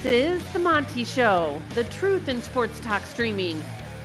This 0.00 0.12
is 0.44 0.52
The 0.52 0.60
Monty 0.60 1.04
Show, 1.04 1.60
the 1.74 1.82
truth 1.82 2.28
in 2.28 2.40
sports 2.40 2.78
talk 2.78 3.04
streaming. 3.04 3.60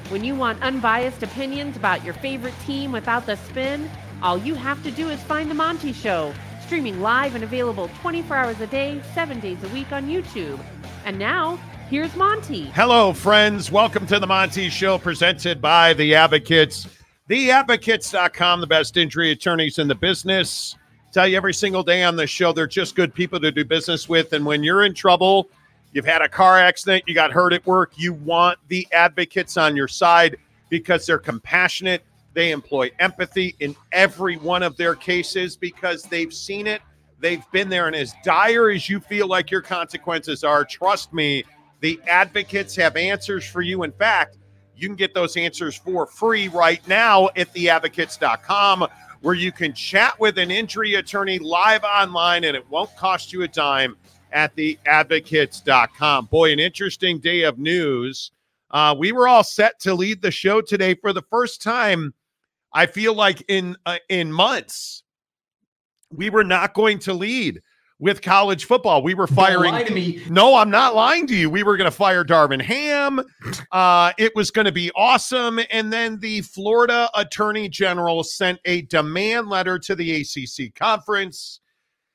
When 0.08 0.24
you 0.24 0.34
want 0.34 0.60
unbiased 0.60 1.22
opinions 1.22 1.76
about 1.76 2.04
your 2.04 2.14
favorite 2.14 2.58
team 2.66 2.90
without 2.90 3.26
the 3.26 3.36
spin, 3.36 3.88
all 4.20 4.36
you 4.36 4.56
have 4.56 4.82
to 4.82 4.90
do 4.90 5.10
is 5.10 5.22
find 5.22 5.48
The 5.48 5.54
Monty 5.54 5.92
Show, 5.92 6.34
streaming 6.66 7.00
live 7.00 7.36
and 7.36 7.44
available 7.44 7.88
24 8.00 8.36
hours 8.36 8.60
a 8.60 8.66
day, 8.66 9.00
7 9.14 9.38
days 9.38 9.62
a 9.62 9.68
week 9.68 9.92
on 9.92 10.08
YouTube. 10.08 10.58
And 11.04 11.16
now, 11.16 11.60
here's 11.88 12.16
Monty. 12.16 12.64
Hello, 12.70 13.12
friends. 13.12 13.70
Welcome 13.70 14.04
to 14.08 14.18
The 14.18 14.26
Monty 14.26 14.70
Show, 14.70 14.98
presented 14.98 15.62
by 15.62 15.94
The 15.94 16.16
Advocates. 16.16 16.88
TheAdvocates.com, 17.30 18.60
the 18.60 18.66
best 18.66 18.96
injury 18.96 19.30
attorneys 19.30 19.78
in 19.78 19.86
the 19.86 19.94
business. 19.94 20.74
Tell 21.12 21.28
you 21.28 21.36
every 21.36 21.54
single 21.54 21.84
day 21.84 22.02
on 22.02 22.16
the 22.16 22.26
show, 22.26 22.52
they're 22.52 22.66
just 22.66 22.96
good 22.96 23.14
people 23.14 23.38
to 23.38 23.52
do 23.52 23.64
business 23.64 24.08
with. 24.08 24.32
And 24.32 24.44
when 24.44 24.64
you're 24.64 24.82
in 24.82 24.92
trouble, 24.92 25.48
you've 25.94 26.04
had 26.04 26.20
a 26.20 26.28
car 26.28 26.58
accident, 26.58 27.04
you 27.06 27.14
got 27.14 27.32
hurt 27.32 27.54
at 27.54 27.64
work, 27.64 27.92
you 27.96 28.12
want 28.12 28.58
the 28.68 28.86
advocates 28.92 29.56
on 29.56 29.74
your 29.74 29.88
side 29.88 30.36
because 30.68 31.06
they're 31.06 31.18
compassionate. 31.18 32.02
They 32.34 32.50
employ 32.50 32.90
empathy 32.98 33.54
in 33.60 33.76
every 33.92 34.36
one 34.36 34.64
of 34.64 34.76
their 34.76 34.96
cases 34.96 35.56
because 35.56 36.02
they've 36.02 36.34
seen 36.34 36.66
it, 36.66 36.82
they've 37.20 37.44
been 37.52 37.68
there. 37.68 37.86
And 37.86 37.94
as 37.94 38.12
dire 38.24 38.70
as 38.70 38.88
you 38.88 38.98
feel 38.98 39.28
like 39.28 39.52
your 39.52 39.62
consequences 39.62 40.42
are, 40.42 40.64
trust 40.64 41.12
me, 41.12 41.44
the 41.80 42.00
advocates 42.08 42.74
have 42.74 42.96
answers 42.96 43.46
for 43.46 43.62
you. 43.62 43.84
In 43.84 43.92
fact, 43.92 44.36
you 44.76 44.88
can 44.88 44.96
get 44.96 45.14
those 45.14 45.36
answers 45.36 45.76
for 45.76 46.06
free 46.06 46.48
right 46.48 46.86
now 46.88 47.28
at 47.36 47.54
theadvocates.com, 47.54 48.88
where 49.20 49.34
you 49.34 49.52
can 49.52 49.72
chat 49.72 50.18
with 50.18 50.38
an 50.38 50.50
injury 50.50 50.96
attorney 50.96 51.38
live 51.38 51.84
online 51.84 52.42
and 52.42 52.56
it 52.56 52.68
won't 52.68 52.94
cost 52.96 53.32
you 53.32 53.42
a 53.42 53.48
dime 53.48 53.96
at 54.34 54.54
theadvocates.com. 54.56 56.26
Boy, 56.26 56.52
an 56.52 56.58
interesting 56.58 57.20
day 57.20 57.42
of 57.42 57.58
news. 57.58 58.32
Uh, 58.70 58.94
we 58.98 59.12
were 59.12 59.28
all 59.28 59.44
set 59.44 59.78
to 59.80 59.94
lead 59.94 60.20
the 60.20 60.30
show 60.30 60.60
today 60.60 60.94
for 60.94 61.12
the 61.12 61.22
first 61.30 61.62
time. 61.62 62.12
I 62.72 62.86
feel 62.86 63.14
like 63.14 63.42
in 63.48 63.76
uh, 63.86 63.98
in 64.08 64.32
months, 64.32 65.04
we 66.10 66.28
were 66.28 66.44
not 66.44 66.74
going 66.74 66.98
to 67.00 67.14
lead 67.14 67.62
with 68.00 68.20
college 68.20 68.64
football. 68.64 69.02
We 69.02 69.14
were 69.14 69.28
firing. 69.28 69.70
Don't 69.70 69.80
lie 69.80 69.84
to 69.84 69.94
me. 69.94 70.22
No, 70.28 70.56
I'm 70.56 70.70
not 70.70 70.96
lying 70.96 71.28
to 71.28 71.36
you. 71.36 71.48
We 71.48 71.62
were 71.62 71.76
going 71.76 71.90
to 71.90 71.96
fire 71.96 72.24
Darvin 72.24 72.60
Ham. 72.60 73.22
Uh, 73.70 74.12
it 74.18 74.34
was 74.34 74.50
going 74.50 74.64
to 74.64 74.72
be 74.72 74.90
awesome. 74.96 75.60
And 75.70 75.92
then 75.92 76.18
the 76.18 76.40
Florida 76.40 77.08
Attorney 77.14 77.68
General 77.68 78.24
sent 78.24 78.58
a 78.64 78.82
demand 78.82 79.48
letter 79.48 79.78
to 79.78 79.94
the 79.94 80.20
ACC 80.20 80.74
conference 80.74 81.60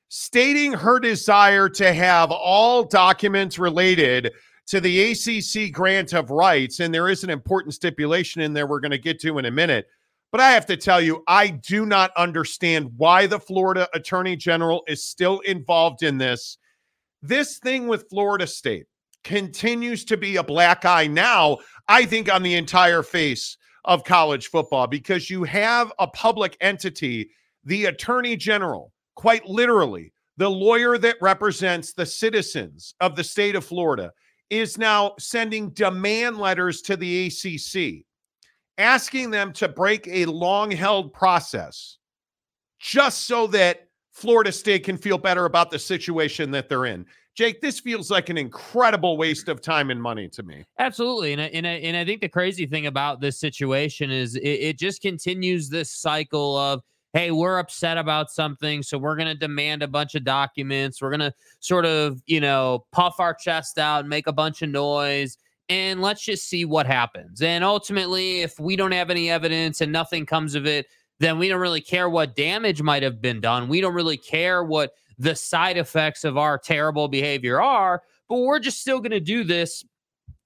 stating 0.10 0.74
her 0.74 1.00
desire 1.00 1.70
to 1.70 1.94
have 1.94 2.32
all 2.32 2.84
documents 2.84 3.58
related 3.58 4.32
to 4.68 4.82
the 4.82 5.12
ACC 5.12 5.72
grant 5.72 6.14
of 6.14 6.30
rights. 6.30 6.80
And 6.80 6.94
there 6.94 7.10
is 7.10 7.24
an 7.24 7.30
important 7.30 7.74
stipulation 7.74 8.42
in 8.42 8.54
there 8.54 8.68
we're 8.68 8.80
going 8.80 8.92
to 8.92 8.98
get 8.98 9.20
to 9.22 9.38
in 9.38 9.46
a 9.46 9.52
minute. 9.52 9.88
But 10.32 10.42
I 10.42 10.52
have 10.52 10.68
to 10.68 10.78
tell 10.78 11.02
you, 11.02 11.24
I 11.28 11.48
do 11.48 11.86
not 11.86 12.12
understand 12.16 12.92
why 12.98 13.26
the 13.26 13.40
Florida 13.40 13.88
Attorney 13.96 14.36
General 14.36 14.84
is 14.88 15.04
still 15.04 15.40
involved 15.40 16.04
in 16.04 16.20
this. 16.20 16.58
This 17.22 17.58
thing 17.58 17.88
with 17.88 18.10
Florida 18.10 18.46
State 18.46 18.86
continues 19.24 20.06
to 20.06 20.18
be 20.18 20.36
a 20.36 20.44
black 20.44 20.86
eye 20.86 21.08
now, 21.08 21.58
I 21.88 22.06
think, 22.06 22.32
on 22.32 22.44
the 22.44 22.56
entire 22.56 23.04
face 23.04 23.58
of 23.86 24.04
college 24.04 24.48
football 24.50 24.86
because 24.86 25.30
you 25.30 25.44
have 25.44 25.92
a 25.98 26.08
public 26.08 26.56
entity, 26.62 27.32
the 27.66 27.86
Attorney 27.86 28.36
General, 28.36 28.94
quite 29.20 29.46
literally, 29.46 30.14
the 30.38 30.50
lawyer 30.50 30.98
that 30.98 31.18
represents 31.20 31.92
the 31.92 32.06
citizens 32.06 32.94
of 33.02 33.18
the 33.18 33.24
state 33.24 33.54
of 33.54 33.66
Florida, 33.66 34.14
is 34.50 34.78
now 34.78 35.14
sending 35.20 35.72
demand 35.72 36.38
letters 36.38 36.82
to 36.82 36.96
the 36.96 37.28
ACC 37.28 38.06
asking 38.78 39.30
them 39.30 39.52
to 39.52 39.68
break 39.68 40.08
a 40.08 40.24
long 40.24 40.72
held 40.72 41.12
process 41.12 41.98
just 42.80 43.26
so 43.26 43.46
that 43.46 43.90
Florida 44.14 44.54
State 44.54 44.86
can 44.86 44.98
feel 44.98 45.18
better 45.18 45.44
about 45.44 45.70
the 45.70 45.78
situation 45.78 46.50
that 46.52 46.70
they're 46.70 46.86
in. 46.86 47.06
Jake, 47.36 47.60
this 47.60 47.82
feels 47.82 48.10
like 48.10 48.30
an 48.30 48.38
incredible 48.38 49.18
waste 49.18 49.50
of 49.50 49.60
time 49.60 49.90
and 49.90 50.02
money 50.02 50.30
to 50.30 50.44
me. 50.44 50.64
Absolutely, 50.80 51.34
and 51.34 51.42
I, 51.42 51.46
and 51.48 51.68
I, 51.68 51.72
and 51.72 51.98
I 51.98 52.06
think 52.06 52.22
the 52.22 52.30
crazy 52.30 52.66
thing 52.66 52.86
about 52.86 53.20
this 53.20 53.38
situation 53.38 54.12
is 54.12 54.36
it, 54.36 54.48
it 54.48 54.80
just 54.80 55.02
continues 55.02 55.68
this 55.68 55.92
cycle 55.92 56.56
of 56.58 56.82
hey, 57.14 57.32
we're 57.32 57.60
upset 57.60 57.98
about 57.98 58.32
something, 58.32 58.84
so 58.84 58.98
we're 58.98 59.16
going 59.16 59.28
to 59.28 59.36
demand 59.36 59.84
a 59.84 59.88
bunch 59.88 60.16
of 60.16 60.24
documents. 60.24 61.02
We're 61.02 61.10
going 61.10 61.20
to 61.32 61.34
sort 61.60 61.86
of 61.86 62.22
you 62.26 62.42
know 62.42 62.86
puff 62.92 63.16
our 63.20 63.34
chest 63.34 63.78
out 63.78 64.02
and 64.02 64.10
make 64.10 64.28
a 64.28 64.34
bunch 64.34 64.62
of 64.62 64.70
noise 64.70 65.38
and 65.70 66.02
let's 66.02 66.24
just 66.24 66.50
see 66.50 66.66
what 66.66 66.88
happens. 66.88 67.42
And 67.42 67.64
ultimately, 67.64 68.42
if 68.42 68.60
we 68.60 68.76
don't 68.76 68.92
have 68.92 69.12
any 69.12 69.30
evidence 69.30 69.82
and 69.82 69.92
nothing 69.92 70.26
comes 70.26 70.56
of 70.56 70.66
it, 70.66 70.88
then 71.20 71.38
we 71.38 71.48
don't 71.48 71.60
really 71.60 71.82
care 71.82 72.10
what 72.10 72.36
damage 72.36 72.82
might 72.82 73.04
have 73.04 73.22
been 73.22 73.40
done. 73.40 73.68
We 73.68 73.82
don't 73.82 73.94
really 73.94 74.18
care 74.18 74.64
what 74.64 74.94
the 75.20 75.36
side 75.36 75.78
effects 75.78 76.24
of 76.24 76.38
our 76.38 76.58
terrible 76.58 77.08
behavior 77.08 77.62
are, 77.62 78.02
but 78.28 78.40
we're 78.40 78.60
just 78.60 78.82
still 78.82 79.00
going 79.00 79.12
to 79.12 79.20
do 79.20 79.44
this 79.44 79.84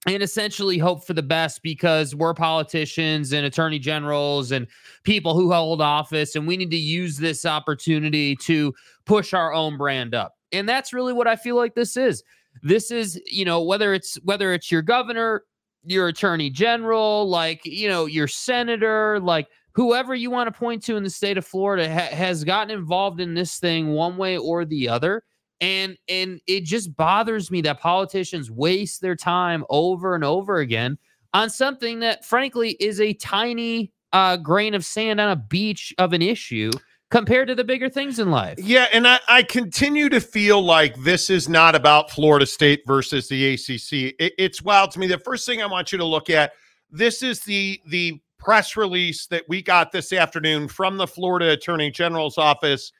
and 0.06 0.22
essentially 0.22 0.78
hope 0.78 1.06
for 1.06 1.14
the 1.14 1.22
best 1.22 1.62
because 1.62 2.14
we're 2.14 2.34
politicians 2.34 3.32
and 3.32 3.46
attorney 3.46 3.78
generals 3.78 4.52
and 4.52 4.66
people 5.02 5.34
who 5.34 5.52
hold 5.52 5.80
office 5.80 6.36
and 6.36 6.46
we 6.46 6.56
need 6.56 6.70
to 6.70 6.76
use 6.76 7.16
this 7.16 7.46
opportunity 7.46 8.36
to 8.36 8.74
push 9.06 9.32
our 9.32 9.52
own 9.52 9.76
brand 9.76 10.14
up. 10.14 10.34
And 10.52 10.68
that's 10.68 10.92
really 10.92 11.12
what 11.12 11.26
I 11.26 11.36
feel 11.36 11.56
like 11.56 11.74
this 11.74 11.96
is 11.96 12.22
this 12.62 12.90
is 12.90 13.20
you 13.26 13.44
know 13.44 13.62
whether 13.62 13.92
it's 13.92 14.16
whether 14.22 14.52
it's 14.52 14.70
your 14.70 14.82
governor 14.82 15.42
your 15.84 16.08
attorney 16.08 16.50
general 16.50 17.28
like 17.28 17.60
you 17.64 17.88
know 17.88 18.06
your 18.06 18.28
senator 18.28 19.18
like 19.20 19.48
whoever 19.72 20.14
you 20.14 20.30
want 20.30 20.52
to 20.52 20.58
point 20.58 20.82
to 20.82 20.96
in 20.96 21.02
the 21.02 21.10
state 21.10 21.36
of 21.36 21.44
florida 21.44 21.92
ha- 21.92 22.14
has 22.14 22.44
gotten 22.44 22.76
involved 22.76 23.20
in 23.20 23.34
this 23.34 23.58
thing 23.58 23.92
one 23.92 24.16
way 24.16 24.38
or 24.38 24.64
the 24.64 24.88
other 24.88 25.22
and 25.64 25.96
and 26.08 26.40
it 26.46 26.64
just 26.64 26.94
bothers 26.94 27.50
me 27.50 27.62
that 27.62 27.80
politicians 27.80 28.50
waste 28.50 29.00
their 29.00 29.16
time 29.16 29.64
over 29.70 30.14
and 30.14 30.22
over 30.22 30.58
again 30.58 30.98
on 31.32 31.48
something 31.48 32.00
that 32.00 32.24
frankly 32.24 32.72
is 32.80 33.00
a 33.00 33.14
tiny 33.14 33.90
uh, 34.12 34.36
grain 34.36 34.74
of 34.74 34.84
sand 34.84 35.20
on 35.20 35.30
a 35.30 35.36
beach 35.36 35.94
of 35.96 36.12
an 36.12 36.20
issue 36.20 36.70
compared 37.10 37.48
to 37.48 37.54
the 37.54 37.64
bigger 37.64 37.88
things 37.88 38.18
in 38.18 38.30
life. 38.30 38.58
Yeah, 38.58 38.88
and 38.92 39.08
I, 39.08 39.20
I 39.26 39.42
continue 39.42 40.08
to 40.10 40.20
feel 40.20 40.62
like 40.62 40.96
this 40.96 41.30
is 41.30 41.48
not 41.48 41.74
about 41.74 42.10
Florida 42.10 42.44
State 42.46 42.82
versus 42.86 43.28
the 43.28 43.54
ACC. 43.54 44.14
It, 44.18 44.34
it's 44.36 44.62
wild 44.62 44.90
to 44.92 44.98
me. 44.98 45.06
The 45.06 45.18
first 45.18 45.46
thing 45.46 45.62
I 45.62 45.66
want 45.66 45.92
you 45.92 45.98
to 45.98 46.04
look 46.04 46.28
at 46.28 46.52
this 46.90 47.22
is 47.22 47.40
the 47.40 47.80
the 47.86 48.20
press 48.38 48.76
release 48.76 49.26
that 49.28 49.44
we 49.48 49.62
got 49.62 49.92
this 49.92 50.12
afternoon 50.12 50.68
from 50.68 50.98
the 50.98 51.06
Florida 51.06 51.52
Attorney 51.52 51.90
General's 51.90 52.36
office. 52.36 52.92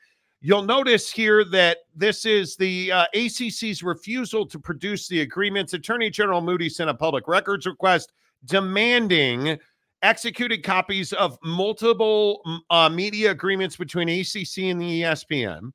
You'll 0.47 0.61
notice 0.61 1.11
here 1.11 1.43
that 1.45 1.79
this 1.95 2.23
is 2.23 2.55
the 2.55 2.91
uh, 2.91 3.05
ACC's 3.15 3.81
refusal 3.81 4.45
to 4.45 4.59
produce 4.59 5.07
the 5.07 5.21
agreements. 5.21 5.73
Attorney 5.73 6.11
General 6.11 6.39
Moody 6.39 6.69
sent 6.69 6.87
a 6.87 6.93
public 6.93 7.27
records 7.27 7.65
request 7.65 8.13
demanding 8.45 9.57
executed 10.03 10.61
copies 10.63 11.13
of 11.13 11.39
multiple 11.43 12.43
uh, 12.69 12.87
media 12.87 13.31
agreements 13.31 13.75
between 13.75 14.07
ACC 14.07 14.69
and 14.69 14.79
the 14.79 15.01
ESPN, 15.01 15.71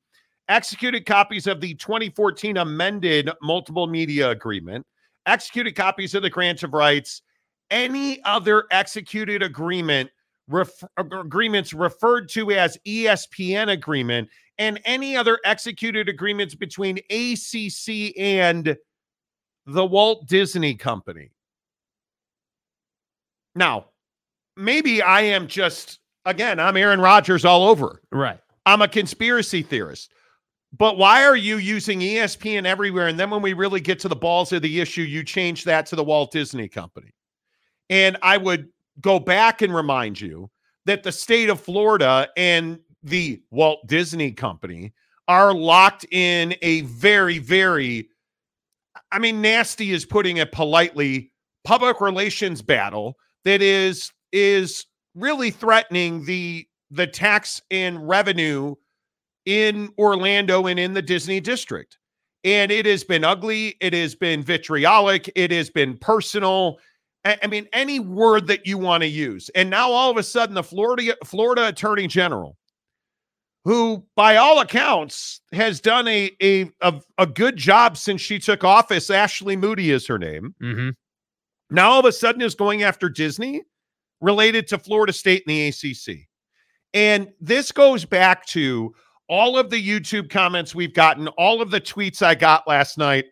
executed 0.49 1.05
copies 1.05 1.49
of 1.49 1.61
the 1.61 1.75
2014 1.75 2.59
amended 2.59 3.29
multiple 3.43 3.89
media 3.89 4.31
agreement, 4.31 4.87
executed 5.27 5.75
copies 5.75 6.15
of 6.15 6.23
the 6.23 6.31
grant 6.31 6.63
of 6.63 6.75
rights, 6.75 7.23
any 7.73 8.23
other 8.23 8.67
executed 8.71 9.43
agreement 9.43 10.09
ref- 10.51 10.85
agreements 10.97 11.73
referred 11.73 12.29
to 12.31 12.51
as 12.51 12.79
ESPN 12.87 13.71
agreement, 13.73 14.29
and 14.59 14.81
any 14.85 15.17
other 15.17 15.39
executed 15.45 16.09
agreements 16.09 16.55
between 16.55 16.99
ACC 17.11 18.13
and 18.19 18.77
the 19.67 19.87
Walt 19.87 20.27
Disney 20.27 20.75
Company. 20.75 21.31
Now, 23.55 23.87
maybe 24.57 25.03
I 25.03 25.23
am 25.23 25.47
just 25.47 26.01
again, 26.25 26.61
I'm 26.61 26.77
Aaron 26.77 27.01
Rodgers 27.01 27.45
all 27.45 27.69
over. 27.69 28.03
Right. 28.13 28.39
I'm 28.67 28.83
a 28.83 28.89
conspiracy 28.89 29.63
theorist. 29.63 30.13
But 30.77 30.99
why 30.99 31.25
are 31.25 31.37
you 31.37 31.57
using 31.57 31.99
ESPN 32.01 32.65
everywhere? 32.65 33.09
And 33.09 33.19
then 33.19 33.31
when 33.31 33.43
we 33.43 33.55
really 33.55 33.81
get 33.81 33.99
to 34.01 34.09
the 34.09 34.15
balls 34.15 34.53
of 34.53 34.63
the 34.63 34.81
issue, 34.81 35.03
you 35.03 35.25
change 35.25 35.65
that 35.65 35.87
to 35.87 35.97
the 35.97 36.05
Walt 36.05 36.31
Disney 36.31 36.69
Company. 36.69 37.13
And 37.89 38.17
I 38.23 38.37
would 38.37 38.69
go 39.01 39.19
back 39.19 39.63
and 39.63 39.75
remind 39.75 40.21
you 40.21 40.51
that 40.87 41.03
the 41.03 41.13
state 41.13 41.49
of 41.49 41.61
Florida 41.61 42.29
and 42.37 42.79
the 43.03 43.41
Walt 43.51 43.81
Disney 43.87 44.33
Company 44.33 44.93
are 45.29 45.55
locked 45.55 46.05
in 46.11 46.55
a 46.63 46.83
very, 46.83 47.39
very, 47.39 48.09
I 49.13 49.19
mean, 49.19 49.41
nasty 49.41 49.93
is 49.93 50.05
putting 50.05 50.39
it 50.39 50.53
politely, 50.53 51.33
public 51.65 52.01
relations 52.01 52.63
battle 52.63 53.17
that 53.45 53.63
is 53.63 54.13
is 54.33 54.87
really 55.15 55.51
threatening 55.51 56.25
the 56.25 56.67
the 56.91 57.07
tax 57.07 57.63
and 57.71 58.09
revenue 58.09 58.75
in 59.47 59.93
Orlando 59.99 60.67
and 60.67 60.79
in 60.79 60.93
the 60.93 61.03
Disney 61.03 61.41
district. 61.41 61.99
And 62.43 62.73
it 62.73 62.87
has 62.87 63.05
been 63.05 63.25
ugly. 63.25 63.77
It 63.81 63.93
has 63.93 64.15
been 64.15 64.43
vitriolic. 64.43 65.31
It 65.37 65.51
has 65.51 65.71
been 65.71 65.97
personal. 65.99 66.79
I, 67.25 67.47
mean, 67.47 67.69
any 67.73 68.01
word 68.01 68.47
that 68.47 68.67
you 68.67 68.79
want 68.79 69.03
to 69.03 69.09
use. 69.09 69.51
And 69.55 69.69
now 69.69 69.91
all 69.91 70.11
of 70.11 70.17
a 70.17 70.23
sudden, 70.23 70.55
the 70.55 70.63
Florida 70.63 71.15
Florida 71.25 71.69
Attorney 71.69 72.07
General, 72.07 72.57
who 73.65 74.05
by 74.17 74.37
all 74.37 74.61
accounts 74.61 75.41
has 75.53 75.81
done 75.81 76.09
a 76.09 76.31
a 76.43 76.71
a, 76.81 77.01
a 77.19 77.27
good 77.27 77.57
job 77.57 77.97
since 77.97 78.21
she 78.21 78.39
took 78.39 78.65
office, 78.65 79.11
Ashley 79.11 79.57
Moody 79.57 79.91
is 79.91 80.07
her 80.07 80.19
name. 80.19 80.55
Mm-hmm. 80.63 80.91
Now 81.71 81.91
all 81.91 82.01
of 82.01 82.07
a 82.07 82.13
sudden 82.13 82.43
is 82.43 82.55
going 82.55 82.83
after 82.83 83.09
Disney 83.09 83.63
related 84.21 84.67
to 84.69 84.79
Florida 84.79 85.13
State 85.13 85.45
and 85.47 85.55
the 85.55 85.69
ACC. 85.69 86.27
And 86.93 87.29
this 87.41 87.71
goes 87.71 88.05
back 88.05 88.47
to 88.47 88.95
all 89.29 89.57
of 89.57 89.71
the 89.71 89.81
YouTube 89.81 90.29
comments 90.29 90.75
we've 90.75 90.95
gotten, 90.95 91.29
all 91.29 91.63
of 91.63 91.71
the 91.71 91.81
tweets 91.81 92.21
I 92.21 92.35
got 92.35 92.67
last 92.67 92.99
night 92.99 93.27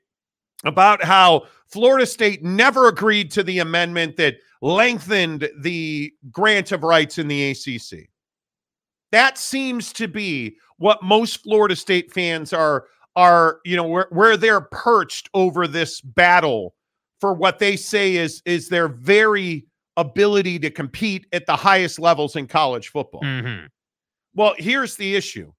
about 0.64 1.02
how 1.02 1.46
Florida 1.66 2.06
State 2.06 2.43
never 2.43 2.88
agreed 2.88 3.31
to 3.32 3.43
the 3.43 3.58
amendment 3.58 4.16
that 4.16 4.37
lengthened 4.60 5.49
the 5.60 6.12
grant 6.31 6.72
of 6.72 6.82
rights 6.82 7.19
in 7.19 7.28
the 7.28 7.50
ACC. 7.50 8.08
That 9.12 9.38
seems 9.38 9.93
to 9.94 10.08
be 10.08 10.56
what 10.78 11.02
most 11.02 11.43
Florida 11.43 11.76
State 11.76 12.12
fans 12.12 12.52
are 12.52 12.87
are, 13.16 13.58
you 13.64 13.76
know, 13.76 13.84
where, 13.84 14.06
where 14.10 14.37
they're 14.37 14.60
perched 14.60 15.28
over 15.34 15.66
this 15.66 16.00
battle 16.00 16.75
for 17.20 17.34
what 17.34 17.58
they 17.58 17.76
say 17.76 18.16
is 18.16 18.43
is 18.44 18.69
their 18.69 18.88
very 18.88 19.66
ability 19.96 20.58
to 20.61 20.70
compete 20.70 21.26
at 21.32 21.44
the 21.46 21.56
highest 21.56 21.99
levels 21.99 22.37
in 22.37 22.46
college 22.46 22.88
football. 22.88 23.22
Mm-hmm. 23.22 23.66
Well, 24.34 24.54
here's 24.56 24.94
the 24.94 25.16
issue. 25.16 25.52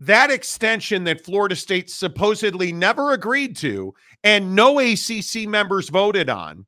That 0.00 0.30
extension 0.30 1.04
that 1.04 1.24
Florida 1.24 1.56
State 1.56 1.90
supposedly 1.90 2.72
never 2.72 3.12
agreed 3.12 3.56
to 3.56 3.94
and 4.22 4.54
no 4.54 4.78
ACC 4.78 5.48
members 5.48 5.88
voted 5.88 6.30
on. 6.30 6.66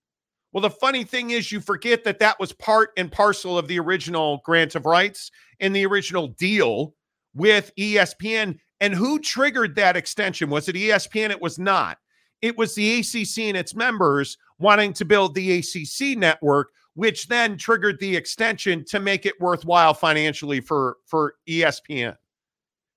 Well, 0.52 0.62
the 0.62 0.70
funny 0.70 1.04
thing 1.04 1.30
is, 1.30 1.52
you 1.52 1.60
forget 1.60 2.02
that 2.04 2.18
that 2.18 2.40
was 2.40 2.52
part 2.52 2.90
and 2.96 3.10
parcel 3.10 3.56
of 3.56 3.68
the 3.68 3.78
original 3.78 4.42
grant 4.44 4.74
of 4.74 4.84
rights 4.84 5.30
and 5.60 5.74
the 5.74 5.86
original 5.86 6.28
deal 6.28 6.94
with 7.34 7.70
ESPN. 7.78 8.58
And 8.80 8.94
who 8.94 9.20
triggered 9.20 9.76
that 9.76 9.96
extension? 9.96 10.50
Was 10.50 10.68
it 10.68 10.74
ESPN? 10.74 11.30
It 11.30 11.40
was 11.40 11.58
not. 11.58 11.98
It 12.42 12.58
was 12.58 12.74
the 12.74 12.98
ACC 12.98 13.44
and 13.44 13.56
its 13.56 13.76
members 13.76 14.36
wanting 14.58 14.92
to 14.94 15.04
build 15.04 15.34
the 15.34 15.58
ACC 15.58 16.18
network, 16.18 16.70
which 16.94 17.28
then 17.28 17.56
triggered 17.56 18.00
the 18.00 18.16
extension 18.16 18.84
to 18.86 18.98
make 18.98 19.26
it 19.26 19.40
worthwhile 19.40 19.94
financially 19.94 20.60
for, 20.60 20.96
for 21.06 21.34
ESPN. 21.48 22.16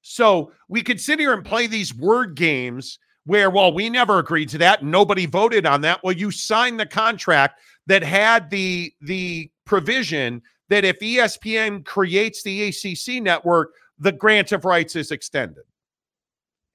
So 0.03 0.51
we 0.67 0.83
could 0.83 1.01
sit 1.01 1.17
here 1.17 1.33
and 1.33 1.44
play 1.44 1.65
these 1.65 1.95
word 1.95 2.35
games 2.35 3.00
where, 3.25 3.50
well, 3.50 3.73
we 3.73 3.89
never 3.89 4.19
agreed 4.19 4.50
to 4.50 4.57
that. 4.59 4.83
Nobody 4.83 5.25
voted 5.25 5.65
on 5.65 5.81
that. 5.81 6.03
Well, 6.03 6.13
you 6.13 6.29
signed 6.29 6.79
the 6.79 6.85
contract 6.85 7.61
that 7.88 8.03
had 8.03 8.50
the 8.50 8.94
the 9.01 9.50
provision 9.65 10.41
that 10.69 10.83
if 10.83 11.00
ESPN 11.00 11.85
creates 11.85 12.44
the 12.44 12.67
ACC 12.67 13.23
network, 13.23 13.71
the 13.97 14.11
grant 14.11 14.51
of 14.51 14.65
rights 14.65 14.95
is 14.95 15.11
extended. 15.11 15.63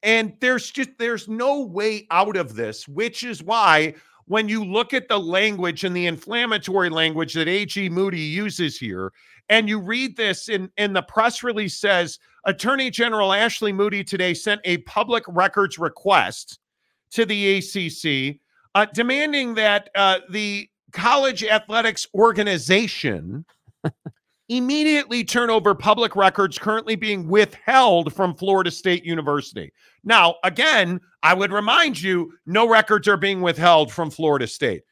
And 0.03 0.33
there's 0.41 0.71
just 0.71 0.91
there's 0.99 1.29
no 1.29 1.61
way 1.61 2.07
out 2.11 2.37
of 2.37 2.55
this, 2.55 2.89
which 2.89 3.25
is 3.25 3.43
why 3.43 3.95
when 4.25 4.49
you 4.49 4.65
look 4.65 4.95
at 4.95 5.09
the 5.09 5.19
language 5.19 5.85
and 5.85 5.95
the 5.95 6.07
inflammatory 6.07 6.89
language 6.89 7.35
that 7.35 7.49
AG 7.49 7.89
Moody 7.91 8.21
uses 8.21 8.79
here, 8.79 9.13
and 9.49 9.69
you 9.69 9.79
read 9.81 10.17
this 10.17 10.49
in, 10.49 10.71
in 10.77 10.93
the 10.93 11.03
press 11.03 11.43
release 11.43 11.77
says 11.77 12.19
Attorney 12.45 12.91
General 12.91 13.33
Ashley 13.33 13.73
Moody 13.73 14.05
today 14.05 14.35
sent 14.35 14.61
a 14.65 14.79
public 14.79 15.25
records 15.29 15.79
request 15.79 16.59
to 17.11 17.25
the 17.25 17.59
ACC 17.59 18.41
uh, 18.75 18.87
demanding 18.93 19.55
that 19.55 19.91
uh, 19.95 20.19
the 20.31 20.69
college 20.93 21.45
athletics 21.45 22.07
organization 22.15 23.45
immediately 24.49 25.25
turn 25.25 25.51
over 25.51 25.75
public 25.75 26.17
records 26.17 26.59
currently 26.59 26.97
being 26.97 27.29
withheld 27.29 28.13
from 28.13 28.35
Florida 28.35 28.71
State 28.71 29.05
University. 29.05 29.73
Now, 30.05 30.37
again, 30.45 31.01
I 31.23 31.35
would 31.35 31.53
remind 31.53 32.01
you 32.01 32.33
no 32.47 32.69
records 32.69 33.09
are 33.09 33.17
being 33.17 33.41
withheld 33.41 33.93
from 33.93 34.11
Florida 34.11 34.47
State. 34.47 34.85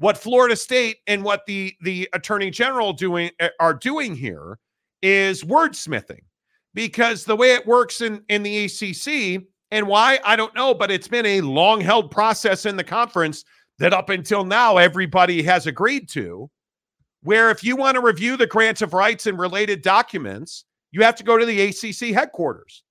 What 0.00 0.16
Florida 0.16 0.56
State 0.56 0.96
and 1.06 1.22
what 1.22 1.44
the 1.44 1.74
the 1.82 2.08
Attorney 2.14 2.50
General 2.50 2.94
doing 2.94 3.30
uh, 3.38 3.48
are 3.60 3.74
doing 3.74 4.16
here 4.16 4.58
is 5.02 5.44
wordsmithing 5.44 6.22
because 6.72 7.24
the 7.24 7.36
way 7.36 7.52
it 7.52 7.66
works 7.66 8.00
in 8.00 8.24
in 8.30 8.42
the 8.42 8.64
ACC 8.64 9.44
and 9.70 9.86
why 9.86 10.18
I 10.24 10.36
don't 10.36 10.54
know, 10.54 10.72
but 10.72 10.90
it's 10.90 11.06
been 11.06 11.26
a 11.26 11.42
long 11.42 11.82
held 11.82 12.10
process 12.10 12.64
in 12.64 12.78
the 12.78 12.84
conference 12.84 13.44
that 13.78 13.92
up 13.92 14.08
until 14.08 14.42
now 14.42 14.78
everybody 14.78 15.42
has 15.42 15.66
agreed 15.66 16.08
to. 16.10 16.50
Where 17.22 17.50
if 17.50 17.62
you 17.62 17.76
want 17.76 17.96
to 17.96 18.00
review 18.00 18.38
the 18.38 18.46
grants 18.46 18.80
of 18.80 18.94
rights 18.94 19.26
and 19.26 19.38
related 19.38 19.82
documents, 19.82 20.64
you 20.92 21.02
have 21.02 21.16
to 21.16 21.24
go 21.24 21.36
to 21.36 21.44
the 21.44 21.60
ACC 21.60 22.14
headquarters. 22.14 22.84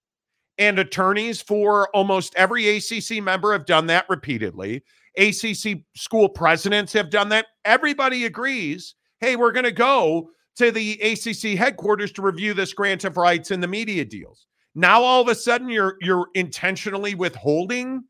And 0.60 0.78
attorneys 0.78 1.42
for 1.42 1.90
almost 1.96 2.36
every 2.36 2.78
ACC 2.78 3.24
member 3.24 3.52
have 3.54 3.66
done 3.66 3.88
that 3.88 4.06
repeatedly. 4.10 4.84
ACC 5.18 5.84
school 5.96 6.30
presidents 6.30 6.94
have 6.94 7.10
done 7.10 7.30
that. 7.30 7.48
Everybody 7.66 8.26
agrees 8.26 8.96
hey, 9.20 9.36
we're 9.36 9.52
going 9.52 9.66
to 9.66 9.72
go 9.72 10.30
to 10.56 10.72
the 10.72 10.94
ACC 11.02 11.58
headquarters 11.58 12.12
to 12.14 12.22
review 12.22 12.54
this 12.54 12.74
grant 12.74 13.04
of 13.04 13.18
rights 13.18 13.52
and 13.52 13.62
the 13.62 13.68
media 13.68 14.06
deals. 14.06 14.48
Now 14.76 15.02
all 15.02 15.22
of 15.22 15.28
a 15.28 15.36
sudden 15.36 15.70
you're 15.70 15.96
you're 16.02 16.28
intentionally 16.36 17.16
withholding? 17.16 18.04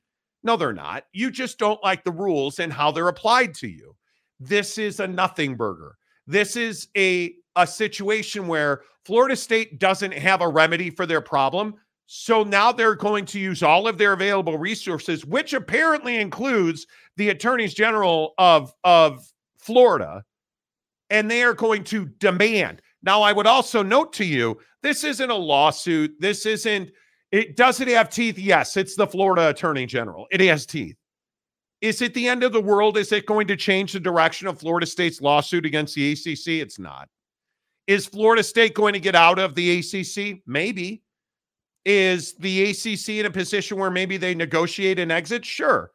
No, 0.43 0.55
they're 0.55 0.73
not. 0.73 1.05
You 1.13 1.31
just 1.31 1.57
don't 1.57 1.83
like 1.83 2.03
the 2.03 2.11
rules 2.11 2.59
and 2.59 2.71
how 2.71 2.91
they're 2.91 3.07
applied 3.07 3.53
to 3.55 3.67
you. 3.67 3.95
This 4.39 4.77
is 4.77 4.99
a 4.99 5.07
nothing 5.07 5.55
burger. 5.55 5.95
This 6.27 6.55
is 6.55 6.87
a 6.95 7.33
a 7.55 7.67
situation 7.67 8.47
where 8.47 8.81
Florida 9.05 9.35
State 9.35 9.79
doesn't 9.79 10.13
have 10.13 10.41
a 10.41 10.47
remedy 10.47 10.89
for 10.89 11.05
their 11.05 11.21
problem. 11.21 11.75
So 12.11 12.41
now 12.41 12.71
they're 12.71 12.95
going 12.95 13.25
to 13.25 13.39
use 13.39 13.61
all 13.61 13.87
of 13.87 13.99
their 13.99 14.13
available 14.13 14.57
resources, 14.57 15.27
which 15.27 15.53
apparently 15.53 16.17
includes 16.17 16.87
the 17.17 17.29
attorneys 17.29 17.75
general 17.75 18.33
of, 18.39 18.73
of 18.83 19.31
Florida, 19.59 20.23
and 21.11 21.29
they 21.29 21.43
are 21.43 21.53
going 21.53 21.83
to 21.83 22.07
demand. 22.07 22.81
Now, 23.03 23.21
I 23.21 23.31
would 23.31 23.45
also 23.45 23.83
note 23.83 24.11
to 24.13 24.25
you 24.25 24.57
this 24.81 25.03
isn't 25.03 25.29
a 25.29 25.35
lawsuit. 25.35 26.19
This 26.19 26.47
isn't, 26.47 26.89
it 27.31 27.55
does 27.55 27.79
it 27.79 27.87
have 27.89 28.09
teeth? 28.09 28.39
Yes, 28.39 28.75
it's 28.75 28.95
the 28.95 29.05
Florida 29.05 29.49
attorney 29.49 29.85
general. 29.85 30.25
It 30.31 30.41
has 30.41 30.65
teeth. 30.65 30.95
Is 31.79 32.01
it 32.01 32.15
the 32.15 32.27
end 32.27 32.43
of 32.43 32.53
the 32.53 32.61
world? 32.61 32.97
Is 32.97 33.11
it 33.11 33.27
going 33.27 33.45
to 33.49 33.55
change 33.55 33.93
the 33.93 33.99
direction 33.99 34.47
of 34.47 34.59
Florida 34.59 34.87
State's 34.87 35.21
lawsuit 35.21 35.63
against 35.63 35.93
the 35.93 36.13
ACC? 36.13 36.59
It's 36.59 36.79
not. 36.79 37.07
Is 37.85 38.07
Florida 38.07 38.41
State 38.41 38.73
going 38.73 38.93
to 38.93 38.99
get 38.99 39.13
out 39.13 39.37
of 39.37 39.53
the 39.53 39.77
ACC? 39.77 40.41
Maybe. 40.47 41.03
Is 41.91 42.35
the 42.35 42.69
ACC 42.69 43.09
in 43.17 43.25
a 43.25 43.31
position 43.31 43.79
where 43.79 43.89
maybe 43.89 44.17
they 44.17 44.35
negotiate 44.35 44.99
an 44.99 45.09
exit? 45.09 45.43
Sure. 45.43 45.89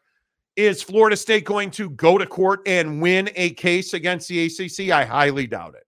Is 0.56 0.82
Florida 0.82 1.16
State 1.16 1.44
going 1.44 1.70
to 1.70 1.90
go 1.90 2.18
to 2.18 2.26
court 2.26 2.62
and 2.66 3.00
win 3.00 3.30
a 3.36 3.50
case 3.50 3.94
against 3.94 4.26
the 4.26 4.44
ACC? 4.44 4.90
I 4.90 5.04
highly 5.04 5.46
doubt 5.46 5.76
it. 5.76 5.84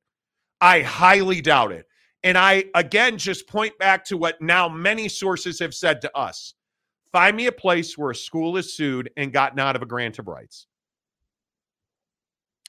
I 0.61 0.83
highly 0.83 1.41
doubt 1.41 1.73
it. 1.73 1.87
And 2.23 2.39
I, 2.39 2.67
again, 2.77 3.19
just 3.19 3.49
point 3.49 3.77
back 3.79 4.05
to 4.05 4.17
what 4.17 4.41
now 4.41 4.69
many 4.69 5.09
sources 5.09 5.59
have 5.59 5.75
said 5.75 6.01
to 6.03 6.17
us 6.17 6.55
find 7.11 7.37
me 7.37 7.47
a 7.47 7.53
place 7.53 7.99
where 7.99 8.13
a 8.13 8.15
school 8.15 8.57
is 8.57 8.77
sued 8.77 9.11
and 9.17 9.33
gotten 9.33 9.59
out 9.59 9.75
of 9.75 9.83
a 9.83 9.87
grant 9.87 10.21
of 10.21 10.29
rights. 10.29 10.69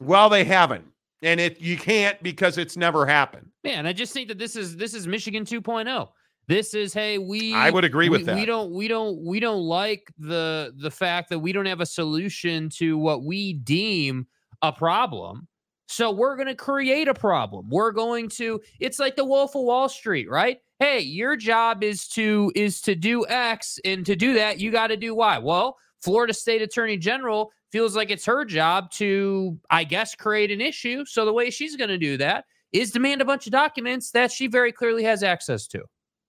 Well, 0.02 0.30
they 0.30 0.44
haven't. 0.44 0.86
And 1.22 1.40
it 1.40 1.62
you 1.62 1.78
can't 1.78 2.22
because 2.24 2.58
it's 2.58 2.76
never 2.76 3.06
happened. 3.06 3.52
Man, 3.64 3.86
I 3.86 3.94
just 3.94 4.12
think 4.12 4.28
that 4.30 4.40
this 4.40 4.56
is 4.56 4.76
this 4.76 4.96
is 4.96 5.06
Michigan 5.06 5.46
2.0. 5.46 6.10
This 6.48 6.74
is 6.74 6.94
hey, 6.94 7.18
we 7.18 7.54
I 7.54 7.70
would 7.70 7.84
agree 7.84 8.08
with 8.08 8.22
we, 8.22 8.26
that. 8.26 8.36
We 8.36 8.46
don't 8.46 8.72
we 8.72 8.88
don't 8.88 9.24
we 9.26 9.40
don't 9.40 9.62
like 9.62 10.12
the 10.18 10.74
the 10.78 10.92
fact 10.92 11.30
that 11.30 11.40
we 11.40 11.52
don't 11.52 11.66
have 11.66 11.82
a 11.82 11.86
solution 11.86 12.70
to 12.78 12.98
what 12.98 13.24
we 13.24 13.54
deem 13.54 14.28
a 14.62 14.72
problem. 14.72 15.48
So 15.90 16.12
we're 16.12 16.36
going 16.36 16.48
to 16.48 16.56
create 16.56 17.08
a 17.08 17.14
problem. 17.14 17.70
We're 17.70 17.92
going 17.92 18.30
to 18.30 18.62
it's 18.80 19.00
like 19.00 19.18
the 19.18 19.26
Wolf 19.26 19.56
of 19.56 19.64
Wall 19.64 19.90
Street, 19.90 20.30
right? 20.30 20.60
Hey, 20.80 21.00
your 21.00 21.36
job 21.36 21.84
is 21.84 22.08
to 22.10 22.52
is 22.56 22.80
to 22.82 22.96
do 22.96 23.28
X 23.28 23.78
and 23.84 24.06
to 24.06 24.16
do 24.16 24.34
that 24.36 24.60
you 24.60 24.72
got 24.72 24.88
to 24.88 24.98
do 24.98 25.16
Y. 25.16 25.38
Well, 25.40 25.78
Florida 26.02 26.34
State 26.34 26.62
Attorney 26.62 26.98
General 26.98 27.52
feels 27.74 27.94
like 27.94 28.10
it's 28.10 28.26
her 28.26 28.46
job 28.46 28.90
to 28.92 29.60
I 29.70 29.84
guess 29.84 30.16
create 30.16 30.52
an 30.52 30.62
issue. 30.62 31.04
So 31.04 31.26
the 31.26 31.34
way 31.34 31.50
she's 31.50 31.76
going 31.76 31.90
to 31.90 31.98
do 31.98 32.16
that 32.18 32.46
is 32.72 32.92
demand 32.92 33.22
a 33.22 33.26
bunch 33.26 33.48
of 33.48 33.52
documents 33.52 34.12
that 34.12 34.32
she 34.32 34.48
very 34.48 34.72
clearly 34.72 35.04
has 35.04 35.24
access 35.24 35.68
to. 35.68 35.84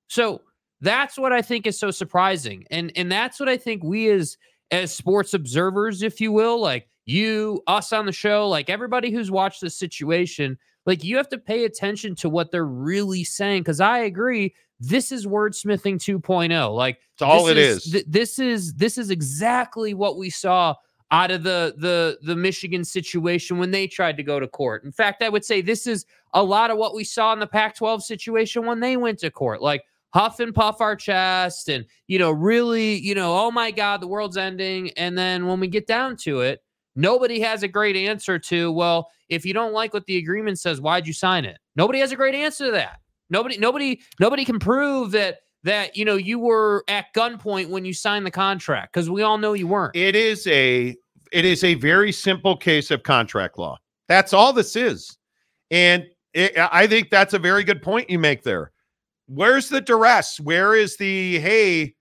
So 0.09 0.43
that's 0.81 1.19
what 1.19 1.33
I 1.33 1.43
think 1.43 1.67
is 1.67 1.79
so 1.79 1.91
surprising. 1.91 2.65
And 2.71 2.93
and 2.97 3.11
that's 3.11 3.39
what 3.41 3.49
I 3.49 3.57
think 3.57 3.83
we 3.83 4.11
as 4.11 4.37
as 4.71 4.95
sports 4.95 5.35
observers, 5.35 6.03
if 6.03 6.21
you 6.21 6.33
will, 6.33 6.61
like 6.61 6.89
you, 7.07 7.63
us 7.67 7.93
on 7.93 8.05
the 8.07 8.13
show, 8.13 8.49
like 8.49 8.69
everybody 8.69 9.11
who's 9.11 9.31
watched 9.31 9.61
this 9.61 9.77
situation, 9.77 10.59
like 10.85 11.03
you 11.03 11.17
have 11.17 11.29
to 11.31 11.39
pay 11.39 11.65
attention 11.65 12.15
to 12.17 12.29
what 12.29 12.51
they're 12.51 12.67
really 12.67 13.25
saying. 13.25 13.65
Cause 13.65 13.81
I 13.81 14.01
agree, 14.01 14.55
this 14.79 15.11
is 15.11 15.27
wordsmithing 15.27 15.97
2.0. 15.97 16.75
Like 16.75 16.99
It's 17.15 17.23
all 17.23 17.45
this 17.45 17.53
it 17.53 17.59
is. 17.59 17.85
th- 17.85 18.05
this 18.09 18.39
is 18.39 18.75
this 18.75 18.99
is 18.99 19.11
exactly 19.11 19.95
what 19.95 20.19
we 20.19 20.31
saw 20.31 20.75
out 21.11 21.31
of 21.31 21.43
the 21.43 21.75
the 21.79 22.19
the 22.23 22.37
Michigan 22.37 22.85
situation 22.85 23.59
when 23.59 23.71
they 23.71 23.87
tried 23.87 24.17
to 24.19 24.23
go 24.23 24.39
to 24.39 24.47
court. 24.47 24.85
In 24.85 24.93
fact, 24.93 25.23
I 25.23 25.29
would 25.29 25.45
say 25.45 25.61
this 25.63 25.87
is 25.87 26.05
a 26.35 26.43
lot 26.43 26.71
of 26.71 26.77
what 26.77 26.95
we 26.95 27.05
saw 27.05 27.33
in 27.33 27.39
the 27.39 27.47
Pac-12 27.47 28.03
situation 28.03 28.67
when 28.67 28.81
they 28.81 28.99
went 28.99 29.19
to 29.21 29.31
court. 29.31 29.63
Like 29.63 29.83
huff 30.15 30.41
and 30.41 30.55
puff 30.55 30.81
our 30.81 30.97
chest 30.97 31.69
and 31.69 31.85
you 32.07 32.19
know 32.19 32.31
really 32.31 32.97
you 32.97 33.15
know 33.15 33.37
oh 33.39 33.51
my 33.51 33.71
god 33.71 34.01
the 34.01 34.07
world's 34.07 34.37
ending 34.37 34.91
and 34.93 35.17
then 35.17 35.47
when 35.47 35.61
we 35.61 35.69
get 35.69 35.87
down 35.87 36.17
to 36.17 36.41
it 36.41 36.61
nobody 36.97 37.41
has 37.41 37.63
a 37.63 37.69
great 37.69 37.97
answer 37.97 38.39
to 38.39 38.73
well 38.73 39.09
if 39.29 39.45
you 39.45 39.53
don't 39.53 39.73
like 39.73 39.93
what 39.93 40.07
the 40.07 40.17
agreement 40.17 40.59
says 40.59 40.81
why'd 40.81 41.07
you 41.07 41.13
sign 41.13 41.45
it 41.45 41.59
nobody 41.77 41.99
has 41.99 42.13
a 42.13 42.17
great 42.17 42.35
answer 42.35 42.67
to 42.67 42.73
that 42.73 43.01
nobody 43.31 43.59
nobody 43.59 44.01
nobody 44.19 44.45
can 44.45 44.59
prove 44.59 45.11
that 45.11 45.39
that 45.65 45.97
you 45.97 46.05
know 46.05 46.17
you 46.17 46.39
were 46.39 46.85
at 46.89 47.07
gunpoint 47.15 47.69
when 47.69 47.85
you 47.85 47.93
signed 47.93 48.25
the 48.25 48.31
contract 48.31 48.93
because 48.93 49.11
we 49.11 49.23
all 49.23 49.37
know 49.37 49.53
you 49.53 49.67
weren't 49.67 49.95
It 49.95 50.17
is 50.17 50.47
a 50.47 50.97
it 51.33 51.45
is 51.45 51.65
a 51.65 51.75
very 51.75 52.13
simple 52.13 52.57
case 52.57 52.91
of 52.91 53.03
contract 53.03 53.59
law. 53.59 53.79
That's 54.09 54.33
all 54.33 54.53
this 54.53 54.77
is. 54.77 55.17
And 55.71 56.07
it, 56.35 56.53
I 56.57 56.87
think 56.87 57.11
that's 57.11 57.35
a 57.35 57.39
very 57.39 57.65
good 57.65 57.83
point 57.83 58.11
you 58.11 58.19
make 58.19 58.43
there. 58.43 58.73
Where's 59.29 59.69
the 59.69 59.81
duress? 59.81 60.41
Where 60.41 60.75
is 60.75 60.97
the 60.97 61.39
hey, 61.39 61.95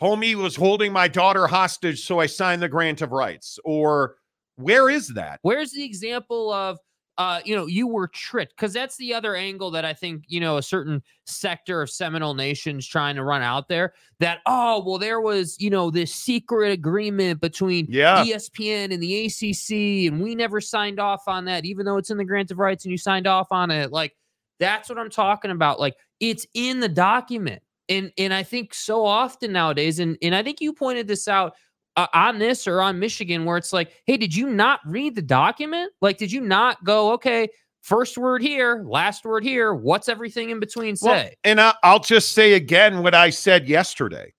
homie 0.00 0.34
was 0.34 0.56
holding 0.56 0.92
my 0.92 1.08
daughter 1.08 1.46
hostage, 1.46 2.04
so 2.04 2.20
I 2.20 2.26
signed 2.26 2.60
the 2.62 2.68
grant 2.68 3.02
of 3.02 3.12
rights? 3.12 3.58
Or 3.64 4.16
where 4.56 4.90
is 4.90 5.08
that? 5.14 5.38
Where's 5.42 5.72
the 5.72 5.84
example 5.84 6.52
of 6.52 6.78
uh, 7.18 7.40
you 7.44 7.56
know, 7.56 7.66
you 7.66 7.86
were 7.86 8.08
tricked? 8.08 8.54
Because 8.56 8.72
that's 8.72 8.96
the 8.96 9.14
other 9.14 9.34
angle 9.34 9.70
that 9.70 9.84
I 9.84 9.94
think, 9.94 10.24
you 10.28 10.38
know, 10.38 10.58
a 10.58 10.62
certain 10.62 11.02
sector 11.24 11.80
of 11.80 11.88
Seminole 11.90 12.34
Nation's 12.34 12.86
trying 12.86 13.16
to 13.16 13.24
run 13.24 13.42
out 13.42 13.68
there. 13.68 13.94
That, 14.20 14.40
oh, 14.44 14.82
well, 14.84 14.98
there 14.98 15.20
was, 15.20 15.56
you 15.58 15.70
know, 15.70 15.90
this 15.90 16.14
secret 16.14 16.72
agreement 16.72 17.40
between 17.40 17.86
Yeah. 17.88 18.22
ESPN 18.22 18.92
and 18.92 19.02
the 19.02 19.26
ACC, 19.26 20.12
and 20.12 20.22
we 20.22 20.34
never 20.34 20.60
signed 20.60 21.00
off 21.00 21.26
on 21.26 21.46
that, 21.46 21.64
even 21.64 21.86
though 21.86 21.96
it's 21.96 22.10
in 22.10 22.18
the 22.18 22.24
grant 22.24 22.50
of 22.50 22.58
rights 22.58 22.84
and 22.84 22.92
you 22.92 22.98
signed 22.98 23.26
off 23.26 23.48
on 23.50 23.70
it. 23.70 23.92
Like, 23.92 24.14
that's 24.58 24.88
what 24.88 24.98
I'm 24.98 25.10
talking 25.10 25.50
about. 25.50 25.80
Like, 25.80 25.94
it's 26.20 26.46
in 26.54 26.80
the 26.80 26.88
document. 26.88 27.62
And 27.88 28.12
and 28.18 28.34
I 28.34 28.42
think 28.42 28.74
so 28.74 29.04
often 29.04 29.52
nowadays, 29.52 30.00
and 30.00 30.18
and 30.20 30.34
I 30.34 30.42
think 30.42 30.60
you 30.60 30.72
pointed 30.72 31.06
this 31.06 31.28
out 31.28 31.54
uh, 31.96 32.08
on 32.12 32.38
this 32.38 32.66
or 32.66 32.80
on 32.80 32.98
Michigan, 32.98 33.44
where 33.44 33.56
it's 33.56 33.72
like, 33.72 33.92
hey, 34.06 34.16
did 34.16 34.34
you 34.34 34.50
not 34.50 34.80
read 34.84 35.14
the 35.14 35.22
document? 35.22 35.92
Like, 36.00 36.18
did 36.18 36.32
you 36.32 36.40
not 36.40 36.82
go, 36.84 37.12
okay, 37.12 37.48
first 37.82 38.18
word 38.18 38.42
here, 38.42 38.82
last 38.84 39.24
word 39.24 39.44
here, 39.44 39.72
what's 39.72 40.08
everything 40.08 40.50
in 40.50 40.58
between 40.58 40.96
Well, 41.00 41.14
say? 41.14 41.34
and 41.44 41.60
I, 41.60 41.74
I'll 41.84 42.00
just 42.00 42.32
say 42.32 42.54
again 42.54 43.02
what 43.02 43.14
I 43.14 43.30
said 43.30 43.68
yesterday. 43.68 44.32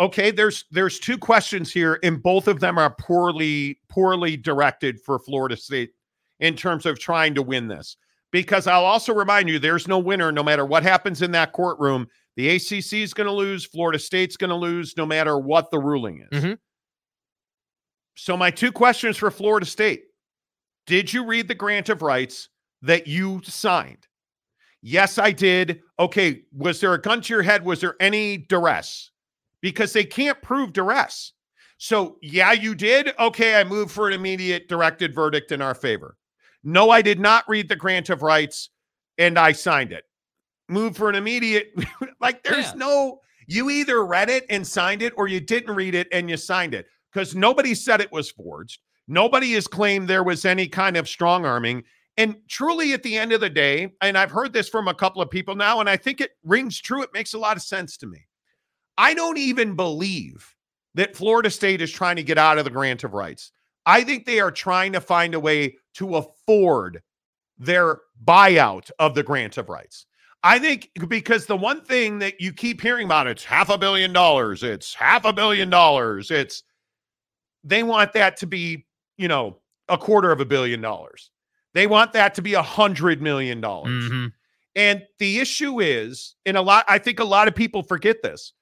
Okay, 0.00 0.30
there's 0.30 0.64
there's 0.70 0.98
two 0.98 1.18
questions 1.18 1.72
here, 1.72 1.98
and 2.02 2.22
both 2.22 2.48
of 2.48 2.60
them 2.60 2.78
are 2.78 2.94
poorly 3.00 3.80
poorly 3.88 4.36
directed 4.36 5.00
for 5.00 5.18
Florida 5.18 5.56
State 5.56 5.90
in 6.40 6.56
terms 6.56 6.86
of 6.86 6.98
trying 6.98 7.34
to 7.34 7.42
win 7.42 7.68
this. 7.68 7.96
Because 8.30 8.66
I'll 8.66 8.84
also 8.84 9.14
remind 9.14 9.48
you, 9.48 9.58
there's 9.58 9.88
no 9.88 9.98
winner, 9.98 10.30
no 10.32 10.42
matter 10.42 10.66
what 10.66 10.82
happens 10.82 11.22
in 11.22 11.30
that 11.32 11.52
courtroom. 11.52 12.06
The 12.36 12.50
ACC 12.50 12.94
is 12.94 13.14
going 13.14 13.26
to 13.26 13.32
lose, 13.32 13.64
Florida 13.64 13.98
State's 13.98 14.36
going 14.36 14.50
to 14.50 14.56
lose, 14.56 14.94
no 14.96 15.06
matter 15.06 15.38
what 15.38 15.70
the 15.70 15.78
ruling 15.78 16.26
is. 16.30 16.42
Mhm. 16.44 16.58
So 18.16 18.36
my 18.36 18.50
two 18.50 18.72
questions 18.72 19.16
for 19.16 19.30
Florida 19.30 19.66
State: 19.66 20.02
Did 20.86 21.12
you 21.12 21.24
read 21.24 21.48
the 21.48 21.54
grant 21.54 21.88
of 21.88 22.02
rights 22.02 22.48
that 22.82 23.06
you 23.06 23.40
signed? 23.44 24.06
Yes, 24.82 25.18
I 25.18 25.32
did. 25.32 25.80
Okay. 25.98 26.42
Was 26.52 26.80
there 26.80 26.94
a 26.94 27.00
gun 27.00 27.20
to 27.22 27.32
your 27.34 27.42
head? 27.42 27.64
Was 27.64 27.80
there 27.80 27.96
any 28.00 28.36
duress? 28.38 29.10
Because 29.60 29.92
they 29.92 30.04
can't 30.04 30.40
prove 30.40 30.72
duress. 30.72 31.32
So, 31.78 32.18
yeah, 32.22 32.52
you 32.52 32.74
did. 32.74 33.12
Okay. 33.18 33.56
I 33.60 33.64
moved 33.64 33.90
for 33.90 34.06
an 34.08 34.14
immediate 34.14 34.68
directed 34.68 35.14
verdict 35.14 35.50
in 35.52 35.60
our 35.62 35.74
favor. 35.74 36.16
No, 36.64 36.90
I 36.90 37.02
did 37.02 37.20
not 37.20 37.44
read 37.48 37.68
the 37.68 37.76
grant 37.76 38.10
of 38.10 38.22
rights 38.22 38.70
and 39.16 39.38
I 39.38 39.52
signed 39.52 39.92
it. 39.92 40.04
Move 40.68 40.96
for 40.96 41.08
an 41.08 41.14
immediate, 41.14 41.68
like, 42.20 42.42
there's 42.42 42.66
Yeah. 42.66 42.74
no, 42.76 43.20
you 43.46 43.70
either 43.70 44.04
read 44.04 44.28
it 44.28 44.44
and 44.50 44.66
signed 44.66 45.02
it 45.02 45.12
or 45.16 45.28
you 45.28 45.40
didn't 45.40 45.74
read 45.74 45.94
it 45.94 46.08
and 46.12 46.28
you 46.28 46.36
signed 46.36 46.74
it 46.74 46.86
because 47.12 47.34
nobody 47.34 47.74
said 47.74 48.00
it 48.00 48.12
was 48.12 48.30
forged. 48.30 48.80
Nobody 49.06 49.52
has 49.54 49.66
claimed 49.66 50.06
there 50.08 50.22
was 50.24 50.44
any 50.44 50.68
kind 50.68 50.96
of 50.96 51.08
strong 51.08 51.46
arming. 51.46 51.84
And 52.18 52.36
truly, 52.48 52.92
at 52.92 53.02
the 53.02 53.16
end 53.16 53.32
of 53.32 53.40
the 53.40 53.48
day, 53.48 53.92
and 54.02 54.18
I've 54.18 54.30
heard 54.32 54.52
this 54.52 54.68
from 54.68 54.88
a 54.88 54.94
couple 54.94 55.22
of 55.22 55.30
people 55.30 55.54
now, 55.54 55.80
and 55.80 55.88
I 55.88 55.96
think 55.96 56.20
it 56.20 56.32
rings 56.44 56.78
true. 56.80 57.02
It 57.02 57.14
makes 57.14 57.32
a 57.32 57.38
lot 57.38 57.56
of 57.56 57.62
sense 57.62 57.96
to 57.98 58.06
me. 58.06 58.26
I 58.98 59.14
don't 59.14 59.38
even 59.38 59.76
believe 59.76 60.54
that 60.94 61.16
Florida 61.16 61.48
State 61.48 61.80
is 61.80 61.92
trying 61.92 62.16
to 62.16 62.24
get 62.24 62.36
out 62.36 62.58
of 62.58 62.64
the 62.64 62.70
grant 62.70 63.04
of 63.04 63.14
rights. 63.14 63.52
I 63.86 64.02
think 64.02 64.26
they 64.26 64.40
are 64.40 64.50
trying 64.50 64.92
to 64.94 65.00
find 65.00 65.32
a 65.34 65.40
way 65.40 65.76
to 65.98 66.16
afford 66.16 67.02
their 67.58 68.00
buyout 68.24 68.90
of 68.98 69.14
the 69.14 69.22
grant 69.22 69.58
of 69.58 69.68
rights. 69.68 70.06
I 70.44 70.58
think 70.58 70.90
because 71.08 71.46
the 71.46 71.56
one 71.56 71.84
thing 71.84 72.20
that 72.20 72.40
you 72.40 72.52
keep 72.52 72.80
hearing 72.80 73.06
about, 73.06 73.26
it's 73.26 73.44
half 73.44 73.68
a 73.68 73.76
billion 73.76 74.12
dollars, 74.12 74.62
it's 74.62 74.94
half 74.94 75.24
a 75.24 75.32
billion 75.32 75.68
dollars, 75.68 76.30
it's 76.30 76.62
they 77.64 77.82
want 77.82 78.12
that 78.12 78.36
to 78.38 78.46
be, 78.46 78.86
you 79.16 79.26
know, 79.26 79.58
a 79.88 79.98
quarter 79.98 80.30
of 80.30 80.40
a 80.40 80.44
billion 80.44 80.80
dollars. 80.80 81.30
They 81.74 81.86
want 81.88 82.12
that 82.12 82.34
to 82.36 82.42
be 82.42 82.54
a 82.54 82.62
hundred 82.62 83.20
million 83.20 83.60
dollars. 83.60 84.08
Mhm. 84.08 84.32
And 84.76 85.02
the 85.18 85.40
issue 85.40 85.80
is, 85.80 86.36
and 86.46 86.56
a 86.56 86.62
lot, 86.62 86.84
I 86.88 86.98
think 86.98 87.18
a 87.18 87.24
lot 87.24 87.48
of 87.48 87.56
people 87.56 87.82
forget 87.82 88.22
this. 88.22 88.52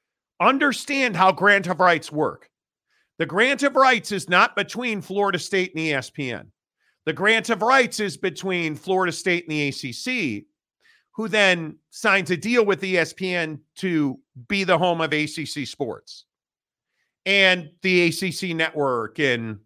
Understand 0.40 1.14
how 1.14 1.32
grant 1.32 1.66
of 1.66 1.78
rights 1.80 2.10
work. 2.10 2.48
The 3.18 3.26
grant 3.26 3.62
of 3.62 3.76
rights 3.76 4.12
is 4.12 4.28
not 4.28 4.56
between 4.56 5.02
Florida 5.02 5.38
State 5.38 5.74
and 5.74 5.84
ESPN. 5.84 6.46
The 7.06 7.12
grant 7.12 7.50
of 7.50 7.62
rights 7.62 8.00
is 8.00 8.16
between 8.16 8.74
Florida 8.74 9.12
State 9.12 9.48
and 9.48 9.52
the 9.52 9.68
ACC, 9.68 10.44
who 11.12 11.28
then 11.28 11.78
signs 11.90 12.30
a 12.30 12.36
deal 12.36 12.66
with 12.66 12.82
ESPN 12.82 13.60
to 13.76 14.18
be 14.48 14.64
the 14.64 14.76
home 14.76 15.00
of 15.00 15.12
ACC 15.12 15.66
sports 15.66 16.26
and 17.24 17.70
the 17.82 18.08
ACC 18.08 18.56
network. 18.56 19.20
And 19.20 19.60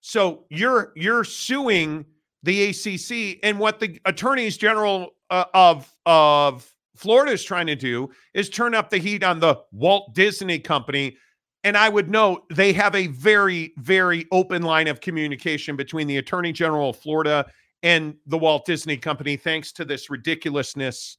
so 0.00 0.44
you're 0.50 0.92
you're 0.96 1.24
suing 1.24 2.04
the 2.42 2.70
ACC, 2.70 3.38
and 3.42 3.58
what 3.58 3.80
the 3.80 4.00
attorneys 4.04 4.56
general 4.56 5.10
uh, 5.30 5.44
of 5.54 5.92
of 6.06 6.70
Florida 6.96 7.32
is 7.32 7.44
trying 7.44 7.66
to 7.68 7.76
do 7.76 8.10
is 8.34 8.50
turn 8.50 8.74
up 8.74 8.90
the 8.90 8.98
heat 8.98 9.22
on 9.22 9.38
the 9.38 9.56
Walt 9.72 10.14
Disney 10.14 10.58
Company. 10.58 11.16
And 11.62 11.76
I 11.76 11.88
would 11.88 12.10
note 12.10 12.44
they 12.50 12.72
have 12.72 12.94
a 12.94 13.08
very, 13.08 13.74
very 13.78 14.26
open 14.32 14.62
line 14.62 14.88
of 14.88 15.00
communication 15.00 15.76
between 15.76 16.06
the 16.06 16.16
Attorney 16.16 16.52
General 16.52 16.90
of 16.90 16.96
Florida 16.96 17.46
and 17.82 18.14
the 18.26 18.38
Walt 18.38 18.64
Disney 18.66 18.96
Company, 18.96 19.36
thanks 19.36 19.72
to 19.72 19.84
this 19.84 20.10
ridiculousness 20.10 21.18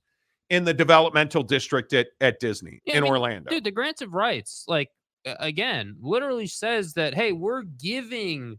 in 0.50 0.63
the 0.63 0.74
developmental 0.74 1.43
district 1.43 1.93
at, 1.93 2.07
at 2.19 2.39
Disney 2.39 2.81
Yeah, 2.86 2.95
I 2.95 2.98
in 2.98 3.03
mean, 3.03 3.13
Orlando. 3.13 3.50
Dude, 3.50 3.63
the 3.63 3.71
grants 3.71 4.01
of 4.01 4.13
rights, 4.13 4.65
like 4.67 4.89
again, 5.25 5.95
literally 6.01 6.48
says 6.48 6.93
that 6.93 7.13
hey, 7.13 7.31
we're 7.31 7.63
giving 7.63 8.57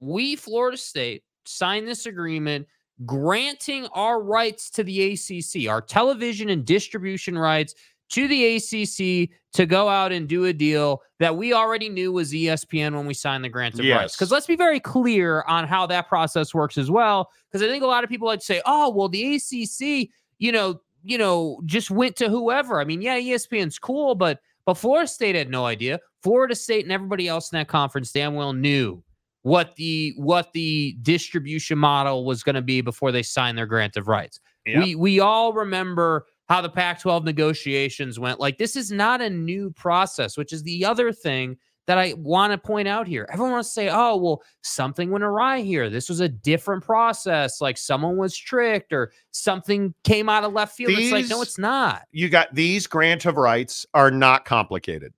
we 0.00 0.36
Florida 0.36 0.76
State 0.76 1.22
sign 1.44 1.84
this 1.84 2.06
agreement 2.06 2.66
granting 3.06 3.86
our 3.92 4.22
rights 4.22 4.70
to 4.70 4.84
the 4.84 5.12
ACC, 5.12 5.68
our 5.68 5.80
television 5.80 6.48
and 6.48 6.64
distribution 6.64 7.38
rights 7.38 7.74
to 8.10 8.28
the 8.28 8.56
ACC 8.56 9.30
to 9.52 9.66
go 9.66 9.88
out 9.88 10.12
and 10.12 10.28
do 10.28 10.44
a 10.44 10.52
deal 10.52 11.02
that 11.18 11.36
we 11.36 11.52
already 11.52 11.88
knew 11.88 12.12
was 12.12 12.32
ESPN 12.32 12.94
when 12.94 13.06
we 13.06 13.14
signed 13.14 13.44
the 13.44 13.48
grants 13.48 13.78
of 13.78 13.86
rights. 13.86 14.14
Because 14.14 14.30
let's 14.30 14.46
be 14.46 14.56
very 14.56 14.80
clear 14.80 15.42
on 15.42 15.66
how 15.66 15.86
that 15.86 16.08
process 16.08 16.54
works 16.54 16.78
as 16.78 16.90
well. 16.90 17.30
Because 17.50 17.66
I 17.66 17.70
think 17.70 17.82
a 17.82 17.86
lot 17.86 18.04
of 18.04 18.10
people 18.10 18.26
like 18.28 18.40
to 18.40 18.44
say, 18.44 18.62
"Oh, 18.66 18.90
well, 18.90 19.08
the 19.08 19.36
ACC, 19.36 20.10
you 20.38 20.52
know, 20.52 20.80
you 21.02 21.18
know, 21.18 21.60
just 21.64 21.90
went 21.90 22.16
to 22.16 22.28
whoever." 22.28 22.80
I 22.80 22.84
mean, 22.84 23.02
yeah, 23.02 23.18
ESPN's 23.18 23.78
cool, 23.78 24.14
but 24.14 24.40
but 24.64 24.74
Florida 24.74 25.08
State 25.08 25.34
had 25.34 25.50
no 25.50 25.66
idea. 25.66 25.98
Florida 26.22 26.54
State 26.54 26.84
and 26.84 26.92
everybody 26.92 27.26
else 27.28 27.50
in 27.50 27.56
that 27.56 27.68
conference 27.68 28.12
damn 28.12 28.34
well 28.34 28.52
knew 28.52 29.02
what 29.42 29.74
the 29.76 30.12
what 30.16 30.52
the 30.52 30.96
distribution 31.02 31.78
model 31.78 32.24
was 32.24 32.42
going 32.42 32.54
to 32.54 32.62
be 32.62 32.80
before 32.80 33.12
they 33.12 33.22
signed 33.22 33.56
their 33.56 33.66
grant 33.66 33.96
of 33.96 34.08
rights. 34.08 34.40
Yep. 34.66 34.84
We 34.84 34.94
we 34.94 35.20
all 35.20 35.52
remember 35.52 36.26
how 36.48 36.60
the 36.60 36.68
Pac-12 36.68 37.24
negotiations 37.24 38.18
went. 38.18 38.40
Like 38.40 38.58
this 38.58 38.76
is 38.76 38.90
not 38.90 39.20
a 39.20 39.30
new 39.30 39.70
process, 39.70 40.36
which 40.36 40.52
is 40.52 40.62
the 40.62 40.84
other 40.84 41.12
thing 41.12 41.56
that 41.86 41.98
I 41.98 42.14
want 42.18 42.52
to 42.52 42.58
point 42.58 42.86
out 42.86 43.06
here. 43.06 43.26
Everyone 43.32 43.52
wants 43.52 43.70
to 43.70 43.72
say, 43.72 43.88
"Oh, 43.90 44.16
well, 44.16 44.42
something 44.62 45.10
went 45.10 45.24
awry 45.24 45.60
here. 45.60 45.88
This 45.88 46.08
was 46.08 46.20
a 46.20 46.28
different 46.28 46.84
process. 46.84 47.60
Like 47.60 47.78
someone 47.78 48.16
was 48.16 48.36
tricked 48.36 48.92
or 48.92 49.12
something 49.30 49.94
came 50.04 50.28
out 50.28 50.44
of 50.44 50.52
left 50.52 50.76
field." 50.76 50.92
it's 50.92 51.12
like, 51.12 51.28
no, 51.28 51.42
it's 51.42 51.58
not. 51.58 52.02
you 52.12 52.28
got 52.28 52.54
these 52.54 52.86
grant 52.86 53.24
of 53.24 53.36
rights 53.36 53.86
are 53.94 54.10
not 54.10 54.44
complicated. 54.44 55.12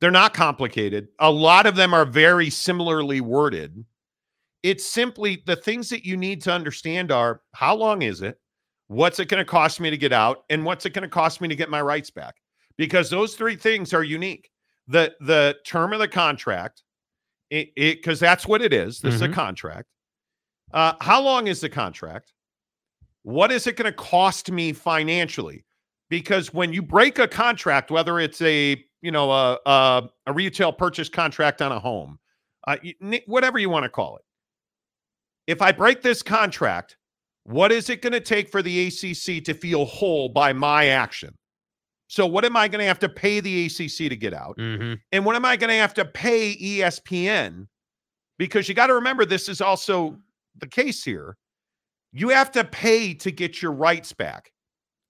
They're 0.00 0.10
not 0.10 0.32
complicated. 0.32 1.08
A 1.18 1.30
lot 1.30 1.66
of 1.66 1.76
them 1.76 1.92
are 1.92 2.06
very 2.06 2.50
similarly 2.50 3.20
worded. 3.20 3.84
It's 4.62 4.86
simply 4.86 5.42
the 5.46 5.56
things 5.56 5.90
that 5.90 6.06
you 6.06 6.16
need 6.16 6.40
to 6.42 6.52
understand 6.52 7.12
are 7.12 7.42
how 7.52 7.74
long 7.74 8.02
is 8.02 8.22
it? 8.22 8.39
What's 8.90 9.20
it 9.20 9.26
going 9.26 9.38
to 9.38 9.44
cost 9.44 9.78
me 9.78 9.88
to 9.88 9.96
get 9.96 10.12
out? 10.12 10.42
And 10.50 10.64
what's 10.64 10.84
it 10.84 10.90
going 10.94 11.04
to 11.04 11.08
cost 11.08 11.40
me 11.40 11.46
to 11.46 11.54
get 11.54 11.70
my 11.70 11.80
rights 11.80 12.10
back? 12.10 12.34
Because 12.76 13.08
those 13.08 13.36
three 13.36 13.54
things 13.54 13.94
are 13.94 14.02
unique. 14.02 14.50
The 14.88 15.14
the 15.20 15.56
term 15.64 15.92
of 15.92 16.00
the 16.00 16.08
contract, 16.08 16.82
it 17.50 17.72
because 17.76 18.18
that's 18.18 18.48
what 18.48 18.62
it 18.62 18.72
is. 18.72 19.00
This 19.00 19.14
is 19.14 19.22
a 19.22 19.28
Mhm. 19.28 19.34
contract. 19.34 19.88
Uh, 20.72 20.94
how 21.00 21.22
long 21.22 21.46
is 21.46 21.60
the 21.60 21.68
contract? 21.68 22.32
What 23.22 23.52
is 23.52 23.68
it 23.68 23.76
going 23.76 23.92
to 23.92 23.96
cost 23.96 24.50
me 24.50 24.72
financially? 24.72 25.64
Because 26.08 26.52
when 26.52 26.72
you 26.72 26.82
break 26.82 27.20
a 27.20 27.28
contract, 27.28 27.92
whether 27.92 28.18
it's 28.18 28.42
a 28.42 28.84
you 29.02 29.12
know 29.12 29.30
a 29.30 29.56
a, 29.66 30.08
a 30.26 30.32
retail 30.32 30.72
purchase 30.72 31.08
contract 31.08 31.62
on 31.62 31.70
a 31.70 31.78
home, 31.78 32.18
uh, 32.66 32.76
whatever 33.26 33.60
you 33.60 33.70
want 33.70 33.84
to 33.84 33.88
call 33.88 34.16
it, 34.16 34.24
if 35.46 35.62
I 35.62 35.70
break 35.70 36.02
this 36.02 36.24
contract, 36.24 36.96
what 37.44 37.72
is 37.72 37.90
it 37.90 38.02
going 38.02 38.12
to 38.12 38.20
take 38.20 38.48
for 38.48 38.62
the 38.62 38.86
ACC 38.86 39.42
to 39.44 39.54
feel 39.54 39.84
whole 39.84 40.28
by 40.28 40.52
my 40.52 40.86
action? 40.86 41.34
So, 42.08 42.26
what 42.26 42.44
am 42.44 42.56
I 42.56 42.66
going 42.68 42.80
to 42.80 42.86
have 42.86 42.98
to 43.00 43.08
pay 43.08 43.40
the 43.40 43.66
ACC 43.66 44.08
to 44.08 44.16
get 44.16 44.34
out? 44.34 44.56
Mhm. 44.58 44.98
And 45.12 45.24
what 45.24 45.36
am 45.36 45.44
I 45.44 45.56
going 45.56 45.70
to 45.70 45.76
have 45.76 45.94
to 45.94 46.04
pay 46.04 46.56
ESPN? 46.56 47.68
Because 48.38 48.68
you 48.68 48.74
got 48.74 48.88
to 48.88 48.94
remember, 48.94 49.24
this 49.24 49.48
is 49.48 49.60
also 49.60 50.18
the 50.56 50.66
case 50.66 51.04
here. 51.04 51.36
You 52.12 52.30
have 52.30 52.50
to 52.52 52.64
pay 52.64 53.14
to 53.14 53.30
get 53.30 53.62
your 53.62 53.72
rights 53.72 54.12
back. 54.12 54.50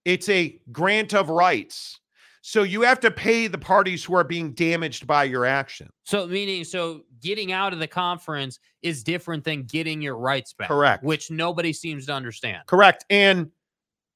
It's 0.04 0.28
a 0.28 0.60
grant 0.70 1.14
of 1.14 1.30
rights. 1.30 2.00
So 2.42 2.62
you 2.62 2.82
have 2.82 3.00
to 3.00 3.10
pay 3.10 3.48
the 3.48 3.58
parties 3.58 4.02
who 4.02 4.14
are 4.16 4.24
being 4.24 4.52
damaged 4.52 5.06
by 5.06 5.24
your 5.24 5.44
action. 5.44 5.90
So 6.04 6.26
meaning, 6.26 6.64
so 6.64 7.02
getting 7.20 7.52
out 7.52 7.72
of 7.72 7.78
the 7.78 7.86
conference 7.86 8.58
is 8.82 9.02
different 9.04 9.44
than 9.44 9.64
getting 9.64 10.00
your 10.00 10.16
rights 10.16 10.54
back. 10.54 10.68
Correct. 10.68 11.04
Which 11.04 11.30
nobody 11.30 11.72
seems 11.72 12.06
to 12.06 12.14
understand. 12.14 12.62
Correct. 12.66 13.04
And 13.10 13.50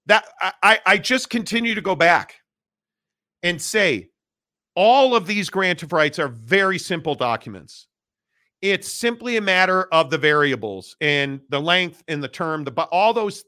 that 0.06 0.24
I, 0.62 0.80
I 0.86 0.98
just 0.98 1.28
continue 1.28 1.74
to 1.74 1.80
go 1.80 1.94
back 1.94 2.36
and 3.42 3.60
say 3.60 4.08
all 4.74 5.14
of 5.14 5.26
these 5.26 5.50
grant 5.50 5.82
of 5.82 5.92
rights 5.92 6.18
are 6.18 6.28
very 6.28 6.78
simple 6.78 7.14
documents. 7.14 7.86
It's 8.62 8.90
simply 8.90 9.36
a 9.36 9.42
matter 9.42 9.84
of 9.92 10.08
the 10.08 10.18
variables 10.18 10.96
and 11.00 11.40
the 11.50 11.60
length 11.60 12.02
and 12.08 12.22
the 12.22 12.28
term, 12.28 12.64
the 12.64 12.70
bu- 12.70 12.82
all 12.82 13.12
those. 13.12 13.44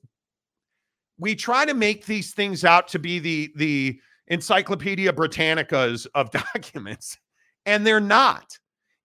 We 1.18 1.34
try 1.34 1.64
to 1.64 1.72
make 1.72 2.04
these 2.04 2.34
things 2.34 2.62
out 2.62 2.88
to 2.88 2.98
be 2.98 3.18
the 3.18 3.50
the 3.56 4.00
Encyclopedia 4.28 5.12
Britannicas 5.12 6.06
of 6.14 6.30
documents, 6.54 7.18
and 7.64 7.86
they're 7.86 8.00
not. 8.00 8.58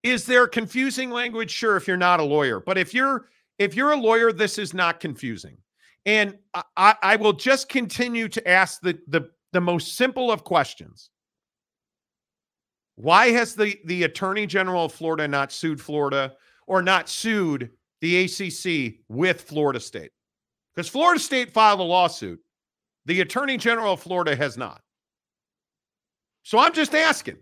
Is 0.03 0.25
there 0.25 0.47
confusing 0.47 1.11
language? 1.11 1.51
Sure, 1.51 1.77
if 1.77 1.87
you're 1.87 1.97
not 1.97 2.19
a 2.19 2.23
lawyer, 2.23 2.59
but 2.59 2.77
if 2.77 2.93
you're 2.93 3.27
if 3.59 3.75
you're 3.75 3.91
a 3.91 3.97
lawyer, 3.97 4.31
this 4.31 4.57
is 4.57 4.73
not 4.73 4.99
confusing. 4.99 5.57
And 6.07 6.37
I- 6.75 6.95
I, 7.03 7.15
will 7.17 7.33
just 7.33 7.69
continue 7.69 8.27
to 8.29 8.47
ask 8.47 8.81
the, 8.81 8.97
the 9.07 9.29
the 9.53 9.61
most 9.61 9.95
simple 9.95 10.31
of 10.31 10.43
questions. 10.43 11.11
Why 12.95 13.29
has 13.31 13.53
the 13.55 13.79
the 13.85 14.03
Attorney 14.03 14.47
General 14.47 14.85
of 14.85 14.93
Florida 14.93 15.27
not 15.27 15.51
sued 15.51 15.79
Florida 15.79 16.33
or 16.65 16.81
not 16.81 17.07
sued 17.07 17.69
the 18.01 18.23
ACC 18.23 19.01
with 19.07 19.41
Florida 19.41 19.79
State? 19.79 20.11
Because 20.73 20.89
Florida 20.89 21.19
State 21.19 21.51
filed 21.51 21.79
a 21.79 21.83
lawsuit. 21.83 22.39
The 23.05 23.21
Attorney 23.21 23.57
General 23.57 23.93
of 23.93 23.99
Florida 23.99 24.35
has 24.35 24.57
not. 24.57 24.81
So 26.43 26.57
I'm 26.59 26.73
just 26.73 26.93
asking 26.95 27.37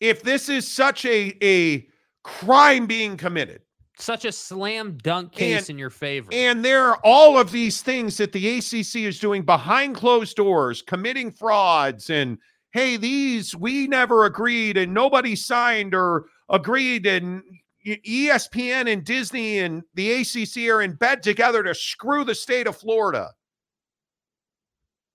if 0.00 0.22
this 0.22 0.48
is 0.48 0.66
such 0.66 1.04
a 1.04 1.36
a 1.42 1.86
crime 2.24 2.86
being 2.86 3.16
committed 3.16 3.62
Such 3.98 4.24
a 4.24 4.32
slam 4.32 4.98
dunk 5.02 5.32
case 5.32 5.60
And- 5.60 5.70
in 5.70 5.78
your 5.78 5.90
favor. 5.90 6.28
and 6.32 6.64
there 6.64 6.84
are 6.84 6.98
all 7.04 7.38
of 7.38 7.50
these 7.52 7.82
things 7.82 8.16
that 8.18 8.32
the 8.32 8.58
ACC 8.58 9.04
is 9.06 9.18
doing 9.20 9.42
behind 9.42 9.94
closed 9.96 10.36
doors, 10.36 10.82
committing 10.82 11.30
frauds, 11.30 12.10
and 12.10 12.38
hey, 12.72 12.96
these 12.96 13.54
we 13.56 13.86
never 13.86 14.24
agreed, 14.26 14.76
and 14.76 14.92
nobody 14.92 15.34
signed 15.36 15.94
or 15.94 16.26
agreed, 16.50 17.06
and 17.06 17.42
ESPN 17.86 18.92
and 18.92 19.04
Disney 19.04 19.60
and 19.60 19.82
the 19.94 20.12
ACC 20.12 20.68
are 20.68 20.82
in 20.82 20.94
bed 20.94 21.22
together 21.22 21.62
to 21.62 21.72
screw 21.74 22.24
the 22.24 22.34
state 22.34 22.66
of 22.66 22.76
Florida. 22.76 23.30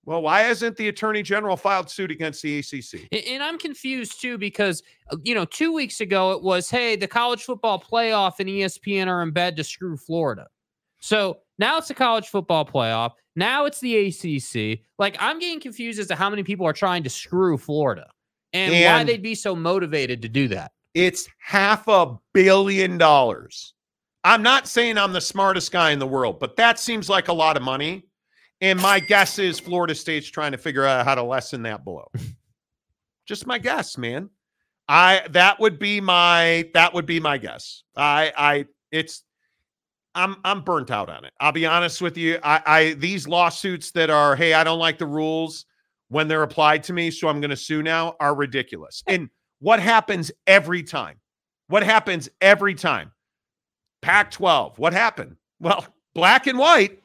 Well, 0.04 0.22
why 0.22 0.40
hasn't 0.40 0.76
the 0.76 0.88
Attorney 0.88 1.22
General 1.22 1.56
filed 1.56 1.88
suit 1.88 2.10
against 2.10 2.42
the 2.42 2.58
ACC? 2.58 3.08
And 3.28 3.42
I'm 3.42 3.56
confused 3.56 4.20
too 4.20 4.36
because, 4.36 4.82
uh, 5.12 5.16
you 5.22 5.34
know, 5.34 5.44
two 5.44 5.72
weeks 5.72 6.00
ago 6.00 6.32
it 6.32 6.42
was, 6.42 6.68
hey, 6.68 6.96
the 6.96 7.06
college 7.06 7.44
football 7.44 7.80
playoff 7.80 8.40
and 8.40 8.48
ESPN 8.48 9.06
are 9.06 9.22
in 9.22 9.30
bed 9.30 9.56
to 9.56 9.64
screw 9.64 9.96
Florida. 9.96 10.48
So 10.98 11.38
now 11.58 11.78
it's 11.78 11.88
the 11.88 11.94
college 11.94 12.28
football 12.28 12.64
playoff. 12.64 13.12
Now 13.36 13.64
it's 13.64 13.80
the 13.80 14.08
ACC. 14.08 14.80
Like, 14.98 15.16
I'm 15.20 15.38
getting 15.38 15.60
confused 15.60 16.00
as 16.00 16.08
to 16.08 16.16
how 16.16 16.28
many 16.28 16.42
people 16.42 16.66
are 16.66 16.72
trying 16.72 17.04
to 17.04 17.10
screw 17.10 17.56
Florida 17.56 18.08
and, 18.52 18.72
why 18.72 19.04
they'd 19.04 19.22
be 19.22 19.34
so 19.34 19.54
motivated 19.56 20.20
to 20.22 20.28
do 20.28 20.48
that. 20.48 20.72
It's 20.94 21.28
half 21.38 21.88
a 21.88 22.16
billion 22.34 22.98
dollars. 22.98 23.74
I'm 24.24 24.42
not 24.42 24.68
saying 24.68 24.98
I'm 24.98 25.12
the 25.12 25.20
smartest 25.20 25.72
guy 25.72 25.90
in 25.90 25.98
the 25.98 26.06
world, 26.06 26.38
but 26.38 26.56
that 26.56 26.78
seems 26.78 27.08
like 27.08 27.28
a 27.28 27.32
lot 27.32 27.56
of 27.56 27.62
money. 27.62 28.04
And 28.62 28.80
my 28.80 29.00
guess 29.00 29.40
is 29.40 29.58
Florida 29.58 29.94
State's 29.94 30.30
trying 30.30 30.52
to 30.52 30.58
figure 30.58 30.84
out 30.84 31.04
how 31.04 31.16
to 31.16 31.22
lessen 31.22 31.62
that 31.64 31.84
blow. 31.84 32.08
Just 33.26 33.44
my 33.46 33.58
guess, 33.58 33.98
man. 33.98 34.30
I 34.88 35.26
that 35.30 35.58
would 35.60 35.78
be 35.78 36.00
my 36.00 36.70
that 36.72 36.94
would 36.94 37.06
be 37.06 37.20
my 37.20 37.38
guess. 37.38 37.82
I 37.96 38.32
I 38.36 38.66
it's 38.92 39.24
I'm 40.14 40.36
I'm 40.44 40.62
burnt 40.62 40.90
out 40.90 41.08
on 41.08 41.24
it. 41.24 41.32
I'll 41.40 41.52
be 41.52 41.66
honest 41.66 42.00
with 42.00 42.16
you. 42.16 42.38
I 42.42 42.62
I 42.64 42.92
these 42.94 43.26
lawsuits 43.26 43.90
that 43.92 44.10
are, 44.10 44.36
hey, 44.36 44.54
I 44.54 44.64
don't 44.64 44.78
like 44.78 44.98
the 44.98 45.06
rules 45.06 45.66
when 46.08 46.28
they're 46.28 46.42
applied 46.42 46.84
to 46.84 46.92
me, 46.92 47.10
so 47.10 47.28
I'm 47.28 47.40
going 47.40 47.50
to 47.50 47.56
sue 47.56 47.82
now 47.82 48.16
are 48.20 48.34
ridiculous. 48.34 49.02
And 49.06 49.28
what 49.60 49.80
happens 49.80 50.30
every 50.46 50.82
time? 50.82 51.18
What 51.68 51.82
happens 51.82 52.28
every 52.40 52.74
time? 52.74 53.12
Pac 54.02 54.30
12. 54.30 54.78
What 54.78 54.92
happened? 54.92 55.36
Well, 55.58 55.86
black 56.14 56.46
and 56.46 56.58
white, 56.58 57.01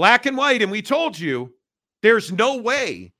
black 0.00 0.24
and 0.24 0.34
white. 0.34 0.62
And 0.62 0.72
we 0.72 0.80
told 0.80 1.18
you 1.18 1.52
there's 2.00 2.32
no 2.32 2.56
way 2.56 3.12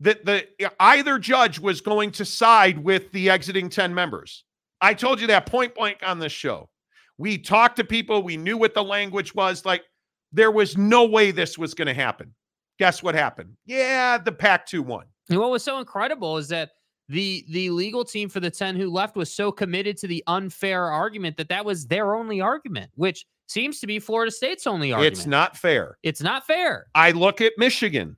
that 0.00 0.26
the 0.26 0.46
either 0.78 1.18
judge 1.18 1.58
was 1.58 1.80
going 1.80 2.10
to 2.10 2.26
side 2.26 2.76
with 2.76 3.10
the 3.12 3.30
exiting 3.30 3.70
10 3.70 3.94
members. 3.94 4.44
I 4.82 4.92
told 4.92 5.18
you 5.18 5.26
that 5.28 5.46
point 5.46 5.74
blank 5.74 6.00
on 6.02 6.18
this 6.18 6.30
show. 6.30 6.68
We 7.16 7.38
talked 7.38 7.76
to 7.76 7.84
people, 7.84 8.22
we 8.22 8.36
knew 8.36 8.58
what 8.58 8.74
the 8.74 8.84
language 8.84 9.34
was. 9.34 9.64
Like, 9.64 9.82
there 10.30 10.50
was 10.50 10.76
no 10.76 11.06
way 11.06 11.30
this 11.30 11.56
was 11.56 11.72
going 11.72 11.88
to 11.88 11.94
happen. 11.94 12.34
Guess 12.78 13.02
what 13.02 13.14
happened? 13.14 13.56
Yeah, 13.64 14.18
the 14.18 14.32
Pac 14.32 14.66
2 14.66 14.82
won. 14.82 15.06
And 15.30 15.40
what 15.40 15.50
was 15.50 15.64
so 15.64 15.78
incredible 15.78 16.36
is 16.36 16.48
that 16.48 16.72
the 17.08 17.46
the 17.48 17.70
legal 17.70 18.04
team 18.04 18.28
for 18.28 18.40
the 18.40 18.50
10 18.50 18.76
who 18.76 18.90
left 18.90 19.16
was 19.16 19.34
so 19.34 19.50
committed 19.50 19.96
to 19.98 20.06
the 20.06 20.22
unfair 20.26 20.84
argument 20.84 21.38
that 21.38 21.48
that 21.48 21.64
was 21.64 21.86
their 21.86 22.14
only 22.14 22.42
argument, 22.42 22.90
which 22.94 23.24
seems 23.46 23.80
to 23.80 23.86
be 23.86 23.98
Florida 23.98 24.30
State's 24.30 24.66
only 24.66 24.92
argument. 24.92 25.16
It's 25.16 25.26
not 25.26 25.56
fair. 25.56 25.98
It's 26.02 26.22
not 26.22 26.46
fair. 26.46 26.86
I 26.94 27.10
look 27.10 27.40
at 27.40 27.52
Michigan 27.58 28.16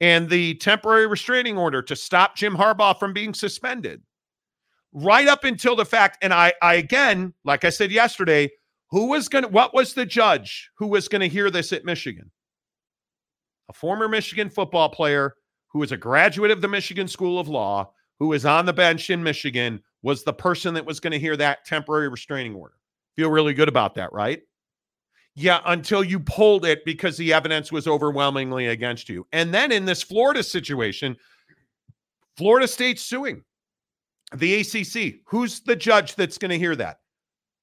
and 0.00 0.28
the 0.28 0.54
temporary 0.56 1.06
restraining 1.06 1.58
order 1.58 1.82
to 1.82 1.96
stop 1.96 2.36
Jim 2.36 2.56
Harbaugh 2.56 2.98
from 2.98 3.12
being 3.12 3.34
suspended. 3.34 4.02
Right 4.92 5.28
up 5.28 5.44
until 5.44 5.76
the 5.76 5.84
fact, 5.84 6.18
and 6.22 6.32
I, 6.32 6.52
I 6.62 6.74
again, 6.74 7.34
like 7.44 7.64
I 7.64 7.70
said 7.70 7.90
yesterday, 7.90 8.50
who 8.90 9.08
was 9.08 9.28
going 9.28 9.44
to, 9.44 9.48
what 9.50 9.74
was 9.74 9.92
the 9.92 10.06
judge 10.06 10.70
who 10.78 10.86
was 10.86 11.08
going 11.08 11.20
to 11.20 11.28
hear 11.28 11.50
this 11.50 11.72
at 11.72 11.84
Michigan? 11.84 12.30
A 13.68 13.74
former 13.74 14.08
Michigan 14.08 14.48
football 14.48 14.88
player 14.88 15.34
who 15.68 15.80
was 15.80 15.92
a 15.92 15.96
graduate 15.96 16.50
of 16.50 16.62
the 16.62 16.68
Michigan 16.68 17.06
School 17.06 17.38
of 17.38 17.48
Law, 17.48 17.92
who 18.18 18.28
was 18.28 18.46
on 18.46 18.64
the 18.64 18.72
bench 18.72 19.10
in 19.10 19.22
Michigan, 19.22 19.82
was 20.02 20.24
the 20.24 20.32
person 20.32 20.72
that 20.74 20.86
was 20.86 21.00
going 21.00 21.12
to 21.12 21.18
hear 21.18 21.36
that 21.36 21.66
temporary 21.66 22.08
restraining 22.08 22.54
order. 22.54 22.74
Feel 23.14 23.30
really 23.30 23.52
good 23.52 23.68
about 23.68 23.94
that, 23.96 24.10
right? 24.12 24.40
Yeah, 25.34 25.60
until 25.66 26.02
you 26.02 26.18
pulled 26.18 26.64
it 26.64 26.84
because 26.84 27.16
the 27.16 27.32
evidence 27.32 27.70
was 27.70 27.86
overwhelmingly 27.86 28.66
against 28.66 29.08
you. 29.08 29.26
And 29.32 29.54
then 29.54 29.70
in 29.70 29.84
this 29.84 30.02
Florida 30.02 30.42
situation, 30.42 31.16
Florida 32.36 32.66
State's 32.66 33.02
suing 33.02 33.42
the 34.34 34.60
ACC. 34.60 35.20
Who's 35.26 35.60
the 35.60 35.76
judge 35.76 36.14
that's 36.14 36.38
going 36.38 36.50
to 36.50 36.58
hear 36.58 36.76
that? 36.76 36.98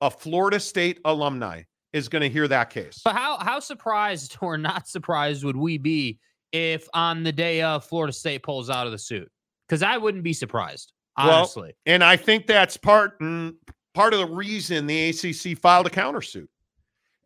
A 0.01 0.10
Florida 0.10 0.60
State 0.60 0.99
alumni 1.06 1.63
is 1.93 2.10
going 2.10 2.21
to 2.21 2.30
hear 2.30 2.47
that 2.47 2.69
case. 2.69 3.01
But 3.04 3.15
how 3.15 3.38
how 3.38 3.60
surprised 3.60 4.38
or 4.41 4.58
not 4.58 4.88
surprised 4.88 5.43
would 5.43 5.58
we 5.58 5.78
be 5.78 6.19
if 6.51 6.88
on 6.93 7.23
the 7.23 7.32
day 7.32 7.62
of 7.62 7.86
Florida 7.86 8.13
State 8.13 8.43
pulls 8.43 8.69
out 8.69 8.86
of 8.86 8.91
the 8.91 8.99
suit? 8.99 9.32
Because 9.67 9.82
I 9.82 9.97
wouldn't 9.97 10.23
be 10.23 10.34
surprised, 10.34 10.91
Well, 11.17 11.32
honestly. 11.32 11.73
And 11.86 12.04
I 12.04 12.17
think 12.17 12.47
that's 12.47 12.78
part 12.78 13.19
mm, 13.19 13.56
part 13.93 14.13
of 14.13 14.19
the 14.19 14.36
reason 14.36 14.86
the 14.86 15.10
ACC 15.10 15.58
filed 15.58 15.88
a 15.88 15.89
countersuit. 15.89 16.47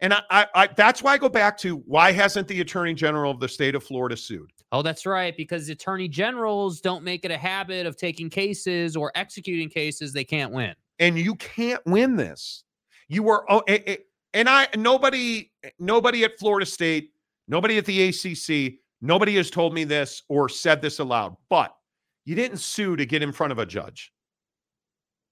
And 0.02 0.14
I, 0.14 0.22
I, 0.30 0.48
I 0.56 0.68
that's 0.68 1.04
why 1.04 1.14
I 1.14 1.18
go 1.18 1.30
back 1.30 1.58
to 1.60 1.78
why 1.86 2.12
hasn't 2.12 2.48
the 2.48 2.62
Attorney 2.62 2.94
General 2.94 3.32
of 3.32 3.40
the 3.40 3.50
state 3.50 3.76
of 3.76 3.84
Florida 3.84 4.16
sued? 4.18 4.52
oh, 4.72 4.82
that's 4.84 5.06
right. 5.06 5.36
Because 5.36 5.68
attorney 5.70 6.08
generals 6.08 6.80
don't 6.80 7.04
make 7.04 7.26
it 7.26 7.32
a 7.32 7.38
habit 7.38 7.88
of 7.88 7.98
taking 7.98 8.30
cases 8.30 8.96
or 8.96 9.12
executing 9.16 9.68
cases 9.68 10.14
they 10.14 10.24
can't 10.24 10.52
win. 10.52 10.76
and 11.00 11.18
you 11.18 11.36
can't 11.36 11.82
win 11.86 12.16
this. 12.16 12.64
You 13.08 13.24
were 13.24 13.46
oh, 13.52 13.64
eh, 13.68 13.80
eh, 13.88 13.98
and 14.34 14.48
I 14.48 14.68
nobody 14.76 15.52
nobody 15.80 16.24
at 16.24 16.38
Florida 16.38 16.66
State, 16.66 17.12
Nobody 17.50 17.80
at 17.80 17.86
the 17.86 18.10
ACC, 18.10 18.80
nobody 19.02 19.36
has 19.36 19.50
told 19.50 19.74
me 19.74 19.84
this 19.84 20.22
or 20.30 20.48
said 20.48 20.84
this 20.84 21.00
aloud, 21.00 21.36
but 21.50 21.76
you 22.24 22.36
didn't 22.36 22.60
sue 22.60 22.96
to 22.96 23.08
get 23.08 23.24
in 23.24 23.32
front 23.32 23.52
of 23.52 23.58
a 23.58 23.66
judge, 23.66 24.14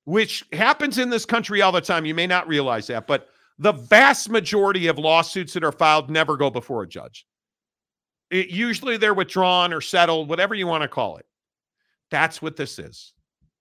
which 0.06 0.44
happens 0.52 0.98
in 0.98 1.12
this 1.12 1.26
country 1.26 1.62
all 1.62 1.72
the 1.72 1.80
time. 1.80 2.06
You 2.06 2.16
may 2.16 2.26
not 2.26 2.48
realize 2.48 2.88
that, 2.88 3.06
but 3.06 3.30
the 3.60 3.72
vast 3.72 4.30
majority 4.30 4.88
of 4.88 5.00
lawsuits 5.00 5.54
that 5.54 5.63
are 5.63 5.72
filed 5.72 6.10
never 6.10 6.38
go 6.38 6.50
before 6.50 6.84
a 6.84 6.88
judge. 6.88 7.26
It, 8.30 8.50
usually 8.50 8.98
they're 8.98 9.13
withdrawn 9.13 9.74
or 9.74 9.82
settled, 9.82 10.30
whatever 10.30 10.54
you 10.54 10.67
want 10.67 10.84
to 10.84 10.88
call 10.88 11.17
it. 11.17 11.26
That's 12.12 12.41
what 12.41 12.56
this 12.56 12.80
is. 12.80 13.13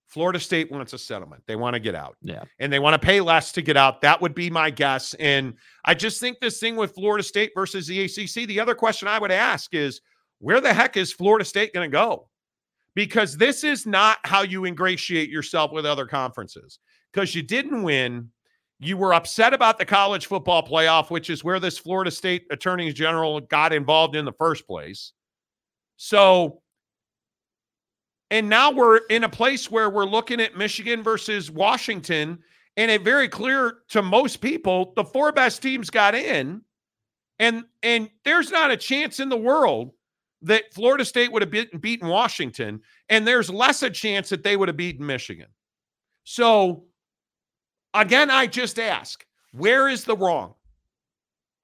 Florida 0.07 0.39
State 0.39 0.71
wants 0.71 0.93
a 0.93 0.99
settlement. 0.99 1.43
They 1.47 1.57
want 1.57 1.75
to 1.75 1.81
get 1.81 1.95
out. 1.95 2.17
Yeah. 2.23 2.45
And 2.59 2.73
they 2.73 2.79
want 2.79 3.01
to 3.01 3.05
pay 3.05 3.21
less 3.21 3.53
to 3.53 3.63
get 3.63 3.77
out. 3.77 4.01
That 4.03 4.21
would 4.21 4.35
be 4.35 4.51
my 4.51 4.71
guess. 4.71 5.15
And 5.15 5.55
I 5.85 5.95
just 5.95 6.21
think 6.21 6.39
this 6.39 6.61
thing 6.61 6.77
with 6.77 6.95
Florida 6.95 7.25
State 7.25 7.53
versus 7.55 7.87
the 7.87 8.05
ACC, 8.05 8.47
the 8.47 8.61
other 8.61 8.75
question 8.75 9.09
I 9.09 9.19
would 9.19 9.33
ask 9.33 9.75
is 9.75 10.01
where 10.39 10.61
the 10.61 10.73
heck 10.73 10.97
is 10.97 11.13
Florida 11.13 11.45
State 11.45 11.75
going 11.75 11.91
to 11.91 11.95
go? 11.95 12.29
Because 12.95 13.37
this 13.37 13.65
is 13.65 13.85
not 13.85 14.19
how 14.25 14.43
you 14.43 14.65
ingratiate 14.65 15.29
yourself 15.29 15.73
with 15.73 15.85
other 15.85 16.07
conferences. 16.07 16.79
Because 17.13 17.35
you 17.35 17.43
didn't 17.43 17.83
win. 17.83 18.31
You 18.79 18.97
were 18.97 19.15
upset 19.15 19.55
about 19.55 19.79
the 19.79 19.87
college 19.87 20.27
football 20.27 20.67
playoff, 20.67 21.11
which 21.11 21.31
is 21.31 21.43
where 21.43 21.59
this 21.59 21.79
Florida 21.79 22.11
State 22.11 22.47
attorney 22.51 22.93
general 22.93 23.41
got 23.41 23.73
involved 23.73 24.17
in 24.17 24.25
the 24.25 24.33
first 24.33 24.67
place. 24.67 25.13
So, 25.97 26.61
and 28.31 28.49
now 28.49 28.71
we're 28.71 28.99
in 29.09 29.25
a 29.25 29.29
place 29.29 29.71
where 29.71 29.89
we're 29.89 30.05
looking 30.05 30.41
at 30.41 30.57
Michigan 30.57 31.03
versus 31.03 31.51
Washington, 31.51 32.39
and 32.77 32.91
it 32.91 33.03
very 33.03 33.29
clear 33.29 33.79
to 33.89 34.03
most 34.03 34.43
people 34.43 34.93
the 34.95 35.05
four 35.05 35.33
best 35.33 35.63
teams 35.63 35.89
got 35.89 36.15
in, 36.15 36.61
and 37.39 37.65
and 37.83 38.11
there's 38.25 38.51
not 38.51 38.71
a 38.71 38.77
chance 38.77 39.21
in 39.21 39.31
the 39.31 39.37
world 39.37 39.93
that 40.43 40.75
Florida 40.75 41.05
State 41.05 41.33
would 41.33 41.41
have 41.41 41.51
beaten, 41.51 41.79
beaten 41.79 42.09
Washington, 42.09 42.83
and 43.09 43.27
there's 43.27 43.49
less 43.49 43.83
a 43.83 43.89
chance 43.89 44.29
that 44.29 44.43
they 44.43 44.57
would 44.57 44.69
have 44.69 44.77
beaten 44.77 45.07
Michigan. 45.07 45.49
So, 46.25 46.85
again, 48.01 48.31
I 48.31 48.47
just 48.47 48.79
ask, 48.79 49.25
where 49.53 49.89
is 49.89 50.05
the 50.05 50.17
wrong? 50.17 50.55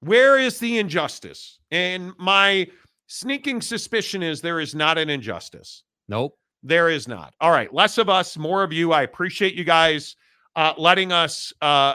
Where 0.01 0.39
is 0.39 0.59
the 0.59 0.79
injustice? 0.79 1.59
And 1.71 2.13
my 2.19 2.67
sneaking 3.07 3.61
suspicion 3.61 4.23
is 4.23 4.41
there 4.41 4.61
is 4.61 4.75
not 4.75 4.99
an 4.99 5.09
injustice. 5.11 5.85
Nope. 6.09 6.37
There 6.63 6.89
is 6.89 7.07
not. 7.09 7.35
All 7.41 7.51
right. 7.51 7.73
Less 7.73 7.99
of 7.99 8.09
us, 8.09 8.37
more 8.37 8.63
of 8.63 8.73
you. 8.73 8.93
I 8.93 9.03
appreciate 9.03 9.55
you 9.55 9.65
guys 9.65 10.17
uh, 10.57 10.75
letting 10.77 11.13
us 11.13 11.53
uh, 11.61 11.95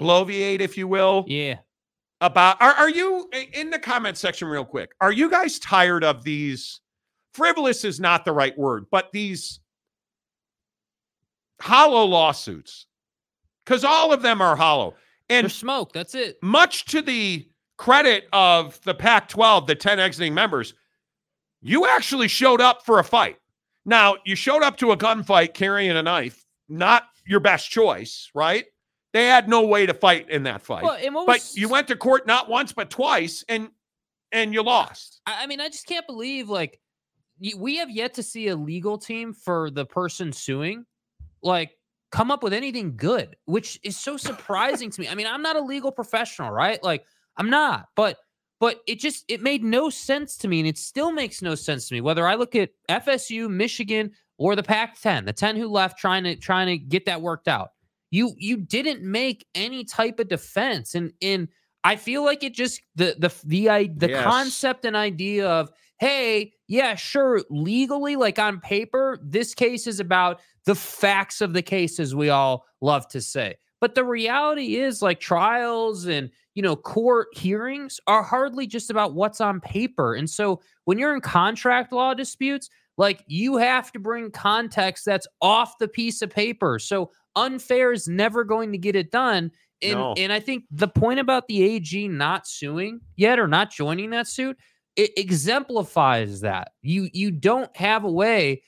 bloviate, 0.00 0.60
if 0.60 0.76
you 0.78 0.86
will, 0.88 1.24
Yeah. 1.26 1.58
about. 2.20 2.60
Are, 2.60 2.72
are 2.74 2.90
you 2.90 3.28
in 3.52 3.70
the 3.70 3.78
comment 3.78 4.16
section, 4.16 4.48
real 4.48 4.64
quick? 4.64 4.92
Are 5.00 5.12
you 5.12 5.30
guys 5.30 5.58
tired 5.58 6.04
of 6.04 6.22
these? 6.24 6.80
Frivolous 7.34 7.84
is 7.84 7.98
not 7.98 8.24
the 8.24 8.32
right 8.32 8.56
word, 8.58 8.86
but 8.90 9.10
these 9.12 9.60
hollow 11.60 12.04
lawsuits, 12.04 12.86
because 13.64 13.84
all 13.84 14.12
of 14.12 14.22
them 14.22 14.40
are 14.40 14.56
hollow. 14.56 14.94
And 15.28 15.44
There's 15.44 15.54
smoke. 15.54 15.92
That's 15.92 16.14
it. 16.14 16.38
much 16.42 16.84
to 16.86 17.02
the 17.02 17.48
credit 17.78 18.28
of 18.32 18.80
the 18.82 18.94
Pac 18.94 19.28
12, 19.28 19.66
the 19.66 19.74
10 19.74 19.98
exiting 19.98 20.34
members, 20.34 20.74
you 21.60 21.86
actually 21.86 22.28
showed 22.28 22.60
up 22.60 22.84
for 22.84 22.98
a 22.98 23.04
fight. 23.04 23.36
Now, 23.84 24.16
you 24.24 24.36
showed 24.36 24.62
up 24.62 24.76
to 24.78 24.92
a 24.92 24.96
gunfight 24.96 25.54
carrying 25.54 25.90
a 25.90 26.02
knife, 26.02 26.44
not 26.68 27.04
your 27.26 27.40
best 27.40 27.70
choice, 27.70 28.30
right? 28.34 28.66
They 29.12 29.26
had 29.26 29.48
no 29.48 29.66
way 29.66 29.86
to 29.86 29.94
fight 29.94 30.30
in 30.30 30.44
that 30.44 30.62
fight. 30.62 30.84
Well, 30.84 30.98
but 31.02 31.26
was, 31.26 31.56
you 31.56 31.68
went 31.68 31.88
to 31.88 31.96
court 31.96 32.26
not 32.26 32.48
once 32.48 32.72
but 32.72 32.88
twice 32.88 33.44
and 33.48 33.68
and 34.30 34.54
you 34.54 34.62
lost. 34.62 35.20
I 35.26 35.42
I 35.42 35.46
mean, 35.46 35.60
I 35.60 35.68
just 35.68 35.86
can't 35.86 36.06
believe 36.06 36.48
like 36.48 36.80
we 37.56 37.76
have 37.76 37.90
yet 37.90 38.14
to 38.14 38.22
see 38.22 38.48
a 38.48 38.56
legal 38.56 38.96
team 38.96 39.34
for 39.34 39.70
the 39.70 39.84
person 39.84 40.32
suing 40.32 40.86
like 41.42 41.76
come 42.12 42.30
up 42.30 42.42
with 42.42 42.52
anything 42.52 42.96
good, 42.96 43.36
which 43.46 43.80
is 43.82 43.98
so 43.98 44.16
surprising 44.16 44.90
to 44.90 45.00
me. 45.00 45.08
I 45.08 45.14
mean, 45.16 45.26
I'm 45.26 45.42
not 45.42 45.56
a 45.56 45.60
legal 45.62 45.90
professional, 45.90 46.50
right? 46.50 46.82
Like 46.82 47.04
I'm 47.36 47.50
not, 47.50 47.88
but 47.96 48.18
but 48.60 48.80
it 48.86 49.00
just 49.00 49.24
it 49.28 49.42
made 49.42 49.64
no 49.64 49.90
sense 49.90 50.36
to 50.38 50.48
me 50.48 50.60
and 50.60 50.68
it 50.68 50.78
still 50.78 51.10
makes 51.10 51.42
no 51.42 51.54
sense 51.56 51.88
to 51.88 51.94
me 51.94 52.00
whether 52.00 52.28
I 52.28 52.36
look 52.36 52.54
at 52.54 52.70
FSU, 52.88 53.48
Michigan 53.50 54.12
or 54.38 54.54
the 54.54 54.62
Pac-10, 54.62 55.26
the 55.26 55.32
10 55.32 55.56
who 55.56 55.68
left 55.68 55.98
trying 55.98 56.24
to 56.24 56.36
trying 56.36 56.68
to 56.68 56.78
get 56.78 57.06
that 57.06 57.22
worked 57.22 57.48
out. 57.48 57.70
You 58.10 58.34
you 58.36 58.58
didn't 58.58 59.02
make 59.02 59.46
any 59.54 59.84
type 59.84 60.20
of 60.20 60.28
defense 60.28 60.94
and 60.94 61.12
in 61.20 61.48
I 61.82 61.96
feel 61.96 62.24
like 62.24 62.44
it 62.44 62.54
just 62.54 62.82
the 62.94 63.16
the 63.18 63.34
the 63.44 63.90
the 63.96 64.08
Yes. 64.08 64.10
concept 64.10 64.84
and 64.84 64.94
idea 64.94 65.48
of 65.48 65.70
hey, 66.02 66.52
yeah, 66.66 66.96
sure, 66.96 67.42
legally 67.48 68.16
like 68.16 68.36
on 68.36 68.58
paper, 68.58 69.20
this 69.22 69.54
case 69.54 69.86
is 69.86 70.00
about 70.00 70.40
the 70.64 70.74
facts 70.74 71.40
of 71.40 71.52
the 71.52 71.62
case 71.62 72.00
as 72.00 72.12
we 72.12 72.28
all 72.28 72.66
love 72.80 73.06
to 73.06 73.20
say. 73.20 73.54
But 73.80 73.94
the 73.94 74.04
reality 74.04 74.74
is 74.78 75.00
like 75.00 75.20
trials 75.20 76.06
and 76.06 76.28
you 76.56 76.62
know 76.62 76.74
court 76.74 77.28
hearings 77.34 78.00
are 78.08 78.24
hardly 78.24 78.66
just 78.66 78.90
about 78.90 79.14
what's 79.14 79.40
on 79.40 79.60
paper. 79.60 80.16
And 80.16 80.28
so 80.28 80.60
when 80.86 80.98
you're 80.98 81.14
in 81.14 81.20
contract 81.20 81.92
law 81.92 82.14
disputes, 82.14 82.68
like 82.98 83.22
you 83.28 83.56
have 83.58 83.92
to 83.92 84.00
bring 84.00 84.32
context 84.32 85.04
that's 85.04 85.28
off 85.40 85.78
the 85.78 85.86
piece 85.86 86.20
of 86.20 86.30
paper. 86.30 86.80
So 86.80 87.12
unfair 87.36 87.92
is 87.92 88.08
never 88.08 88.42
going 88.42 88.72
to 88.72 88.78
get 88.78 88.96
it 88.96 89.12
done. 89.12 89.52
And 89.80 89.98
No. 90.00 90.14
and 90.16 90.32
I 90.32 90.40
think 90.40 90.64
the 90.72 90.88
point 90.88 91.20
about 91.20 91.46
the 91.46 91.62
AG 91.62 92.08
not 92.08 92.48
suing 92.48 93.00
yet 93.14 93.38
or 93.38 93.46
not 93.46 93.70
joining 93.70 94.10
that 94.10 94.26
suit, 94.26 94.56
it 94.96 95.12
exemplifies 95.16 96.40
that. 96.40 96.72
You 96.82 97.08
you 97.12 97.30
don't 97.30 97.74
have 97.76 98.04
a 98.04 98.10
way 98.10 98.62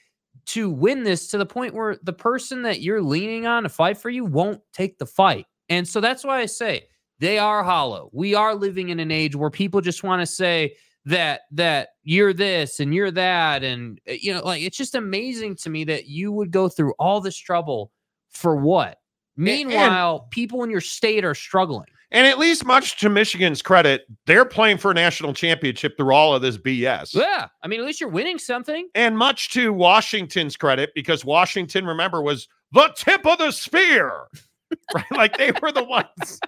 to 0.47 0.69
win 0.71 1.05
this 1.05 1.29
to 1.29 1.39
the 1.39 1.47
point 1.47 1.75
where 1.75 1.97
the 2.03 2.13
person 2.13 2.63
that 2.63 2.81
you're 2.81 3.01
leaning 3.03 3.47
on 3.47 3.63
to 3.63 3.69
fight 3.69 3.97
for 3.97 4.11
you 4.11 4.25
won't 4.25 4.61
take 4.73 4.99
the 4.99 5.07
fight. 5.07 5.47
And 5.71 5.89
so 5.89 6.01
that's 6.01 6.25
why 6.25 6.41
I 6.41 6.47
say 6.47 6.85
they 7.19 7.39
are 7.39 7.63
hollow. 7.63 8.11
We 8.13 8.35
are 8.35 8.55
living 8.55 8.91
in 8.91 9.01
an 9.01 9.11
age 9.11 9.35
where 9.37 9.51
people 9.51 9.81
just 9.81 10.03
want 10.03 10.21
to 10.21 10.27
say 10.27 10.75
that 11.07 11.43
that 11.53 11.89
you're 12.03 12.33
this 12.33 12.81
and 12.81 12.95
you're 12.95 13.11
that 13.11 13.63
and 13.63 14.01
uh, 14.09 14.13
you 14.13 14.33
know 14.35 14.43
like 14.45 14.63
it's 14.63 14.77
just 14.77 14.95
amazing 14.95 15.55
to 15.57 15.69
me 15.71 15.85
that 15.85 16.07
you 16.07 16.33
would 16.33 16.51
go 16.51 16.69
through 16.69 16.93
all 16.99 17.21
this 17.21 17.37
trouble 17.37 17.93
for 18.31 18.57
what? 18.57 18.99
and- 19.37 19.45
Meanwhile, 19.45 20.29
people 20.31 20.63
in 20.63 20.71
your 20.71 20.81
state 20.81 21.25
are 21.25 21.35
struggling. 21.35 21.87
And 22.15 22.29
at 22.29 22.39
least 22.39 22.65
much 22.65 22.99
to 23.01 23.09
Michigan's 23.11 23.61
credit, 23.61 24.07
they're 24.27 24.45
playing 24.45 24.79
for 24.79 24.93
a 24.93 24.95
national 24.95 25.35
championship 25.35 25.97
through 25.97 26.15
all 26.15 26.33
of 26.33 26.43
this 26.43 26.57
BS. 26.57 27.13
Yeah, 27.13 27.49
I 27.63 27.69
mean 27.69 27.81
at 27.81 27.87
least 27.87 28.01
you're 28.01 28.09
winning 28.09 28.39
something. 28.39 28.89
And 28.95 29.19
much 29.19 29.51
to 29.51 29.73
Washington's 29.73 30.57
credit, 30.57 30.93
because 30.95 31.25
Washington, 31.25 31.85
remember, 31.85 32.23
was 32.23 32.47
the 32.73 32.95
tip 32.97 33.27
of 33.27 33.39
the 33.39 33.51
spear. 33.51 34.13
right? 34.95 35.05
Like 35.11 35.37
they 35.37 35.53
were 35.61 35.73
the 35.73 35.83
ones. 35.83 36.41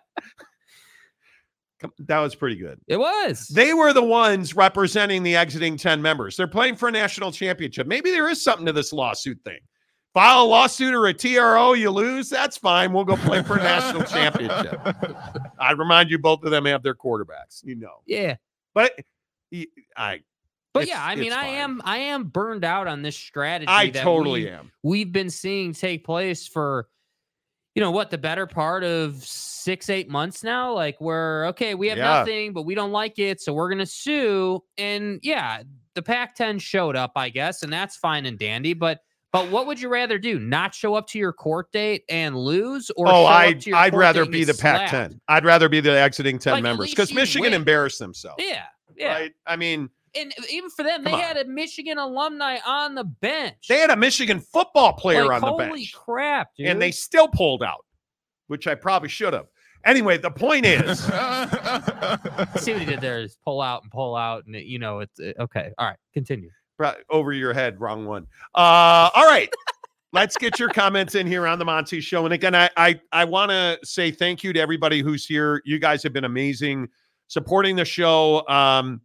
That 1.99 2.21
was 2.21 2.35
pretty 2.35 2.57
good. 2.57 2.81
It 2.87 2.97
was. 2.97 3.49
They 3.49 3.75
were 3.75 3.93
the 3.93 4.03
ones 4.03 4.55
representing 4.55 5.23
the 5.23 5.37
exiting 5.37 5.77
10 5.77 6.01
members. 6.01 6.37
They're 6.37 6.47
playing 6.47 6.77
for 6.77 6.89
a 6.89 6.93
national 6.93 7.33
championship. 7.33 7.87
Maybe 7.87 8.11
there 8.11 8.29
is 8.29 8.43
something 8.43 8.67
to 8.67 8.73
this 8.73 8.93
lawsuit 8.93 9.39
thing. 9.45 9.59
File 10.17 10.45
a 10.45 10.47
lawsuit 10.47 10.95
or 10.95 11.05
a 11.09 11.13
TRO, 11.13 11.75
you 11.75 11.91
lose. 11.91 12.31
That's 12.31 12.57
fine. 12.57 12.95
We'll 12.95 13.05
go 13.05 13.17
play 13.19 13.43
for 13.43 13.57
a 13.59 13.63
national 13.63 14.03
championship. 14.05 14.81
I 15.59 15.73
remind 15.73 16.11
you, 16.11 16.17
both 16.19 16.43
of 16.43 16.51
them 16.51 16.65
have 16.65 16.83
their 16.83 16.95
quarterbacks. 16.95 17.63
You 17.63 17.75
know, 17.75 18.01
yeah. 18.07 18.37
but 18.75 18.93
y- 19.53 19.67
I, 19.95 20.23
But 20.73 20.85
It's- 20.85 20.97
yeah, 20.97 21.05
I 21.05 21.17
mean, 21.17 21.35
I 21.35 21.43
fine. 21.43 21.55
am 21.57 21.83
I 21.85 21.99
am 21.99 22.25
burned 22.25 22.65
out 22.65 22.87
on 22.87 23.03
this 23.03 23.15
strategy. 23.15 23.69
I 23.69 23.91
that 23.91 24.03
totally 24.05 24.45
we- 24.45 24.49
am. 24.49 24.73
We've 24.83 25.13
been 25.13 25.29
seeing 25.29 25.75
take 25.75 26.03
place 26.07 26.49
for, 26.49 26.89
you 27.75 27.83
know, 27.83 27.91
what 27.91 28.11
the 28.11 28.17
better 28.17 28.47
part 28.47 28.85
of 28.85 29.17
six 29.23 29.91
eight 29.91 30.09
months 30.09 30.43
now. 30.43 30.73
Like 30.73 30.99
we're 30.99 31.45
okay, 31.49 31.75
we 31.75 31.89
have 31.89 31.99
Yeah. 31.99 32.05
nothing, 32.21 32.55
but 32.55 32.63
we 32.63 32.75
don't 32.75 32.91
like 32.91 33.19
it, 33.19 33.43
so 33.43 33.53
we're 33.53 33.69
gonna 33.69 33.85
sue. 33.85 34.65
And 34.79 35.21
yeah, 35.23 35.63
the 35.95 36.01
Pac-10 36.01 36.59
showed 36.59 36.97
up, 36.97 37.13
I 37.17 37.29
guess, 37.29 37.63
and 37.63 37.71
that's 37.71 37.97
fine 37.99 38.25
and 38.25 38.39
dandy. 38.39 38.73
But 38.73 39.01
but 39.33 39.51
what 39.51 39.67
would 39.67 39.81
you 39.81 39.89
rather 39.89 40.19
do? 40.19 40.39
Not 40.39 40.75
show 40.75 40.95
up 40.95 41.07
to 41.09 41.19
your 41.19 41.33
court 41.33 41.71
date 41.73 42.05
and 42.09 42.37
lose, 42.37 42.91
or 42.97 43.09
Oh, 43.09 43.11
show 43.11 43.27
I'd, 43.27 43.73
I'd 43.73 43.95
rather 43.95 44.25
be 44.25 44.45
the 44.45 44.55
slapped? 44.55 44.91
Pac 44.93 45.11
10. 45.11 45.21
I'd 45.29 45.45
rather 45.45 45.69
be 45.69 45.81
the 45.81 45.99
exiting 45.99 46.39
10 46.39 46.53
Like, 46.55 46.63
members 46.63 46.91
because 46.91 47.13
Michigan 47.13 47.47
win. 47.51 47.55
embarrassed 47.55 47.99
themselves. 47.99 48.43
Yeah, 48.47 48.65
yeah. 48.97 49.13
Right. 49.15 49.33
I 49.47 49.57
mean, 49.57 49.91
And 50.15 50.33
even 50.51 50.71
for 50.71 50.83
them, 50.83 51.05
they 51.05 51.13
on. 51.13 51.21
had 51.21 51.37
a 51.37 51.45
Michigan 51.45 51.99
alumni 51.99 52.59
on 52.67 52.95
the 52.95 53.05
bench. 53.05 53.67
they 53.69 53.79
had 53.79 53.91
a 53.91 53.97
Michigan 53.97 54.41
football 54.41 54.95
player 54.95 55.27
Like, 55.27 55.43
on 55.43 55.51
the 55.51 55.57
bench. 55.59 55.69
holy 55.71 55.91
crap, 55.95 56.49
dude. 56.57 56.69
and 56.69 56.81
they 56.81 56.91
still 56.91 57.29
pulled 57.29 57.63
out, 57.63 57.85
which 58.47 58.67
I 58.67 58.75
probably 58.75 59.09
should 59.11 59.33
have. 59.35 59.47
Anyway, 59.85 60.17
the 60.19 60.31
point 60.31 60.65
is, 60.67 60.99
see 62.57 62.73
what 62.73 62.81
he 62.81 62.87
did 62.87 63.01
there 63.01 63.21
is 63.21 63.37
pull 63.45 63.61
out 63.61 63.83
and 63.83 63.91
pull 63.93 64.17
out, 64.17 64.45
and 64.47 64.55
you 64.57 64.79
know 64.79 65.01
it's 65.01 65.21
uh, 65.21 65.33
okay. 65.41 65.71
All 65.79 65.87
right, 65.87 65.97
continue. 66.13 66.51
Over 67.11 67.33
your 67.33 67.53
head, 67.53 67.81
wrong 67.81 68.07
one. 68.07 68.27
Uh, 68.55 69.11
all 69.15 69.27
right. 69.27 69.53
Let's 70.13 70.37
get 70.37 70.59
your 70.59 70.69
comments 70.69 71.15
in 71.15 71.27
here 71.27 71.47
on 71.47 71.59
the 71.59 71.65
Monty 71.65 72.01
Show. 72.01 72.25
And 72.25 72.33
again, 72.33 72.55
I 72.55 72.71
I, 72.77 73.01
I 73.13 73.25
want 73.25 73.51
to 73.51 73.79
say 73.85 74.11
thank 74.11 74.43
you 74.45 74.53
to 74.53 74.61
everybody 74.61 75.01
who's 75.03 75.27
here. 75.27 75.61
You 75.65 75.79
guys 75.79 76.03
have 76.03 76.13
been 76.13 76.25
amazing 76.25 76.89
supporting 77.29 77.77
the 77.77 77.85
show. 77.85 78.47
Um, 78.49 79.01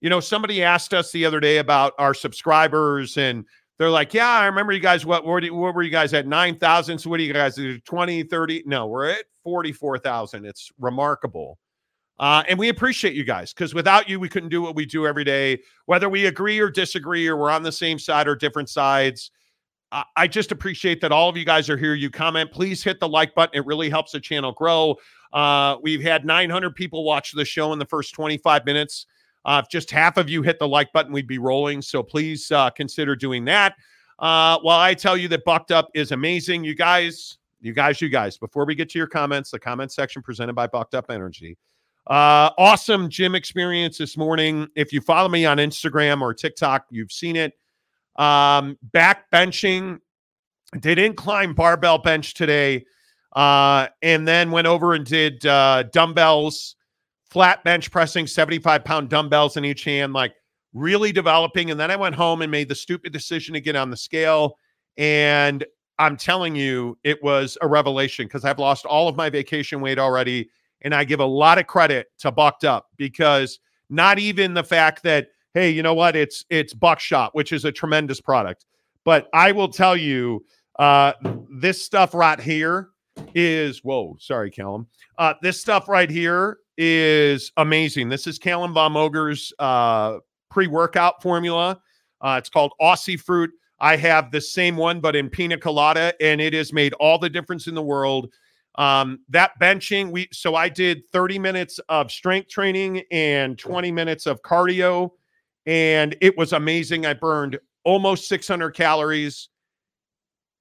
you 0.00 0.10
know, 0.10 0.20
somebody 0.20 0.62
asked 0.62 0.94
us 0.94 1.12
the 1.12 1.24
other 1.24 1.40
day 1.40 1.58
about 1.58 1.94
our 1.98 2.14
subscribers, 2.14 3.16
and 3.16 3.44
they're 3.78 3.90
like, 3.90 4.12
Yeah, 4.14 4.28
I 4.28 4.46
remember 4.46 4.72
you 4.72 4.80
guys. 4.80 5.06
What, 5.06 5.24
what, 5.24 5.44
what 5.50 5.74
were 5.74 5.82
you 5.82 5.90
guys 5.90 6.12
at? 6.14 6.26
9,000. 6.26 6.98
So, 6.98 7.10
what 7.10 7.20
are 7.20 7.22
you 7.22 7.32
guys? 7.32 7.58
20, 7.84 8.22
30? 8.24 8.64
No, 8.66 8.86
we're 8.86 9.10
at 9.10 9.24
44,000. 9.44 10.44
It's 10.44 10.70
remarkable. 10.78 11.58
Uh, 12.22 12.44
and 12.48 12.56
we 12.56 12.68
appreciate 12.68 13.14
you 13.14 13.24
guys 13.24 13.52
because 13.52 13.74
without 13.74 14.08
you, 14.08 14.20
we 14.20 14.28
couldn't 14.28 14.48
do 14.48 14.62
what 14.62 14.76
we 14.76 14.86
do 14.86 15.08
every 15.08 15.24
day, 15.24 15.58
whether 15.86 16.08
we 16.08 16.26
agree 16.26 16.60
or 16.60 16.70
disagree, 16.70 17.26
or 17.26 17.36
we're 17.36 17.50
on 17.50 17.64
the 17.64 17.72
same 17.72 17.98
side 17.98 18.28
or 18.28 18.36
different 18.36 18.68
sides. 18.68 19.32
I 20.16 20.28
just 20.28 20.52
appreciate 20.52 21.00
that 21.00 21.10
all 21.10 21.28
of 21.28 21.36
you 21.36 21.44
guys 21.44 21.68
are 21.68 21.76
here. 21.76 21.94
You 21.94 22.10
comment, 22.10 22.52
please 22.52 22.82
hit 22.82 23.00
the 23.00 23.08
like 23.08 23.34
button. 23.34 23.58
It 23.58 23.66
really 23.66 23.90
helps 23.90 24.12
the 24.12 24.20
channel 24.20 24.52
grow. 24.52 24.94
Uh, 25.32 25.78
we've 25.82 26.00
had 26.00 26.24
900 26.24 26.76
people 26.76 27.02
watch 27.02 27.32
the 27.32 27.44
show 27.44 27.72
in 27.72 27.80
the 27.80 27.84
first 27.84 28.14
25 28.14 28.64
minutes. 28.66 29.06
Uh, 29.44 29.60
if 29.64 29.68
just 29.68 29.90
half 29.90 30.16
of 30.16 30.30
you 30.30 30.42
hit 30.42 30.60
the 30.60 30.68
like 30.68 30.92
button, 30.92 31.12
we'd 31.12 31.26
be 31.26 31.38
rolling. 31.38 31.82
So 31.82 32.04
please 32.04 32.52
uh, 32.52 32.70
consider 32.70 33.16
doing 33.16 33.44
that. 33.46 33.74
Uh, 34.20 34.60
while 34.60 34.78
I 34.78 34.94
tell 34.94 35.16
you 35.16 35.26
that 35.26 35.44
Bucked 35.44 35.72
Up 35.72 35.90
is 35.92 36.12
amazing, 36.12 36.62
you 36.62 36.76
guys, 36.76 37.38
you 37.60 37.72
guys, 37.72 38.00
you 38.00 38.08
guys, 38.08 38.38
before 38.38 38.64
we 38.64 38.76
get 38.76 38.88
to 38.90 38.98
your 38.98 39.08
comments, 39.08 39.50
the 39.50 39.58
comment 39.58 39.90
section 39.90 40.22
presented 40.22 40.54
by 40.54 40.68
Bucked 40.68 40.94
Up 40.94 41.10
Energy. 41.10 41.58
Uh, 42.06 42.50
awesome 42.58 43.08
gym 43.08 43.34
experience 43.34 43.98
this 43.98 44.16
morning. 44.16 44.66
If 44.74 44.92
you 44.92 45.00
follow 45.00 45.28
me 45.28 45.46
on 45.46 45.58
Instagram 45.58 46.20
or 46.20 46.34
TikTok, 46.34 46.86
you've 46.90 47.12
seen 47.12 47.36
it. 47.36 47.52
Um, 48.16 48.76
back 48.82 49.30
benching, 49.30 49.98
did 50.80 50.98
incline 50.98 51.52
barbell 51.52 51.98
bench 51.98 52.34
today, 52.34 52.84
uh, 53.34 53.88
and 54.02 54.26
then 54.26 54.50
went 54.50 54.66
over 54.66 54.94
and 54.94 55.06
did 55.06 55.46
uh, 55.46 55.84
dumbbells, 55.92 56.76
flat 57.30 57.62
bench 57.64 57.90
pressing, 57.90 58.26
75 58.26 58.84
pound 58.84 59.08
dumbbells 59.08 59.56
in 59.56 59.64
each 59.64 59.84
hand, 59.84 60.12
like 60.12 60.34
really 60.74 61.12
developing. 61.12 61.70
And 61.70 61.78
then 61.78 61.90
I 61.90 61.96
went 61.96 62.14
home 62.14 62.42
and 62.42 62.50
made 62.50 62.68
the 62.68 62.74
stupid 62.74 63.12
decision 63.12 63.54
to 63.54 63.60
get 63.60 63.76
on 63.76 63.90
the 63.90 63.96
scale. 63.96 64.58
And 64.96 65.64
I'm 65.98 66.16
telling 66.16 66.56
you, 66.56 66.98
it 67.04 67.22
was 67.22 67.56
a 67.62 67.68
revelation 67.68 68.26
because 68.26 68.44
I've 68.44 68.58
lost 68.58 68.86
all 68.86 69.08
of 69.08 69.16
my 69.16 69.30
vacation 69.30 69.80
weight 69.80 69.98
already. 69.98 70.50
And 70.82 70.94
I 70.94 71.04
give 71.04 71.20
a 71.20 71.24
lot 71.24 71.58
of 71.58 71.66
credit 71.66 72.08
to 72.18 72.30
Bucked 72.30 72.64
Up 72.64 72.88
because 72.96 73.60
not 73.88 74.18
even 74.18 74.54
the 74.54 74.64
fact 74.64 75.02
that 75.04 75.28
hey, 75.54 75.70
you 75.70 75.82
know 75.82 75.94
what? 75.94 76.16
It's 76.16 76.44
it's 76.50 76.74
buckshot, 76.74 77.34
which 77.34 77.52
is 77.52 77.64
a 77.64 77.72
tremendous 77.72 78.20
product. 78.20 78.64
But 79.04 79.28
I 79.32 79.52
will 79.52 79.68
tell 79.68 79.96
you, 79.96 80.44
uh, 80.78 81.12
this 81.50 81.82
stuff 81.82 82.14
right 82.14 82.40
here 82.40 82.88
is 83.34 83.84
whoa, 83.84 84.16
sorry, 84.18 84.50
Calum. 84.50 84.86
Uh, 85.18 85.34
this 85.42 85.60
stuff 85.60 85.88
right 85.88 86.10
here 86.10 86.58
is 86.78 87.52
amazing. 87.56 88.08
This 88.08 88.26
is 88.26 88.38
Calum 88.38 88.72
Von 88.72 88.92
Moger's 88.92 89.52
uh, 89.58 90.18
pre-workout 90.50 91.22
formula. 91.22 91.80
Uh, 92.20 92.36
it's 92.38 92.48
called 92.48 92.72
Aussie 92.80 93.20
Fruit. 93.20 93.50
I 93.80 93.96
have 93.96 94.30
the 94.30 94.40
same 94.40 94.76
one, 94.76 95.00
but 95.00 95.16
in 95.16 95.28
pina 95.28 95.58
colada, 95.58 96.14
and 96.20 96.40
it 96.40 96.54
has 96.54 96.72
made 96.72 96.94
all 96.94 97.18
the 97.18 97.28
difference 97.28 97.66
in 97.66 97.74
the 97.74 97.82
world. 97.82 98.32
Um, 98.76 99.20
that 99.28 99.52
benching, 99.60 100.10
we 100.10 100.28
so 100.32 100.54
I 100.54 100.68
did 100.68 101.06
30 101.12 101.38
minutes 101.38 101.78
of 101.88 102.10
strength 102.10 102.48
training 102.48 103.02
and 103.10 103.58
20 103.58 103.92
minutes 103.92 104.26
of 104.26 104.40
cardio 104.42 105.10
and 105.66 106.16
it 106.20 106.36
was 106.36 106.52
amazing. 106.52 107.06
I 107.06 107.14
burned 107.14 107.58
almost 107.84 108.28
600 108.28 108.70
calories. 108.70 109.48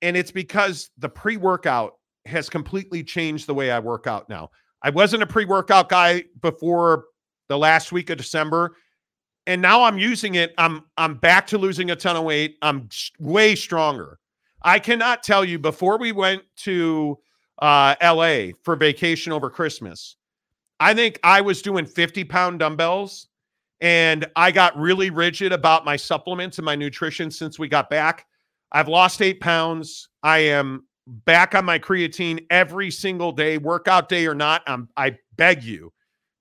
And 0.01 0.17
it's 0.17 0.31
because 0.31 0.89
the 0.97 1.09
pre 1.09 1.37
workout 1.37 1.93
has 2.25 2.49
completely 2.49 3.03
changed 3.03 3.47
the 3.47 3.53
way 3.53 3.71
I 3.71 3.79
work 3.79 4.07
out 4.07 4.29
now. 4.29 4.49
I 4.83 4.89
wasn't 4.89 5.23
a 5.23 5.27
pre 5.27 5.45
workout 5.45 5.89
guy 5.89 6.23
before 6.41 7.05
the 7.49 7.57
last 7.57 7.91
week 7.91 8.09
of 8.09 8.17
December. 8.17 8.75
And 9.47 9.61
now 9.61 9.83
I'm 9.83 9.97
using 9.97 10.35
it. 10.35 10.53
I'm 10.57 10.83
I'm 10.97 11.15
back 11.15 11.47
to 11.47 11.57
losing 11.57 11.91
a 11.91 11.95
ton 11.95 12.15
of 12.15 12.23
weight. 12.23 12.57
I'm 12.61 12.89
way 13.19 13.55
stronger. 13.55 14.19
I 14.63 14.77
cannot 14.79 15.23
tell 15.23 15.43
you 15.43 15.57
before 15.57 15.97
we 15.97 16.11
went 16.11 16.43
to 16.57 17.17
uh, 17.61 17.95
LA 18.01 18.53
for 18.63 18.75
vacation 18.75 19.31
over 19.31 19.49
Christmas. 19.49 20.17
I 20.79 20.93
think 20.93 21.19
I 21.23 21.41
was 21.41 21.61
doing 21.61 21.85
50 21.85 22.23
pound 22.25 22.59
dumbbells 22.59 23.27
and 23.81 24.25
I 24.35 24.51
got 24.51 24.77
really 24.77 25.09
rigid 25.09 25.53
about 25.53 25.85
my 25.85 25.95
supplements 25.95 26.57
and 26.57 26.65
my 26.65 26.75
nutrition 26.75 27.31
since 27.31 27.59
we 27.59 27.67
got 27.67 27.89
back. 27.89 28.25
I've 28.71 28.87
lost 28.87 29.21
eight 29.21 29.41
pounds. 29.41 30.09
I 30.23 30.39
am 30.39 30.85
back 31.07 31.55
on 31.55 31.65
my 31.65 31.77
creatine 31.77 32.45
every 32.49 32.89
single 32.89 33.31
day, 33.31 33.57
workout 33.57 34.09
day 34.09 34.25
or 34.27 34.35
not. 34.35 34.63
I'm, 34.67 34.89
I 34.97 35.17
beg 35.35 35.63
you 35.63 35.91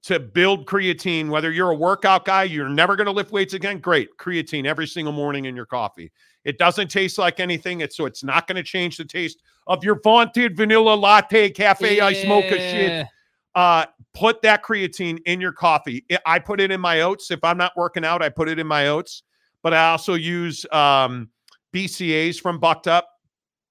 to 0.04 0.18
build 0.18 0.66
creatine. 0.66 1.28
Whether 1.28 1.52
you're 1.52 1.70
a 1.70 1.76
workout 1.76 2.24
guy, 2.24 2.44
you're 2.44 2.68
never 2.68 2.96
going 2.96 3.06
to 3.06 3.12
lift 3.12 3.32
weights 3.32 3.54
again. 3.54 3.78
Great, 3.78 4.16
creatine 4.16 4.66
every 4.66 4.86
single 4.86 5.12
morning 5.12 5.44
in 5.44 5.56
your 5.56 5.66
coffee. 5.66 6.10
It 6.44 6.58
doesn't 6.58 6.88
taste 6.88 7.18
like 7.18 7.38
anything. 7.38 7.80
It's 7.80 7.96
so 7.96 8.06
it's 8.06 8.24
not 8.24 8.46
going 8.46 8.56
to 8.56 8.62
change 8.62 8.96
the 8.96 9.04
taste 9.04 9.42
of 9.66 9.84
your 9.84 10.00
vaunted 10.02 10.56
vanilla 10.56 10.94
latte 10.94 11.50
cafe 11.50 11.98
yeah. 11.98 12.06
ice 12.06 12.24
mocha 12.26 12.56
shit 12.56 13.06
uh, 13.54 13.86
put 14.14 14.42
that 14.42 14.62
creatine 14.62 15.18
in 15.26 15.40
your 15.40 15.52
coffee. 15.52 16.04
I 16.26 16.38
put 16.38 16.60
it 16.60 16.70
in 16.70 16.80
my 16.80 17.02
oats. 17.02 17.30
If 17.30 17.42
I'm 17.42 17.58
not 17.58 17.72
working 17.76 18.04
out, 18.04 18.22
I 18.22 18.28
put 18.28 18.48
it 18.48 18.58
in 18.58 18.66
my 18.66 18.88
oats. 18.88 19.22
But 19.62 19.74
I 19.74 19.90
also 19.90 20.14
use 20.14 20.64
um, 20.72 21.28
BCAAs 21.74 22.40
from 22.40 22.58
Bucked 22.58 22.86
Up. 22.86 23.08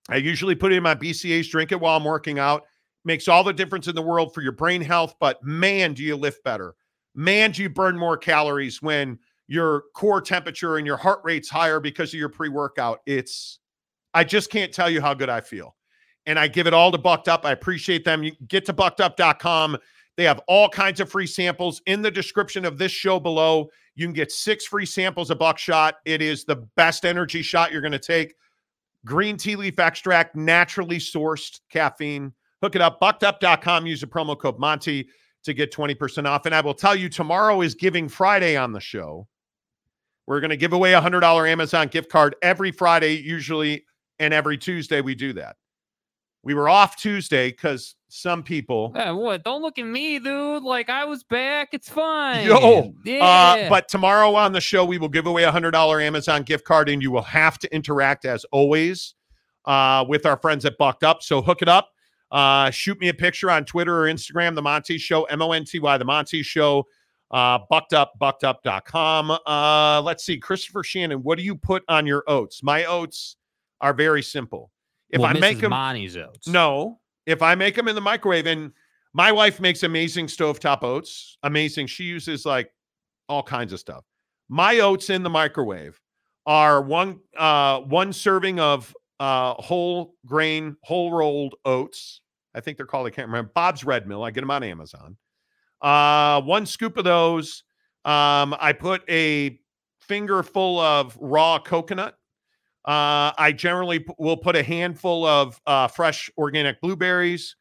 I 0.10 0.18
usually 0.18 0.56
put 0.56 0.72
it 0.72 0.76
in 0.76 0.84
my 0.84 0.96
BCAAs, 0.96 1.50
drink 1.50 1.72
it 1.72 1.80
while 1.80 1.98
I'm 1.98 2.04
working 2.04 2.40
out. 2.40 2.64
Makes 3.06 3.28
all 3.28 3.44
the 3.44 3.54
difference 3.54 3.88
in 3.88 3.96
the 3.96 4.02
world 4.02 4.34
for 4.34 4.42
your 4.42 4.52
brain 4.52 4.82
health. 4.82 5.16
But 5.20 5.44
man, 5.44 5.94
do 5.94 6.04
you 6.04 6.16
lift 6.16 6.44
better. 6.44 6.76
Man, 7.16 7.52
do 7.52 7.64
you 7.64 7.70
burn 7.70 7.98
more 7.98 8.18
calories 8.18 8.82
when 8.82 9.20
your 9.48 9.86
core 9.96 10.22
temperature 10.22 10.78
and 10.78 10.86
your 10.86 10.98
heart 10.98 11.22
rate's 11.24 11.50
higher 11.50 11.80
because 11.80 12.14
of 12.14 12.20
your 12.20 12.30
pre 12.30 12.50
workout. 12.50 13.00
It's, 13.06 13.60
I 14.14 14.24
just 14.24 14.52
can't 14.52 14.72
tell 14.72 14.90
you 14.90 15.02
how 15.02 15.14
good 15.14 15.30
I 15.30 15.42
feel 15.42 15.76
and 16.30 16.38
I 16.38 16.48
give 16.48 16.68
it 16.68 16.74
all 16.76 16.92
to 16.92 16.98
Bucked 16.98 17.28
Up. 17.28 17.44
I 17.44 17.52
appreciate 17.52 18.06
them. 18.06 18.24
You 18.24 18.34
get 18.48 18.64
to 18.68 18.74
buckedup.com. 18.74 19.78
They 20.16 20.26
have 20.26 20.42
all 20.48 20.70
kinds 20.70 21.00
of 21.00 21.10
free 21.10 21.26
samples 21.26 21.82
in 21.88 22.04
the 22.04 22.12
description 22.12 22.66
of 22.66 22.78
this 22.78 22.92
show 22.92 23.20
below. 23.20 23.70
You 23.96 24.06
can 24.06 24.14
get 24.14 24.32
six 24.32 24.66
free 24.66 24.86
samples 24.86 25.32
of 25.32 25.40
Buckshot. 25.40 25.96
It 26.06 26.22
is 26.22 26.46
the 26.46 26.68
best 26.76 27.04
energy 27.04 27.42
shot 27.42 27.72
you're 27.72 27.82
going 27.82 27.94
to 27.94 28.00
take. 28.00 28.36
Green 29.06 29.38
tea 29.38 29.56
leaf 29.56 29.80
extract, 29.80 30.36
naturally 30.36 31.00
sourced 31.00 31.62
caffeine. 31.72 32.34
Hook 32.62 32.76
it 32.76 32.82
up, 32.82 33.00
buckedup.com. 33.00 33.86
Use 33.86 34.02
the 34.02 34.08
promo 34.08 34.38
code 34.38 34.60
Monty 34.60 35.08
to 35.44 35.54
get 35.54 35.74
20% 35.74 36.26
off. 36.26 36.46
And 36.46 36.54
I 36.54 36.62
will 36.62 36.74
tell 36.74 36.96
you, 36.96 37.10
tomorrow 37.10 37.62
is 37.62 37.76
Giving 37.76 38.10
Friday 38.10 38.58
on 38.58 38.74
the 38.74 38.80
show. 38.80 39.28
We're 40.28 40.42
going 40.42 40.52
to 40.52 40.58
give 40.58 40.74
away 40.74 40.94
a 40.94 41.02
$100 41.02 41.50
Amazon 41.50 41.88
gift 41.88 42.12
card 42.12 42.36
every 42.42 42.72
Friday, 42.72 43.16
usually, 43.16 43.86
and 44.20 44.34
every 44.34 44.58
Tuesday 44.58 45.02
we 45.02 45.16
do 45.16 45.34
that. 45.34 45.56
We 46.44 46.54
were 46.54 46.70
off 46.70 46.96
Tuesday 46.96 47.50
because 47.50 47.96
some 48.10 48.44
people. 48.44 48.94
Yeah, 48.96 49.12
what? 49.12 49.44
Don't 49.44 49.62
look 49.62 49.78
at 49.78 49.86
me, 49.86 50.20
dude. 50.20 50.64
Like 50.64 50.90
I 50.90 51.04
was 51.04 51.24
back. 51.24 51.70
It's 51.74 51.90
fine. 51.90 52.46
Yo, 52.46 52.56
uh, 52.56 52.88
yeah. 53.04 53.26
Uh, 53.26 53.70
but 53.70 53.90
tomorrow 53.90 54.36
on 54.36 54.54
the 54.54 54.62
show, 54.62 54.86
we 54.86 54.98
will 54.98 55.10
give 55.10 55.28
away 55.28 55.44
a 55.44 55.52
hundred 55.52 55.72
dollar 55.72 56.00
Amazon 56.00 56.44
gift 56.44 56.64
card, 56.64 56.88
and 56.90 57.02
you 57.02 57.12
will 57.12 57.24
have 57.24 57.60
to 57.60 57.76
interact 57.76 58.24
as 58.24 58.46
always 58.52 59.16
uh, 59.66 60.06
with 60.08 60.26
our 60.26 60.38
friends 60.38 60.64
at 60.64 60.78
Bucked 60.78 61.04
Up. 61.04 61.24
So 61.24 61.42
hook 61.42 61.62
it 61.62 61.68
up. 61.68 61.90
Uh, 62.32 62.70
shoot 62.70 63.00
me 63.00 63.10
a 63.10 63.14
picture 63.14 63.50
on 63.50 63.66
Twitter 63.66 64.04
or 64.04 64.06
Instagram, 64.06 64.56
The 64.56 64.62
Monty 64.62 64.98
Show, 64.98 65.24
M 65.26 65.42
O 65.42 65.52
N 65.52 65.66
T 65.66 65.80
Y, 65.80 65.98
The 65.98 66.06
Monty 66.06 66.44
Show. 66.44 66.86
Uh, 67.32 67.60
bucked 67.70 67.94
up, 67.94 68.14
buckedup.com. 68.20 69.38
Uh, 69.46 70.02
let's 70.02 70.24
see, 70.26 70.38
Christopher 70.38 70.84
Shannon, 70.84 71.22
what 71.22 71.38
do 71.38 71.44
you 71.44 71.56
put 71.56 71.84
on 71.88 72.08
your 72.08 72.24
oats? 72.28 72.64
My 72.64 72.86
oats 72.86 73.36
are 73.82 73.94
very 73.94 74.24
simple. 74.24 74.72
If 75.10 75.22
well, 75.22 75.30
I 75.30 75.34
Mrs. 75.34 75.42
make 75.42 75.60
them, 75.60 75.70
Monty's 75.70 76.18
oats. 76.18 76.48
No, 76.48 77.00
if 77.26 77.42
I 77.42 77.56
make 77.56 77.76
them 77.76 77.88
in 77.88 77.96
the 77.96 78.02
microwave, 78.02 78.48
and 78.48 78.72
my 79.14 79.32
wife 79.32 79.60
makes 79.60 79.84
amazing 79.84 80.28
stovetop 80.28 80.84
oats, 80.84 81.38
amazing. 81.44 81.88
She 81.88 82.04
uses 82.04 82.46
like 82.46 82.72
all 83.28 83.44
kinds 83.44 83.74
of 83.74 83.80
stuff. 83.80 84.06
My 84.50 84.80
oats 84.80 85.10
in 85.10 85.24
the 85.24 85.30
microwave 85.30 86.00
are 86.46 86.82
one 86.82 87.20
uh 87.38 87.80
one 87.82 88.12
serving 88.12 88.60
of 88.60 88.96
uh 89.20 89.54
whole 89.56 90.16
grain, 90.26 90.78
whole 90.84 91.12
rolled 91.12 91.56
oats. 91.66 92.22
I 92.54 92.62
think 92.62 92.78
they're 92.78 92.86
called, 92.86 93.08
I 93.08 93.12
can't 93.12 93.28
remember. 93.28 93.52
Bob's 93.54 93.84
Red 93.84 94.08
Mill. 94.08 94.24
I 94.24 94.32
get 94.32 94.42
them 94.42 94.52
on 94.52 94.64
Amazon. 94.64 95.18
Uh 95.82 96.42
one 96.42 96.66
scoop 96.66 96.98
of 96.98 97.04
those. 97.04 97.64
Um, 98.06 98.56
I 98.60 98.74
put 98.74 99.04
a 99.10 99.60
finger 100.00 100.42
full 100.42 100.80
of 100.80 101.18
raw 101.20 101.60
coconut 101.60 102.16
uh, 102.86 103.32
I 103.38 103.52
generally 103.52 104.00
p- 104.00 104.14
will 104.18 104.38
put 104.38 104.56
a 104.56 104.64
handful 104.64 105.26
of 105.26 105.62
uh, 105.68 105.88
fresh 105.88 106.30
organic 106.38 106.80
blueberries. 106.82 107.56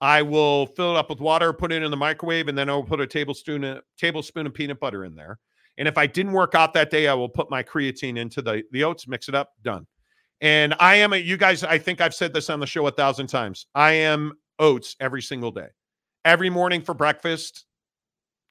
I 0.00 0.22
will 0.22 0.66
fill 0.68 0.96
it 0.96 0.98
up 0.98 1.10
with 1.10 1.20
water, 1.20 1.52
put 1.52 1.72
it 1.72 1.82
in 1.82 1.90
the 1.90 1.96
microwave, 1.96 2.48
and 2.48 2.56
then 2.56 2.70
I'll 2.70 2.82
put 2.82 3.00
a 3.00 3.06
tablespoon 3.06 3.64
a 3.64 3.82
tablespoon 3.98 4.46
of 4.46 4.54
peanut 4.54 4.80
butter 4.80 5.04
in 5.04 5.14
there. 5.14 5.38
And 5.76 5.86
if 5.86 5.98
I 5.98 6.06
didn't 6.06 6.32
work 6.32 6.54
out 6.54 6.72
that 6.74 6.90
day, 6.90 7.08
I 7.08 7.14
will 7.14 7.28
put 7.28 7.50
my 7.50 7.62
creatine 7.62 8.16
into 8.16 8.40
the 8.40 8.62
the 8.70 8.84
oats, 8.84 9.06
mix 9.08 9.28
it 9.28 9.34
up, 9.34 9.50
done. 9.62 9.86
And 10.40 10.74
I 10.80 10.96
am 10.96 11.12
a 11.12 11.16
you 11.16 11.36
guys. 11.36 11.64
I 11.64 11.78
think 11.78 12.00
I've 12.00 12.14
said 12.14 12.32
this 12.32 12.48
on 12.48 12.60
the 12.60 12.66
show 12.66 12.86
a 12.86 12.90
thousand 12.90 13.26
times. 13.26 13.66
I 13.74 13.92
am 13.92 14.32
oats 14.58 14.96
every 15.00 15.22
single 15.22 15.50
day, 15.50 15.68
every 16.24 16.50
morning 16.50 16.82
for 16.82 16.94
breakfast. 16.94 17.66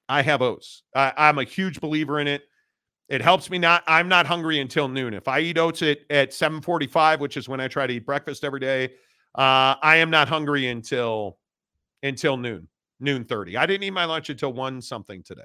I 0.08 0.22
have 0.22 0.42
oats. 0.42 0.82
I, 0.94 1.12
I'm 1.16 1.38
a 1.38 1.44
huge 1.44 1.80
believer 1.80 2.20
in 2.20 2.26
it. 2.26 2.42
It 3.08 3.22
helps 3.22 3.50
me 3.50 3.58
not. 3.58 3.82
I'm 3.88 4.08
not 4.08 4.26
hungry 4.26 4.60
until 4.60 4.88
noon. 4.88 5.14
If 5.14 5.26
I 5.26 5.40
eat 5.40 5.58
oats 5.58 5.82
at, 5.82 5.98
at 6.10 6.30
7:45, 6.30 7.18
which 7.18 7.36
is 7.36 7.48
when 7.48 7.60
I 7.60 7.66
try 7.66 7.86
to 7.86 7.94
eat 7.94 8.06
breakfast 8.06 8.44
every 8.44 8.60
day, 8.60 8.90
uh, 9.34 9.74
I 9.82 9.96
am 9.96 10.10
not 10.10 10.28
hungry 10.28 10.68
until 10.68 11.38
until 12.04 12.36
noon, 12.36 12.68
noon 13.00 13.24
30. 13.24 13.56
I 13.56 13.66
didn't 13.66 13.82
eat 13.82 13.90
my 13.90 14.04
lunch 14.04 14.30
until 14.30 14.52
one 14.52 14.80
something 14.80 15.22
today. 15.24 15.42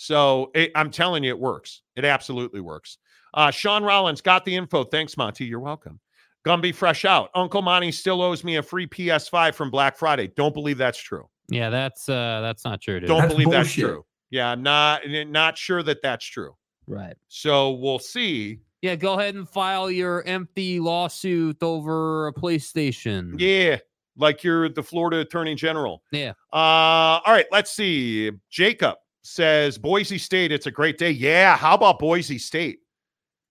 So 0.00 0.50
it, 0.54 0.72
I'm 0.74 0.90
telling 0.90 1.24
you, 1.24 1.28
it 1.28 1.38
works. 1.38 1.82
It 1.94 2.06
absolutely 2.06 2.62
works. 2.62 2.96
Uh, 3.34 3.50
Sean 3.50 3.84
Rollins 3.84 4.22
got 4.22 4.46
the 4.46 4.56
info. 4.56 4.82
Thanks, 4.82 5.14
Monty. 5.14 5.44
You're 5.44 5.60
welcome. 5.60 6.00
Gumby 6.42 6.74
fresh 6.74 7.04
out. 7.04 7.28
Uncle 7.34 7.60
Monty 7.60 7.92
still 7.92 8.22
owes 8.22 8.42
me 8.42 8.56
a 8.56 8.62
free 8.62 8.86
PS5 8.86 9.54
from 9.54 9.70
Black 9.70 9.98
Friday. 9.98 10.28
Don't 10.28 10.54
believe 10.54 10.78
that's 10.78 10.96
true. 10.96 11.28
Yeah, 11.50 11.68
that's 11.68 12.08
uh 12.08 12.40
that's 12.40 12.64
not 12.64 12.80
true, 12.80 12.98
dude. 13.00 13.10
Don't 13.10 13.20
That's 13.20 13.34
believe 13.34 13.50
that's 13.50 13.72
true. 13.74 14.06
Yeah, 14.30 14.48
I'm 14.48 14.62
not 14.62 15.02
not 15.06 15.58
sure 15.58 15.82
that 15.82 16.00
that's 16.00 16.24
true. 16.24 16.56
Right. 16.86 17.16
So 17.28 17.72
we'll 17.72 17.98
see. 17.98 18.60
Yeah, 18.80 18.94
go 18.94 19.20
ahead 19.20 19.34
and 19.34 19.46
file 19.46 19.90
your 19.90 20.26
empty 20.26 20.80
lawsuit 20.80 21.62
over 21.62 22.28
a 22.28 22.32
PlayStation. 22.32 23.38
Yeah, 23.38 23.80
like 24.16 24.42
you're 24.42 24.70
the 24.70 24.82
Florida 24.82 25.18
Attorney 25.18 25.56
General. 25.56 26.02
Yeah. 26.10 26.30
Uh, 26.50 27.20
all 27.20 27.34
right, 27.34 27.46
let's 27.52 27.70
see. 27.70 28.30
Jacob 28.48 28.96
says 29.22 29.78
Boise 29.78 30.18
State, 30.18 30.52
it's 30.52 30.66
a 30.66 30.70
great 30.70 30.98
day. 30.98 31.10
Yeah, 31.10 31.56
how 31.56 31.74
about 31.74 31.98
Boise 31.98 32.38
State? 32.38 32.78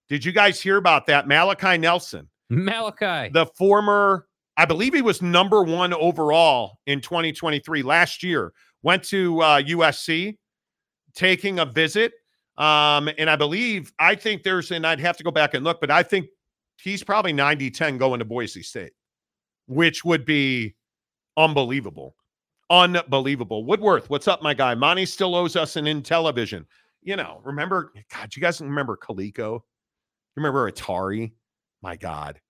Did 0.08 0.24
you 0.24 0.32
guys 0.32 0.60
hear 0.60 0.76
about 0.76 1.06
that? 1.06 1.28
Malachi 1.28 1.78
Nelson, 1.78 2.28
Malachi. 2.48 3.30
the 3.32 3.46
former, 3.56 4.26
I 4.56 4.64
believe 4.64 4.94
he 4.94 5.02
was 5.02 5.22
number 5.22 5.62
one 5.62 5.94
overall 5.94 6.78
in 6.86 7.00
2023 7.00 7.82
last 7.82 8.22
year, 8.22 8.52
went 8.82 9.04
to 9.04 9.40
uh, 9.40 9.62
USC 9.62 10.36
taking 11.14 11.60
a 11.60 11.64
visit. 11.64 12.12
Um, 12.58 13.08
and 13.18 13.30
I 13.30 13.36
believe, 13.36 13.92
I 13.98 14.14
think 14.16 14.42
there's, 14.42 14.70
and 14.70 14.86
I'd 14.86 15.00
have 15.00 15.16
to 15.18 15.24
go 15.24 15.30
back 15.30 15.54
and 15.54 15.64
look, 15.64 15.80
but 15.80 15.90
I 15.90 16.02
think 16.02 16.26
he's 16.82 17.04
probably 17.04 17.32
90 17.32 17.70
10 17.70 17.96
going 17.96 18.18
to 18.18 18.24
Boise 18.24 18.62
State, 18.62 18.92
which 19.66 20.04
would 20.04 20.24
be 20.24 20.74
unbelievable. 21.36 22.16
Unbelievable. 22.70 23.64
Woodworth, 23.64 24.08
what's 24.08 24.28
up, 24.28 24.42
my 24.42 24.54
guy? 24.54 24.74
Monty 24.76 25.04
still 25.04 25.34
owes 25.34 25.56
us 25.56 25.74
an 25.74 25.86
Intellivision. 25.86 26.64
You 27.02 27.16
know, 27.16 27.40
remember, 27.44 27.92
God, 28.14 28.34
you 28.34 28.40
guys 28.40 28.60
remember 28.60 28.96
Coleco? 28.96 29.62
Remember 30.36 30.70
Atari? 30.70 31.32
My 31.82 31.96
God, 31.96 32.40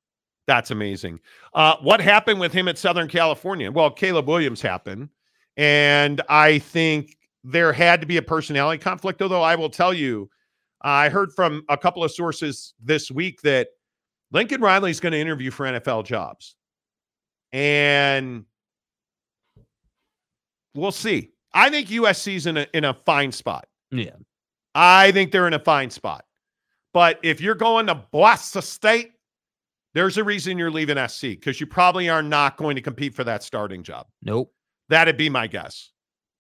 that's 0.47 0.71
amazing. 0.71 1.21
Uh, 1.55 1.77
what 1.81 2.01
happened 2.01 2.39
with 2.39 2.53
him 2.53 2.69
at 2.69 2.77
Southern 2.77 3.09
California? 3.09 3.71
Well, 3.71 3.91
Caleb 3.91 4.29
Williams 4.29 4.61
happened. 4.61 5.09
And 5.57 6.21
I 6.29 6.59
think 6.59 7.17
there 7.43 7.73
had 7.73 8.01
to 8.01 8.07
be 8.07 8.19
a 8.19 8.23
personality 8.23 8.83
conflict, 8.83 9.23
although 9.23 9.43
I 9.43 9.57
will 9.57 9.71
tell 9.71 9.95
you, 9.95 10.29
I 10.83 11.09
heard 11.09 11.33
from 11.33 11.65
a 11.69 11.77
couple 11.77 12.05
of 12.05 12.11
sources 12.11 12.75
this 12.83 13.11
week 13.11 13.41
that 13.43 13.69
Lincoln 14.33 14.61
Riley 14.61 14.91
is 14.91 15.01
going 15.01 15.13
to 15.13 15.19
interview 15.19 15.51
for 15.51 15.67
NFL 15.67 16.05
jobs. 16.05 16.57
And 17.53 18.45
we'll 20.75 20.93
see. 20.93 21.31
I 21.53 21.71
think 21.71 21.89
USC's 21.89 22.47
in 22.47 22.57
a 22.57 22.67
in 22.75 22.85
a 22.85 22.95
fine 22.95 23.33
spot. 23.33 23.67
yeah. 23.91 24.17
I 24.75 25.11
think 25.11 25.33
they're 25.33 25.49
in 25.49 25.55
a 25.55 25.59
fine 25.59 25.91
spot. 25.91 26.25
But 26.95 27.19
if 27.25 27.41
you're 27.41 27.57
going 27.57 27.87
to 27.89 27.97
Boise 27.97 28.61
State, 28.61 29.13
there's 29.95 30.17
a 30.17 30.23
reason 30.23 30.59
you're 30.59 30.71
leaving 30.71 30.97
SC 31.09 31.23
because 31.31 31.61
you 31.61 31.67
probably 31.67 32.09
are 32.09 32.23
not 32.23 32.57
going 32.57 32.77
to 32.77 32.83
compete 32.83 33.15
for 33.15 33.25
that 33.25 33.43
starting 33.43 33.83
job. 33.83 34.07
Nope. 34.23 34.53
That'd 34.89 35.17
be 35.17 35.29
my 35.29 35.49
guess. 35.49 35.91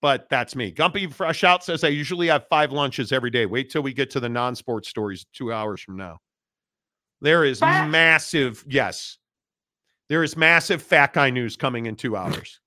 But 0.00 0.28
that's 0.30 0.54
me. 0.56 0.72
Gumby 0.72 1.12
Fresh 1.12 1.44
Out 1.44 1.64
says 1.64 1.82
I 1.84 1.88
usually 1.88 2.28
have 2.28 2.46
five 2.48 2.72
lunches 2.72 3.10
every 3.12 3.30
day. 3.30 3.46
Wait 3.46 3.68
till 3.70 3.82
we 3.82 3.92
get 3.92 4.10
to 4.10 4.20
the 4.20 4.28
non-sports 4.28 4.88
stories 4.88 5.26
two 5.32 5.52
hours 5.52 5.80
from 5.82 5.96
now. 5.96 6.18
There 7.20 7.44
is 7.44 7.60
massive, 7.60 8.64
yes. 8.66 9.18
There 10.08 10.22
is 10.24 10.36
massive 10.36 10.82
fat 10.82 11.12
guy 11.12 11.30
news 11.30 11.56
coming 11.56 11.86
in 11.86 11.96
two 11.96 12.16
hours. 12.16 12.60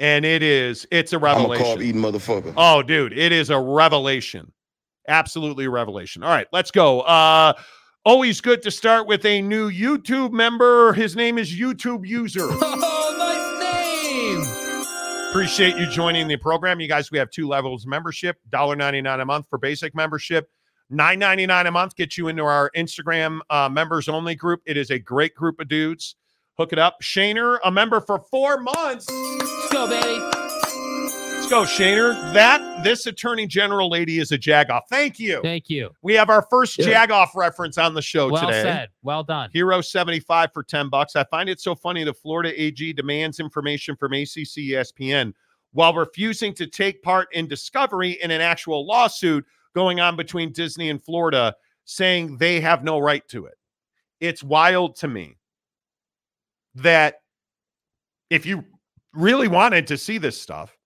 And 0.00 0.24
it 0.24 0.42
is, 0.42 0.86
it's 0.90 1.12
a 1.12 1.16
I'm 1.16 1.22
a 1.22 1.24
revelation. 1.26 1.66
carb 1.66 1.82
eating 1.84 2.00
motherfucker. 2.00 2.52
Oh, 2.56 2.82
dude, 2.82 3.16
it 3.16 3.30
is 3.30 3.50
a 3.50 3.58
revelation. 3.60 4.52
Absolutely 5.06 5.66
a 5.66 5.70
revelation. 5.70 6.22
All 6.24 6.30
right, 6.30 6.46
let's 6.52 6.70
go. 6.72 7.02
Uh 7.02 7.52
always 8.06 8.40
good 8.40 8.62
to 8.62 8.70
start 8.70 9.06
with 9.06 9.24
a 9.26 9.42
new 9.42 9.70
YouTube 9.70 10.32
member. 10.32 10.92
His 10.94 11.14
name 11.16 11.38
is 11.38 11.52
YouTube 11.52 12.06
User. 12.06 12.48
Oh, 12.62 13.14
nice 13.18 14.42
name. 14.42 15.30
Appreciate 15.30 15.76
you 15.76 15.86
joining 15.86 16.26
the 16.26 16.36
program. 16.36 16.80
You 16.80 16.88
guys, 16.88 17.10
we 17.10 17.18
have 17.18 17.30
two 17.30 17.46
levels 17.46 17.84
of 17.84 17.88
membership, 17.90 18.36
$1.99 18.50 19.20
a 19.20 19.24
month 19.24 19.46
for 19.48 19.58
basic 19.58 19.94
membership. 19.94 20.48
$9.99 20.92 21.68
a 21.68 21.70
month 21.70 21.94
gets 21.94 22.18
you 22.18 22.26
into 22.28 22.42
our 22.42 22.70
Instagram 22.76 23.40
uh, 23.50 23.68
members 23.68 24.08
only 24.08 24.34
group. 24.34 24.60
It 24.66 24.76
is 24.76 24.90
a 24.90 24.98
great 24.98 25.34
group 25.36 25.60
of 25.60 25.68
dudes. 25.68 26.16
Hook 26.60 26.74
it 26.74 26.78
up. 26.78 27.00
Shaner, 27.00 27.58
a 27.64 27.70
member 27.70 28.02
for 28.02 28.18
four 28.30 28.60
months. 28.60 29.08
Let's 29.08 29.72
go, 29.72 29.88
baby. 29.88 30.20
Let's 30.20 31.48
go, 31.48 31.62
Shaner. 31.62 32.34
That 32.34 32.84
this 32.84 33.06
attorney 33.06 33.46
general 33.46 33.88
lady 33.88 34.18
is 34.18 34.30
a 34.30 34.36
jagoff. 34.36 34.82
Thank 34.90 35.18
you. 35.18 35.40
Thank 35.42 35.70
you. 35.70 35.88
We 36.02 36.12
have 36.16 36.28
our 36.28 36.46
first 36.50 36.76
Yeah. 36.78 37.06
jagoff 37.06 37.28
reference 37.34 37.78
on 37.78 37.94
the 37.94 38.02
show 38.02 38.28
Well 38.28 38.42
today. 38.42 38.62
Well 38.62 38.62
said. 38.62 38.88
Well 39.02 39.24
done. 39.24 39.48
Hero 39.54 39.80
75 39.80 40.52
for 40.52 40.62
10 40.62 40.90
bucks. 40.90 41.16
I 41.16 41.24
find 41.24 41.48
it 41.48 41.60
so 41.60 41.74
funny 41.74 42.04
the 42.04 42.12
Florida 42.12 42.52
AG 42.62 42.92
demands 42.92 43.40
information 43.40 43.96
from 43.96 44.12
ACC 44.12 44.68
ESPN 44.68 45.32
while 45.72 45.94
refusing 45.94 46.52
to 46.56 46.66
take 46.66 47.02
part 47.02 47.28
in 47.32 47.48
discovery 47.48 48.18
in 48.22 48.30
an 48.30 48.42
actual 48.42 48.86
lawsuit 48.86 49.46
going 49.74 49.98
on 49.98 50.14
between 50.14 50.52
Disney 50.52 50.90
and 50.90 51.02
Florida, 51.02 51.54
saying 51.86 52.36
they 52.36 52.60
have 52.60 52.84
no 52.84 52.98
right 52.98 53.26
to 53.28 53.46
it. 53.46 53.54
It's 54.20 54.44
wild 54.44 54.96
to 54.96 55.08
me 55.08 55.38
that 56.76 57.20
if 58.30 58.46
you 58.46 58.64
really 59.12 59.48
wanted 59.48 59.86
to 59.88 59.98
see 59.98 60.18
this 60.18 60.40
stuff, 60.40 60.76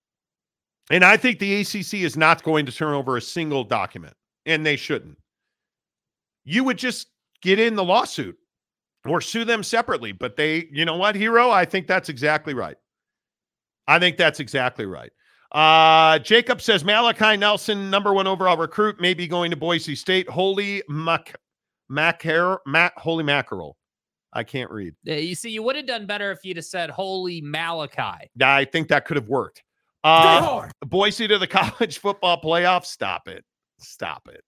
and 0.89 1.03
I 1.03 1.17
think 1.17 1.39
the 1.39 1.61
ACC 1.61 1.95
is 1.95 2.15
not 2.15 2.43
going 2.43 2.65
to 2.65 2.71
turn 2.71 2.93
over 2.93 3.17
a 3.17 3.21
single 3.21 3.63
document, 3.63 4.13
and 4.45 4.65
they 4.65 4.75
shouldn't, 4.75 5.17
you 6.43 6.63
would 6.63 6.77
just 6.77 7.07
get 7.41 7.59
in 7.59 7.75
the 7.75 7.83
lawsuit 7.83 8.37
or 9.05 9.21
sue 9.21 9.45
them 9.45 9.63
separately. 9.63 10.11
But 10.11 10.35
they, 10.35 10.67
you 10.71 10.85
know 10.85 10.97
what, 10.97 11.15
hero? 11.15 11.49
I 11.49 11.65
think 11.65 11.87
that's 11.87 12.09
exactly 12.09 12.53
right. 12.53 12.77
I 13.87 13.99
think 13.99 14.17
that's 14.17 14.39
exactly 14.39 14.85
right. 14.85 15.11
Uh, 15.51 16.19
Jacob 16.19 16.61
says 16.61 16.83
Malachi 16.83 17.37
Nelson, 17.37 17.89
number 17.89 18.13
one 18.13 18.27
overall 18.27 18.57
recruit, 18.57 18.99
may 18.99 19.13
be 19.13 19.27
going 19.27 19.51
to 19.51 19.57
Boise 19.57 19.95
State. 19.95 20.27
Holy 20.29 20.83
mac, 20.89 21.35
macar, 21.89 22.57
mac, 22.65 22.97
holy 22.97 23.23
mackerel. 23.23 23.77
I 24.35 24.43
can't 24.43 24.69
read. 24.69 24.93
You 25.03 25.33
see, 25.33 25.49
you 25.49 25.63
would 25.63 25.75
have 25.77 25.87
done 25.87 26.05
better 26.05 26.31
if 26.31 26.39
you'd 26.43 26.57
have 26.57 26.65
said 26.65 26.89
"Holy 26.89 27.41
Malachi." 27.41 28.29
I 28.41 28.65
think 28.65 28.89
that 28.89 29.05
could 29.05 29.15
have 29.17 29.29
worked. 29.29 29.59
Stay 29.59 30.11
Uh. 30.11 30.69
Boise 30.85 31.27
to 31.27 31.39
the 31.39 31.47
college 31.47 31.97
football 31.99 32.39
playoff. 32.41 32.85
Stop 32.85 33.27
it. 33.27 33.43
Stop 33.79 34.27
it. 34.27 34.43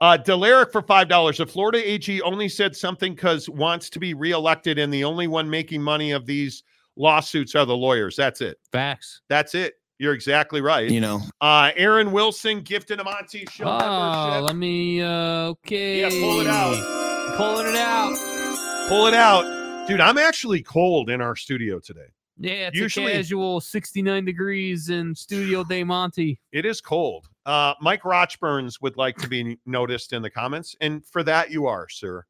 Uh, 0.00 0.18
Delaric 0.18 0.72
for 0.72 0.82
five 0.82 1.08
dollars. 1.08 1.38
The 1.38 1.46
Florida 1.46 1.78
AG 1.88 2.20
only 2.22 2.48
said 2.48 2.74
something 2.74 3.14
because 3.14 3.48
wants 3.48 3.88
to 3.90 4.00
be 4.00 4.14
reelected, 4.14 4.78
and 4.78 4.92
the 4.92 5.04
only 5.04 5.28
one 5.28 5.48
making 5.48 5.80
money 5.82 6.10
of 6.10 6.26
these 6.26 6.64
lawsuits 6.96 7.54
are 7.54 7.64
the 7.64 7.76
lawyers. 7.76 8.16
That's 8.16 8.40
it. 8.40 8.58
Facts. 8.72 9.20
That's 9.28 9.54
it. 9.54 9.74
You're 9.98 10.14
exactly 10.14 10.60
right. 10.60 10.90
You 10.90 11.00
know, 11.00 11.20
Uh, 11.40 11.70
Aaron 11.76 12.10
Wilson 12.10 12.62
gifted 12.62 12.98
a 12.98 13.04
Monty 13.04 13.46
Show 13.50 13.64
Oh, 13.66 13.78
membership. 13.78 14.46
let 14.48 14.56
me. 14.56 15.00
Uh, 15.00 15.08
okay. 15.54 16.00
Yeah, 16.00 16.08
pull 16.08 16.40
it 16.40 16.48
out. 16.48 17.36
Pulling 17.36 17.66
it 17.68 17.76
out. 17.76 18.41
Pull 18.88 19.06
it 19.06 19.14
out, 19.14 19.86
dude. 19.88 20.00
I'm 20.00 20.18
actually 20.18 20.60
cold 20.62 21.08
in 21.08 21.22
our 21.22 21.34
studio 21.34 21.80
today. 21.80 22.08
Yeah, 22.36 22.68
it's 22.68 22.76
Usually- 22.76 23.12
a 23.12 23.16
casual 23.16 23.60
69 23.60 24.24
degrees 24.24 24.90
in 24.90 25.14
Studio 25.14 25.64
De 25.68 25.82
Monte. 25.82 26.38
It 26.52 26.66
is 26.66 26.80
cold. 26.82 27.28
Uh, 27.46 27.72
Mike 27.80 28.02
Rochburns 28.02 28.82
would 28.82 28.96
like 28.98 29.16
to 29.18 29.28
be 29.28 29.58
noticed 29.64 30.12
in 30.12 30.20
the 30.20 30.28
comments, 30.30 30.76
and 30.80 31.04
for 31.06 31.22
that 31.22 31.50
you 31.50 31.66
are, 31.66 31.88
sir. 31.88 32.24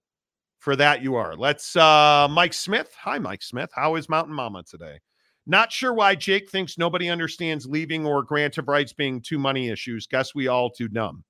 For 0.61 0.76
that 0.76 1.03
you 1.03 1.16
are. 1.16 1.35
Let's 1.35 1.74
uh 1.74 2.29
Mike 2.31 2.53
Smith. 2.53 2.95
Hi, 3.01 3.18
Mike 3.18 3.43
Smith. 3.43 3.70
How 3.74 3.97
is 3.97 4.09
Mountain 4.09 4.35
Mama 4.35 4.62
today? 4.62 5.01
Not 5.47 5.72
sure 5.72 5.93
why 5.93 6.14
Jake 6.14 6.49
thinks 6.49 6.79
nobody 6.79 7.09
understands 7.11 7.66
leaving 7.66 8.07
or 8.07 8.22
grant 8.22 8.59
of 8.59 8.68
rights 8.68 8.93
being 8.93 9.20
two 9.20 9.39
money 9.39 9.68
issues. 9.70 10.07
Guess 10.07 10.35
we 10.37 10.47
all 10.47 10.70
too 10.70 10.87
dumb. 10.87 11.24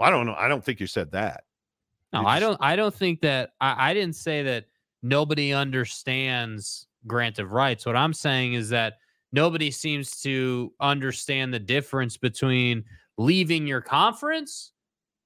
Well, 0.00 0.08
I 0.08 0.10
don't 0.10 0.24
know. 0.24 0.34
I 0.38 0.48
don't 0.48 0.64
think 0.64 0.80
you 0.80 0.86
said 0.86 1.10
that. 1.12 1.44
No, 2.12 2.20
You 2.20 2.26
I 2.26 2.40
don't. 2.40 2.58
I 2.60 2.76
don't 2.76 2.94
think 2.94 3.20
that. 3.22 3.50
I, 3.60 3.90
I 3.90 3.94
didn't 3.94 4.16
say 4.16 4.42
that 4.42 4.66
nobody 5.02 5.52
understands 5.52 6.86
grant 7.06 7.38
of 7.38 7.52
rights. 7.52 7.86
What 7.86 7.96
I'm 7.96 8.12
saying 8.12 8.54
is 8.54 8.68
that 8.70 8.98
nobody 9.32 9.70
seems 9.70 10.20
to 10.22 10.72
understand 10.80 11.52
the 11.52 11.58
difference 11.58 12.16
between 12.16 12.84
leaving 13.18 13.66
your 13.66 13.80
conference 13.80 14.72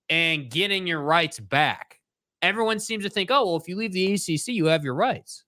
and 0.09 0.51
getting 0.51 0.87
your 0.87 1.01
rights 1.01 1.41
back. 1.41 2.01
Everyone 2.43 2.79
seems 2.79 3.05
to 3.05 3.11
think, 3.11 3.31
oh, 3.31 3.45
well, 3.45 3.57
if 3.57 3.69
you 3.69 3.77
leave 3.77 3.93
the 3.93 4.15
ACC, 4.15 4.49
you 4.49 4.67
have 4.67 4.85
your 4.85 4.95
rights. 4.95 5.45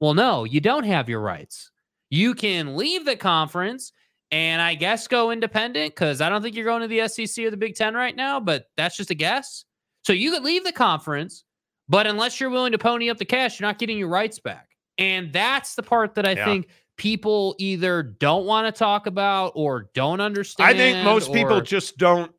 Well, 0.00 0.14
no, 0.14 0.44
you 0.44 0.60
don't 0.60 0.84
have 0.84 1.08
your 1.08 1.20
rights. 1.20 1.70
You 2.08 2.34
can 2.34 2.76
leave 2.76 3.04
the 3.04 3.16
conference 3.16 3.92
and 4.30 4.62
I 4.62 4.74
guess 4.74 5.06
go 5.06 5.30
independent 5.30 5.94
because 5.94 6.20
I 6.20 6.28
don't 6.28 6.40
think 6.40 6.56
you're 6.56 6.64
going 6.64 6.82
to 6.82 6.88
the 6.88 7.06
SEC 7.08 7.44
or 7.44 7.50
the 7.50 7.56
Big 7.56 7.74
Ten 7.74 7.94
right 7.94 8.14
now, 8.14 8.40
but 8.40 8.66
that's 8.76 8.96
just 8.96 9.10
a 9.10 9.14
guess. 9.14 9.64
So 10.04 10.12
you 10.12 10.30
could 10.32 10.42
leave 10.42 10.64
the 10.64 10.72
conference, 10.72 11.44
but 11.88 12.06
unless 12.06 12.40
you're 12.40 12.50
willing 12.50 12.72
to 12.72 12.78
pony 12.78 13.10
up 13.10 13.18
the 13.18 13.24
cash, 13.24 13.60
you're 13.60 13.68
not 13.68 13.78
getting 13.78 13.98
your 13.98 14.08
rights 14.08 14.38
back. 14.38 14.68
And 14.98 15.32
that's 15.32 15.74
the 15.74 15.82
part 15.82 16.14
that 16.14 16.26
I 16.26 16.32
Yeah. 16.32 16.44
think 16.44 16.68
people 16.96 17.54
either 17.58 18.02
don't 18.02 18.44
want 18.44 18.72
to 18.72 18.78
talk 18.78 19.06
about 19.06 19.52
or 19.54 19.90
don't 19.94 20.20
understand. 20.20 20.68
I 20.68 20.74
think 20.74 21.02
most 21.02 21.32
people 21.32 21.60
just 21.60 21.96
don't. 21.96 22.32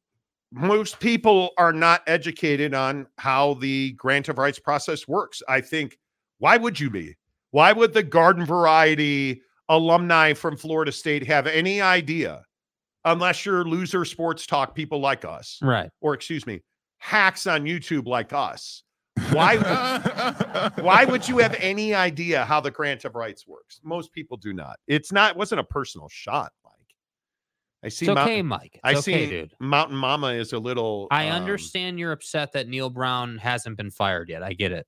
Most 0.54 1.00
people 1.00 1.52
are 1.58 1.72
not 1.72 2.04
educated 2.08 2.74
on 2.74 3.08
how 3.18 3.54
the 3.56 3.94
grant 3.94 4.28
of 4.28 4.38
rights 4.38 4.60
process 4.60 5.08
works. 5.08 5.42
I 5.48 5.62
think, 5.62 5.98
why 6.40 6.58
would 6.58 6.80
you 6.80 6.90
be? 6.90 7.16
Why 7.52 7.72
would 7.72 7.94
the 7.94 8.04
garden 8.04 8.46
variety 8.46 9.42
alumni 9.70 10.34
from 10.34 10.58
Florida 10.58 10.92
State 10.92 11.26
have 11.26 11.48
any 11.48 11.80
idea, 11.80 12.44
unless 13.06 13.46
you're 13.46 13.64
loser 13.64 14.04
sports 14.04 14.46
talk 14.46 14.76
people 14.76 15.00
like 15.00 15.24
us, 15.24 15.58
right. 15.62 15.90
or 16.02 16.14
excuse 16.14 16.46
me, 16.46 16.62
hacks 17.02 17.48
on 17.48 17.64
YouTube 17.64 18.06
like 18.08 18.32
us? 18.32 18.84
Why? 19.32 19.58
why 20.80 21.04
would 21.04 21.28
you 21.28 21.40
have 21.40 21.56
any 21.60 21.94
idea 21.94 22.46
how 22.46 22.62
the 22.62 22.72
grant 22.72 23.04
of 23.06 23.16
rights 23.16 23.46
works? 23.46 23.82
Most 23.84 24.14
people 24.14 24.38
do 24.38 24.54
not. 24.54 24.78
It's 24.88 25.12
not. 25.12 25.32
It 25.32 25.38
wasn't 25.38 25.60
a 25.60 25.64
personal 25.66 26.08
shot, 26.10 26.52
Mike. 26.64 26.74
I 27.84 27.90
see. 27.90 28.06
It's 28.06 28.16
Mount- 28.16 28.30
okay, 28.30 28.42
Mike. 28.42 28.74
It's 28.76 28.82
I 28.84 28.92
okay, 28.92 29.26
see. 29.26 29.30
dude. 29.30 29.54
Mountain 29.60 29.98
Mama 29.98 30.28
is 30.28 30.54
a 30.54 30.60
little. 30.60 31.08
I 31.12 31.28
um, 31.30 31.42
understand 31.42 32.00
you're 32.00 32.12
upset 32.14 32.54
that 32.54 32.68
Neal 32.70 32.90
Brown 32.90 33.38
hasn't 33.40 33.76
been 33.78 33.92
fired 33.92 34.30
yet. 34.30 34.44
I 34.44 34.54
get 34.54 34.72
it. 34.72 34.86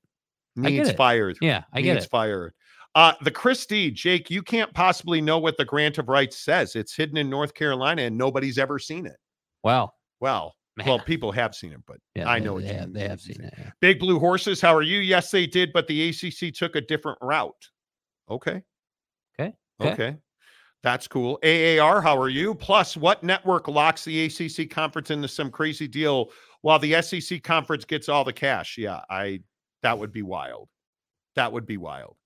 I 0.58 0.70
get 0.70 0.70
Needs 0.70 0.88
it. 0.90 0.96
fired. 0.96 1.36
Yeah, 1.40 1.64
I 1.72 1.80
get 1.80 1.94
needs 1.94 2.06
it. 2.06 2.10
fired. 2.10 2.54
Uh, 2.94 3.12
the 3.22 3.30
Christie, 3.30 3.90
Jake, 3.90 4.30
you 4.30 4.40
can't 4.40 4.72
possibly 4.72 5.20
know 5.20 5.38
what 5.38 5.56
the 5.56 5.64
grant 5.64 5.98
of 5.98 6.08
rights 6.08 6.38
says. 6.38 6.76
It's 6.76 6.94
hidden 6.94 7.16
in 7.16 7.28
North 7.28 7.52
Carolina, 7.54 8.02
and 8.02 8.16
nobody's 8.16 8.56
ever 8.56 8.78
seen 8.78 9.04
it. 9.04 9.16
Well, 9.64 9.94
Well, 10.20 10.54
man. 10.76 10.86
well, 10.86 10.98
people 10.98 11.32
have 11.32 11.54
seen 11.54 11.72
it, 11.72 11.80
but 11.86 11.98
yeah, 12.14 12.28
I 12.28 12.38
they- 12.38 12.44
know 12.44 12.60
they 12.60 12.68
you 12.68 12.74
have, 12.74 12.92
they 12.92 13.08
have 13.08 13.20
seen 13.20 13.36
seen 13.36 13.44
it. 13.46 13.54
yeah. 13.58 13.70
Big 13.80 13.98
Blue 13.98 14.18
Horses, 14.18 14.60
how 14.60 14.74
are 14.74 14.82
you? 14.82 14.98
Yes, 15.00 15.30
they 15.30 15.46
did, 15.46 15.72
but 15.72 15.86
the 15.86 16.08
ACC 16.08 16.52
took 16.54 16.76
a 16.76 16.80
different 16.80 17.18
route. 17.22 17.52
Okay. 18.30 18.62
Okay, 19.38 19.52
okay. 19.80 19.92
Okay. 19.92 20.16
That's 20.82 21.08
cool. 21.08 21.38
AAR, 21.42 22.02
how 22.02 22.18
are 22.20 22.28
you? 22.28 22.54
Plus, 22.54 22.94
what 22.96 23.22
network 23.22 23.68
locks 23.68 24.04
the 24.04 24.24
ACC 24.26 24.68
conference 24.68 25.10
into 25.10 25.28
some 25.28 25.50
crazy 25.50 25.88
deal 25.88 26.30
while 26.60 26.78
the 26.78 27.00
SEC 27.00 27.42
conference 27.42 27.86
gets 27.86 28.08
all 28.10 28.22
the 28.22 28.32
cash? 28.34 28.76
Yeah, 28.76 29.00
I 29.08 29.40
that 29.82 29.98
would 29.98 30.12
be 30.12 30.22
wild. 30.22 30.68
That 31.36 31.52
would 31.52 31.64
be 31.66 31.78
wild. 31.78 32.16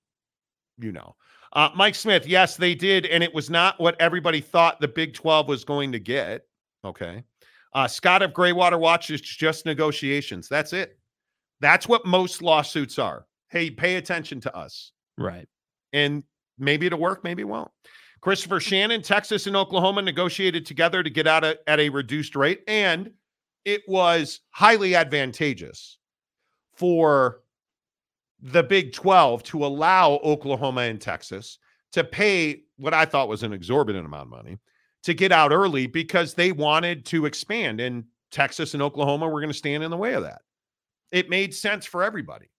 You 0.78 0.90
know. 0.92 1.14
Uh, 1.52 1.70
Mike 1.76 1.94
Smith, 1.94 2.26
yes, 2.26 2.56
they 2.56 2.74
did, 2.74 3.06
and 3.06 3.22
it 3.24 3.32
was 3.32 3.48
not 3.48 3.80
what 3.80 3.98
everybody 4.00 4.40
thought 4.40 4.80
the 4.80 4.88
Big 4.88 5.14
12 5.14 5.48
was 5.48 5.64
going 5.64 5.92
to 5.92 5.98
get. 6.00 6.42
Okay. 6.84 7.22
Uh, 7.74 7.86
Scott 7.88 8.22
of 8.22 8.32
Graywater 8.32 8.78
Watch 8.78 9.10
is 9.10 9.20
just 9.20 9.66
negotiations. 9.66 10.48
That's 10.48 10.72
it. 10.72 10.98
That's 11.60 11.88
what 11.88 12.06
most 12.06 12.42
lawsuits 12.42 12.98
are. 12.98 13.26
Hey, 13.50 13.70
pay 13.70 13.96
attention 13.96 14.40
to 14.42 14.56
us 14.56 14.92
Right. 15.16 15.48
and 15.92 16.22
maybe 16.58 16.86
it'll 16.86 16.98
work, 17.00 17.24
maybe 17.24 17.42
it 17.42 17.48
won't. 17.48 17.70
Christopher 18.20 18.60
Shannon, 18.60 19.00
Texas 19.02 19.46
and 19.46 19.56
Oklahoma 19.56 20.02
negotiated 20.02 20.66
together 20.66 21.02
to 21.02 21.10
get 21.10 21.26
out 21.26 21.44
a, 21.44 21.58
at 21.68 21.78
a 21.80 21.88
reduced 21.88 22.34
rate, 22.36 22.62
and 22.66 23.10
it 23.64 23.82
was 23.86 24.40
highly 24.50 24.94
advantageous 24.94 25.98
for 26.74 27.42
the 28.40 28.62
Big 28.62 28.92
12 28.92 29.42
to 29.44 29.64
allow 29.64 30.12
Oklahoma 30.24 30.82
and 30.82 31.00
Texas 31.00 31.58
to 31.92 32.04
pay 32.04 32.62
what 32.76 32.94
I 32.94 33.04
thought 33.04 33.28
was 33.28 33.42
an 33.42 33.52
exorbitant 33.52 34.06
amount 34.06 34.22
of 34.24 34.28
money 34.28 34.58
to 35.08 35.14
get 35.14 35.32
out 35.32 35.52
early 35.52 35.86
because 35.86 36.34
they 36.34 36.52
wanted 36.52 37.06
to 37.06 37.24
expand, 37.24 37.80
and 37.80 38.04
Texas 38.30 38.74
and 38.74 38.82
Oklahoma 38.82 39.26
were 39.26 39.40
going 39.40 39.48
to 39.50 39.56
stand 39.58 39.82
in 39.82 39.90
the 39.90 39.96
way 39.96 40.12
of 40.12 40.22
that. 40.22 40.42
It 41.10 41.30
made 41.30 41.54
sense 41.54 41.86
for 41.86 42.04
everybody. 42.04 42.50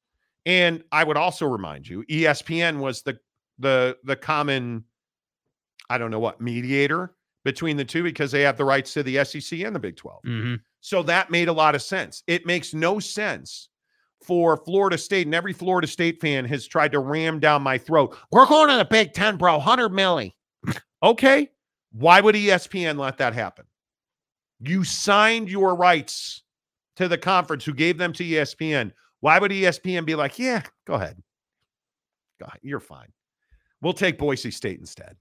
And 0.48 0.84
I 0.92 1.04
would 1.04 1.16
also 1.16 1.46
remind 1.46 1.88
you, 1.88 2.04
ESPN 2.10 2.80
was 2.80 3.04
the 3.04 3.20
the 3.60 3.98
the 4.04 4.16
common, 4.16 4.84
I 5.92 6.00
don't 6.00 6.10
know 6.10 6.20
what 6.20 6.42
mediator 6.42 7.14
between 7.46 7.78
the 7.78 7.86
two 7.86 8.02
because 8.02 8.32
they 8.32 8.42
have 8.42 8.58
the 8.58 8.66
rights 8.66 8.94
to 8.96 9.04
the 9.04 9.24
SEC 9.24 9.60
and 9.60 9.76
the 9.76 9.80
Big 9.80 9.96
12. 9.96 10.22
hmm 10.26 10.56
So 10.82 11.04
that 11.04 11.30
made 11.30 11.50
a 11.50 11.54
lot 11.54 11.76
of 11.76 11.84
sense. 11.84 12.24
It 12.26 12.48
makes 12.48 12.74
no 12.74 12.98
sense 13.00 13.70
for 14.24 14.58
Florida 14.58 14.98
State, 14.98 15.28
and 15.28 15.36
every 15.36 15.54
Florida 15.54 15.88
State 15.88 16.20
fan 16.20 16.46
has 16.46 16.66
tried 16.66 16.94
to 16.94 17.00
ram 17.00 17.40
down 17.40 17.62
my 17.62 17.78
throat. 17.78 18.18
We're 18.32 18.48
going 18.48 18.70
to 18.70 18.78
the 18.78 18.86
Big 18.86 19.14
Ten, 19.14 19.38
bro. 19.38 19.58
100 19.58 19.92
milli. 19.92 20.34
okay. 21.04 21.52
Why 21.92 22.22
would 22.22 22.36
ESPN 22.36 22.98
let 22.98 23.18
that 23.18 23.34
happen? 23.34 23.66
You 24.60 24.84
signed 24.84 25.50
your 25.50 25.76
rights 25.76 26.44
to 26.98 27.08
the 27.08 27.18
conference 27.18 27.64
who 27.64 27.74
gave 27.74 27.98
them 27.98 28.14
to 28.14 28.24
ESPN. 28.24 28.92
Why 29.22 29.40
would 29.40 29.52
ESPN 29.52 30.06
be 30.06 30.16
like, 30.16 30.38
yeah, 30.38 30.64
go 30.86 30.96
ahead. 30.96 31.22
Go 32.40 32.46
ahead. 32.46 32.60
You're 32.62 32.80
fine. 32.80 33.12
We'll 33.82 33.94
take 33.94 34.18
Boise 34.18 34.52
State 34.52 34.80
instead. 34.80 35.16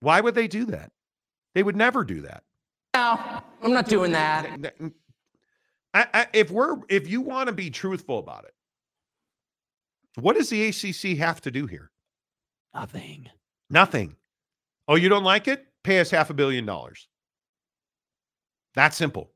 Why 0.00 0.20
would 0.20 0.34
they 0.34 0.48
do 0.48 0.66
that? 0.66 0.90
They 1.54 1.62
would 1.62 1.76
never 1.76 2.04
do 2.04 2.22
that. 2.22 2.42
No, 2.94 3.18
I'm 3.62 3.72
not 3.72 3.88
doing 3.88 4.12
that. 4.12 4.74
I, 5.94 6.06
I, 6.12 6.26
if 6.32 6.50
we're 6.50 6.76
if 6.88 7.08
you 7.08 7.20
want 7.20 7.46
to 7.48 7.52
be 7.52 7.70
truthful 7.70 8.18
about 8.18 8.44
it, 8.44 8.54
what 10.20 10.36
does 10.36 10.50
the 10.50 10.66
ACC 10.66 11.18
have 11.18 11.40
to 11.42 11.50
do 11.50 11.66
here? 11.66 11.90
Nothing. 12.74 13.30
Nothing. 13.70 14.16
Oh, 14.88 14.94
you 14.94 15.08
don't 15.08 15.24
like 15.24 15.48
it? 15.48 15.66
Pay 15.86 16.00
us 16.00 16.10
half 16.10 16.30
a 16.30 16.34
billion 16.34 16.66
dollars. 16.66 17.06
That 18.74 18.92
simple. 18.92 19.30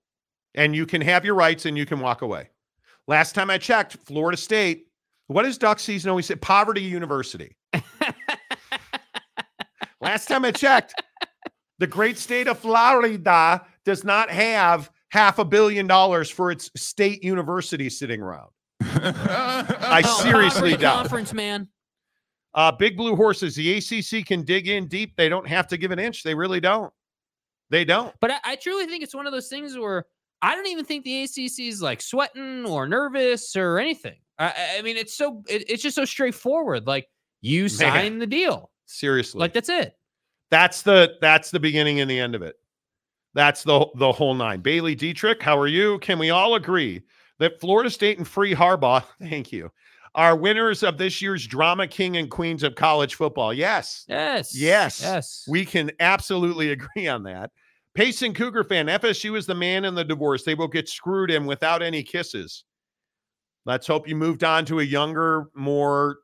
And 0.57 0.75
you 0.75 0.85
can 0.85 1.01
have 1.01 1.25
your 1.25 1.37
rights 1.37 1.65
and 1.65 1.79
you 1.79 1.87
can 1.87 2.01
walk 2.01 2.23
away. 2.23 2.51
Last 3.07 3.37
time 3.37 3.51
I 3.51 3.59
checked, 3.59 3.99
Florida 4.05 4.37
State, 4.37 4.89
what 5.29 5.45
does 5.45 5.59
duck 5.59 5.79
season 5.79 6.11
always 6.11 6.27
say? 6.27 6.35
Poverty 6.35 6.83
University. 6.83 7.57
Last 10.01 10.27
time 10.27 10.45
I 10.45 10.51
checked, 10.51 11.01
the 11.79 11.87
great 11.87 12.19
state 12.19 12.49
of 12.49 12.59
Florida 12.59 13.65
does 13.85 14.03
not 14.03 14.29
have 14.29 14.91
half 15.11 15.39
a 15.39 15.45
billion 15.45 15.87
dollars 15.87 16.31
for 16.31 16.51
its 16.51 16.69
state 16.75 17.23
university 17.23 17.89
sitting 17.89 18.21
around. 18.21 18.49
I 18.81 20.03
oh, 20.05 20.23
seriously 20.25 20.73
poverty 20.73 20.83
doubt. 20.83 20.97
Conference, 20.97 21.33
man. 21.33 21.69
Uh, 22.55 22.73
big 22.73 22.97
blue 22.97 23.15
horses. 23.15 23.55
The 23.55 23.77
ACC 23.79 24.27
can 24.27 24.43
dig 24.43 24.69
in 24.69 24.89
deep. 24.89 25.15
They 25.17 25.29
don't 25.29 25.47
have 25.47 25.69
to 25.69 25.77
give 25.77 25.91
an 25.93 25.99
inch. 25.99 26.23
They 26.23 26.35
really 26.35 26.61
don't. 26.61 26.93
They 27.71 27.85
don't. 27.85 28.15
But 28.21 28.33
I, 28.33 28.39
I 28.45 28.57
truly 28.57 28.87
think 28.87 29.05
it's 29.05 29.15
one 29.15 29.27
of 29.27 29.33
those 29.33 29.49
things 29.49 29.79
where 29.79 30.07
I 30.43 30.55
don't 30.57 30.67
even 30.67 30.85
think 30.85 31.05
the 31.05 31.23
ACC 31.23 31.61
is 31.61 31.81
like 31.81 32.01
sweating 32.03 32.65
or 32.67 32.89
nervous 32.89 33.55
or 33.55 33.79
anything. 33.79 34.17
I- 34.39 34.77
I, 34.79 34.83
mean, 34.83 34.97
it's 34.97 35.15
so 35.15 35.43
it, 35.49 35.69
it's 35.71 35.83
just 35.83 35.95
so 35.95 36.05
straightforward. 36.05 36.87
Like 36.87 37.07
you 37.43 37.69
sign 37.69 38.19
the 38.19 38.27
deal, 38.27 38.71
Seriously. 38.87 39.39
like 39.39 39.53
that's 39.53 39.69
it. 39.69 39.95
that's 40.51 40.83
the 40.83 41.15
that's 41.21 41.51
the 41.51 41.61
beginning 41.61 42.01
and 42.01 42.11
the 42.11 42.19
end 42.19 42.35
of 42.35 42.43
it. 42.43 42.57
That's 43.35 43.63
the 43.63 43.87
the 43.95 44.11
whole 44.11 44.35
nine. 44.35 44.61
Bailey 44.61 44.95
Dietrich, 44.97 45.41
how 45.43 45.57
are 45.57 45.69
you? 45.69 45.99
Can 46.01 46.19
we 46.19 46.31
all 46.31 46.57
agree 46.57 47.03
that 47.39 47.61
Florida 47.61 47.89
State 47.91 48.19
and 48.19 48.27
Free 48.27 48.55
Harbaugh, 48.55 49.05
thank 49.21 49.53
you, 49.53 49.71
are 50.15 50.37
winners 50.37 50.83
of 50.83 50.99
this 50.99 51.23
year's 51.23 51.47
drama 51.47 51.87
king 51.87 52.17
and 52.17 52.31
queens 52.31 52.63
of 52.63 52.75
college 52.75 53.15
football? 53.15 53.53
Yes. 53.55 54.05
Yes, 54.09 54.55
Yes. 54.57 55.01
yes. 55.03 55.45
We 55.49 55.65
can 55.65 55.91
absolutely 56.01 56.71
agree 56.73 57.07
on 57.09 57.23
that. 57.25 57.51
Payson 57.95 58.35
Cougar 58.35 58.65
fan, 58.65 58.87
FSU 58.87 59.37
is 59.37 59.47
the 59.47 59.55
man 59.55 59.85
in 59.85 59.95
the 59.95 60.05
divorce. 60.05 60.45
They 60.45 60.55
will 60.55 60.69
get 60.69 60.89
screwed 60.89 61.31
in 61.31 61.45
without 61.47 61.83
any 61.83 62.03
kisses. 62.03 62.65
Let's 63.67 63.87
hope 63.87 64.09
you 64.09 64.17
moved 64.17 64.43
on 64.45 64.65
to 64.67 64.81
a 64.81 64.85
younger, 64.85 65.47
more 65.55 66.19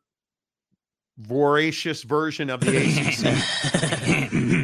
voracious 1.18 2.02
version 2.02 2.50
of 2.50 2.60
the 2.60 2.76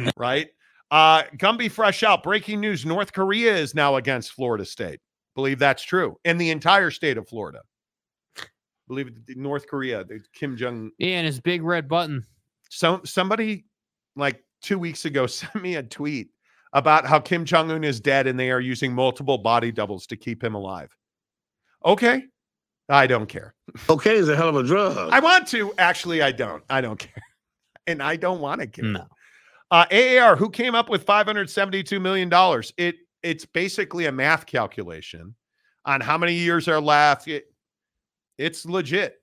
ACC, 0.07 0.13
right? 0.17 0.47
Uh, 0.91 1.23
Gumby 1.37 1.69
fresh 1.71 2.03
out. 2.03 2.23
Breaking 2.23 2.61
news: 2.61 2.85
North 2.85 3.13
Korea 3.13 3.55
is 3.55 3.73
now 3.75 3.95
against 3.97 4.31
Florida 4.31 4.65
State. 4.65 4.99
Believe 5.35 5.59
that's 5.59 5.83
true 5.83 6.17
in 6.23 6.37
the 6.37 6.51
entire 6.51 6.91
state 6.91 7.17
of 7.17 7.27
Florida. 7.27 7.61
Believe 8.87 9.07
it, 9.27 9.37
North 9.37 9.67
Korea, 9.67 10.03
the 10.03 10.19
Kim 10.33 10.57
Jong 10.57 10.91
yeah, 10.97 11.17
and 11.17 11.25
his 11.25 11.39
big 11.39 11.63
red 11.63 11.87
button. 11.87 12.25
so 12.69 13.01
somebody 13.05 13.65
like 14.15 14.43
two 14.61 14.77
weeks 14.79 15.05
ago 15.05 15.25
sent 15.27 15.55
me 15.55 15.75
a 15.75 15.83
tweet 15.83 16.29
about 16.73 17.05
how 17.05 17.19
Kim 17.19 17.45
Jong 17.45 17.71
Un 17.71 17.83
is 17.83 17.99
dead 17.99 18.27
and 18.27 18.39
they 18.39 18.51
are 18.51 18.59
using 18.59 18.93
multiple 18.93 19.37
body 19.37 19.71
doubles 19.71 20.07
to 20.07 20.15
keep 20.17 20.43
him 20.43 20.55
alive. 20.55 20.89
Okay, 21.85 22.23
I 22.89 23.07
don't 23.07 23.27
care. 23.27 23.53
Okay 23.89 24.15
is 24.15 24.29
a 24.29 24.35
hell 24.35 24.49
of 24.49 24.55
a 24.55 24.63
drug. 24.63 25.11
I 25.11 25.19
want 25.19 25.47
to 25.49 25.73
actually. 25.77 26.21
I 26.21 26.31
don't. 26.31 26.63
I 26.69 26.81
don't 26.81 26.99
care, 26.99 27.23
and 27.87 28.01
I 28.01 28.15
don't 28.15 28.39
want 28.41 28.61
to 28.61 28.67
care. 28.67 28.85
No, 28.85 29.05
Uh, 29.71 29.85
AAR, 29.91 30.35
who 30.35 30.49
came 30.49 30.75
up 30.75 30.89
with 30.89 31.03
five 31.03 31.25
hundred 31.25 31.49
seventy-two 31.49 31.99
million 31.99 32.27
dollars? 32.29 32.73
It 32.77 32.95
it's 33.21 33.45
basically 33.45 34.05
a 34.07 34.11
math 34.11 34.45
calculation 34.45 35.35
on 35.85 36.01
how 36.01 36.17
many 36.17 36.33
years 36.33 36.67
are 36.67 36.81
left. 36.81 37.27
It, 37.27 37.45
it's 38.37 38.65
legit. 38.65 39.21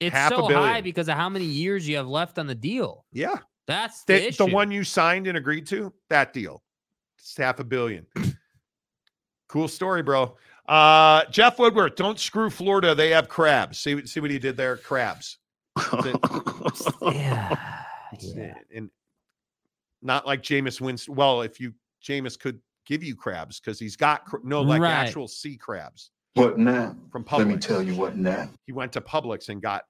it's 0.00 0.14
Half 0.14 0.30
so 0.30 0.46
high 0.48 0.80
because 0.80 1.08
of 1.08 1.16
how 1.16 1.28
many 1.28 1.44
years 1.44 1.88
you 1.88 1.96
have 1.96 2.08
left 2.08 2.38
on 2.38 2.46
the 2.46 2.54
deal. 2.54 3.04
Yeah, 3.12 3.36
That's 3.66 4.04
the, 4.04 4.14
The, 4.14 4.28
issue. 4.28 4.46
the 4.46 4.52
one 4.52 4.70
you 4.70 4.84
signed 4.84 5.26
and 5.26 5.36
agreed 5.38 5.66
to, 5.68 5.92
that 6.10 6.32
deal. 6.32 6.62
It's 7.18 7.36
half 7.36 7.58
a 7.60 7.64
billion. 7.64 8.06
cool 9.48 9.68
story, 9.68 10.02
bro. 10.02 10.36
Uh, 10.68 11.24
Jeff 11.30 11.58
Woodward, 11.58 11.94
don't 11.96 12.18
screw 12.18 12.50
Florida. 12.50 12.94
They 12.94 13.10
have 13.10 13.28
crabs. 13.28 13.78
See, 13.78 14.04
see 14.06 14.20
what 14.20 14.30
he 14.30 14.38
did 14.38 14.56
there? 14.56 14.76
Crabs. 14.76 15.38
Yeah. 17.02 17.56
Yeah. 18.20 18.54
And 18.74 18.88
not 20.00 20.26
like 20.26 20.42
Jameis 20.42 20.80
Winston. 20.80 21.14
Well, 21.14 21.42
if 21.42 21.60
you 21.60 21.74
Jameis 22.02 22.38
could 22.38 22.58
give 22.86 23.02
you 23.02 23.14
crabs 23.14 23.60
because 23.60 23.78
he's 23.78 23.96
got 23.96 24.24
cr- 24.24 24.38
no 24.42 24.62
like 24.62 24.80
Right. 24.80 24.90
actual 24.92 25.28
sea 25.28 25.58
crabs 25.58 26.10
What 26.38 26.58
now? 26.58 26.96
from 27.12 27.24
Publix. 27.24 27.38
Let 27.38 27.46
me 27.48 27.56
tell 27.56 27.82
you 27.82 27.94
what 27.94 28.16
now. 28.16 28.48
He 28.66 28.72
went 28.72 28.92
to 28.92 29.00
Publix 29.00 29.48
and 29.48 29.60
got 29.62 29.82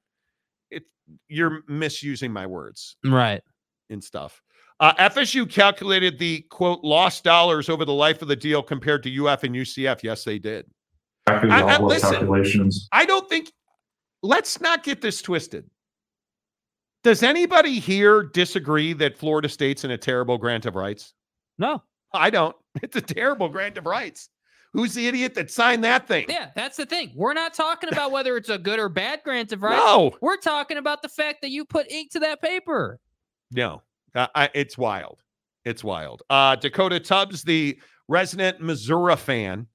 it. 0.71 0.83
You're 1.29 1.63
misusing 1.69 2.33
my 2.33 2.47
words 2.47 2.97
Right. 3.05 3.43
and 3.91 4.03
stuff. 4.03 4.43
Uh, 4.81 4.93
FSU 4.95 5.51
calculated 5.51 6.19
the 6.19 6.43
quote 6.51 6.85
lost 6.85 7.25
dollars 7.25 7.69
over 7.69 7.85
the 7.85 7.93
life 7.93 8.23
of 8.23 8.29
the 8.29 8.37
deal 8.37 8.63
compared 8.63 9.03
to 9.05 9.11
UF 9.27 9.43
and 9.43 9.55
UCF. 9.55 10.03
Yes, 10.05 10.23
they 10.25 10.39
did. 10.39 10.67
Back 11.27 11.43
to 11.43 11.49
the 11.49 11.53
I- 11.55 11.75
I- 11.75 11.79
listen. 11.81 12.11
calculations. 12.13 12.89
I 12.93 13.05
don't 13.07 13.29
think. 13.29 13.53
Let's 14.23 14.61
not 14.61 14.83
get 14.85 15.01
this 15.01 15.21
twisted. 15.23 15.69
Does 17.05 17.23
anybody 17.23 17.79
here 17.79 18.23
disagree 18.25 18.93
that 18.95 19.17
Florida 19.17 19.49
State's 19.49 19.85
in 19.85 19.91
a 19.93 19.99
terrible 19.99 20.39
grant 20.39 20.67
of 20.67 20.75
rights? 20.75 21.15
No. 21.59 21.83
I 22.13 22.31
don't. 22.31 22.57
It's 22.83 22.97
a 22.97 23.01
terrible 23.01 23.49
grant 23.49 23.77
of 23.79 23.87
rights. 23.87 24.29
Who's 24.75 24.95
the 24.95 25.07
idiot 25.09 25.35
that 25.35 25.51
signed 25.51 25.83
that 25.85 26.07
thing? 26.07 26.27
Yeah, 26.29 26.51
that's 26.55 26.77
the 26.77 26.85
thing. 26.87 27.13
We're 27.17 27.33
not 27.35 27.55
talking 27.55 27.91
about 27.91 28.13
whether 28.13 28.37
it's 28.37 28.49
a 28.51 28.59
good 28.59 28.79
or 28.79 28.89
bad 28.89 29.21
grant 29.25 29.53
of 29.53 29.63
rights. 29.63 29.77
No, 29.83 30.13
We're 30.21 30.37
talking 30.37 30.77
about 30.77 31.01
the 31.03 31.09
fact 31.09 31.41
that 31.43 31.51
you 31.51 31.65
put 31.65 31.91
ink 31.91 32.11
to 32.13 32.21
that 32.21 32.43
paper. 32.43 33.01
no, 33.51 33.83
Uh, 34.15 34.27
I, 34.35 34.51
it's 34.55 34.77
wild. 34.77 35.23
It's 35.65 35.83
wild. 35.83 36.23
Uh, 36.31 36.55
Dakota 36.57 37.01
Tubbs, 37.01 37.43
the 37.43 37.79
resident 38.09 38.61
Missouri 38.61 39.17
fan, 39.17 39.67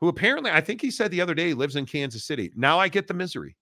who 0.00 0.08
apparently 0.08 0.50
I 0.50 0.60
think 0.60 0.80
he 0.80 0.90
said 0.90 1.10
the 1.10 1.20
other 1.20 1.34
day 1.34 1.48
he 1.48 1.54
lives 1.54 1.76
in 1.76 1.86
Kansas 1.86 2.24
City. 2.24 2.50
Now 2.56 2.78
I 2.78 2.88
get 2.88 3.06
the 3.08 3.14
misery, 3.14 3.56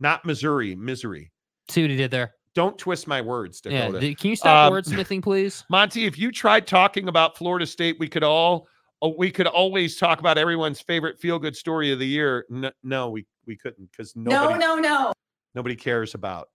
not 0.00 0.24
Missouri, 0.24 0.74
misery. 0.74 1.30
See 1.68 1.82
what 1.82 1.90
he 1.90 1.96
did 1.96 2.10
there. 2.10 2.34
Don't 2.54 2.78
twist 2.78 3.06
my 3.06 3.20
words, 3.20 3.60
Dakota. 3.60 4.00
d- 4.00 4.14
Can 4.14 4.30
you 4.30 4.36
stop 4.36 4.72
Um, 4.72 4.78
wordsmithing, 4.78 5.22
please? 5.22 5.64
Monty, 5.68 6.06
if 6.06 6.18
you 6.18 6.32
tried 6.32 6.66
talking 6.66 7.08
about 7.08 7.36
Florida 7.36 7.66
State, 7.66 7.96
we 8.00 8.08
could 8.08 8.24
all 8.24 8.66
we 9.08 9.30
could 9.30 9.46
always 9.46 9.96
talk 9.96 10.20
about 10.20 10.38
everyone's 10.38 10.80
favorite 10.80 11.18
feel 11.20 11.38
good 11.38 11.56
story 11.56 11.92
of 11.92 11.98
the 11.98 12.06
year. 12.06 12.46
No, 12.48 12.70
no 12.82 13.10
we 13.10 13.26
we 13.46 13.56
couldn't 13.56 13.90
because 13.90 14.14
nobody 14.16 14.58
No, 14.58 14.76
no, 14.76 14.80
no. 14.80 15.12
nobody 15.54 15.76
cares 15.76 16.14
about. 16.14 16.48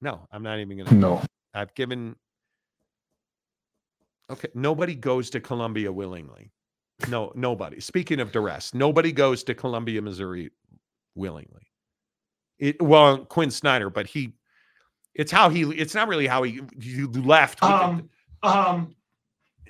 No, 0.00 0.26
I'm 0.32 0.42
not 0.42 0.58
even 0.58 0.78
gonna. 0.78 0.92
No. 0.92 1.22
I've 1.54 1.74
given. 1.74 2.16
Okay, 4.30 4.48
nobody 4.54 4.94
goes 4.94 5.28
to 5.30 5.40
Columbia 5.40 5.90
willingly. 5.90 6.52
No, 7.08 7.32
nobody. 7.34 7.80
Speaking 7.80 8.20
of 8.20 8.30
duress, 8.32 8.72
nobody 8.74 9.12
goes 9.12 9.42
to 9.44 9.54
Columbia, 9.54 10.00
Missouri 10.02 10.50
willingly. 11.14 11.66
It 12.58 12.80
well, 12.80 13.24
Quin 13.24 13.50
Snyder, 13.50 13.90
but 13.90 14.06
he. 14.06 14.34
It's 15.14 15.32
how 15.32 15.48
he. 15.48 15.62
It's 15.62 15.94
not 15.94 16.08
really 16.08 16.26
how 16.26 16.42
he, 16.44 16.60
he 16.80 17.02
left. 17.04 17.60
with 17.60 17.70
the- 17.70 17.76
Um, 17.76 18.10
um, 18.42 18.96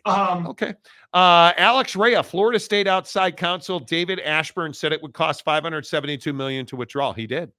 um, 0.06 0.46
Okay. 0.48 0.74
Uh, 1.12 1.52
Alex 1.56 1.96
Rea, 1.96 2.22
Florida 2.22 2.58
State 2.60 2.86
outside 2.86 3.36
counsel 3.36 3.80
David 3.80 4.20
Ashburn 4.20 4.72
said 4.72 4.92
it 4.92 5.02
would 5.02 5.12
cost 5.14 5.44
572 5.44 6.32
million 6.32 6.64
to 6.66 6.76
withdraw. 6.76 7.12
He 7.12 7.26
did, 7.26 7.50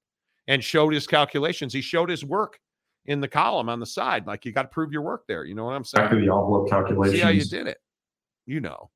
and 0.48 0.64
showed 0.64 0.94
his 0.94 1.06
calculations. 1.08 1.74
He 1.74 1.82
showed 1.82 2.10
his 2.10 2.24
work 2.24 2.60
in 3.08 3.20
the 3.20 3.28
column 3.28 3.68
on 3.68 3.80
the 3.80 3.86
side. 3.86 4.28
Like 4.28 4.46
you 4.46 4.52
got 4.52 4.64
to 4.64 4.68
prove 4.70 4.92
your 4.94 5.02
work 5.02 5.24
there. 5.28 5.44
You 5.46 5.56
know 5.56 5.66
what 5.66 5.72
I'm 5.76 5.82
back 5.82 6.10
to 6.10 6.16
saying? 6.16 6.26
the 6.26 6.32
envelope 6.34 6.70
calculations. 6.70 7.18
See 7.18 7.24
how 7.24 7.30
you 7.30 7.44
did 7.46 7.68
it. 7.68 7.78
You 8.46 8.60
know, 8.62 8.90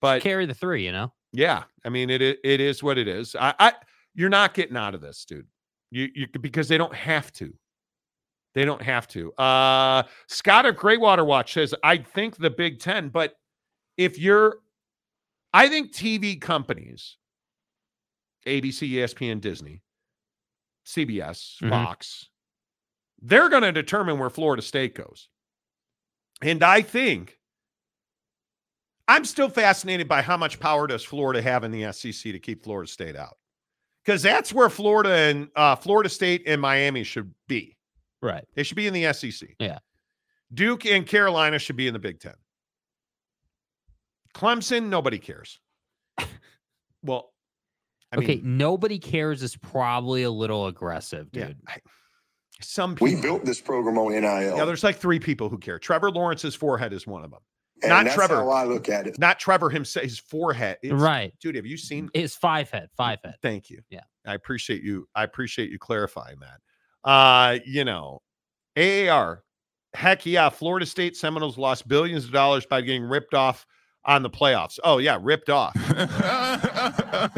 but 0.00 0.22
Carry 0.22 0.46
the 0.46 0.54
three, 0.54 0.84
you 0.84 0.92
know? 0.92 1.12
yeah, 1.32 1.64
I 1.84 1.88
mean 1.88 2.08
it. 2.10 2.22
i- 2.22 2.36
It 2.44 2.60
is 2.60 2.82
what 2.82 2.98
it 2.98 3.08
is. 3.08 3.36
I, 3.36 3.54
I 3.58 3.72
you're 4.14 4.28
not 4.30 4.54
getting 4.54 4.76
out 4.76 4.94
of 4.94 5.00
this, 5.00 5.24
dude. 5.24 5.46
You 5.90 6.08
you 6.14 6.26
because 6.40 6.68
they 6.68 6.78
don't 6.78 6.94
have 6.94 7.32
to. 7.34 7.52
They 8.58 8.64
don't 8.64 8.82
have 8.82 9.06
to. 9.08 9.32
Uh 9.34 10.02
Scott 10.26 10.66
of 10.66 10.74
Greywater 10.74 11.24
Watch 11.24 11.52
says, 11.52 11.72
I 11.84 11.98
think 11.98 12.38
the 12.38 12.50
Big 12.50 12.80
Ten, 12.80 13.08
but 13.08 13.34
if 13.96 14.18
you're 14.18 14.56
I 15.54 15.68
think 15.68 15.92
TV 15.92 16.40
companies, 16.40 17.18
ABC, 18.48 18.90
ESPN, 18.94 19.40
Disney, 19.40 19.80
CBS, 20.84 21.58
Mhm. 21.62 21.68
Fox, 21.70 22.30
they're 23.22 23.48
going 23.48 23.62
to 23.62 23.70
determine 23.70 24.18
where 24.18 24.28
Florida 24.28 24.60
State 24.60 24.96
goes. 24.96 25.28
And 26.42 26.64
I 26.64 26.82
think 26.82 27.38
I'm 29.06 29.24
still 29.24 29.48
fascinated 29.48 30.08
by 30.08 30.20
how 30.22 30.36
much 30.36 30.58
power 30.58 30.88
does 30.88 31.04
Florida 31.04 31.40
have 31.40 31.62
in 31.62 31.70
the 31.70 31.84
SEC 31.92 32.32
to 32.32 32.40
keep 32.40 32.64
Florida 32.64 32.90
State 32.90 33.14
out? 33.14 33.38
Because 34.04 34.20
that's 34.20 34.52
where 34.52 34.68
Florida 34.68 35.10
and 35.12 35.48
uh, 35.54 35.76
Florida 35.76 36.08
State 36.08 36.42
and 36.46 36.60
Miami 36.60 37.04
should 37.04 37.32
be. 37.46 37.76
Right. 38.22 38.44
They 38.54 38.62
should 38.62 38.76
be 38.76 38.86
in 38.86 38.94
the 38.94 39.12
SEC. 39.12 39.50
Yeah. 39.58 39.78
Duke 40.52 40.86
and 40.86 41.06
Carolina 41.06 41.58
should 41.58 41.76
be 41.76 41.86
in 41.86 41.92
the 41.92 41.98
Big 41.98 42.20
Ten. 42.20 42.34
Clemson, 44.34 44.88
nobody 44.88 45.18
cares. 45.18 45.58
well, 47.02 47.32
I 48.12 48.16
okay. 48.18 48.36
mean, 48.36 48.56
Nobody 48.56 48.98
cares 48.98 49.42
is 49.42 49.56
probably 49.56 50.22
a 50.22 50.30
little 50.30 50.66
aggressive, 50.66 51.28
yeah, 51.32 51.48
dude. 51.48 51.56
I- 51.66 51.78
some 52.60 52.96
people. 52.96 53.06
We 53.14 53.20
built 53.22 53.44
this 53.44 53.60
program 53.60 53.98
on 53.98 54.10
NIL. 54.10 54.56
yeah, 54.56 54.64
there's 54.64 54.82
like 54.82 54.96
three 54.96 55.20
people 55.20 55.48
who 55.48 55.58
care. 55.58 55.78
Trevor 55.78 56.10
Lawrence's 56.10 56.56
forehead 56.56 56.92
is 56.92 57.06
one 57.06 57.22
of 57.24 57.30
them. 57.30 57.38
and 57.84 57.90
not 57.90 58.02
that's 58.04 58.16
Trevor. 58.16 58.34
how 58.36 58.48
I 58.50 58.64
look 58.64 58.88
at 58.88 59.06
it. 59.06 59.16
Not 59.16 59.38
Trevor 59.38 59.70
himself. 59.70 60.02
His 60.02 60.18
forehead. 60.18 60.76
It's- 60.82 61.00
right. 61.00 61.32
dude. 61.40 61.54
Have 61.54 61.66
you 61.66 61.76
seen? 61.76 62.10
It's 62.14 62.34
five 62.34 62.68
head, 62.70 62.88
five 62.96 63.20
head. 63.22 63.36
Thank 63.42 63.70
you. 63.70 63.80
Yeah. 63.90 64.00
I 64.26 64.34
appreciate 64.34 64.82
you. 64.82 65.06
I 65.14 65.22
appreciate 65.22 65.70
you 65.70 65.78
clarifying 65.78 66.40
that. 66.40 66.60
Uh, 67.04 67.58
you 67.64 67.84
know, 67.84 68.20
AAR. 68.76 69.42
Heck 69.94 70.26
yeah, 70.26 70.48
Florida 70.48 70.86
State 70.86 71.16
Seminoles 71.16 71.58
lost 71.58 71.88
billions 71.88 72.24
of 72.24 72.32
dollars 72.32 72.66
by 72.66 72.80
getting 72.80 73.04
ripped 73.04 73.34
off 73.34 73.66
on 74.04 74.22
the 74.22 74.30
playoffs. 74.30 74.78
Oh 74.84 74.98
yeah, 74.98 75.18
ripped 75.20 75.50
off. 75.50 75.74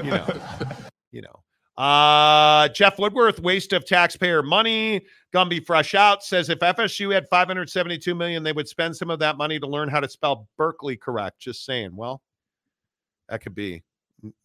you 0.02 0.10
know. 0.10 0.26
You 1.12 1.22
know. 1.22 1.42
Uh 1.76 2.68
Jeff 2.68 2.96
Woodworth, 2.96 3.40
waste 3.40 3.72
of 3.72 3.84
taxpayer 3.84 4.44
money. 4.44 5.04
Gumby 5.34 5.66
Fresh 5.66 5.96
Out 5.96 6.22
says 6.22 6.48
if 6.48 6.60
FSU 6.60 7.12
had 7.12 7.26
572 7.28 8.14
million, 8.14 8.44
they 8.44 8.52
would 8.52 8.68
spend 8.68 8.96
some 8.96 9.10
of 9.10 9.18
that 9.18 9.36
money 9.36 9.58
to 9.58 9.66
learn 9.66 9.88
how 9.88 9.98
to 9.98 10.08
spell 10.08 10.46
Berkeley 10.56 10.96
correct. 10.96 11.40
Just 11.40 11.64
saying. 11.64 11.96
Well, 11.96 12.22
that 13.28 13.40
could 13.40 13.56
be 13.56 13.82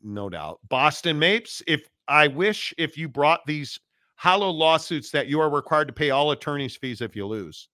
no 0.03 0.27
doubt. 0.27 0.59
Boston 0.69 1.19
Mapes, 1.19 1.61
if 1.67 1.87
I 2.07 2.27
wish 2.27 2.73
if 2.79 2.97
you 2.97 3.07
brought 3.07 3.45
these 3.45 3.79
hollow 4.15 4.49
lawsuits 4.49 5.11
that 5.11 5.27
you 5.27 5.39
are 5.39 5.49
required 5.49 5.87
to 5.87 5.93
pay 5.93 6.09
all 6.09 6.31
attorney's 6.31 6.75
fees 6.75 7.01
if 7.01 7.15
you 7.15 7.25
lose. 7.25 7.69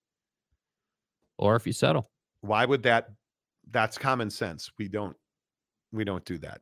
Or 1.38 1.56
if 1.56 1.66
you 1.66 1.74
settle. 1.74 2.10
Why 2.42 2.66
would 2.66 2.84
that 2.84 3.10
that's 3.72 3.98
common 3.98 4.30
sense. 4.30 4.72
We 4.78 4.88
don't 4.88 5.16
we 5.92 6.04
don't 6.04 6.24
do 6.26 6.38
that 6.40 6.62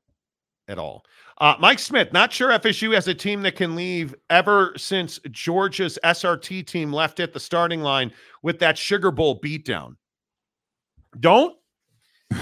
at 0.67 0.79
all. 0.79 1.03
Uh, 1.39 1.55
Mike 1.59 1.79
Smith, 1.79 2.13
not 2.13 2.31
sure 2.31 2.49
FSU 2.51 2.93
has 2.93 3.07
a 3.07 3.13
team 3.13 3.41
that 3.43 3.55
can 3.55 3.75
leave 3.75 4.15
ever 4.29 4.73
since 4.77 5.19
Georgia's 5.31 5.97
SRT 6.03 6.65
team 6.67 6.91
left 6.93 7.19
at 7.19 7.33
the 7.33 7.39
starting 7.39 7.81
line 7.81 8.11
with 8.43 8.59
that 8.59 8.77
Sugar 8.77 9.11
Bowl 9.11 9.39
beatdown. 9.39 9.95
Don't 11.19 11.55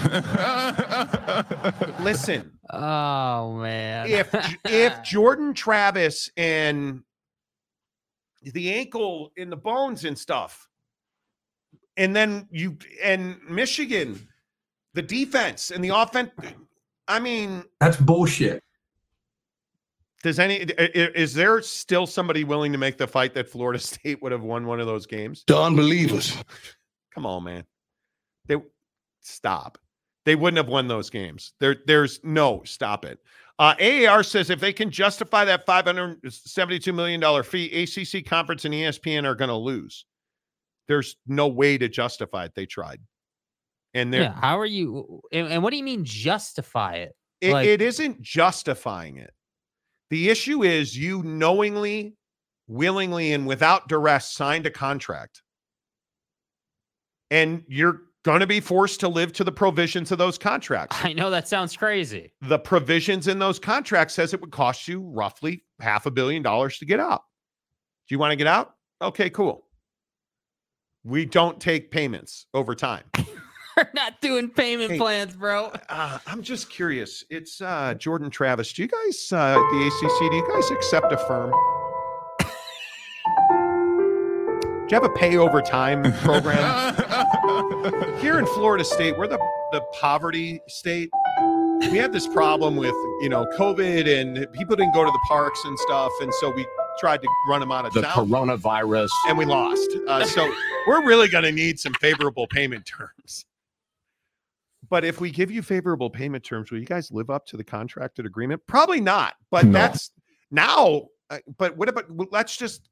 listen. 2.00 2.52
Oh 2.70 3.54
man. 3.54 4.08
if 4.08 4.34
if 4.64 5.02
Jordan 5.02 5.54
Travis 5.54 6.30
and 6.36 7.02
the 8.42 8.72
ankle 8.72 9.32
in 9.36 9.50
the 9.50 9.56
bones 9.56 10.04
and 10.04 10.18
stuff, 10.18 10.68
and 11.96 12.14
then 12.14 12.46
you 12.50 12.76
and 13.02 13.36
Michigan, 13.48 14.28
the 14.94 15.02
defense 15.02 15.70
and 15.70 15.82
the 15.82 15.90
offense. 15.90 16.30
I 17.06 17.18
mean, 17.20 17.64
That's 17.80 17.96
bullshit. 17.96 18.62
does 20.22 20.38
any 20.38 20.56
is 20.56 21.32
there 21.34 21.60
still 21.62 22.06
somebody 22.06 22.44
willing 22.44 22.72
to 22.72 22.78
make 22.78 22.98
the 22.98 23.06
fight 23.06 23.34
that 23.34 23.48
Florida 23.48 23.78
State 23.82 24.22
would 24.22 24.32
have 24.32 24.42
won 24.42 24.66
one 24.66 24.80
of 24.80 24.86
those 24.86 25.06
games? 25.06 25.44
The 25.46 25.58
unbelievers. 25.58 26.36
Come 27.14 27.26
on, 27.26 27.44
man. 27.44 27.64
They 28.46 28.56
stop. 29.20 29.78
They 30.24 30.34
wouldn't 30.36 30.58
have 30.58 30.68
won 30.68 30.88
those 30.88 31.08
games. 31.08 31.54
There, 31.58 31.76
there's 31.86 32.20
no 32.22 32.62
stop 32.64 33.04
it. 33.06 33.18
Uh, 33.58 33.74
AAR 33.80 34.22
says 34.22 34.50
if 34.50 34.60
they 34.60 34.72
can 34.72 34.90
justify 34.90 35.44
that 35.44 35.66
$572 35.66 36.94
million 36.94 37.42
fee, 37.42 37.82
ACC 37.82 38.24
conference 38.24 38.64
and 38.64 38.72
ESPN 38.72 39.24
are 39.24 39.34
going 39.34 39.48
to 39.48 39.56
lose. 39.56 40.04
There's 40.86 41.16
no 41.26 41.48
way 41.48 41.76
to 41.76 41.88
justify 41.88 42.44
it. 42.44 42.52
They 42.54 42.66
tried. 42.66 43.00
And 43.94 44.14
they're, 44.14 44.22
yeah. 44.22 44.40
How 44.40 44.58
are 44.58 44.66
you? 44.66 45.20
And, 45.32 45.48
and 45.48 45.62
what 45.62 45.70
do 45.70 45.76
you 45.76 45.82
mean 45.84 46.04
justify 46.04 46.94
it? 46.94 47.16
it, 47.40 47.52
like- 47.52 47.66
it 47.66 47.82
isn't 47.82 48.22
justifying 48.22 49.16
it. 49.16 49.32
The 50.10 50.30
issue 50.30 50.62
is 50.62 50.96
you 50.96 51.22
knowingly 51.22 52.16
willingly 52.66 53.32
and 53.32 53.46
without 53.46 53.88
duress 53.88 54.30
signed 54.30 54.66
a 54.66 54.70
contract, 54.70 55.42
and 57.30 57.62
you're 57.68 58.02
going 58.24 58.40
to 58.40 58.46
be 58.46 58.60
forced 58.60 59.00
to 59.00 59.08
live 59.08 59.32
to 59.34 59.44
the 59.44 59.52
provisions 59.52 60.10
of 60.12 60.18
those 60.18 60.38
contracts. 60.38 60.96
I 61.02 61.12
know 61.12 61.30
that 61.30 61.48
sounds 61.48 61.76
crazy. 61.76 62.32
The 62.42 62.58
provisions 62.58 63.28
in 63.28 63.38
those 63.38 63.58
contracts 63.58 64.14
says 64.14 64.34
it 64.34 64.40
would 64.40 64.50
cost 64.50 64.88
you 64.88 65.00
roughly 65.00 65.64
half 65.80 66.04
a 66.06 66.10
billion 66.10 66.42
dollars 66.42 66.78
to 66.78 66.84
get 66.86 67.00
out. 67.00 67.22
Do 68.08 68.14
you 68.14 68.18
want 68.18 68.32
to 68.32 68.36
get 68.36 68.46
out? 68.46 68.74
Okay, 69.00 69.30
cool. 69.30 69.64
We 71.04 71.24
don't 71.24 71.60
take 71.60 71.90
payments 71.90 72.46
over 72.52 72.74
time. 72.74 73.04
We're 73.76 73.88
not 73.94 74.20
doing 74.20 74.50
payment 74.50 74.90
Hey. 74.90 74.98
plans, 74.98 75.36
bro. 75.36 75.72
Uh, 75.88 76.18
I'm 76.26 76.42
just 76.42 76.68
curious. 76.68 77.22
It's 77.30 77.60
uh, 77.60 77.94
Jordan 77.94 78.28
Travis. 78.28 78.72
Do 78.72 78.82
you 78.82 78.88
guys, 78.88 79.32
uh, 79.32 79.54
the 79.54 79.86
ACC, 79.86 80.30
do 80.32 80.36
you 80.36 80.48
guys 80.52 80.68
accept 80.72 81.12
Affirm? 81.12 81.52
Do 84.88 84.94
you 84.94 85.02
have 85.02 85.04
a 85.04 85.14
pay 85.14 85.36
over 85.36 85.60
time 85.60 86.02
program? 86.22 86.96
Here 88.20 88.38
in 88.38 88.46
Florida 88.46 88.84
State, 88.84 89.16
we're 89.16 89.28
the, 89.28 89.38
the 89.72 89.80
poverty 90.00 90.60
state. 90.66 91.10
We 91.80 91.96
had 91.96 92.12
this 92.12 92.26
problem 92.26 92.74
with, 92.74 92.94
you 93.20 93.28
know, 93.28 93.46
COVID 93.56 94.06
and 94.20 94.46
people 94.52 94.74
didn't 94.74 94.94
go 94.94 95.04
to 95.04 95.10
the 95.10 95.20
parks 95.28 95.60
and 95.64 95.78
stuff. 95.78 96.10
And 96.20 96.34
so 96.34 96.50
we 96.50 96.66
tried 96.98 97.22
to 97.22 97.28
run 97.48 97.60
them 97.60 97.70
out 97.70 97.86
of 97.86 97.92
the 97.92 98.02
town 98.02 98.28
coronavirus. 98.28 99.08
and 99.28 99.38
we 99.38 99.44
lost. 99.44 99.88
Uh, 100.08 100.24
so 100.24 100.52
we're 100.88 101.04
really 101.06 101.28
going 101.28 101.44
to 101.44 101.52
need 101.52 101.78
some 101.78 101.94
favorable 101.94 102.48
payment 102.48 102.84
terms. 102.84 103.44
But 104.90 105.04
if 105.04 105.20
we 105.20 105.30
give 105.30 105.50
you 105.50 105.62
favorable 105.62 106.10
payment 106.10 106.42
terms, 106.44 106.72
will 106.72 106.80
you 106.80 106.84
guys 106.86 107.12
live 107.12 107.30
up 107.30 107.46
to 107.46 107.56
the 107.56 107.64
contracted 107.64 108.26
agreement? 108.26 108.62
Probably 108.66 109.00
not. 109.00 109.34
But 109.50 109.66
No. 109.66 109.72
that's 109.72 110.10
now. 110.50 111.08
uh, 111.30 111.38
But 111.58 111.76
what 111.76 111.88
about? 111.88 112.06
Let's 112.32 112.56
just. 112.56 112.88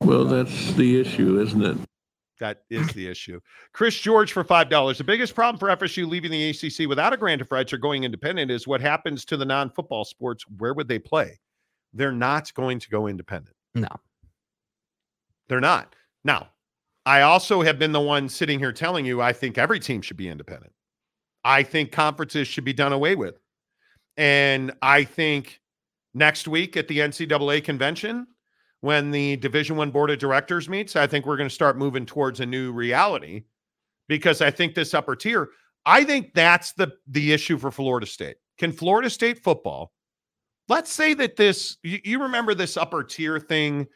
Well, 0.00 0.24
that's 0.24 0.72
the 0.72 0.98
issue, 1.00 1.38
isn't 1.40 1.62
it? 1.62 1.76
That 2.40 2.62
is 2.68 2.88
the 2.88 3.06
issue. 3.06 3.40
Chris 3.72 3.98
George 3.98 4.32
for 4.32 4.42
five 4.42 4.68
dollars. 4.68 4.98
The 4.98 5.04
biggest 5.04 5.34
problem 5.34 5.58
for 5.58 5.68
FSU 5.68 6.08
leaving 6.08 6.30
the 6.30 6.50
ACC 6.50 6.88
without 6.88 7.12
a 7.12 7.16
grant 7.16 7.40
of 7.40 7.50
rights 7.52 7.72
or 7.72 7.78
going 7.78 8.04
independent 8.04 8.50
is 8.50 8.66
what 8.66 8.80
happens 8.80 9.24
to 9.26 9.36
the 9.36 9.44
non-football 9.44 10.04
sports. 10.04 10.44
Where 10.58 10.74
would 10.74 10.88
they 10.88 10.98
play? 10.98 11.38
They're 11.92 12.12
not 12.12 12.52
going 12.54 12.80
to 12.80 12.88
go 12.90 13.06
independent. 13.06 13.56
No. 13.74 13.88
They're 15.48 15.60
not. 15.60 15.94
Now, 16.24 16.48
I 17.06 17.20
also 17.20 17.62
have 17.62 17.78
been 17.78 17.92
the 17.92 18.00
one 18.00 18.28
sitting 18.28 18.58
here 18.58 18.72
telling 18.72 19.04
you 19.04 19.20
I 19.20 19.32
think 19.32 19.58
every 19.58 19.78
team 19.78 20.02
should 20.02 20.16
be 20.16 20.28
independent. 20.28 20.72
I 21.44 21.62
think 21.62 21.92
conferences 21.92 22.48
should 22.48 22.64
be 22.64 22.72
done 22.72 22.92
away 22.92 23.14
with. 23.14 23.38
And 24.16 24.72
I 24.80 25.04
think 25.04 25.60
next 26.14 26.48
week 26.48 26.76
at 26.76 26.88
the 26.88 26.98
NCAA 26.98 27.62
convention, 27.62 28.26
when 28.84 29.10
the 29.10 29.38
Division 29.38 29.76
One 29.78 29.90
board 29.90 30.10
of 30.10 30.18
directors 30.18 30.68
meets, 30.68 30.94
I 30.94 31.06
think 31.06 31.24
we're 31.24 31.38
going 31.38 31.48
to 31.48 31.54
start 31.54 31.78
moving 31.78 32.04
towards 32.04 32.40
a 32.40 32.46
new 32.46 32.70
reality 32.70 33.44
because 34.08 34.42
I 34.42 34.50
think 34.50 34.74
this 34.74 34.92
upper 34.92 35.16
tier, 35.16 35.48
I 35.86 36.04
think 36.04 36.34
that's 36.34 36.72
the 36.74 36.92
the 37.08 37.32
issue 37.32 37.56
for 37.56 37.70
Florida 37.70 38.06
State. 38.06 38.36
Can 38.58 38.72
Florida 38.72 39.08
State 39.08 39.42
football? 39.42 39.94
Let's 40.68 40.92
say 40.92 41.14
that 41.14 41.36
this 41.36 41.78
you, 41.82 41.98
you 42.04 42.22
remember 42.22 42.54
this 42.54 42.76
upper 42.76 43.02
tier 43.02 43.40
thing 43.40 43.86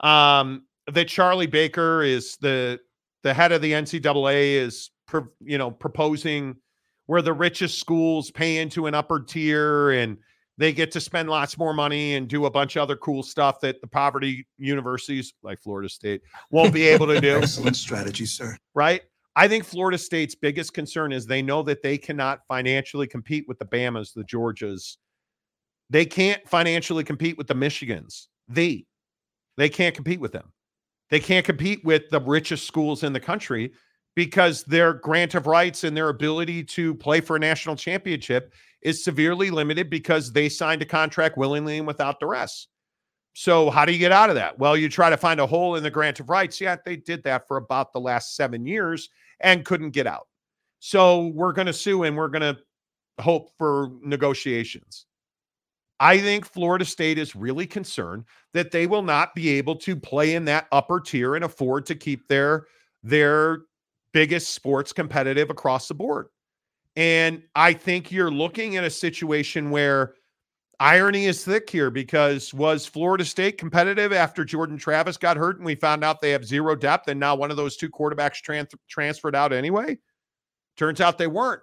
um 0.00 0.64
that 0.90 1.08
Charlie 1.08 1.46
Baker 1.46 2.02
is 2.02 2.38
the 2.38 2.80
the 3.22 3.34
head 3.34 3.52
of 3.52 3.60
the 3.60 3.72
NCAA 3.72 4.54
is 4.54 4.90
pro, 5.06 5.28
you 5.40 5.58
know 5.58 5.70
proposing 5.70 6.56
where 7.04 7.20
the 7.20 7.34
richest 7.34 7.78
schools 7.78 8.30
pay 8.30 8.56
into 8.56 8.86
an 8.86 8.94
upper 8.94 9.20
tier 9.20 9.90
and 9.90 10.16
they 10.60 10.74
get 10.74 10.92
to 10.92 11.00
spend 11.00 11.30
lots 11.30 11.56
more 11.56 11.72
money 11.72 12.16
and 12.16 12.28
do 12.28 12.44
a 12.44 12.50
bunch 12.50 12.76
of 12.76 12.82
other 12.82 12.94
cool 12.94 13.22
stuff 13.22 13.60
that 13.60 13.80
the 13.80 13.86
poverty 13.86 14.46
universities 14.58 15.32
like 15.42 15.58
Florida 15.58 15.88
State 15.88 16.20
won't 16.50 16.74
be 16.74 16.86
able 16.86 17.06
to 17.06 17.18
do 17.18 17.38
Excellent 17.42 17.76
strategy, 17.76 18.26
sir. 18.26 18.54
right? 18.74 19.00
I 19.34 19.48
think 19.48 19.64
Florida 19.64 19.96
State's 19.96 20.34
biggest 20.34 20.74
concern 20.74 21.12
is 21.12 21.24
they 21.24 21.40
know 21.40 21.62
that 21.62 21.82
they 21.82 21.96
cannot 21.96 22.40
financially 22.46 23.06
compete 23.06 23.46
with 23.48 23.58
the 23.58 23.64
Bamas, 23.64 24.12
the 24.12 24.22
Georgias. 24.22 24.98
They 25.88 26.04
can't 26.04 26.46
financially 26.46 27.04
compete 27.04 27.38
with 27.38 27.46
the 27.46 27.54
Michigans. 27.54 28.26
They 28.46 28.84
they 29.56 29.70
can't 29.70 29.94
compete 29.94 30.20
with 30.20 30.32
them. 30.32 30.52
They 31.08 31.20
can't 31.20 31.46
compete 31.46 31.82
with 31.86 32.10
the 32.10 32.20
richest 32.20 32.66
schools 32.66 33.02
in 33.02 33.14
the 33.14 33.20
country 33.20 33.72
because 34.14 34.62
their 34.64 34.92
grant 34.92 35.34
of 35.34 35.46
rights 35.46 35.84
and 35.84 35.96
their 35.96 36.10
ability 36.10 36.64
to 36.64 36.94
play 36.96 37.22
for 37.22 37.36
a 37.36 37.40
national 37.40 37.76
championship 37.76 38.52
is 38.82 39.04
severely 39.04 39.50
limited 39.50 39.90
because 39.90 40.32
they 40.32 40.48
signed 40.48 40.82
a 40.82 40.86
contract 40.86 41.36
willingly 41.36 41.78
and 41.78 41.86
without 41.86 42.20
duress. 42.20 42.68
So, 43.32 43.70
how 43.70 43.84
do 43.84 43.92
you 43.92 43.98
get 43.98 44.12
out 44.12 44.28
of 44.28 44.36
that? 44.36 44.58
Well, 44.58 44.76
you 44.76 44.88
try 44.88 45.10
to 45.10 45.16
find 45.16 45.40
a 45.40 45.46
hole 45.46 45.76
in 45.76 45.82
the 45.82 45.90
grant 45.90 46.20
of 46.20 46.28
rights. 46.28 46.60
Yeah, 46.60 46.76
they 46.84 46.96
did 46.96 47.22
that 47.24 47.46
for 47.46 47.56
about 47.56 47.92
the 47.92 48.00
last 48.00 48.36
seven 48.36 48.66
years 48.66 49.08
and 49.40 49.64
couldn't 49.64 49.90
get 49.90 50.06
out. 50.06 50.26
So, 50.80 51.28
we're 51.28 51.52
going 51.52 51.66
to 51.66 51.72
sue 51.72 52.02
and 52.02 52.16
we're 52.16 52.28
going 52.28 52.54
to 52.54 52.58
hope 53.22 53.50
for 53.56 53.90
negotiations. 54.02 55.06
I 56.00 56.18
think 56.18 56.46
Florida 56.46 56.86
State 56.86 57.18
is 57.18 57.36
really 57.36 57.66
concerned 57.66 58.24
that 58.54 58.70
they 58.70 58.86
will 58.86 59.02
not 59.02 59.34
be 59.34 59.50
able 59.50 59.76
to 59.76 59.94
play 59.94 60.34
in 60.34 60.46
that 60.46 60.66
upper 60.72 60.98
tier 60.98 61.34
and 61.34 61.44
afford 61.44 61.84
to 61.86 61.94
keep 61.94 62.26
their 62.26 62.66
their 63.02 63.60
biggest 64.12 64.54
sports 64.54 64.92
competitive 64.92 65.50
across 65.50 65.88
the 65.88 65.94
board. 65.94 66.28
And 66.96 67.42
I 67.54 67.72
think 67.72 68.10
you're 68.10 68.30
looking 68.30 68.76
at 68.76 68.84
a 68.84 68.90
situation 68.90 69.70
where 69.70 70.14
irony 70.80 71.26
is 71.26 71.44
thick 71.44 71.68
here 71.68 71.90
because 71.90 72.52
was 72.54 72.86
Florida 72.86 73.24
State 73.24 73.58
competitive 73.58 74.12
after 74.12 74.44
Jordan 74.44 74.78
Travis 74.78 75.16
got 75.16 75.36
hurt 75.36 75.58
and 75.58 75.66
we 75.66 75.74
found 75.74 76.02
out 76.02 76.20
they 76.20 76.30
have 76.30 76.44
zero 76.44 76.74
depth 76.74 77.08
and 77.08 77.20
now 77.20 77.34
one 77.34 77.50
of 77.50 77.56
those 77.56 77.76
two 77.76 77.90
quarterbacks 77.90 78.42
tran- 78.42 78.72
transferred 78.88 79.36
out 79.36 79.52
anyway? 79.52 79.98
Turns 80.76 81.00
out 81.00 81.18
they 81.18 81.26
weren't. 81.26 81.62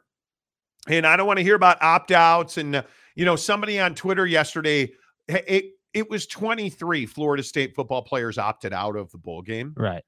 And 0.87 1.05
I 1.05 1.17
don't 1.17 1.27
want 1.27 1.37
to 1.37 1.43
hear 1.43 1.55
about 1.55 1.81
opt 1.81 2.11
outs. 2.11 2.57
And, 2.57 2.77
uh, 2.77 2.83
you 3.15 3.25
know, 3.25 3.35
somebody 3.35 3.79
on 3.79 3.95
Twitter 3.95 4.25
yesterday, 4.25 4.93
it, 5.27 5.43
it, 5.47 5.65
it 5.93 6.09
was 6.09 6.27
23 6.27 7.05
Florida 7.05 7.43
State 7.43 7.75
football 7.75 8.03
players 8.03 8.37
opted 8.37 8.71
out 8.71 8.95
of 8.95 9.11
the 9.11 9.17
bowl 9.17 9.41
game. 9.41 9.73
Right. 9.75 10.03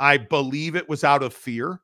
I 0.00 0.16
believe 0.16 0.74
it 0.74 0.88
was 0.88 1.04
out 1.04 1.22
of 1.22 1.34
fear, 1.34 1.80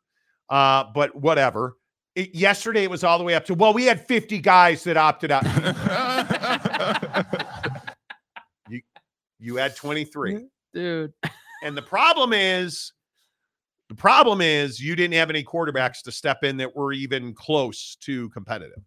uh, 0.49 0.85
but 0.95 1.15
whatever. 1.15 1.77
It, 2.17 2.35
yesterday 2.35 2.83
it 2.85 2.91
was 2.91 3.05
all 3.05 3.19
the 3.19 3.25
way 3.25 3.35
up 3.35 3.45
to 3.47 3.55
well, 3.55 3.73
we 3.73 3.85
had 3.85 4.07
50 4.07 4.39
guys 4.41 4.83
that 4.85 4.97
opted 4.97 5.31
out. 5.31 5.45
you 8.69 8.81
you 9.39 9.57
had 9.57 9.77
23. 9.77 10.47
Dude. 10.75 11.13
And 11.63 11.77
the 11.77 11.83
problem 11.83 12.33
is 12.33 12.95
the 13.91 13.95
problem 13.95 14.41
is 14.41 14.81
you 14.81 14.97
didn't 14.97 15.13
have 15.13 15.29
any 15.29 15.45
quarterbacks 15.45 16.01
to 16.05 16.11
step 16.11 16.43
in 16.43 16.57
that 16.57 16.75
were 16.75 16.95
even 16.95 17.35
close 17.35 17.97
to 17.97 18.31
competitive. 18.31 18.83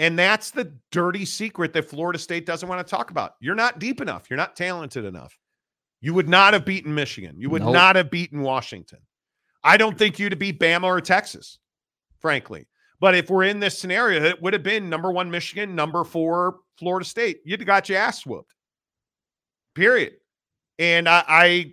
And 0.00 0.18
that's 0.18 0.50
the 0.50 0.76
dirty 0.90 1.24
secret 1.24 1.72
that 1.74 1.88
Florida 1.88 2.18
State 2.18 2.44
doesn't 2.44 2.68
want 2.68 2.84
to 2.84 2.90
talk 2.90 3.12
about. 3.12 3.34
You're 3.38 3.54
not 3.54 3.78
deep 3.78 4.00
enough. 4.00 4.28
You're 4.28 4.36
not 4.36 4.56
talented 4.56 5.04
enough. 5.04 5.38
You 6.00 6.12
would 6.14 6.28
not 6.28 6.54
have 6.54 6.64
beaten 6.64 6.92
Michigan. 6.92 7.36
You 7.38 7.50
would 7.50 7.62
Nope. 7.62 7.74
not 7.74 7.94
have 7.94 8.10
beaten 8.10 8.40
Washington. 8.40 8.98
I 9.62 9.76
don't 9.76 9.96
think 9.96 10.18
you'd 10.18 10.32
have 10.32 10.40
beat 10.40 10.58
Bama 10.58 10.84
or 10.84 11.00
Texas, 11.00 11.60
frankly. 12.24 12.66
But 13.00 13.14
if 13.14 13.28
we're 13.28 13.44
in 13.44 13.60
this 13.60 13.78
scenario, 13.78 14.24
it 14.24 14.40
would 14.40 14.54
have 14.54 14.62
been 14.62 14.88
number 14.88 15.12
one 15.12 15.30
Michigan, 15.30 15.74
number 15.74 16.04
four 16.04 16.60
Florida 16.78 17.04
State. 17.04 17.40
You'd 17.44 17.60
have 17.60 17.66
got 17.66 17.86
your 17.86 17.98
ass 17.98 18.24
whooped. 18.24 18.54
Period. 19.74 20.14
And 20.78 21.06
I, 21.06 21.22
I 21.28 21.72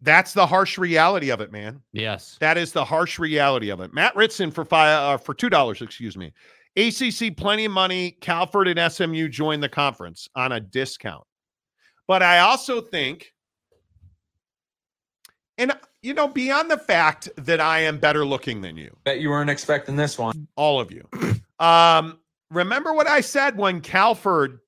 that's 0.00 0.32
the 0.32 0.46
harsh 0.46 0.78
reality 0.78 1.30
of 1.30 1.40
it, 1.40 1.50
man. 1.50 1.82
Yes. 1.92 2.36
That 2.38 2.56
is 2.56 2.70
the 2.70 2.84
harsh 2.84 3.18
reality 3.18 3.70
of 3.70 3.80
it. 3.80 3.92
Matt 3.92 4.14
Ritson 4.14 4.52
for 4.52 4.64
five 4.64 4.96
uh, 4.96 5.16
for 5.16 5.34
two 5.34 5.50
dollars, 5.50 5.82
excuse 5.82 6.16
me. 6.16 6.32
ACC 6.76 7.36
plenty 7.36 7.64
of 7.64 7.72
money. 7.72 8.12
Calford 8.20 8.68
and 8.68 8.92
SMU 8.92 9.28
join 9.28 9.58
the 9.58 9.68
conference 9.68 10.28
on 10.36 10.52
a 10.52 10.60
discount. 10.60 11.24
But 12.06 12.22
I 12.22 12.38
also 12.38 12.80
think, 12.80 13.32
and 15.58 15.72
you 16.04 16.12
know, 16.12 16.28
beyond 16.28 16.70
the 16.70 16.76
fact 16.76 17.30
that 17.36 17.60
I 17.60 17.80
am 17.80 17.98
better 17.98 18.26
looking 18.26 18.60
than 18.60 18.76
you, 18.76 18.94
Bet 19.04 19.20
you 19.20 19.30
weren't 19.30 19.48
expecting 19.48 19.96
this 19.96 20.18
one. 20.18 20.46
all 20.54 20.78
of 20.78 20.92
you. 20.92 21.08
Um, 21.58 22.18
remember 22.50 22.92
what 22.92 23.08
I 23.08 23.22
said 23.22 23.56
when 23.56 23.80
Calford 23.80 24.58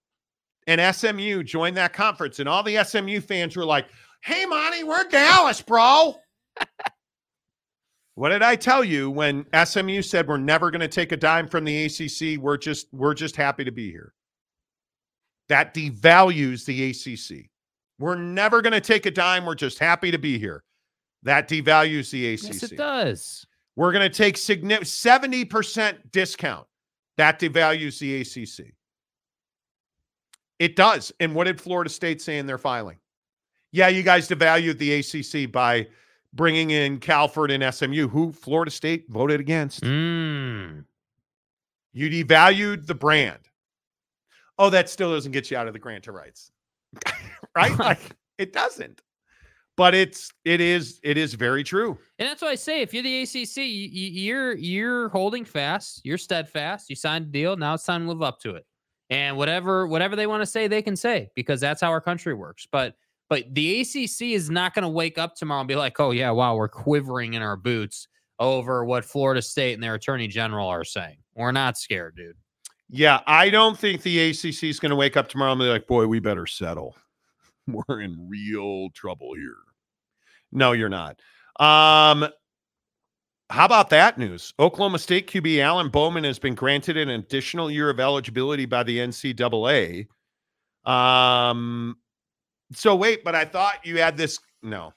and 0.67 0.97
SMU 0.97 1.43
joined 1.43 1.77
that 1.77 1.93
conference, 1.93 2.39
and 2.39 2.49
all 2.49 2.63
the 2.63 2.83
SMU 2.83 3.21
fans 3.21 3.55
were 3.55 3.67
like, 3.67 3.87
"Hey, 4.23 4.47
Monty, 4.47 4.83
we're 4.83 5.05
Dallas, 5.09 5.61
bro." 5.61 6.15
what 8.15 8.31
did 8.31 8.43
I 8.43 8.57
tell 8.57 8.83
you 8.83 9.11
when 9.11 9.45
SMU 9.65 10.01
said 10.01 10.27
we're 10.27 10.39
never 10.39 10.71
going 10.71 10.81
to 10.81 10.89
take 10.89 11.13
a 11.13 11.19
dime 11.19 11.49
from 11.49 11.65
the 11.65 11.85
ACC? 11.85 12.41
We're 12.41 12.57
just 12.57 12.87
we're 12.93 13.15
just 13.15 13.37
happy 13.37 13.65
to 13.65 13.73
be 13.73 13.91
here. 13.91 14.15
That 15.51 15.75
devalues 15.75 16.65
the 16.65 16.91
ACC. 16.91 17.51
We're 17.99 18.17
never 18.17 18.63
going 18.63 18.73
to 18.73 18.81
take 18.81 19.05
a 19.05 19.11
dime. 19.11 19.45
We're 19.45 19.55
just 19.55 19.79
happy 19.79 20.11
to 20.11 20.19
be 20.19 20.39
here. 20.39 20.65
That 21.27 21.49
devalues 21.49 22.11
the 22.11 22.35
ACC. 22.35 22.43
Yes, 22.45 22.63
it 22.63 22.77
does. 22.77 23.47
We're 23.75 23.91
going 23.91 24.09
to 24.09 24.17
take 24.17 24.37
significant 24.37 24.87
70% 24.87 26.13
discount. 26.13 26.69
That 27.17 27.41
devalues 27.41 27.99
the 27.99 28.21
ACC. 28.21 28.73
It 30.61 30.77
does. 30.77 31.13
And 31.19 31.35
what 31.35 31.45
did 31.45 31.61
Florida 31.61 31.91
State 31.91 32.23
say 32.23 32.39
in 32.39 32.47
their 32.47 32.59
filing? 32.59 32.99
Yeah, 33.73 33.89
you 33.89 34.05
guys 34.05 34.29
devalued 34.29 34.79
the 34.79 34.95
ACC 35.01 35.51
by 35.51 35.89
bringing 36.33 36.71
in 36.71 37.01
Calford 37.01 37.51
and 37.51 37.75
SMU, 37.75 38.07
who 38.07 38.31
Florida 38.31 38.71
State 38.71 39.07
voted 39.09 39.41
against. 39.41 39.83
Mm. 39.83 40.85
You 41.93 42.09
devalued 42.09 42.87
the 42.87 42.95
brand. 42.95 43.41
Oh, 44.61 44.71
that 44.71 44.89
still 44.89 45.13
doesn't 45.13 45.33
get 45.33 45.51
you 45.51 45.57
out 45.57 45.67
of 45.67 45.73
the 45.73 45.81
grant 45.81 46.07
of 46.07 46.15
rights. 46.15 46.53
right? 47.57 47.77
Like 47.79 47.99
it 48.39 48.53
doesn't. 48.53 49.03
But 49.77 49.95
it's 49.95 50.33
it 50.45 50.61
is 50.61 51.01
it 51.03 51.19
is 51.19 51.35
very 51.35 51.63
true. 51.63 51.99
And 52.19 52.27
that's 52.27 52.41
why 52.41 52.49
I 52.49 52.55
say, 52.55 52.81
if 52.81 52.95
you're 52.95 53.03
the 53.03 53.23
ACC, 53.23 53.59
you, 53.59 53.65
you're 53.65 54.57
you're 54.57 55.09
holding 55.11 55.45
fast, 55.45 56.01
you're 56.05 56.19
steadfast. 56.19 56.89
You 56.89 56.97
signed 56.97 57.27
a 57.27 57.29
deal. 57.29 57.57
Now 57.57 57.75
it's 57.75 57.85
time 57.85 58.05
to 58.05 58.09
live 58.09 58.23
up 58.23 58.41
to 58.41 58.55
it. 58.55 58.65
And 59.11 59.37
whatever 59.37 59.87
whatever 59.87 60.17
they 60.17 60.27
want 60.27 60.43
to 60.43 60.47
say, 60.47 60.67
they 60.67 60.83
can 60.83 60.97
say 60.97 61.31
because 61.35 61.61
that's 61.61 61.81
how 61.81 61.91
our 61.91 62.01
country 62.01 62.35
works. 62.35 62.67
But 62.71 62.95
but 63.29 63.55
the 63.55 63.81
ACC 63.81 64.33
is 64.33 64.51
not 64.51 64.75
going 64.75 64.85
to 64.85 64.89
wake 64.89 65.19
up 65.19 65.35
tomorrow 65.35 65.61
and 65.61 65.69
be 65.69 65.77
like, 65.77 65.99
oh 66.01 66.11
yeah, 66.11 66.31
wow, 66.31 66.57
we're 66.57 66.69
quivering 66.69 67.35
in 67.35 67.43
our 67.43 67.57
boots 67.57 68.09
over 68.39 68.85
what 68.85 69.05
Florida 69.05 69.43
State 69.43 69.75
and 69.75 69.83
their 69.83 69.95
Attorney 69.95 70.29
General 70.29 70.69
are 70.69 70.85
saying. 70.85 71.17
We're 71.35 71.53
not 71.53 71.77
scared, 71.77 72.17
dude. 72.17 72.37
Yeah, 72.89 73.21
I 73.27 73.51
don't 73.51 73.77
think 73.77 74.03
the 74.03 74.31
ACC 74.31 74.65
is 74.65 74.79
going 74.79 74.91
to 74.91 74.97
wake 74.97 75.17
up 75.17 75.29
tomorrow 75.29 75.53
and 75.53 75.59
be 75.59 75.67
like, 75.67 75.87
boy, 75.87 76.07
we 76.07 76.21
better 76.21 76.47
settle. 76.47 76.95
We're 77.67 78.01
in 78.01 78.29
real 78.29 78.91
trouble 78.91 79.35
here. 79.35 79.57
No, 80.57 80.73
you're 80.73 80.89
not. 80.89 81.21
Um, 81.61 82.27
how 83.51 83.67
about 83.67 83.91
that 83.91 84.19
news? 84.19 84.55
Oklahoma 84.59 84.99
State 84.99 85.29
QB 85.31 85.61
Alan 85.61 85.91
Bowman 85.91 86.25
has 86.25 86.39
been 86.39 86.55
granted 86.55 86.97
an 86.97 87.11
additional 87.11 87.71
year 87.71 87.91
of 87.91 88.01
eligibility 88.01 88.65
by 88.65 88.83
the 88.83 88.99
NCAA. 88.99 90.07
Um, 90.85 91.99
so 92.73 92.97
wait, 92.97 93.23
but 93.23 93.35
I 93.35 93.45
thought 93.45 93.85
you 93.85 93.99
had 93.99 94.17
this. 94.17 94.39
No, 94.63 94.95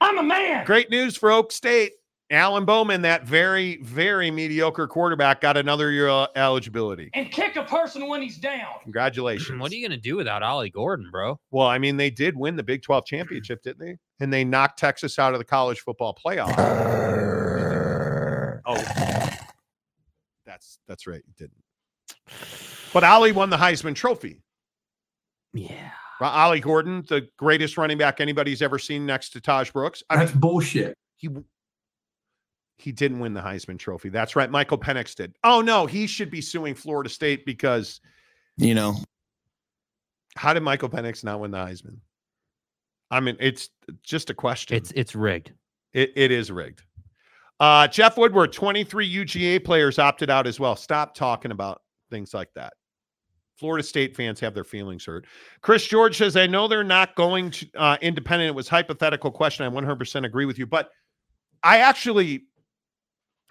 I'm 0.00 0.18
a 0.18 0.22
man. 0.22 0.64
great 0.64 0.90
news 0.90 1.16
for 1.16 1.30
Oak 1.32 1.50
State. 1.52 1.92
Alan 2.30 2.66
Bowman, 2.66 3.02
that 3.02 3.24
very, 3.24 3.78
very 3.82 4.30
mediocre 4.30 4.86
quarterback, 4.86 5.40
got 5.40 5.56
another 5.56 5.90
year 5.90 6.08
of 6.08 6.28
eligibility. 6.36 7.08
And 7.14 7.30
kick 7.32 7.56
a 7.56 7.64
person 7.64 8.06
when 8.06 8.20
he's 8.20 8.36
down. 8.36 8.66
Congratulations. 8.82 9.58
What 9.60 9.72
are 9.72 9.74
you 9.74 9.88
going 9.88 9.98
to 9.98 10.02
do 10.02 10.16
without 10.16 10.42
Ollie 10.42 10.68
Gordon, 10.68 11.08
bro? 11.10 11.40
Well, 11.50 11.66
I 11.66 11.78
mean, 11.78 11.96
they 11.96 12.10
did 12.10 12.36
win 12.36 12.54
the 12.54 12.62
Big 12.62 12.82
12 12.82 13.06
championship, 13.06 13.62
didn't 13.62 13.80
they? 13.80 13.96
And 14.20 14.32
they 14.32 14.44
knocked 14.44 14.78
Texas 14.78 15.18
out 15.18 15.32
of 15.32 15.38
the 15.38 15.44
college 15.44 15.80
football 15.80 16.14
playoff. 16.14 16.52
oh, 18.66 18.84
that's 20.44 20.78
that's 20.88 21.06
right. 21.06 21.22
You 21.26 21.34
didn't. 21.36 21.62
But 22.92 23.04
Ollie 23.04 23.32
won 23.32 23.50
the 23.50 23.56
Heisman 23.56 23.94
Trophy. 23.94 24.42
Yeah. 25.52 25.90
Ro- 26.20 26.28
Ollie 26.28 26.60
Gordon, 26.60 27.04
the 27.08 27.28
greatest 27.36 27.78
running 27.78 27.96
back 27.98 28.20
anybody's 28.20 28.60
ever 28.62 28.78
seen 28.78 29.06
next 29.06 29.30
to 29.30 29.40
Taj 29.40 29.70
Brooks. 29.70 30.02
I 30.10 30.16
That's 30.16 30.32
mean, 30.32 30.40
bullshit. 30.40 30.96
he 31.16 31.28
he 32.76 32.92
didn't 32.92 33.18
win 33.20 33.34
the 33.34 33.40
Heisman 33.40 33.78
Trophy. 33.78 34.08
That's 34.08 34.36
right. 34.36 34.50
Michael 34.50 34.78
Penix 34.78 35.14
did. 35.14 35.34
Oh 35.44 35.60
no, 35.60 35.86
he 35.86 36.06
should 36.06 36.30
be 36.30 36.40
suing 36.40 36.74
Florida 36.74 37.08
State 37.10 37.44
because 37.46 38.00
You 38.56 38.74
know, 38.74 38.94
how 40.36 40.52
did 40.54 40.62
Michael 40.62 40.88
Penix 40.88 41.22
not 41.22 41.40
win 41.40 41.50
the 41.52 41.58
Heisman? 41.58 41.98
I 43.10 43.20
mean, 43.20 43.36
it's 43.40 43.70
just 44.02 44.30
a 44.30 44.34
question. 44.34 44.76
It's 44.76 44.92
it's 44.92 45.14
rigged. 45.14 45.52
It, 45.92 46.12
it 46.14 46.30
is 46.30 46.50
rigged. 46.50 46.82
Uh, 47.60 47.88
Jeff 47.88 48.16
Woodward, 48.16 48.52
23 48.52 49.10
UGA 49.10 49.64
players 49.64 49.98
opted 49.98 50.30
out 50.30 50.46
as 50.46 50.60
well. 50.60 50.76
Stop 50.76 51.14
talking 51.14 51.50
about 51.50 51.82
things 52.10 52.32
like 52.32 52.50
that. 52.54 52.74
Florida 53.56 53.82
State 53.82 54.14
fans 54.14 54.38
have 54.38 54.54
their 54.54 54.64
feelings 54.64 55.04
hurt. 55.04 55.26
Chris 55.62 55.84
George 55.86 56.16
says, 56.16 56.36
I 56.36 56.46
know 56.46 56.68
they're 56.68 56.84
not 56.84 57.16
going 57.16 57.50
to 57.50 57.66
uh, 57.74 57.96
independent. 58.00 58.48
It 58.48 58.54
was 58.54 58.68
hypothetical 58.68 59.32
question. 59.32 59.66
I 59.66 59.68
100% 59.68 60.24
agree 60.24 60.44
with 60.44 60.58
you. 60.58 60.66
But 60.66 60.90
I 61.64 61.78
actually, 61.78 62.44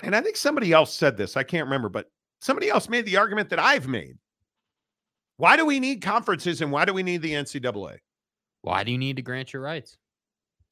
and 0.02 0.16
I 0.16 0.22
think 0.22 0.38
somebody 0.38 0.72
else 0.72 0.94
said 0.94 1.18
this. 1.18 1.36
I 1.36 1.44
can't 1.44 1.66
remember, 1.66 1.90
but 1.90 2.10
somebody 2.40 2.70
else 2.70 2.88
made 2.88 3.06
the 3.06 3.18
argument 3.18 3.50
that 3.50 3.60
I've 3.60 3.90
made. 3.90 4.18
Why 5.36 5.58
do 5.58 5.66
we 5.66 5.82
need 5.82 6.02
conferences 6.02 6.62
and 6.62 6.72
why 6.72 6.86
do 6.86 6.94
we 6.94 7.04
need 7.04 7.22
the 7.22 7.34
NCAA? 7.34 7.98
Why 8.68 8.84
do 8.84 8.92
you 8.92 8.98
need 8.98 9.16
to 9.16 9.22
grant 9.22 9.54
your 9.54 9.62
rights? 9.62 9.98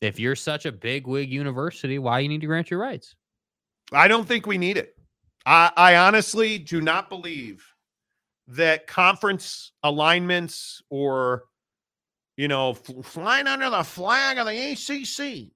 If 0.02 0.20
you're 0.20 0.36
such 0.36 0.66
a 0.66 0.72
big 0.74 1.08
wig 1.08 1.32
university, 1.32 1.98
why 1.98 2.20
you 2.20 2.28
need 2.28 2.42
to 2.42 2.48
grant 2.48 2.70
your 2.70 2.82
rights? 2.82 3.16
I 3.94 4.10
don't 4.10 4.28
think 4.28 4.46
we 4.46 4.58
need 4.58 4.76
it. 4.76 4.98
I, 5.46 5.72
I 5.78 5.96
honestly 5.96 6.58
do 6.58 6.82
not 6.82 7.08
believe 7.08 7.66
that 8.50 8.86
conference 8.86 9.72
alignments 9.82 10.82
or, 10.90 11.46
you 12.36 12.50
know, 12.50 12.74
flying 12.74 13.48
under 13.48 13.70
the 13.70 13.84
flag 13.84 14.40
of 14.40 14.48
the 14.48 14.74
ACC 14.74 15.54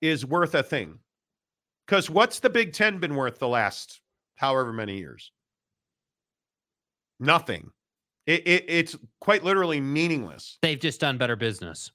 is 0.00 0.26
worth 0.26 0.56
a 0.56 0.64
thing. 0.64 0.98
Because 1.86 2.10
what's 2.10 2.40
the 2.40 2.50
Big 2.50 2.72
Ten 2.72 2.98
been 2.98 3.14
worth 3.14 3.38
the 3.38 3.46
last 3.46 4.00
however 4.34 4.72
many 4.72 4.98
years? 4.98 5.30
Nothing. 7.20 7.70
It, 8.26 8.46
it, 8.46 8.64
it's 8.68 8.96
quite 9.20 9.42
literally 9.44 9.80
meaningless. 9.80 10.58
They've 10.62 10.78
just 10.78 11.00
done 11.00 11.18
better 11.18 11.36
business. 11.36 11.90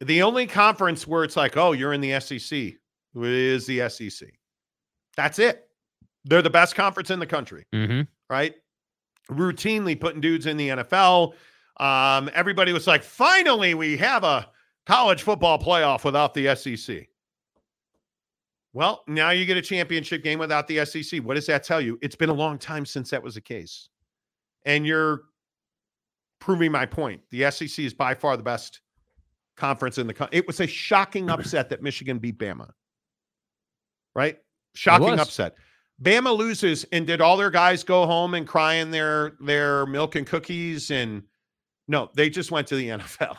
The 0.00 0.22
only 0.22 0.46
conference 0.46 1.06
where 1.06 1.24
it's 1.24 1.36
like, 1.36 1.56
oh, 1.56 1.72
you're 1.72 1.92
in 1.92 2.00
the 2.00 2.18
SEC 2.20 2.74
is 3.16 3.66
the 3.66 3.88
SEC. 3.88 4.28
That's 5.16 5.38
it. 5.38 5.68
They're 6.24 6.42
the 6.42 6.50
best 6.50 6.74
conference 6.74 7.10
in 7.10 7.18
the 7.18 7.26
country, 7.26 7.64
Mm-hmm. 7.74 8.02
right? 8.30 8.54
Routinely 9.30 9.98
putting 9.98 10.20
dudes 10.20 10.46
in 10.46 10.56
the 10.56 10.68
NFL. 10.68 11.32
Um, 11.80 12.30
everybody 12.34 12.72
was 12.72 12.86
like, 12.86 13.02
finally, 13.02 13.74
we 13.74 13.96
have 13.96 14.24
a 14.24 14.48
college 14.86 15.22
football 15.22 15.58
playoff 15.58 16.04
without 16.04 16.34
the 16.34 16.54
SEC. 16.54 17.08
Well, 18.72 19.02
now 19.08 19.30
you 19.30 19.46
get 19.46 19.56
a 19.56 19.62
championship 19.62 20.22
game 20.22 20.38
without 20.38 20.68
the 20.68 20.84
SEC. 20.84 21.20
What 21.22 21.34
does 21.34 21.46
that 21.46 21.64
tell 21.64 21.80
you? 21.80 21.98
It's 22.02 22.16
been 22.16 22.28
a 22.28 22.34
long 22.34 22.58
time 22.58 22.84
since 22.86 23.10
that 23.10 23.22
was 23.22 23.34
the 23.34 23.40
case. 23.40 23.88
And 24.64 24.86
you're 24.86 25.22
proving 26.40 26.72
my 26.72 26.86
point. 26.86 27.20
The 27.30 27.50
SEC 27.50 27.78
is 27.84 27.94
by 27.94 28.14
far 28.14 28.36
the 28.36 28.42
best 28.42 28.80
conference 29.56 29.98
in 29.98 30.06
the 30.06 30.14
country. 30.14 30.38
It 30.38 30.46
was 30.46 30.60
a 30.60 30.66
shocking 30.66 31.30
upset 31.30 31.68
that 31.70 31.82
Michigan 31.82 32.18
beat 32.18 32.38
Bama. 32.38 32.70
Right? 34.14 34.38
Shocking 34.74 35.18
upset. 35.18 35.54
Bama 36.02 36.36
loses, 36.36 36.84
and 36.92 37.06
did 37.06 37.20
all 37.20 37.36
their 37.36 37.50
guys 37.50 37.82
go 37.82 38.06
home 38.06 38.34
and 38.34 38.46
cry 38.46 38.74
in 38.74 38.90
their 38.90 39.32
their 39.40 39.86
milk 39.86 40.14
and 40.14 40.26
cookies? 40.26 40.90
And 40.90 41.24
no, 41.88 42.10
they 42.14 42.30
just 42.30 42.50
went 42.50 42.68
to 42.68 42.76
the 42.76 42.88
NFL. 42.88 43.36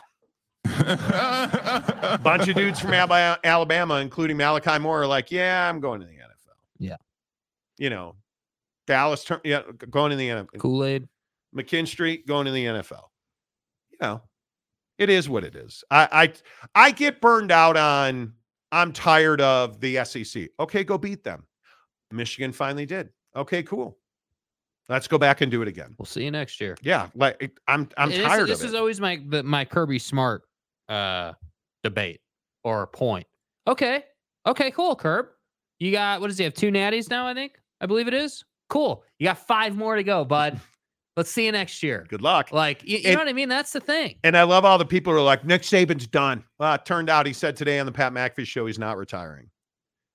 A 0.66 2.20
bunch 2.22 2.48
of 2.48 2.54
dudes 2.54 2.80
from 2.80 2.92
Alabama, 2.92 3.96
including 3.96 4.36
Malachi 4.36 4.78
Moore, 4.78 5.02
are 5.02 5.06
like, 5.06 5.30
"Yeah, 5.30 5.68
I'm 5.68 5.80
going 5.80 6.00
to 6.00 6.06
the 6.06 6.12
NFL." 6.12 6.54
Yeah. 6.78 6.96
you 7.78 7.90
know, 7.90 8.16
Dallas, 8.86 9.26
yeah, 9.44 9.62
going 9.90 10.10
to 10.10 10.16
the 10.16 10.28
NFL. 10.28 10.58
Kool 10.58 10.84
Aid. 10.84 11.08
McKinstry 11.56 12.26
going 12.26 12.46
to 12.46 12.52
the 12.52 12.64
NFL. 12.64 13.04
You 13.92 13.98
know, 14.00 14.22
it 14.98 15.10
is 15.10 15.28
what 15.28 15.44
it 15.44 15.54
is. 15.56 15.82
I 15.90 16.08
I 16.74 16.86
I 16.86 16.90
get 16.90 17.20
burned 17.20 17.50
out 17.52 17.76
on 17.76 18.34
I'm 18.72 18.92
tired 18.92 19.40
of 19.40 19.80
the 19.80 20.04
SEC. 20.04 20.48
Okay, 20.60 20.84
go 20.84 20.96
beat 20.98 21.24
them. 21.24 21.46
Michigan 22.12 22.52
finally 22.52 22.86
did. 22.86 23.10
Okay, 23.36 23.62
cool. 23.62 23.98
Let's 24.88 25.06
go 25.06 25.18
back 25.18 25.40
and 25.40 25.50
do 25.52 25.62
it 25.62 25.68
again. 25.68 25.94
We'll 25.98 26.06
see 26.06 26.24
you 26.24 26.30
next 26.32 26.60
year. 26.60 26.76
Yeah, 26.82 27.08
like 27.14 27.52
I'm 27.68 27.88
I'm 27.96 28.10
this- 28.10 28.22
tired 28.24 28.48
This, 28.48 28.60
of 28.60 28.66
is 28.68 28.74
it. 28.74 28.78
always 28.78 29.00
my 29.00 29.20
the, 29.28 29.42
my 29.42 29.64
Kirby 29.64 29.98
Smart 29.98 30.42
uh 30.88 31.32
debate 31.84 32.20
or 32.64 32.86
point. 32.88 33.26
Okay. 33.66 34.04
Okay, 34.46 34.70
cool, 34.70 34.96
Curb. 34.96 35.26
You 35.78 35.92
got 35.92 36.20
what 36.20 36.26
does 36.28 36.38
he 36.38 36.44
have? 36.44 36.54
Two 36.54 36.70
natties 36.70 37.08
now, 37.10 37.26
I 37.26 37.34
think. 37.34 37.52
I 37.80 37.86
believe 37.86 38.08
it 38.08 38.14
is. 38.14 38.44
Cool. 38.68 39.04
You 39.18 39.26
got 39.26 39.38
five 39.38 39.76
more 39.76 39.96
to 39.96 40.02
go, 40.02 40.24
bud. 40.24 40.60
Let's 41.20 41.30
see 41.30 41.44
you 41.44 41.52
next 41.52 41.82
year. 41.82 42.06
Good 42.08 42.22
luck. 42.22 42.50
Like 42.50 42.82
you, 42.82 42.96
you 42.96 43.02
And- 43.08 43.14
know 43.14 43.20
what 43.20 43.28
I 43.28 43.34
mean? 43.34 43.50
That's 43.50 43.72
the 43.72 43.80
thing. 43.80 44.16
And 44.24 44.36
I 44.38 44.44
love 44.44 44.64
all 44.64 44.78
the 44.78 44.86
people 44.86 45.12
who 45.12 45.18
are 45.18 45.22
like, 45.22 45.44
Nick 45.44 45.62
Saban's 45.62 46.06
done. 46.06 46.44
Well, 46.58 46.72
it 46.74 46.86
turned 46.86 47.10
out 47.10 47.26
he 47.26 47.34
said 47.34 47.56
today 47.56 47.78
on 47.78 47.84
the 47.84 47.92
Pat 47.92 48.12
McAfee 48.14 48.46
show 48.46 48.64
he's 48.64 48.78
not 48.78 48.96
retiring. 48.96 49.50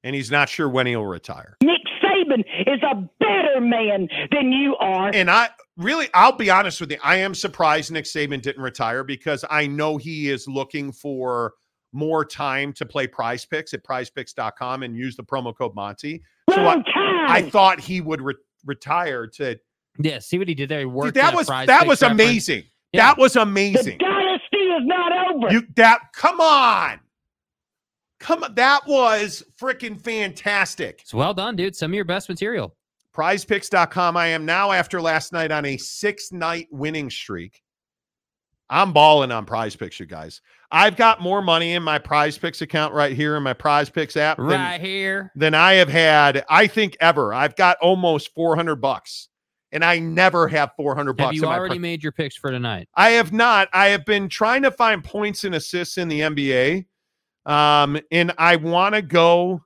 And 0.03 0.15
he's 0.15 0.31
not 0.31 0.49
sure 0.49 0.67
when 0.67 0.87
he'll 0.87 1.05
retire. 1.05 1.57
Nick 1.63 1.81
Saban 2.03 2.43
is 2.65 2.79
a 2.83 2.95
better 3.19 3.61
man 3.61 4.07
than 4.31 4.51
you 4.51 4.75
are. 4.77 5.11
And 5.13 5.29
I 5.29 5.49
really, 5.77 6.07
I'll 6.15 6.31
be 6.35 6.49
honest 6.49 6.81
with 6.81 6.91
you, 6.91 6.97
I 7.03 7.17
am 7.17 7.35
surprised 7.35 7.91
Nick 7.91 8.05
Saban 8.05 8.41
didn't 8.41 8.63
retire 8.63 9.03
because 9.03 9.45
I 9.49 9.67
know 9.67 9.97
he 9.97 10.29
is 10.29 10.47
looking 10.47 10.91
for 10.91 11.53
more 11.93 12.25
time 12.25 12.73
to 12.73 12.85
play 12.85 13.07
prize 13.07 13.45
picks 13.45 13.73
at 13.73 13.83
prizepicks.com 13.83 14.83
and 14.83 14.95
use 14.95 15.15
the 15.15 15.23
promo 15.23 15.55
code 15.55 15.73
Monty. 15.75 16.21
So 16.51 16.65
I, 16.65 16.83
I 17.27 17.41
thought 17.49 17.79
he 17.79 18.01
would 18.01 18.21
re- 18.21 18.33
retire 18.65 19.27
to 19.27 19.57
Yeah, 19.99 20.19
see 20.19 20.37
what 20.37 20.47
he 20.47 20.53
did 20.55 20.69
there. 20.69 20.79
He 20.79 20.85
Dude, 20.85 20.93
worked 20.93 21.13
that 21.15 21.29
in 21.29 21.33
a 21.33 21.37
was 21.37 21.47
Prize 21.47 21.67
that 21.67 21.87
was 21.87 22.01
reference. 22.01 22.21
amazing. 22.21 22.63
Yeah. 22.91 23.07
That 23.07 23.17
was 23.17 23.33
the 23.33 23.41
amazing. 23.41 23.97
dynasty 23.97 24.57
is 24.57 24.83
not 24.85 25.11
over. 25.35 25.51
You 25.53 25.63
that 25.75 25.99
come 26.13 26.39
on. 26.39 26.99
Come 28.19 28.43
on. 28.43 28.55
That 28.55 28.81
was 28.87 29.43
freaking 29.59 29.99
fantastic. 29.99 30.99
It's 31.01 31.13
well 31.13 31.33
done, 31.33 31.55
dude. 31.55 31.75
Some 31.75 31.91
of 31.91 31.95
your 31.95 32.05
best 32.05 32.29
material. 32.29 32.75
prizepicks.com. 33.15 34.17
I 34.17 34.27
am 34.27 34.45
now 34.45 34.71
after 34.71 35.01
last 35.01 35.31
night 35.33 35.51
on 35.51 35.65
a 35.65 35.77
six 35.77 36.31
night 36.31 36.67
winning 36.71 37.09
streak. 37.09 37.61
I'm 38.69 38.93
balling 38.93 39.31
on 39.31 39.45
prize 39.45 39.75
picks, 39.75 39.99
you 39.99 40.07
guys. 40.07 40.41
I've 40.71 40.95
got 40.95 41.21
more 41.21 41.41
money 41.41 41.73
in 41.73 41.83
my 41.83 41.99
prize 41.99 42.35
picks 42.37 42.61
account 42.63 42.93
right 42.95 43.15
here 43.15 43.35
in 43.37 43.43
my 43.43 43.53
prize 43.53 43.91
picks 43.91 44.17
app 44.17 44.37
than, 44.37 44.47
Right 44.47 44.81
here. 44.81 45.31
than 45.35 45.53
I 45.53 45.73
have 45.73 45.87
had, 45.87 46.43
I 46.49 46.65
think, 46.65 46.97
ever. 46.99 47.31
I've 47.31 47.55
got 47.55 47.77
almost 47.79 48.33
400 48.33 48.77
bucks. 48.77 49.29
And 49.75 49.83
I 49.83 49.99
never 49.99 50.47
have 50.47 50.71
400 50.77 51.13
bucks. 51.13 51.25
Have 51.25 51.33
you 51.35 51.45
already 51.45 51.77
made 51.77 52.01
your 52.01 52.13
picks 52.13 52.37
for 52.37 52.49
tonight? 52.49 52.87
I 52.95 53.09
have 53.11 53.33
not. 53.33 53.67
I 53.73 53.87
have 53.87 54.05
been 54.05 54.29
trying 54.29 54.61
to 54.63 54.71
find 54.71 55.03
points 55.03 55.43
and 55.43 55.53
assists 55.53 55.97
in 55.97 56.07
the 56.07 56.21
NBA. 56.21 56.85
Um, 57.45 57.99
and 58.09 58.31
I 58.37 58.55
want 58.55 58.95
to 58.95 59.01
go. 59.01 59.61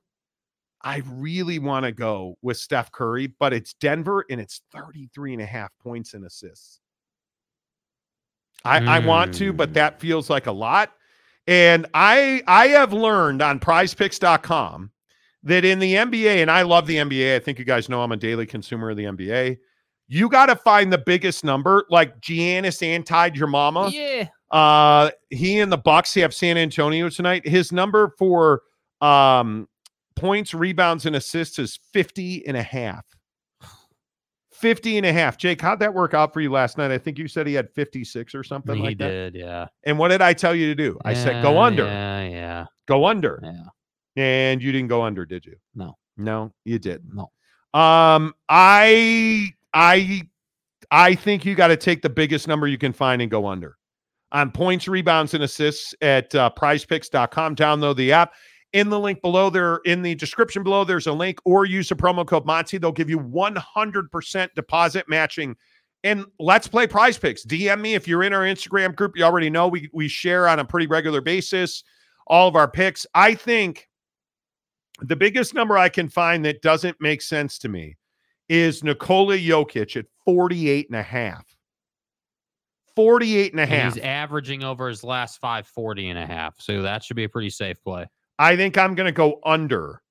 I 0.82 1.02
really 1.06 1.60
want 1.60 1.84
to 1.84 1.92
go 1.92 2.36
with 2.42 2.56
Steph 2.56 2.90
Curry, 2.90 3.28
but 3.38 3.52
it's 3.52 3.74
Denver 3.74 4.24
and 4.28 4.40
it's 4.40 4.62
33 4.72 5.34
and 5.34 5.42
a 5.42 5.46
half 5.46 5.70
points 5.80 6.14
and 6.14 6.24
assists. 6.26 6.80
I, 8.64 8.96
I 8.96 8.98
want 8.98 9.32
to, 9.34 9.52
but 9.52 9.70
Mm. 9.70 9.74
that 9.74 10.00
feels 10.00 10.28
like 10.28 10.46
a 10.46 10.52
lot. 10.52 10.92
And 11.46 11.86
I 11.94 12.42
I 12.48 12.66
have 12.68 12.92
learned 12.92 13.42
on 13.42 13.60
prizepicks.com 13.60 14.90
that 15.44 15.64
in 15.64 15.78
the 15.78 15.94
NBA, 15.94 16.42
and 16.42 16.50
I 16.50 16.62
love 16.62 16.86
the 16.86 16.96
NBA. 16.96 17.36
I 17.36 17.38
think 17.38 17.58
you 17.58 17.64
guys 17.64 17.88
know 17.88 18.02
I'm 18.02 18.12
a 18.12 18.16
daily 18.16 18.44
consumer 18.46 18.90
of 18.90 18.96
the 18.96 19.04
NBA. 19.04 19.58
You 20.12 20.28
got 20.28 20.46
to 20.46 20.56
find 20.56 20.92
the 20.92 20.98
biggest 20.98 21.44
number, 21.44 21.86
like 21.88 22.20
Giannis 22.20 22.84
anti 22.84 23.30
your 23.34 23.46
mama. 23.46 23.90
Yeah. 23.92 24.26
Uh, 24.50 25.10
he 25.28 25.60
and 25.60 25.70
the 25.70 25.78
Bucks 25.78 26.12
have 26.14 26.34
San 26.34 26.58
Antonio 26.58 27.08
tonight. 27.08 27.46
His 27.46 27.70
number 27.70 28.12
for 28.18 28.62
um 29.00 29.68
points, 30.16 30.52
rebounds, 30.52 31.06
and 31.06 31.14
assists 31.14 31.60
is 31.60 31.78
50 31.92 32.44
and 32.48 32.56
a 32.56 32.62
half. 32.62 33.06
50 34.52 34.98
and 34.98 35.06
a 35.06 35.12
half. 35.12 35.38
Jake, 35.38 35.60
how'd 35.60 35.78
that 35.78 35.94
work 35.94 36.12
out 36.12 36.34
for 36.34 36.40
you 36.40 36.50
last 36.50 36.76
night? 36.76 36.90
I 36.90 36.98
think 36.98 37.16
you 37.16 37.28
said 37.28 37.46
he 37.46 37.54
had 37.54 37.70
56 37.70 38.34
or 38.34 38.42
something 38.42 38.76
he 38.76 38.82
like 38.82 38.98
that. 38.98 39.08
did. 39.08 39.34
Yeah. 39.36 39.68
And 39.84 39.96
what 39.96 40.08
did 40.08 40.20
I 40.20 40.34
tell 40.34 40.54
you 40.56 40.66
to 40.66 40.74
do? 40.74 40.98
I 41.04 41.14
said 41.14 41.40
go 41.40 41.60
under. 41.60 41.84
Yeah. 41.84 42.28
Yeah. 42.28 42.66
Go 42.86 43.06
under. 43.06 43.40
Yeah. 43.42 43.62
And 44.22 44.60
you 44.60 44.72
didn't 44.72 44.88
go 44.88 45.02
under, 45.02 45.24
did 45.24 45.46
you? 45.46 45.54
No. 45.74 45.96
No, 46.16 46.52
you 46.64 46.78
did. 46.78 47.02
No. 47.14 47.30
Um, 47.72 48.34
I 48.48 49.54
I 49.74 50.22
I 50.90 51.14
think 51.14 51.44
you 51.44 51.54
got 51.54 51.68
to 51.68 51.76
take 51.76 52.02
the 52.02 52.10
biggest 52.10 52.48
number 52.48 52.66
you 52.66 52.78
can 52.78 52.92
find 52.92 53.22
and 53.22 53.30
go 53.30 53.46
under. 53.46 53.76
On 54.32 54.50
points, 54.50 54.86
rebounds, 54.88 55.34
and 55.34 55.42
assists 55.42 55.94
at 56.02 56.34
uh, 56.34 56.50
prizepicks.com. 56.56 57.56
Download 57.56 57.96
the 57.96 58.12
app. 58.12 58.32
In 58.72 58.88
the 58.88 58.98
link 58.98 59.20
below, 59.20 59.50
there 59.50 59.80
in 59.84 60.02
the 60.02 60.14
description 60.14 60.62
below, 60.62 60.84
there's 60.84 61.08
a 61.08 61.12
link, 61.12 61.40
or 61.44 61.64
use 61.64 61.88
the 61.88 61.96
promo 61.96 62.24
code 62.24 62.46
Monty. 62.46 62.78
They'll 62.78 62.92
give 62.92 63.10
you 63.10 63.18
100% 63.18 64.48
deposit 64.54 65.08
matching. 65.08 65.56
And 66.04 66.24
let's 66.38 66.68
play 66.68 66.86
prize 66.86 67.18
picks. 67.18 67.44
DM 67.44 67.80
me 67.80 67.94
if 67.94 68.06
you're 68.06 68.22
in 68.22 68.32
our 68.32 68.42
Instagram 68.42 68.94
group. 68.94 69.16
You 69.16 69.24
already 69.24 69.50
know 69.50 69.66
we 69.66 69.90
we 69.92 70.06
share 70.06 70.48
on 70.48 70.60
a 70.60 70.64
pretty 70.64 70.86
regular 70.86 71.20
basis 71.20 71.82
all 72.28 72.46
of 72.46 72.54
our 72.54 72.70
picks. 72.70 73.04
I 73.14 73.34
think 73.34 73.88
the 75.00 75.16
biggest 75.16 75.52
number 75.52 75.76
I 75.76 75.88
can 75.88 76.08
find 76.08 76.44
that 76.44 76.62
doesn't 76.62 76.96
make 77.00 77.22
sense 77.22 77.58
to 77.58 77.68
me 77.68 77.96
is 78.50 78.82
Nikola 78.84 79.36
Jokic 79.38 79.96
at 79.96 80.06
48 80.26 80.88
and 80.90 80.96
a 80.98 81.02
half. 81.02 81.46
48 82.96 83.52
and 83.52 83.60
a 83.60 83.62
And 83.62 83.70
half. 83.70 83.94
he's 83.94 84.02
averaging 84.02 84.64
over 84.64 84.88
his 84.88 85.04
last 85.04 85.40
five 85.40 85.66
40 85.68 86.10
and 86.10 86.18
a 86.18 86.26
half. 86.26 86.60
So 86.60 86.82
that 86.82 87.04
should 87.04 87.16
be 87.16 87.24
a 87.24 87.28
pretty 87.28 87.50
safe 87.50 87.82
play. 87.82 88.06
I 88.38 88.56
think 88.56 88.76
I'm 88.76 88.94
going 88.94 89.06
to 89.06 89.12
go 89.12 89.38
under 89.44 90.02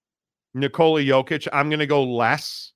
Nikola 0.54 1.02
Jokic. 1.02 1.48
I'm 1.52 1.70
going 1.70 1.80
to 1.80 1.86
go 1.88 2.04
less. 2.04 2.72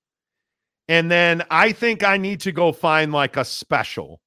And 0.90 1.10
then 1.10 1.44
I 1.50 1.72
think 1.72 2.04
I 2.04 2.18
need 2.18 2.42
to 2.42 2.52
go 2.52 2.74
find 2.74 3.14
like 3.14 3.38
a 3.38 3.46
special. 3.46 4.20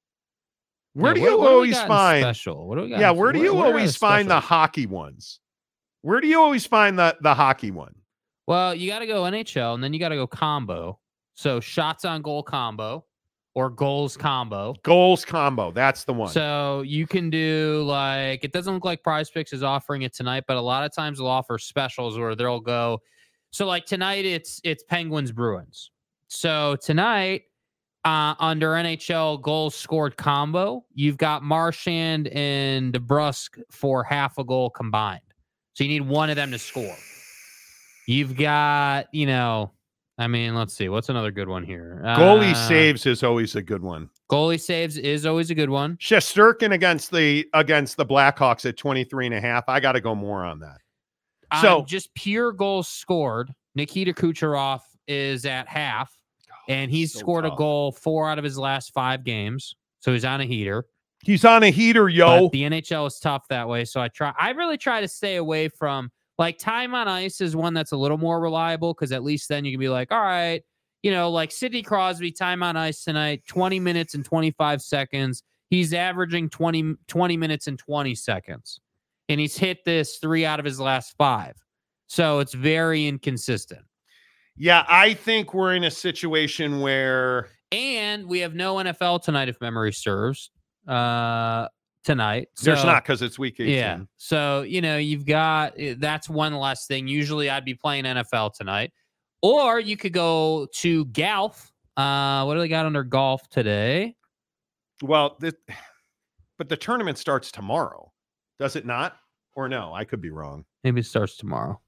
Where 0.93 1.11
Yeah, 1.11 1.13
do 1.13 1.21
you 1.21 1.31
what- 1.37 1.39
what 1.41 1.47
do 1.49 1.53
always 1.53 1.73
got 1.75 1.81
in 1.83 1.87
find? 1.87 2.23
special? 2.23 2.67
What 2.67 2.75
do 2.77 2.81
we 2.81 2.89
got? 2.89 2.99
Yeah, 2.99 3.11
where 3.11 3.31
do 3.31 3.39
you 3.39 3.53
what 3.53 3.65
are 3.65 3.67
always 3.67 3.95
find 3.95 4.27
the 4.29 4.39
hockey 4.39 4.87
ones? 4.87 5.39
Where 6.01 6.19
do 6.19 6.27
you 6.27 6.39
always 6.41 6.65
find 6.65 6.97
the 6.97 7.15
the 7.21 7.35
hockey 7.35 7.69
one? 7.69 7.93
Well, 8.47 8.73
you 8.73 8.89
got 8.89 8.99
to 8.99 9.05
go 9.07 9.23
NHL 9.23 9.75
and 9.75 9.83
then 9.83 9.93
you 9.93 9.99
got 9.99 10.09
to 10.09 10.15
go 10.15 10.25
combo. 10.25 10.97
So 11.37 11.59
shots 11.59 12.03
on 12.03 12.23
goal 12.23 12.41
combo 12.41 13.05
or 13.53 13.69
goals 13.69 14.17
combo. 14.17 14.73
Goals 14.81 15.23
combo. 15.23 15.71
That's 15.71 16.03
the 16.03 16.11
one. 16.11 16.29
So 16.29 16.81
you 16.81 17.05
can 17.05 17.29
do 17.29 17.83
like 17.85 18.43
it 18.43 18.51
doesn't 18.51 18.73
look 18.73 18.83
like 18.83 19.03
Prize 19.03 19.29
Picks 19.29 19.53
is 19.53 19.61
offering 19.61 20.01
it 20.01 20.15
tonight, 20.15 20.45
but 20.47 20.57
a 20.57 20.61
lot 20.61 20.83
of 20.83 20.91
times 20.91 21.19
they'll 21.19 21.27
offer 21.27 21.59
specials 21.59 22.17
where 22.17 22.33
they'll 22.35 22.59
go. 22.59 22.99
So 23.51 23.67
like 23.67 23.85
tonight 23.85 24.25
it's 24.25 24.59
it's 24.63 24.83
Penguins 24.83 25.31
Bruins. 25.31 25.91
So 26.27 26.75
tonight 26.81 27.43
uh, 28.03 28.33
under 28.39 28.71
NHL 28.71 29.39
goals 29.39 29.75
scored 29.75 30.17
combo, 30.17 30.85
you've 30.95 31.17
got 31.17 31.43
Marchand 31.43 32.29
and 32.29 32.91
DeBrusk 32.93 33.61
for 33.69 34.03
half 34.03 34.39
a 34.39 34.43
goal 34.43 34.71
combined. 34.71 35.21
So 35.73 35.83
you 35.83 35.89
need 35.91 36.07
one 36.07 36.31
of 36.31 36.35
them 36.35 36.49
to 36.49 36.57
score. 36.57 36.95
You've 38.07 38.35
got, 38.35 39.13
you 39.13 39.27
know, 39.27 39.71
I 40.19 40.27
mean, 40.27 40.55
let's 40.55 40.73
see, 40.73 40.89
what's 40.89 41.09
another 41.09 41.29
good 41.31 41.47
one 41.47 41.63
here? 41.63 42.01
Goalie 42.03 42.51
Uh, 42.53 42.67
saves 42.67 43.05
is 43.05 43.23
always 43.23 43.55
a 43.55 43.61
good 43.61 43.83
one. 43.83 44.09
Goalie 44.31 44.59
saves 44.59 44.97
is 44.97 45.25
always 45.27 45.51
a 45.51 45.55
good 45.55 45.69
one. 45.69 45.95
Shesterkin 45.97 46.73
against 46.73 47.11
the 47.11 47.47
against 47.53 47.97
the 47.97 48.05
Blackhawks 48.05 48.65
at 48.67 48.77
23 48.77 49.27
and 49.27 49.35
a 49.35 49.41
half. 49.41 49.65
I 49.67 49.79
got 49.79 49.91
to 49.91 50.01
go 50.01 50.15
more 50.15 50.43
on 50.43 50.59
that. 50.59 50.77
So- 51.53 51.61
So 51.61 51.85
just 51.85 52.13
pure 52.15 52.51
goals 52.51 52.87
scored. 52.87 53.53
Nikita 53.75 54.11
Kucherov 54.13 54.81
is 55.07 55.45
at 55.45 55.67
half, 55.67 56.11
and 56.67 56.89
he's 56.89 57.13
so 57.13 57.19
scored 57.19 57.45
a 57.45 57.51
goal 57.51 57.91
four 57.91 58.27
out 58.27 58.39
of 58.39 58.43
his 58.43 58.57
last 58.57 58.91
five 58.93 59.23
games. 59.23 59.75
So 59.99 60.13
he's 60.13 60.25
on 60.25 60.41
a 60.41 60.45
heater. 60.45 60.85
He's 61.23 61.45
on 61.45 61.61
a 61.63 61.69
heater, 61.69 62.09
yo. 62.09 62.45
But 62.45 62.51
the 62.53 62.63
NHL 62.63 63.05
is 63.07 63.19
tough 63.19 63.47
that 63.49 63.67
way. 63.69 63.85
So 63.85 64.01
I 64.01 64.07
try. 64.07 64.33
I 64.39 64.51
really 64.51 64.77
try 64.77 65.01
to 65.01 65.07
stay 65.07 65.35
away 65.35 65.67
from 65.69 66.11
like 66.37 66.57
time 66.57 66.93
on 66.93 67.07
ice 67.07 67.41
is 67.41 67.55
one 67.55 67.73
that's 67.73 67.91
a 67.91 67.97
little 67.97 68.17
more 68.17 68.39
reliable 68.39 68.93
because 68.93 69.11
at 69.11 69.23
least 69.23 69.49
then 69.49 69.65
you 69.65 69.71
can 69.71 69.79
be 69.79 69.89
like, 69.89 70.11
all 70.11 70.21
right, 70.21 70.61
you 71.03 71.11
know, 71.11 71.29
like 71.29 71.51
Sidney 71.51 71.81
Crosby, 71.81 72.31
time 72.31 72.61
on 72.63 72.77
ice 72.77 73.03
tonight, 73.03 73.43
20 73.47 73.79
minutes 73.79 74.13
and 74.13 74.23
25 74.23 74.81
seconds. 74.81 75.43
He's 75.69 75.93
averaging 75.93 76.49
20, 76.49 76.95
20 77.07 77.37
minutes 77.37 77.67
and 77.67 77.77
20 77.77 78.15
seconds. 78.15 78.79
And 79.29 79.39
he's 79.39 79.57
hit 79.57 79.83
this 79.83 80.17
three 80.17 80.45
out 80.45 80.59
of 80.59 80.65
his 80.65 80.79
last 80.79 81.13
five. 81.17 81.55
So 82.07 82.39
it's 82.39 82.53
very 82.53 83.05
inconsistent. 83.05 83.81
yeah, 84.55 84.85
I 84.87 85.13
think 85.13 85.53
we're 85.53 85.75
in 85.75 85.83
a 85.83 85.91
situation 85.91 86.79
where 86.79 87.49
And 87.71 88.27
we 88.27 88.39
have 88.39 88.55
no 88.55 88.75
NFL 88.75 89.23
tonight, 89.23 89.49
if 89.49 89.59
memory 89.59 89.91
serves. 89.91 90.51
Uh 90.87 91.67
tonight. 92.07 92.47
there's 92.63 92.83
not 92.85 93.03
because 93.03 93.21
it's 93.21 93.37
week 93.37 93.59
18. 93.59 93.75
Yeah. 93.75 93.99
So, 94.15 94.61
you 94.61 94.81
know, 94.81 94.97
you've 94.97 95.25
got 95.25 95.73
eh, 95.77 95.93
that's 95.99 96.29
one 96.29 96.55
less 96.55 96.87
thing. 96.87 97.07
Usually 97.07 97.49
I'd 97.49 97.65
be 97.65 97.75
playing 97.75 98.05
NFL 98.05 98.53
tonight. 98.55 98.91
Or 99.43 99.79
you 99.79 99.97
could 99.97 100.13
go 100.13 100.67
to 100.75 101.05
golf. 101.05 101.71
Uh 101.97 102.43
what 102.45 102.53
do 102.55 102.61
they 102.61 102.67
got 102.69 102.85
under 102.85 103.03
golf 103.03 103.47
today? 103.49 104.15
Well, 105.03 105.35
the, 105.39 105.53
but 106.57 106.69
the 106.69 106.77
tournament 106.77 107.17
starts 107.17 107.51
tomorrow, 107.51 108.11
does 108.59 108.75
it 108.75 108.85
not? 108.85 109.17
Or 109.55 109.67
no? 109.67 109.93
I 109.93 110.05
could 110.05 110.21
be 110.21 110.29
wrong. 110.29 110.63
Maybe 110.83 111.01
it 111.01 111.05
starts 111.05 111.35
tomorrow. 111.37 111.79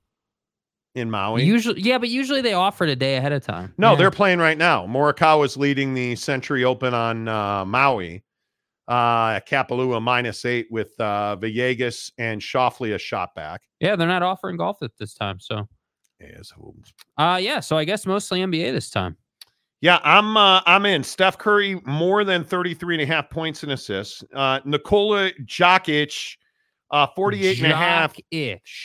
In 0.96 1.10
Maui, 1.10 1.44
Usually 1.46 1.80
yeah, 1.82 2.00
but 2.00 2.10
usually 2.10 2.42
they 2.42 2.54
offer 2.54 2.84
it 2.84 2.90
a 2.90 2.96
day 2.96 3.16
ahead 3.18 3.32
of 3.32 3.46
time. 3.46 3.74
no, 3.78 3.92
Yeah. 3.92 3.96
they're 3.98 4.12
playing 4.12 4.40
right 4.40 4.58
now. 4.58 4.86
Morikawa 4.88 5.46
is 5.46 5.56
leading 5.56 5.94
the 5.94 6.16
Sentry 6.16 6.66
Open 6.66 6.94
on 6.96 7.28
uh, 7.28 7.64
Maui. 7.64 8.24
Uh, 8.90 9.40
Kapalua 9.42 10.02
minus 10.02 10.46
eight 10.46 10.68
with 10.72 11.00
uh, 11.00 11.38
Villegas 11.40 12.12
and 12.18 12.42
Schauffele 12.42 12.96
a 12.96 12.98
shot 12.98 13.36
back. 13.36 13.62
Yeah, 13.80 13.96
they're 13.96 14.08
not 14.08 14.24
offering 14.24 14.58
golf 14.58 14.82
at 14.82 14.98
this 14.98 15.14
time. 15.14 15.40
So 15.40 15.70
uh 17.18 17.40
yeah, 17.42 17.60
so 17.60 17.78
I 17.78 17.86
guess 17.86 18.06
mostly 18.06 18.42
NBA 18.42 18.74
this 18.74 18.90
time. 18.90 19.16
Yeah, 19.82 20.00
I'm 20.04 20.36
uh, 20.36 20.62
I'm 20.66 20.86
in. 20.86 21.04
Steph 21.04 21.38
Curry 21.38 21.80
more 21.86 22.24
than 22.24 22.44
33 22.44 22.96
and 22.96 23.04
a 23.04 23.06
half 23.06 23.30
points 23.30 23.64
and 23.64 23.72
assists. 23.72 24.24
Uh, 24.34 24.60
Nikola 24.66 25.32
Jokic 25.46 26.36
uh 26.92 27.08
48 27.16 27.64
and 27.64 27.72
a 27.72 27.76
half 27.76 28.16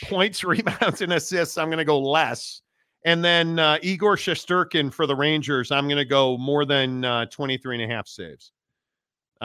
points, 0.03 0.43
rebounds, 0.45 1.01
and 1.01 1.13
assists. 1.13 1.57
I'm 1.57 1.67
going 1.67 1.79
to 1.79 1.85
go 1.85 1.99
less. 1.99 2.61
And 3.05 3.23
then 3.23 3.59
uh, 3.59 3.77
Igor 3.83 4.15
Shesterkin 4.15 4.91
for 4.91 5.05
the 5.05 5.15
Rangers, 5.15 5.71
I'm 5.71 5.85
going 5.85 5.97
to 5.97 6.05
go 6.05 6.37
more 6.37 6.65
than 6.65 7.05
uh, 7.05 7.25
23 7.27 7.81
and 7.81 7.91
a 7.91 7.95
half 7.95 8.07
saves. 8.07 8.51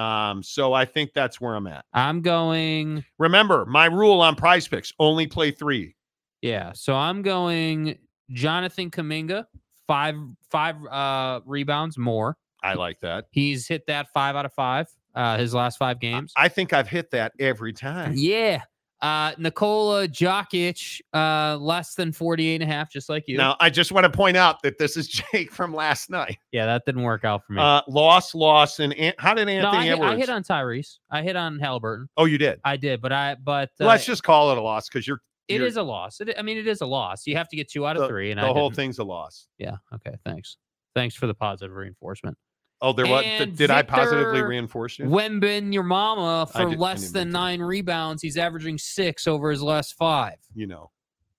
Um, 0.00 0.42
so 0.42 0.72
I 0.72 0.84
think 0.84 1.12
that's 1.14 1.40
where 1.40 1.54
I'm 1.54 1.66
at. 1.66 1.84
I'm 1.92 2.22
going 2.22 3.04
Remember, 3.18 3.66
my 3.66 3.86
rule 3.86 4.20
on 4.20 4.34
prize 4.36 4.66
picks 4.66 4.92
only 4.98 5.26
play 5.26 5.50
three. 5.50 5.94
Yeah, 6.42 6.72
so 6.72 6.94
I'm 6.94 7.22
going 7.22 7.98
Jonathan 8.30 8.90
Kuminga, 8.90 9.44
five 9.86 10.14
five 10.50 10.76
uh 10.86 11.40
rebounds 11.44 11.98
more. 11.98 12.36
I 12.62 12.74
like 12.74 13.00
that. 13.00 13.26
He's 13.30 13.66
hit 13.66 13.86
that 13.86 14.08
five 14.12 14.36
out 14.36 14.46
of 14.46 14.52
five, 14.52 14.86
uh 15.14 15.36
his 15.38 15.52
last 15.54 15.78
five 15.78 16.00
games. 16.00 16.32
I 16.36 16.48
think 16.48 16.72
I've 16.72 16.88
hit 16.88 17.10
that 17.10 17.32
every 17.38 17.72
time. 17.72 18.14
Yeah. 18.16 18.62
Uh, 19.02 19.32
Nikola 19.38 20.06
Jokic, 20.08 21.00
uh, 21.14 21.56
less 21.56 21.94
than 21.94 22.12
48 22.12 22.60
and 22.60 22.70
a 22.70 22.72
half, 22.72 22.90
just 22.90 23.08
like 23.08 23.24
you. 23.26 23.38
Now, 23.38 23.56
I 23.58 23.70
just 23.70 23.92
want 23.92 24.04
to 24.04 24.10
point 24.10 24.36
out 24.36 24.60
that 24.62 24.76
this 24.76 24.96
is 24.96 25.08
Jake 25.32 25.50
from 25.50 25.72
last 25.74 26.10
night. 26.10 26.36
Yeah, 26.52 26.66
that 26.66 26.84
didn't 26.84 27.02
work 27.02 27.24
out 27.24 27.44
for 27.46 27.54
me. 27.54 27.62
Uh, 27.62 27.80
loss, 27.88 28.34
loss, 28.34 28.78
and 28.78 28.92
An- 28.94 29.14
how 29.18 29.32
did 29.32 29.46
no, 29.46 29.52
Anthony 29.52 29.90
I, 29.90 29.96
hit, 29.96 30.00
I 30.00 30.16
hit 30.16 30.28
on 30.28 30.42
Tyrese. 30.42 30.98
I 31.10 31.22
hit 31.22 31.34
on 31.36 31.58
Halliburton. 31.58 32.08
oh, 32.18 32.26
you 32.26 32.36
did. 32.36 32.60
I 32.64 32.76
did, 32.76 33.00
but 33.00 33.12
I 33.12 33.36
but 33.42 33.70
uh, 33.80 33.86
Let's 33.86 34.04
just 34.04 34.22
call 34.22 34.52
it 34.52 34.58
a 34.58 34.62
loss 34.62 34.88
because 34.88 35.06
you're 35.06 35.20
it 35.48 35.62
is 35.62 35.76
a 35.76 35.82
loss. 35.82 36.20
It, 36.20 36.34
I 36.38 36.42
mean, 36.42 36.58
it 36.58 36.68
is 36.68 36.80
a 36.80 36.86
loss. 36.86 37.26
You 37.26 37.36
have 37.36 37.48
to 37.48 37.56
get 37.56 37.68
two 37.70 37.86
out 37.86 37.96
of 37.96 38.02
the, 38.02 38.08
three, 38.08 38.30
and 38.30 38.38
the 38.38 38.44
I 38.44 38.46
whole 38.48 38.68
didn't. 38.68 38.76
thing's 38.76 38.98
a 38.98 39.04
loss. 39.04 39.48
Yeah. 39.58 39.76
Okay. 39.92 40.16
Thanks. 40.24 40.56
Thanks 40.94 41.14
for 41.14 41.26
the 41.26 41.34
positive 41.34 41.74
reinforcement. 41.74 42.36
Oh, 42.82 42.92
there 42.92 43.06
was. 43.06 43.24
Did 43.56 43.70
I 43.70 43.82
positively 43.82 44.40
reinforce 44.42 44.98
you? 44.98 45.04
Wembin, 45.04 45.72
your 45.72 45.82
mama, 45.82 46.46
for 46.50 46.70
did- 46.70 46.78
less 46.78 47.10
than 47.10 47.30
nine 47.30 47.60
rebounds, 47.60 48.22
he's 48.22 48.36
averaging 48.38 48.78
six 48.78 49.26
over 49.26 49.50
his 49.50 49.62
last 49.62 49.94
five. 49.98 50.36
you 50.54 50.66
know, 50.66 50.90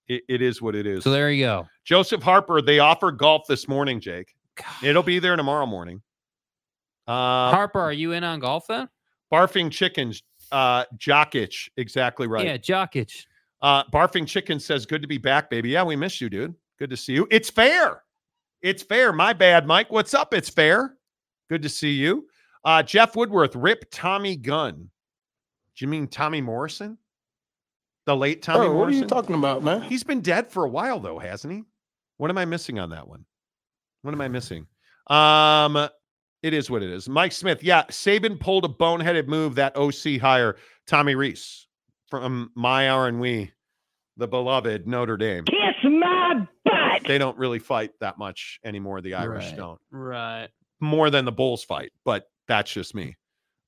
it, 0.07 0.21
it 0.29 0.41
is 0.41 0.61
what 0.61 0.75
it 0.75 0.85
is. 0.85 1.03
So 1.03 1.09
there 1.11 1.31
you 1.31 1.45
go. 1.45 1.67
Joseph 1.83 2.21
Harper, 2.21 2.61
they 2.61 2.79
offered 2.79 3.17
golf 3.17 3.43
this 3.47 3.67
morning, 3.67 3.99
Jake. 3.99 4.35
It'll 4.83 5.01
be 5.03 5.17
there 5.19 5.35
tomorrow 5.35 5.65
morning. 5.65 6.01
Uh, 7.07 7.49
Harper, 7.51 7.79
are 7.79 7.93
you 7.93 8.11
in 8.11 8.23
on 8.23 8.39
golf 8.39 8.67
then? 8.67 8.87
barfing 9.33 9.71
chickens, 9.71 10.21
uh, 10.51 10.83
Jokic, 10.97 11.69
exactly 11.77 12.27
right. 12.27 12.45
Yeah, 12.45 12.57
Jokic. 12.57 13.25
Uh, 13.61 13.83
barfing 13.85 14.27
chicken 14.27 14.59
says, 14.59 14.85
"Good 14.85 15.01
to 15.01 15.07
be 15.07 15.17
back, 15.17 15.49
baby. 15.49 15.69
Yeah, 15.69 15.83
we 15.83 15.95
miss 15.95 16.19
you, 16.19 16.29
dude. 16.29 16.53
Good 16.77 16.89
to 16.89 16.97
see 16.97 17.13
you. 17.13 17.27
It's 17.31 17.49
fair. 17.49 18.03
It's 18.61 18.83
fair. 18.83 19.13
My 19.13 19.33
bad, 19.33 19.65
Mike. 19.65 19.91
What's 19.91 20.13
up? 20.13 20.33
It's 20.33 20.49
fair. 20.49 20.97
Good 21.51 21.63
to 21.63 21.69
see 21.69 21.91
you. 21.91 22.29
Uh, 22.63 22.81
Jeff 22.81 23.13
Woodworth, 23.13 23.57
rip 23.57 23.83
Tommy 23.91 24.37
Gunn. 24.37 24.89
Do 25.75 25.85
you 25.85 25.89
mean 25.89 26.07
Tommy 26.07 26.39
Morrison? 26.39 26.97
The 28.05 28.15
late 28.15 28.41
Tommy 28.41 28.67
Oh, 28.67 28.71
what 28.77 28.87
are 28.87 28.93
you 28.93 29.05
talking 29.05 29.35
about, 29.35 29.61
man? 29.61 29.81
He's 29.81 30.05
been 30.05 30.21
dead 30.21 30.47
for 30.47 30.63
a 30.63 30.69
while, 30.69 31.01
though, 31.01 31.19
hasn't 31.19 31.51
he? 31.53 31.63
What 32.15 32.29
am 32.29 32.37
I 32.37 32.45
missing 32.45 32.79
on 32.79 32.91
that 32.91 33.05
one? 33.05 33.25
What 34.01 34.13
am 34.13 34.21
I 34.21 34.29
missing? 34.29 34.65
Um, 35.07 35.75
it 36.41 36.53
is 36.53 36.69
what 36.69 36.83
it 36.83 36.89
is. 36.89 37.09
Mike 37.09 37.33
Smith, 37.33 37.61
yeah, 37.65 37.83
Saban 37.89 38.39
pulled 38.39 38.63
a 38.63 38.69
boneheaded 38.69 39.27
move 39.27 39.55
that 39.55 39.75
OC 39.75 40.21
hire 40.21 40.55
Tommy 40.87 41.15
Rees 41.15 41.67
from 42.07 42.49
my 42.55 42.87
R 42.87 43.07
and 43.09 43.19
we, 43.19 43.51
the 44.15 44.27
beloved 44.29 44.87
Notre 44.87 45.17
Dame. 45.17 45.43
Kiss 45.43 45.83
my 45.83 46.47
butt. 46.63 47.03
They 47.05 47.17
don't 47.17 47.37
really 47.37 47.59
fight 47.59 47.91
that 47.99 48.17
much 48.17 48.61
anymore. 48.63 49.01
The 49.01 49.15
Irish 49.15 49.47
Right. 49.47 49.57
don't 49.57 49.81
Right. 49.91 50.47
More 50.81 51.09
than 51.09 51.25
the 51.25 51.31
Bulls 51.31 51.63
fight, 51.63 51.91
but 52.03 52.29
that's 52.47 52.71
just 52.71 52.95
me. 52.95 53.17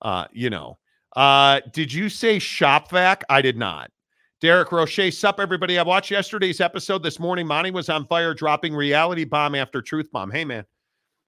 Uh, 0.01 0.26
you 0.32 0.49
know. 0.49 0.78
Uh, 1.16 1.61
did 1.72 1.93
you 1.93 2.09
say 2.09 2.39
shop 2.39 2.89
vac? 2.89 3.24
I 3.30 3.41
did 3.41 3.55
not. 3.55 3.91
Derek 4.41 4.74
Roche, 4.74 5.14
sup 5.14 5.39
everybody. 5.39 5.80
I 5.80 5.84
watched 5.84 6.11
yesterday's 6.11 6.59
episode 6.59 7.01
this 7.01 7.18
morning. 7.18 7.47
Monty 7.47 7.72
was 7.72 7.88
on 7.88 8.05
fire, 8.07 8.34
dropping 8.34 8.76
reality 8.76 9.24
bomb 9.24 9.55
after 9.55 9.82
truth 9.82 10.11
bomb. 10.11 10.32
Hey 10.32 10.43
man, 10.43 10.66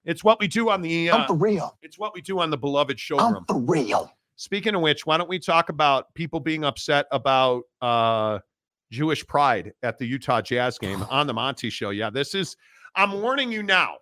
it's 0.04 0.22
what 0.22 0.38
we 0.38 0.48
do 0.48 0.68
on 0.68 0.82
the. 0.82 1.08
Uh, 1.08 1.32
real. 1.32 1.78
it's 1.80 1.98
what 1.98 2.14
we 2.14 2.20
do 2.20 2.40
on 2.40 2.50
the 2.50 2.58
beloved 2.58 3.00
showroom. 3.00 3.36
I'm 3.36 3.44
for 3.46 3.58
real. 3.58 4.12
Speaking 4.36 4.74
of 4.74 4.82
which, 4.82 5.06
why 5.06 5.16
don't 5.16 5.30
we 5.30 5.38
talk 5.38 5.70
about 5.70 6.12
people 6.14 6.40
being 6.40 6.62
upset 6.62 7.06
about 7.10 7.62
uh, 7.80 8.38
Jewish 8.90 9.26
pride 9.26 9.72
at 9.82 9.96
the 9.96 10.04
Utah 10.04 10.42
Jazz 10.42 10.78
game 10.78 11.02
on 11.10 11.26
the 11.26 11.32
Monty 11.32 11.70
Show? 11.70 11.90
Yeah, 11.90 12.10
this 12.10 12.34
is. 12.34 12.56
I'm 12.96 13.22
warning 13.22 13.50
you 13.50 13.62
now. 13.62 13.94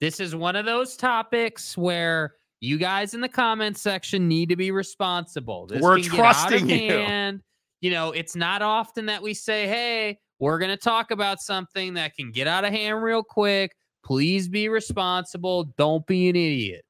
This 0.00 0.20
is 0.20 0.34
one 0.34 0.56
of 0.56 0.64
those 0.64 0.96
topics 0.96 1.76
where 1.76 2.34
you 2.60 2.78
guys 2.78 3.14
in 3.14 3.20
the 3.20 3.28
comments 3.28 3.82
section 3.82 4.28
need 4.28 4.48
to 4.48 4.56
be 4.56 4.70
responsible. 4.70 5.66
This 5.66 5.82
We're 5.82 6.00
can 6.00 6.10
get 6.10 6.12
out 6.12 6.18
of 6.18 6.48
trusting 6.48 6.70
you. 6.70 6.92
hand. 6.92 7.40
You 7.80 7.90
know, 7.90 8.12
it's 8.12 8.36
not 8.36 8.62
often 8.62 9.06
that 9.06 9.22
we 9.22 9.34
say, 9.34 9.66
"Hey, 9.66 10.18
we're 10.38 10.58
going 10.58 10.70
to 10.70 10.76
talk 10.76 11.10
about 11.10 11.40
something 11.40 11.94
that 11.94 12.14
can 12.14 12.30
get 12.32 12.46
out 12.46 12.64
of 12.64 12.72
hand 12.72 13.02
real 13.02 13.22
quick." 13.22 13.72
Please 14.04 14.48
be 14.48 14.68
responsible. 14.68 15.64
Don't 15.76 16.06
be 16.06 16.28
an 16.30 16.36
idiot. 16.36 16.84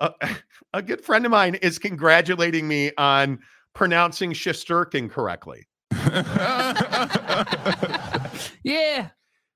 a, 0.00 0.12
a 0.74 0.82
good 0.82 1.02
friend 1.02 1.24
of 1.26 1.30
mine 1.30 1.56
is 1.56 1.78
congratulating 1.78 2.66
me 2.66 2.90
on 2.96 3.38
pronouncing 3.74 4.32
Shesterkin 4.32 5.10
correctly. 5.10 5.66
Yeah. 8.64 9.08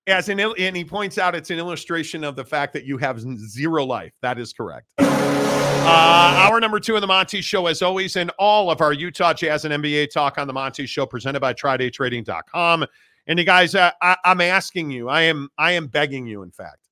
As 0.09 0.28
an 0.28 0.38
and 0.38 0.76
he 0.76 0.84
points 0.84 1.18
out 1.18 1.34
it's 1.34 1.50
an 1.50 1.59
illustration 1.59 2.22
of 2.22 2.36
the 2.36 2.44
fact 2.44 2.72
that 2.74 2.84
you 2.84 2.96
have 2.98 3.20
zero 3.20 3.84
life. 3.84 4.12
That 4.22 4.38
is 4.38 4.52
correct. 4.52 4.86
Uh, 4.98 6.48
hour 6.48 6.61
number 6.61 6.78
two 6.78 6.94
of 6.94 7.00
the 7.00 7.07
Monty 7.07 7.40
Show, 7.40 7.66
as 7.66 7.82
always, 7.82 8.16
and 8.16 8.30
all 8.38 8.70
of 8.70 8.80
our 8.80 8.92
Utah 8.92 9.32
Jazz 9.32 9.64
and 9.64 9.82
NBA 9.82 10.12
talk 10.12 10.38
on 10.38 10.46
the 10.46 10.52
Monty 10.52 10.86
Show, 10.86 11.07
presented 11.07 11.40
by 11.40 11.54
TryDayTrading.com. 11.54 12.86
And 13.26 13.38
you 13.38 13.44
guys, 13.44 13.74
uh, 13.74 13.90
I, 14.00 14.16
I'm 14.24 14.40
asking 14.40 14.90
you, 14.90 15.09
I 15.09 15.22
am, 15.22 15.48
I 15.59 15.72
am 15.72 15.88
begging 15.88 16.26
you, 16.26 16.42
in 16.42 16.50
fact, 16.52 16.88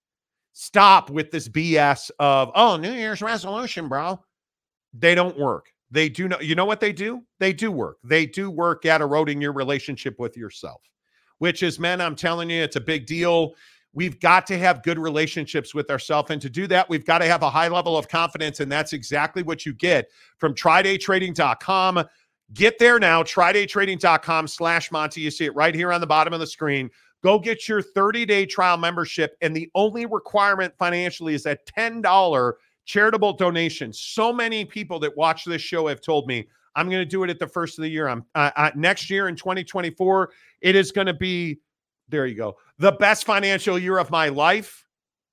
stop 0.52 1.10
with 1.10 1.30
this 1.30 1.48
BS 1.48 2.10
of 2.18 2.50
oh, 2.54 2.76
New 2.76 2.92
Year's 2.92 3.22
resolution, 3.22 3.88
bro. 3.88 4.20
They 4.92 5.14
don't 5.14 5.38
work. 5.38 5.66
They 5.90 6.08
do 6.08 6.26
know. 6.26 6.40
You 6.40 6.56
know 6.56 6.64
what 6.64 6.80
they 6.80 6.92
do? 6.92 7.22
They 7.38 7.52
do 7.52 7.70
work. 7.70 7.98
They 8.02 8.26
do 8.26 8.50
work 8.50 8.86
at 8.86 9.00
eroding 9.00 9.40
your 9.40 9.52
relationship 9.52 10.18
with 10.18 10.36
yourself 10.36 10.80
which 11.38 11.62
is 11.62 11.78
men 11.78 12.00
i'm 12.00 12.16
telling 12.16 12.50
you 12.50 12.62
it's 12.62 12.76
a 12.76 12.80
big 12.80 13.06
deal. 13.06 13.54
We've 13.96 14.18
got 14.18 14.44
to 14.48 14.58
have 14.58 14.82
good 14.82 14.98
relationships 14.98 15.72
with 15.72 15.88
ourselves 15.88 16.32
and 16.32 16.42
to 16.42 16.50
do 16.50 16.66
that 16.66 16.88
we've 16.88 17.06
got 17.06 17.18
to 17.18 17.26
have 17.26 17.44
a 17.44 17.50
high 17.50 17.68
level 17.68 17.96
of 17.96 18.08
confidence 18.08 18.58
and 18.58 18.70
that's 18.70 18.92
exactly 18.92 19.44
what 19.44 19.64
you 19.64 19.72
get 19.72 20.08
from 20.38 20.52
trydaytrading.com 20.52 22.04
get 22.52 22.78
there 22.78 22.98
now 22.98 23.22
trydaytrading.com 23.22 24.48
slash 24.48 24.90
monty. 24.90 25.20
You 25.20 25.30
see 25.30 25.46
it 25.46 25.54
right 25.54 25.74
here 25.74 25.92
on 25.92 26.00
the 26.00 26.06
bottom 26.06 26.32
of 26.32 26.40
the 26.40 26.46
screen. 26.46 26.90
Go 27.22 27.38
get 27.38 27.68
your 27.68 27.82
30-day 27.82 28.46
trial 28.46 28.76
membership 28.76 29.36
and 29.40 29.56
the 29.56 29.70
only 29.74 30.04
requirement 30.06 30.74
financially 30.78 31.34
is 31.34 31.42
that 31.44 31.66
$10 31.66 32.52
charitable 32.84 33.32
donation. 33.32 33.92
So 33.92 34.32
many 34.32 34.64
people 34.64 34.98
that 35.00 35.16
watch 35.16 35.44
this 35.44 35.62
show 35.62 35.86
have 35.86 36.02
told 36.02 36.26
me 36.26 36.48
i'm 36.76 36.88
going 36.88 37.00
to 37.00 37.06
do 37.06 37.22
it 37.24 37.30
at 37.30 37.38
the 37.38 37.46
first 37.46 37.78
of 37.78 37.82
the 37.82 37.88
year 37.88 38.08
i'm 38.08 38.24
uh, 38.34 38.50
uh, 38.56 38.70
next 38.74 39.10
year 39.10 39.28
in 39.28 39.36
2024 39.36 40.30
it 40.64 40.74
is 40.74 40.90
going 40.90 41.06
to 41.06 41.14
be, 41.14 41.60
there 42.08 42.26
you 42.26 42.34
go, 42.34 42.56
the 42.78 42.92
best 42.92 43.26
financial 43.26 43.78
year 43.78 43.98
of 43.98 44.10
my 44.10 44.28
life. 44.30 44.86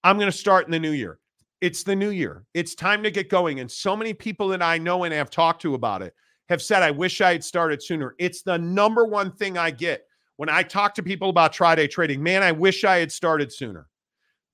I'm 0.03 0.17
going 0.17 0.29
to 0.29 0.37
start 0.37 0.65
in 0.65 0.71
the 0.71 0.79
new 0.79 0.91
year. 0.91 1.19
It's 1.61 1.83
the 1.83 1.95
new 1.95 2.09
year. 2.09 2.45
It's 2.53 2.75
time 2.75 3.01
to 3.03 3.11
get 3.11 3.29
going. 3.29 3.61
And 3.61 3.71
so 3.71 3.95
many 3.95 4.13
people 4.13 4.49
that 4.49 4.61
I 4.61 4.77
know 4.77 5.05
and 5.05 5.13
have 5.13 5.29
talked 5.29 5.61
to 5.61 5.73
about 5.73 6.01
it 6.01 6.13
have 6.49 6.61
said, 6.61 6.83
I 6.83 6.91
wish 6.91 7.21
I 7.21 7.31
had 7.31 7.45
started 7.45 7.81
sooner. 7.81 8.13
It's 8.19 8.41
the 8.41 8.57
number 8.57 9.05
one 9.05 9.31
thing 9.31 9.57
I 9.57 9.71
get 9.71 10.05
when 10.35 10.49
I 10.49 10.63
talk 10.63 10.93
to 10.95 11.03
people 11.03 11.29
about 11.29 11.53
Tri 11.53 11.75
Day 11.75 11.87
trading. 11.87 12.21
Man, 12.21 12.43
I 12.43 12.51
wish 12.51 12.83
I 12.83 12.97
had 12.97 13.11
started 13.11 13.53
sooner. 13.53 13.87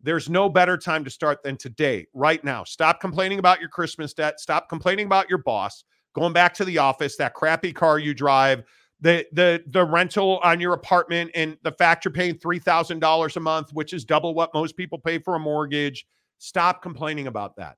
There's 0.04 0.30
no 0.30 0.48
better 0.48 0.78
time 0.78 1.04
to 1.06 1.10
start 1.10 1.42
than 1.42 1.58
today, 1.58 2.06
right 2.14 2.44
now. 2.44 2.64
Stop 2.66 3.02
complaining 3.02 3.40
about 3.40 3.60
your 3.60 3.70
Christmas 3.70 4.14
debt. 4.14 4.40
Stop 4.40 4.70
complaining 4.70 5.08
about 5.08 5.28
your 5.28 5.40
boss, 5.40 5.86
going 6.18 6.34
back 6.34 6.54
to 6.56 6.66
the 6.66 6.80
office, 6.80 7.16
that 7.18 7.34
crappy 7.34 7.72
car 7.72 8.00
you 8.00 8.14
drive, 8.14 8.64
the 9.00 9.26
the 9.32 9.64
the 9.68 9.86
rental 9.86 10.40
on 10.44 10.60
your 10.60 10.74
apartment 10.74 11.30
and 11.36 11.58
the 11.62 11.72
fact 11.72 12.04
you're 12.04 12.12
paying 12.12 12.34
$3000 12.34 13.36
a 13.36 13.40
month 13.40 13.72
which 13.72 13.94
is 13.94 14.04
double 14.04 14.34
what 14.34 14.52
most 14.56 14.76
people 14.76 14.98
pay 14.98 15.20
for 15.20 15.36
a 15.36 15.40
mortgage 15.40 16.08
stop 16.40 16.82
complaining 16.82 17.28
about 17.28 17.56
that. 17.58 17.78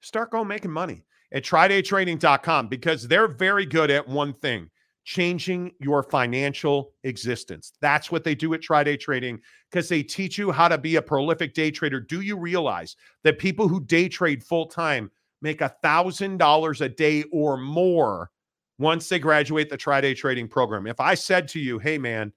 Start 0.00 0.30
going 0.30 0.48
making 0.48 0.70
money 0.70 1.04
at 1.32 1.44
trydaytrading.com 1.44 2.68
because 2.68 3.06
they're 3.06 3.28
very 3.28 3.66
good 3.66 3.90
at 3.90 4.06
one 4.06 4.32
thing 4.32 4.70
changing 5.04 5.70
your 5.80 6.02
financial 6.02 6.92
existence. 7.04 7.72
That's 7.80 8.10
what 8.10 8.24
they 8.24 8.34
do 8.34 8.54
at 8.54 8.60
triday 8.60 8.98
trading 8.98 9.40
because 9.70 9.88
they 9.88 10.02
teach 10.02 10.38
you 10.38 10.50
how 10.50 10.66
to 10.68 10.78
be 10.78 10.96
a 10.96 11.02
prolific 11.02 11.52
day 11.54 11.70
trader. 11.70 12.00
Do 12.00 12.22
you 12.22 12.36
realize 12.36 12.96
that 13.22 13.38
people 13.38 13.68
who 13.68 13.84
day 13.84 14.08
trade 14.08 14.42
full 14.42 14.66
time 14.66 15.10
make 15.44 15.60
a 15.60 15.68
thousand 15.82 16.38
dollars 16.38 16.80
a 16.80 16.88
day 16.88 17.22
or 17.30 17.56
more 17.56 18.30
once 18.78 19.08
they 19.08 19.20
graduate 19.20 19.70
the 19.70 19.76
Tri 19.76 20.00
Day 20.00 20.14
trading 20.14 20.48
program. 20.48 20.88
If 20.88 20.98
I 20.98 21.14
said 21.14 21.46
to 21.48 21.60
you, 21.60 21.78
hey, 21.78 21.98
man, 21.98 22.32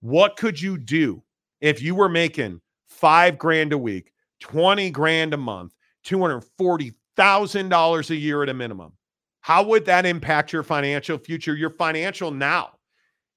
what 0.00 0.36
could 0.36 0.60
you 0.60 0.78
do 0.78 1.22
if 1.60 1.80
you 1.80 1.94
were 1.94 2.08
making 2.08 2.60
five 2.88 3.38
grand 3.38 3.72
a 3.72 3.78
week, 3.78 4.12
20 4.40 4.90
grand 4.90 5.34
a 5.34 5.36
month, 5.36 5.74
$240,000 6.06 8.10
a 8.10 8.16
year 8.16 8.42
at 8.42 8.48
a 8.48 8.54
minimum? 8.54 8.92
How 9.42 9.62
would 9.62 9.84
that 9.84 10.06
impact 10.06 10.52
your 10.52 10.64
financial 10.64 11.18
future, 11.18 11.54
your 11.54 11.70
financial 11.70 12.32
now? 12.32 12.70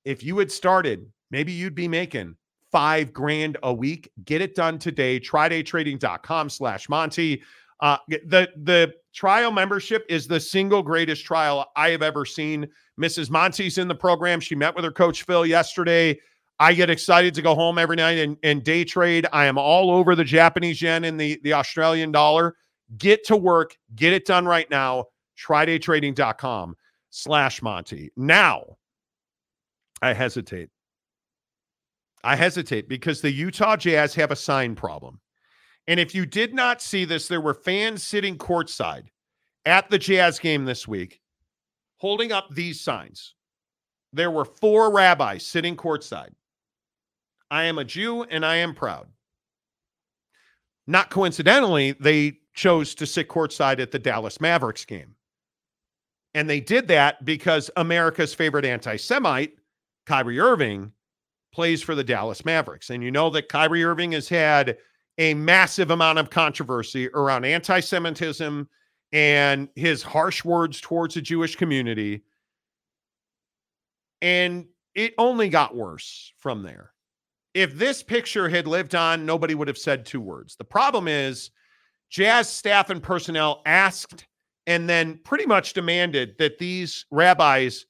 If 0.06 0.24
you 0.24 0.40
had 0.40 0.52
started, 0.52 1.06
maybe 1.30 1.52
you'd 1.52 1.76
be 1.76 1.88
making 1.88 2.36
five 2.72 3.14
grand 3.14 3.58
a 3.64 3.74
week. 3.74 4.12
Get 4.26 4.42
it 4.42 4.56
done 4.56 4.80
today. 4.80 5.20
TryDayTrading.com 5.20 6.50
slash 6.50 6.90
Monty. 6.90 7.44
Uh, 7.82 7.98
the 8.08 8.50
the 8.58 8.94
trial 9.14 9.52
membership 9.52 10.06
is 10.10 10.28
the 10.28 10.40
single 10.40 10.84
greatest 10.84 11.26
trial 11.26 11.72
I 11.76 11.90
have 11.90 12.02
ever 12.02 12.26
seen. 12.26 12.68
Mrs. 13.00 13.30
Monty's 13.30 13.78
in 13.78 13.88
the 13.88 13.96
program. 13.96 14.40
She 14.40 14.56
met 14.56 14.76
with 14.76 14.84
her 14.84 14.92
coach 14.92 15.24
Phil 15.24 15.46
yesterday. 15.46 16.20
I 16.60 16.74
get 16.74 16.90
excited 16.90 17.34
to 17.36 17.42
go 17.42 17.56
home 17.56 17.78
every 17.78 17.96
night 17.96 18.18
and, 18.18 18.38
and 18.44 18.64
day 18.64 18.84
trade. 18.84 19.26
I 19.32 19.46
am 19.46 19.58
all 19.58 19.92
over 19.92 20.14
the 20.14 20.26
Japanese 20.26 20.82
yen 20.82 21.06
and 21.06 21.20
the, 21.20 21.40
the 21.44 21.54
Australian 21.54 22.12
dollar. 22.12 22.56
Get 22.98 23.26
to 23.28 23.38
work, 23.38 23.78
get 23.96 24.12
it 24.12 24.26
done 24.26 24.46
right 24.46 24.70
now. 24.70 25.06
TryDayTrading.com 25.40 26.76
slash 27.12 27.62
Monty. 27.62 28.12
Now, 28.18 28.78
I 30.02 30.14
hesitate. 30.14 30.70
I 32.26 32.36
hesitate 32.36 32.90
because 32.90 33.22
the 33.22 33.32
Utah 33.32 33.78
Jazz 33.78 34.14
have 34.16 34.32
a 34.32 34.36
sign 34.36 34.76
problem. 34.76 35.22
And 35.90 36.00
if 36.00 36.14
you 36.14 36.28
did 36.28 36.54
not 36.54 36.84
see 36.84 37.04
this, 37.04 37.28
there 37.28 37.42
were 37.42 37.56
fans 37.56 38.04
sitting 38.04 38.38
courtside 38.38 39.08
at 39.66 39.90
the 39.90 39.98
Jazz 39.98 40.38
game 40.38 40.64
this 40.64 40.88
week 40.88 41.20
holding 41.98 42.32
up 42.32 42.48
these 42.54 42.80
signs. 42.80 43.34
There 44.14 44.30
were 44.30 44.46
four 44.46 44.94
rabbis 44.94 45.44
sitting 45.44 45.76
courtside. 45.76 46.30
I 47.50 47.64
am 47.64 47.80
a 47.80 47.84
Jew 47.84 48.22
and 48.22 48.46
I 48.46 48.58
am 48.58 48.76
proud. 48.76 49.08
Not 50.86 51.10
coincidentally, 51.10 51.94
they 51.94 52.38
chose 52.54 52.94
to 52.94 53.08
sit 53.08 53.28
courtside 53.28 53.80
at 53.80 53.90
the 53.90 53.98
Dallas 53.98 54.40
Mavericks 54.40 54.86
game. 54.86 55.16
And 56.36 56.48
they 56.48 56.60
did 56.60 56.88
that 56.90 57.26
because 57.26 57.72
America's 57.78 58.36
favorite 58.36 58.64
anti 58.64 58.96
Semite, 58.96 59.54
Kyrie 60.06 60.40
Irving, 60.40 60.92
plays 61.52 61.82
for 61.82 61.96
the 61.96 62.04
Dallas 62.04 62.46
Mavericks. 62.46 62.92
And 62.92 63.04
you 63.04 63.10
know 63.10 63.32
that 63.32 63.50
Kyrie 63.50 63.84
Irving 63.84 64.12
has 64.12 64.30
had 64.30 64.78
a 65.20 65.34
massive 65.34 65.92
amount 65.92 66.18
of 66.18 66.30
controversy 66.30 67.10
around 67.10 67.46
anti 67.46 67.82
Semitism 67.82 68.68
and 69.12 69.70
his 69.76 70.02
harsh 70.02 70.44
words 70.44 70.82
towards 70.82 71.14
the 71.14 71.22
Jewish 71.22 71.56
community. 71.56 72.24
And 74.22 74.66
it 74.96 75.14
only 75.18 75.50
got 75.50 75.76
worse 75.76 76.34
from 76.38 76.64
there. 76.64 76.94
If 77.54 77.76
this 77.76 78.02
picture 78.02 78.48
had 78.48 78.68
lived 78.68 78.96
on, 78.96 79.26
nobody 79.26 79.56
would 79.56 79.68
have 79.68 79.78
said 79.78 80.06
two 80.06 80.22
words. 80.22 80.56
The 80.56 80.64
problem 80.64 81.08
is, 81.08 81.52
Jazz 82.10 82.50
staff 82.50 82.90
and 82.90 83.04
personnel 83.04 83.62
asked 83.66 84.26
and 84.68 84.90
then 84.90 85.20
pretty 85.24 85.46
much 85.46 85.74
demanded 85.74 86.36
that 86.40 86.60
these 86.60 87.06
rabbis 87.12 87.86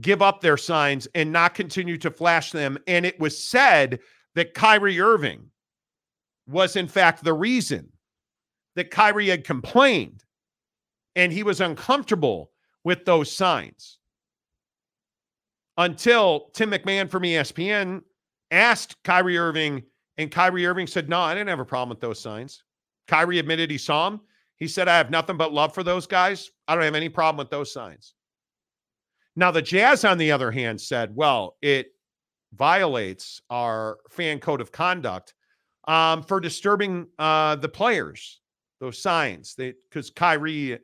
give 0.00 0.22
up 0.22 0.40
their 0.40 0.56
signs 0.56 1.06
and 1.14 1.32
not 1.32 1.54
continue 1.54 1.98
to 1.98 2.10
flash 2.10 2.52
them. 2.52 2.78
And 2.86 3.04
it 3.04 3.18
was 3.20 3.42
said 3.42 4.00
that 4.34 4.54
Kyrie 4.54 5.00
Irving 5.00 5.50
was, 6.46 6.76
in 6.76 6.88
fact, 6.88 7.24
the 7.24 7.32
reason 7.32 7.88
that 8.76 8.90
Kyrie 8.90 9.28
had 9.28 9.44
complained 9.44 10.24
and 11.16 11.32
he 11.32 11.42
was 11.42 11.60
uncomfortable 11.60 12.50
with 12.82 13.04
those 13.04 13.30
signs 13.30 13.98
until 15.76 16.50
Tim 16.54 16.70
MacMahon 16.70 17.08
from 17.08 17.22
ESPN 17.22 18.02
asked 18.50 19.02
Kyrie 19.04 19.38
Irving, 19.38 19.82
and 20.18 20.30
Kyrie 20.30 20.66
Irving 20.66 20.86
said, 20.86 21.08
No, 21.08 21.20
I 21.20 21.34
didn't 21.34 21.48
have 21.48 21.60
a 21.60 21.64
problem 21.64 21.88
with 21.88 22.00
those 22.00 22.20
signs. 22.20 22.62
Kyrie 23.08 23.38
admitted 23.38 23.70
he 23.70 23.78
saw 23.78 24.10
them. 24.10 24.20
He 24.56 24.68
said, 24.68 24.88
I 24.88 24.96
have 24.96 25.10
nothing 25.10 25.36
but 25.36 25.52
love 25.52 25.74
for 25.74 25.82
those 25.82 26.06
guys. 26.06 26.50
I 26.68 26.74
don't 26.74 26.84
have 26.84 26.94
any 26.94 27.08
problem 27.08 27.38
with 27.38 27.50
those 27.50 27.72
signs. 27.72 28.14
Now, 29.36 29.50
the 29.50 29.62
Jazz, 29.62 30.04
on 30.04 30.16
the 30.16 30.30
other 30.30 30.52
hand, 30.52 30.80
said, 30.80 31.14
well, 31.14 31.56
it 31.60 31.88
violates 32.52 33.42
our 33.50 33.98
fan 34.08 34.38
code 34.38 34.60
of 34.60 34.70
conduct 34.70 35.34
um, 35.86 36.22
for 36.22 36.40
disturbing 36.40 37.06
uh, 37.18 37.56
the 37.56 37.68
players, 37.68 38.40
those 38.80 38.98
signs. 38.98 39.54
Because 39.54 40.10
Kyrie, 40.10 40.78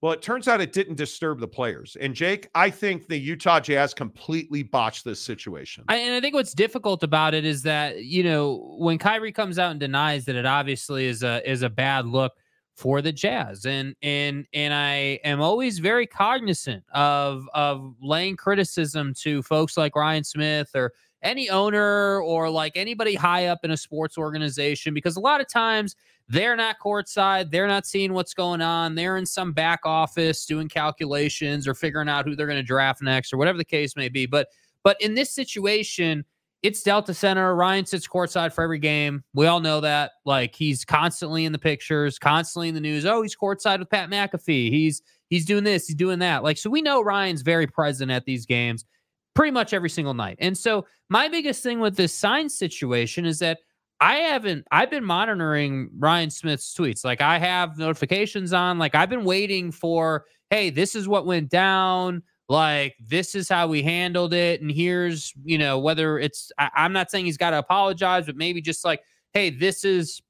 well, 0.00 0.12
it 0.12 0.22
turns 0.22 0.48
out 0.48 0.60
it 0.60 0.72
didn't 0.72 0.96
disturb 0.96 1.40
the 1.40 1.48
players. 1.48 1.96
And 2.00 2.14
Jake, 2.14 2.48
I 2.54 2.70
think 2.70 3.08
the 3.08 3.18
Utah 3.18 3.60
Jazz 3.60 3.94
completely 3.94 4.62
botched 4.62 5.04
this 5.04 5.20
situation. 5.20 5.84
I, 5.88 5.96
and 5.96 6.14
I 6.14 6.20
think 6.20 6.34
what's 6.34 6.54
difficult 6.54 7.02
about 7.02 7.34
it 7.34 7.44
is 7.44 7.62
that 7.62 8.04
you 8.04 8.22
know 8.22 8.76
when 8.78 8.98
Kyrie 8.98 9.32
comes 9.32 9.58
out 9.58 9.70
and 9.70 9.80
denies 9.80 10.24
that 10.26 10.36
it 10.36 10.46
obviously 10.46 11.06
is 11.06 11.22
a 11.22 11.48
is 11.50 11.62
a 11.62 11.70
bad 11.70 12.06
look 12.06 12.32
for 12.76 13.00
the 13.00 13.12
Jazz. 13.12 13.66
And 13.66 13.94
and 14.02 14.46
and 14.52 14.74
I 14.74 15.20
am 15.24 15.40
always 15.40 15.78
very 15.78 16.06
cognizant 16.06 16.84
of 16.92 17.48
of 17.54 17.94
laying 18.00 18.36
criticism 18.36 19.14
to 19.20 19.42
folks 19.42 19.76
like 19.76 19.96
Ryan 19.96 20.24
Smith 20.24 20.70
or 20.74 20.92
any 21.24 21.50
owner 21.50 22.20
or 22.20 22.48
like 22.48 22.72
anybody 22.76 23.14
high 23.14 23.46
up 23.46 23.60
in 23.64 23.70
a 23.70 23.76
sports 23.76 24.16
organization 24.16 24.94
because 24.94 25.16
a 25.16 25.20
lot 25.20 25.40
of 25.40 25.48
times 25.48 25.96
they're 26.28 26.56
not 26.56 26.76
courtside, 26.78 27.50
they're 27.50 27.66
not 27.66 27.86
seeing 27.86 28.12
what's 28.12 28.34
going 28.34 28.60
on, 28.60 28.94
they're 28.94 29.16
in 29.16 29.26
some 29.26 29.52
back 29.52 29.80
office 29.84 30.46
doing 30.46 30.68
calculations 30.68 31.66
or 31.66 31.74
figuring 31.74 32.08
out 32.08 32.24
who 32.24 32.36
they're 32.36 32.46
going 32.46 32.58
to 32.58 32.62
draft 32.62 33.02
next 33.02 33.32
or 33.32 33.36
whatever 33.36 33.58
the 33.58 33.64
case 33.64 33.96
may 33.96 34.08
be. 34.08 34.26
But 34.26 34.48
but 34.82 35.00
in 35.00 35.14
this 35.14 35.34
situation, 35.34 36.24
it's 36.62 36.82
Delta 36.82 37.12
Center. 37.12 37.54
Ryan 37.54 37.84
sits 37.84 38.08
courtside 38.08 38.54
for 38.54 38.64
every 38.64 38.78
game. 38.78 39.22
We 39.34 39.46
all 39.46 39.60
know 39.60 39.82
that. 39.82 40.12
Like 40.24 40.54
he's 40.54 40.82
constantly 40.82 41.44
in 41.44 41.52
the 41.52 41.58
pictures, 41.58 42.18
constantly 42.18 42.68
in 42.68 42.74
the 42.74 42.80
news. 42.80 43.04
Oh, 43.04 43.20
he's 43.20 43.36
courtside 43.36 43.80
with 43.80 43.90
Pat 43.90 44.08
McAfee. 44.08 44.70
He's 44.70 45.02
he's 45.28 45.44
doing 45.44 45.64
this, 45.64 45.86
he's 45.86 45.96
doing 45.96 46.20
that. 46.20 46.42
Like 46.42 46.56
so, 46.56 46.70
we 46.70 46.80
know 46.80 47.02
Ryan's 47.02 47.42
very 47.42 47.66
present 47.66 48.10
at 48.10 48.24
these 48.24 48.46
games, 48.46 48.86
pretty 49.34 49.50
much 49.50 49.72
every 49.72 49.90
single 49.90 50.14
night. 50.14 50.36
And 50.40 50.56
so, 50.56 50.86
my 51.08 51.28
biggest 51.28 51.62
thing 51.62 51.80
with 51.80 51.96
this 51.96 52.12
sign 52.12 52.48
situation 52.48 53.26
is 53.26 53.38
that 53.40 53.58
I 54.00 54.16
haven't. 54.16 54.66
I've 54.70 54.90
been 54.90 55.04
monitoring 55.04 55.90
Ryan 55.98 56.30
Smith's 56.30 56.74
tweets. 56.74 57.04
Like 57.04 57.20
I 57.20 57.38
have 57.38 57.78
notifications 57.78 58.52
on. 58.52 58.78
Like 58.78 58.94
I've 58.94 59.10
been 59.10 59.24
waiting 59.24 59.70
for. 59.70 60.24
Hey, 60.50 60.70
this 60.70 60.94
is 60.94 61.08
what 61.08 61.26
went 61.26 61.48
down 61.48 62.22
like 62.48 62.94
this 63.00 63.34
is 63.34 63.48
how 63.48 63.66
we 63.66 63.82
handled 63.82 64.34
it 64.34 64.60
and 64.60 64.70
here's 64.70 65.32
you 65.44 65.56
know 65.56 65.78
whether 65.78 66.18
it's 66.18 66.52
I, 66.58 66.70
i'm 66.74 66.92
not 66.92 67.10
saying 67.10 67.24
he's 67.24 67.38
got 67.38 67.50
to 67.50 67.58
apologize 67.58 68.26
but 68.26 68.36
maybe 68.36 68.60
just 68.60 68.84
like 68.84 69.00
hey 69.32 69.50
this 69.50 69.84
is 69.84 70.20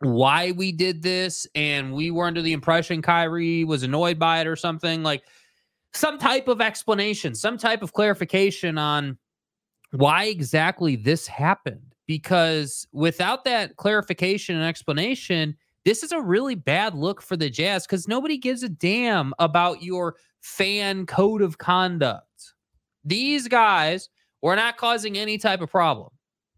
why 0.00 0.50
we 0.50 0.72
did 0.72 1.02
this 1.02 1.46
and 1.54 1.94
we 1.94 2.10
were 2.10 2.26
under 2.26 2.42
the 2.42 2.52
impression 2.52 3.02
kyrie 3.02 3.62
was 3.62 3.84
annoyed 3.84 4.18
by 4.18 4.40
it 4.40 4.48
or 4.48 4.56
something 4.56 5.02
like 5.02 5.22
some 5.94 6.18
type 6.18 6.48
of 6.48 6.60
explanation 6.60 7.34
some 7.34 7.56
type 7.56 7.82
of 7.82 7.92
clarification 7.92 8.78
on 8.78 9.16
why 9.92 10.24
exactly 10.24 10.96
this 10.96 11.26
happened 11.26 11.94
because 12.06 12.86
without 12.92 13.44
that 13.44 13.76
clarification 13.76 14.56
and 14.56 14.64
explanation 14.64 15.56
this 15.84 16.02
is 16.02 16.12
a 16.12 16.20
really 16.20 16.54
bad 16.54 16.94
look 16.94 17.20
for 17.20 17.36
the 17.36 17.50
Jazz 17.50 17.86
because 17.86 18.08
nobody 18.08 18.38
gives 18.38 18.62
a 18.62 18.68
damn 18.68 19.34
about 19.38 19.82
your 19.82 20.16
fan 20.40 21.04
code 21.04 21.42
of 21.42 21.58
conduct. 21.58 22.54
These 23.04 23.48
guys 23.48 24.08
were 24.40 24.56
not 24.56 24.78
causing 24.78 25.18
any 25.18 25.36
type 25.36 25.60
of 25.60 25.70
problem. 25.70 26.10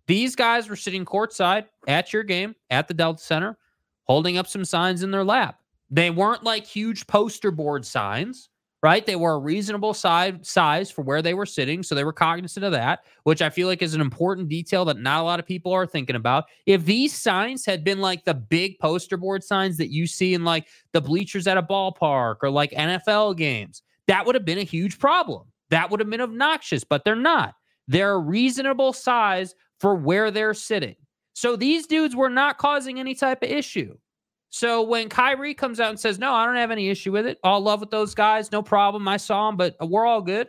These 0.06 0.36
guys 0.36 0.68
were 0.68 0.76
sitting 0.76 1.04
courtside 1.04 1.66
at 1.88 2.12
your 2.12 2.22
game 2.22 2.54
at 2.70 2.86
the 2.86 2.94
Delta 2.94 3.22
Center, 3.22 3.58
holding 4.04 4.38
up 4.38 4.46
some 4.46 4.64
signs 4.64 5.02
in 5.02 5.10
their 5.10 5.24
lap. 5.24 5.58
They 5.90 6.10
weren't 6.10 6.44
like 6.44 6.64
huge 6.64 7.06
poster 7.08 7.50
board 7.50 7.84
signs 7.84 8.48
right? 8.86 9.04
They 9.04 9.16
were 9.16 9.32
a 9.32 9.38
reasonable 9.38 9.94
size 9.94 10.34
size 10.42 10.92
for 10.92 11.02
where 11.02 11.20
they 11.20 11.34
were 11.34 11.44
sitting, 11.44 11.82
so 11.82 11.96
they 11.96 12.04
were 12.04 12.12
cognizant 12.12 12.64
of 12.64 12.70
that, 12.70 13.00
which 13.24 13.42
I 13.42 13.50
feel 13.50 13.66
like 13.66 13.82
is 13.82 13.94
an 13.94 14.00
important 14.00 14.48
detail 14.48 14.84
that 14.84 15.00
not 15.00 15.22
a 15.22 15.24
lot 15.24 15.40
of 15.40 15.46
people 15.46 15.72
are 15.72 15.88
thinking 15.88 16.14
about. 16.14 16.44
If 16.66 16.84
these 16.84 17.12
signs 17.12 17.66
had 17.66 17.82
been 17.82 17.98
like 17.98 18.24
the 18.24 18.34
big 18.34 18.78
poster 18.78 19.16
board 19.16 19.42
signs 19.42 19.76
that 19.78 19.90
you 19.90 20.06
see 20.06 20.34
in 20.34 20.44
like 20.44 20.68
the 20.92 21.00
bleachers 21.00 21.48
at 21.48 21.56
a 21.56 21.64
ballpark 21.64 22.36
or 22.44 22.48
like 22.48 22.70
NFL 22.70 23.36
games, 23.36 23.82
that 24.06 24.24
would 24.24 24.36
have 24.36 24.44
been 24.44 24.58
a 24.58 24.62
huge 24.62 25.00
problem. 25.00 25.48
That 25.70 25.90
would 25.90 25.98
have 25.98 26.08
been 26.08 26.20
obnoxious, 26.20 26.84
but 26.84 27.04
they're 27.04 27.16
not. 27.16 27.56
They're 27.88 28.12
a 28.12 28.20
reasonable 28.20 28.92
size 28.92 29.56
for 29.80 29.96
where 29.96 30.30
they're 30.30 30.54
sitting. 30.54 30.94
So 31.32 31.56
these 31.56 31.88
dudes 31.88 32.14
were 32.14 32.30
not 32.30 32.58
causing 32.58 33.00
any 33.00 33.16
type 33.16 33.42
of 33.42 33.50
issue. 33.50 33.96
So 34.56 34.80
when 34.80 35.10
Kyrie 35.10 35.52
comes 35.52 35.80
out 35.80 35.90
and 35.90 36.00
says, 36.00 36.18
No, 36.18 36.32
I 36.32 36.46
don't 36.46 36.56
have 36.56 36.70
any 36.70 36.88
issue 36.88 37.12
with 37.12 37.26
it, 37.26 37.38
all 37.44 37.60
love 37.60 37.80
with 37.80 37.90
those 37.90 38.14
guys, 38.14 38.50
no 38.50 38.62
problem. 38.62 39.06
I 39.06 39.18
saw 39.18 39.48
them, 39.48 39.58
but 39.58 39.76
we're 39.86 40.06
all 40.06 40.22
good. 40.22 40.48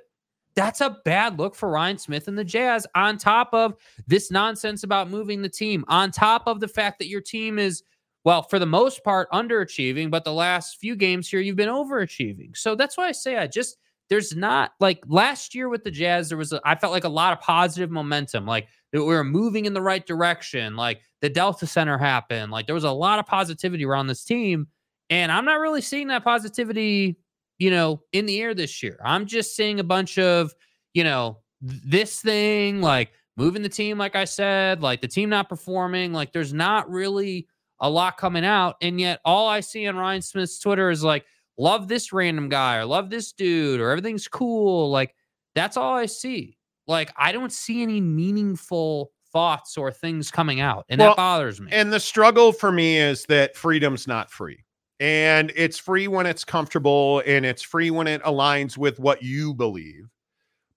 That's 0.55 0.79
a 0.79 1.01
bad 1.03 1.37
look 1.37 1.55
for 1.55 1.69
Ryan 1.69 1.97
Smith 1.97 2.29
and 2.29 2.37
the 2.37 2.45
Jazz, 2.45 2.87
on 2.95 3.17
top 3.17 3.49
of 3.51 3.75
this 4.07 4.31
nonsense 4.31 4.83
about 4.83 5.09
moving 5.09 5.41
the 5.41 5.49
team, 5.49 5.83
on 5.89 6.11
top 6.11 6.43
of 6.47 6.61
the 6.61 6.69
fact 6.69 6.99
that 6.99 7.09
your 7.09 7.19
team 7.19 7.59
is, 7.59 7.83
well, 8.23 8.43
for 8.43 8.59
the 8.59 8.65
most 8.65 9.03
part, 9.03 9.29
underachieving, 9.31 10.09
but 10.09 10.23
the 10.23 10.31
last 10.31 10.79
few 10.79 10.95
games 10.95 11.27
here, 11.27 11.41
you've 11.41 11.57
been 11.57 11.67
overachieving. 11.67 12.55
So 12.55 12.75
that's 12.75 12.95
why 12.95 13.09
I 13.09 13.11
say 13.11 13.35
I 13.35 13.45
just, 13.45 13.75
there's 14.09 14.37
not 14.37 14.71
like 14.79 15.03
last 15.07 15.53
year 15.53 15.67
with 15.67 15.83
the 15.83 15.91
Jazz, 15.91 16.29
there 16.29 16.37
was, 16.37 16.53
a, 16.53 16.61
I 16.63 16.75
felt 16.75 16.93
like 16.93 17.03
a 17.03 17.09
lot 17.09 17.33
of 17.33 17.41
positive 17.41 17.91
momentum. 17.91 18.45
Like 18.45 18.69
we 18.93 18.99
were 18.99 19.23
moving 19.23 19.65
in 19.65 19.73
the 19.73 19.81
right 19.81 20.05
direction. 20.05 20.75
Like 20.75 21.01
the 21.21 21.29
Delta 21.29 21.67
Center 21.67 21.97
happened. 21.97 22.51
Like 22.51 22.65
there 22.65 22.75
was 22.75 22.83
a 22.83 22.91
lot 22.91 23.19
of 23.19 23.25
positivity 23.25 23.85
around 23.85 24.07
this 24.07 24.23
team. 24.23 24.67
And 25.09 25.31
I'm 25.31 25.45
not 25.45 25.59
really 25.59 25.81
seeing 25.81 26.07
that 26.07 26.23
positivity, 26.23 27.17
you 27.59 27.69
know, 27.71 28.01
in 28.13 28.25
the 28.25 28.41
air 28.41 28.53
this 28.53 28.83
year. 28.83 28.99
I'm 29.03 29.25
just 29.25 29.55
seeing 29.55 29.79
a 29.79 29.83
bunch 29.83 30.17
of, 30.17 30.53
you 30.93 31.03
know, 31.03 31.39
this 31.61 32.21
thing, 32.21 32.81
like 32.81 33.11
moving 33.35 33.61
the 33.61 33.69
team, 33.69 33.97
like 33.97 34.15
I 34.15 34.25
said, 34.25 34.81
like 34.81 35.01
the 35.01 35.07
team 35.07 35.29
not 35.29 35.49
performing. 35.49 36.13
Like 36.13 36.33
there's 36.33 36.53
not 36.53 36.89
really 36.89 37.47
a 37.79 37.89
lot 37.89 38.17
coming 38.17 38.45
out. 38.45 38.75
And 38.81 38.99
yet 38.99 39.21
all 39.23 39.47
I 39.47 39.59
see 39.59 39.87
on 39.87 39.95
Ryan 39.95 40.21
Smith's 40.21 40.59
Twitter 40.59 40.89
is 40.89 41.03
like, 41.03 41.25
love 41.57 41.87
this 41.87 42.13
random 42.13 42.49
guy 42.49 42.77
or 42.77 42.85
love 42.85 43.09
this 43.09 43.31
dude 43.31 43.79
or 43.79 43.89
everything's 43.89 44.27
cool. 44.27 44.91
Like 44.91 45.15
that's 45.55 45.77
all 45.77 45.95
I 45.95 46.05
see 46.05 46.56
like 46.87 47.11
I 47.17 47.31
don't 47.31 47.51
see 47.51 47.81
any 47.81 48.01
meaningful 48.01 49.11
thoughts 49.31 49.77
or 49.77 49.91
things 49.91 50.31
coming 50.31 50.59
out, 50.59 50.85
and 50.89 50.99
well, 50.99 51.09
that 51.11 51.17
bothers 51.17 51.61
me. 51.61 51.69
And 51.71 51.91
the 51.91 51.99
struggle 51.99 52.51
for 52.51 52.71
me 52.71 52.97
is 52.97 53.25
that 53.25 53.55
freedom's 53.55 54.07
not 54.07 54.31
free. 54.31 54.63
And 54.99 55.51
it's 55.55 55.77
free 55.77 56.07
when 56.07 56.25
it's 56.25 56.43
comfortable 56.43 57.21
and 57.25 57.45
it's 57.45 57.61
free 57.61 57.91
when 57.91 58.07
it 58.07 58.23
aligns 58.23 58.77
with 58.77 58.99
what 58.99 59.21
you 59.21 59.53
believe. 59.53 60.09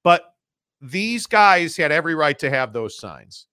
But 0.04 0.34
these 0.80 1.26
guys 1.26 1.76
had 1.76 1.92
every 1.92 2.14
right 2.14 2.38
to 2.38 2.50
have 2.50 2.72
those 2.72 2.98
signs. 2.98 3.46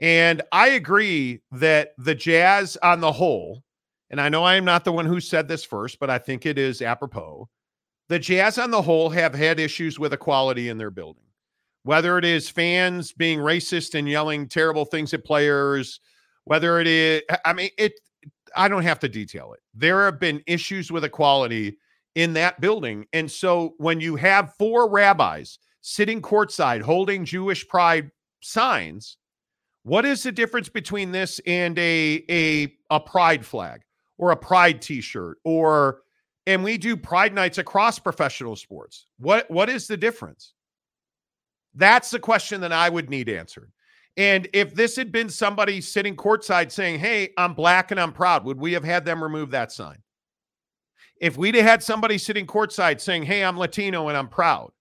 And 0.00 0.42
I 0.52 0.68
agree 0.68 1.42
that 1.52 1.92
the 1.98 2.14
Jazz 2.14 2.76
on 2.82 3.00
the 3.00 3.12
whole, 3.12 3.62
and 4.10 4.20
I 4.20 4.28
know 4.28 4.44
I 4.44 4.56
am 4.56 4.64
not 4.64 4.84
the 4.84 4.92
one 4.92 5.06
who 5.06 5.20
said 5.20 5.48
this 5.48 5.64
first, 5.64 5.98
but 5.98 6.10
I 6.10 6.18
think 6.18 6.46
it 6.46 6.58
is 6.58 6.82
apropos. 6.82 7.48
The 8.08 8.18
Jazz 8.18 8.58
on 8.58 8.70
the 8.70 8.82
whole 8.82 9.10
have 9.10 9.34
had 9.34 9.58
issues 9.58 9.98
with 9.98 10.12
equality 10.12 10.68
in 10.68 10.78
their 10.78 10.90
building. 10.90 11.24
Whether 11.86 12.18
it 12.18 12.24
is 12.24 12.48
fans 12.50 13.12
being 13.12 13.38
racist 13.38 13.96
and 13.96 14.08
yelling 14.08 14.48
terrible 14.48 14.84
things 14.84 15.14
at 15.14 15.24
players, 15.24 16.00
whether 16.42 16.80
it 16.80 16.88
is, 16.88 17.22
I 17.44 17.52
mean, 17.52 17.70
it, 17.78 17.92
I 18.56 18.66
don't 18.66 18.82
have 18.82 18.98
to 19.00 19.08
detail 19.08 19.52
it. 19.52 19.60
There 19.72 20.04
have 20.04 20.18
been 20.18 20.42
issues 20.48 20.90
with 20.90 21.04
equality 21.04 21.78
in 22.16 22.32
that 22.32 22.60
building. 22.60 23.06
And 23.12 23.30
so 23.30 23.74
when 23.78 24.00
you 24.00 24.16
have 24.16 24.54
four 24.58 24.90
rabbis 24.90 25.60
sitting 25.80 26.20
courtside 26.20 26.82
holding 26.82 27.24
Jewish 27.24 27.68
pride 27.68 28.10
signs, 28.40 29.16
what 29.84 30.04
is 30.04 30.24
the 30.24 30.32
difference 30.32 30.68
between 30.68 31.12
this 31.12 31.40
and 31.46 31.78
a 31.78 32.24
a 32.28 32.74
a 32.90 32.98
pride 32.98 33.46
flag 33.46 33.82
or 34.18 34.32
a 34.32 34.36
pride 34.36 34.82
t-shirt 34.82 35.38
or 35.44 36.00
and 36.48 36.64
we 36.64 36.78
do 36.78 36.96
pride 36.96 37.32
nights 37.32 37.58
across 37.58 38.00
professional 38.00 38.56
sports. 38.56 39.06
What 39.18 39.48
what 39.48 39.68
is 39.68 39.86
the 39.86 39.96
difference? 39.96 40.54
That's 41.76 42.10
the 42.10 42.18
question 42.18 42.60
that 42.62 42.72
I 42.72 42.88
would 42.88 43.10
need 43.10 43.28
answered. 43.28 43.70
And 44.16 44.48
if 44.54 44.74
this 44.74 44.96
had 44.96 45.12
been 45.12 45.28
somebody 45.28 45.80
sitting 45.80 46.16
courtside 46.16 46.72
saying, 46.72 46.98
Hey, 46.98 47.30
I'm 47.36 47.54
black 47.54 47.90
and 47.90 48.00
I'm 48.00 48.12
proud, 48.12 48.44
would 48.44 48.58
we 48.58 48.72
have 48.72 48.84
had 48.84 49.04
them 49.04 49.22
remove 49.22 49.50
that 49.50 49.70
sign? 49.70 49.98
If 51.20 51.36
we'd 51.36 51.54
had 51.54 51.82
somebody 51.82 52.18
sitting 52.18 52.46
courtside 52.46 53.00
saying, 53.00 53.24
Hey, 53.24 53.44
I'm 53.44 53.58
Latino 53.58 54.08
and 54.08 54.16
I'm 54.16 54.28
proud. 54.28 54.72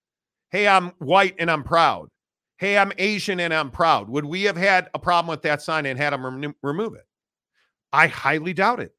Hey, 0.52 0.68
I'm 0.68 0.92
white 1.00 1.36
and 1.38 1.52
I'm 1.52 1.64
proud. 1.64 2.10
Hey, 2.58 2.78
I'm 2.78 2.94
Asian 2.98 3.42
and 3.42 3.54
I'm 3.54 3.70
proud. 3.70 4.08
Would 4.08 4.24
we 4.24 4.44
have 4.44 4.56
had 4.56 4.90
a 4.94 5.00
problem 5.00 5.30
with 5.30 5.42
that 5.42 5.62
sign 5.62 5.86
and 5.86 6.00
had 6.00 6.14
them 6.14 6.26
rem- 6.26 6.56
remove 6.64 6.96
it? 6.96 7.06
I 7.92 8.08
highly 8.08 8.54
doubt 8.54 8.80
it. 8.80 8.96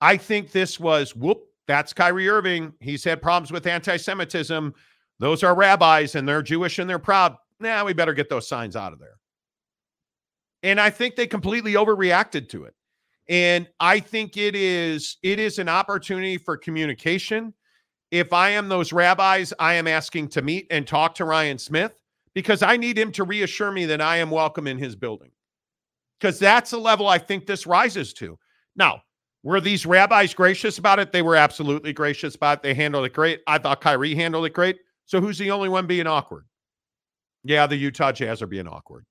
I 0.00 0.16
think 0.16 0.52
this 0.52 0.78
was 0.78 1.16
whoop, 1.16 1.42
that's 1.66 1.92
Kyrie 1.92 2.28
Irving. 2.28 2.72
He's 2.80 3.02
had 3.02 3.22
problems 3.22 3.50
with 3.50 3.66
anti 3.66 3.96
Semitism. 3.96 4.74
Those 5.22 5.44
are 5.44 5.54
rabbis 5.54 6.16
and 6.16 6.26
they're 6.26 6.42
Jewish 6.42 6.80
and 6.80 6.90
they're 6.90 6.98
proud. 6.98 7.36
Now 7.60 7.78
nah, 7.78 7.84
we 7.84 7.92
better 7.92 8.12
get 8.12 8.28
those 8.28 8.48
signs 8.48 8.74
out 8.74 8.92
of 8.92 8.98
there. 8.98 9.20
And 10.64 10.80
I 10.80 10.90
think 10.90 11.14
they 11.14 11.28
completely 11.28 11.74
overreacted 11.74 12.48
to 12.48 12.64
it. 12.64 12.74
And 13.28 13.68
I 13.78 14.00
think 14.00 14.36
it 14.36 14.56
is 14.56 15.18
it 15.22 15.38
is 15.38 15.60
an 15.60 15.68
opportunity 15.68 16.38
for 16.38 16.56
communication. 16.56 17.54
If 18.10 18.32
I 18.32 18.50
am 18.50 18.68
those 18.68 18.92
rabbis, 18.92 19.52
I 19.60 19.74
am 19.74 19.86
asking 19.86 20.26
to 20.30 20.42
meet 20.42 20.66
and 20.72 20.88
talk 20.88 21.14
to 21.14 21.24
Ryan 21.24 21.56
Smith 21.56 22.00
because 22.34 22.64
I 22.64 22.76
need 22.76 22.98
him 22.98 23.12
to 23.12 23.22
reassure 23.22 23.70
me 23.70 23.86
that 23.86 24.00
I 24.00 24.16
am 24.16 24.28
welcome 24.28 24.66
in 24.66 24.76
his 24.76 24.96
building. 24.96 25.30
Because 26.18 26.40
that's 26.40 26.72
the 26.72 26.78
level 26.78 27.06
I 27.06 27.18
think 27.18 27.46
this 27.46 27.64
rises 27.64 28.12
to. 28.14 28.40
Now, 28.74 29.02
were 29.44 29.60
these 29.60 29.86
rabbis 29.86 30.34
gracious 30.34 30.78
about 30.78 30.98
it? 30.98 31.12
They 31.12 31.22
were 31.22 31.36
absolutely 31.36 31.92
gracious 31.92 32.34
about 32.34 32.58
it. 32.58 32.62
They 32.64 32.74
handled 32.74 33.06
it 33.06 33.12
great. 33.12 33.40
I 33.46 33.58
thought 33.58 33.80
Kyrie 33.80 34.16
handled 34.16 34.46
it 34.46 34.52
great. 34.52 34.78
So 35.12 35.20
who's 35.20 35.36
the 35.36 35.50
only 35.50 35.68
one 35.68 35.86
being 35.86 36.06
awkward? 36.06 36.46
Yeah, 37.44 37.66
the 37.66 37.76
Utah 37.76 38.12
Jazz 38.12 38.40
are 38.40 38.46
being 38.46 38.66
awkward. 38.66 39.04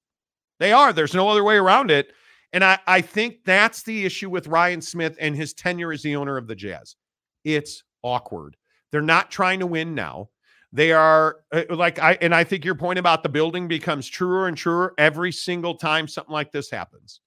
They 0.59 0.71
are. 0.71 0.93
There's 0.93 1.13
no 1.13 1.29
other 1.29 1.43
way 1.43 1.57
around 1.57 1.91
it. 1.91 2.11
And 2.53 2.63
I, 2.63 2.79
I 2.87 3.01
think 3.01 3.45
that's 3.45 3.83
the 3.83 4.03
issue 4.03 4.27
with 4.27 4.47
Ryan 4.47 4.81
Smith 4.81 5.15
and 5.21 5.35
his 5.35 5.53
tenure 5.53 5.91
as 5.91 6.01
the 6.01 6.15
owner 6.15 6.37
of 6.37 6.47
the 6.47 6.55
Jazz. 6.55 6.95
It's 7.43 7.83
awkward. 8.01 8.57
They're 8.91 9.03
not 9.03 9.29
trying 9.29 9.59
to 9.59 9.67
win 9.67 9.93
now. 9.93 10.29
They 10.73 10.91
are 10.91 11.41
uh, 11.51 11.65
like 11.69 11.99
I 11.99 12.17
and 12.19 12.33
I 12.33 12.45
think 12.45 12.65
your 12.65 12.73
point 12.73 12.97
about 12.97 13.21
the 13.21 13.29
building 13.29 13.67
becomes 13.67 14.07
truer 14.07 14.47
and 14.47 14.57
truer 14.57 14.95
every 14.97 15.31
single 15.31 15.75
time 15.75 16.07
something 16.07 16.33
like 16.33 16.51
this 16.51 16.71
happens. 16.71 17.21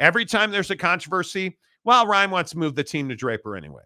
Every 0.00 0.24
time 0.24 0.50
there's 0.50 0.72
a 0.72 0.76
controversy, 0.76 1.58
well, 1.84 2.08
Ryan 2.08 2.32
wants 2.32 2.50
to 2.52 2.58
move 2.58 2.74
the 2.74 2.82
team 2.82 3.08
to 3.08 3.14
Draper 3.14 3.56
anyway. 3.56 3.84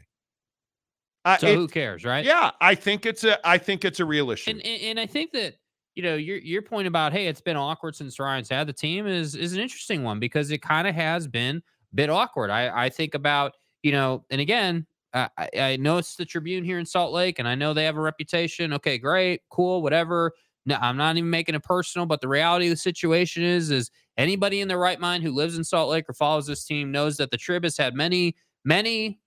Uh, 1.24 1.36
so 1.36 1.46
it, 1.48 1.54
who 1.54 1.68
cares, 1.68 2.04
right? 2.04 2.24
Yeah, 2.24 2.50
I 2.60 2.74
think 2.74 3.04
it's 3.04 3.24
a 3.24 3.46
I 3.46 3.58
think 3.58 3.84
it's 3.84 4.00
a 4.00 4.04
real 4.04 4.30
issue. 4.30 4.50
And, 4.50 4.64
and, 4.64 4.82
and 4.82 5.00
I 5.00 5.06
think 5.06 5.32
that 5.32 5.56
you 5.94 6.02
know, 6.02 6.16
your 6.16 6.38
your 6.38 6.62
point 6.62 6.88
about 6.88 7.12
hey, 7.12 7.26
it's 7.26 7.40
been 7.40 7.56
awkward 7.56 7.96
since 7.96 8.18
Ryan's 8.18 8.48
had 8.48 8.66
the 8.66 8.72
team 8.72 9.06
is 9.06 9.34
is 9.34 9.52
an 9.52 9.60
interesting 9.60 10.02
one 10.02 10.18
because 10.18 10.50
it 10.50 10.62
kind 10.62 10.88
of 10.88 10.94
has 10.94 11.26
been 11.26 11.56
a 11.56 11.94
bit 11.94 12.10
awkward. 12.10 12.50
I 12.50 12.86
I 12.86 12.88
think 12.88 13.14
about 13.14 13.52
you 13.82 13.92
know, 13.92 14.24
and 14.30 14.40
again, 14.40 14.86
I, 15.12 15.28
I 15.58 15.76
know 15.76 15.98
it's 15.98 16.16
the 16.16 16.24
Tribune 16.24 16.64
here 16.64 16.78
in 16.78 16.86
Salt 16.86 17.12
Lake, 17.12 17.38
and 17.38 17.48
I 17.48 17.54
know 17.54 17.74
they 17.74 17.84
have 17.84 17.96
a 17.96 18.00
reputation. 18.00 18.72
Okay, 18.74 18.98
great, 18.98 19.42
cool, 19.50 19.82
whatever. 19.82 20.32
No, 20.66 20.76
I'm 20.80 20.96
not 20.96 21.16
even 21.16 21.30
making 21.30 21.54
it 21.54 21.64
personal, 21.64 22.06
but 22.06 22.20
the 22.20 22.28
reality 22.28 22.66
of 22.66 22.70
the 22.70 22.76
situation 22.76 23.42
is, 23.42 23.70
is 23.70 23.90
anybody 24.18 24.60
in 24.60 24.68
their 24.68 24.78
right 24.78 25.00
mind 25.00 25.24
who 25.24 25.32
lives 25.32 25.56
in 25.56 25.64
Salt 25.64 25.90
Lake 25.90 26.04
or 26.08 26.12
follows 26.12 26.46
this 26.46 26.64
team 26.64 26.92
knows 26.92 27.16
that 27.16 27.30
the 27.30 27.38
Trib 27.38 27.64
has 27.64 27.76
had 27.76 27.94
many, 27.94 28.36
many 28.64 29.18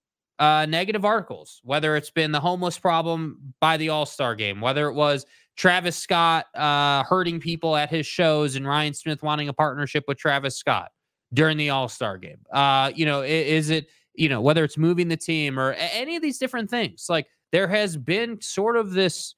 uh, 0.44 0.66
negative 0.66 1.06
articles. 1.06 1.62
Whether 1.64 1.96
it's 1.96 2.10
been 2.10 2.34
the 2.34 2.40
homeless 2.40 2.78
problem 2.78 3.54
by 3.62 3.78
the 3.78 3.90
All 3.90 4.06
Star 4.06 4.36
game, 4.36 4.60
whether 4.60 4.88
it 4.90 4.94
was 4.94 5.26
Travis 5.56 5.96
Scott 5.96 6.48
uh, 6.54 7.04
hurting 7.04 7.40
people 7.40 7.78
at 7.78 7.90
his 7.90 8.06
shows 8.06 8.56
and 8.56 8.68
Ryan 8.68 8.94
Smith 8.94 9.24
wanting 9.24 9.48
a 9.48 9.54
partnership 9.54 10.04
with 10.08 10.18
Travis 10.18 10.58
Scott 10.58 10.92
during 11.34 11.58
the 11.58 11.70
All 11.70 11.88
Star 11.88 12.18
game. 12.18 12.40
Uh, 12.52 12.92
you 12.94 13.06
know, 13.06 13.22
is, 13.22 13.48
is 13.48 13.70
it, 13.70 13.88
you 14.16 14.28
know, 14.28 14.42
whether 14.42 14.66
it's 14.66 14.78
moving 14.78 15.08
the 15.08 15.18
team 15.18 15.58
or 15.58 15.74
any 15.74 16.18
of 16.18 16.22
these 16.22 16.40
different 16.40 16.70
things? 16.70 17.06
Like 17.08 17.28
there 17.54 17.68
has 17.70 17.96
been 17.96 18.42
sort 18.42 18.76
of 18.76 18.92
this, 18.92 19.36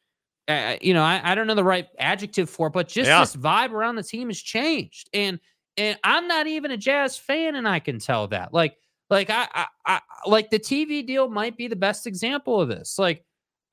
uh, 0.48 0.78
you 0.82 0.96
know, 0.96 1.04
I, 1.04 1.22
I, 1.24 1.36
don't 1.36 1.48
know 1.48 1.56
the 1.56 1.64
right 1.64 1.88
adjective 2.00 2.50
for 2.50 2.68
it, 2.68 2.74
but 2.74 2.88
just 2.88 3.08
yeah. 3.08 3.20
this 3.20 3.36
vibe 3.36 3.72
around 3.72 3.96
the 3.96 4.04
team 4.04 4.30
has 4.30 4.40
changed. 4.40 5.10
And, 5.14 5.40
and 5.78 6.00
I'm 6.04 6.28
not 6.28 6.48
even 6.48 6.72
a 6.72 6.78
Jazz 6.78 7.18
fan, 7.18 7.56
and 7.56 7.68
I 7.68 7.80
can 7.80 8.00
tell 8.00 8.28
that. 8.30 8.54
Like, 8.54 8.78
like 9.10 9.30
I, 9.30 9.48
I, 9.54 9.66
I 9.86 10.02
like 10.26 10.50
the 10.50 10.60
TV 10.60 11.06
deal 11.06 11.30
might 11.30 11.58
be 11.58 11.68
the 11.68 11.76
best 11.76 12.08
example 12.08 12.60
of 12.60 12.70
this. 12.70 12.98
Like, 12.98 13.24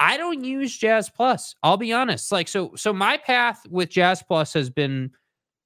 I 0.00 0.16
don't 0.16 0.44
use 0.44 0.76
Jazz 0.76 1.08
Plus. 1.08 1.54
I'll 1.62 1.76
be 1.76 1.92
honest. 1.92 2.32
Like 2.32 2.48
so 2.48 2.72
so 2.76 2.92
my 2.92 3.16
path 3.16 3.62
with 3.70 3.88
Jazz 3.88 4.22
Plus 4.22 4.52
has 4.54 4.68
been 4.68 5.10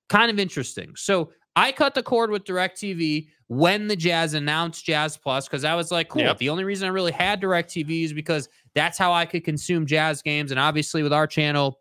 kind 0.09 0.31
of 0.31 0.39
interesting. 0.39 0.93
So 0.95 1.31
I 1.57 1.73
cut 1.73 1.95
the 1.95 2.03
cord 2.03 2.31
with 2.31 2.45
DirecTV 2.45 3.29
when 3.49 3.89
the 3.89 3.97
Jazz 3.97 4.35
announced 4.35 4.85
Jazz 4.85 5.17
Plus 5.17 5.49
because 5.49 5.65
I 5.65 5.75
was 5.75 5.91
like, 5.91 6.09
cool. 6.09 6.23
Yep. 6.23 6.39
The 6.39 6.51
only 6.51 6.65
reason 6.65 6.87
I 6.87 6.91
really 6.91 7.13
had 7.13 7.41
DirecTV 7.41 8.05
is 8.05 8.13
because 8.13 8.49
that's 8.75 8.99
how 8.99 9.13
I 9.13 9.25
could 9.25 9.45
consume 9.45 9.87
Jazz 9.87 10.21
games. 10.21 10.51
And 10.51 10.61
obviously, 10.61 11.03
with 11.03 11.13
our 11.13 11.27
channel, 11.27 11.81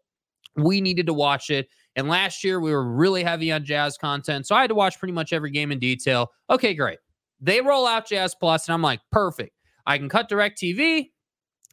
we 0.56 0.80
needed 0.80 1.06
to 1.08 1.14
watch 1.14 1.50
it. 1.50 1.68
And 1.98 2.08
last 2.08 2.44
year, 2.44 2.60
we 2.60 2.72
were 2.72 2.90
really 2.90 3.24
heavy 3.24 3.52
on 3.52 3.66
Jazz 3.66 3.98
content. 3.98 4.48
So 4.48 4.56
I 4.56 4.62
had 4.62 4.68
to 4.68 4.76
watch 4.76 4.98
pretty 5.00 5.14
much 5.14 5.34
every 5.34 5.52
game 5.52 5.72
in 5.72 5.80
detail. 5.80 6.32
Okay, 6.50 6.74
great. 6.74 7.00
They 7.46 7.62
roll 7.62 7.86
out 7.86 8.08
Jazz 8.08 8.34
Plus, 8.34 8.68
and 8.68 8.74
I'm 8.74 8.82
like, 8.82 9.02
perfect. 9.12 9.52
I 9.86 10.00
can 10.00 10.10
cut 10.10 10.30
DirecTV. 10.30 11.12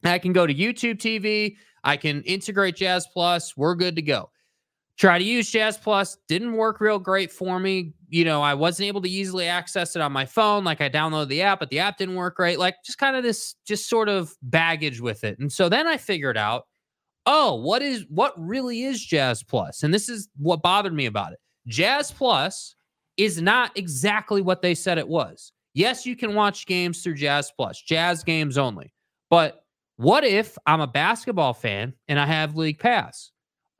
I 0.04 0.18
can 0.18 0.34
go 0.34 0.46
to 0.46 0.54
YouTube 0.54 0.98
TV. 0.98 1.56
I 1.82 1.96
can 1.96 2.22
integrate 2.24 2.76
Jazz 2.76 3.06
Plus. 3.10 3.56
We're 3.56 3.74
good 3.74 3.96
to 3.96 4.02
go. 4.02 4.30
Try 4.98 5.18
to 5.18 5.24
use 5.24 5.50
Jazz 5.50 5.78
Plus. 5.78 6.18
Didn't 6.28 6.52
work 6.52 6.78
real 6.78 6.98
great 6.98 7.32
for 7.32 7.58
me. 7.58 7.94
You 8.10 8.26
know, 8.26 8.42
I 8.42 8.52
wasn't 8.52 8.88
able 8.88 9.00
to 9.00 9.08
easily 9.08 9.46
access 9.46 9.96
it 9.96 10.02
on 10.02 10.12
my 10.12 10.26
phone. 10.26 10.62
Like 10.62 10.82
I 10.82 10.90
downloaded 10.90 11.28
the 11.28 11.40
app, 11.40 11.60
but 11.60 11.70
the 11.70 11.78
app 11.78 11.96
didn't 11.96 12.16
work 12.16 12.36
great. 12.36 12.58
Like 12.58 12.74
just 12.84 12.98
kind 12.98 13.16
of 13.16 13.22
this, 13.22 13.54
just 13.66 13.88
sort 13.88 14.10
of 14.10 14.36
baggage 14.42 15.00
with 15.00 15.24
it. 15.24 15.38
And 15.38 15.50
so 15.50 15.70
then 15.70 15.86
I 15.86 15.96
figured 15.96 16.36
out, 16.36 16.64
oh, 17.24 17.54
what 17.54 17.80
is 17.80 18.04
what 18.10 18.34
really 18.36 18.82
is 18.82 19.02
Jazz 19.02 19.42
Plus? 19.42 19.82
And 19.84 19.94
this 19.94 20.10
is 20.10 20.28
what 20.36 20.60
bothered 20.60 20.92
me 20.92 21.06
about 21.06 21.32
it. 21.32 21.38
Jazz 21.66 22.12
Plus 22.12 22.76
is 23.16 23.40
not 23.40 23.76
exactly 23.76 24.42
what 24.42 24.60
they 24.60 24.74
said 24.74 24.98
it 24.98 25.08
was. 25.08 25.52
Yes, 25.74 26.04
you 26.06 26.16
can 26.16 26.34
watch 26.34 26.66
games 26.66 27.02
through 27.02 27.14
Jazz 27.14 27.52
Plus, 27.56 27.80
Jazz 27.80 28.22
games 28.22 28.58
only. 28.58 28.92
But 29.30 29.64
what 29.96 30.24
if 30.24 30.58
I'm 30.66 30.80
a 30.80 30.86
basketball 30.86 31.54
fan 31.54 31.94
and 32.08 32.18
I 32.18 32.26
have 32.26 32.56
League 32.56 32.78
Pass? 32.78 33.30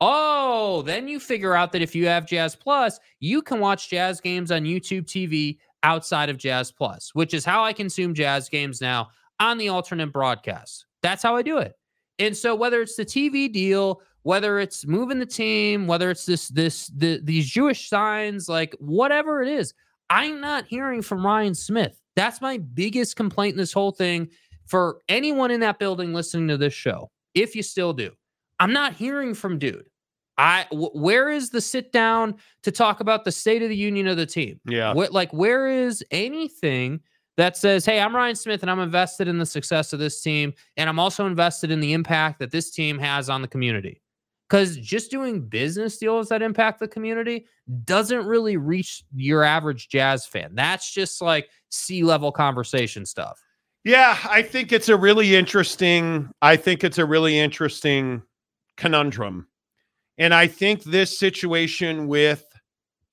Oh, 0.01 0.81
then 0.81 1.07
you 1.07 1.19
figure 1.19 1.53
out 1.53 1.71
that 1.71 1.81
if 1.81 1.95
you 1.95 2.07
have 2.07 2.25
Jazz 2.25 2.55
Plus, 2.55 2.99
you 3.19 3.41
can 3.41 3.59
watch 3.59 3.89
Jazz 3.89 4.19
games 4.19 4.51
on 4.51 4.63
YouTube 4.63 5.05
TV 5.05 5.57
outside 5.83 6.29
of 6.29 6.37
Jazz 6.37 6.71
Plus, 6.71 7.11
which 7.13 7.33
is 7.33 7.45
how 7.45 7.63
I 7.63 7.73
consume 7.73 8.13
Jazz 8.13 8.49
games 8.49 8.81
now 8.81 9.09
on 9.39 9.57
the 9.57 9.69
alternate 9.69 10.11
broadcast. 10.11 10.85
That's 11.01 11.23
how 11.23 11.35
I 11.35 11.41
do 11.41 11.57
it. 11.57 11.73
And 12.19 12.35
so 12.35 12.55
whether 12.55 12.81
it's 12.81 12.95
the 12.95 13.05
TV 13.05 13.51
deal, 13.51 14.01
whether 14.23 14.59
it's 14.59 14.85
moving 14.85 15.19
the 15.19 15.25
team, 15.25 15.87
whether 15.87 16.09
it's 16.09 16.25
this 16.25 16.47
this 16.49 16.87
the, 16.87 17.19
these 17.23 17.49
Jewish 17.49 17.89
signs, 17.89 18.47
like 18.47 18.75
whatever 18.79 19.41
it 19.41 19.49
is, 19.49 19.73
I'm 20.13 20.39
not 20.39 20.67
hearing 20.67 21.01
from 21.01 21.25
Ryan 21.25 21.55
Smith. 21.55 21.99
That's 22.15 22.39
my 22.39 22.57
biggest 22.57 23.15
complaint 23.15 23.53
in 23.53 23.57
this 23.57 23.73
whole 23.73 23.91
thing 23.91 24.29
for 24.67 24.99
anyone 25.09 25.49
in 25.49 25.61
that 25.61 25.79
building 25.79 26.13
listening 26.13 26.47
to 26.49 26.57
this 26.57 26.73
show, 26.73 27.09
if 27.33 27.55
you 27.55 27.63
still 27.63 27.93
do, 27.93 28.11
I'm 28.59 28.73
not 28.73 28.93
hearing 28.93 29.33
from 29.33 29.57
dude. 29.57 29.89
I 30.37 30.67
w- 30.69 30.91
where 30.93 31.29
is 31.29 31.49
the 31.49 31.61
sit 31.61 31.91
down 31.91 32.35
to 32.61 32.71
talk 32.71 32.99
about 32.99 33.25
the 33.25 33.31
state 33.31 33.63
of 33.63 33.69
the 33.69 33.75
union 33.75 34.07
of 34.07 34.17
the 34.17 34.25
team? 34.27 34.59
Yeah, 34.65 34.93
what, 34.93 35.11
like 35.11 35.31
where 35.33 35.67
is 35.67 36.03
anything 36.11 37.01
that 37.37 37.57
says, 37.57 37.83
"Hey, 37.83 37.99
I'm 37.99 38.15
Ryan 38.15 38.35
Smith 38.35 38.61
and 38.61 38.69
I'm 38.69 38.79
invested 38.79 39.27
in 39.27 39.39
the 39.39 39.45
success 39.47 39.93
of 39.93 39.99
this 39.99 40.21
team, 40.21 40.53
and 40.77 40.89
I'm 40.89 40.99
also 40.99 41.25
invested 41.25 41.71
in 41.71 41.79
the 41.79 41.93
impact 41.93 42.37
that 42.39 42.51
this 42.51 42.69
team 42.69 42.99
has 42.99 43.29
on 43.29 43.41
the 43.41 43.47
community." 43.47 44.02
Because 44.49 44.77
just 44.77 45.09
doing 45.09 45.47
business 45.47 45.97
deals 45.97 46.29
that 46.29 46.41
impact 46.41 46.79
the 46.79 46.87
community 46.87 47.45
doesn't 47.85 48.25
really 48.25 48.57
reach 48.57 49.03
your 49.15 49.43
average 49.43 49.89
jazz 49.89 50.25
fan. 50.25 50.51
That's 50.53 50.91
just 50.93 51.21
like 51.21 51.49
sea 51.69 52.03
level 52.03 52.31
conversation 52.31 53.05
stuff. 53.05 53.39
Yeah, 53.83 54.17
I 54.23 54.41
think 54.43 54.71
it's 54.71 54.89
a 54.89 54.97
really 54.97 55.35
interesting. 55.35 56.29
I 56.41 56.55
think 56.55 56.83
it's 56.83 56.99
a 56.99 57.05
really 57.05 57.37
interesting 57.37 58.21
conundrum, 58.77 59.47
and 60.17 60.33
I 60.33 60.47
think 60.47 60.83
this 60.83 61.17
situation 61.17 62.07
with 62.07 62.45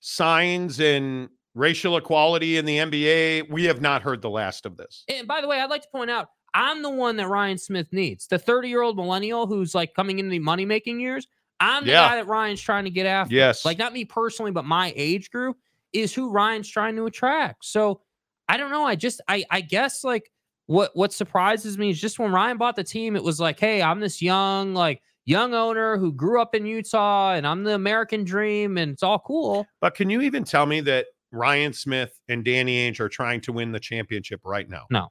signs 0.01 0.81
and 0.81 1.29
racial 1.55 1.97
equality 1.97 2.57
in 2.57 2.65
the 2.65 2.79
NBA, 2.79 3.51
we 3.51 3.65
have 3.65 3.81
not 3.81 4.03
heard 4.03 4.23
the 4.23 4.31
last 4.31 4.65
of 4.65 4.77
this. 4.77 5.05
And 5.09 5.27
by 5.27 5.41
the 5.41 5.49
way, 5.49 5.61
I'd 5.61 5.71
like 5.71 5.83
to 5.83 5.89
point 5.93 6.11
out 6.11 6.29
I'm 6.55 6.83
the 6.83 6.91
one 6.91 7.17
that 7.17 7.29
Ryan 7.29 7.59
Smith 7.59 7.93
needs. 7.93 8.27
The 8.27 8.39
30 8.39 8.69
year 8.69 8.83
old 8.83 8.97
millennial 8.97 9.47
who's 9.47 9.75
like 9.75 9.95
coming 9.95 10.19
into 10.19 10.31
the 10.31 10.39
money 10.39 10.65
making 10.65 11.01
years. 11.01 11.27
I'm 11.61 11.85
the 11.85 11.91
Yeah. 11.91 12.09
guy 12.09 12.17
that 12.17 12.27
Ryan's 12.27 12.61
trying 12.61 12.85
to 12.85 12.91
get 12.91 13.07
after. 13.07 13.35
Yes. 13.35 13.65
Like 13.65 13.79
not 13.79 13.93
me 13.93 14.05
personally, 14.05 14.51
but 14.51 14.65
my 14.65 14.93
age 14.97 15.31
group 15.31 15.57
is 15.93 16.15
who 16.15 16.31
Ryan's 16.31 16.69
trying 16.69 16.97
to 16.97 17.07
attract. 17.07 17.65
So 17.65 18.01
I 18.49 18.57
don't 18.57 18.71
know. 18.71 18.85
I 18.85 18.97
just 18.97 19.21
I 19.29 19.45
I 19.51 19.61
guess 19.61 20.03
like 20.03 20.31
what 20.67 20.91
what 20.95 21.13
surprises 21.13 21.77
me 21.79 21.91
is 21.91 22.01
just 22.01 22.19
when 22.19 22.33
Ryan 22.33 22.57
bought 22.57 22.77
the 22.77 22.85
team, 22.85 23.15
it 23.17 23.23
was 23.25 23.41
like, 23.41 23.61
hey, 23.61 23.83
I'm 23.83 24.01
this 24.01 24.23
young, 24.23 24.73
like 24.75 25.03
young 25.27 25.53
owner 25.55 25.99
who 25.99 26.13
grew 26.13 26.41
up 26.41 26.55
in 26.55 26.65
Utah 26.67 27.35
and 27.35 27.47
I'm 27.47 27.63
the 27.65 27.75
American 27.75 28.25
dream 28.25 28.79
and 28.79 28.93
it's 28.93 29.03
all 29.03 29.19
cool. 29.19 29.67
But 29.81 29.95
can 29.95 30.09
you 30.11 30.23
even 30.23 30.45
tell 30.45 30.67
me 30.67 30.81
that 30.83 31.07
Ryan 31.31 31.73
Smith 31.73 32.19
and 32.29 32.45
Danny 32.45 32.91
Ainge 32.91 32.99
are 33.01 33.09
trying 33.09 33.41
to 33.43 33.53
win 33.53 33.71
the 33.71 33.79
championship 33.81 34.41
right 34.45 34.69
now? 34.69 34.87
No. 34.91 35.09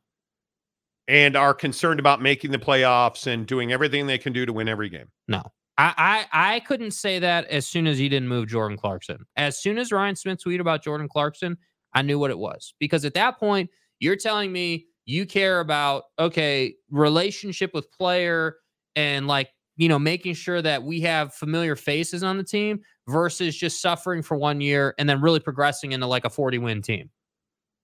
And 1.10 1.36
are 1.36 1.56
concerned 1.56 1.99
about 1.99 2.22
making 2.22 2.52
the 2.52 2.60
playoffs 2.60 3.26
and 3.26 3.48
doing 3.48 3.72
everything 3.72 4.06
they 4.06 4.19
can 4.19 4.31
do 4.31 4.45
to 4.45 4.53
win 4.53 4.68
every 4.68 4.90
game. 4.90 5.07
No. 5.27 5.41
I, 5.80 6.26
I 6.31 6.56
I 6.56 6.60
couldn't 6.60 6.91
say 6.91 7.18
that 7.18 7.48
as 7.48 7.65
soon 7.68 7.88
as 7.88 7.98
he 7.98 8.10
didn't 8.10 8.27
move 8.27 8.48
Jordan 8.48 8.77
Clarkson. 8.77 9.26
As 9.36 9.60
soon 9.60 9.80
as 9.80 9.91
Ryan 9.91 10.15
Smith 10.15 10.40
tweeted 10.45 10.60
about 10.60 10.84
Jordan 10.84 11.07
Clarkson, 11.10 11.57
I 11.95 12.03
knew 12.03 12.19
what 12.19 12.30
it 12.30 12.38
was. 12.38 12.76
Because 12.80 13.06
at 13.06 13.15
that 13.15 13.40
point, 13.40 13.72
you're 13.99 14.15
telling 14.15 14.52
me 14.52 14.86
you 15.06 15.26
care 15.26 15.61
about 15.61 16.03
okay, 16.19 16.76
relationship 16.91 17.73
with 17.73 17.91
player 17.91 18.57
and 18.95 19.26
like, 19.26 19.49
you 19.77 19.90
know, 19.90 19.98
making 19.98 20.36
sure 20.36 20.61
that 20.61 20.84
we 20.84 21.02
have 21.02 21.34
familiar 21.34 21.76
faces 21.76 22.22
on 22.22 22.38
the 22.38 22.44
team 22.44 22.81
versus 23.07 23.57
just 23.57 23.81
suffering 23.81 24.22
for 24.22 24.38
one 24.38 24.61
year 24.61 24.94
and 24.99 25.10
then 25.10 25.22
really 25.22 25.40
progressing 25.40 25.94
into 25.94 26.06
like 26.06 26.26
a 26.26 26.30
40 26.30 26.60
win 26.60 26.81
team. 26.81 27.10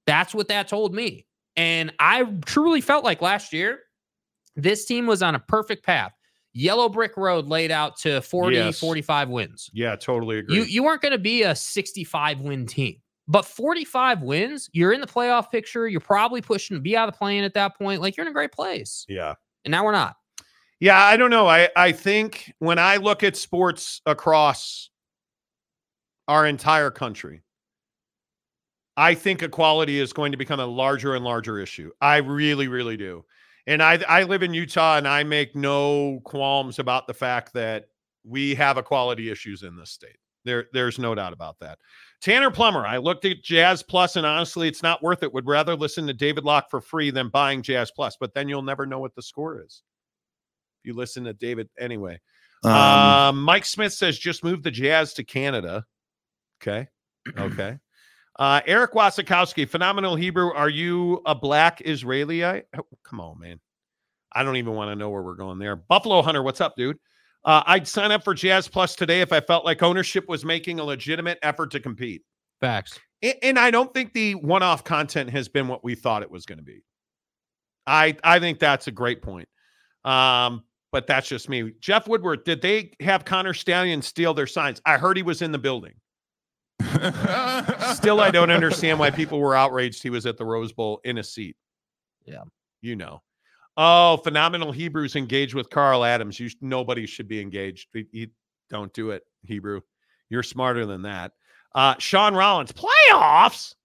That's 0.06 0.36
what 0.36 0.50
that 0.50 0.68
told 0.68 0.94
me. 0.94 1.26
And 1.58 1.94
I 2.00 2.24
truly 2.46 2.82
felt 2.82 3.04
like 3.04 3.22
last 3.22 3.54
year, 3.54 3.80
this 4.56 4.86
team 4.86 5.06
was 5.08 5.22
on 5.24 5.36
a 5.36 5.40
perfect 5.40 5.86
path. 5.86 6.12
Yellow 6.54 6.88
brick 6.88 7.18
road 7.18 7.48
laid 7.48 7.70
out 7.72 7.98
to 8.00 8.22
40, 8.22 8.56
Yes. 8.56 8.80
45 8.80 9.30
wins. 9.30 9.70
Yeah, 9.74 9.96
totally 9.98 10.40
agree. 10.40 10.56
You 10.56 10.64
you 10.64 10.84
weren't 10.84 11.02
going 11.02 11.12
to 11.12 11.18
be 11.18 11.44
a 11.44 11.54
65 11.56 12.40
win 12.40 12.66
team. 12.66 13.02
But 13.28 13.44
45 13.44 14.22
wins, 14.22 14.70
you're 14.72 14.94
in 14.94 15.02
the 15.02 15.08
playoff 15.08 15.50
picture. 15.52 15.88
You're 15.88 16.00
probably 16.00 16.42
pushing 16.42 16.78
to 16.78 16.82
be 16.82 16.96
out 16.96 17.08
of 17.10 17.14
the 17.16 17.18
plane 17.18 17.44
at 17.44 17.56
that 17.56 17.76
point. 17.78 18.00
Like 18.00 18.16
you're 18.16 18.26
in 18.26 18.30
a 18.30 18.34
great 18.34 18.52
place. 18.52 19.06
yeah. 19.10 19.34
And 19.66 19.72
now 19.72 19.84
we're 19.84 19.92
not. 19.94 20.16
Yeah, 20.80 21.04
I 21.04 21.18
don't 21.18 21.32
know. 21.32 21.48
I 21.48 21.70
I 21.76 21.92
think 21.92 22.54
when 22.60 22.78
I 22.80 22.98
look 22.98 23.24
at 23.24 23.36
sports 23.36 24.02
across 24.06 24.90
our 26.28 26.46
entire 26.46 26.92
country, 26.92 27.42
I 28.98 29.14
think 29.14 29.44
equality 29.44 30.00
is 30.00 30.14
going 30.14 30.32
to 30.32 30.38
become 30.38 30.60
a 30.60 30.66
larger 30.66 31.16
and 31.16 31.26
larger 31.26 31.60
issue. 31.60 31.92
I 32.02 32.18
really, 32.18 32.68
really 32.68 32.98
do. 32.98 33.26
And 33.68 33.82
I 33.82 34.00
I 34.08 34.24
live 34.24 34.44
in 34.44 34.54
Utah 34.54 34.98
and 34.98 35.08
I 35.08 35.24
make 35.24 35.56
no 35.56 36.22
qualms 36.24 36.80
about 36.80 37.08
the 37.08 37.14
fact 37.14 37.54
that 37.54 37.86
we 38.24 38.56
have 38.56 38.78
equality 38.78 39.30
issues 39.30 39.64
in 39.64 39.76
this 39.76 39.92
state. 39.92 40.18
There, 40.46 40.68
there's 40.74 41.00
no 41.00 41.16
doubt 41.16 41.34
about 41.34 41.58
that. 41.60 41.80
Tanner 42.22 42.52
Plummer, 42.52 42.86
I 42.86 42.98
looked 42.98 43.26
at 43.26 43.44
Jazz 43.44 43.82
Plus 43.82 44.16
and 44.16 44.26
honestly, 44.26 44.68
it's 44.68 44.84
not 44.84 45.02
worth 45.02 45.24
it. 45.24 45.34
Would 45.34 45.48
rather 45.48 45.76
listen 45.76 46.06
to 46.08 46.14
David 46.14 46.44
Locke 46.44 46.70
for 46.70 46.82
free 46.82 47.10
than 47.10 47.30
buying 47.30 47.64
Jazz 47.64 47.92
Plus, 47.92 48.16
but 48.20 48.34
then 48.36 48.48
you'll 48.48 48.62
never 48.62 48.86
know 48.86 49.00
what 49.00 49.16
the 49.16 49.24
score 49.24 49.62
is. 49.64 49.82
If 50.84 50.88
you 50.90 50.94
listen 50.94 51.24
to 51.24 51.34
David 51.34 51.68
anyway. 51.80 52.20
Um, 52.64 52.72
Um, 52.72 53.42
Mike 53.44 53.66
Smith 53.66 53.94
says 53.94 54.20
just 54.20 54.44
move 54.44 54.62
the 54.62 54.72
Jazz 54.72 55.14
to 55.16 55.24
Canada. 55.24 55.84
Okay. 56.62 56.88
Okay. 57.40 57.80
Uh, 58.38 58.62
Eric 58.68 58.94
Wasikowski, 58.94 59.68
phenomenal 59.68 60.16
Hebrew. 60.16 60.52
Are 60.52 60.70
you 60.70 61.22
a 61.26 61.34
black 61.34 61.82
Israelite? 61.82 62.66
Oh, 62.78 62.84
come 63.04 63.20
on, 63.22 63.40
man. 63.40 63.60
I 64.34 64.44
don't 64.44 64.58
even 64.58 64.74
want 64.74 64.92
to 64.92 64.96
know 64.96 65.10
where 65.10 65.22
we're 65.24 65.36
going 65.36 65.60
there. 65.60 65.76
Buffalo 65.78 66.22
Hunter, 66.22 66.44
what's 66.44 66.60
up, 66.60 66.76
dude? 66.76 66.98
Uh, 67.46 67.64
I'd 67.66 67.88
sign 67.88 68.12
up 68.12 68.24
for 68.24 68.34
Jazz 68.34 68.68
Plus 68.68 68.96
today 68.96 69.22
if 69.22 69.32
I 69.32 69.40
felt 69.40 69.64
like 69.64 69.82
ownership 69.84 70.28
was 70.28 70.44
making 70.44 70.80
a 70.80 70.84
legitimate 70.84 71.38
effort 71.44 71.72
to 71.72 71.80
compete. 71.80 72.24
Facts. 72.60 73.00
A- 73.24 73.42
And 73.46 73.58
I 73.58 73.72
don't 73.72 73.94
think 73.94 74.12
the 74.14 74.34
one-off 74.36 74.84
content 74.84 75.30
has 75.30 75.48
been 75.48 75.68
what 75.70 75.84
we 75.84 75.96
thought 75.96 76.22
it 76.24 76.30
was 76.32 76.46
going 76.46 76.58
to 76.58 76.64
be. 76.64 76.84
I 77.88 78.18
I 78.24 78.40
think 78.40 78.60
that's 78.60 78.88
a 78.88 78.92
great 78.92 79.22
point. 79.22 79.48
Um, 80.04 80.64
but 80.92 81.08
that's 81.08 81.28
just 81.28 81.50
me. 81.50 81.72
Jeff 81.80 82.08
Woodward, 82.08 82.44
did 82.46 82.62
they 82.62 82.92
have 83.00 83.26
Connor 83.26 83.54
Stallion 83.54 84.02
steal 84.02 84.34
their 84.34 84.48
signs? 84.48 84.82
I 84.86 84.98
heard 84.98 85.16
he 85.18 85.24
was 85.24 85.42
in 85.42 85.52
the 85.52 85.60
building. 85.60 85.94
Still, 86.82 88.20
I 88.22 88.30
don't 88.32 88.52
understand 88.52 89.00
why 89.00 89.10
people 89.12 89.40
were 89.40 89.56
outraged 89.56 90.04
he 90.04 90.10
was 90.10 90.26
at 90.26 90.38
the 90.38 90.46
Rose 90.46 90.72
Bowl 90.74 91.02
in 91.04 91.18
a 91.18 91.24
seat. 91.24 91.56
Yeah. 92.26 92.44
You 92.82 92.96
know. 92.96 93.22
Oh, 93.78 94.18
phenomenal 94.18 94.72
Hebrews 94.72 95.16
engaged 95.16 95.54
with 95.54 95.70
Carl 95.70 96.04
Adams. 96.06 96.40
You 96.40 96.50
nobody 96.62 97.06
should 97.06 97.28
be 97.28 97.42
engaged. 97.42 97.90
You- 97.94 98.08
you 98.12 98.28
don't 98.70 98.94
do 98.94 99.12
it, 99.12 99.24
Hebrew. 99.44 99.82
You're 100.30 100.44
smarter 100.44 100.86
than 100.86 101.04
that. 101.04 101.34
Uh, 101.74 101.96
Sean 102.00 102.34
Rollins, 102.34 102.72
playoffs? 102.72 103.76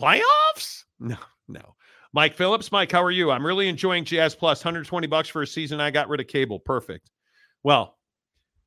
Playoffs? 0.00 0.84
No, 1.00 1.16
no. 1.48 1.74
Mike 2.12 2.34
Phillips, 2.34 2.72
Mike, 2.72 2.90
how 2.90 3.02
are 3.02 3.10
you? 3.10 3.30
I'm 3.30 3.44
really 3.46 3.68
enjoying 3.68 4.04
Jazz 4.04 4.34
Plus. 4.34 4.64
120 4.64 5.06
bucks 5.06 5.28
for 5.28 5.42
a 5.42 5.46
season. 5.46 5.80
I 5.80 5.90
got 5.90 6.08
rid 6.08 6.20
of 6.20 6.26
cable. 6.28 6.58
Perfect. 6.58 7.10
Well, 7.62 7.98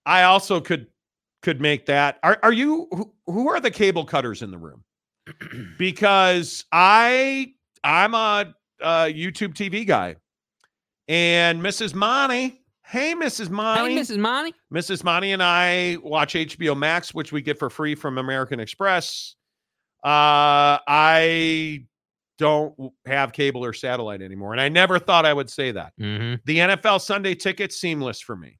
I 0.06 0.24
also 0.24 0.60
could 0.62 0.88
could 1.44 1.62
make 1.62 1.86
that. 1.86 2.18
Are 2.24 2.40
are 2.42 2.54
you 2.54 2.88
who, 2.92 3.14
who 3.28 3.50
are 3.50 3.60
the 3.60 3.70
cable 3.70 4.06
cutters 4.06 4.42
in 4.42 4.50
the 4.50 4.58
room? 4.58 4.84
because 5.78 6.66
I 6.72 7.54
I'm 7.84 8.16
a, 8.16 8.54
a 8.82 9.14
YouTube 9.14 9.54
TV 9.54 9.86
guy, 9.86 10.16
and 11.08 11.62
Mrs. 11.62 11.94
Monty. 11.94 12.62
Hey, 12.86 13.16
Mrs. 13.16 13.50
Monty. 13.50 13.96
Hey, 13.96 14.02
Mrs. 14.02 14.18
Monty. 14.18 14.54
Mrs. 14.72 15.04
Monty 15.04 15.32
and 15.32 15.42
I 15.42 15.98
watch 16.04 16.34
HBO 16.34 16.78
Max, 16.78 17.14
which 17.14 17.32
we 17.32 17.42
get 17.42 17.58
for 17.58 17.70
free 17.70 17.96
from 17.96 18.18
American 18.18 18.60
Express. 18.60 19.36
Uh, 20.04 20.78
I 20.86 21.86
don't 22.38 22.76
have 23.06 23.32
cable 23.32 23.64
or 23.64 23.74
satellite 23.74 24.22
anymore, 24.22 24.52
and 24.52 24.62
I 24.62 24.68
never 24.68 25.00
thought 25.00 25.26
I 25.26 25.34
would 25.34 25.50
say 25.50 25.72
that. 25.72 25.94
Mm-hmm. 26.00 26.42
The 26.46 26.58
NFL 26.58 27.02
Sunday 27.02 27.36
ticket 27.36 27.72
seamless 27.72 28.20
for 28.20 28.36
me. 28.36 28.60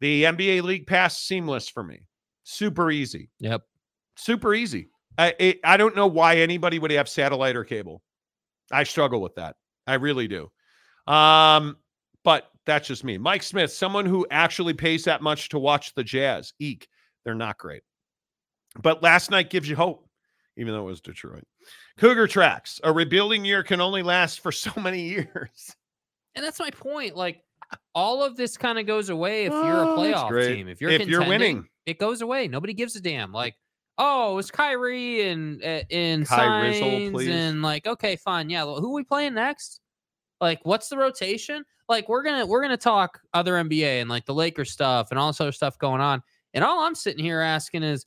The 0.00 0.24
NBA 0.24 0.62
League 0.62 0.86
Pass 0.86 1.18
seamless 1.18 1.68
for 1.68 1.82
me. 1.82 2.02
Super 2.44 2.90
easy. 2.90 3.30
Yep. 3.40 3.62
Super 4.16 4.54
easy. 4.54 4.88
I 5.18 5.34
it, 5.38 5.60
I 5.64 5.76
don't 5.76 5.96
know 5.96 6.06
why 6.06 6.36
anybody 6.36 6.78
would 6.78 6.90
have 6.92 7.08
satellite 7.08 7.56
or 7.56 7.64
cable. 7.64 8.02
I 8.72 8.84
struggle 8.84 9.20
with 9.20 9.34
that. 9.36 9.56
I 9.86 9.94
really 9.94 10.28
do. 10.28 10.50
Um, 11.12 11.76
but 12.22 12.50
that's 12.66 12.88
just 12.88 13.04
me. 13.04 13.18
Mike 13.18 13.42
Smith, 13.42 13.70
someone 13.72 14.06
who 14.06 14.26
actually 14.30 14.72
pays 14.72 15.04
that 15.04 15.22
much 15.22 15.50
to 15.50 15.58
watch 15.58 15.94
the 15.94 16.02
Jazz. 16.04 16.52
Eek, 16.58 16.88
they're 17.24 17.34
not 17.34 17.58
great. 17.58 17.82
But 18.82 19.02
last 19.02 19.30
night 19.30 19.50
gives 19.50 19.68
you 19.68 19.76
hope, 19.76 20.08
even 20.56 20.72
though 20.72 20.80
it 20.80 20.90
was 20.90 21.00
Detroit. 21.00 21.44
Cougar 21.98 22.26
tracks. 22.28 22.80
A 22.82 22.92
rebuilding 22.92 23.44
year 23.44 23.62
can 23.62 23.80
only 23.80 24.02
last 24.02 24.40
for 24.40 24.50
so 24.52 24.72
many 24.80 25.02
years. 25.02 25.76
And 26.34 26.44
that's 26.44 26.58
my 26.58 26.70
point. 26.70 27.14
Like 27.16 27.42
all 27.94 28.22
of 28.22 28.36
this 28.36 28.56
kind 28.56 28.78
of 28.78 28.86
goes 28.86 29.10
away 29.10 29.44
if 29.44 29.52
you're 29.52 29.82
a 29.82 29.92
Oh, 29.92 29.96
playoff 29.98 30.46
team. 30.54 30.68
If 30.68 30.80
you're 30.80 30.90
If 30.90 31.06
you're 31.06 31.26
winning. 31.26 31.68
It 31.86 31.98
goes 31.98 32.22
away. 32.22 32.48
Nobody 32.48 32.72
gives 32.72 32.96
a 32.96 33.00
damn. 33.00 33.32
Like, 33.32 33.56
oh, 33.98 34.38
it's 34.38 34.50
Kyrie 34.50 35.28
and 35.28 35.62
uh, 35.62 35.82
and 35.90 36.26
Kai 36.26 36.62
Rizzle, 36.62 36.90
signs 36.90 37.12
please. 37.12 37.28
and 37.28 37.62
like, 37.62 37.86
okay, 37.86 38.16
fine, 38.16 38.50
yeah. 38.50 38.64
well, 38.64 38.80
Who 38.80 38.92
we 38.92 39.04
playing 39.04 39.34
next? 39.34 39.80
Like, 40.40 40.60
what's 40.64 40.88
the 40.88 40.96
rotation? 40.96 41.64
Like, 41.88 42.08
we're 42.08 42.22
gonna 42.22 42.46
we're 42.46 42.62
gonna 42.62 42.76
talk 42.76 43.20
other 43.32 43.54
NBA 43.54 44.00
and 44.00 44.10
like 44.10 44.24
the 44.26 44.34
Lakers 44.34 44.70
stuff 44.70 45.10
and 45.10 45.18
all 45.18 45.28
this 45.28 45.40
other 45.40 45.52
stuff 45.52 45.78
going 45.78 46.00
on. 46.00 46.22
And 46.54 46.64
all 46.64 46.80
I'm 46.80 46.94
sitting 46.94 47.24
here 47.24 47.40
asking 47.40 47.82
is, 47.82 48.06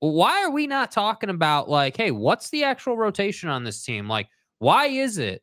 why 0.00 0.42
are 0.42 0.50
we 0.50 0.66
not 0.66 0.90
talking 0.90 1.30
about 1.30 1.68
like, 1.68 1.96
hey, 1.96 2.10
what's 2.10 2.50
the 2.50 2.64
actual 2.64 2.96
rotation 2.96 3.48
on 3.48 3.64
this 3.64 3.82
team? 3.82 4.08
Like, 4.08 4.28
why 4.58 4.86
is 4.86 5.18
it? 5.18 5.42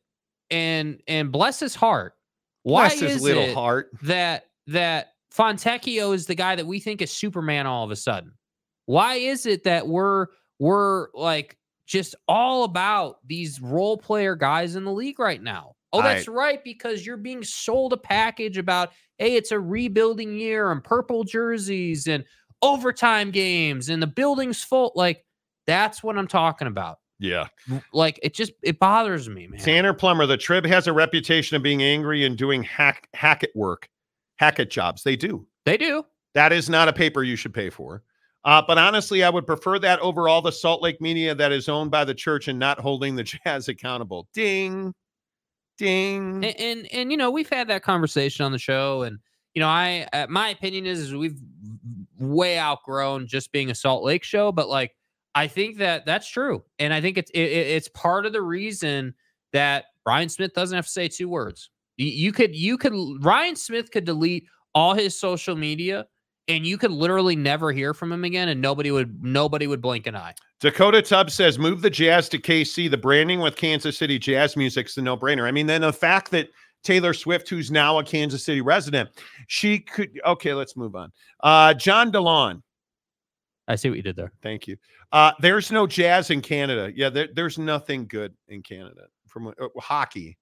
And 0.50 1.00
and 1.08 1.32
bless 1.32 1.58
his 1.58 1.74
heart. 1.74 2.14
Why 2.62 2.88
Bless 2.88 3.00
his 3.00 3.16
is 3.16 3.22
little 3.22 3.42
it 3.42 3.54
heart. 3.54 3.90
that 4.02 4.44
that 4.68 5.11
Fontecchio 5.36 6.14
is 6.14 6.26
the 6.26 6.34
guy 6.34 6.56
that 6.56 6.66
we 6.66 6.80
think 6.80 7.02
is 7.02 7.10
Superman 7.10 7.66
all 7.66 7.84
of 7.84 7.90
a 7.90 7.96
sudden? 7.96 8.32
Why 8.86 9.14
is 9.14 9.46
it 9.46 9.64
that 9.64 9.86
we're 9.86 10.26
we're 10.58 11.08
like 11.14 11.56
just 11.86 12.14
all 12.28 12.64
about 12.64 13.16
these 13.26 13.60
role 13.60 13.96
player 13.98 14.34
guys 14.36 14.76
in 14.76 14.84
the 14.84 14.92
league 14.92 15.18
right 15.18 15.42
now? 15.42 15.74
Oh, 15.92 16.00
I- 16.00 16.14
that's 16.14 16.28
right, 16.28 16.62
because 16.64 17.04
you're 17.06 17.16
being 17.16 17.42
sold 17.44 17.92
a 17.92 17.96
package 17.96 18.56
about, 18.58 18.92
hey, 19.18 19.36
it's 19.36 19.50
a 19.52 19.60
rebuilding 19.60 20.36
year 20.38 20.70
and 20.72 20.82
purple 20.82 21.22
jerseys 21.24 22.06
and 22.06 22.24
overtime 22.62 23.30
games 23.30 23.88
and 23.88 24.02
the 24.02 24.06
building's 24.06 24.62
full. 24.64 24.92
Like, 24.94 25.24
that's 25.66 26.02
what 26.02 26.16
I'm 26.16 26.28
talking 26.28 26.66
about. 26.68 26.98
Yeah. 27.18 27.46
Like, 27.92 28.18
it 28.22 28.34
just 28.34 28.52
it 28.62 28.78
bothers 28.78 29.28
me, 29.28 29.46
man. 29.46 29.60
Tanner 29.60 29.92
Plummer, 29.94 30.26
the 30.26 30.36
Trib 30.36 30.64
has 30.66 30.86
a 30.86 30.92
reputation 30.92 31.56
of 31.56 31.62
being 31.62 31.82
angry 31.82 32.24
and 32.24 32.36
doing 32.36 32.62
hack 32.62 33.06
hack 33.14 33.44
at 33.44 33.50
work, 33.54 33.88
hack 34.36 34.58
it 34.58 34.70
jobs. 34.70 35.02
They 35.02 35.16
do. 35.16 35.46
They 35.64 35.76
do. 35.76 36.04
That 36.34 36.52
is 36.52 36.68
not 36.70 36.88
a 36.88 36.92
paper 36.92 37.22
you 37.22 37.36
should 37.36 37.52
pay 37.54 37.70
for. 37.70 38.02
Uh, 38.44 38.60
but 38.66 38.76
honestly, 38.78 39.22
I 39.22 39.30
would 39.30 39.46
prefer 39.46 39.78
that 39.78 40.00
over 40.00 40.28
all 40.28 40.42
the 40.42 40.50
Salt 40.50 40.82
Lake 40.82 41.00
media 41.00 41.34
that 41.34 41.52
is 41.52 41.68
owned 41.68 41.90
by 41.92 42.04
the 42.04 42.14
church 42.14 42.48
and 42.48 42.58
not 42.58 42.80
holding 42.80 43.14
the 43.14 43.22
Jazz 43.44 43.68
accountable. 43.68 44.28
Ding, 44.34 44.92
ding. 45.78 46.44
And, 46.44 46.56
and 46.58 46.88
and 46.92 47.10
you 47.10 47.16
know 47.16 47.30
we've 47.30 47.48
had 47.48 47.68
that 47.68 47.82
conversation 47.82 48.44
on 48.44 48.50
the 48.52 48.58
show, 48.58 49.02
and 49.02 49.18
you 49.54 49.60
know 49.60 49.68
I 49.68 50.08
uh, 50.12 50.26
my 50.28 50.48
opinion 50.48 50.86
is, 50.86 50.98
is 51.00 51.14
we've 51.14 51.38
way 52.18 52.58
outgrown 52.58 53.26
just 53.26 53.52
being 53.52 53.70
a 53.70 53.74
Salt 53.74 54.02
Lake 54.02 54.24
show, 54.24 54.50
but 54.52 54.68
like 54.68 54.96
I 55.34 55.46
think 55.46 55.78
that 55.78 56.04
that's 56.04 56.28
true, 56.28 56.64
and 56.78 56.92
I 56.92 57.00
think 57.00 57.18
it's 57.18 57.30
it, 57.32 57.40
it- 57.42 57.66
it's 57.76 57.88
part 57.88 58.26
of 58.26 58.32
the 58.32 58.42
reason 58.42 59.14
that 59.52 59.84
Ryan 60.06 60.28
Smith 60.28 60.52
doesn't 60.54 60.74
have 60.74 60.86
to 60.86 60.90
say 60.90 61.06
two 61.08 61.28
words. 61.28 61.70
You, 61.96 62.32
could 62.32 62.54
you 62.54 62.78
could 62.78 62.92
Ryan 63.24 63.56
Smith 63.56 63.90
could 63.90 64.04
delete 64.04 64.46
all 64.74 64.94
his 64.94 65.18
social 65.18 65.56
media. 65.56 66.06
And 66.48 66.66
you 66.66 66.76
could 66.76 66.90
literally 66.90 67.36
never 67.36 67.70
hear 67.70 67.94
from 67.94 68.10
him 68.10 68.24
again, 68.24 68.48
and 68.48 68.60
nobody 68.60 68.90
would 68.90 69.22
nobody 69.22 69.68
would 69.68 69.80
blink 69.80 70.08
an 70.08 70.16
eye. 70.16 70.34
Dakota 70.60 71.00
Tubbs 71.00 71.34
says, 71.34 71.56
move 71.56 71.82
the 71.82 71.90
Jazz 71.90 72.28
to 72.30 72.38
KC. 72.38 72.90
The 72.90 72.96
branding 72.96 73.38
with 73.38 73.54
Kansas 73.54 73.96
City 73.96 74.18
Jazz 74.18 74.56
music's 74.56 74.96
the 74.96 75.02
no 75.02 75.16
brainer. 75.16 75.44
I 75.44 75.52
mean, 75.52 75.66
then 75.68 75.82
the 75.82 75.92
fact 75.92 76.32
that 76.32 76.48
Taylor 76.82 77.14
Swift, 77.14 77.48
who's 77.48 77.70
now 77.70 77.98
a 77.98 78.04
Kansas 78.04 78.44
City 78.44 78.60
resident, 78.60 79.10
she 79.46 79.78
could. 79.78 80.18
Okay, 80.26 80.52
let's 80.52 80.76
move 80.76 80.96
on. 80.96 81.12
Uh, 81.44 81.74
John 81.74 82.10
DeLon, 82.10 82.60
I 83.68 83.76
see 83.76 83.88
what 83.88 83.96
you 83.96 84.02
did 84.02 84.16
there. 84.16 84.32
thank 84.42 84.66
you. 84.66 84.76
Uh, 85.12 85.32
there's 85.40 85.70
no 85.70 85.86
jazz 85.86 86.30
in 86.30 86.40
Canada. 86.40 86.90
Yeah, 86.94 87.08
there, 87.08 87.28
there's 87.34 87.58
nothing 87.58 88.06
good 88.06 88.34
in 88.48 88.62
Canada 88.62 89.02
from 89.28 89.48
uh, 89.48 89.52
hockey. 89.78 90.38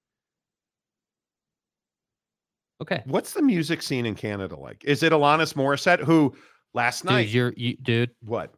Okay, 2.80 3.02
What's 3.04 3.32
the 3.34 3.42
music 3.42 3.82
scene 3.82 4.06
in 4.06 4.14
Canada 4.14 4.56
like? 4.58 4.82
Is 4.84 5.02
it 5.02 5.12
Alanis 5.12 5.52
Morissette, 5.54 6.00
who 6.00 6.34
last 6.72 7.02
dude, 7.02 7.10
night? 7.12 7.28
you're 7.28 7.52
you, 7.56 7.76
dude. 7.82 8.10
what? 8.22 8.54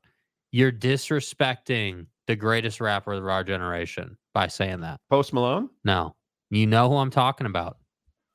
You're 0.53 0.71
disrespecting 0.73 2.07
the 2.29 2.37
greatest 2.37 2.81
rapper 2.81 3.15
of 3.15 3.27
our 3.27 3.43
generation 3.43 4.17
by 4.35 4.47
saying 4.47 4.81
that. 4.83 5.01
Post 5.11 5.33
Malone? 5.33 5.71
No, 5.85 6.15
you 6.51 6.67
know 6.67 6.89
who 6.89 6.97
I'm 6.97 7.11
talking 7.11 7.47
about. 7.47 7.79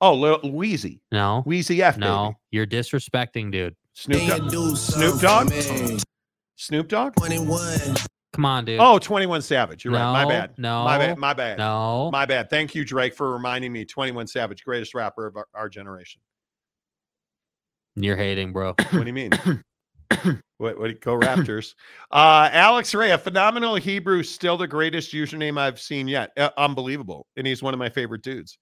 Oh, 0.01 0.13
Lil 0.13 0.39
Weezy. 0.41 0.99
No, 1.11 1.43
Weezy 1.47 1.79
F. 1.79 1.97
no, 1.97 2.27
baby. 2.29 2.37
you're 2.51 2.67
disrespecting, 2.67 3.51
dude. 3.51 3.75
Snoop 3.93 4.27
Dogg. 4.27 4.77
Snoop 4.77 5.21
Dogg? 5.21 5.51
Snoop 6.55 6.87
Dogg? 6.87 7.13
Come 8.37 8.45
on, 8.45 8.65
dude. 8.65 8.79
Oh, 8.79 8.99
21 8.99 9.41
Savage. 9.41 9.83
You're 9.83 9.95
right. 9.95 10.11
My 10.11 10.23
bad. 10.23 10.51
no, 10.59 10.83
My 10.83 10.99
bad. 10.99 11.17
My 11.17 11.33
bad. 11.33 11.57
no. 11.57 12.11
My 12.11 12.27
bad. 12.27 12.51
Thank 12.51 12.75
you, 12.75 12.85
Drake, 12.85 13.15
for 13.15 13.31
reminding 13.33 13.73
me 13.73 13.83
21 13.83 14.27
Savage, 14.27 14.63
greatest 14.63 14.93
rapper 14.93 15.25
of 15.25 15.35
our, 15.37 15.47
our 15.55 15.67
generation. 15.67 16.21
You're 17.95 18.15
hating, 18.15 18.53
bro. 18.53 18.75
What 18.77 18.91
do 18.91 19.07
you 19.07 19.13
mean? 19.13 19.31
what, 20.59 20.77
what 20.77 21.01
go 21.01 21.19
Raptors? 21.19 21.73
Uh 22.11 22.47
Alex 22.53 22.93
Ray, 22.93 23.09
a 23.09 23.17
phenomenal 23.17 23.73
Hebrew, 23.73 24.21
still 24.21 24.55
the 24.55 24.67
greatest 24.67 25.13
username 25.15 25.57
I've 25.57 25.79
seen 25.79 26.07
yet. 26.07 26.29
Uh, 26.37 26.51
unbelievable. 26.57 27.25
And 27.37 27.47
he's 27.47 27.63
one 27.63 27.73
of 27.73 27.79
my 27.79 27.89
favorite 27.89 28.21
dudes. 28.21 28.59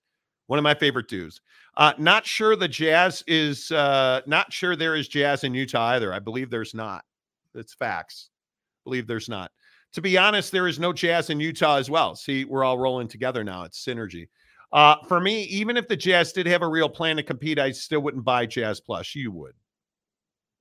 One 0.48 0.58
of 0.58 0.64
my 0.64 0.74
favorite 0.74 1.10
dudes. 1.10 1.42
Uh 1.76 1.92
not 1.98 2.26
sure 2.26 2.56
the 2.56 2.70
jazz 2.70 3.26
is 3.28 3.72
uh 3.72 4.22
not 4.26 4.54
sure 4.54 4.78
there 4.78 4.96
is 4.96 5.10
jazz 5.10 5.44
in 5.44 5.54
Utah 5.54 5.88
either. 5.88 6.14
I 6.14 6.20
believe 6.20 6.50
there's 6.50 6.74
not. 6.74 7.04
It's 7.54 7.74
facts. 7.74 8.30
Believe 8.86 9.06
there's 9.06 9.28
not. 9.28 9.52
To 9.96 10.02
be 10.02 10.18
honest, 10.18 10.52
there 10.52 10.68
is 10.68 10.78
no 10.78 10.92
jazz 10.92 11.30
in 11.30 11.40
Utah 11.40 11.78
as 11.78 11.90
well. 11.90 12.16
See, 12.16 12.44
we're 12.44 12.66
all 12.66 12.78
rolling 12.78 13.08
together 13.08 13.44
now. 13.44 13.64
It's 13.64 13.84
synergy. 13.84 14.28
Uh, 14.74 14.98
for 15.08 15.22
me, 15.22 15.44
even 15.44 15.78
if 15.78 15.88
the 15.88 15.96
Jazz 15.96 16.34
did 16.34 16.46
have 16.48 16.62
a 16.62 16.68
real 16.68 16.90
plan 16.90 17.16
to 17.16 17.24
compete, 17.24 17.58
I 17.60 17.72
still 17.72 18.02
wouldn't 18.02 18.26
buy 18.26 18.46
Jazz 18.46 18.82
Plus. 18.82 19.16
You 19.16 19.32
would. 19.32 19.54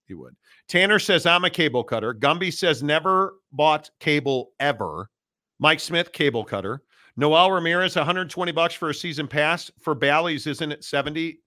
You 0.06 0.20
would. 0.20 0.36
Tanner 0.68 1.00
says 1.00 1.26
I'm 1.26 1.44
a 1.44 1.50
cable 1.50 1.82
cutter. 1.82 2.14
Gumby 2.14 2.52
says 2.52 2.80
never 2.80 3.34
bought 3.50 3.90
cable 3.98 4.52
ever. 4.60 5.10
Mike 5.58 5.80
Smith, 5.80 6.12
cable 6.12 6.44
cutter. 6.44 6.82
Noel 7.16 7.50
Ramirez, 7.50 7.96
120 7.96 8.52
bucks 8.52 8.74
for 8.74 8.90
a 8.90 8.94
season 8.94 9.26
pass. 9.26 9.68
For 9.80 9.96
Bally's, 9.96 10.46
isn't 10.46 10.70
it 10.70 10.84
70? 10.84 11.40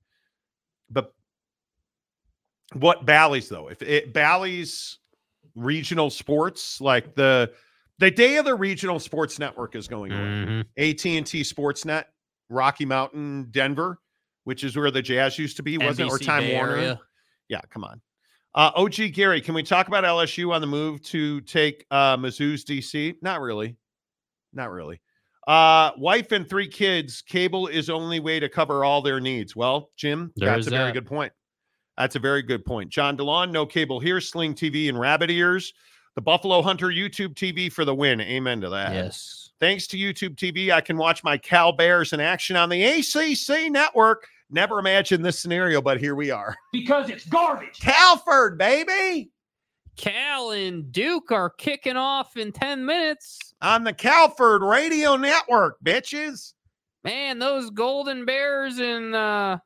But 0.90 1.14
what 2.74 3.06
Bally's 3.06 3.48
though? 3.48 3.70
If 3.70 3.82
it 3.82 4.12
Bally's 4.14 4.98
regional 5.56 6.10
sports, 6.10 6.82
like 6.82 7.16
the 7.16 7.54
the 8.00 8.12
day 8.12 8.38
of 8.38 8.46
the 8.46 8.56
regional 8.56 9.00
sports 9.00 9.40
network 9.40 9.76
is 9.76 9.88
going 9.88 10.12
away. 10.12 10.20
Mhm. 10.22 10.66
AT&T 10.78 11.42
Sportsnet, 11.42 12.06
Rocky 12.50 12.86
Mountain, 12.86 13.48
Denver, 13.52 14.00
which 14.44 14.64
is 14.64 14.76
where 14.76 14.92
the 14.92 15.02
Jazz 15.02 15.38
used 15.40 15.58
to 15.58 15.64
be, 15.64 15.78
wasn't 15.78 16.10
it? 16.10 16.14
Or 16.14 16.20
Time 16.20 16.44
Bay 16.44 16.56
Warner. 16.56 16.76
Area. 16.76 17.00
Yeah, 17.50 17.62
come 17.70 17.84
on. 17.84 18.02
Uh, 18.56 18.72
OG 18.76 19.10
Gary, 19.10 19.42
can 19.42 19.54
we 19.54 19.62
talk 19.64 19.88
about 19.88 20.04
LSU 20.04 20.52
on 20.54 20.62
the 20.62 20.68
move 20.68 21.02
to 21.04 21.42
take 21.42 21.86
uh, 21.92 22.18
Mizzou's 22.18 22.64
DC? 22.64 23.16
Not 23.22 23.42
really. 23.42 23.76
Not 24.54 24.72
really. 24.72 25.00
Uh, 25.48 25.92
wife 25.98 26.32
and 26.32 26.50
three 26.50 26.68
kids. 26.68 27.22
Cable 27.22 27.68
is 27.68 27.90
only 27.90 28.20
way 28.20 28.40
to 28.40 28.50
cover 28.50 28.84
all 28.84 29.02
their 29.02 29.20
needs. 29.20 29.56
Well, 29.56 29.92
Jim, 29.96 30.32
There 30.36 30.50
that's 30.50 30.68
a 30.68 30.72
very 30.72 30.86
that. 30.86 30.94
good 30.94 31.06
point. 31.06 31.32
That's 31.98 32.16
a 32.16 32.20
very 32.20 32.42
good 32.42 32.66
point. 32.66 32.90
John 32.90 33.18
DeLon, 33.18 33.52
no 33.52 33.66
cable 33.66 34.00
here. 34.00 34.20
Sling 34.22 34.54
TV 34.56 34.90
and 34.90 35.00
Rabbit 35.00 35.30
Ears. 35.32 35.74
The 36.18 36.22
Buffalo 36.22 36.64
Hunter 36.64 36.88
YouTube 36.88 37.36
TV 37.36 37.72
for 37.72 37.86
the 37.86 37.94
win. 37.94 38.20
Amen 38.22 38.60
to 38.62 38.70
that. 38.70 38.92
Yes. 38.92 39.52
Thanks 39.60 39.86
to 39.86 39.98
YouTube 39.98 40.36
TV, 40.36 40.72
I 40.72 40.82
can 40.82 40.98
watch 40.98 41.24
my 41.24 41.38
Cal 41.38 41.72
Bears 41.72 42.12
in 42.12 42.20
action 42.20 42.56
on 42.56 42.70
the 42.70 42.84
ACC 42.84 43.72
network. 43.72 44.28
Never 44.50 44.80
imagined 44.80 45.24
this 45.24 45.40
scenario, 45.40 45.80
but 45.80 46.00
here 46.00 46.16
we 46.16 46.32
are. 46.32 46.56
Because 46.74 47.12
it's 47.12 47.24
garbage. 47.28 47.80
Calford, 47.80 48.58
baby, 48.58 49.30
Cal 49.96 50.50
and 50.50 50.92
Duke 50.92 51.32
are 51.32 51.52
kicking 51.52 51.98
off 51.98 52.36
in 52.36 52.52
10 52.52 52.84
minutes. 52.84 53.54
on 53.62 53.84
the 53.84 53.94
Calford 53.94 54.64
Radio 54.64 55.18
Network, 55.18 55.78
bitches. 55.86 56.54
Man, 57.04 57.38
those 57.38 57.70
Golden 57.70 58.26
Bears 58.26 58.80
and 58.80 59.14
uh, 59.14 59.60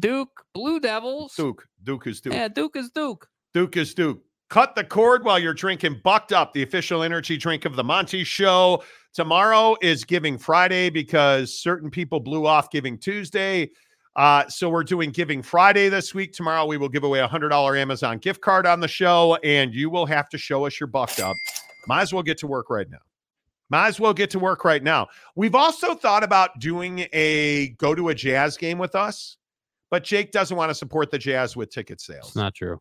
Duke 0.00 0.44
Blue 0.54 0.80
Devils. 0.80 1.36
Duke, 1.36 1.68
Duke 1.84 2.08
is 2.08 2.20
Duke. 2.20 2.32
Yeah, 2.32 2.48
Duke 2.48 2.74
is 2.74 2.90
Duke. 2.90 3.28
Duke 3.52 3.76
is 3.76 3.94
Duke. 3.94 4.20
Cut 4.50 4.74
the 4.74 4.84
cord 4.84 5.24
while 5.24 5.38
you're 5.38 5.54
drinking 5.54 6.00
Bucked 6.04 6.32
Up, 6.32 6.52
the 6.52 6.62
official 6.62 7.02
energy 7.02 7.36
drink 7.36 7.64
of 7.64 7.76
the 7.76 7.84
Monty 7.84 8.24
Show. 8.24 8.84
Tomorrow 9.12 9.76
is 9.80 10.04
Giving 10.04 10.38
Friday 10.38 10.90
because 10.90 11.58
certain 11.58 11.90
people 11.90 12.20
blew 12.20 12.46
off 12.46 12.70
Giving 12.70 12.98
Tuesday. 12.98 13.70
Uh, 14.16 14.46
so 14.48 14.68
we're 14.68 14.84
doing 14.84 15.10
Giving 15.10 15.42
Friday 15.42 15.88
this 15.88 16.14
week. 16.14 16.32
Tomorrow 16.32 16.66
we 16.66 16.76
will 16.76 16.88
give 16.88 17.04
away 17.04 17.20
a 17.20 17.26
hundred 17.26 17.48
dollar 17.48 17.76
Amazon 17.76 18.18
gift 18.18 18.40
card 18.42 18.66
on 18.66 18.80
the 18.80 18.88
show, 18.88 19.36
and 19.42 19.74
you 19.74 19.90
will 19.90 20.06
have 20.06 20.28
to 20.28 20.38
show 20.38 20.66
us 20.66 20.78
your 20.78 20.86
bucked 20.86 21.20
up. 21.20 21.36
Might 21.88 22.02
as 22.02 22.12
well 22.12 22.22
get 22.22 22.38
to 22.38 22.46
work 22.46 22.70
right 22.70 22.88
now. 22.88 22.98
Might 23.70 23.88
as 23.88 23.98
well 23.98 24.14
get 24.14 24.30
to 24.30 24.38
work 24.38 24.64
right 24.64 24.82
now. 24.82 25.08
We've 25.34 25.54
also 25.54 25.94
thought 25.94 26.22
about 26.22 26.60
doing 26.60 27.06
a 27.12 27.70
go 27.78 27.94
to 27.94 28.10
a 28.10 28.14
jazz 28.14 28.56
game 28.56 28.78
with 28.78 28.94
us, 28.94 29.36
but 29.90 30.04
Jake 30.04 30.32
doesn't 30.32 30.56
want 30.56 30.70
to 30.70 30.74
support 30.74 31.10
the 31.10 31.18
jazz 31.18 31.56
with 31.56 31.70
ticket 31.70 32.00
sales. 32.00 32.28
It's 32.28 32.36
not 32.36 32.54
true. 32.54 32.78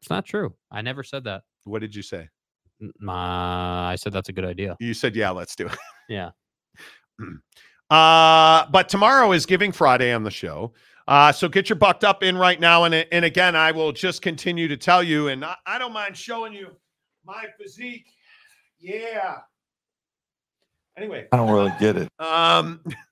It's 0.00 0.10
not 0.10 0.24
true. 0.24 0.54
I 0.70 0.82
never 0.82 1.02
said 1.02 1.24
that. 1.24 1.42
what 1.64 1.80
did 1.80 1.94
you 1.94 2.02
say? 2.02 2.28
My, 2.98 3.90
I 3.92 3.96
said 3.96 4.12
that's 4.12 4.30
a 4.30 4.32
good 4.32 4.44
idea. 4.46 4.76
You 4.80 4.94
said, 4.94 5.14
yeah, 5.14 5.30
let's 5.30 5.54
do 5.56 5.66
it. 5.66 5.76
Yeah. 6.08 6.30
Uh, 7.90 8.66
but 8.70 8.88
tomorrow 8.88 9.30
is 9.32 9.46
Giving 9.46 9.70
Friday 9.72 10.12
on 10.12 10.22
the 10.24 10.30
show. 10.30 10.72
Uh, 11.06 11.30
so 11.32 11.48
get 11.48 11.68
your 11.68 11.76
bucked 11.76 12.02
up 12.04 12.22
in 12.22 12.36
right 12.36 12.58
now. 12.60 12.84
And, 12.84 12.94
and 12.94 13.24
again, 13.24 13.54
I 13.54 13.70
will 13.72 13.92
just 13.92 14.22
continue 14.22 14.66
to 14.68 14.76
tell 14.76 15.02
you, 15.02 15.28
and 15.28 15.44
I, 15.44 15.54
I 15.66 15.78
don't 15.78 15.92
mind 15.92 16.16
showing 16.16 16.52
you 16.52 16.68
my 17.24 17.44
physique. 17.60 18.06
Yeah. 18.78 19.36
Anyway, 20.96 21.26
I 21.32 21.36
don't 21.36 21.50
really 21.50 21.72
get 21.78 21.96
it. 21.96 22.08
um, 22.18 22.80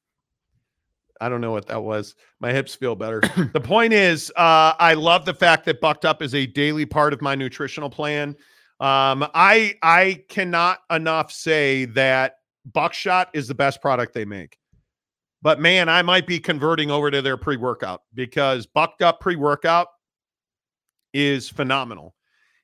I 1.20 1.28
don't 1.28 1.40
know 1.40 1.52
what 1.52 1.66
that 1.66 1.82
was. 1.82 2.14
My 2.40 2.52
hips 2.52 2.74
feel 2.74 2.94
better. 2.94 3.20
the 3.52 3.60
point 3.60 3.92
is, 3.92 4.30
uh, 4.36 4.74
I 4.78 4.94
love 4.94 5.24
the 5.24 5.34
fact 5.34 5.64
that 5.66 5.80
Bucked 5.80 6.04
Up 6.04 6.22
is 6.22 6.34
a 6.34 6.46
daily 6.46 6.86
part 6.86 7.12
of 7.12 7.22
my 7.22 7.34
nutritional 7.34 7.90
plan. 7.90 8.36
Um, 8.80 9.26
I 9.34 9.74
I 9.82 10.24
cannot 10.28 10.78
enough 10.90 11.32
say 11.32 11.86
that 11.86 12.36
Buckshot 12.64 13.30
is 13.32 13.48
the 13.48 13.54
best 13.54 13.80
product 13.80 14.14
they 14.14 14.24
make. 14.24 14.58
But 15.42 15.60
man, 15.60 15.88
I 15.88 16.02
might 16.02 16.26
be 16.26 16.38
converting 16.38 16.90
over 16.90 17.10
to 17.10 17.22
their 17.22 17.36
pre-workout 17.36 18.02
because 18.14 18.66
Bucked 18.66 19.02
Up 19.02 19.20
pre-workout 19.20 19.88
is 21.12 21.48
phenomenal. 21.48 22.14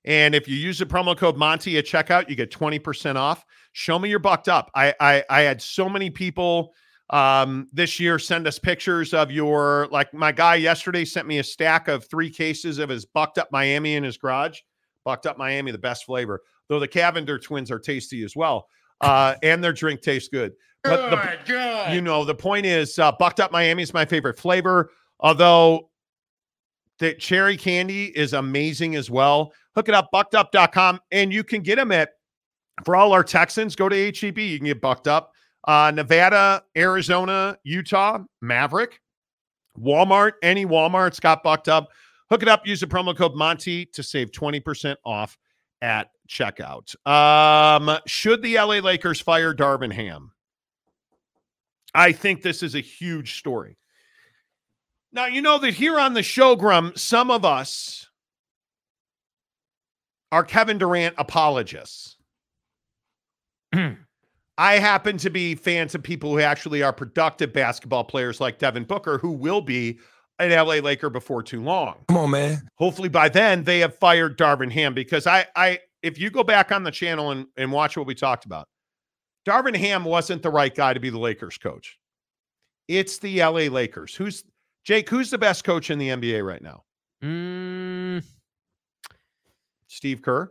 And 0.05 0.35
if 0.35 0.47
you 0.47 0.56
use 0.56 0.78
the 0.78 0.86
promo 0.86 1.16
code 1.16 1.36
Monty 1.36 1.78
at 1.78 1.86
checkout, 1.86 2.28
you 2.28 2.36
get 2.36 2.51
20% 2.51 3.16
off. 3.16 3.44
Show 3.72 3.98
me 3.98 4.10
your 4.10 4.18
bucked 4.18 4.48
up. 4.48 4.70
I 4.74 4.94
I, 5.01 5.24
I 5.31 5.40
had 5.40 5.60
so 5.62 5.89
many 5.89 6.10
people 6.10 6.74
um, 7.10 7.68
this 7.72 8.01
year. 8.01 8.18
Send 8.18 8.47
us 8.47 8.59
pictures 8.59 9.14
of 9.14 9.31
your 9.31 9.89
like 9.90 10.12
my 10.14 10.32
guy 10.32 10.56
yesterday 10.56 11.05
sent 11.05 11.26
me 11.26 11.39
a 11.39 11.44
stack 11.44 11.89
of 11.89 12.09
three 12.09 12.31
cases 12.31 12.78
of 12.78 12.89
his 12.89 13.05
bucked 13.05 13.39
up 13.39 13.48
Miami 13.52 13.94
in 13.94 14.05
his 14.05 14.16
garage. 14.16 14.60
Bucked 15.05 15.26
up 15.26 15.36
Miami, 15.36 15.70
the 15.70 15.78
best 15.78 16.05
flavor. 16.05 16.40
Though 16.68 16.81
the 16.81 16.89
Cavinder 16.89 17.43
twins 17.43 17.70
are 17.70 17.78
tasty 17.78 18.24
as 18.24 18.35
well, 18.35 18.66
uh, 19.01 19.35
and 19.43 19.62
their 19.62 19.72
drink 19.72 20.01
tastes 20.01 20.28
good. 20.28 20.52
But 20.82 21.10
the, 21.47 21.94
you 21.94 22.02
know, 22.02 22.24
the 22.26 22.35
point 22.35 22.66
is, 22.66 22.98
uh, 22.98 23.12
bucked 23.12 23.40
up 23.40 23.51
Miami 23.51 23.82
is 23.82 23.94
my 23.94 24.05
favorite 24.05 24.39
flavor. 24.39 24.90
Although 25.20 25.89
the 26.98 27.14
cherry 27.14 27.56
candy 27.56 28.06
is 28.16 28.35
amazing 28.35 28.94
as 28.94 29.10
well. 29.10 29.52
Hook 29.74 29.89
it 29.89 29.94
up, 29.94 30.10
buckedup.com, 30.12 31.01
and 31.10 31.32
you 31.32 31.43
can 31.43 31.62
get 31.62 31.76
them 31.76 31.90
at 31.90 32.10
for 32.85 32.97
all 32.97 33.12
our 33.12 33.24
Texans. 33.24 33.74
Go 33.74 33.89
to 33.89 33.97
HEB, 33.97 34.39
you 34.39 34.59
can 34.59 34.66
get 34.66 34.81
bucked 34.81 35.09
up. 35.09 35.32
Uh, 35.66 35.93
Nevada, 35.95 36.62
Arizona, 36.77 37.57
Utah, 37.65 38.19
Maverick, 38.43 39.01
Walmart, 39.78 40.32
any 40.43 40.66
Walmart's 40.66 41.20
got 41.20 41.43
bucked 41.43 41.69
up. 41.69 41.89
Hook 42.31 42.43
it 42.43 42.49
up, 42.49 42.66
use 42.66 42.81
the 42.81 42.86
promo 42.86 43.16
code 43.16 43.35
Monty 43.35 43.86
to 43.86 44.03
save 44.03 44.31
20% 44.31 44.97
off 45.05 45.39
at 45.82 46.11
checkout. 46.28 46.95
Um, 47.07 47.99
should 48.07 48.43
the 48.43 48.57
LA 48.57 48.78
Lakers 48.78 49.20
fire 49.20 49.55
Darvin 49.55 49.93
Ham? 49.93 50.32
I 51.95 52.12
think 52.12 52.43
this 52.43 52.62
is 52.62 52.74
a 52.74 52.81
huge 52.81 53.39
story. 53.39 53.78
Now, 55.12 55.27
you 55.27 55.43
know 55.43 55.59
that 55.59 55.74
here 55.74 55.99
on 55.99 56.15
the 56.15 56.23
show, 56.23 56.57
Grum, 56.57 56.93
some 56.97 57.31
of 57.31 57.45
us 57.45 58.09
are 60.32 60.43
Kevin 60.43 60.78
Durant 60.78 61.15
apologists. 61.19 62.16
I 64.56 64.78
happen 64.78 65.16
to 65.18 65.31
be 65.31 65.55
fans 65.55 65.94
of 65.94 66.02
people 66.02 66.31
who 66.31 66.40
actually 66.40 66.82
are 66.82 66.93
productive 66.93 67.52
basketball 67.52 68.05
players 68.05 68.40
like 68.40 68.59
Devin 68.59 68.85
Booker, 68.85 69.18
who 69.18 69.32
will 69.32 69.60
be 69.60 69.98
an 70.39 70.51
LA 70.51 70.74
Laker 70.74 71.10
before 71.10 71.43
too 71.43 71.62
long. 71.62 72.05
Come 72.09 72.16
on, 72.16 72.31
man. 72.31 72.68
Hopefully 72.76 73.09
by 73.09 73.28
then 73.28 73.64
they 73.64 73.81
have 73.81 73.97
fired 73.98 74.39
Darvin 74.39 74.70
Ham 74.72 74.94
because 74.94 75.26
I, 75.26 75.47
I, 75.56 75.81
if 76.02 76.18
you 76.18 76.31
go 76.31 76.44
back 76.44 76.72
on 76.72 76.85
the 76.85 76.90
channel 76.90 77.31
and, 77.31 77.47
and 77.56 77.72
watch 77.72 77.97
what 77.97 78.06
we 78.06 78.14
talked 78.14 78.44
about, 78.44 78.68
Darvin 79.47 79.76
Ham 79.76 80.05
wasn't 80.05 80.43
the 80.43 80.51
right 80.51 80.74
guy 80.74 80.94
to 80.94 81.01
be 81.01 81.10
the 81.10 81.18
Lakers 81.18 81.59
coach. 81.59 81.98
It's 82.89 83.18
the 83.18 83.40
LA 83.40 83.68
Lakers. 83.70 84.14
Who's 84.14 84.44
Jake? 84.85 85.09
Who's 85.09 85.31
the 85.31 85.39
best 85.39 85.64
coach 85.64 85.90
in 85.90 85.98
the 85.98 86.09
NBA 86.10 86.44
right 86.47 86.62
now? 86.62 86.85
Mm, 87.22 88.22
Steve 89.86 90.22
Kerr. 90.22 90.48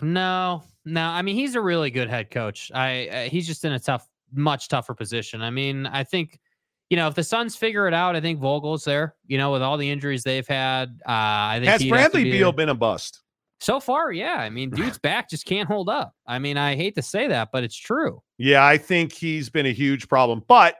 no, 0.00 0.62
no. 0.92 1.04
I 1.04 1.22
mean, 1.22 1.34
he's 1.34 1.54
a 1.54 1.60
really 1.60 1.90
good 1.90 2.08
head 2.08 2.30
coach. 2.30 2.70
I 2.74 3.08
uh, 3.08 3.22
he's 3.24 3.46
just 3.46 3.64
in 3.64 3.72
a 3.72 3.78
tough, 3.78 4.08
much 4.32 4.68
tougher 4.68 4.94
position. 4.94 5.42
I 5.42 5.50
mean, 5.50 5.86
I 5.86 6.04
think 6.04 6.38
you 6.90 6.96
know 6.96 7.08
if 7.08 7.14
the 7.14 7.24
Suns 7.24 7.56
figure 7.56 7.86
it 7.86 7.94
out, 7.94 8.16
I 8.16 8.20
think 8.20 8.40
Vogel's 8.40 8.84
there. 8.84 9.14
You 9.26 9.38
know, 9.38 9.52
with 9.52 9.62
all 9.62 9.76
the 9.76 9.90
injuries 9.90 10.22
they've 10.22 10.46
had, 10.46 11.00
uh, 11.06 11.12
I 11.12 11.56
think 11.56 11.70
Has 11.70 11.80
he'd 11.80 11.88
have 11.94 12.06
to 12.06 12.12
Bradley 12.12 12.24
be 12.24 12.38
Beal 12.38 12.52
been 12.52 12.68
a 12.68 12.74
bust? 12.74 13.22
So 13.60 13.80
far, 13.80 14.12
yeah. 14.12 14.36
I 14.36 14.50
mean, 14.50 14.70
dude's 14.74 14.98
back 14.98 15.28
just 15.28 15.44
can't 15.46 15.68
hold 15.68 15.88
up. 15.88 16.14
I 16.26 16.38
mean, 16.38 16.56
I 16.56 16.76
hate 16.76 16.94
to 16.96 17.02
say 17.02 17.28
that, 17.28 17.50
but 17.52 17.64
it's 17.64 17.76
true. 17.76 18.22
Yeah, 18.38 18.64
I 18.64 18.78
think 18.78 19.12
he's 19.12 19.48
been 19.50 19.66
a 19.66 19.72
huge 19.72 20.08
problem. 20.08 20.44
But 20.46 20.76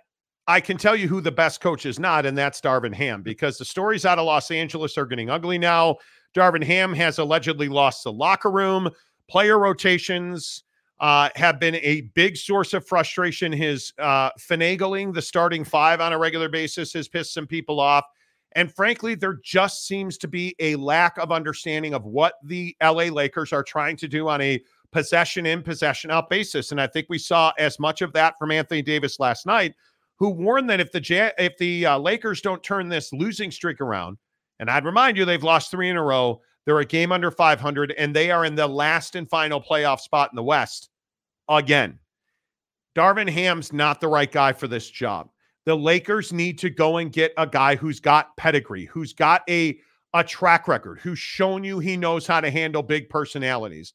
I 0.47 0.61
can 0.61 0.79
tell 0.79 0.97
you 0.97 1.09
who 1.09 1.21
the 1.21 1.33
best 1.33 1.61
coach 1.61 1.85
is 1.85 1.99
not, 1.99 2.25
and 2.25 2.37
that's 2.37 2.61
Darvin 2.61 2.95
Ham, 2.95 3.23
because 3.23 3.59
the 3.59 3.65
stories 3.65 4.07
out 4.07 4.19
of 4.19 4.25
Los 4.25 4.51
Angeles 4.51 4.97
are 4.97 5.07
getting 5.07 5.29
ugly 5.29 5.59
now. 5.59 5.97
Darvin 6.35 6.65
Ham 6.65 6.95
has 6.95 7.19
allegedly 7.19 7.69
lost 7.69 8.05
the 8.05 8.13
locker 8.13 8.51
room. 8.51 8.89
Player 9.29 9.59
rotations 9.59 10.65
uh, 11.01 11.29
have 11.37 11.61
been 11.61 11.77
a 11.77 12.03
big 12.15 12.37
source 12.37 12.75
of 12.75 12.87
frustration. 12.87 13.53
His 13.53 13.93
uh, 13.99 14.31
finagling 14.39 15.15
the 15.15 15.23
starting 15.23 15.65
five 15.65 16.01
on 16.01 16.13
a 16.13 16.19
regular 16.19 16.49
basis 16.49 16.93
has 16.95 17.09
pissed 17.09 17.33
some 17.33 17.47
people 17.47 17.79
off. 17.79 18.05
And 18.53 18.75
frankly, 18.75 19.15
there 19.15 19.39
just 19.45 19.87
seems 19.87 20.17
to 20.19 20.29
be 20.29 20.57
a 20.59 20.75
lack 20.77 21.19
of 21.19 21.31
understanding 21.31 21.95
of 21.95 22.05
what 22.05 22.35
the 22.43 22.75
LA 22.83 23.05
Lakers 23.05 23.53
are 23.53 23.63
trying 23.63 23.97
to 23.99 24.09
do 24.09 24.29
on 24.29 24.41
a 24.41 24.61
possession 24.91 25.47
in, 25.47 25.63
possession 25.63 26.11
out 26.11 26.31
basis. 26.31 26.73
And 26.73 26.81
I 26.81 26.87
think 26.87 27.07
we 27.09 27.19
saw 27.19 27.53
as 27.59 27.79
much 27.79 28.01
of 28.01 28.13
that 28.15 28.39
from 28.39 28.51
Anthony 28.51 28.83
Davis 28.83 29.21
last 29.21 29.45
night, 29.45 29.75
who 30.17 30.31
warned 30.31 30.69
that 30.71 30.81
if 30.81 30.91
the 30.91 31.35
if 31.39 31.57
the 31.59 31.87
uh, 31.87 31.99
Lakers 31.99 32.41
don't 32.41 32.63
turn 32.63 32.89
this 32.89 33.13
losing 33.13 33.51
streak 33.51 33.81
around, 33.81 34.17
and 34.59 34.71
I'd 34.71 34.87
remind 34.87 35.17
you 35.17 35.25
they've 35.25 35.43
lost 35.43 35.71
three 35.71 35.91
in 35.91 35.97
a 35.97 36.03
row, 36.03 36.41
they're 36.69 36.81
a 36.81 36.85
game 36.85 37.13
under 37.13 37.31
500, 37.31 37.95
and 37.97 38.15
they 38.15 38.31
are 38.31 38.45
in 38.45 38.55
the 38.55 38.67
last 38.67 39.17
and 39.17 39.27
final 39.27 39.59
playoff 39.59 40.01
spot 40.01 40.29
in 40.31 40.37
the 40.37 40.43
West 40.43 40.91
again. 41.49 41.99
Darvin 42.95 43.31
Ham's 43.31 43.73
not 43.73 44.03
the 44.03 44.09
right 44.09 44.31
guy 44.31 44.53
for 44.53 44.69
this 44.69 44.91
job. 44.91 45.31
The 45.65 45.75
Lakers 45.75 46.31
need 46.31 46.59
to 46.59 46.69
go 46.69 46.99
and 46.99 47.11
get 47.11 47.33
a 47.39 47.47
guy 47.47 47.75
who's 47.75 48.01
got 48.01 48.37
pedigree, 48.37 48.85
who's 48.85 49.15
got 49.15 49.45
a 49.49 49.81
a 50.13 50.23
track 50.23 50.69
record, 50.69 50.99
who's 50.99 51.19
shown 51.19 51.65
you 51.65 51.79
he 51.79 51.97
knows 51.97 52.27
how 52.27 52.39
to 52.39 52.51
handle 52.51 52.83
big 52.83 53.09
personalities. 53.09 53.95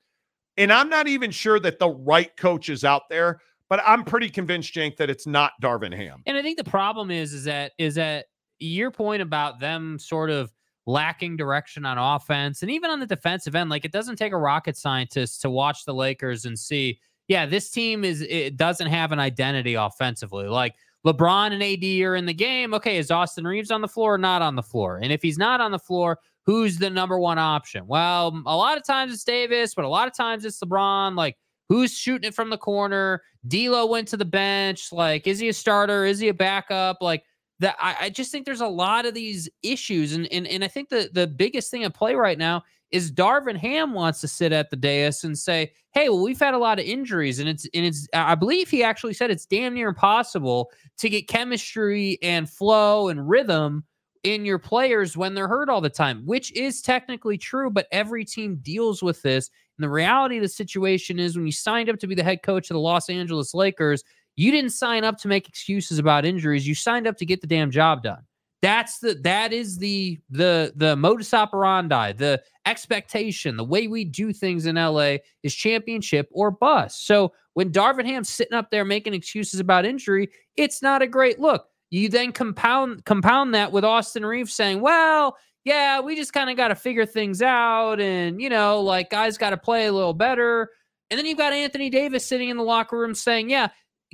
And 0.58 0.74
I'm 0.74 0.90
not 0.90 1.08
even 1.08 1.30
sure 1.30 1.60
that 1.60 1.78
the 1.78 1.90
right 1.90 2.36
coach 2.38 2.70
is 2.70 2.84
out 2.84 3.04
there, 3.08 3.40
but 3.70 3.84
I'm 3.86 4.04
pretty 4.04 4.32
convinced, 4.32 4.74
Jank, 4.74 4.98
that 4.98 5.12
it's 5.12 5.28
not 5.28 5.52
Darvin 5.62 5.96
Ham. 5.96 6.24
And 6.26 6.36
I 6.36 6.42
think 6.42 6.58
the 6.58 6.64
problem 6.64 7.12
is 7.12 7.36
is 7.36 7.44
that 7.44 7.74
is 7.78 7.94
that 7.96 8.26
your 8.58 8.90
point 8.90 9.22
about 9.22 9.60
them 9.60 10.00
sort 10.00 10.32
of 10.32 10.52
lacking 10.86 11.38
direction 11.38 11.86
on 11.86 11.98
offense 11.98 12.62
and 12.62 12.72
even 12.72 12.90
on 12.90 13.00
the 13.00 13.06
defensive 13.06 13.56
end, 13.56 13.70
like 13.70 13.86
it 13.86 13.92
doesn't 13.92 14.18
take 14.18 14.34
a 14.34 14.38
rocket 14.38 14.78
scientist 14.78 15.42
to 15.42 15.50
watch 15.50 15.86
the 15.86 15.94
Lakers 15.94 16.46
and 16.46 16.58
see, 16.58 17.00
yeah, 17.28 17.46
this 17.46 17.70
team 17.70 18.04
is 18.04 18.22
it 18.22 18.58
doesn't 18.58 18.88
have 18.88 19.12
an 19.12 19.20
identity 19.20 19.76
offensively. 19.76 20.48
Like 20.48 20.76
LeBron 21.06 21.52
and 21.52 21.64
AD 21.64 22.06
are 22.06 22.16
in 22.16 22.26
the 22.26 22.34
game. 22.34 22.74
Okay, 22.74 22.98
is 22.98 23.12
Austin 23.12 23.46
Reaves 23.46 23.72
on 23.72 23.82
the 23.82 23.88
floor 23.88 24.16
or 24.16 24.18
not 24.18 24.42
on 24.42 24.56
the 24.56 24.64
floor? 24.64 25.00
And 25.02 25.12
if 25.12 25.22
he's 25.22 25.38
not 25.38 25.62
on 25.62 25.72
the 25.72 25.80
floor, 25.80 26.20
who's 26.46 26.78
the 26.78 26.90
number 26.90 27.20
one 27.20 27.38
option? 27.38 27.88
Well, 27.88 28.42
a 28.46 28.56
lot 28.56 28.78
of 28.78 28.86
times 28.86 29.14
it's 29.14 29.24
Davis, 29.24 29.74
but 29.74 29.86
a 29.86 29.90
lot 29.90 30.08
of 30.08 30.14
times 30.14 30.46
it's 30.46 30.60
LeBron. 30.60 31.16
Like, 31.16 31.38
who's 31.70 31.98
shooting 31.98 32.28
it 32.28 32.36
from 32.36 32.50
the 32.50 32.58
corner? 32.58 33.22
D'Lo 33.48 33.86
went 33.86 34.08
to 34.10 34.18
the 34.18 34.26
bench. 34.26 34.92
Like, 34.92 35.28
is 35.28 35.40
he 35.40 35.50
a 35.50 35.54
starter? 35.54 36.06
Is 36.06 36.20
he 36.20 36.30
a 36.30 36.34
backup? 36.34 36.98
Like 37.02 37.24
that. 37.60 37.76
I, 37.80 37.96
I 38.02 38.10
just 38.10 38.32
think 38.32 38.46
there's 38.46 38.62
a 38.62 38.68
lot 38.68 39.06
of 39.06 39.14
these 39.14 39.50
issues, 39.62 40.14
and 40.14 40.32
and 40.32 40.48
and 40.48 40.64
I 40.64 40.68
think 40.68 40.90
the 40.90 41.10
the 41.14 41.28
biggest 41.28 41.72
thing 41.72 41.84
at 41.84 41.94
play 41.94 42.16
right 42.16 42.38
now 42.38 42.64
is 42.92 43.12
Darvin 43.12 43.58
Ham 43.58 43.94
wants 43.94 44.22
to 44.22 44.28
sit 44.28 44.52
at 44.52 44.70
the 44.70 44.76
dais 44.76 45.24
and 45.24 45.38
say, 45.38 45.72
"Hey, 45.92 46.10
well, 46.10 46.24
we've 46.24 46.40
had 46.40 46.54
a 46.54 46.60
lot 46.60 46.80
of 46.80 46.86
injuries, 46.86 47.40
and 47.40 47.50
it's 47.50 47.68
and 47.74 47.86
it's. 47.86 48.08
I 48.14 48.36
believe 48.36 48.70
he 48.70 48.84
actually 48.84 49.14
said 49.14 49.32
it's 49.32 49.46
damn 49.46 49.74
near 49.74 49.90
impossible 49.90 50.72
to 50.98 51.10
get 51.10 51.28
chemistry 51.28 52.18
and 52.22 52.50
flow 52.50 53.10
and 53.10 53.28
rhythm." 53.28 53.84
in 54.24 54.46
your 54.46 54.58
players 54.58 55.18
when 55.18 55.34
they're 55.34 55.50
hurt 55.50 55.70
all 55.70 55.82
the 55.82 55.90
time, 55.90 56.26
which 56.26 56.52
is 56.54 56.82
technically 56.82 57.38
true, 57.38 57.70
but 57.70 57.88
every 57.92 58.24
team 58.24 58.58
deals 58.62 59.04
with 59.04 59.22
this. 59.22 59.50
And 59.78 59.84
the 59.84 59.90
reality 59.90 60.38
of 60.38 60.44
the 60.44 60.50
situation 60.50 61.20
is 61.20 61.36
when 61.36 61.46
you 61.46 61.52
signed 61.52 61.90
up 61.90 62.00
to 62.00 62.08
be 62.08 62.16
the 62.16 62.24
head 62.24 62.42
coach 62.42 62.70
of 62.70 62.76
the 62.76 62.80
Los 62.80 63.10
Angeles 63.10 63.54
Lakers, 63.54 64.04
you 64.36 64.52
didn't 64.52 64.72
sign 64.72 65.04
up 65.04 65.18
to 65.20 65.28
make 65.28 65.48
excuses 65.48 66.00
about 66.00 66.26
injuries. 66.26 66.68
You 66.68 66.76
signed 66.76 67.08
up 67.08 67.18
to 67.18 67.26
get 67.26 67.42
the 67.42 67.48
damn 67.48 67.72
job 67.72 68.04
done. 68.04 68.24
That's 68.62 69.00
the 69.00 69.16
that 69.24 69.52
is 69.52 69.78
the 69.78 70.20
the 70.30 70.72
the 70.76 70.96
modus 70.96 71.34
operandi, 71.34 72.14
the 72.14 72.42
expectation, 72.66 73.58
the 73.58 73.64
way 73.64 73.88
we 73.88 74.06
do 74.06 74.32
things 74.32 74.66
in 74.66 74.76
LA 74.76 75.18
is 75.44 75.54
championship 75.54 76.30
or 76.32 76.50
bust. 76.50 77.06
So 77.06 77.34
when 77.56 77.72
Darvin 77.72 78.06
Ham's 78.06 78.30
sitting 78.30 78.54
up 78.54 78.72
there 78.72 78.86
making 78.86 79.14
excuses 79.14 79.60
about 79.60 79.86
injury, 79.86 80.30
it's 80.56 80.82
not 80.82 81.02
a 81.02 81.08
great 81.08 81.40
look. 81.40 81.68
You 81.90 82.08
then 82.08 82.32
compound 82.32 83.04
compound 83.04 83.54
that 83.54 83.74
with 83.74 83.84
Austin 83.84 84.26
Reaves 84.26 84.54
saying, 84.54 84.80
"Well, 84.80 85.36
yeah, 85.66 86.00
we 86.00 86.16
just 86.16 86.32
kind 86.32 86.50
of 86.50 86.56
got 86.56 86.70
to 86.70 86.76
figure 86.76 87.06
things 87.06 87.42
out, 87.42 88.00
and 88.00 88.42
you 88.42 88.50
know, 88.50 88.80
like 88.80 89.10
guys 89.10 89.38
got 89.38 89.50
to 89.50 89.58
play 89.58 89.88
a 89.88 89.92
little 89.92 90.14
better." 90.14 90.70
And 91.12 91.18
then 91.18 91.26
you've 91.26 91.38
got 91.38 91.54
Anthony 91.54 91.90
Davis 91.90 92.26
sitting 92.26 92.50
in 92.50 92.58
the 92.58 92.64
locker 92.64 92.98
room 92.98 93.14
saying, 93.14 93.50
"Yeah, 93.50 93.68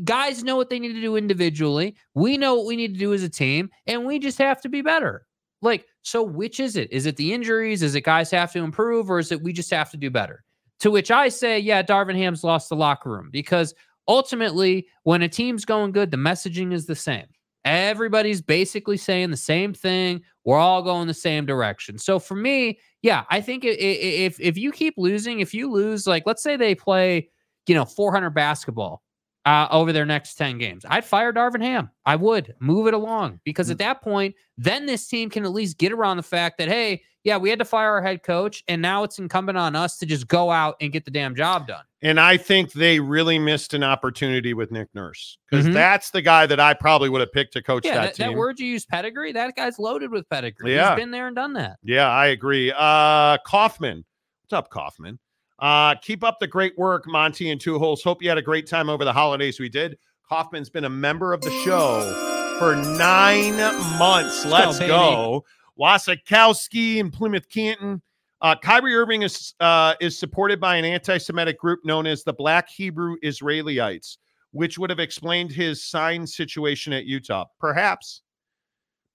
guys 0.04 0.44
know 0.44 0.56
what 0.56 0.70
they 0.70 0.80
need 0.80 0.94
to 0.94 1.02
do 1.02 1.16
individually. 1.16 1.96
We 2.14 2.38
know 2.38 2.56
what 2.56 2.66
we 2.66 2.76
need 2.76 2.94
to 2.94 3.00
do 3.00 3.14
as 3.14 3.24
a 3.24 3.30
team, 3.30 3.70
and 3.88 4.06
we 4.06 4.20
just 4.20 4.38
have 4.38 4.62
to 4.62 4.70
be 4.70 4.82
better." 4.82 5.26
Like, 5.62 5.86
so 6.02 6.24
which 6.24 6.60
is 6.60 6.76
it? 6.76 6.92
Is 6.92 7.06
it 7.06 7.18
the 7.18 7.34
injuries? 7.34 7.84
Is 7.84 7.96
it 7.96 8.02
guys 8.02 8.32
have 8.32 8.52
to 8.54 8.60
improve, 8.60 9.12
or 9.12 9.20
is 9.20 9.32
it 9.32 9.42
we 9.42 9.54
just 9.54 9.72
have 9.72 9.92
to 9.92 9.98
do 9.98 10.10
better? 10.10 10.44
To 10.82 10.92
which 10.92 11.12
I 11.12 11.28
say, 11.28 11.60
yeah, 11.60 11.84
Darvin 11.84 12.16
Ham's 12.16 12.44
lost 12.44 12.70
the 12.70 12.76
locker 12.76 13.10
room 13.10 13.30
because 13.32 13.74
ultimately, 14.08 14.88
when 15.04 15.22
a 15.22 15.28
team's 15.28 15.66
going 15.66 15.92
good, 15.92 16.12
the 16.12 16.18
messaging 16.18 16.72
is 16.74 16.86
the 16.86 16.96
same. 16.96 17.26
Everybody's 17.66 18.42
basically 18.42 18.96
saying 18.96 19.32
the 19.32 19.38
same 19.38 19.74
thing. 19.74 20.22
We're 20.46 20.58
all 20.58 20.82
going 20.82 21.08
the 21.08 21.14
same 21.14 21.46
direction. 21.46 21.98
So 21.98 22.18
for 22.18 22.36
me, 22.36 22.80
yeah, 23.02 23.26
I 23.30 23.42
think 23.42 23.66
if 23.66 24.40
if 24.40 24.58
you 24.58 24.72
keep 24.72 24.94
losing, 24.98 25.42
if 25.42 25.54
you 25.54 25.70
lose, 25.70 26.08
like 26.08 26.24
let's 26.26 26.42
say 26.42 26.56
they 26.56 26.74
play, 26.74 27.30
you 27.68 27.76
know, 27.76 27.86
400 27.86 28.30
basketball 28.30 29.04
uh, 29.50 29.68
over 29.72 29.92
their 29.92 30.06
next 30.06 30.36
10 30.36 30.60
games. 30.60 30.86
I'd 30.88 31.04
fire 31.04 31.34
Darvin 31.34 31.62
Ham. 31.62 31.90
I 32.06 32.16
would 32.16 32.54
move 32.60 32.86
it 32.86 32.94
along 32.94 33.40
because 33.44 33.72
at 33.72 33.80
that 33.80 34.02
point, 34.02 34.36
then 34.60 34.86
this 34.86 35.08
team 35.08 35.30
can 35.32 35.44
at 35.44 35.52
least 35.52 35.80
get 35.80 35.92
around 35.92 36.18
the 36.18 36.24
fact 36.24 36.60
that, 36.60 36.68
hey, 36.68 37.02
yeah, 37.24 37.36
we 37.38 37.50
had 37.50 37.58
to 37.60 37.66
fire 37.66 37.90
our 37.94 38.02
head 38.02 38.22
coach, 38.24 38.64
and 38.68 38.80
now 38.82 39.04
it's 39.04 39.18
incumbent 39.18 39.58
on 39.58 39.76
us 39.76 39.98
to 39.98 40.06
just 40.06 40.28
go 40.28 40.52
out 40.52 40.76
and 40.82 40.92
get 40.94 41.04
the 41.04 41.12
damn 41.12 41.36
job 41.36 41.68
done. 41.68 41.84
And 42.02 42.20
I 42.20 42.38
think 42.38 42.74
they 42.74 43.00
really 43.00 43.40
missed 43.40 43.74
an 43.74 43.84
opportunity 43.84 44.54
with 44.54 44.72
Nick 44.72 44.88
Nurse 44.94 45.38
because 45.50 45.66
Mhm. 45.66 45.74
that's 45.74 46.12
the 46.12 46.22
guy 46.22 46.46
that 46.46 46.60
I 46.60 46.76
probably 46.76 47.10
would 47.10 47.20
have 47.22 47.32
picked 47.34 47.54
to 47.54 47.64
coach 47.64 47.86
Yeah, 47.86 47.96
that 47.96 48.16
that, 48.16 48.18
that 48.18 48.34
word 48.36 48.60
you 48.60 48.68
use, 48.68 48.86
pedigree, 48.86 49.32
that 49.34 49.56
guy's 49.56 49.80
loaded 49.80 50.12
with 50.12 50.30
pedigree. 50.30 50.76
Yeah. 50.76 50.92
He's 50.96 51.02
been 51.04 51.12
there 51.12 51.26
and 51.28 51.36
done 51.36 51.54
that. 51.54 51.78
Yeah, 51.84 52.08
I 52.08 52.28
agree. 52.28 52.72
Uh 52.78 53.38
Kaufman. 53.46 54.06
What's 54.44 54.54
up, 54.54 54.70
Kaufman? 54.70 55.20
Uh 55.60 55.96
keep 55.96 56.24
up 56.24 56.40
the 56.40 56.48
great 56.48 56.78
work, 56.78 57.06
Monty 57.08 57.52
and 57.52 57.60
Two 57.60 57.78
Holes. 57.80 58.02
Hope 58.04 58.22
you 58.22 58.30
had 58.30 58.38
a 58.38 58.42
great 58.42 58.68
time 58.68 58.90
over 58.90 59.04
the 59.04 59.14
holidays. 59.14 59.60
We 59.60 59.70
did. 59.70 59.98
Kaufman's 60.28 60.70
been 60.70 60.86
a 60.86 60.90
member 60.90 61.34
of 61.34 61.42
the 61.42 61.52
show 61.66 62.56
for 62.60 62.76
nine 62.76 63.58
months. 63.98 64.46
Let's 64.46 64.78
baby. 64.80 64.90
go. 64.90 65.44
Wasikowski 65.80 67.00
and 67.00 67.12
Plymouth 67.12 67.50
Canton. 67.50 68.02
Uh, 68.42 68.56
Kyrie 68.56 68.96
Irving 68.96 69.24
is 69.24 69.54
uh, 69.60 69.96
is 70.00 70.18
supported 70.18 70.60
by 70.62 70.76
an 70.78 70.86
anti-Semitic 70.86 71.60
group 71.60 71.80
known 71.84 72.06
as 72.06 72.24
the 72.24 72.32
Black 72.32 72.70
Hebrew 72.70 73.18
Israelites, 73.22 74.18
which 74.52 74.78
would 74.78 74.90
have 74.90 75.00
explained 75.00 75.52
his 75.52 75.84
sign 75.84 76.26
situation 76.26 76.94
at 76.94 77.06
Utah. 77.06 77.46
Perhaps, 77.60 78.22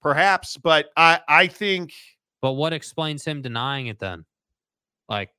perhaps, 0.01 0.57
but 0.57 0.89
I 0.95 1.21
I 1.27 1.47
think 1.47 1.93
But 2.41 2.53
what 2.53 2.73
explains 2.73 3.25
him 3.25 3.41
denying 3.41 3.87
it 3.87 3.97
then? 3.97 4.25
Like, 5.09 5.29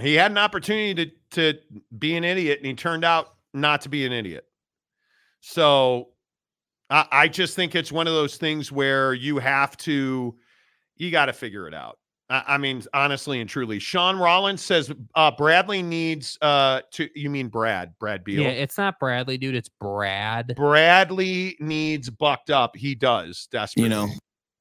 he 0.00 0.14
had 0.14 0.30
an 0.30 0.38
opportunity 0.38 0.94
to 1.06 1.12
to 1.52 1.58
be 1.98 2.16
an 2.16 2.24
idiot 2.24 2.58
and 2.58 2.66
he 2.66 2.74
turned 2.74 3.04
out 3.04 3.34
not 3.54 3.80
to 3.82 3.88
be 3.88 4.04
an 4.06 4.12
idiot 4.12 4.44
so 5.40 6.08
i, 6.90 7.06
I 7.10 7.28
just 7.28 7.54
think 7.56 7.74
it's 7.74 7.92
one 7.92 8.06
of 8.06 8.12
those 8.14 8.36
things 8.36 8.70
where 8.72 9.14
you 9.14 9.38
have 9.38 9.76
to 9.78 10.34
you 10.96 11.10
got 11.10 11.26
to 11.26 11.32
figure 11.32 11.66
it 11.68 11.74
out 11.74 11.98
I, 12.30 12.44
I 12.46 12.58
mean 12.58 12.82
honestly 12.94 13.40
and 13.40 13.48
truly 13.48 13.78
sean 13.78 14.16
rollins 14.18 14.62
says 14.62 14.92
uh 15.14 15.30
bradley 15.32 15.82
needs 15.82 16.38
uh 16.42 16.80
to 16.92 17.08
you 17.14 17.30
mean 17.30 17.48
brad 17.48 17.94
brad 17.98 18.24
beal 18.24 18.42
yeah, 18.42 18.48
it's 18.50 18.78
not 18.78 18.98
Bradley, 18.98 19.38
dude. 19.38 19.54
It's 19.54 19.68
Brad. 19.68 20.54
bradley 20.56 21.56
needs 21.60 22.10
bucked 22.10 22.50
up 22.50 22.76
he 22.76 22.94
does 22.94 23.48
desperately 23.50 23.82
You 23.84 23.88
know. 23.90 24.08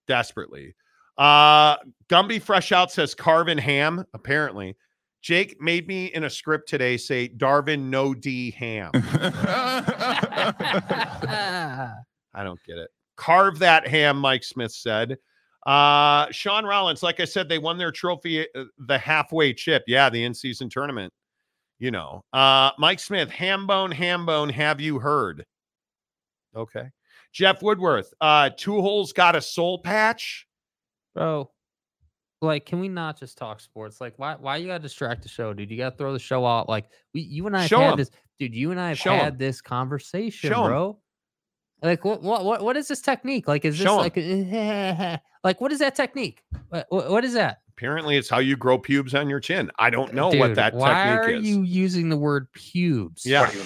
desperately 0.07 0.75
uh 1.17 1.77
gumby 2.09 2.41
fresh 2.41 2.71
out 2.71 2.91
says 2.91 3.15
carvin 3.15 3.57
ham 3.57 4.05
apparently 4.13 4.75
Jake 5.21 5.59
made 5.59 5.87
me 5.87 6.05
in 6.07 6.23
a 6.23 6.29
script 6.29 6.69
today 6.69 6.97
say 6.97 7.27
Darvin 7.27 7.89
no 7.89 8.13
D 8.13 8.51
ham. 8.51 8.91
I 12.33 12.43
don't 12.43 12.61
get 12.63 12.77
it. 12.77 12.89
Carve 13.15 13.59
that 13.59 13.87
ham, 13.87 14.17
Mike 14.17 14.43
Smith 14.43 14.71
said. 14.71 15.17
Uh 15.65 16.27
Sean 16.31 16.65
Rollins, 16.65 17.03
like 17.03 17.19
I 17.19 17.25
said, 17.25 17.49
they 17.49 17.57
won 17.59 17.77
their 17.77 17.91
trophy, 17.91 18.47
uh, 18.55 18.65
the 18.77 18.97
halfway 18.97 19.53
chip. 19.53 19.83
Yeah, 19.87 20.09
the 20.09 20.23
in-season 20.23 20.69
tournament. 20.69 21.11
You 21.79 21.91
know, 21.91 22.23
uh 22.31 22.71
Mike 22.77 22.99
Smith, 22.99 23.29
hambone, 23.29 23.93
hambone, 23.93 24.51
have 24.51 24.79
you 24.79 24.99
heard? 24.99 25.45
Okay. 26.55 26.89
Jeff 27.33 27.61
Woodworth, 27.61 28.13
uh, 28.21 28.49
two 28.57 28.81
holes 28.81 29.13
got 29.13 29.35
a 29.35 29.41
soul 29.41 29.79
patch. 29.79 30.47
Bro, 31.13 31.51
like, 32.41 32.65
can 32.65 32.79
we 32.79 32.87
not 32.87 33.19
just 33.19 33.37
talk 33.37 33.59
sports? 33.59 33.99
Like, 33.99 34.13
why 34.17 34.35
why 34.39 34.57
you 34.57 34.67
gotta 34.67 34.79
distract 34.83 35.23
the 35.23 35.29
show, 35.29 35.53
dude? 35.53 35.71
You 35.71 35.77
gotta 35.77 35.95
throw 35.97 36.13
the 36.13 36.19
show 36.19 36.45
out. 36.45 36.69
Like, 36.69 36.89
we 37.13 37.21
you 37.21 37.47
and 37.47 37.55
I 37.57 37.61
have 37.61 37.69
Show 37.69 37.79
had 37.79 37.91
'em. 37.93 37.97
this, 37.97 38.11
dude. 38.39 38.53
You 38.55 38.71
and 38.71 38.79
I 38.79 38.89
have 38.89 38.97
Show 38.99 39.13
'em. 39.13 39.19
had 39.19 39.39
this 39.39 39.61
conversation, 39.61 40.51
Show 40.51 40.63
'em. 40.63 40.69
bro. 40.69 40.99
Like, 41.83 42.03
what 42.05 42.21
what 42.23 42.43
what 42.45 42.63
what 42.63 42.77
is 42.77 42.87
this 42.87 43.01
technique? 43.01 43.47
Like, 43.47 43.65
is 43.65 43.77
this 43.77 43.85
Show 43.85 43.99
'em. 44.01 44.11
like 44.15 45.21
like 45.43 45.61
what 45.61 45.71
is 45.71 45.79
that 45.79 45.95
technique? 45.95 46.43
What, 46.69 46.85
what, 46.89 47.09
what 47.09 47.23
is 47.25 47.33
that? 47.33 47.59
Apparently, 47.77 48.17
it's 48.17 48.27
how 48.27 48.39
you 48.39 48.55
grow 48.57 48.79
pubes 48.79 49.13
on 49.13 49.29
your 49.29 49.39
chin. 49.39 49.69
I 49.77 49.91
don't 49.91 50.11
know 50.11 50.29
what 50.29 50.55
that 50.55 50.73
why 50.73 50.89
technique 50.95 51.19
are 51.19 51.29
is. 51.29 51.47
you 51.47 51.61
using 51.61 52.09
the 52.09 52.17
word 52.17 52.51
pubes? 52.53 53.23
Yeah. 53.23 53.51
you? 53.51 53.61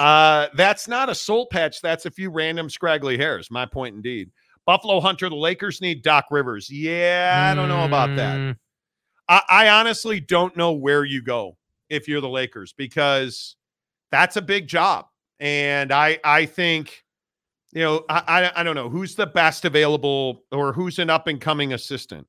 Uh, 0.00 0.48
that's 0.54 0.88
not 0.88 1.10
a 1.10 1.14
soul 1.14 1.46
patch. 1.52 1.82
That's 1.82 2.06
a 2.06 2.10
few 2.10 2.30
random 2.30 2.70
scraggly 2.70 3.18
hairs. 3.18 3.50
My 3.50 3.66
point 3.66 3.94
indeed. 3.94 4.30
Buffalo 4.66 5.00
Hunter, 5.00 5.28
the 5.28 5.36
Lakers 5.36 5.80
need 5.80 6.02
Doc 6.02 6.26
Rivers. 6.30 6.70
Yeah, 6.70 7.48
I 7.50 7.54
don't 7.54 7.68
know 7.68 7.84
about 7.84 8.14
that. 8.16 8.36
Mm, 8.36 8.56
I, 9.28 9.42
I 9.48 9.68
honestly 9.68 10.20
don't 10.20 10.56
know 10.56 10.72
where 10.72 11.04
you 11.04 11.22
go 11.22 11.56
if 11.88 12.06
you're 12.06 12.20
the 12.20 12.28
Lakers 12.28 12.72
because 12.72 13.56
that's 14.10 14.36
a 14.36 14.42
big 14.42 14.68
job. 14.68 15.06
And 15.40 15.92
I 15.92 16.18
I 16.24 16.46
think, 16.46 17.04
you 17.72 17.82
know, 17.82 18.04
I 18.08 18.22
I, 18.26 18.60
I 18.60 18.62
don't 18.62 18.76
know 18.76 18.88
who's 18.88 19.14
the 19.14 19.26
best 19.26 19.64
available 19.64 20.44
or 20.52 20.72
who's 20.72 20.98
an 20.98 21.10
up 21.10 21.26
and 21.26 21.40
coming 21.40 21.72
assistant. 21.72 22.26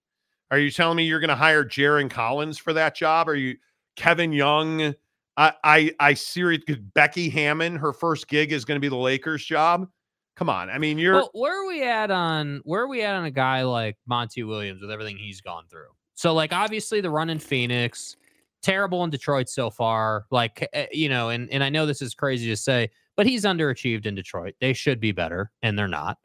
Are 0.49 0.59
you 0.59 0.71
telling 0.71 0.97
me 0.97 1.03
you're 1.03 1.19
going 1.21 1.29
to 1.29 1.35
hire 1.35 1.63
Jarron 1.63 2.09
Collins 2.09 2.57
for 2.57 2.73
that 2.73 2.95
job? 2.95 3.29
Are 3.29 3.35
you 3.35 3.55
Kevin 3.95 4.33
Young? 4.33 4.93
I 5.37 5.53
I 5.63 5.91
I 5.99 6.13
serious 6.13 6.63
Becky 6.93 7.29
Hammon. 7.29 7.75
Her 7.75 7.93
first 7.93 8.27
gig 8.27 8.51
is 8.51 8.65
going 8.65 8.75
to 8.75 8.81
be 8.81 8.89
the 8.89 8.97
Lakers 8.97 9.45
job. 9.45 9.87
Come 10.35 10.49
on, 10.49 10.69
I 10.69 10.77
mean 10.77 10.97
you're 10.97 11.15
Well, 11.15 11.29
where 11.33 11.63
are 11.63 11.67
we 11.67 11.83
at 11.83 12.09
on 12.09 12.61
where 12.63 12.81
are 12.81 12.87
we 12.87 13.03
at 13.03 13.15
on 13.15 13.25
a 13.25 13.31
guy 13.31 13.63
like 13.63 13.97
Monty 14.07 14.43
Williams 14.43 14.81
with 14.81 14.91
everything 14.91 15.17
he's 15.17 15.41
gone 15.41 15.65
through? 15.69 15.89
So, 16.21 16.33
like, 16.33 16.53
obviously 16.53 17.01
the 17.01 17.09
run 17.09 17.29
in 17.29 17.39
Phoenix, 17.39 18.15
terrible 18.61 19.03
in 19.03 19.09
Detroit 19.09 19.49
so 19.49 19.69
far. 19.69 20.25
Like, 20.29 20.67
eh, 20.73 20.85
you 20.91 21.09
know, 21.09 21.29
and 21.29 21.49
and 21.51 21.63
I 21.63 21.69
know 21.69 21.85
this 21.85 22.01
is 22.01 22.13
crazy 22.13 22.47
to 22.47 22.55
say, 22.55 22.91
but 23.15 23.25
he's 23.25 23.43
underachieved 23.43 24.05
in 24.05 24.15
Detroit. 24.15 24.53
They 24.61 24.73
should 24.73 24.99
be 24.99 25.11
better, 25.11 25.51
and 25.61 25.77
they're 25.77 25.87
not. 25.87 26.17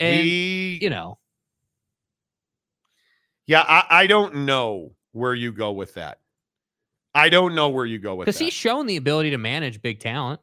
And 0.00 0.22
he 0.22 0.78
you 0.80 0.90
know, 0.90 1.18
Yeah, 3.46 3.64
I, 3.66 3.84
I 3.90 4.06
don't 4.06 4.44
know 4.46 4.92
where 5.12 5.34
you 5.34 5.52
go 5.52 5.72
with 5.72 5.94
that. 5.94 6.20
I 7.14 7.28
don't 7.28 7.54
know 7.54 7.68
where 7.68 7.86
you 7.86 7.98
go 7.98 8.16
with 8.16 8.26
because 8.26 8.38
he's 8.38 8.52
shown 8.52 8.86
the 8.86 8.96
ability 8.96 9.30
to 9.30 9.38
manage 9.38 9.80
big 9.80 10.00
talent, 10.00 10.40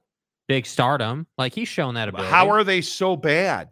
big 0.52 0.66
stardom. 0.66 1.26
Like 1.38 1.54
he's 1.54 1.70
shown 1.70 1.94
that 1.94 2.10
ability. 2.10 2.30
How 2.30 2.50
are 2.50 2.64
they 2.66 2.82
so 2.82 3.16
bad? 3.16 3.70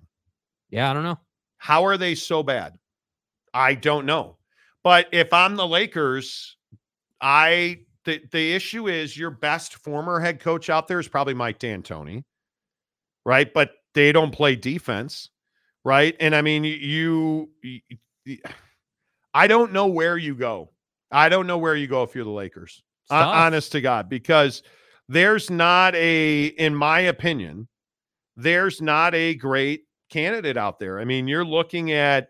yeah, 0.70 0.90
I 0.90 0.94
don't 0.94 1.04
know. 1.04 1.20
How 1.58 1.86
are 1.86 1.98
they 1.98 2.16
so 2.16 2.42
bad? 2.42 2.78
I 3.54 3.74
don't 3.76 4.06
know. 4.06 4.38
But 4.82 5.08
if 5.12 5.34
I'm 5.34 5.58
the 5.58 5.68
Lakers, 5.68 6.56
I 7.20 7.80
the, 8.06 8.22
the 8.32 8.54
issue 8.54 8.88
is 8.88 9.18
your 9.18 9.30
best 9.30 9.76
former 9.76 10.22
head 10.22 10.40
coach 10.40 10.70
out 10.70 10.88
there 10.88 11.00
is 11.02 11.08
probably 11.10 11.34
Mike 11.34 11.60
D'Antoni, 11.60 12.24
right? 13.26 13.54
But 13.54 13.72
they 13.94 14.14
don't 14.14 14.32
play 14.32 14.56
defense, 14.56 15.30
right? 15.84 16.16
And 16.22 16.34
I 16.34 16.42
mean, 16.42 16.64
you, 16.64 17.50
you, 17.62 17.80
you- 18.24 18.38
I 19.34 19.48
don't 19.48 19.74
know 19.74 19.88
where 19.88 20.18
you 20.18 20.34
go. 20.34 20.72
I 21.12 21.28
don't 21.28 21.46
know 21.46 21.58
where 21.58 21.76
you 21.76 21.88
go 21.88 22.04
if 22.04 22.16
you're 22.16 22.24
the 22.24 22.30
Lakers. 22.30 22.82
Tough. 23.10 23.26
honest 23.36 23.72
to 23.74 23.82
God, 23.82 24.08
because 24.08 24.64
there's 25.10 25.50
not 25.50 25.96
a, 25.96 26.46
in 26.46 26.74
my 26.74 27.02
opinion, 27.02 27.68
there's 28.38 28.82
not 28.82 29.14
a 29.16 29.34
great 29.36 29.82
candidate 30.10 30.56
out 30.56 30.80
there. 30.80 31.00
I 31.00 31.04
mean, 31.04 31.28
you're 31.28 31.44
looking 31.44 31.92
at, 31.92 32.30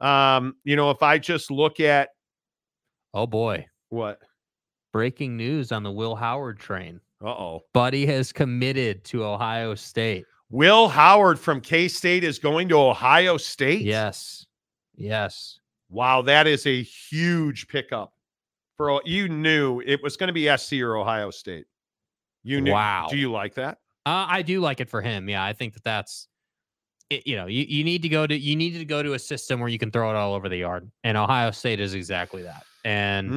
um, 0.00 0.56
you 0.64 0.76
know, 0.76 0.90
if 0.90 1.02
I 1.02 1.18
just 1.18 1.50
look 1.50 1.78
at 1.78 2.08
Oh 3.14 3.26
boy, 3.26 3.66
what, 3.90 4.18
breaking 4.92 5.36
news 5.36 5.72
on 5.72 5.82
the 5.82 5.92
Will 5.92 6.16
Howard 6.16 6.58
train. 6.58 7.00
uh 7.24 7.28
oh, 7.28 7.60
Buddy 7.72 8.04
has 8.06 8.32
committed 8.32 9.04
to 9.04 9.24
Ohio 9.24 9.74
State. 9.74 10.24
Will 10.50 10.88
Howard 10.88 11.38
from 11.38 11.60
K 11.60 11.86
State 11.88 12.24
is 12.24 12.38
going 12.38 12.68
to 12.70 12.78
Ohio 12.78 13.36
State. 13.36 13.82
Yes. 13.82 14.46
Yes. 14.94 15.60
Wow, 15.88 16.22
that 16.22 16.46
is 16.46 16.66
a 16.66 16.82
huge 16.82 17.68
pickup. 17.68 18.12
For 18.76 19.00
you 19.04 19.28
knew 19.28 19.80
it 19.80 20.02
was 20.02 20.16
going 20.16 20.28
to 20.28 20.34
be 20.34 20.54
SC 20.56 20.74
or 20.74 20.96
Ohio 20.96 21.30
State. 21.30 21.66
You 22.46 22.60
knew. 22.60 22.72
Wow. 22.72 23.08
Do 23.10 23.16
you 23.16 23.30
like 23.32 23.54
that? 23.54 23.78
Uh, 24.06 24.26
I 24.28 24.42
do 24.42 24.60
like 24.60 24.80
it 24.80 24.88
for 24.88 25.02
him. 25.02 25.28
Yeah, 25.28 25.44
I 25.44 25.52
think 25.52 25.74
that 25.74 25.82
that's, 25.82 26.28
it, 27.10 27.26
you 27.26 27.34
know, 27.34 27.46
you, 27.46 27.64
you 27.68 27.82
need 27.82 28.02
to 28.02 28.08
go 28.08 28.24
to 28.26 28.36
you 28.36 28.54
need 28.54 28.78
to 28.78 28.84
go 28.84 29.02
to 29.02 29.14
a 29.14 29.18
system 29.18 29.58
where 29.58 29.68
you 29.68 29.78
can 29.78 29.90
throw 29.90 30.10
it 30.10 30.16
all 30.16 30.32
over 30.34 30.48
the 30.48 30.56
yard, 30.58 30.90
and 31.04 31.16
Ohio 31.16 31.50
State 31.50 31.80
is 31.80 31.94
exactly 31.94 32.42
that. 32.44 32.64
And 32.84 33.36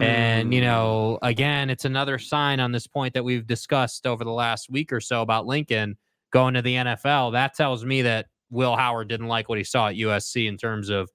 and 0.00 0.52
you 0.54 0.60
Mm. 0.60 0.64
know, 0.64 1.18
again, 1.22 1.68
it's 1.70 1.84
another 1.84 2.18
sign 2.18 2.60
on 2.60 2.70
this 2.72 2.86
point 2.86 3.14
that 3.14 3.24
we've 3.24 3.46
discussed 3.46 4.06
over 4.06 4.22
the 4.24 4.32
last 4.32 4.70
week 4.70 4.92
or 4.92 5.00
so 5.00 5.22
about 5.22 5.46
Lincoln 5.46 5.96
going 6.32 6.54
to 6.54 6.62
the 6.62 6.74
NFL. 6.76 7.32
That 7.32 7.54
tells 7.54 7.84
me 7.84 8.02
that 8.02 8.26
Will 8.50 8.76
Howard 8.76 9.08
didn't 9.08 9.28
like 9.28 9.48
what 9.48 9.58
he 9.58 9.64
saw 9.64 9.88
at 9.88 9.94
USC 9.96 10.46
in 10.48 10.56
terms 10.56 10.90
of 10.90 11.10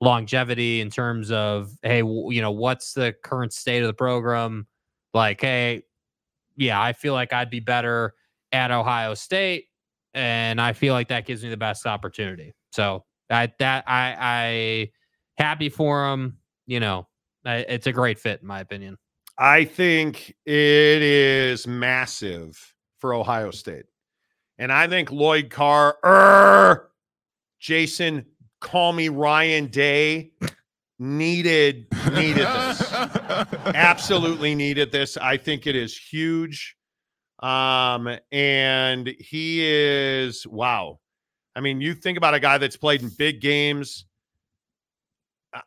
longevity, 0.00 0.80
in 0.80 0.90
terms 0.90 1.30
of 1.30 1.70
hey, 1.82 1.98
you 1.98 2.40
know, 2.40 2.52
what's 2.52 2.92
the 2.94 3.14
current 3.24 3.52
state 3.52 3.82
of 3.82 3.86
the 3.88 3.94
program? 3.94 4.66
Like, 5.12 5.40
hey, 5.40 5.82
yeah, 6.56 6.80
I 6.80 6.92
feel 6.92 7.14
like 7.14 7.32
I'd 7.32 7.50
be 7.50 7.60
better 7.60 8.14
at 8.52 8.70
Ohio 8.70 9.14
State, 9.14 9.66
and 10.14 10.60
I 10.60 10.72
feel 10.72 10.94
like 10.94 11.08
that 11.08 11.26
gives 11.26 11.42
me 11.42 11.50
the 11.50 11.56
best 11.56 11.86
opportunity. 11.86 12.54
So 12.72 13.04
I 13.30 13.52
that 13.58 13.84
I 13.86 14.16
I 14.18 14.90
happy 15.42 15.68
for 15.68 16.10
him. 16.10 16.38
You 16.66 16.80
know, 16.80 17.08
I, 17.44 17.56
it's 17.56 17.86
a 17.86 17.92
great 17.92 18.18
fit 18.18 18.40
in 18.40 18.46
my 18.46 18.60
opinion. 18.60 18.96
I 19.38 19.64
think 19.64 20.34
it 20.46 21.02
is 21.02 21.66
massive 21.66 22.74
for 22.98 23.14
Ohio 23.14 23.50
State. 23.50 23.86
And 24.58 24.72
I 24.72 24.86
think 24.86 25.10
Lloyd 25.10 25.50
Carr, 25.50 25.96
er, 26.04 26.90
Jason, 27.58 28.26
call 28.60 28.92
me 28.92 29.08
Ryan 29.08 29.66
Day, 29.66 30.30
needed 30.98 31.86
needed 32.12 32.46
this. 32.46 32.92
Absolutely 32.92 34.54
needed 34.54 34.92
this. 34.92 35.16
I 35.16 35.36
think 35.36 35.66
it 35.66 35.76
is 35.76 35.96
huge. 35.96 36.76
Um, 37.40 38.16
and 38.32 39.08
he 39.18 39.60
is 39.62 40.46
wow. 40.46 41.00
I 41.56 41.60
mean, 41.60 41.80
you 41.80 41.94
think 41.94 42.16
about 42.18 42.34
a 42.34 42.40
guy 42.40 42.58
that's 42.58 42.76
played 42.76 43.02
in 43.02 43.10
big 43.10 43.40
games. 43.40 44.06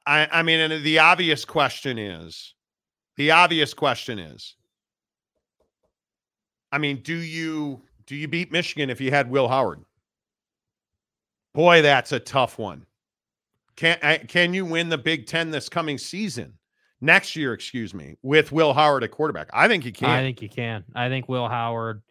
I, 0.05 0.27
I 0.31 0.43
mean, 0.43 0.59
and 0.59 0.83
the 0.83 0.99
obvious 0.99 1.45
question 1.45 1.97
is 1.97 2.55
the 3.15 3.31
obvious 3.31 3.73
question 3.73 4.19
is 4.19 4.55
I 6.71 6.77
mean, 6.79 7.01
do 7.03 7.15
you 7.15 7.81
do 8.05 8.15
you 8.15 8.27
beat 8.27 8.51
Michigan 8.51 8.89
if 8.89 8.99
you 8.99 9.11
had 9.11 9.29
Will 9.29 9.47
Howard? 9.47 9.83
Boy, 11.53 11.81
that's 11.81 12.11
a 12.11 12.19
tough 12.19 12.57
one. 12.57 12.86
Can 13.77 13.97
I- 14.03 14.17
can 14.17 14.53
you 14.53 14.65
win 14.65 14.89
the 14.89 14.97
Big 14.97 15.25
10 15.27 15.51
this 15.51 15.69
coming 15.69 15.97
season? 15.97 16.53
Next 16.99 17.35
year, 17.35 17.53
excuse 17.53 17.93
me, 17.93 18.15
with 18.23 18.51
Will 18.51 18.73
Howard 18.73 19.03
at 19.03 19.11
quarterback. 19.11 19.47
I 19.53 19.67
think 19.67 19.83
he 19.83 19.91
can. 19.91 20.09
I 20.09 20.21
think 20.21 20.41
you 20.41 20.49
can. 20.49 20.83
I 20.95 21.07
think 21.09 21.29
Will 21.29 21.47
Howard. 21.47 22.01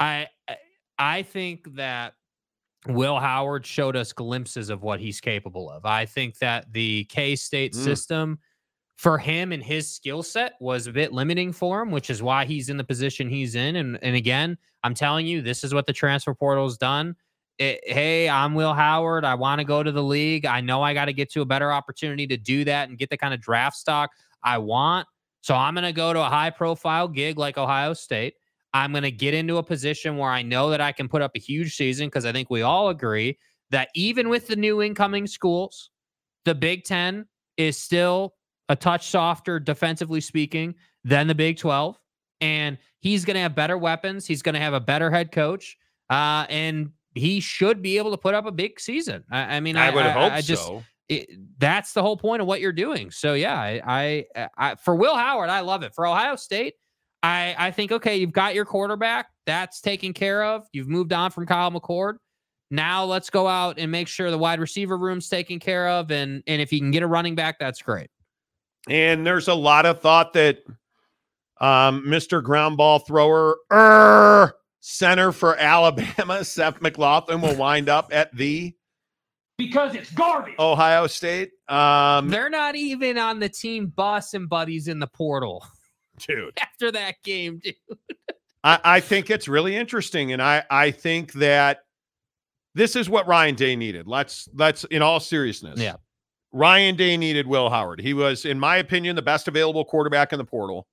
I 0.00 0.28
I- 0.48 0.56
I 0.98 1.22
think 1.22 1.74
that 1.76 2.14
Will 2.88 3.18
Howard 3.20 3.64
showed 3.66 3.94
us 3.94 4.12
glimpses 4.12 4.70
of 4.70 4.82
what 4.82 5.00
he's 5.00 5.20
capable 5.20 5.70
of. 5.70 5.84
I 5.84 6.06
think 6.06 6.38
that 6.38 6.72
the 6.72 7.04
K 7.04 7.36
State 7.36 7.74
Mm. 7.74 7.84
system 7.84 8.38
for 8.96 9.18
him 9.18 9.52
and 9.52 9.62
his 9.62 9.90
skill 9.92 10.22
set 10.22 10.54
was 10.60 10.86
a 10.86 10.92
bit 10.92 11.12
limiting 11.12 11.52
for 11.52 11.82
him, 11.82 11.90
which 11.90 12.08
is 12.08 12.22
why 12.22 12.44
he's 12.44 12.68
in 12.68 12.76
the 12.76 12.84
position 12.84 13.28
he's 13.28 13.54
in. 13.54 13.76
And 13.76 13.98
and 14.02 14.16
again, 14.16 14.56
I'm 14.82 14.94
telling 14.94 15.26
you, 15.26 15.42
this 15.42 15.62
is 15.62 15.74
what 15.74 15.86
the 15.86 15.92
transfer 15.92 16.34
portal's 16.34 16.78
done. 16.78 17.16
It, 17.58 17.80
hey, 17.84 18.28
I'm 18.28 18.54
Will 18.54 18.74
Howard. 18.74 19.24
I 19.24 19.34
want 19.34 19.60
to 19.60 19.64
go 19.64 19.82
to 19.82 19.92
the 19.92 20.02
league. 20.02 20.46
I 20.46 20.60
know 20.60 20.82
I 20.82 20.94
got 20.94 21.04
to 21.06 21.12
get 21.12 21.30
to 21.32 21.42
a 21.42 21.44
better 21.44 21.72
opportunity 21.72 22.26
to 22.26 22.36
do 22.36 22.64
that 22.64 22.88
and 22.88 22.98
get 22.98 23.10
the 23.10 23.16
kind 23.16 23.34
of 23.34 23.40
draft 23.40 23.76
stock 23.76 24.10
I 24.42 24.58
want. 24.58 25.06
So 25.42 25.54
I'm 25.54 25.74
going 25.74 25.84
to 25.84 25.92
go 25.92 26.12
to 26.12 26.20
a 26.20 26.28
high 26.28 26.50
profile 26.50 27.08
gig 27.08 27.38
like 27.38 27.58
Ohio 27.58 27.94
State. 27.94 28.34
I'm 28.74 28.92
going 28.92 29.02
to 29.02 29.10
get 29.10 29.34
into 29.34 29.58
a 29.58 29.62
position 29.62 30.16
where 30.16 30.30
I 30.30 30.42
know 30.42 30.70
that 30.70 30.80
I 30.80 30.92
can 30.92 31.08
put 31.08 31.20
up 31.20 31.32
a 31.36 31.38
huge 31.38 31.76
season 31.76 32.06
because 32.06 32.24
I 32.24 32.32
think 32.32 32.48
we 32.48 32.62
all 32.62 32.88
agree 32.88 33.38
that 33.70 33.88
even 33.94 34.28
with 34.28 34.46
the 34.46 34.56
new 34.56 34.82
incoming 34.82 35.26
schools, 35.26 35.90
the 36.44 36.54
Big 36.54 36.84
Ten 36.84 37.26
is 37.56 37.76
still 37.76 38.34
a 38.68 38.76
touch 38.76 39.08
softer 39.08 39.60
defensively 39.60 40.20
speaking 40.20 40.74
than 41.04 41.26
the 41.26 41.34
Big 41.34 41.58
12. 41.58 41.98
And 42.40 42.78
he's 43.00 43.24
going 43.24 43.34
to 43.34 43.40
have 43.40 43.54
better 43.54 43.76
weapons. 43.76 44.26
He's 44.26 44.42
going 44.42 44.54
to 44.54 44.60
have 44.60 44.74
a 44.74 44.80
better 44.80 45.10
head 45.10 45.32
coach. 45.32 45.76
Uh, 46.08 46.46
and 46.48 46.90
he 47.14 47.40
should 47.40 47.82
be 47.82 47.98
able 47.98 48.10
to 48.10 48.16
put 48.16 48.34
up 48.34 48.46
a 48.46 48.52
big 48.52 48.80
season. 48.80 49.24
I, 49.30 49.56
I 49.56 49.60
mean, 49.60 49.76
I, 49.76 49.88
I 49.88 49.94
would 49.94 50.06
I- 50.06 50.10
hope 50.10 50.32
I 50.32 50.40
just, 50.40 50.64
so. 50.64 50.82
it, 51.08 51.28
that's 51.58 51.92
the 51.92 52.02
whole 52.02 52.16
point 52.16 52.40
of 52.42 52.48
what 52.48 52.60
you're 52.60 52.72
doing. 52.72 53.10
So 53.10 53.34
yeah, 53.34 53.58
I, 53.58 54.24
I, 54.36 54.48
I 54.56 54.74
for 54.76 54.94
Will 54.94 55.16
Howard, 55.16 55.50
I 55.50 55.60
love 55.60 55.82
it. 55.82 55.94
For 55.94 56.06
Ohio 56.06 56.36
State, 56.36 56.74
I, 57.22 57.54
I 57.58 57.70
think 57.70 57.92
okay, 57.92 58.16
you've 58.16 58.32
got 58.32 58.54
your 58.54 58.64
quarterback, 58.64 59.28
that's 59.46 59.80
taken 59.80 60.12
care 60.12 60.44
of. 60.44 60.66
You've 60.72 60.88
moved 60.88 61.12
on 61.12 61.30
from 61.30 61.46
Kyle 61.46 61.70
McCord. 61.70 62.16
Now 62.70 63.04
let's 63.04 63.28
go 63.28 63.46
out 63.46 63.78
and 63.78 63.92
make 63.92 64.08
sure 64.08 64.30
the 64.30 64.38
wide 64.38 64.58
receiver 64.58 64.96
room's 64.96 65.28
taken 65.28 65.60
care 65.60 65.88
of, 65.88 66.10
and 66.10 66.42
and 66.46 66.62
if 66.62 66.72
you 66.72 66.78
can 66.78 66.90
get 66.90 67.02
a 67.02 67.06
running 67.06 67.34
back, 67.34 67.58
that's 67.58 67.82
great. 67.82 68.08
And 68.88 69.26
there's 69.26 69.48
a 69.48 69.54
lot 69.54 69.84
of 69.86 70.00
thought 70.00 70.32
that 70.32 70.60
um, 71.60 72.02
Mr. 72.06 72.42
Ground 72.42 72.76
Ball 72.78 72.98
Thrower, 72.98 73.56
er, 73.70 74.54
center 74.82 75.32
for 75.32 75.56
Alabama, 75.56 76.44
Seth 76.44 76.82
McLaughlin, 76.82 77.40
will 77.40 77.56
wind 77.56 77.88
up 77.88 78.10
at 78.12 78.34
the 78.36 78.74
Because 79.56 79.94
it's 79.94 80.10
garbage. 80.10 80.56
Ohio 80.58 81.06
State. 81.06 81.52
Um, 81.68 82.28
They're 82.28 82.50
not 82.50 82.76
even 82.76 83.16
on 83.16 83.38
the 83.40 83.48
team 83.48 83.86
bus 83.86 84.34
and 84.34 84.48
buddies 84.48 84.88
in 84.88 84.98
the 84.98 85.06
portal 85.06 85.64
dude, 86.18 86.58
after 86.60 86.92
that 86.92 87.14
game, 87.24 87.60
dude. 87.62 87.74
I, 88.64 88.78
I 88.84 89.00
think 89.00 89.30
it's 89.30 89.48
really 89.48 89.74
interesting, 89.74 90.32
and 90.32 90.42
I 90.42 90.64
I 90.68 90.90
think 90.90 91.32
that 91.34 91.80
this 92.74 92.96
is 92.96 93.08
what 93.08 93.26
Ryan 93.26 93.54
Day 93.54 93.76
needed. 93.76 94.06
Let's 94.06 94.48
let's 94.54 94.84
in 94.84 95.00
all 95.00 95.20
seriousness. 95.20 95.80
Yeah. 95.80 95.96
Ryan 96.54 96.96
Day 96.96 97.16
needed 97.16 97.46
Will 97.46 97.70
Howard. 97.70 97.98
He 97.98 98.12
was, 98.12 98.44
in 98.44 98.60
my 98.60 98.76
opinion, 98.76 99.16
the 99.16 99.22
best 99.22 99.48
available 99.48 99.86
quarterback 99.86 100.34
in 100.34 100.38
the 100.38 100.44
portal. 100.44 100.86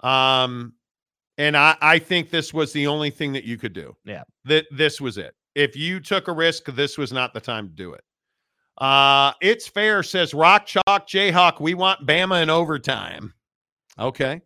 Um, 0.00 0.74
and 1.38 1.56
I 1.56 1.76
I 1.80 1.98
think 1.98 2.30
this 2.30 2.52
was 2.54 2.72
the 2.72 2.86
only 2.86 3.10
thing 3.10 3.32
that 3.32 3.44
you 3.44 3.56
could 3.56 3.72
do. 3.72 3.96
Yeah. 4.04 4.22
That 4.44 4.66
this 4.70 5.00
was 5.00 5.18
it. 5.18 5.34
If 5.54 5.76
you 5.76 6.00
took 6.00 6.28
a 6.28 6.32
risk, 6.32 6.64
this 6.66 6.98
was 6.98 7.12
not 7.12 7.32
the 7.34 7.40
time 7.40 7.68
to 7.68 7.74
do 7.74 7.92
it. 7.92 8.02
Uh, 8.78 9.32
it's 9.40 9.68
fair, 9.68 10.02
says 10.02 10.34
Rock 10.34 10.66
Chalk 10.66 11.06
Jayhawk. 11.08 11.60
We 11.60 11.74
want 11.74 12.06
Bama 12.06 12.42
in 12.42 12.50
overtime. 12.50 13.32
Okay. 13.98 14.40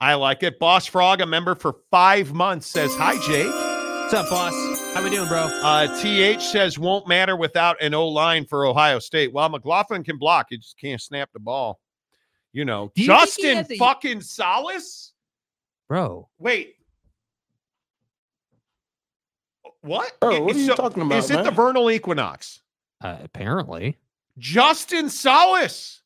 I 0.00 0.14
like 0.14 0.42
it. 0.42 0.58
Boss 0.58 0.86
Frog, 0.86 1.20
a 1.20 1.26
member 1.26 1.54
for 1.54 1.76
five 1.90 2.32
months, 2.32 2.66
says, 2.66 2.90
Hi, 2.96 3.16
Jake. 3.24 3.46
What's 3.46 4.14
up, 4.14 4.28
boss? 4.30 4.52
How 4.94 5.04
we 5.04 5.10
doing, 5.10 5.28
bro? 5.28 5.42
Uh, 5.62 6.00
TH 6.00 6.42
says, 6.42 6.78
Won't 6.78 7.06
matter 7.06 7.36
without 7.36 7.80
an 7.80 7.94
O 7.94 8.08
line 8.08 8.44
for 8.46 8.66
Ohio 8.66 8.98
State. 8.98 9.32
Well, 9.32 9.48
McLaughlin 9.50 10.02
can 10.02 10.18
block, 10.18 10.46
he 10.50 10.56
just 10.56 10.78
can't 10.80 11.00
snap 11.00 11.30
the 11.32 11.38
ball. 11.38 11.78
You 12.52 12.64
know, 12.64 12.90
you 12.96 13.06
Justin 13.06 13.56
had 13.58 13.68
the- 13.68 13.76
fucking 13.78 14.22
Solace? 14.22 15.12
Bro, 15.90 16.28
Wait. 16.38 16.76
What? 19.80 20.16
Oh, 20.22 20.30
It- 20.30 20.42
what 20.44 20.54
are 20.54 20.58
you 20.60 20.66
so- 20.66 20.76
talking 20.76 21.02
about, 21.02 21.18
Is 21.18 21.32
it 21.32 21.42
the 21.42 21.50
vernal 21.50 21.90
equinox? 21.90 22.62
uh, 23.02 23.16
apparently. 23.24 23.98
Justin 24.38 25.08
Solace. 25.10 26.02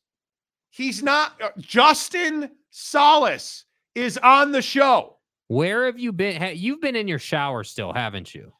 He's 0.71 1.03
not. 1.03 1.39
uh, 1.39 1.49
Justin 1.59 2.49
Solace 2.71 3.65
is 3.93 4.17
on 4.17 4.51
the 4.53 4.61
show. 4.63 5.17
Where 5.49 5.85
have 5.85 5.99
you 5.99 6.11
been? 6.11 6.41
Ha- 6.41 6.53
you've 6.55 6.81
been 6.81 6.95
in 6.95 7.07
your 7.07 7.19
shower 7.19 7.63
still, 7.63 7.93
haven't 7.93 8.33
you? 8.33 8.53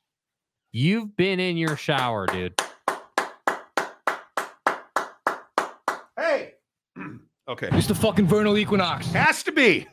You've 0.73 1.15
been 1.17 1.39
in 1.39 1.57
your 1.57 1.75
shower, 1.75 2.27
dude. 2.27 2.53
Hey. 6.19 6.53
okay. 7.47 7.69
It's 7.71 7.87
the 7.87 7.95
fucking 7.95 8.27
vernal 8.27 8.59
equinox. 8.59 9.07
Has 9.11 9.41
to 9.43 9.51
be 9.51 9.87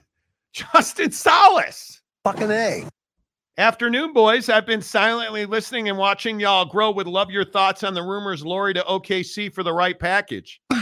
Justin 0.52 1.10
Solace. 1.12 2.00
Fucking 2.24 2.50
A. 2.50 2.84
Afternoon, 3.58 4.12
boys. 4.12 4.48
I've 4.48 4.66
been 4.66 4.80
silently 4.80 5.44
listening 5.44 5.88
and 5.88 5.98
watching 5.98 6.40
y'all 6.40 6.64
grow. 6.64 6.90
Would 6.90 7.06
love 7.06 7.30
your 7.30 7.44
thoughts 7.44 7.82
on 7.84 7.92
the 7.94 8.02
rumors 8.02 8.44
Lauri 8.44 8.72
to 8.74 8.80
OKC 8.82 9.52
for 9.52 9.62
the 9.62 9.72
right 9.72 9.98
package. 9.98 10.60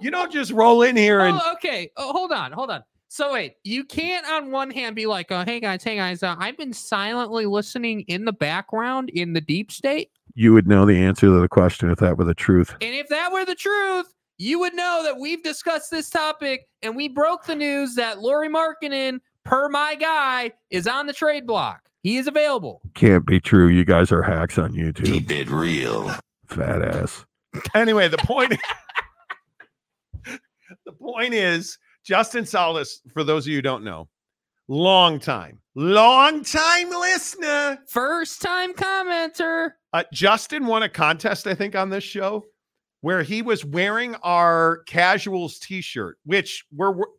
you 0.00 0.10
don't 0.10 0.32
just 0.32 0.52
roll 0.52 0.82
in 0.82 0.96
here 0.96 1.20
and 1.20 1.38
Oh, 1.42 1.52
okay. 1.54 1.90
Oh, 1.96 2.12
hold 2.12 2.32
on, 2.32 2.52
hold 2.52 2.70
on. 2.70 2.82
So 3.08 3.32
wait, 3.32 3.54
you 3.64 3.84
can't 3.84 4.26
on 4.26 4.50
one 4.50 4.70
hand 4.70 4.94
be 4.94 5.06
like, 5.06 5.32
uh, 5.32 5.44
"Hey 5.44 5.60
guys, 5.60 5.82
hey 5.82 5.96
guys, 5.96 6.22
uh, 6.22 6.36
I've 6.38 6.58
been 6.58 6.74
silently 6.74 7.46
listening 7.46 8.02
in 8.02 8.26
the 8.26 8.32
background 8.34 9.08
in 9.10 9.32
the 9.32 9.40
deep 9.40 9.72
state," 9.72 10.10
You 10.34 10.52
would 10.52 10.68
know 10.68 10.84
the 10.84 10.98
answer 10.98 11.26
to 11.26 11.40
the 11.40 11.48
question 11.48 11.90
if 11.90 11.98
that 12.00 12.18
were 12.18 12.24
the 12.24 12.34
truth. 12.34 12.74
and 12.82 12.94
if 12.94 13.08
that 13.08 13.32
were 13.32 13.46
the 13.46 13.54
truth, 13.54 14.12
you 14.38 14.60
would 14.60 14.74
know 14.74 15.02
that 15.02 15.18
we've 15.18 15.42
discussed 15.42 15.90
this 15.90 16.08
topic 16.08 16.68
and 16.82 16.94
we 16.94 17.08
broke 17.08 17.44
the 17.44 17.56
news 17.56 17.96
that 17.96 18.20
Lauri 18.20 18.48
Markkanen, 18.48 19.18
per 19.44 19.68
my 19.68 19.96
guy, 19.96 20.52
is 20.70 20.86
on 20.86 21.06
the 21.06 21.12
trade 21.12 21.46
block. 21.46 21.88
He 22.04 22.16
is 22.16 22.28
available. 22.28 22.80
Can't 22.94 23.26
be 23.26 23.40
true. 23.40 23.66
You 23.66 23.84
guys 23.84 24.12
are 24.12 24.22
hacks 24.22 24.56
on 24.56 24.72
YouTube. 24.72 25.06
Keep 25.06 25.30
it 25.32 25.50
real. 25.50 26.14
Fat 26.46 26.82
ass. 26.82 27.26
anyway, 27.74 28.06
the 28.06 28.18
point 28.18 28.56
the 30.24 30.92
point 30.92 31.34
is 31.34 31.76
Justin 32.04 32.46
Solis, 32.46 33.00
for 33.12 33.24
those 33.24 33.44
of 33.44 33.50
you 33.50 33.56
who 33.56 33.62
don't 33.62 33.82
know, 33.82 34.08
long 34.68 35.18
time, 35.18 35.58
long 35.74 36.44
time 36.44 36.90
listener. 36.90 37.78
First 37.88 38.40
time 38.40 38.72
commenter. 38.72 39.72
Uh, 39.92 40.04
Justin 40.12 40.66
won 40.66 40.84
a 40.84 40.88
contest, 40.88 41.48
I 41.48 41.54
think, 41.54 41.74
on 41.74 41.90
this 41.90 42.04
show 42.04 42.44
where 43.00 43.22
he 43.22 43.42
was 43.42 43.64
wearing 43.64 44.14
our 44.16 44.78
casuals 44.86 45.58
t-shirt, 45.58 46.18
which 46.24 46.64
we're 46.74 46.90
we're- 46.90 47.12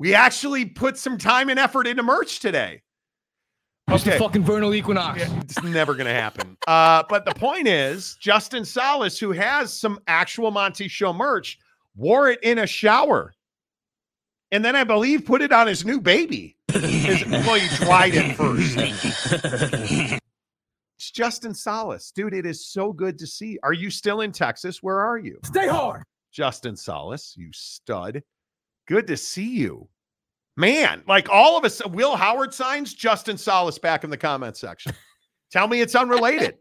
we 0.00 0.14
actually 0.14 0.64
put 0.64 0.96
some 0.96 1.18
time 1.18 1.48
and 1.48 1.58
effort 1.58 1.86
into 1.88 2.02
merch 2.04 2.38
today. 2.38 2.82
It's 3.88 4.04
the 4.04 4.10
Okay. 4.12 4.18
fucking 4.18 4.44
vernal 4.44 4.72
equinox. 4.74 5.18
Yeah, 5.20 5.40
it's 5.40 5.60
never 5.62 5.94
going 5.94 6.06
to 6.06 6.12
happen. 6.12 6.56
Uh, 6.68 7.02
but 7.08 7.24
the 7.24 7.32
point 7.34 7.66
is, 7.66 8.16
Justin 8.20 8.62
Salas, 8.64 9.18
who 9.18 9.32
has 9.32 9.72
some 9.72 9.98
actual 10.06 10.50
Monty 10.50 10.86
Show 10.86 11.14
merch, 11.14 11.58
wore 11.96 12.28
it 12.28 12.38
in 12.42 12.58
a 12.58 12.66
shower, 12.66 13.32
and 14.52 14.62
then 14.62 14.76
I 14.76 14.84
believe 14.84 15.24
put 15.24 15.40
it 15.40 15.50
on 15.50 15.66
his 15.66 15.84
new 15.86 15.98
baby. 16.00 16.56
His, 16.72 17.24
well, 17.26 17.54
he 17.54 17.66
dried 17.84 18.12
it 18.14 18.36
first. 18.36 20.20
It's 21.08 21.16
Justin 21.16 21.54
Salas, 21.54 22.10
dude. 22.10 22.34
It 22.34 22.44
is 22.44 22.66
so 22.66 22.92
good 22.92 23.18
to 23.20 23.26
see. 23.26 23.58
Are 23.62 23.72
you 23.72 23.88
still 23.88 24.20
in 24.20 24.30
Texas? 24.30 24.82
Where 24.82 25.00
are 25.00 25.16
you? 25.16 25.38
Stay 25.42 25.66
hard. 25.66 26.02
Justin 26.32 26.76
Solis, 26.76 27.32
you 27.34 27.48
stud. 27.50 28.22
Good 28.86 29.06
to 29.06 29.16
see 29.16 29.48
you. 29.56 29.88
Man, 30.58 31.02
like 31.08 31.30
all 31.30 31.56
of 31.56 31.64
us, 31.64 31.80
Will 31.86 32.14
Howard 32.14 32.52
signs 32.52 32.92
Justin 32.92 33.38
Solis 33.38 33.78
back 33.78 34.04
in 34.04 34.10
the 34.10 34.18
comment 34.18 34.58
section. 34.58 34.92
Tell 35.50 35.66
me 35.66 35.80
it's 35.80 35.94
unrelated. 35.94 36.58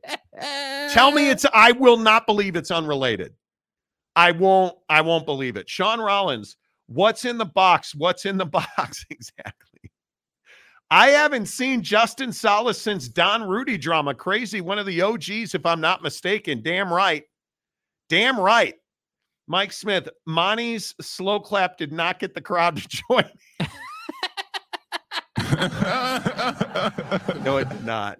Tell 0.94 1.12
me 1.12 1.30
it's 1.30 1.46
I 1.54 1.74
will 1.74 1.98
not 1.98 2.26
believe 2.26 2.56
it's 2.56 2.72
unrelated. 2.72 3.34
I 4.16 4.32
won't 4.32 4.78
I 4.88 5.02
won't 5.02 5.26
believe 5.26 5.58
it. 5.58 5.70
Sean 5.70 6.00
Rollins, 6.00 6.56
what's 6.86 7.26
in 7.26 7.38
the 7.38 7.44
box? 7.46 7.94
What's 7.94 8.26
in 8.26 8.38
the 8.38 8.46
box 8.78 9.06
exactly? 9.10 9.67
I 10.90 11.10
haven't 11.10 11.48
seen 11.48 11.82
Justin 11.82 12.32
Solis 12.32 12.82
since 12.82 13.10
Don 13.10 13.44
Rudy 13.44 13.78
drama. 13.78 14.14
Crazy, 14.14 14.62
one 14.62 14.80
of 14.80 14.86
the 14.86 15.02
OGs 15.02 15.54
if 15.54 15.66
I'm 15.66 15.82
not 15.82 16.02
mistaken. 16.02 16.62
Damn 16.62 16.92
right. 16.92 17.24
Damn 18.10 18.40
right. 18.40 18.76
Mike 19.48 19.74
Smith, 19.74 20.08
Monty's 20.26 20.94
slow 21.02 21.40
clap 21.40 21.78
did 21.78 21.92
not 21.92 22.20
get 22.20 22.34
the 22.34 22.42
crowd 22.42 22.78
to 22.78 22.88
join. 23.10 23.26
no, 27.44 27.58
it 27.58 27.70
did 27.70 27.86
not. 27.86 28.20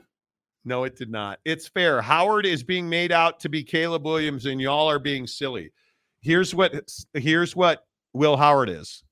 No, 0.66 0.84
it 0.84 0.98
did 0.98 1.10
not. 1.10 1.40
It's 1.46 1.68
fair. 1.68 2.02
Howard 2.02 2.46
is 2.46 2.64
being 2.64 2.90
made 2.90 3.12
out 3.12 3.40
to 3.42 3.50
be 3.50 3.64
Caleb 3.64 4.06
Williams, 4.06 4.46
and 4.46 4.60
y'all 4.60 4.90
are 4.90 5.00
being 5.00 5.26
silly. 5.26 5.72
Here's 6.22 6.54
what 6.54 6.74
here's 7.14 7.56
what 7.56 7.86
Will 8.14 8.36
Howard 8.36 8.70
is: 8.70 9.04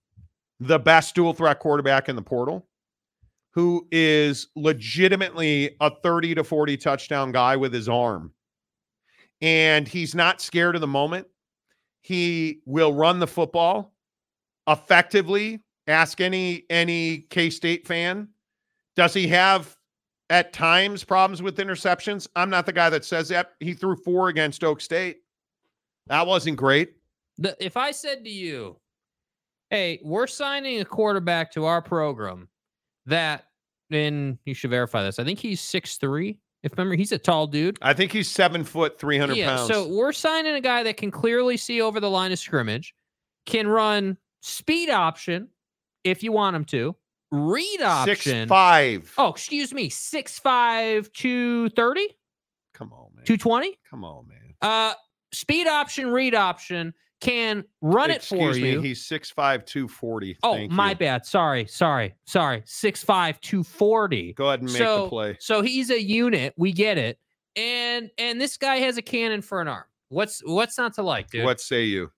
the 0.60 0.80
best 0.80 1.16
dual 1.16 1.34
threat 1.34 1.60
quarterback 1.60 2.10
in 2.10 2.16
the 2.18 2.22
portal, 2.22 2.68
who 3.56 3.88
is 3.90 4.50
legitimately 4.58 5.78
a 5.80 5.90
30 5.90 6.36
to 6.36 6.44
40 6.44 6.76
touchdown 6.76 7.32
guy 7.32 7.56
with 7.56 7.74
his 7.74 7.88
arm. 7.88 8.34
And 9.42 9.88
he's 9.88 10.14
not 10.14 10.42
scared 10.42 10.76
of 10.76 10.82
the 10.82 10.88
moment. 10.88 11.28
He 12.02 12.60
will 12.66 12.94
run 12.94 13.20
the 13.20 13.28
football 13.28 13.94
effectively. 14.68 15.64
Ask 15.88 16.20
any 16.20 16.66
any 16.70 17.20
K-State 17.30 17.88
fan. 17.88 18.28
Does 18.96 19.14
he 19.14 19.28
have 19.30 19.78
at 20.30 20.52
times 20.52 21.04
problems 21.04 21.42
with 21.42 21.58
interceptions? 21.58 22.28
I'm 22.36 22.50
not 22.50 22.66
the 22.66 22.74
guy 22.74 22.90
that 22.90 23.06
says 23.06 23.30
that. 23.30 23.54
He 23.60 23.74
threw 23.74 23.96
four 23.96 24.30
against 24.30 24.64
Oak 24.64 24.82
State. 24.82 25.18
That 26.08 26.28
wasn't 26.28 26.58
great. 26.58 26.96
If 27.60 27.78
I 27.78 27.92
said 27.92 28.24
to 28.26 28.30
you, 28.30 28.78
"Hey, 29.70 30.00
we're 30.04 30.28
signing 30.28 30.82
a 30.82 30.86
quarterback 30.86 31.52
to 31.54 31.66
our 31.66 31.82
program 31.82 32.50
that," 33.06 33.46
and 33.92 34.38
you 34.46 34.54
should 34.54 34.70
verify 34.70 35.04
this. 35.04 35.20
I 35.20 35.24
think 35.24 35.40
he's 35.40 35.62
six 35.62 35.98
three. 35.98 36.40
If 36.64 36.72
remember, 36.74 36.96
he's 36.96 37.12
a 37.12 37.18
tall 37.20 37.46
dude. 37.48 37.78
I 37.82 37.94
think 37.94 38.12
he's 38.12 38.30
seven 38.30 38.64
foot, 38.64 38.98
300 39.00 39.36
Yeah. 39.38 39.56
pounds. 39.58 39.70
So 39.72 39.88
we're 39.88 40.12
signing 40.12 40.56
a 40.56 40.62
guy 40.62 40.82
that 40.84 40.98
can 40.98 41.12
clearly 41.12 41.58
see 41.58 41.80
over 41.80 42.00
the 42.00 42.10
line 42.10 42.32
of 42.32 42.40
scrimmage, 42.40 42.96
can 43.46 43.68
run 43.68 44.18
speed 44.42 44.90
option 44.90 45.50
if 46.04 46.24
you 46.24 46.32
want 46.32 46.56
him 46.56 46.66
to, 46.66 46.96
read 47.32 47.82
option. 47.84 48.16
Six 48.16 48.50
five. 48.50 49.14
Oh, 49.18 49.30
excuse 49.30 49.74
me, 49.76 49.90
six 49.90 50.40
five 50.40 51.12
two 51.14 51.70
thirty, 51.70 52.08
Come 52.74 52.92
on, 52.94 53.10
man. 53.16 53.26
two 53.26 53.38
twenty. 53.38 53.78
Come 53.90 54.04
on, 54.04 54.28
man. 54.28 54.56
Uh, 54.62 54.94
speed 55.34 55.68
option, 55.68 56.08
read 56.10 56.34
option 56.34 56.94
can 57.22 57.64
run 57.82 58.12
it 58.12 58.24
for 58.24 58.52
me, 58.52 58.72
you. 58.72 58.82
He's 58.82 59.08
6'5", 59.08 59.66
240. 59.66 60.38
Oh, 60.44 60.54
Thank 60.54 60.72
my 60.72 60.92
you. 60.92 60.96
bad. 60.96 61.26
Sorry, 61.26 61.66
sorry, 61.66 62.16
sorry. 62.26 62.64
Six 62.66 63.04
five 63.04 63.40
two 63.42 63.64
forty. 63.64 64.34
Go 64.34 64.48
ahead 64.48 64.62
and 64.62 64.72
make 64.72 64.78
so, 64.78 65.04
the 65.04 65.10
play. 65.10 65.38
So 65.40 65.62
he's 65.62 65.90
a 65.90 66.02
unit. 66.02 66.54
We 66.58 66.72
get 66.72 66.98
it. 66.98 67.20
And 67.56 68.10
and 68.18 68.40
this 68.40 68.58
guy 68.58 68.78
has 68.78 68.98
a 68.98 69.02
cannon 69.02 69.42
for 69.42 69.62
an 69.62 69.68
arm. 69.68 69.86
What's 70.10 70.42
what's 70.46 70.78
not 70.78 70.94
to 70.96 71.04
like, 71.04 71.30
dude? 71.30 71.46
What 71.46 71.62
say 71.62 71.84
you? 71.84 72.12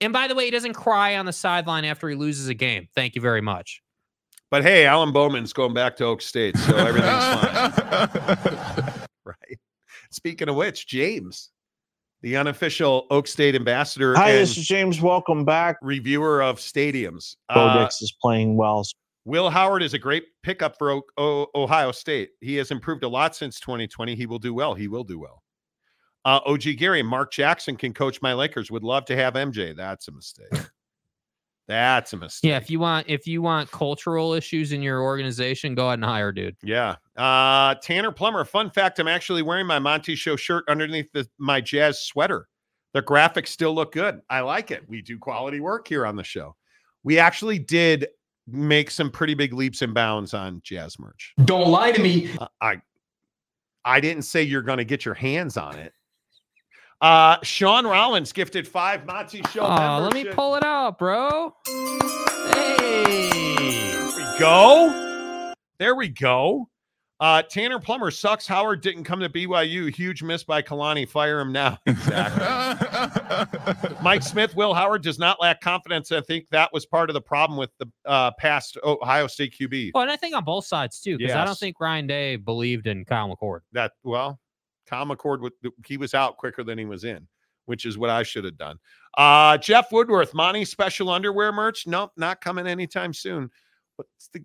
And 0.00 0.12
by 0.12 0.28
the 0.28 0.34
way, 0.34 0.44
he 0.44 0.50
doesn't 0.50 0.74
cry 0.74 1.16
on 1.16 1.26
the 1.26 1.32
sideline 1.32 1.84
after 1.84 2.08
he 2.08 2.14
loses 2.14 2.48
a 2.48 2.54
game. 2.54 2.88
Thank 2.94 3.14
you 3.14 3.20
very 3.20 3.40
much. 3.40 3.82
But 4.50 4.62
hey, 4.62 4.86
Alan 4.86 5.12
Bowman's 5.12 5.52
going 5.52 5.74
back 5.74 5.96
to 5.96 6.04
Oak 6.04 6.22
State, 6.22 6.56
so 6.58 6.76
everything's 6.76 7.24
fine. 7.24 9.06
right. 9.24 9.58
Speaking 10.10 10.48
of 10.48 10.54
which, 10.54 10.86
James, 10.86 11.50
the 12.24 12.38
unofficial 12.38 13.06
Oak 13.10 13.26
State 13.26 13.54
ambassador 13.54 14.14
Hi, 14.16 14.32
this 14.32 14.56
is 14.56 14.66
James. 14.66 14.98
Welcome 14.98 15.44
back. 15.44 15.76
reviewer 15.82 16.42
of 16.42 16.56
stadiums. 16.56 17.36
Bo 17.54 17.60
Uh, 17.60 17.86
is 18.00 18.14
playing 18.20 18.56
well. 18.56 18.82
Will 19.26 19.50
Howard 19.50 19.82
is 19.82 19.92
a 19.92 19.98
great 19.98 20.24
pickup 20.42 20.78
for 20.78 20.90
o- 20.90 21.02
o- 21.18 21.48
Ohio 21.54 21.92
State. 21.92 22.30
He 22.40 22.56
has 22.56 22.70
improved 22.70 23.04
a 23.04 23.08
lot 23.08 23.36
since 23.36 23.60
2020. 23.60 24.14
He 24.14 24.24
will 24.24 24.38
do 24.38 24.54
well. 24.54 24.72
He 24.72 24.88
will 24.88 25.04
do 25.04 25.18
well. 25.18 25.42
Uh, 26.24 26.40
OG 26.46 26.72
Gary, 26.78 27.02
Mark 27.02 27.30
Jackson 27.30 27.76
can 27.76 27.92
coach 27.92 28.22
my 28.22 28.32
Lakers. 28.32 28.70
Would 28.70 28.84
love 28.84 29.04
to 29.04 29.16
have 29.16 29.34
MJ. 29.34 29.74
That's 29.76 30.08
a 30.08 30.12
mistake. 30.12 30.48
That's 31.66 32.12
a 32.12 32.16
mistake. 32.16 32.50
Yeah, 32.50 32.56
if 32.58 32.68
you 32.68 32.78
want 32.78 33.08
if 33.08 33.26
you 33.26 33.40
want 33.40 33.70
cultural 33.70 34.34
issues 34.34 34.72
in 34.72 34.82
your 34.82 35.02
organization, 35.02 35.74
go 35.74 35.86
ahead 35.86 35.98
and 35.98 36.04
hire, 36.04 36.30
dude. 36.30 36.56
Yeah. 36.62 36.96
Uh, 37.16 37.74
Tanner 37.76 38.12
Plummer. 38.12 38.44
Fun 38.44 38.70
fact: 38.70 38.98
I'm 38.98 39.08
actually 39.08 39.42
wearing 39.42 39.66
my 39.66 39.78
Monty 39.78 40.14
Show 40.14 40.36
shirt 40.36 40.64
underneath 40.68 41.10
the, 41.12 41.26
my 41.38 41.60
jazz 41.60 42.00
sweater. 42.00 42.48
The 42.92 43.02
graphics 43.02 43.48
still 43.48 43.74
look 43.74 43.92
good. 43.92 44.20
I 44.28 44.40
like 44.40 44.70
it. 44.70 44.88
We 44.88 45.02
do 45.02 45.18
quality 45.18 45.60
work 45.60 45.88
here 45.88 46.06
on 46.06 46.16
the 46.16 46.22
show. 46.22 46.54
We 47.02 47.18
actually 47.18 47.58
did 47.58 48.08
make 48.46 48.90
some 48.90 49.10
pretty 49.10 49.34
big 49.34 49.52
leaps 49.54 49.82
and 49.82 49.94
bounds 49.94 50.34
on 50.34 50.60
jazz 50.62 50.98
merch. 50.98 51.32
Don't 51.44 51.68
lie 51.68 51.92
to 51.92 52.02
me. 52.02 52.30
Uh, 52.38 52.46
I 52.60 52.82
I 53.84 54.00
didn't 54.00 54.22
say 54.22 54.42
you're 54.42 54.62
going 54.62 54.78
to 54.78 54.84
get 54.84 55.04
your 55.04 55.14
hands 55.14 55.56
on 55.56 55.76
it. 55.78 55.92
Uh, 57.04 57.36
Sean 57.42 57.86
Rollins 57.86 58.32
gifted 58.32 58.66
five 58.66 59.04
Monty 59.04 59.42
Show. 59.52 59.60
Oh, 59.60 60.00
let 60.00 60.14
me 60.14 60.24
pull 60.24 60.54
it 60.54 60.64
out, 60.64 60.98
bro. 60.98 61.54
Hey. 61.66 63.28
There 63.58 64.06
we 64.06 64.38
go. 64.38 65.52
There 65.78 65.94
we 65.96 66.08
go. 66.08 66.70
Uh, 67.20 67.42
Tanner 67.42 67.78
Plummer 67.78 68.10
sucks. 68.10 68.46
Howard 68.46 68.80
didn't 68.80 69.04
come 69.04 69.20
to 69.20 69.28
BYU. 69.28 69.94
Huge 69.94 70.22
miss 70.22 70.44
by 70.44 70.62
Kalani. 70.62 71.06
Fire 71.06 71.40
him 71.40 71.52
now. 71.52 71.76
Exactly. 71.86 72.46
Mike 74.02 74.22
Smith, 74.22 74.56
Will 74.56 74.72
Howard 74.72 75.02
does 75.02 75.18
not 75.18 75.38
lack 75.42 75.60
confidence. 75.60 76.10
I 76.10 76.22
think 76.22 76.46
that 76.52 76.72
was 76.72 76.86
part 76.86 77.10
of 77.10 77.14
the 77.14 77.20
problem 77.20 77.58
with 77.58 77.70
the 77.78 77.86
uh, 78.06 78.30
past 78.38 78.78
Ohio 78.82 79.26
State 79.26 79.54
QB. 79.60 79.90
Well, 79.92 80.04
and 80.04 80.10
I 80.10 80.16
think 80.16 80.34
on 80.34 80.44
both 80.44 80.64
sides 80.64 81.00
too, 81.00 81.18
because 81.18 81.36
I 81.36 81.44
don't 81.44 81.58
think 81.58 81.78
Ryan 81.80 82.06
Day 82.06 82.36
believed 82.36 82.86
in 82.86 83.04
Kyle 83.04 83.28
McCord. 83.28 83.60
That 83.72 83.92
well, 84.04 84.40
Kyle 84.86 85.06
McCord 85.06 85.40
would 85.40 85.52
he 85.86 85.96
was 85.96 86.14
out 86.14 86.36
quicker 86.36 86.62
than 86.64 86.78
he 86.78 86.84
was 86.84 87.04
in, 87.04 87.26
which 87.66 87.86
is 87.86 87.98
what 87.98 88.10
I 88.10 88.22
should 88.22 88.44
have 88.44 88.58
done. 88.58 88.78
Uh, 89.16 89.58
Jeff 89.58 89.92
Woodworth, 89.92 90.34
Monty 90.34 90.64
special 90.64 91.10
underwear 91.10 91.52
merch. 91.52 91.86
Nope, 91.86 92.12
not 92.16 92.40
coming 92.40 92.66
anytime 92.66 93.12
soon. 93.12 93.50
What's 93.96 94.28
the 94.32 94.44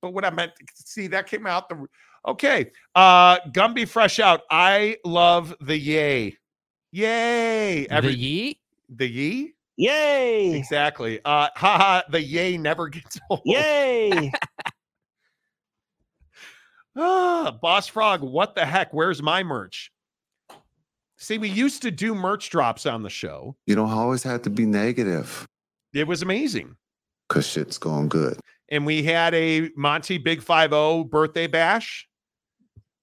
but 0.00 0.12
what 0.12 0.24
I 0.24 0.30
meant 0.30 0.52
see 0.74 1.06
that 1.08 1.26
came 1.26 1.46
out 1.46 1.68
the 1.68 1.86
okay. 2.26 2.70
Uh 2.94 3.40
Gumby 3.50 3.88
fresh 3.88 4.20
out. 4.20 4.42
I 4.50 4.96
love 5.04 5.54
the 5.60 5.76
yay. 5.76 6.36
Yay. 6.92 7.86
Every 7.88 8.12
the 8.12 8.18
Yee? 8.18 8.60
the 8.88 9.08
yee? 9.08 9.54
Yay! 9.76 10.54
Exactly. 10.54 11.20
Uh 11.24 11.48
haha, 11.56 12.02
the 12.10 12.20
yay 12.20 12.56
never 12.56 12.88
gets 12.88 13.18
old. 13.30 13.40
Yay! 13.44 14.30
Ah, 16.96 17.56
Boss 17.62 17.86
Frog, 17.86 18.20
what 18.22 18.54
the 18.54 18.66
heck? 18.66 18.92
Where's 18.92 19.22
my 19.22 19.42
merch? 19.42 19.90
See, 21.18 21.38
we 21.38 21.48
used 21.48 21.82
to 21.82 21.90
do 21.90 22.14
merch 22.14 22.50
drops 22.50 22.86
on 22.86 23.02
the 23.02 23.10
show. 23.10 23.54
You 23.66 23.74
don't 23.74 23.90
always 23.90 24.22
have 24.22 24.42
to 24.42 24.50
be 24.50 24.64
negative 24.66 25.46
It 25.92 26.06
was 26.06 26.22
amazing. 26.22 26.76
because 27.28 27.46
shit's 27.46 27.78
going 27.78 28.08
good. 28.08 28.38
And 28.70 28.86
we 28.86 29.02
had 29.02 29.34
a 29.34 29.70
Monty 29.76 30.16
Big 30.18 30.42
50 30.42 31.04
birthday 31.10 31.46
bash. 31.46 32.08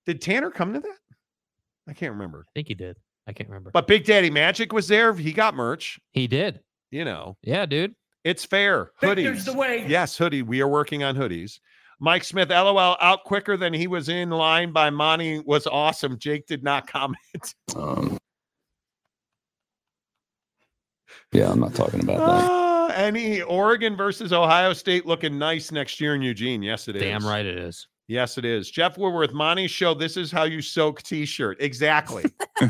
Did 0.05 0.21
Tanner 0.21 0.49
come 0.49 0.73
to 0.73 0.79
that? 0.79 0.97
I 1.87 1.93
can't 1.93 2.13
remember. 2.13 2.45
I 2.47 2.51
think 2.55 2.67
he 2.69 2.73
did. 2.73 2.97
I 3.27 3.33
can't 3.33 3.49
remember. 3.49 3.71
But 3.71 3.87
Big 3.87 4.05
Daddy 4.05 4.29
Magic 4.29 4.71
was 4.73 4.87
there. 4.87 5.13
He 5.13 5.31
got 5.33 5.53
merch. 5.53 5.99
he 6.11 6.27
did. 6.27 6.61
You 6.89 7.03
know, 7.03 7.37
Yeah, 7.43 7.65
dude. 7.65 7.93
it's 8.23 8.45
fair. 8.45 8.91
Victor's 9.01 9.41
Hoodies. 9.41 9.45
the 9.45 9.53
way. 9.57 9.85
Yes, 9.87 10.17
hoodie. 10.17 10.41
We 10.41 10.61
are 10.61 10.67
working 10.69 11.03
on 11.03 11.15
hoodies. 11.17 11.59
Mike 11.99 12.23
Smith, 12.23 12.49
LOL, 12.49 12.95
out 13.01 13.23
quicker 13.23 13.57
than 13.57 13.73
he 13.73 13.87
was 13.87 14.07
in 14.09 14.29
line 14.29 14.71
by 14.71 14.89
Monty 14.89 15.39
was 15.39 15.65
awesome. 15.65 16.17
Jake 16.19 16.45
did 16.45 16.63
not 16.63 16.85
comment. 16.91 17.17
Um, 17.75 18.17
yeah, 21.31 21.51
I'm 21.51 21.59
not 21.59 21.73
talking 21.73 22.01
about 22.03 22.17
that. 22.19 22.49
Ah, 22.49 22.87
any 22.95 23.41
Oregon 23.41 23.95
versus 23.97 24.31
Ohio 24.31 24.73
State 24.73 25.05
looking 25.05 25.37
nice 25.37 25.71
next 25.71 25.99
year 25.99 26.15
in 26.15 26.21
Eugene. 26.21 26.61
Yes, 26.63 26.87
it 26.87 26.95
is. 26.95 27.01
Damn 27.01 27.25
right 27.25 27.45
it 27.45 27.57
is. 27.57 27.87
Yes, 28.09 28.37
it 28.37 28.45
is. 28.45 28.71
Jeff 28.71 28.97
Woodworth, 28.97 29.33
Monty's 29.33 29.69
show. 29.69 29.93
This 29.93 30.15
is 30.15 30.31
how 30.31 30.43
you 30.43 30.61
soak 30.61 31.03
t-shirt. 31.03 31.57
Exactly. 31.59 32.23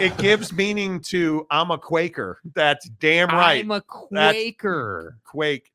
it 0.00 0.16
gives 0.16 0.54
meaning 0.54 1.00
to 1.00 1.46
I'm 1.50 1.70
a 1.70 1.76
Quaker. 1.76 2.40
That's 2.54 2.88
damn 2.88 3.28
right. 3.28 3.62
I'm 3.62 3.70
a 3.72 3.82
That's- 4.10 4.32
Quaker. 4.32 5.18
Quake. 5.24 5.70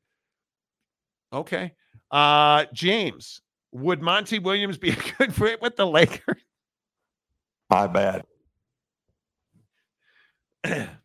Okay. 1.32 1.72
Uh 2.10 2.66
James, 2.72 3.40
would 3.72 4.02
Monty 4.02 4.38
Williams 4.38 4.78
be 4.78 4.90
a 4.92 4.96
good 5.18 5.34
fit 5.34 5.60
with 5.62 5.76
the 5.76 5.86
Lakers? 5.86 6.42
My 7.70 7.86
bad. 7.86 8.24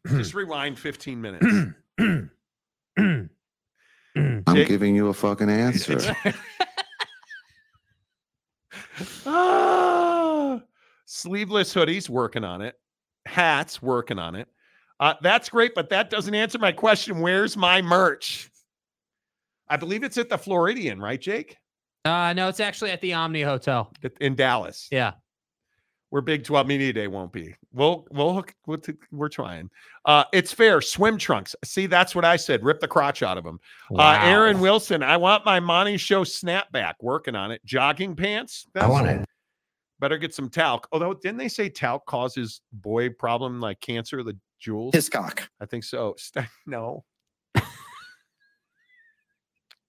Just 0.07 0.33
rewind 0.33 0.77
15 0.77 1.21
minutes. 1.21 1.45
I'm 2.97 3.29
Jake- 4.53 4.67
giving 4.67 4.95
you 4.95 5.07
a 5.07 5.13
fucking 5.13 5.49
answer. 5.49 5.99
Ah, 9.25 10.59
sleeveless 11.05 11.73
hoodies, 11.73 12.09
working 12.09 12.43
on 12.43 12.61
it. 12.61 12.75
Hats, 13.25 13.81
working 13.81 14.19
on 14.19 14.35
it. 14.35 14.47
Uh, 14.99 15.13
that's 15.21 15.49
great, 15.49 15.75
but 15.75 15.89
that 15.89 16.09
doesn't 16.09 16.33
answer 16.33 16.57
my 16.57 16.71
question. 16.71 17.19
Where's 17.19 17.55
my 17.55 17.81
merch? 17.81 18.49
I 19.69 19.77
believe 19.77 20.03
it's 20.03 20.17
at 20.17 20.29
the 20.29 20.37
Floridian, 20.37 20.99
right, 20.99 21.19
Jake? 21.19 21.57
Uh, 22.05 22.33
no, 22.33 22.47
it's 22.47 22.59
actually 22.59 22.91
at 22.91 23.01
the 23.01 23.13
Omni 23.13 23.41
Hotel. 23.41 23.91
In 24.21 24.35
Dallas. 24.35 24.87
Yeah. 24.91 25.13
Where 26.09 26.21
Big 26.21 26.45
12 26.45 26.67
Media 26.67 26.93
Day 26.93 27.07
won't 27.07 27.33
be. 27.33 27.53
We'll 27.73 28.07
we'll 28.11 28.33
hook 28.33 28.53
we'll 28.65 28.77
t- 28.77 28.93
we're 29.11 29.27
trying. 29.27 29.69
Uh 30.05 30.23
it's 30.31 30.53
fair. 30.53 30.79
Swim 30.79 31.17
trunks. 31.17 31.53
See, 31.65 31.85
that's 31.85 32.15
what 32.15 32.23
I 32.23 32.37
said. 32.37 32.63
Rip 32.63 32.79
the 32.79 32.87
crotch 32.87 33.23
out 33.23 33.37
of 33.37 33.43
them. 33.43 33.59
Uh 33.93 34.17
Aaron 34.21 34.61
Wilson, 34.61 35.03
I 35.03 35.17
want 35.17 35.43
my 35.43 35.59
Monty 35.59 35.97
show 35.97 36.23
snapback. 36.23 36.93
Working 37.01 37.35
on 37.35 37.51
it. 37.51 37.59
Jogging 37.65 38.15
pants. 38.15 38.67
I 38.73 38.87
want 38.87 39.07
it. 39.07 39.25
Better 39.99 40.17
get 40.17 40.33
some 40.33 40.47
talc. 40.49 40.87
Although 40.93 41.13
didn't 41.13 41.39
they 41.39 41.49
say 41.49 41.67
talc 41.67 42.05
causes 42.05 42.61
boy 42.71 43.09
problem 43.09 43.59
like 43.59 43.81
cancer, 43.81 44.23
the 44.23 44.37
jewels? 44.61 44.93
Hiscock. 44.95 45.49
I 45.59 45.65
think 45.65 45.83
so. 45.83 46.15
St- 46.17 46.45
no. 46.65 47.03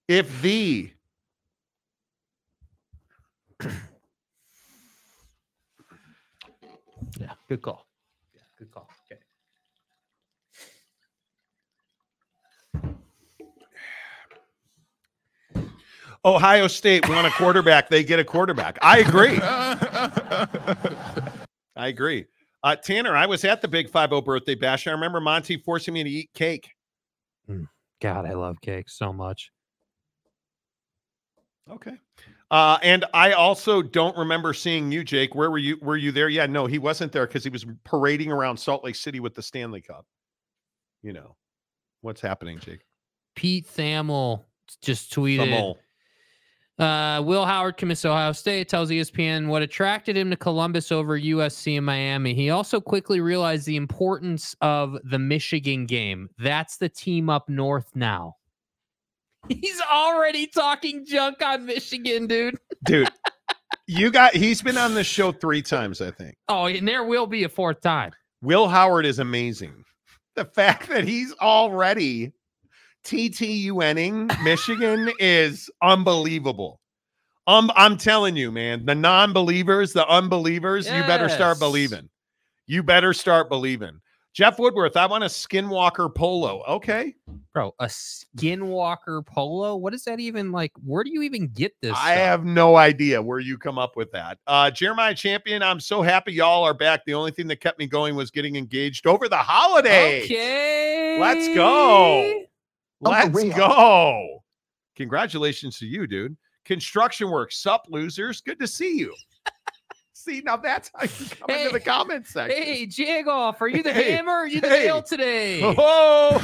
If 0.09 0.43
the 0.43 0.91
Yeah. 7.19 7.33
Good 7.49 7.63
call. 7.63 7.87
Yeah. 8.35 8.43
Good 8.59 8.71
call. 8.71 8.89
Okay. 9.11 9.21
Ohio 16.25 16.67
State 16.67 17.09
want 17.09 17.27
a 17.27 17.31
quarterback, 17.31 17.89
they 17.89 18.05
get 18.05 18.19
a 18.19 18.25
quarterback. 18.25 18.79
I 18.83 18.99
agree. 18.99 19.39
I 21.77 21.89
agree. 21.89 22.27
Uh, 22.63 22.75
Tanner, 22.77 23.17
I 23.17 23.27
was 23.27 23.45
at 23.45 23.63
the 23.63 23.69
Big 23.69 23.89
Five 23.89 24.13
O 24.13 24.21
birthday 24.21 24.57
bash. 24.57 24.87
I 24.87 24.91
remember 24.91 25.21
Monty 25.21 25.57
forcing 25.59 25.95
me 25.95 26.03
to 26.03 26.11
eat 26.11 26.31
cake. 26.35 26.71
God, 28.01 28.27
I 28.27 28.33
love 28.35 28.61
cake 28.61 28.89
so 28.89 29.13
much. 29.13 29.51
Okay. 31.71 31.97
Uh, 32.51 32.79
and 32.83 33.05
I 33.13 33.33
also 33.33 33.83
don't 33.83 34.17
remember 34.17 34.55
seeing 34.55 34.91
you, 34.91 35.05
Jake. 35.05 35.35
Where 35.35 35.51
were 35.51 35.59
you? 35.59 35.77
Were 35.83 35.97
you 35.97 36.13
there? 36.13 36.29
Yeah, 36.29 36.47
no, 36.47 36.67
he 36.67 36.79
wasn't 36.79 37.13
there 37.13 37.27
because 37.27 37.45
he 37.45 37.51
was 37.51 37.67
parading 37.85 38.33
around 38.33 38.57
Salt 38.57 38.85
Lake 38.85 38.95
City 38.95 39.21
with 39.21 39.35
the 39.35 39.43
Stanley 39.43 39.83
Cup. 39.83 40.07
You 41.03 41.13
know 41.13 41.37
what's 42.01 42.21
happening, 42.21 42.59
Jake? 42.59 42.81
Pete 43.37 43.67
Thamel 43.67 44.45
just 44.81 45.13
tweeted. 45.13 45.49
Thamel. 45.49 45.77
Uh, 46.79 47.21
Will 47.23 47.45
Howard 47.45 47.77
commits 47.77 48.03
to 48.03 48.11
Ohio 48.11 48.31
State, 48.33 48.69
tells 48.69 48.91
ESPN 48.91 49.49
what 49.49 49.63
attracted 49.63 50.17
him 50.17 50.31
to 50.31 50.37
Columbus 50.37 50.93
over 50.93 51.19
USC 51.19 51.77
and 51.77 51.85
Miami. 51.85 52.35
He 52.35 52.51
also 52.51 52.81
quickly 52.81 53.21
realized 53.21 53.67
the 53.67 53.77
importance 53.77 54.55
of 54.61 54.97
the 55.03 55.19
Michigan 55.19 55.87
game. 55.87 56.31
That's 56.39 56.77
the 56.77 56.89
team 56.89 57.29
up 57.31 57.49
north 57.49 57.91
now. 57.97 58.37
He's 59.49 59.81
already 59.81 60.47
talking 60.47 61.05
junk 61.07 61.43
on 61.43 61.67
Michigan, 61.67 62.27
dude. 62.27 62.57
Dude, 62.85 63.09
you 63.87 64.11
got 64.11 64.35
he's 64.35 64.63
been 64.63 64.79
on 64.79 64.95
this 64.95 65.07
show 65.07 65.33
three 65.33 65.63
times, 65.63 66.01
I 66.01 66.11
think. 66.11 66.37
Oh, 66.49 66.67
and 66.67 66.87
there 66.87 67.05
will 67.05 67.27
be 67.27 67.45
a 67.45 67.49
fourth 67.49 67.81
time. 67.81 68.13
Will 68.43 68.69
Howard 68.69 69.07
is 69.07 69.19
amazing. 69.19 69.85
The 70.37 70.45
fact 70.45 70.89
that 70.89 71.05
he's 71.05 71.35
already 71.41 72.33
TTUNing 73.05 74.45
Michigan 74.45 75.11
is 75.19 75.71
unbelievable. 75.83 76.81
Um, 77.47 77.73
I'm 77.75 77.97
telling 77.97 78.37
you, 78.37 78.53
man, 78.53 78.85
the 78.85 78.95
non-believers, 78.95 79.95
the 79.95 80.07
unbelievers, 80.07 80.87
you 80.87 81.01
better 81.05 81.31
start 81.31 81.59
believing. 81.59 82.11
You 82.67 82.83
better 82.83 83.15
start 83.15 83.49
believing. 83.49 84.01
Jeff 84.39 84.57
Woodworth, 84.61 84.97
I 84.97 85.05
want 85.05 85.25
a 85.25 85.27
Skinwalker 85.27 86.15
polo. 86.15 86.63
Okay. 86.69 87.17
Bro, 87.53 87.75
a 87.81 87.87
Skinwalker 87.87 89.27
polo? 89.27 89.75
What 89.75 89.95
is 89.95 90.05
that 90.05 90.21
even 90.21 90.53
like? 90.53 90.71
Where 90.87 91.03
do 91.03 91.11
you 91.11 91.23
even 91.23 91.49
get 91.49 91.73
this? 91.83 91.91
I 91.97 92.15
stuff? 92.15 92.19
have 92.19 92.45
no 92.45 92.77
idea 92.77 93.21
where 93.21 93.41
you 93.41 93.59
come 93.59 93.81
up 93.81 93.97
with 93.97 94.13
that. 94.13 94.39
Uh 94.47 94.71
Jeremiah 94.71 95.13
Champion, 95.13 95.61
I'm 95.61 95.81
so 95.81 96.03
happy 96.03 96.35
y'all 96.35 96.63
are 96.63 96.73
back. 96.73 97.05
The 97.05 97.15
only 97.15 97.33
thing 97.33 97.49
that 97.49 97.57
kept 97.57 97.81
me 97.81 97.89
going 97.89 98.15
was 98.15 98.31
getting 98.31 98.55
engaged 98.55 99.09
over 99.09 99.29
the 99.29 99.37
holiday. 99.37 100.23
Okay. 100.23 101.19
Let's 101.19 101.53
go. 101.57 102.45
Let's 103.01 103.57
go. 103.57 104.45
Congratulations 104.95 105.81
to 105.81 105.87
you, 105.87 106.07
dude. 106.07 106.37
Construction 106.65 107.29
work. 107.29 107.51
Sup, 107.51 107.87
losers. 107.89 108.41
Good 108.41 108.61
to 108.61 108.69
see 108.69 108.99
you. 108.99 109.13
See, 110.29 110.43
now 110.45 110.57
that's 110.57 110.91
how 110.95 111.03
you 111.03 111.09
come 111.37 111.51
into 111.51 111.73
the 111.73 111.79
Hey. 111.79 111.85
comments 111.85 112.31
section. 112.31 112.63
Hey, 112.63 112.87
Jagoff, 112.87 113.61
are 113.61 113.69
you 113.69 113.83
the 113.83 113.93
Hey, 113.93 114.13
hammer 114.13 114.33
or 114.33 114.37
are 114.41 114.47
you 114.47 114.61
the 114.61 114.69
hey. 114.69 114.85
nail 114.87 115.03
today? 115.03 115.63
Oh. 115.79 116.39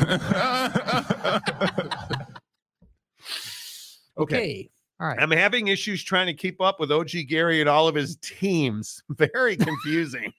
okay. 4.18 4.18
okay. 4.18 4.70
All 5.00 5.08
right. 5.08 5.18
I'm 5.20 5.30
having 5.30 5.68
issues 5.68 6.02
trying 6.04 6.26
to 6.26 6.34
keep 6.34 6.60
up 6.60 6.78
with 6.78 6.92
OG 6.92 7.10
Gary 7.28 7.60
and 7.60 7.68
all 7.68 7.88
of 7.88 7.94
his 7.94 8.16
teams. 8.16 9.02
Very 9.10 9.56
confusing. 9.56 10.32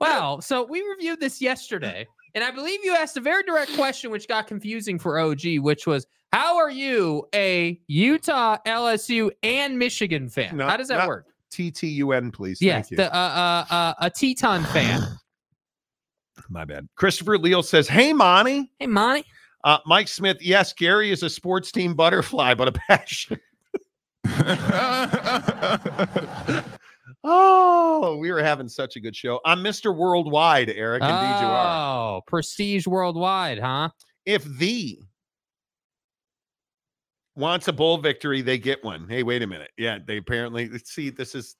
Wow. 0.00 0.40
So 0.40 0.64
we 0.64 0.82
reviewed 0.82 1.20
this 1.20 1.42
yesterday, 1.42 2.06
and 2.34 2.42
I 2.42 2.50
believe 2.50 2.80
you 2.84 2.94
asked 2.94 3.16
a 3.16 3.20
very 3.20 3.42
direct 3.42 3.74
question, 3.74 4.10
which 4.10 4.28
got 4.28 4.46
confusing 4.46 4.98
for 4.98 5.18
OG, 5.18 5.58
which 5.58 5.86
was 5.86 6.06
How 6.32 6.56
are 6.58 6.70
you 6.70 7.26
a 7.34 7.80
Utah, 7.86 8.58
LSU, 8.66 9.30
and 9.42 9.78
Michigan 9.78 10.28
fan? 10.28 10.56
No, 10.56 10.66
How 10.66 10.76
does 10.76 10.88
that 10.88 11.08
work? 11.08 11.26
TTUN, 11.52 12.32
please. 12.32 12.60
Yes, 12.60 12.88
Thank 12.88 12.90
you. 12.90 12.96
the, 12.98 13.14
uh, 13.14 13.64
uh, 13.70 13.74
uh, 13.74 13.94
a 14.00 14.10
Teton 14.10 14.64
fan. 14.64 15.00
My 16.50 16.64
bad. 16.64 16.88
Christopher 16.96 17.38
Leal 17.38 17.62
says, 17.62 17.88
Hey, 17.88 18.12
Monty. 18.12 18.70
hey, 18.78 18.86
Monty. 18.86 19.24
Uh, 19.64 19.78
Mike 19.86 20.08
Smith, 20.08 20.36
yes, 20.40 20.72
Gary 20.72 21.10
is 21.10 21.22
a 21.22 21.30
sports 21.30 21.72
team 21.72 21.94
butterfly, 21.94 22.54
but 22.54 22.68
a 22.68 22.72
passion. 22.72 23.38
oh, 27.24 28.16
we 28.20 28.30
were 28.30 28.42
having 28.42 28.68
such 28.68 28.96
a 28.96 29.00
good 29.00 29.16
show. 29.16 29.40
I'm 29.44 29.58
Mr. 29.60 29.94
Worldwide, 29.94 30.70
Eric, 30.70 31.02
and 31.02 31.10
you 31.10 31.46
are. 31.46 32.18
Oh, 32.18 32.20
prestige 32.26 32.86
worldwide, 32.86 33.58
huh? 33.58 33.88
If 34.26 34.44
the 34.44 34.98
wants 37.38 37.68
a 37.68 37.72
bowl 37.72 37.98
victory, 37.98 38.42
they 38.42 38.58
get 38.58 38.82
one. 38.84 39.08
Hey, 39.08 39.22
wait 39.22 39.42
a 39.42 39.46
minute. 39.46 39.70
Yeah, 39.78 39.98
they 40.04 40.16
apparently 40.18 40.70
see 40.84 41.08
this 41.10 41.34
is 41.34 41.56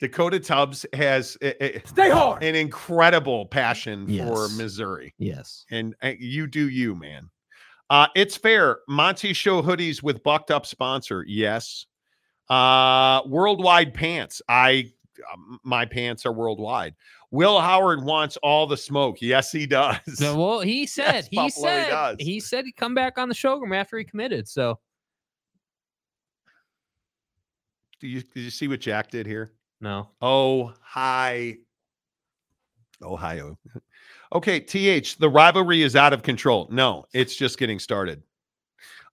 Dakota 0.00 0.38
Tubbs 0.38 0.84
has 0.92 1.36
a- 1.42 1.76
a- 1.78 1.86
Stay 1.86 2.10
hard. 2.10 2.42
an 2.42 2.54
incredible 2.54 3.46
passion 3.46 4.06
for 4.06 4.48
Missouri. 4.50 5.14
Yes. 5.18 5.64
and 5.70 5.94
uh, 6.02 6.12
you 6.18 6.46
do 6.46 6.68
you, 6.68 6.94
man. 6.94 7.30
Uh, 7.90 8.06
it's 8.14 8.36
fair. 8.36 8.80
Monty 8.88 9.32
Show 9.32 9.62
hoodies 9.62 10.02
with 10.02 10.22
bucked 10.22 10.50
up 10.50 10.66
sponsor. 10.66 11.24
Yes. 11.26 11.86
Uh, 12.50 13.22
worldwide 13.26 13.92
pants. 13.94 14.40
I 14.48 14.90
um, 15.32 15.58
my 15.64 15.84
pants 15.84 16.24
are 16.26 16.32
worldwide. 16.32 16.94
Will 17.30 17.60
Howard 17.60 18.04
wants 18.04 18.36
all 18.38 18.66
the 18.68 18.76
smoke. 18.76 19.16
Yes, 19.20 19.50
he 19.50 19.66
does. 19.66 19.98
No, 20.20 20.36
well, 20.36 20.60
he 20.60 20.86
said 20.96 21.14
Yes, 21.14 21.28
he 21.28 21.36
Buffalo, 21.36 21.48
he 21.48 21.74
said 21.82 21.88
does. 21.90 22.16
he 22.20 22.40
said 22.40 22.64
he'd 22.66 22.76
come 22.76 22.94
back 22.94 23.18
on 23.18 23.28
the 23.28 23.34
showroom 23.34 23.72
after 23.72 23.98
he 23.98 24.04
committed. 24.04 24.46
So 24.48 24.78
Do 28.00 28.06
you 28.08 28.22
did 28.22 28.40
you 28.40 28.50
see 28.50 28.68
what 28.68 28.80
Jack 28.80 29.10
did 29.10 29.26
here? 29.26 29.52
no. 29.80 30.08
Oh, 30.20 30.72
hi. 30.80 31.56
Ohio. 33.02 33.58
Okay, 34.30 34.60
TH, 34.60 35.16
the 35.16 35.28
rivalry 35.30 35.80
is 35.82 35.96
out 35.96 36.12
of 36.12 36.22
control. 36.22 36.68
No, 36.70 37.06
it's 37.14 37.34
just 37.34 37.58
getting 37.58 37.78
started. 37.78 38.22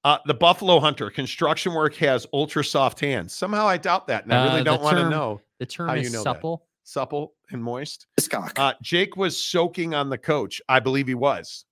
Uh, 0.03 0.17
the 0.25 0.33
Buffalo 0.33 0.77
Hunter 0.81 1.09
construction 1.09 1.73
work 1.73 1.95
has 1.95 2.27
ultra 2.33 2.65
soft 2.65 2.99
hands. 2.99 3.33
Somehow 3.33 3.65
I 3.65 3.77
doubt 3.77 4.07
that, 4.07 4.25
and 4.25 4.33
I 4.33 4.37
Uh, 4.39 4.45
really 4.47 4.57
the 4.59 4.63
don't 4.65 4.81
want 4.83 4.97
to 4.97 5.09
know. 5.09 5.39
The 5.59 5.65
term 5.65 5.87
How 5.87 5.93
you 5.95 6.01
is 6.01 6.11
know 6.11 6.19
that? 6.19 6.35
supple. 6.35 6.65
Supple 6.83 7.33
and 7.51 7.63
moist. 7.63 8.07
Hiscock. 8.17 8.59
Uh, 8.59 8.73
Jake 8.81 9.15
was 9.15 9.41
soaking 9.41 9.93
on 9.93 10.09
the 10.09 10.17
coach. 10.17 10.61
I 10.67 10.81
believe 10.81 11.07
he 11.07 11.15
was. 11.15 11.63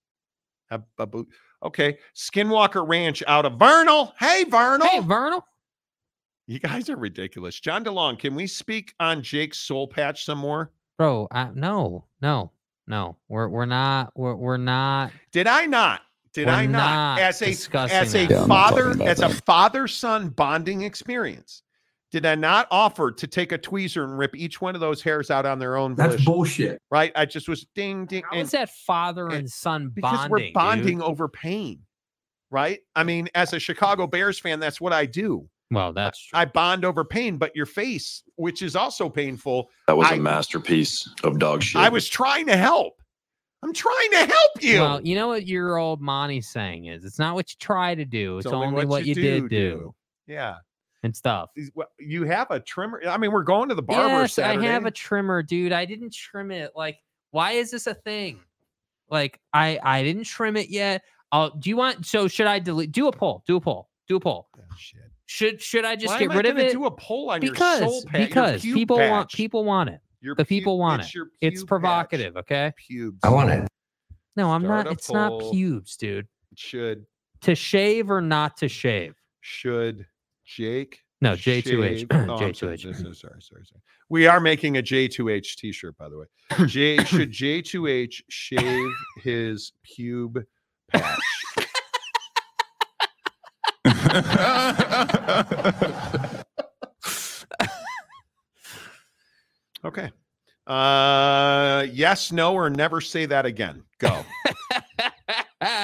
A- 0.72 0.82
a 0.98 1.06
boot- 1.06 1.28
Okay, 1.64 1.98
Skinwalker 2.16 2.88
Ranch 2.88 3.24
out 3.28 3.46
of 3.46 3.60
Vernal. 3.60 4.14
Hey, 4.20 4.46
Vernal. 4.46 4.88
Hey, 4.88 5.00
Vernal. 5.02 5.46
You 6.48 6.60
guys 6.60 6.90
are 6.90 6.96
ridiculous. 6.98 7.60
John 7.60 7.84
DeLong, 7.84 8.20
can 8.20 8.36
we 8.36 8.48
speak 8.48 8.94
on 9.00 9.22
Jake's 9.22 9.58
soul 9.60 9.88
patch 9.88 10.26
some 10.26 10.38
more? 10.40 10.72
Bro, 10.98 11.28
I, 11.32 11.50
no, 11.54 12.06
no, 12.22 12.52
no. 12.88 13.18
We're 13.30 13.48
we're 13.50 13.66
not 13.66 14.12
we're 14.16 14.36
we're 14.36 14.58
not 14.58 15.12
Did 15.32 15.48
I 15.48 15.66
not? 15.66 16.02
Did 16.34 16.48
I 16.50 16.66
not? 16.66 17.18
not 17.18 17.20
as 17.20 17.42
a 17.42 17.50
as 17.50 18.16
a 18.16 18.26
that. 18.26 18.30
Yeah, 18.32 18.46
father, 18.48 18.84
talking 18.86 19.02
about 19.02 19.08
as 19.08 19.20
a 19.22 19.30
father 19.30 19.88
son 19.88 20.30
bonding 20.30 20.82
experience. 20.82 21.62
did 22.12 22.26
I 22.26 22.36
not 22.36 22.68
offer 22.72 23.12
to 23.12 23.28
take 23.28 23.52
a 23.52 23.58
tweezer 23.58 24.04
and 24.04 24.18
rip 24.18 24.36
each 24.36 24.60
one 24.62 24.76
of 24.76 24.82
those 24.82 25.02
hairs 25.02 25.32
out 25.32 25.46
on 25.46 25.58
their 25.60 25.78
own 25.78 25.96
That's 25.96 26.16
volition? 26.16 26.26
bullshit. 26.26 26.82
right? 26.92 27.12
I 27.16 27.26
just 27.26 27.48
was 27.48 27.66
ding 27.76 28.06
ding. 28.06 28.24
How 28.24 28.32
and- 28.38 28.42
is 28.42 28.52
that 28.52 28.70
father 28.70 29.28
and- 29.28 29.36
and 29.36 29.50
son 29.50 29.90
because 29.90 30.30
we're 30.30 30.40
dude? 30.40 30.54
bonding 30.54 31.02
over 31.02 31.28
pain, 31.28 31.80
right? 32.52 32.80
I 32.96 33.04
mean, 33.04 33.30
as 33.36 33.54
a 33.54 33.60
Chicago 33.60 34.06
Bears 34.08 34.40
fan, 34.40 34.60
that's 34.60 34.80
what 34.82 34.94
I 34.94 35.06
do. 35.06 35.48
Well, 35.74 35.94
that's 35.94 36.20
true. 36.28 36.40
I 36.40 36.46
bond 36.46 36.86
over 36.86 37.04
pain, 37.04 37.38
but 37.38 37.56
your 37.56 37.66
face, 37.66 38.24
which 38.36 38.62
is 38.62 38.76
also 38.76 39.10
painful, 39.10 39.70
That 39.88 39.98
was 39.98 40.08
I- 40.12 40.16
a 40.16 40.20
masterpiece 40.20 41.08
of 41.24 41.40
dog 41.40 41.64
shit. 41.64 41.82
I 41.82 41.90
was 41.90 42.08
trying 42.08 42.46
to 42.48 42.58
help. 42.58 43.02
I'm 43.64 43.74
trying 43.74 44.12
to 44.12 44.18
help 44.26 44.52
you. 44.62 44.82
Well, 44.82 45.02
you 45.02 45.16
know 45.16 45.30
what 45.30 45.48
your 45.48 45.78
old 45.78 46.02
Monty's 46.02 46.50
saying 46.50 46.86
is 46.86 47.06
it's 47.06 47.18
not 47.18 47.34
what 47.36 47.50
you 47.50 47.56
try 47.60 47.96
to 47.96 48.04
do, 48.04 48.38
it's, 48.38 48.46
only, 48.48 48.86
what, 48.86 49.06
you, 49.06 49.16
do 49.16 49.22
did 49.22 49.50
do, 49.50 49.96
Yeah. 50.28 50.58
and 51.02 51.16
stuff. 51.16 51.50
You 51.98 52.26
have 52.26 52.52
a 52.52 52.60
trimmer. 52.60 53.02
I 53.08 53.18
mean, 53.18 53.32
we're 53.32 53.44
going 53.44 53.70
to 53.70 53.76
the 53.76 53.82
barber 53.82 54.22
yes, 54.22 54.38
I 54.38 54.62
have 54.62 54.86
a 54.86 54.92
trimmer, 54.92 55.42
dude. 55.42 55.72
I 55.72 55.86
didn't 55.86 56.14
trim 56.14 56.52
it. 56.52 56.72
Like, 56.76 56.98
why 57.32 57.52
is 57.54 57.72
this 57.72 57.88
a 57.88 57.94
thing? 57.94 58.42
Like, 59.10 59.40
I 59.54 59.80
I 59.82 60.04
didn't 60.04 60.26
trim 60.26 60.58
it 60.58 60.70
yet. 60.70 61.02
I'll, 61.32 61.52
do 61.52 61.70
you 61.70 61.78
want? 61.78 62.06
So 62.06 62.28
should 62.28 62.48
I 62.48 62.60
delete? 62.60 62.92
Do 62.92 63.08
a 63.08 63.12
poll. 63.14 63.44
Do 63.48 63.56
a 63.56 63.62
poll. 63.62 63.90
Do 64.10 64.18
a 64.18 64.20
poll. 64.20 64.50
Oh, 64.58 64.62
shit. 64.78 65.02
Should 65.34 65.62
should 65.64 65.84
I 65.84 65.96
just 65.96 66.14
Why 66.14 66.20
get 66.20 66.26
am 66.26 66.32
I 66.32 66.36
rid 66.36 66.46
of 66.46 66.56
gonna 66.58 66.68
it? 66.68 66.74
Do 66.74 66.86
a 66.86 66.92
poll 66.92 67.32
on 67.32 67.42
your 67.42 67.54
because 67.54 67.80
soul 67.80 68.04
patch, 68.06 68.20
your 68.20 68.28
because 68.28 68.62
pube 68.64 68.74
people 68.76 68.98
want 69.00 69.32
people 69.32 69.64
want 69.66 69.90
it. 69.90 70.00
Your 70.22 70.36
the 70.36 70.46
people 70.46 70.76
pube- 70.76 70.80
want 70.80 71.02
it's 71.02 71.10
it. 71.10 71.16
your 71.16 71.28
It's 71.42 71.62
pube 71.62 71.64
patch. 71.64 71.68
provocative. 71.70 72.38
Okay. 72.38 72.72
Pubes. 72.88 73.18
I 73.24 73.30
want 73.30 73.50
it. 73.50 73.68
No, 74.36 74.52
I'm 74.52 74.62
Start 74.64 74.86
not. 74.86 74.88
a 74.88 74.92
It's 74.94 75.12
not 75.12 75.30
poll. 75.32 75.52
pubes, 75.52 75.98
dude. 75.98 76.28
Should 76.56 77.06
To 77.42 77.56
shave 77.56 78.12
or 78.12 78.22
not 78.22 78.58
to 78.58 78.68
shave? 78.70 79.16
should 79.42 80.06
Jake? 80.46 81.00
No, 81.20 81.34
J2H. 81.34 81.98
shave- 82.00 82.08
Oh, 82.12 82.16
I'm 82.36 82.54
sorry, 82.54 82.78
J2H. 82.78 82.84
this 82.84 82.98
Sorry, 83.00 83.42
sorry, 83.42 83.42
sorry. 83.42 83.82
We 84.10 84.28
are 84.28 84.40
making 84.40 84.78
a 84.78 84.84
J2H 84.84 85.56
t-shirt, 85.56 85.98
by 85.98 86.10
the 86.10 86.18
way. 86.20 86.26
J 86.68 87.04
should 87.06 87.32
J2H 87.32 88.22
shave 88.30 88.92
his 89.24 89.72
pube 89.98 90.44
patch? 90.92 91.20
Okay. 99.86 100.10
Uh 100.66 101.86
yes, 101.92 102.32
no, 102.32 102.54
or 102.54 102.70
never 102.70 103.02
say 103.02 103.26
that 103.26 103.46
again. 103.46 103.84
Go. 104.00 104.24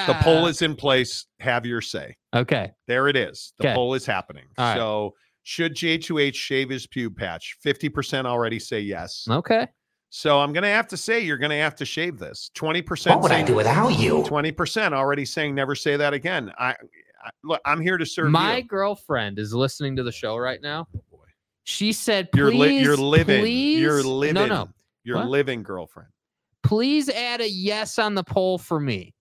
The 0.08 0.14
poll 0.24 0.48
is 0.48 0.62
in 0.62 0.76
place. 0.76 1.26
Have 1.40 1.66
your 1.66 1.80
say. 1.80 2.18
okay. 2.36 2.72
There 2.88 3.08
it 3.08 3.16
is. 3.16 3.54
The 3.60 3.68
Okay. 3.68 3.76
poll 3.76 3.94
is 3.94 4.06
happening. 4.06 4.44
All 4.58 4.66
right. 4.66 4.76
So 4.76 5.14
should 5.44 5.74
J2H 5.74 6.36
shave 6.36 6.70
his 6.70 6.86
pube 6.86 7.16
patch? 7.16 7.56
50% 7.66 8.26
already 8.26 8.60
say 8.60 8.82
yes. 8.82 9.26
Okay. 9.30 9.68
So 10.10 10.42
I'm 10.42 10.52
gonna 10.52 10.68
have 10.68 10.90
to 10.90 10.98
say 10.98 11.22
you're 11.22 11.38
gonna 11.38 11.56
have 11.60 11.76
to 11.78 11.86
shave 11.86 12.20
this. 12.20 12.52
20% 12.58 13.08
What 13.10 13.22
would 13.22 13.32
I 13.32 13.42
do 13.42 13.56
without 13.56 13.98
you? 13.98 14.22
20% 14.24 14.92
already 14.92 15.24
saying 15.24 15.56
never 15.56 15.76
say 15.76 15.96
that 15.96 16.14
again. 16.14 16.52
I, 16.60 16.72
I 16.72 16.76
look, 17.44 17.62
I'm 17.66 17.82
here 17.82 17.98
to 17.98 18.06
serve 18.06 18.30
My 18.32 18.58
you. 18.58 18.64
girlfriend 18.64 19.40
is 19.40 19.54
listening 19.54 19.96
to 19.98 20.04
the 20.04 20.12
show 20.12 20.38
right 20.38 20.62
now. 20.62 20.88
She 21.64 21.94
said, 21.94 22.30
You're 22.34 22.52
li- 22.54 22.82
you're 22.82 22.98
living. 22.98 23.42
Please, 23.42 23.80
You're 23.80 24.02
living. 24.04 24.34
No, 24.36 24.46
no. 24.48 24.70
Your 25.04 25.18
What? 25.18 25.28
living 25.30 25.62
girlfriend. 25.64 26.10
Please 26.64 27.10
add 27.10 27.42
a 27.42 27.50
yes 27.50 28.00
on 28.00 28.16
the 28.16 28.24
poll 28.24 28.58
for 28.58 28.80
me 28.80 29.14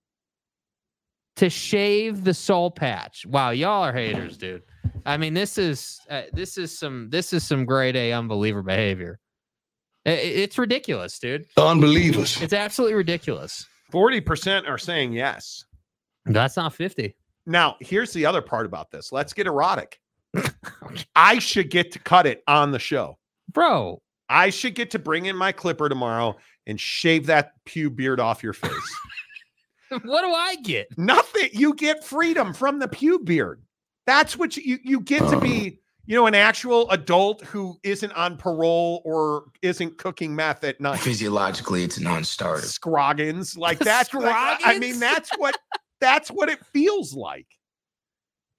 to 1.37 1.49
shave 1.49 2.23
the 2.23 2.33
soul 2.33 2.69
patch. 2.71 3.25
Wow, 3.25 3.51
y'all 3.51 3.83
are 3.83 3.93
haters, 3.93 4.37
dude. 4.37 4.63
I 5.05 5.17
mean, 5.17 5.33
this 5.33 5.57
is 5.57 5.99
uh, 6.09 6.23
this 6.33 6.57
is 6.57 6.77
some 6.77 7.09
this 7.09 7.31
is 7.33 7.45
some 7.47 7.65
grade 7.65 7.95
A 7.95 8.11
unbeliever 8.13 8.61
behavior. 8.63 9.19
I- 10.05 10.11
I- 10.11 10.13
it's 10.13 10.57
ridiculous, 10.57 11.17
dude. 11.19 11.45
Unbelievers. 11.55 12.41
It's 12.41 12.53
absolutely 12.53 12.95
ridiculous. 12.95 13.65
40% 13.93 14.67
are 14.67 14.77
saying 14.77 15.13
yes. 15.13 15.63
That's 16.25 16.57
not 16.57 16.73
fifty. 16.73 17.15
Now, 17.49 17.77
here's 17.79 18.13
the 18.13 18.27
other 18.27 18.43
part 18.43 18.67
about 18.67 18.91
this. 18.91 19.11
Let's 19.11 19.33
get 19.33 19.47
erotic. 19.47 19.99
I 21.15 21.39
should 21.39 21.71
get 21.71 21.91
to 21.93 21.99
cut 21.99 22.27
it 22.27 22.43
on 22.47 22.71
the 22.71 22.77
show. 22.77 23.17
Bro, 23.51 24.03
I 24.29 24.51
should 24.51 24.75
get 24.75 24.91
to 24.91 24.99
bring 24.99 25.25
in 25.25 25.35
my 25.35 25.51
clipper 25.51 25.89
tomorrow 25.89 26.37
and 26.67 26.79
shave 26.79 27.25
that 27.25 27.53
pube 27.65 27.95
beard 27.95 28.19
off 28.19 28.43
your 28.43 28.53
face. 28.53 28.71
what 29.89 30.21
do 30.21 30.31
I 30.31 30.57
get? 30.63 30.95
Nothing. 30.95 31.49
You 31.51 31.73
get 31.73 32.03
freedom 32.03 32.53
from 32.53 32.77
the 32.77 32.87
pube 32.87 33.25
beard. 33.25 33.63
That's 34.05 34.37
what 34.37 34.55
you, 34.55 34.63
you 34.63 34.79
you 34.83 34.99
get 35.01 35.27
to 35.29 35.39
be, 35.39 35.79
you 36.05 36.15
know, 36.15 36.27
an 36.27 36.35
actual 36.35 36.89
adult 36.91 37.41
who 37.41 37.79
isn't 37.81 38.11
on 38.13 38.37
parole 38.37 39.01
or 39.05 39.45
isn't 39.63 39.97
cooking 39.97 40.35
meth 40.35 40.63
at 40.63 40.79
night. 40.79 40.99
Physiologically, 40.99 41.83
it's 41.83 41.97
a 41.97 42.03
non-starter. 42.03 42.61
Scroggins. 42.61 43.57
Like 43.57 43.79
that's 43.79 44.13
like, 44.13 44.35
I 44.35 44.75
I 44.75 44.79
mean, 44.79 44.99
that's 44.99 45.31
what 45.37 45.57
that's 45.99 46.29
what 46.29 46.49
it 46.49 46.63
feels 46.67 47.13
like. 47.13 47.47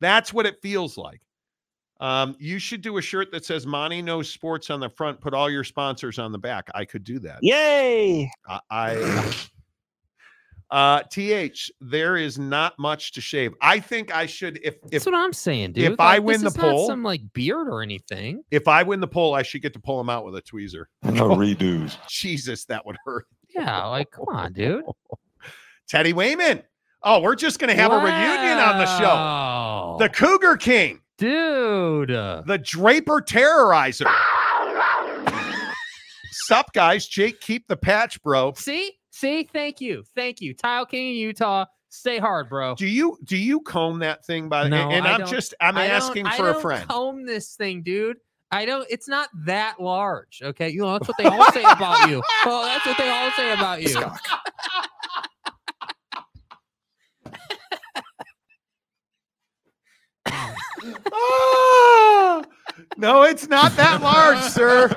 That's 0.01 0.33
what 0.33 0.47
it 0.47 0.57
feels 0.62 0.97
like. 0.97 1.21
Um, 2.01 2.35
you 2.39 2.59
should 2.59 2.81
do 2.81 2.97
a 2.97 3.03
shirt 3.03 3.31
that 3.33 3.45
says 3.45 3.67
Monty 3.67 4.01
knows 4.01 4.31
sports 4.31 4.71
on 4.71 4.81
the 4.81 4.89
front, 4.89 5.21
put 5.21 5.35
all 5.35 5.51
your 5.51 5.65
sponsors 5.65 6.19
on 6.19 6.33
the 6.33 6.39
back. 6.39 6.69
I 6.75 6.87
could 6.87 7.05
do 7.05 7.19
that. 7.19 7.41
Yay! 7.43 8.31
I, 8.49 8.61
I 8.71 9.35
uh 10.71 11.03
th 11.11 11.71
there 11.81 12.17
is 12.17 12.39
not 12.39 12.79
much 12.79 13.12
to 13.12 13.21
shave. 13.21 13.53
I 13.61 13.81
think 13.81 14.15
I 14.15 14.25
should 14.25 14.59
if 14.62 14.77
if 14.85 14.91
That's 14.91 15.07
what 15.07 15.15
I'm 15.15 15.33
saying, 15.35 15.73
dude. 15.73 15.93
if 15.93 16.01
I 16.01 16.19
win 16.21 16.35
this 16.43 16.43
the 16.43 16.47
is 16.49 16.57
not 16.57 16.71
poll- 16.71 16.87
some 16.87 17.03
like 17.03 17.21
beard 17.35 17.69
or 17.69 17.83
anything. 17.83 18.45
if 18.51 18.67
I 18.69 18.83
win 18.83 19.01
the 19.01 19.09
poll, 19.09 19.35
I 19.35 19.43
should 19.43 19.61
get 19.62 19.75
to 19.75 19.81
pull 19.81 20.01
him 20.01 20.09
out 20.09 20.25
with 20.25 20.37
a 20.37 20.43
tweezer. 20.43 20.85
No 21.05 21.31
redos. 21.31 21.97
Jesus, 22.09 22.65
that 22.67 22.87
would 22.87 22.97
hurt. 23.05 23.27
Yeah, 23.55 23.85
like 23.87 24.11
come 24.11 24.27
on, 24.29 24.53
dude. 24.55 24.85
Teddy 25.89 26.12
Wayman. 26.15 26.62
Oh, 27.02 27.20
we're 27.20 27.35
just 27.35 27.59
gonna 27.59 27.74
have 27.74 27.93
a 27.93 27.97
reunion 27.98 28.59
on 28.59 28.78
the 28.78 28.98
show. 28.98 29.97
The 29.98 30.09
Cougar 30.10 30.56
King, 30.59 31.01
dude. 31.18 32.09
the 32.10 32.60
Draper 32.62 33.20
Terrorizer. 33.22 34.06
Sup, 36.32 36.72
guys? 36.72 37.06
Jake, 37.06 37.40
keep 37.40 37.66
the 37.68 37.77
patch, 37.77 38.22
bro. 38.22 38.52
See, 38.55 38.93
see, 39.10 39.48
thank 39.52 39.81
you, 39.81 40.05
thank 40.14 40.40
you, 40.40 40.55
Tile 40.55 40.86
King 40.86 41.10
of 41.10 41.16
Utah. 41.16 41.64
Stay 41.89 42.18
hard, 42.18 42.48
bro. 42.48 42.74
Do 42.77 42.86
you 42.86 43.18
do 43.24 43.36
you 43.36 43.60
comb 43.60 43.98
that 44.01 44.24
thing 44.24 44.48
by 44.48 44.68
No, 44.68 44.90
and, 44.90 45.06
I'm 45.06 45.20
don't- 45.20 45.28
just 45.31 45.55
I'm 45.60 45.77
I 45.77 45.86
asking 45.86 46.27
for 46.36 46.51
a 46.51 46.52
don't 46.52 46.62
friend. 46.62 46.89
Comb 46.89 47.27
this 47.27 47.55
thing, 47.56 47.82
dude. 47.82 48.18
I 48.52 48.64
don't. 48.64 48.86
It's 48.90 49.09
not 49.09 49.28
that 49.47 49.81
large. 49.81 50.40
Okay, 50.43 50.70
you 50.70 50.81
know 50.82 50.93
that's 50.93 51.09
what 51.09 51.16
they 51.18 51.24
all 51.27 51.51
say 51.52 51.62
about 51.62 52.09
you. 52.10 52.22
Oh, 52.47 52.64
that's 52.64 52.85
what 52.86 52.97
they 52.98 53.09
all 53.09 53.31
say 53.32 53.52
about 53.52 53.82
you. 53.82 54.01
Ah! 61.12 62.43
no, 62.97 63.23
it's 63.23 63.48
not 63.48 63.77
that 63.77 64.01
large, 64.02 64.39
sir. 64.40 64.89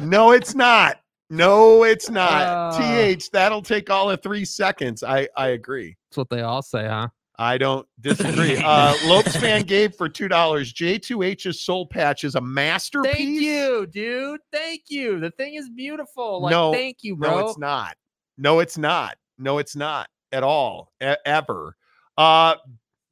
No, 0.00 0.32
it's 0.32 0.54
not. 0.54 0.98
No, 1.30 1.82
it's 1.84 2.08
not. 2.10 2.42
Uh. 2.74 2.78
TH, 2.78 3.30
that'll 3.30 3.62
take 3.62 3.90
all 3.90 4.10
of 4.10 4.22
three 4.22 4.44
seconds. 4.44 5.02
I 5.02 5.28
I 5.36 5.48
agree. 5.48 5.96
That's 6.10 6.18
what 6.18 6.30
they 6.30 6.42
all 6.42 6.62
say, 6.62 6.86
huh? 6.86 7.08
I 7.38 7.58
don't 7.58 7.86
disagree. 8.00 8.56
Uh 8.56 8.94
Lopes 9.06 9.36
fan 9.36 9.62
gave 9.62 9.94
for 9.94 10.08
two 10.08 10.28
dollars. 10.28 10.72
J2H's 10.72 11.62
soul 11.62 11.86
patch 11.86 12.24
is 12.24 12.34
a 12.34 12.40
masterpiece. 12.40 13.12
Thank 13.12 13.40
you, 13.40 13.86
dude. 13.90 14.40
Thank 14.52 14.82
you. 14.88 15.18
The 15.20 15.30
thing 15.32 15.54
is 15.56 15.68
beautiful. 15.68 16.42
Like, 16.42 16.52
no, 16.52 16.72
thank 16.72 16.98
you, 17.02 17.16
bro. 17.16 17.30
No, 17.40 17.46
it's 17.48 17.58
not. 17.58 17.96
No, 18.38 18.58
it's 18.60 18.78
not. 18.78 19.16
No, 19.38 19.58
it's 19.58 19.76
not 19.76 20.08
at 20.32 20.42
all. 20.44 20.92
e- 21.02 21.12
ever. 21.26 21.76
Uh 22.16 22.54
Bra- 22.54 22.62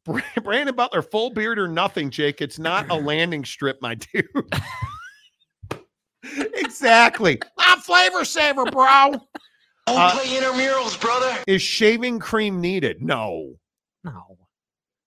Brandon 0.43 0.75
Butler, 0.75 1.03
full 1.03 1.31
beard 1.31 1.59
or 1.59 1.69
nothing, 1.69 2.11
Jake. 2.11 2.41
It's 2.41 2.59
not 2.59 2.91
a 2.91 2.95
landing 2.95 3.45
strip, 3.45 3.81
my 3.81 3.95
dude. 3.95 4.27
exactly. 6.55 7.41
I'm 7.59 7.79
flavor 7.81 8.25
saver, 8.25 8.65
bro. 8.65 9.13
Don't 9.87 9.99
Uh, 9.99 10.11
play 10.13 10.27
intramurals, 10.27 10.99
brother. 11.01 11.37
Is 11.47 11.63
shaving 11.63 12.19
cream 12.19 12.61
needed? 12.61 13.03
No. 13.03 13.55
No. 14.03 14.39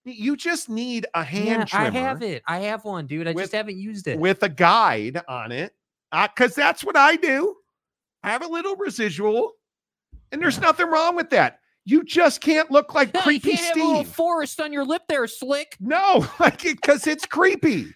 You 0.05 0.37
just 0.37 0.69
need 0.69 1.05
a 1.15 1.23
hand 1.23 1.69
Yeah, 1.73 1.79
I 1.81 1.89
have 1.89 2.21
it. 2.21 2.41
I 2.47 2.59
have 2.59 2.85
one, 2.85 3.07
dude. 3.07 3.27
I 3.27 3.31
With- 3.33 3.43
just 3.45 3.53
haven't 3.53 3.77
used 3.77 4.07
it. 4.07 4.17
with 4.19 4.41
a 4.43 4.49
guide 4.49 5.21
on 5.27 5.51
it. 5.51 5.73
Because 6.11 6.55
that's 6.55 6.83
what 6.83 6.95
I 6.95 7.17
do. 7.17 7.55
I 8.23 8.29
have 8.31 8.41
a 8.43 8.47
little 8.47 8.75
residual, 8.77 9.51
and 10.31 10.41
there's 10.41 10.59
nothing 10.59 10.87
wrong 10.87 11.15
with 11.17 11.29
that. 11.31 11.59
You 11.87 12.03
just 12.03 12.41
can't 12.41 12.69
look 12.69 12.93
like 12.93 13.13
No, 13.13 13.19
you 13.21 13.23
creepy 13.39 13.51
can't 13.51 13.77
have 13.77 13.77
a 13.77 13.87
little 13.87 14.03
forest 14.03 14.59
on 14.59 14.73
your 14.73 14.83
lip 14.83 15.03
there, 15.07 15.25
slick. 15.25 15.77
No, 15.79 16.27
like 16.39 16.61
because 16.61 17.07
it's 17.07 17.25
creepy. 17.25 17.87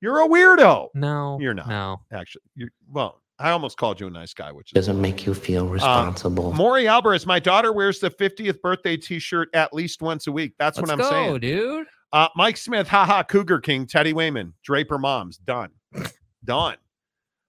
You're 0.00 0.20
a 0.20 0.28
weirdo. 0.28 0.90
No, 0.94 1.36
You're 1.40 1.54
not. 1.54 1.68
No. 1.68 2.00
Actually, 2.12 2.42
you 2.54 2.68
well, 2.88 3.20
I 3.40 3.50
almost 3.50 3.78
called 3.78 4.00
you 4.00 4.06
a 4.06 4.10
nice 4.10 4.32
guy, 4.32 4.52
which 4.52 4.70
Doesn't 4.70 5.00
make 5.00 5.26
you 5.26 5.34
feel 5.34 5.66
responsible. 5.66 6.52
Maury 6.52 6.86
Alvarez. 6.86 7.26
My 7.26 7.40
daughter 7.40 7.72
wears 7.72 7.98
the 7.98 8.10
50th 8.10 8.60
birthday 8.60 8.96
T-shirt 8.96 9.48
at 9.54 9.74
least 9.74 10.02
once 10.02 10.28
a 10.28 10.32
week. 10.32 10.54
That's 10.60 10.78
Let's 10.78 10.88
what 10.88 10.92
I'm 10.92 10.98
go, 10.98 11.10
saying. 11.10 11.40
dude. 11.40 11.86
Uh, 12.12 12.28
Mike 12.36 12.56
Smith, 12.56 12.86
haha, 12.86 13.24
Cougar 13.24 13.58
King, 13.58 13.86
Teddy 13.86 14.12
Wayman, 14.12 14.54
Draper 14.62 14.98
Moms, 14.98 15.38
done. 15.38 15.70
done. 16.44 16.76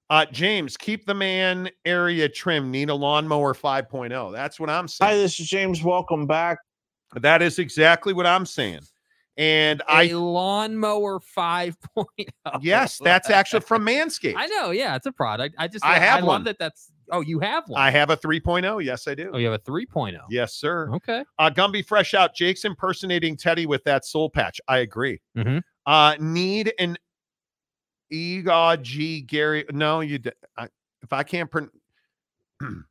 Uh, 0.10 0.26
James, 0.32 0.78
keep 0.78 1.06
the 1.06 1.14
man 1.14 1.70
area 1.86 2.30
trim. 2.30 2.72
Need 2.72 2.90
a 2.90 2.96
lawnmower 2.96 3.54
5.0. 3.54 4.32
That's 4.32 4.60
what 4.60 4.70
I'm 4.70 4.88
saying. 4.88 5.12
Hi, 5.12 5.18
this 5.18 5.40
is 5.40 5.48
James. 5.48 5.84
Welcome 5.84 6.26
back. 6.26 6.60
That 7.16 7.42
is 7.42 7.60
exactly 7.60 8.14
what 8.14 8.26
I'm 8.26 8.46
saying. 8.46 8.82
And 9.38 9.82
A 9.82 9.92
I, 9.92 10.04
lawnmower 10.14 11.20
5.0. 11.20 12.06
yes, 12.62 12.98
that's 13.04 13.30
actually 13.30 13.60
from 13.62 13.86
Manscaped. 13.86 14.36
I 14.38 14.48
know. 14.48 14.72
Yeah, 14.72 14.96
it's 14.96 15.06
a 15.06 15.12
product. 15.12 15.56
I 15.60 15.68
just 15.68 15.86
I 15.86 16.00
have 16.00 16.22
love 16.22 16.28
one. 16.28 16.44
that. 16.46 16.58
That's 16.58 16.92
oh, 17.12 17.22
you 17.22 17.40
have 17.40 17.68
one. 17.68 17.80
I 17.80 17.92
have 17.92 18.10
a 18.10 18.18
3.0. 18.18 18.84
Yes, 18.84 19.08
I 19.08 19.14
do. 19.14 19.30
oh, 19.34 19.38
you 19.38 19.46
have 19.48 19.60
a 19.60 19.64
3.0. 19.72 20.18
Yes, 20.30 20.54
sir. 20.56 20.90
Okay. 20.96 21.24
Uh, 21.38 21.52
Gumby 21.52 21.86
Fresh 21.86 22.14
Out. 22.16 22.34
Jake's 22.34 22.66
impersonating 22.66 23.38
Teddy 23.38 23.66
with 23.68 23.84
that 23.84 24.06
soul 24.06 24.30
patch. 24.30 24.60
I 24.68 24.80
agree. 24.80 25.20
Mhm. 25.38 25.62
Uh, 25.86 26.16
need 26.20 26.74
an 26.80 26.98
Egod 28.12 28.82
G 28.82 29.22
Gary. 29.22 29.66
No, 29.72 30.02
you. 30.02 30.20
I, 30.58 30.68
if 31.02 31.12
I 31.12 31.24
can't 31.24 31.50
print. 31.50 31.70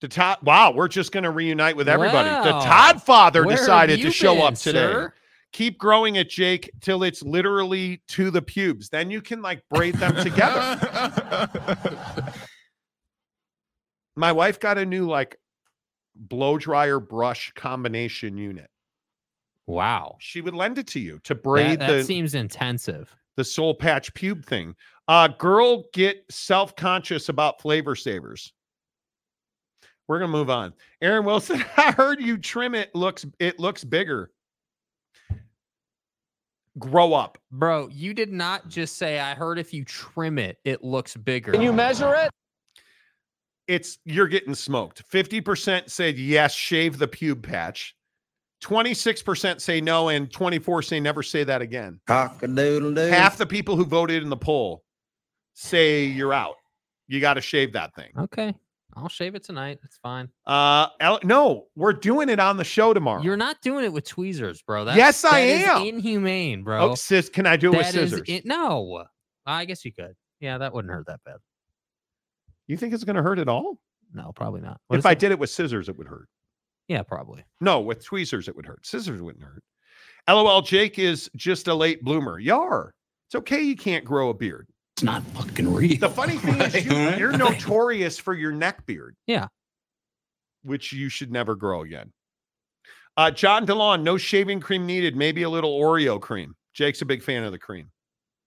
The 0.00 0.08
Todd, 0.08 0.38
wow, 0.42 0.72
we're 0.72 0.88
just 0.88 1.12
going 1.12 1.24
to 1.24 1.30
reunite 1.30 1.76
with 1.76 1.86
everybody. 1.86 2.30
The 2.30 2.54
Wow. 2.54 2.64
Todd 2.64 3.02
father 3.02 3.44
Where 3.44 3.54
decided 3.54 4.00
to 4.00 4.10
show 4.10 4.34
been, 4.36 4.42
up 4.44 4.54
today. 4.54 4.78
sir? 4.78 5.14
Keep 5.52 5.76
growing 5.76 6.16
it, 6.16 6.30
Jake, 6.30 6.70
till 6.80 7.02
it's 7.02 7.22
literally 7.22 8.00
to 8.08 8.30
the 8.30 8.40
pubes. 8.40 8.88
Then 8.88 9.10
you 9.10 9.20
can 9.20 9.42
like 9.42 9.62
braid 9.68 9.96
them 9.96 10.14
together. 10.16 11.50
My 14.16 14.32
wife 14.32 14.58
got 14.58 14.78
a 14.78 14.86
new 14.86 15.06
like 15.06 15.36
blow 16.14 16.56
dryer 16.56 16.98
brush 16.98 17.52
combination 17.54 18.38
unit. 18.38 18.70
Wow. 19.66 20.16
She 20.18 20.40
would 20.40 20.54
lend 20.54 20.78
it 20.78 20.86
to 20.88 20.98
you 21.00 21.20
to 21.24 21.34
That, 21.34 21.42
braid 21.42 21.80
that 21.80 21.90
the 21.90 22.04
seems 22.04 22.34
intensive. 22.34 23.14
The 23.36 23.44
soul 23.44 23.74
patch 23.74 24.12
pube 24.14 24.44
thing. 24.44 24.74
Uh 25.08 25.28
girl 25.28 25.84
get 25.92 26.24
self-conscious 26.30 27.28
about 27.28 27.60
flavor 27.60 27.94
savers. 27.94 28.52
We're 30.08 30.18
gonna 30.18 30.32
move 30.32 30.50
on. 30.50 30.72
Aaron 31.02 31.24
Wilson, 31.24 31.64
I 31.76 31.92
heard 31.92 32.20
you 32.20 32.36
trim 32.36 32.74
it 32.74 32.94
looks 32.94 33.24
it 33.38 33.60
looks 33.60 33.84
bigger. 33.84 34.32
Grow 36.78 37.12
up. 37.12 37.38
Bro, 37.50 37.88
you 37.92 38.14
did 38.14 38.32
not 38.32 38.68
just 38.68 38.96
say, 38.96 39.18
I 39.18 39.34
heard 39.34 39.58
if 39.58 39.74
you 39.74 39.84
trim 39.84 40.38
it, 40.38 40.58
it 40.64 40.84
looks 40.84 41.16
bigger. 41.16 41.52
Can 41.52 41.62
you 41.62 41.72
measure 41.72 42.14
it? 42.14 42.30
It's 43.66 43.98
you're 44.04 44.28
getting 44.28 44.54
smoked. 44.54 45.08
50% 45.08 45.90
said 45.90 46.18
yes, 46.18 46.54
shave 46.54 46.98
the 46.98 47.06
pube 47.06 47.42
patch. 47.42 47.94
26% 48.62 49.60
say 49.60 49.80
no, 49.80 50.08
and 50.08 50.30
24 50.30 50.82
say 50.82 51.00
never 51.00 51.22
say 51.22 51.44
that 51.44 51.62
again. 51.62 52.00
Cock-a-doodle-doo. 52.06 53.00
Half 53.08 53.38
the 53.38 53.46
people 53.46 53.76
who 53.76 53.84
voted 53.84 54.22
in 54.22 54.28
the 54.28 54.36
poll 54.36 54.82
say 55.54 56.04
you're 56.04 56.32
out. 56.32 56.54
You 57.08 57.20
got 57.20 57.34
to 57.34 57.40
shave 57.40 57.72
that 57.72 57.94
thing. 57.94 58.10
Okay. 58.18 58.54
I'll 58.96 59.08
shave 59.08 59.34
it 59.34 59.44
tonight. 59.44 59.78
It's 59.84 59.98
fine. 60.02 60.28
Uh, 60.46 60.88
El- 61.00 61.20
no, 61.22 61.66
we're 61.76 61.92
doing 61.92 62.28
it 62.28 62.40
on 62.40 62.56
the 62.56 62.64
show 62.64 62.92
tomorrow. 62.92 63.22
You're 63.22 63.36
not 63.36 63.60
doing 63.62 63.84
it 63.84 63.92
with 63.92 64.04
tweezers, 64.06 64.62
bro. 64.62 64.84
That's, 64.84 64.96
Yes, 64.98 65.24
I 65.24 65.30
that 65.30 65.46
is 65.46 65.64
am. 65.68 65.82
inhumane, 65.82 66.62
bro. 66.64 66.90
oh, 66.90 66.94
sis, 66.96 67.28
can 67.28 67.46
I 67.46 67.56
do 67.56 67.72
it 67.72 67.76
with 67.78 67.92
That 67.92 67.94
is 68.00 68.10
scissors? 68.10 68.28
in- 68.28 68.42
no. 68.44 69.04
I 69.46 69.64
guess 69.64 69.84
you 69.84 69.92
could. 69.92 70.14
Yeah, 70.40 70.58
that 70.58 70.72
wouldn't 70.74 70.92
hurt 70.92 71.06
that 71.06 71.20
bad. 71.24 71.36
you 72.66 72.76
think 72.76 72.92
it's 72.94 73.04
going 73.04 73.16
to 73.16 73.22
hurt 73.22 73.38
at 73.38 73.48
all? 73.48 73.78
No, 74.12 74.32
probably 74.34 74.60
not. 74.60 74.80
What 74.88 74.98
if 74.98 75.06
I 75.06 75.12
it? 75.12 75.18
did 75.20 75.30
it 75.30 75.38
with 75.38 75.50
scissors, 75.50 75.88
it 75.88 75.96
would 75.96 76.08
hurt. 76.08 76.28
Yeah, 76.90 77.04
probably. 77.04 77.44
No, 77.60 77.78
with 77.78 78.04
tweezers, 78.04 78.48
it 78.48 78.56
would 78.56 78.66
hurt. 78.66 78.84
Scissors 78.84 79.22
wouldn't 79.22 79.44
hurt. 79.44 79.62
LOL, 80.28 80.60
Jake 80.60 80.98
is 80.98 81.30
just 81.36 81.68
a 81.68 81.74
late 81.74 82.02
bloomer. 82.02 82.40
You 82.40 82.56
are. 82.56 82.92
It's 83.28 83.36
okay. 83.36 83.60
You 83.62 83.76
can't 83.76 84.04
grow 84.04 84.30
a 84.30 84.34
beard. 84.34 84.66
It's 84.96 85.04
not 85.04 85.22
fucking 85.28 85.72
real. 85.72 85.98
The 85.98 86.08
funny 86.10 86.36
thing 86.36 86.60
is, 86.60 86.84
you, 86.84 86.92
you're 87.16 87.38
notorious 87.38 88.18
for 88.18 88.34
your 88.34 88.50
neck 88.50 88.84
beard. 88.86 89.14
Yeah. 89.28 89.46
Which 90.64 90.92
you 90.92 91.08
should 91.08 91.30
never 91.30 91.54
grow 91.54 91.82
again. 91.82 92.12
Uh, 93.16 93.30
John 93.30 93.68
DeLon, 93.68 94.02
no 94.02 94.16
shaving 94.16 94.58
cream 94.58 94.84
needed. 94.84 95.14
Maybe 95.14 95.44
a 95.44 95.48
little 95.48 95.78
Oreo 95.80 96.20
cream. 96.20 96.56
Jake's 96.74 97.02
a 97.02 97.06
big 97.06 97.22
fan 97.22 97.44
of 97.44 97.52
the 97.52 97.58
cream. 97.60 97.92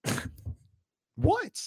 what? 1.16 1.62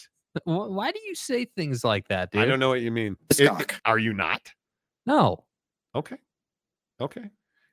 Why 0.45 0.93
do 0.93 1.01
you 1.07 1.15
say 1.15 1.47
things 1.57 1.85
like 1.85 2.09
that, 2.09 2.33
dude? 2.33 2.43
I 2.43 2.45
don't 2.45 2.61
know 2.61 2.69
what 2.69 2.83
you 2.83 2.91
mean. 2.91 3.17
It's 3.31 3.41
It- 3.41 3.79
are 3.87 3.99
you 3.99 4.13
not? 4.13 4.53
No. 5.07 5.45
Okay. 5.95 6.17
Okay. 7.01 7.25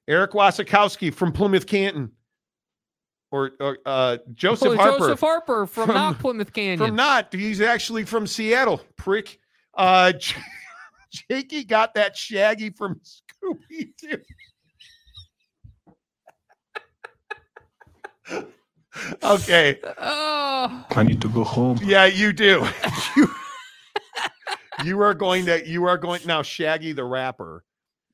Eric 0.08 0.32
Wasikowski 0.32 1.14
from 1.14 1.32
Plymouth 1.32 1.66
Canton. 1.66 2.12
Or, 3.32 3.52
or 3.60 3.78
uh, 3.86 4.18
Joseph 4.34 4.74
Oh, 4.74 4.76
Harper. 4.76 5.00
Joseph 5.00 5.20
Harper 5.22 5.66
from, 5.66 5.88
From- 5.88 5.96
Knock 5.96 6.20
Plymouth 6.20 6.54
Canyon. 6.54 6.78
From 6.78 6.96
not. 6.96 7.34
He's 7.34 7.62
actually 7.62 8.04
from 8.06 8.28
Seattle. 8.28 8.82
Prick. 8.98 9.40
Uh 9.76 10.12
J- 10.20 10.36
Jakey 11.32 11.64
got 11.64 11.96
that 11.96 12.16
Shaggy 12.16 12.70
from 12.70 13.00
Scooby 13.02 13.90
Doo. 13.98 14.18
okay. 19.24 19.80
oh, 19.98 20.86
I 20.92 21.04
need 21.04 21.22
to 21.22 21.30
go 21.30 21.44
home. 21.44 21.80
Yeah, 21.84 22.06
you 22.06 22.34
do. 22.34 22.68
you, 23.18 23.28
you 24.84 25.02
are 25.02 25.14
going 25.14 25.46
to 25.48 25.68
you 25.68 25.86
are 25.86 25.98
going 25.98 26.22
now, 26.26 26.42
Shaggy 26.42 26.94
the 26.94 27.04
rapper. 27.04 27.64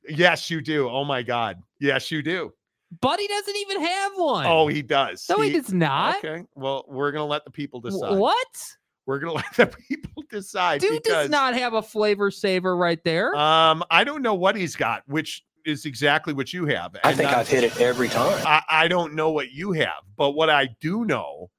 Yes, 0.07 0.49
you 0.49 0.61
do. 0.61 0.89
Oh 0.89 1.03
my 1.03 1.21
god. 1.23 1.57
Yes, 1.79 2.11
you 2.11 2.21
do. 2.21 2.53
Buddy 3.01 3.27
doesn't 3.27 3.55
even 3.55 3.81
have 3.81 4.11
one. 4.15 4.45
Oh, 4.47 4.67
he 4.67 4.81
does. 4.81 5.25
no, 5.29 5.39
he 5.41 5.51
does 5.51 5.71
not. 5.71 6.17
Okay. 6.17 6.43
Well, 6.55 6.85
we're 6.87 7.11
gonna 7.11 7.25
let 7.25 7.45
the 7.45 7.51
people 7.51 7.79
decide. 7.81 8.17
What? 8.17 8.75
We're 9.05 9.19
gonna 9.19 9.33
let 9.33 9.53
the 9.55 9.67
people 9.67 10.23
decide. 10.29 10.81
Dude 10.81 11.03
because, 11.03 11.23
does 11.25 11.29
not 11.29 11.53
have 11.53 11.73
a 11.73 11.81
flavor 11.81 12.31
saver 12.31 12.75
right 12.75 13.03
there. 13.03 13.35
Um, 13.35 13.83
I 13.91 14.03
don't 14.03 14.21
know 14.21 14.33
what 14.33 14.55
he's 14.55 14.75
got, 14.75 15.03
which 15.07 15.43
is 15.65 15.85
exactly 15.85 16.33
what 16.33 16.51
you 16.51 16.65
have. 16.65 16.95
I 17.03 17.13
think 17.13 17.29
not- 17.29 17.39
I've 17.39 17.47
hit 17.47 17.63
it 17.63 17.79
every 17.79 18.07
time. 18.07 18.41
I, 18.45 18.63
I 18.69 18.87
don't 18.87 19.13
know 19.13 19.29
what 19.29 19.51
you 19.51 19.71
have, 19.73 20.03
but 20.17 20.31
what 20.31 20.49
I 20.49 20.69
do 20.81 21.05
know 21.05 21.51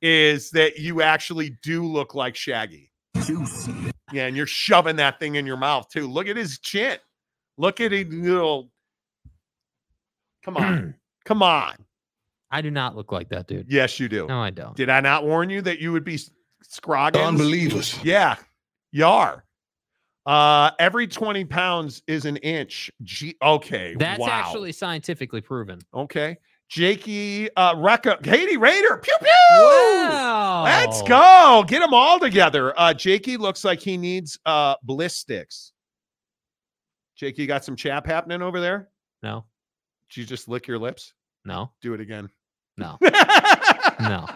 is 0.00 0.50
that 0.50 0.78
you 0.78 1.02
actually 1.02 1.56
do 1.62 1.84
look 1.84 2.14
like 2.14 2.36
Shaggy. 2.36 2.92
Yeah, 4.10 4.26
and 4.26 4.36
you're 4.36 4.46
shoving 4.46 4.96
that 4.96 5.20
thing 5.20 5.34
in 5.34 5.44
your 5.44 5.56
mouth 5.58 5.88
too. 5.90 6.06
Look 6.06 6.28
at 6.28 6.36
his 6.36 6.58
chin. 6.60 6.98
Look 7.58 7.80
at 7.80 7.92
his 7.92 8.06
little. 8.06 8.70
Come 10.44 10.56
on, 10.56 10.94
come 11.26 11.42
on. 11.42 11.74
I 12.50 12.62
do 12.62 12.70
not 12.70 12.96
look 12.96 13.12
like 13.12 13.28
that, 13.28 13.48
dude. 13.48 13.66
Yes, 13.68 14.00
you 14.00 14.08
do. 14.08 14.26
No, 14.28 14.40
I 14.40 14.48
don't. 14.48 14.74
Did 14.74 14.88
I 14.88 15.00
not 15.00 15.26
warn 15.26 15.50
you 15.50 15.60
that 15.62 15.78
you 15.78 15.92
would 15.92 16.04
be 16.04 16.16
scrogging? 16.16 17.20
scroggins? 17.20 17.26
Unbelievers. 17.26 17.98
Yeah, 18.02 18.36
you 18.92 19.04
are. 19.04 19.44
Uh, 20.24 20.70
every 20.78 21.06
20 21.06 21.44
pounds 21.46 22.02
is 22.06 22.24
an 22.24 22.36
inch. 22.38 22.90
G- 23.02 23.36
okay. 23.42 23.94
That's 23.98 24.20
wow. 24.20 24.28
actually 24.28 24.72
scientifically 24.72 25.40
proven. 25.40 25.80
okay. 25.92 26.38
Jakey, 26.68 27.48
uh, 27.56 27.74
Recca, 27.74 28.22
Katie 28.22 28.58
Raider, 28.58 28.98
pew 28.98 29.14
pew. 29.20 29.28
Wow. 29.52 30.64
Let's 30.64 31.00
go. 31.02 31.64
Get 31.66 31.80
them 31.80 31.94
all 31.94 32.20
together. 32.20 32.78
Uh, 32.78 32.92
Jakey 32.92 33.38
looks 33.38 33.64
like 33.64 33.80
he 33.80 33.96
needs 33.96 34.38
uh 34.44 34.74
bliss 34.82 35.16
sticks. 37.18 37.30
Jakey, 37.32 37.42
you 37.42 37.48
got 37.48 37.64
some 37.64 37.76
chap 37.76 38.06
happening 38.06 38.42
over 38.42 38.60
there? 38.60 38.88
No, 39.22 39.44
Did 40.10 40.20
you 40.20 40.26
just 40.26 40.48
lick 40.48 40.66
your 40.66 40.78
lips? 40.78 41.12
no, 41.44 41.72
Do 41.82 41.94
it 41.94 42.00
again. 42.00 42.28
no, 42.76 42.98
no. 44.00 44.26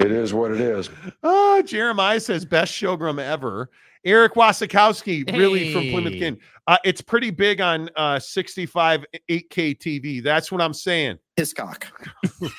It 0.00 0.10
is 0.10 0.34
what 0.34 0.50
it 0.50 0.60
is. 0.60 0.90
Oh, 1.22 1.62
Jeremiah 1.62 2.18
says 2.18 2.44
best 2.44 2.72
showroom 2.72 3.18
ever. 3.20 3.70
Eric 4.04 4.34
Wasikowski, 4.34 5.24
really 5.36 5.72
from 5.72 5.82
Plymouth 5.90 6.14
Hey. 6.14 6.18
Kin. 6.18 6.38
Uh, 6.66 6.76
it's 6.84 7.00
pretty 7.00 7.30
big 7.30 7.60
on 7.60 7.88
uh 7.96 8.18
65 8.18 9.04
8K 9.30 9.78
TV. 9.78 10.22
That's 10.22 10.50
what 10.50 10.60
I'm 10.60 10.74
saying. 10.74 11.18
His 11.36 11.52
cock. 11.52 11.86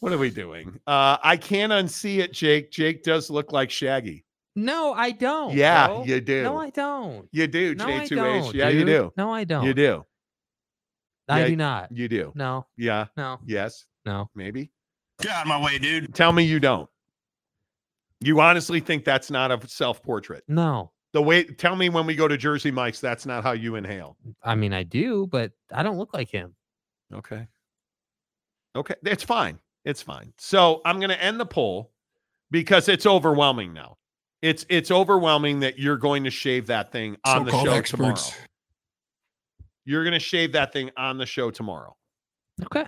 What 0.00 0.12
are 0.12 0.18
we 0.18 0.30
doing? 0.30 0.78
Uh, 0.86 1.16
I 1.24 1.36
can't 1.36 1.72
unsee 1.72 2.18
it, 2.18 2.32
Jake. 2.32 2.70
Jake 2.70 3.02
does 3.02 3.30
look 3.30 3.50
like 3.50 3.68
Shaggy. 3.68 4.24
No, 4.58 4.92
I 4.92 5.12
don't. 5.12 5.54
yeah, 5.54 5.86
bro. 5.86 6.04
you 6.04 6.20
do. 6.20 6.42
No, 6.42 6.58
I 6.58 6.70
don't. 6.70 7.28
you 7.32 7.46
do, 7.46 7.74
No, 7.74 7.86
I 7.86 7.90
J2H. 8.06 8.08
don't. 8.16 8.54
Yeah, 8.54 8.68
you 8.68 8.84
do. 8.84 9.12
No, 9.16 9.32
I 9.32 9.44
don't. 9.44 9.64
You 9.64 9.74
do. 9.74 10.04
I 11.28 11.40
Yeah, 11.40 11.46
do 11.48 11.56
not. 11.56 11.92
You 11.92 12.08
do. 12.08 12.32
No, 12.34 12.66
Yeah. 12.76 13.06
no, 13.16 13.38
Yes. 13.44 13.84
no. 14.04 14.30
Maybe. 14.34 14.70
Get 15.20 15.30
out 15.32 15.42
of 15.42 15.48
my 15.48 15.62
way, 15.62 15.78
dude. 15.78 16.14
Tell 16.14 16.32
me 16.32 16.42
you 16.44 16.58
don't. 16.60 16.88
You 18.20 18.40
honestly 18.40 18.80
think 18.80 19.04
that's 19.04 19.30
not 19.30 19.50
a 19.52 19.68
self 19.68 20.02
portrait? 20.02 20.42
No. 20.48 20.90
The 21.12 21.22
way, 21.22 21.44
tell 21.44 21.76
me 21.76 21.88
when 21.88 22.04
we 22.06 22.14
go 22.14 22.28
to 22.28 22.36
Jersey 22.36 22.70
Mike's, 22.70 23.00
that's 23.00 23.24
not 23.26 23.42
how 23.42 23.52
you 23.52 23.76
inhale. 23.76 24.16
I 24.42 24.54
mean, 24.56 24.72
I 24.72 24.82
do, 24.82 25.26
but 25.26 25.52
I 25.72 25.82
don't 25.82 25.96
look 25.98 26.12
like 26.12 26.28
him. 26.30 26.54
Okay. 27.14 27.46
Okay. 28.76 28.94
It's 29.04 29.22
fine. 29.24 29.58
It's 29.84 30.02
fine. 30.02 30.32
So 30.36 30.82
I'm 30.84 30.98
going 30.98 31.10
to 31.10 31.22
end 31.22 31.38
the 31.40 31.46
poll 31.46 31.92
because 32.50 32.88
it's 32.88 33.06
overwhelming 33.06 33.72
now. 33.72 33.96
It's 34.42 34.64
it's 34.68 34.90
overwhelming 34.90 35.60
that 35.60 35.78
you're 35.78 35.96
going 35.96 36.24
to 36.24 36.30
shave 36.30 36.66
that 36.68 36.92
thing 36.92 37.16
on 37.24 37.44
the 37.44 37.50
So-called 37.50 37.66
show 37.68 37.72
experts. 37.74 38.28
tomorrow. 38.30 38.44
You're 39.84 40.04
going 40.04 40.14
to 40.14 40.20
shave 40.20 40.52
that 40.52 40.72
thing 40.72 40.90
on 40.96 41.16
the 41.18 41.26
show 41.26 41.50
tomorrow, 41.50 41.96
Okay. 42.66 42.84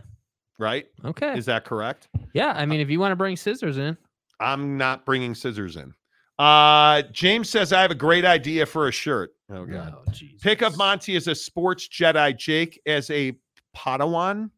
right? 0.59 0.87
Okay. 1.05 1.37
Is 1.37 1.47
that 1.47 1.65
correct? 1.65 2.09
yeah. 2.35 2.53
I 2.55 2.67
mean, 2.67 2.81
if 2.81 2.91
you 2.91 3.01
want 3.01 3.13
to 3.13 3.17
bring 3.17 3.37
scissors 3.37 3.79
in, 3.79 3.97
I'm 4.39 4.77
not 4.77 5.05
bringing 5.07 5.35
scissors 5.35 5.77
in. 5.77 5.93
Uh, 6.39 7.03
James 7.13 7.51
says 7.51 7.73
I 7.73 7.83
have 7.83 7.91
a 7.91 7.95
great 7.97 8.25
idea 8.25 8.65
for 8.67 8.89
a 8.89 8.93
shirt. 8.93 9.31
Oh 9.51 9.65
god. 9.67 9.95
Oh, 9.97 10.11
Jesus. 10.13 10.41
Pick 10.43 10.63
up 10.63 10.77
Monty 10.77 11.17
as 11.17 11.27
a 11.27 11.35
sports 11.35 11.89
Jedi, 11.89 12.37
Jake 12.39 12.81
as 12.87 13.11
a 13.11 13.37
Padawan. 13.77 14.51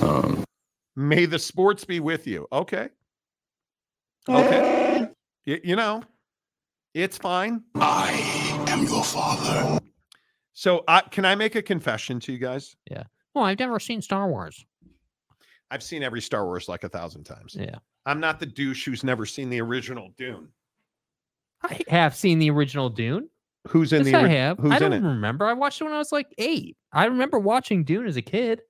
Um, 0.00 0.44
May 0.96 1.26
the 1.26 1.38
sports 1.38 1.84
be 1.84 2.00
with 2.00 2.26
you. 2.26 2.46
Okay. 2.50 2.88
Okay. 4.28 5.06
Y- 5.46 5.60
you 5.64 5.76
know, 5.76 6.02
it's 6.98 7.16
fine. 7.16 7.62
I 7.76 8.64
am 8.68 8.84
your 8.84 9.04
father. 9.04 9.78
So, 10.52 10.82
uh, 10.88 11.02
can 11.02 11.24
I 11.24 11.36
make 11.36 11.54
a 11.54 11.62
confession 11.62 12.18
to 12.20 12.32
you 12.32 12.38
guys? 12.38 12.74
Yeah. 12.90 13.04
Well, 13.34 13.44
I've 13.44 13.58
never 13.60 13.78
seen 13.78 14.02
Star 14.02 14.28
Wars. 14.28 14.66
I've 15.70 15.82
seen 15.82 16.02
every 16.02 16.20
Star 16.20 16.44
Wars 16.44 16.68
like 16.68 16.82
a 16.82 16.88
thousand 16.88 17.24
times. 17.24 17.56
Yeah. 17.58 17.76
I'm 18.04 18.18
not 18.18 18.40
the 18.40 18.46
douche 18.46 18.84
who's 18.84 19.04
never 19.04 19.26
seen 19.26 19.50
the 19.50 19.60
original 19.60 20.12
Dune. 20.18 20.48
I 21.62 21.80
have 21.88 22.16
seen 22.16 22.38
the 22.38 22.50
original 22.50 22.88
Dune. 22.88 23.28
Who's 23.68 23.92
in 23.92 24.04
yes, 24.04 24.12
the 24.12 24.18
I 24.18 24.28
have. 24.28 24.58
Who's 24.58 24.72
I 24.72 24.76
in 24.76 24.82
don't 24.82 24.92
it? 24.92 25.02
remember. 25.02 25.46
I 25.46 25.52
watched 25.52 25.80
it 25.80 25.84
when 25.84 25.92
I 25.92 25.98
was 25.98 26.10
like 26.10 26.32
eight. 26.38 26.76
I 26.92 27.04
remember 27.04 27.38
watching 27.38 27.84
Dune 27.84 28.06
as 28.06 28.16
a 28.16 28.22
kid. 28.22 28.62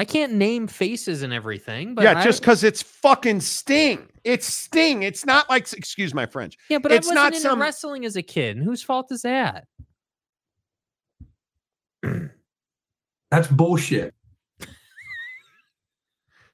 I 0.00 0.04
can't 0.04 0.32
name 0.34 0.68
faces 0.68 1.22
and 1.22 1.32
everything, 1.32 1.94
but 1.96 2.04
yeah, 2.04 2.18
I- 2.20 2.22
just 2.24 2.40
because 2.40 2.62
it's 2.62 2.80
fucking 2.82 3.40
Sting. 3.40 4.06
It's 4.22 4.46
Sting. 4.46 5.02
It's 5.02 5.26
not 5.26 5.50
like 5.50 5.72
excuse 5.72 6.14
my 6.14 6.24
French. 6.24 6.56
yeah, 6.70 6.78
but 6.78 6.92
it's 6.92 7.08
I 7.08 7.10
wasn't 7.10 7.14
not 7.16 7.26
into 7.34 7.40
some- 7.40 7.60
wrestling 7.60 8.04
as 8.04 8.14
a 8.16 8.22
kid. 8.22 8.56
And 8.56 8.64
whose 8.64 8.80
fault 8.82 9.10
is 9.10 9.22
that? 9.22 9.66
That's 13.30 13.48
bullshit. 13.48 14.14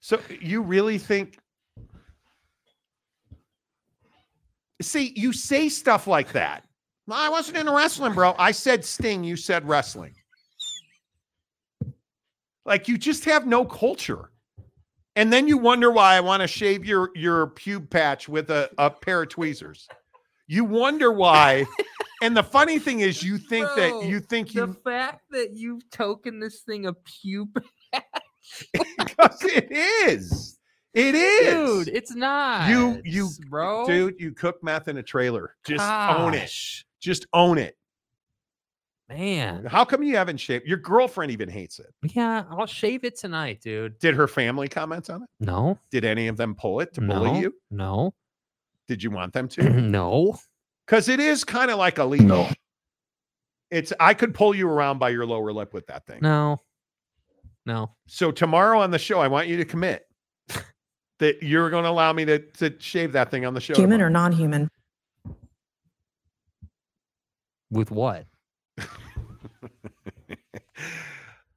So 0.00 0.20
you 0.40 0.60
really 0.62 0.98
think? 0.98 1.38
See, 4.82 5.12
you 5.16 5.32
say 5.32 5.68
stuff 5.68 6.06
like 6.06 6.32
that. 6.32 6.64
I 7.10 7.28
wasn't 7.28 7.58
into 7.58 7.72
wrestling, 7.72 8.12
bro. 8.14 8.34
I 8.38 8.50
said 8.52 8.84
Sting. 8.84 9.22
You 9.24 9.36
said 9.36 9.66
wrestling. 9.68 10.14
Like 12.66 12.88
you 12.88 12.96
just 12.98 13.24
have 13.26 13.46
no 13.46 13.64
culture. 13.64 14.30
And 15.16 15.32
then 15.32 15.46
you 15.46 15.58
wonder 15.58 15.90
why 15.90 16.16
I 16.16 16.20
want 16.20 16.40
to 16.42 16.46
shave 16.48 16.84
your 16.84 17.10
your 17.14 17.48
pube 17.48 17.88
patch 17.90 18.28
with 18.28 18.50
a, 18.50 18.70
a 18.78 18.90
pair 18.90 19.22
of 19.22 19.28
tweezers. 19.28 19.86
You 20.46 20.64
wonder 20.64 21.12
why. 21.12 21.66
and 22.22 22.36
the 22.36 22.42
funny 22.42 22.78
thing 22.78 23.00
is, 23.00 23.22
you 23.22 23.38
think 23.38 23.66
that 23.76 24.04
you 24.06 24.18
think 24.20 24.54
you 24.54 24.66
the 24.66 24.74
fact 24.74 25.22
that 25.30 25.52
you've 25.52 25.88
token 25.90 26.40
this 26.40 26.62
thing 26.62 26.86
a 26.86 26.92
pupe, 26.94 27.62
because 28.72 29.42
it 29.42 29.68
is. 29.70 30.58
It 30.92 31.14
is. 31.16 31.86
dude, 31.86 31.94
it's 31.96 32.14
not. 32.14 32.68
You- 32.70 33.00
you- 33.04 33.30
bro, 33.48 33.84
Dude, 33.86 34.14
you 34.20 34.32
cook 34.32 34.62
meth 34.62 34.86
in 34.88 34.96
a 34.96 35.02
trailer. 35.02 35.56
Just 35.66 35.82
own 35.82 36.34
it. 36.34 36.52
Just 37.00 37.26
own 37.32 37.58
it. 37.58 37.76
Man. 39.08 39.64
How 39.66 39.84
come 39.84 40.02
you 40.02 40.16
haven't 40.16 40.38
shaved? 40.38 40.66
Your 40.66 40.76
girlfriend 40.78 41.30
even 41.32 41.48
hates 41.48 41.78
it. 41.78 41.92
Yeah, 42.14 42.44
I'll 42.50 42.66
shave 42.66 43.04
it 43.04 43.16
tonight, 43.18 43.60
dude. 43.62 43.98
Did 43.98 44.14
her 44.14 44.26
family 44.28 44.68
comment 44.68 45.10
on 45.10 45.22
it? 45.22 45.28
No, 45.40 45.78
Did 45.90 46.04
any 46.04 46.28
of 46.28 46.36
them 46.36 46.54
pull 46.54 46.80
it 46.80 46.94
to 46.94 47.00
bully 47.00 47.32
no, 47.32 47.40
you? 47.40 47.54
no, 47.70 48.14
Did 48.88 49.02
you 49.02 49.10
want 49.10 49.32
them 49.32 49.48
to? 49.48 49.62
no. 49.80 50.36
Because 50.86 51.08
it 51.08 51.18
is 51.20 51.44
kind 51.44 51.70
of 51.70 51.78
like 51.78 51.98
illegal. 51.98 52.26
No. 52.28 52.50
It's 53.70 53.92
I 53.98 54.12
could 54.14 54.34
pull 54.34 54.54
you 54.54 54.68
around 54.68 54.98
by 54.98 55.08
your 55.08 55.24
lower 55.26 55.52
lip 55.52 55.72
with 55.72 55.86
that 55.86 56.06
thing. 56.06 56.18
No. 56.20 56.60
No. 57.66 57.90
So 58.06 58.30
tomorrow 58.30 58.80
on 58.80 58.90
the 58.90 58.98
show, 58.98 59.18
I 59.20 59.28
want 59.28 59.48
you 59.48 59.56
to 59.56 59.64
commit 59.64 60.06
that 61.18 61.42
you're 61.42 61.70
going 61.70 61.84
to 61.84 61.90
allow 61.90 62.12
me 62.12 62.26
to 62.26 62.38
to 62.38 62.74
shave 62.78 63.12
that 63.12 63.30
thing 63.30 63.46
on 63.46 63.54
the 63.54 63.60
show. 63.60 63.72
Human 63.74 63.98
tomorrow. 64.00 64.08
or 64.08 64.10
non-human? 64.10 64.70
With 67.70 67.90
what? 67.90 68.26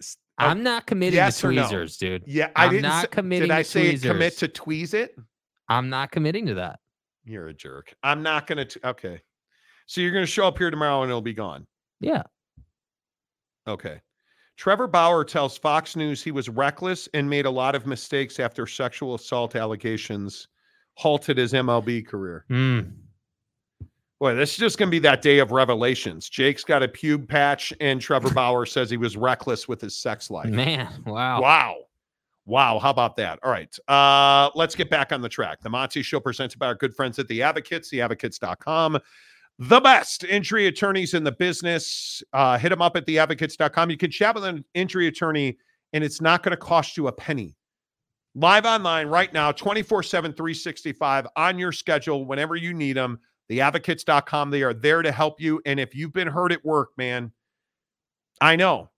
S- 0.02 0.18
I'm 0.38 0.64
not 0.64 0.86
committing 0.86 1.16
yes 1.18 1.40
to 1.42 1.48
or 1.48 1.52
no? 1.52 1.62
tweezers, 1.64 1.98
dude. 1.98 2.24
Yeah, 2.28 2.50
I 2.56 2.66
I'm 2.66 2.72
didn't. 2.72 2.84
not 2.84 3.12
committing 3.12 3.48
Did 3.50 3.56
I 3.56 3.64
to 3.64 3.70
say 3.70 3.98
commit 3.98 4.38
to 4.38 4.48
tweeze 4.48 4.94
it? 4.94 5.16
I'm 5.70 5.90
not 5.90 6.12
committing 6.12 6.46
to 6.48 6.54
that. 6.56 6.80
You're 7.26 7.48
a 7.48 7.54
jerk. 7.54 7.94
I'm 8.04 8.24
not 8.24 8.48
going 8.48 8.66
to. 8.68 8.88
Okay. 8.90 9.22
So 9.86 10.02
you're 10.02 10.12
going 10.12 10.26
to 10.26 10.32
show 10.32 10.48
up 10.48 10.58
here 10.58 10.70
tomorrow 10.72 11.02
and 11.02 11.10
it'll 11.10 11.22
be 11.22 11.34
gone. 11.34 11.66
Yeah. 12.00 12.24
Okay. 13.68 14.02
Trevor 14.58 14.88
Bauer 14.88 15.24
tells 15.24 15.58
Fox 15.58 15.96
News 15.96 16.24
he 16.24 16.32
was 16.32 16.50
reckless 16.50 17.08
and 17.14 17.30
made 17.30 17.46
a 17.46 17.50
lot 17.50 17.76
of 17.76 17.86
mistakes 17.86 18.40
after 18.40 18.66
sexual 18.66 19.14
assault 19.16 19.56
allegations 19.56 20.48
halted 20.96 21.38
his 21.38 21.54
MLB 21.54 22.06
career. 22.08 22.46
Mm. 22.50 22.94
Boy, 24.20 24.34
this 24.34 24.52
is 24.52 24.58
just 24.58 24.78
going 24.80 24.90
to 24.90 24.92
be 24.92 25.00
that 25.00 25.22
day 25.22 25.38
of 25.40 25.52
revelations. 25.52 26.28
Jake's 26.28 26.64
got 26.64 26.82
a 26.82 26.88
pube 26.88 27.28
patch, 27.28 27.72
and 27.80 28.02
Trevor 28.02 28.30
Bauer 28.34 28.66
says 28.66 28.90
he 28.90 28.98
was 28.98 29.16
reckless 29.16 29.68
with 29.68 29.80
his 29.80 29.96
sex 29.96 30.32
life. 30.32 30.50
Man, 30.50 30.92
wow. 31.06 31.42
Wow. 31.42 31.76
Wow. 32.46 32.80
How 32.80 32.90
about 32.90 33.16
that? 33.18 33.40
All 33.44 33.52
right. 33.52 33.78
Uh, 33.88 34.50
let's 34.56 34.74
get 34.74 34.90
back 34.90 35.12
on 35.12 35.22
the 35.22 35.30
track. 35.30 35.60
The 35.62 35.70
Monty 35.70 36.02
Show 36.02 36.20
presented 36.20 36.58
by 36.58 36.68
our 36.68 36.76
good 36.76 36.96
friends 36.96 37.20
at 37.20 37.28
the 37.28 37.44
Advocates, 37.44 37.92
theadvocates.com. 37.92 39.00
The 39.60 39.80
best 39.82 40.24
injury 40.24 40.68
attorneys 40.68 41.14
in 41.14 41.24
the 41.24 41.32
business. 41.32 42.24
Uh, 42.34 42.58
hit 42.58 42.70
them 42.70 42.82
up 42.82 42.96
at 42.96 43.06
theadvocates.com. 43.06 43.90
You 43.90 43.98
can 43.98 44.10
chat 44.10 44.34
with 44.34 44.46
an 44.46 44.64
injury 44.74 45.08
attorney, 45.08 45.58
and 45.94 46.04
it's 46.04 46.22
not 46.22 46.42
going 46.42 46.52
to 46.52 46.58
cost 46.58 46.96
you 46.96 47.08
a 47.08 47.12
penny. 47.12 47.56
Live 48.34 48.66
online 48.66 49.08
right 49.08 49.34
now, 49.34 49.52
24 49.52 50.04
7, 50.04 50.32
365 50.32 51.28
on 51.36 51.60
your 51.60 51.72
schedule 51.72 52.26
whenever 52.26 52.56
you 52.56 52.74
need 52.74 52.94
them. 52.94 53.20
Theadvocates.com. 53.50 54.52
They 54.52 54.64
are 54.64 54.74
there 54.74 55.02
to 55.02 55.12
help 55.12 55.40
you. 55.40 55.62
And 55.66 55.80
if 55.80 55.96
you've 55.96 56.14
been 56.14 56.28
hurt 56.28 56.52
at 56.52 56.64
work, 56.66 56.90
man, 56.98 57.32
I 58.42 58.56
know 58.56 58.90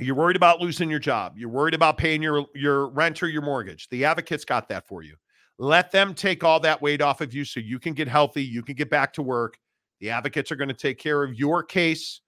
you're 0.00 0.14
worried 0.14 0.36
about 0.36 0.60
losing 0.60 0.88
your 0.88 1.00
job. 1.00 1.34
You're 1.36 1.48
worried 1.48 1.74
about 1.74 1.98
paying 1.98 2.22
your 2.22 2.46
your 2.54 2.88
rent 2.90 3.22
or 3.22 3.28
your 3.28 3.42
mortgage. 3.42 3.88
The 3.88 4.04
advocates 4.04 4.44
got 4.44 4.68
that 4.68 4.86
for 4.86 5.02
you. 5.02 5.16
Let 5.58 5.90
them 5.90 6.14
take 6.14 6.44
all 6.44 6.60
that 6.60 6.80
weight 6.80 7.02
off 7.02 7.20
of 7.20 7.34
you 7.34 7.44
so 7.44 7.58
you 7.58 7.80
can 7.80 7.92
get 7.92 8.06
healthy, 8.06 8.44
you 8.44 8.62
can 8.62 8.76
get 8.76 8.90
back 8.90 9.12
to 9.14 9.22
work. 9.22 9.58
The 10.00 10.10
advocates 10.10 10.52
are 10.52 10.56
going 10.56 10.68
to 10.68 10.74
take 10.74 10.98
care 10.98 11.24
of 11.24 11.34
your 11.34 11.64
case. 11.64 12.20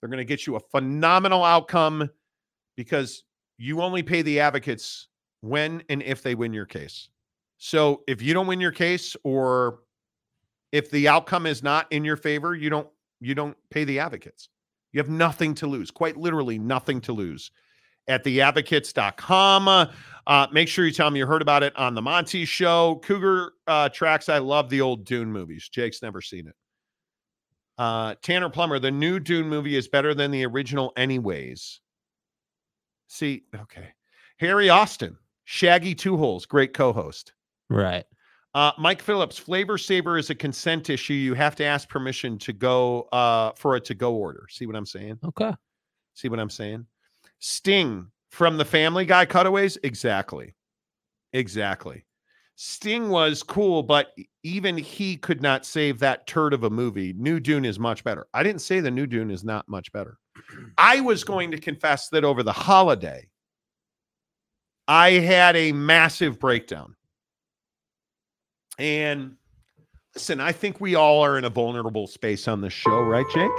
They're 0.00 0.08
going 0.08 0.18
to 0.18 0.24
get 0.24 0.46
you 0.46 0.54
a 0.54 0.60
phenomenal 0.60 1.42
outcome 1.42 2.08
because 2.76 3.24
you 3.58 3.82
only 3.82 4.02
pay 4.04 4.22
the 4.22 4.38
advocates 4.38 5.08
when 5.40 5.82
and 5.88 6.02
if 6.02 6.22
they 6.22 6.36
win 6.36 6.52
your 6.52 6.66
case. 6.66 7.08
So 7.58 8.02
if 8.06 8.22
you 8.22 8.34
don't 8.34 8.46
win 8.46 8.60
your 8.60 8.72
case 8.72 9.16
or 9.24 9.80
if 10.72 10.90
the 10.90 11.08
outcome 11.08 11.46
is 11.46 11.62
not 11.62 11.90
in 11.92 12.04
your 12.04 12.16
favor, 12.16 12.54
you 12.54 12.70
don't 12.70 12.88
you 13.20 13.34
don't 13.34 13.56
pay 13.70 13.84
the 13.84 13.98
advocates. 13.98 14.48
You 14.92 15.00
have 15.00 15.08
nothing 15.08 15.54
to 15.56 15.66
lose, 15.66 15.90
quite 15.90 16.16
literally 16.16 16.58
nothing 16.58 17.00
to 17.02 17.12
lose 17.12 17.50
at 18.08 18.24
theadvocates.com. 18.24 19.90
Uh, 20.26 20.46
make 20.52 20.68
sure 20.68 20.86
you 20.86 20.92
tell 20.92 21.10
me 21.10 21.20
you 21.20 21.26
heard 21.26 21.42
about 21.42 21.62
it 21.62 21.76
on 21.76 21.94
the 21.94 22.02
Monty 22.02 22.44
show. 22.44 23.00
Cougar 23.02 23.52
uh, 23.66 23.88
tracks. 23.88 24.28
I 24.28 24.38
love 24.38 24.70
the 24.70 24.80
old 24.80 25.04
Dune 25.04 25.30
movies. 25.30 25.68
Jake's 25.68 26.02
never 26.02 26.20
seen 26.20 26.48
it. 26.48 26.54
Uh, 27.78 28.14
Tanner 28.22 28.48
Plummer, 28.48 28.78
the 28.78 28.90
new 28.90 29.20
Dune 29.20 29.48
movie 29.48 29.76
is 29.76 29.86
better 29.86 30.14
than 30.14 30.30
the 30.30 30.46
original, 30.46 30.92
anyways. 30.96 31.80
See, 33.08 33.44
okay. 33.54 33.88
Harry 34.38 34.68
Austin, 34.68 35.16
Shaggy 35.44 35.94
Two 35.94 36.16
Holes, 36.16 36.46
great 36.46 36.72
co 36.72 36.92
host. 36.92 37.32
Right. 37.68 38.04
Uh, 38.56 38.72
Mike 38.78 39.02
Phillips, 39.02 39.36
flavor 39.36 39.76
saver 39.76 40.16
is 40.16 40.30
a 40.30 40.34
consent 40.34 40.88
issue. 40.88 41.12
You 41.12 41.34
have 41.34 41.54
to 41.56 41.64
ask 41.64 41.90
permission 41.90 42.38
to 42.38 42.54
go 42.54 43.02
uh, 43.12 43.52
for 43.52 43.76
a 43.76 43.80
to 43.80 43.94
go 43.94 44.14
order. 44.14 44.46
See 44.48 44.64
what 44.64 44.74
I'm 44.74 44.86
saying? 44.86 45.18
Okay. 45.22 45.52
See 46.14 46.30
what 46.30 46.40
I'm 46.40 46.48
saying? 46.48 46.86
Sting 47.38 48.06
from 48.30 48.56
the 48.56 48.64
Family 48.64 49.04
Guy 49.04 49.26
cutaways. 49.26 49.76
Exactly. 49.82 50.54
Exactly. 51.34 52.06
Sting 52.54 53.10
was 53.10 53.42
cool, 53.42 53.82
but 53.82 54.14
even 54.42 54.78
he 54.78 55.18
could 55.18 55.42
not 55.42 55.66
save 55.66 55.98
that 55.98 56.26
turd 56.26 56.54
of 56.54 56.64
a 56.64 56.70
movie. 56.70 57.12
New 57.12 57.38
Dune 57.38 57.66
is 57.66 57.78
much 57.78 58.04
better. 58.04 58.26
I 58.32 58.42
didn't 58.42 58.62
say 58.62 58.80
the 58.80 58.90
New 58.90 59.06
Dune 59.06 59.30
is 59.30 59.44
not 59.44 59.68
much 59.68 59.92
better. 59.92 60.16
I 60.78 61.02
was 61.02 61.24
going 61.24 61.50
to 61.50 61.58
confess 61.58 62.08
that 62.08 62.24
over 62.24 62.42
the 62.42 62.54
holiday, 62.54 63.28
I 64.88 65.10
had 65.10 65.56
a 65.56 65.72
massive 65.72 66.38
breakdown. 66.40 66.96
And 68.78 69.36
listen, 70.14 70.40
I 70.40 70.52
think 70.52 70.80
we 70.80 70.94
all 70.94 71.24
are 71.24 71.38
in 71.38 71.44
a 71.44 71.50
vulnerable 71.50 72.06
space 72.06 72.46
on 72.46 72.60
this 72.60 72.72
show, 72.72 73.00
right, 73.00 73.26
Jake? 73.34 73.50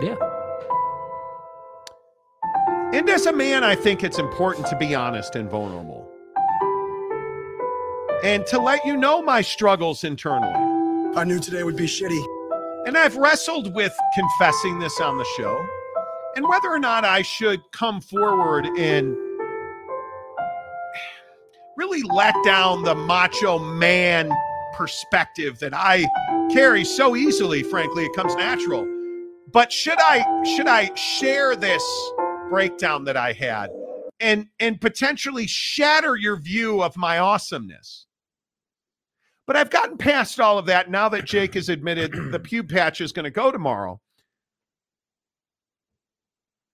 Yeah. 0.00 0.16
And 2.92 3.08
as 3.10 3.26
a 3.26 3.32
man, 3.32 3.64
I 3.64 3.74
think 3.74 4.04
it's 4.04 4.18
important 4.18 4.66
to 4.68 4.76
be 4.76 4.94
honest 4.94 5.36
and 5.36 5.50
vulnerable. 5.50 6.08
And 8.22 8.46
to 8.46 8.58
let 8.58 8.84
you 8.86 8.96
know 8.96 9.20
my 9.20 9.42
struggles 9.42 10.04
internally. 10.04 10.54
I 11.16 11.24
knew 11.24 11.38
today 11.40 11.62
would 11.62 11.76
be 11.76 11.86
shitty. 11.86 12.24
And 12.86 12.96
I've 12.96 13.16
wrestled 13.16 13.74
with 13.74 13.92
confessing 14.14 14.78
this 14.78 15.00
on 15.00 15.18
the 15.18 15.26
show. 15.36 15.66
and 16.36 16.46
whether 16.48 16.68
or 16.68 16.78
not 16.78 17.04
I 17.04 17.22
should 17.22 17.60
come 17.72 18.00
forward 18.00 18.66
and 18.78 19.16
really 21.76 22.02
let 22.02 22.34
down 22.44 22.82
the 22.82 22.94
macho 22.94 23.58
man 23.58 24.30
perspective 24.74 25.58
that 25.60 25.72
I 25.74 26.06
carry 26.52 26.84
so 26.84 27.16
easily. 27.16 27.62
Frankly, 27.62 28.04
it 28.04 28.14
comes 28.14 28.34
natural. 28.34 28.86
But 29.52 29.72
should 29.72 29.98
I 29.98 30.24
should 30.56 30.66
I 30.66 30.92
share 30.94 31.54
this 31.56 31.84
breakdown 32.50 33.04
that 33.04 33.16
I 33.16 33.32
had 33.32 33.70
and 34.20 34.48
and 34.58 34.80
potentially 34.80 35.46
shatter 35.46 36.16
your 36.16 36.36
view 36.36 36.82
of 36.82 36.96
my 36.96 37.18
awesomeness? 37.18 38.06
But 39.46 39.56
I've 39.56 39.70
gotten 39.70 39.96
past 39.96 40.40
all 40.40 40.58
of 40.58 40.66
that 40.66 40.90
now 40.90 41.08
that 41.10 41.24
Jake 41.24 41.54
has 41.54 41.68
admitted 41.68 42.12
the 42.32 42.40
pew 42.40 42.64
patch 42.64 43.00
is 43.00 43.12
going 43.12 43.24
to 43.24 43.30
go 43.30 43.50
tomorrow. 43.50 44.00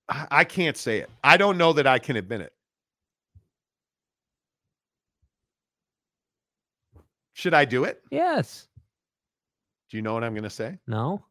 I 0.08 0.26
I 0.30 0.44
can't 0.44 0.76
say 0.76 0.98
it. 0.98 1.10
I 1.22 1.36
don't 1.36 1.58
know 1.58 1.72
that 1.74 1.86
I 1.86 1.98
can 1.98 2.16
admit 2.16 2.40
it. 2.40 2.52
Should 7.40 7.54
I 7.54 7.64
do 7.64 7.84
it? 7.84 8.02
Yes. 8.10 8.68
Do 9.90 9.96
you 9.96 10.02
know 10.02 10.12
what 10.12 10.22
I'm 10.22 10.34
going 10.34 10.44
to 10.44 10.50
say? 10.50 10.76
No. 10.86 11.24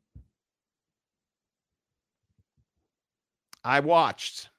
I 3.63 3.79
watched. 3.81 4.49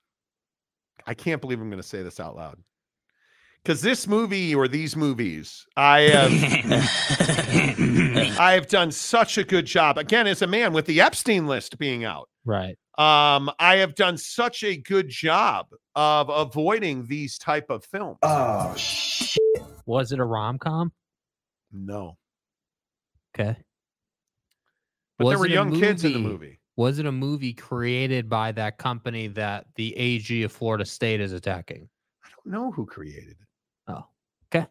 I 1.09 1.15
can't 1.15 1.41
believe 1.41 1.61
I'm 1.61 1.69
going 1.69 1.83
to 1.83 1.89
say 1.89 2.05
this 2.05 2.21
out 2.21 2.37
loud. 2.37 2.57
Because 3.65 3.83
this 3.83 4.07
movie 4.07 4.55
or 4.55 4.69
these 4.69 4.95
movies, 4.97 5.67
I 5.77 6.03
have, 6.03 6.31
I 8.41 8.53
have 8.53 8.69
done 8.69 8.93
such 8.93 9.37
a 9.37 9.43
good 9.43 9.67
job. 9.67 9.99
Again, 9.99 10.29
as 10.29 10.43
a 10.43 10.47
man 10.47 10.73
with 10.73 10.87
the 10.87 11.01
Epstein 11.01 11.49
list 11.49 11.79
being 11.79 12.05
out, 12.05 12.29
Right. 12.45 12.79
um, 12.97 13.51
I 13.59 13.79
have 13.79 13.97
done 13.97 14.19
such 14.19 14.63
a 14.63 14.77
good 14.77 15.09
job 15.09 15.67
of 15.97 16.29
avoiding 16.31 17.07
these 17.07 17.39
type 17.39 17.71
of 17.71 17.85
films. 17.85 18.19
Oh, 18.23 18.73
shit. 18.77 19.37
Was 19.85 20.13
it 20.13 20.21
a 20.21 20.25
rom 20.25 20.59
com? 20.59 20.93
No, 21.73 22.17
Okay. 23.35 23.57
but 25.19 25.29
there 25.29 25.39
were 25.39 25.47
young 25.47 25.73
kids 25.79 26.05
in 26.05 26.13
the 26.13 26.19
movie. 26.19 26.59
Was 26.77 26.99
it 26.99 27.07
a 27.07 27.13
movie 27.13 27.53
created 27.53 28.29
by 28.29 28.53
that 28.53 28.79
company 28.79 29.27
that 29.29 29.67
the 29.75 29.95
AG 29.97 30.43
of 30.43 30.51
Florida 30.53 30.85
State 30.85 31.21
is 31.21 31.33
attacking? 31.33 31.89
I 32.25 32.29
don't 32.29 32.53
know 32.53 32.71
who 32.71 32.87
created 32.87 33.33
it. 33.41 33.47
Oh, 33.89 34.07
okay. 34.55 34.67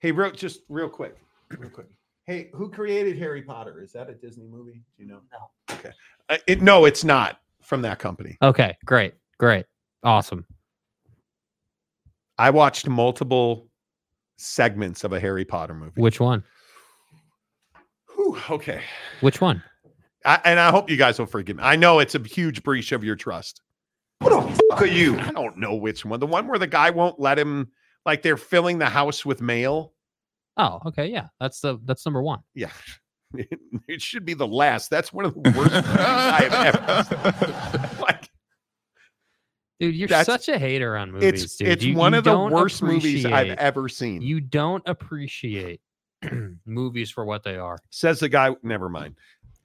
Hey, 0.00 0.10
real 0.10 0.30
just 0.32 0.60
real 0.68 0.88
quick, 0.88 1.16
real 1.56 1.70
quick. 1.70 1.86
Hey, 2.24 2.50
who 2.52 2.68
created 2.70 3.16
Harry 3.18 3.42
Potter? 3.42 3.80
Is 3.80 3.92
that 3.92 4.10
a 4.10 4.14
Disney 4.14 4.46
movie? 4.46 4.82
Do 4.96 5.02
you 5.02 5.08
know? 5.08 5.20
No. 5.32 5.74
Okay. 5.76 5.90
Uh, 6.28 6.38
it, 6.46 6.60
no, 6.60 6.84
it's 6.84 7.04
not 7.04 7.40
from 7.62 7.82
that 7.82 7.98
company. 7.98 8.36
Okay. 8.42 8.76
Great. 8.84 9.14
Great. 9.38 9.64
Awesome. 10.02 10.44
I 12.36 12.50
watched 12.50 12.86
multiple 12.88 13.67
segments 14.38 15.04
of 15.04 15.12
a 15.12 15.20
Harry 15.20 15.44
Potter 15.44 15.74
movie. 15.74 16.00
Which 16.00 16.20
one? 16.20 16.42
Whew, 18.14 18.40
okay. 18.50 18.82
Which 19.20 19.40
one? 19.40 19.62
I, 20.24 20.40
and 20.44 20.58
I 20.58 20.70
hope 20.70 20.90
you 20.90 20.96
guys 20.96 21.18
will 21.18 21.26
forgive 21.26 21.56
me. 21.56 21.62
I 21.62 21.76
know 21.76 21.98
it's 21.98 22.14
a 22.14 22.18
huge 22.20 22.62
breach 22.62 22.92
of 22.92 23.04
your 23.04 23.16
trust. 23.16 23.62
What 24.20 24.30
the 24.30 24.62
fuck 24.70 24.82
are 24.82 24.86
you? 24.86 25.18
I 25.18 25.30
don't 25.30 25.58
know 25.58 25.74
which 25.76 26.04
one. 26.04 26.18
The 26.18 26.26
one 26.26 26.48
where 26.48 26.58
the 26.58 26.66
guy 26.66 26.90
won't 26.90 27.20
let 27.20 27.38
him, 27.38 27.68
like 28.04 28.22
they're 28.22 28.36
filling 28.36 28.78
the 28.78 28.86
house 28.86 29.24
with 29.24 29.40
mail. 29.40 29.92
Oh, 30.56 30.80
okay. 30.86 31.06
Yeah. 31.06 31.28
That's 31.38 31.60
the 31.60 31.78
that's 31.84 32.04
number 32.04 32.22
one. 32.22 32.40
Yeah. 32.54 32.70
It 33.86 34.00
should 34.00 34.24
be 34.24 34.32
the 34.32 34.46
last. 34.46 34.88
That's 34.88 35.12
one 35.12 35.26
of 35.26 35.34
the 35.34 35.50
worst 35.50 35.70
I 35.74 36.48
have 36.50 36.76
ever 36.76 37.04
seen. 37.04 38.00
Like, 38.00 38.07
Dude, 39.80 39.94
you're 39.94 40.08
That's- 40.08 40.26
such 40.26 40.48
a 40.48 40.58
hater 40.58 40.96
on 40.96 41.12
movies, 41.12 41.44
it's 41.44 41.56
dude. 41.56 41.68
it's 41.68 41.84
You- 41.84 41.94
one 41.94 42.12
you 42.12 42.18
of 42.18 42.24
the 42.24 42.36
worst 42.38 42.82
movies 42.82 43.24
I've 43.24 43.56
ever 43.58 43.88
seen. 43.88 44.20
You 44.22 44.40
don't 44.40 44.82
appreciate 44.86 45.80
movies 46.66 47.10
for 47.10 47.24
what 47.24 47.44
they 47.44 47.56
are. 47.56 47.78
Says 47.90 48.18
the 48.20 48.28
guy. 48.28 48.54
Never 48.62 48.88
mind. 48.88 49.14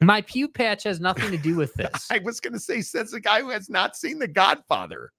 My 0.02 0.22
pew 0.22 0.48
patch 0.48 0.84
has 0.84 1.00
nothing 1.00 1.32
to 1.32 1.38
do 1.38 1.56
with 1.56 1.74
this. 1.76 2.08
I 2.12 2.20
was 2.20 2.40
going 2.40 2.54
to 2.54 2.60
say, 2.60 2.82
says 2.82 3.12
the 3.12 3.20
guy 3.20 3.42
who 3.42 3.50
has 3.50 3.70
not 3.70 3.96
seen 3.96 4.20
The 4.20 4.28
Godfather. 4.28 5.12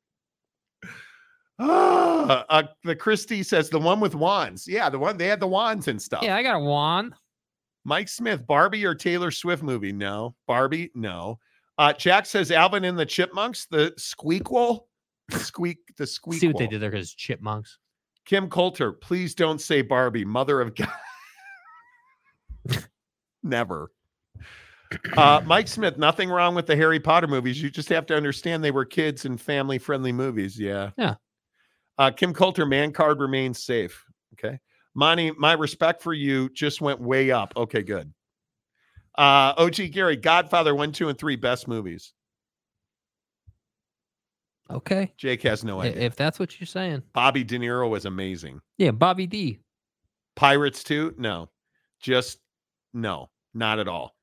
Ah, 1.59 2.45
uh, 2.51 2.63
the 2.85 2.97
Christie 2.97 3.43
says 3.43 3.71
the 3.71 3.79
one 3.79 4.01
with 4.01 4.15
wands. 4.15 4.67
Yeah, 4.69 4.91
the 4.91 4.99
one 4.99 5.17
they 5.17 5.27
had 5.27 5.41
the 5.41 5.47
wands 5.49 5.89
and 5.89 6.01
stuff. 6.01 6.23
yeah, 6.23 6.37
I 6.37 6.43
got 6.43 6.57
a 6.57 6.61
wand. 6.61 7.15
Mike 7.85 8.09
Smith, 8.09 8.47
Barbie 8.47 8.85
or 8.87 8.95
Taylor 8.95 9.31
Swift 9.31 9.63
movie? 9.63 9.93
No. 9.93 10.35
Barbie? 10.47 10.91
No. 10.95 11.39
Uh, 11.77 11.93
Jack 11.93 12.27
says 12.27 12.51
Alvin 12.51 12.85
and 12.85 12.99
the 12.99 13.07
Chipmunks, 13.07 13.67
the 13.67 13.93
squeakquel. 13.99 14.81
Squeak, 15.31 15.79
the 15.97 16.07
squeak. 16.07 16.41
See 16.41 16.49
what 16.49 16.59
they 16.59 16.67
did 16.67 16.81
there 16.81 16.91
because 16.91 17.13
chipmunks. 17.15 17.79
Kim 18.25 18.49
Coulter, 18.49 18.93
please 18.93 19.35
don't 19.35 19.61
say 19.61 19.83
Barbie, 19.83 20.25
mother 20.25 20.61
of 20.61 20.75
God. 20.75 20.89
Never. 23.43 23.91
Uh, 25.17 25.43
Mike 25.45 25.69
Smith, 25.69 25.99
nothing 25.99 26.31
wrong 26.31 26.55
with 26.55 26.67
the 26.67 26.77
Harry 26.77 27.01
Potter 27.01 27.27
movies. 27.27 27.61
You 27.61 27.69
just 27.71 27.89
have 27.89 28.07
to 28.07 28.17
understand 28.17 28.63
they 28.63 28.71
were 28.71 28.85
kids 28.85 29.25
and 29.25 29.41
family 29.41 29.79
friendly 29.79 30.13
movies. 30.13 30.59
Yeah. 30.59 30.91
Yeah. 30.97 31.17
Uh, 31.99 32.11
Kim 32.11 32.33
Coulter, 32.33 32.67
man 32.67 32.93
card 32.93 33.21
remains 33.21 33.63
safe. 33.63 34.05
Okay. 34.35 34.59
Monty, 34.95 35.33
my 35.33 35.53
respect 35.53 36.03
for 36.03 36.13
you 36.13 36.49
just 36.51 36.81
went 36.81 37.01
way 37.01 37.31
up. 37.31 37.53
Okay, 37.57 37.83
good. 37.83 38.13
Uh, 39.17 39.55
OG 39.57 39.93
Gary, 39.93 40.17
Godfather, 40.17 40.75
one, 40.75 40.93
two, 40.93 41.09
and 41.09 41.19
three, 41.19 41.37
best 41.37 41.69
movies. 41.69 42.13
Okay. 44.71 45.13
Jake 45.17 45.43
has 45.43 45.63
no 45.63 45.81
idea. 45.81 46.03
If 46.03 46.17
that's 46.17 46.39
what 46.39 46.59
you're 46.59 46.67
saying. 46.67 47.03
Bobby 47.13 47.45
De 47.45 47.59
Niro 47.59 47.89
was 47.89 48.07
amazing. 48.07 48.61
Yeah, 48.79 48.93
Bobby 48.93 49.27
D. 49.27 49.61
Pirates 50.37 50.83
2? 50.85 51.15
No. 51.19 51.51
Just 52.01 52.39
no, 52.93 53.31
not 53.53 53.79
at 53.79 53.89
all. 53.89 54.15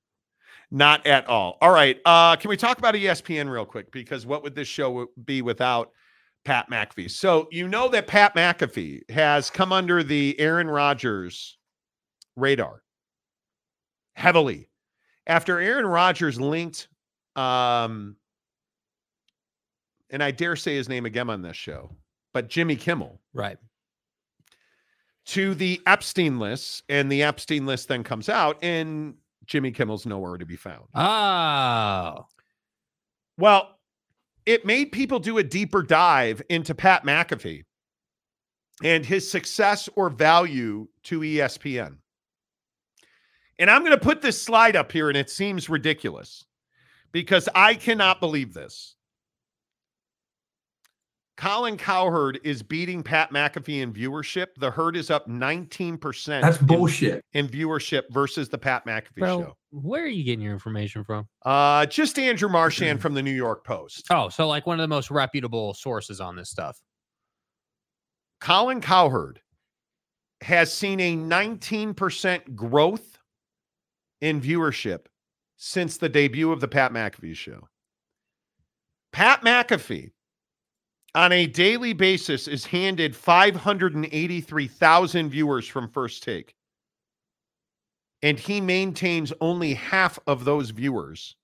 Not 0.71 1.05
at 1.05 1.27
all. 1.27 1.57
All 1.61 1.71
right. 1.71 1.99
Uh, 2.05 2.35
can 2.37 2.49
we 2.49 2.57
talk 2.57 2.77
about 2.77 2.95
ESPN 2.95 3.49
real 3.51 3.65
quick? 3.65 3.91
Because 3.91 4.25
what 4.25 4.43
would 4.43 4.55
this 4.55 4.67
show 4.67 5.07
be 5.25 5.41
without 5.41 5.91
Pat 6.45 6.69
McAfee? 6.69 7.11
So 7.11 7.47
you 7.51 7.67
know 7.67 7.89
that 7.89 8.07
Pat 8.07 8.35
McAfee 8.35 9.09
has 9.11 9.49
come 9.49 9.71
under 9.73 10.01
the 10.01 10.39
Aaron 10.39 10.69
Rodgers 10.69 11.57
radar 12.37 12.81
heavily 14.15 14.69
after 15.27 15.59
Aaron 15.59 15.85
Rodgers 15.85 16.39
linked 16.39 16.87
um 17.35 18.15
and 20.09 20.21
I 20.21 20.31
dare 20.31 20.55
say 20.57 20.75
his 20.75 20.89
name 20.89 21.05
again 21.05 21.29
on 21.29 21.41
this 21.41 21.55
show, 21.55 21.95
but 22.33 22.49
Jimmy 22.49 22.75
Kimmel 22.75 23.21
Right. 23.33 23.57
to 25.27 25.55
the 25.55 25.79
Epstein 25.87 26.37
list, 26.39 26.83
and 26.89 27.09
the 27.09 27.23
Epstein 27.23 27.65
list 27.65 27.87
then 27.87 28.03
comes 28.03 28.27
out, 28.27 28.57
and 28.61 29.15
Jimmy 29.45 29.71
Kimmel's 29.71 30.05
nowhere 30.05 30.37
to 30.37 30.45
be 30.45 30.57
found. 30.57 30.85
Oh. 30.93 32.25
Well, 33.37 33.79
it 34.45 34.65
made 34.65 34.91
people 34.91 35.19
do 35.19 35.37
a 35.37 35.43
deeper 35.43 35.81
dive 35.81 36.41
into 36.49 36.75
Pat 36.75 37.05
McAfee 37.05 37.63
and 38.83 39.05
his 39.05 39.29
success 39.31 39.87
or 39.95 40.09
value 40.09 40.87
to 41.03 41.21
ESPN. 41.21 41.97
And 43.59 43.69
I'm 43.69 43.81
going 43.81 43.91
to 43.91 43.97
put 44.03 44.21
this 44.21 44.41
slide 44.41 44.75
up 44.75 44.91
here, 44.91 45.09
and 45.09 45.17
it 45.17 45.29
seems 45.29 45.69
ridiculous 45.69 46.45
because 47.11 47.47
I 47.53 47.75
cannot 47.75 48.19
believe 48.19 48.53
this. 48.53 48.95
Colin 51.37 51.75
Cowherd 51.77 52.39
is 52.43 52.61
beating 52.61 53.01
Pat 53.01 53.31
McAfee 53.31 53.81
in 53.81 53.91
viewership. 53.91 54.47
The 54.59 54.69
herd 54.69 54.95
is 54.95 55.09
up 55.09 55.27
19% 55.27 56.41
That's 56.41 56.59
in- 56.59 56.67
bullshit. 56.67 57.25
in 57.33 57.47
viewership 57.47 58.03
versus 58.11 58.47
the 58.49 58.59
Pat 58.59 58.85
McAfee 58.85 59.15
Bro, 59.17 59.39
show. 59.41 59.57
where 59.71 60.03
are 60.03 60.07
you 60.07 60.23
getting 60.23 60.41
your 60.41 60.53
information 60.53 61.03
from? 61.03 61.27
Uh, 61.43 61.87
just 61.87 62.19
Andrew 62.19 62.49
Marchand 62.49 63.01
from 63.01 63.15
the 63.15 63.23
New 63.23 63.31
York 63.33 63.65
Post. 63.65 64.05
Oh, 64.11 64.29
so 64.29 64.47
like 64.47 64.67
one 64.67 64.79
of 64.79 64.83
the 64.83 64.87
most 64.93 65.09
reputable 65.09 65.73
sources 65.73 66.21
on 66.21 66.35
this 66.35 66.49
stuff. 66.49 66.79
Colin 68.39 68.81
Cowherd 68.81 69.39
has 70.41 70.71
seen 70.71 70.99
a 70.99 71.15
19% 71.15 72.55
growth 72.55 73.10
in 74.21 74.39
viewership 74.39 75.07
since 75.57 75.97
the 75.97 76.09
debut 76.09 76.51
of 76.51 76.61
the 76.61 76.67
Pat 76.67 76.91
McAfee 76.91 77.35
show. 77.35 77.67
Pat 79.11 79.41
McAfee 79.41 80.11
on 81.13 81.31
a 81.31 81.45
daily 81.45 81.93
basis 81.93 82.47
is 82.47 82.65
handed 82.65 83.15
583,000 83.15 85.29
viewers 85.29 85.67
from 85.67 85.89
First 85.89 86.23
Take. 86.23 86.55
And 88.23 88.39
he 88.39 88.61
maintains 88.61 89.33
only 89.41 89.73
half 89.73 90.19
of 90.27 90.45
those 90.45 90.69
viewers, 90.69 91.35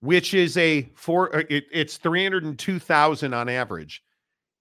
which 0.00 0.34
is 0.34 0.56
a 0.56 0.88
four, 0.94 1.34
uh, 1.34 1.42
it, 1.48 1.64
it's 1.72 1.96
302,000 1.96 3.34
on 3.34 3.48
average. 3.48 4.02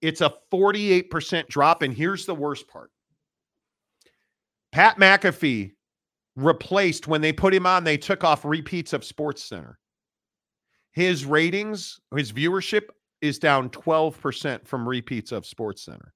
It's 0.01 0.21
a 0.21 0.33
48% 0.51 1.47
drop. 1.49 1.81
And 1.81 1.93
here's 1.93 2.25
the 2.25 2.35
worst 2.35 2.67
part 2.67 2.91
Pat 4.71 4.97
McAfee 4.97 5.73
replaced 6.35 7.07
when 7.07 7.21
they 7.21 7.33
put 7.33 7.53
him 7.53 7.65
on, 7.65 7.83
they 7.83 7.97
took 7.97 8.23
off 8.23 8.43
repeats 8.45 8.93
of 8.93 9.03
Sports 9.03 9.43
Center. 9.43 9.77
his 10.91 11.25
ratings, 11.25 11.99
his 12.15 12.31
viewership 12.31 12.83
is 13.21 13.39
down 13.39 13.69
12% 13.69 14.67
from 14.67 14.87
repeats 14.87 15.31
of 15.31 15.45
Sports 15.45 15.83
Center. 15.85 16.13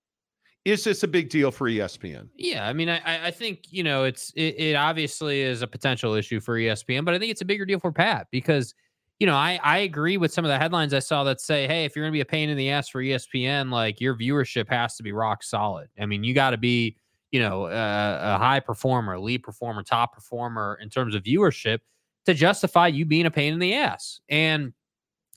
Is 0.65 0.83
this 0.83 1.01
a 1.03 1.07
big 1.07 1.29
deal 1.29 1.49
for 1.49 1.69
ESPN? 1.69 2.27
Yeah, 2.35 2.67
I 2.67 2.73
mean, 2.73 2.89
I- 2.89 3.27
I, 3.27 3.31
think 3.31 3.61
you 3.71 3.83
know 3.83 4.03
it's 4.03 4.31
it, 4.35 4.55
it 4.59 4.75
obviously 4.75 5.41
is 5.41 5.61
a 5.61 5.67
potential 5.67 6.13
issue 6.13 6.39
for 6.41 6.57
ESPN, 6.59 7.05
but 7.05 7.13
I 7.13 7.19
think 7.19 7.31
it's 7.31 7.41
a 7.41 7.45
bigger 7.45 7.65
deal 7.65 7.79
for 7.79 7.91
Pat 7.91 8.27
because 8.31 8.73
you 9.19 9.25
know 9.25 9.35
I 9.35 9.59
I 9.63 9.77
agree 9.79 10.17
with 10.17 10.33
some 10.33 10.43
of 10.43 10.49
the 10.49 10.59
headlines 10.59 10.93
I 10.93 10.99
saw 10.99 11.23
that 11.23 11.39
say, 11.39 11.65
hey, 11.67 11.85
if 11.85 11.95
you're 11.95 12.03
going 12.03 12.11
to 12.11 12.17
be 12.17 12.21
a 12.21 12.25
pain 12.25 12.49
in 12.49 12.57
the 12.57 12.69
ass 12.69 12.89
for 12.89 13.01
ESPN, 13.01 13.71
like 13.71 14.01
your 14.01 14.15
viewership 14.17 14.67
has 14.69 14.95
to 14.97 15.03
be 15.03 15.13
rock 15.13 15.41
solid. 15.41 15.87
I 15.99 16.05
mean, 16.05 16.23
you 16.25 16.33
got 16.33 16.49
to 16.49 16.57
be 16.57 16.97
you 17.37 17.43
know 17.43 17.67
a, 17.67 18.35
a 18.35 18.37
high 18.39 18.59
performer, 18.59 19.19
lead 19.19 19.43
performer, 19.43 19.83
top 19.83 20.15
performer 20.15 20.79
in 20.81 20.89
terms 20.89 21.13
of 21.13 21.21
viewership 21.21 21.79
to 22.25 22.33
justify 22.33 22.87
you 22.87 23.05
being 23.05 23.27
a 23.27 23.31
pain 23.31 23.53
in 23.53 23.59
the 23.59 23.75
ass. 23.75 24.19
And 24.27 24.73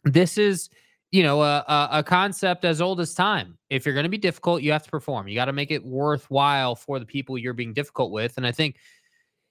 this 0.05 0.39
is 0.39 0.71
you 1.11 1.23
know 1.23 1.43
a, 1.43 1.59
a, 1.69 1.89
a 1.99 2.03
concept 2.03 2.65
as 2.65 2.81
old 2.81 3.01
as 3.01 3.13
time. 3.13 3.59
If 3.69 3.85
you're 3.85 3.95
going 3.95 4.05
to 4.05 4.11
be 4.11 4.17
difficult 4.17 4.63
you 4.63 4.73
have 4.73 4.85
to 4.85 4.91
perform. 4.91 5.29
You 5.29 5.35
got 5.35 5.45
to 5.45 5.53
make 5.53 5.71
it 5.71 5.85
worthwhile 5.85 6.75
for 6.75 6.99
the 6.99 7.05
people 7.05 7.37
you're 7.37 7.53
being 7.53 7.75
difficult 7.75 8.13
with. 8.13 8.39
And 8.39 8.47
i 8.47 8.53
think 8.53 8.77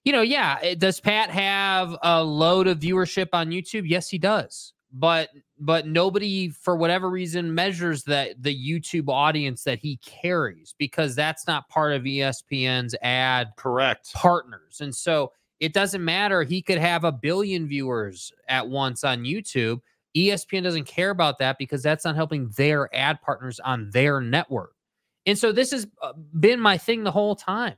you 0.06 0.12
know 0.12 0.24
yeah 0.24 0.58
eh, 0.64 0.74
does 0.74 1.00
pat 1.00 1.30
have 1.30 1.96
a 2.02 2.24
load 2.24 2.66
of 2.66 2.80
viewership 2.80 3.28
on 3.34 3.52
youtube? 3.52 3.88
Yes 3.88 4.10
he 4.10 4.18
does 4.18 4.74
but 4.92 5.30
but 5.60 5.86
nobody 5.86 6.50
for 6.50 6.76
whatever 6.76 7.10
reason 7.10 7.54
measures 7.54 8.04
that 8.04 8.42
the 8.42 8.56
youtube 8.56 9.08
audience 9.08 9.64
that 9.64 9.78
he 9.78 9.98
carries 9.98 10.74
because 10.80 11.16
that's 11.16 11.46
not 11.46 11.70
part 11.70 11.94
of 11.94 12.04
espn's 12.04 12.96
ad 13.02 13.50
Correct. 13.56 14.14
partners. 14.14 14.82
And 14.82 14.96
so 14.96 15.32
it 15.60 15.74
doesn't 15.74 16.04
matter. 16.04 16.44
He 16.44 16.62
could 16.62 16.78
have 16.78 17.04
a 17.04 17.12
billion 17.12 17.68
viewers 17.68 18.32
at 18.48 18.68
once 18.68 19.04
on 19.04 19.24
YouTube. 19.24 19.82
ESPN 20.16 20.64
doesn't 20.64 20.86
care 20.86 21.10
about 21.10 21.38
that 21.40 21.58
because 21.58 21.84
that's 21.84 22.06
not 22.06 22.16
helping 22.16 22.50
their 22.58 22.94
ad 22.96 23.22
partners 23.22 23.60
on 23.60 23.90
their 23.92 24.22
network. 24.22 24.74
And 25.26 25.38
so 25.38 25.52
this 25.52 25.72
has 25.72 25.88
uh, 26.02 26.14
been 26.40 26.60
my 26.60 26.78
thing 26.78 27.04
the 27.04 27.12
whole 27.12 27.36
time. 27.36 27.76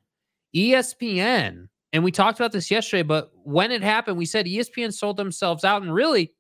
ESPN, 0.56 1.68
and 1.92 2.04
we 2.04 2.12
talked 2.12 2.40
about 2.40 2.52
this 2.52 2.72
yesterday, 2.72 3.04
but 3.04 3.32
when 3.44 3.72
it 3.72 3.82
happened, 3.82 4.18
we 4.18 4.26
said 4.26 4.46
ESPN 4.46 4.94
sold 4.94 5.18
themselves 5.18 5.64
out. 5.64 5.82
And 5.82 5.94
really, 5.94 6.32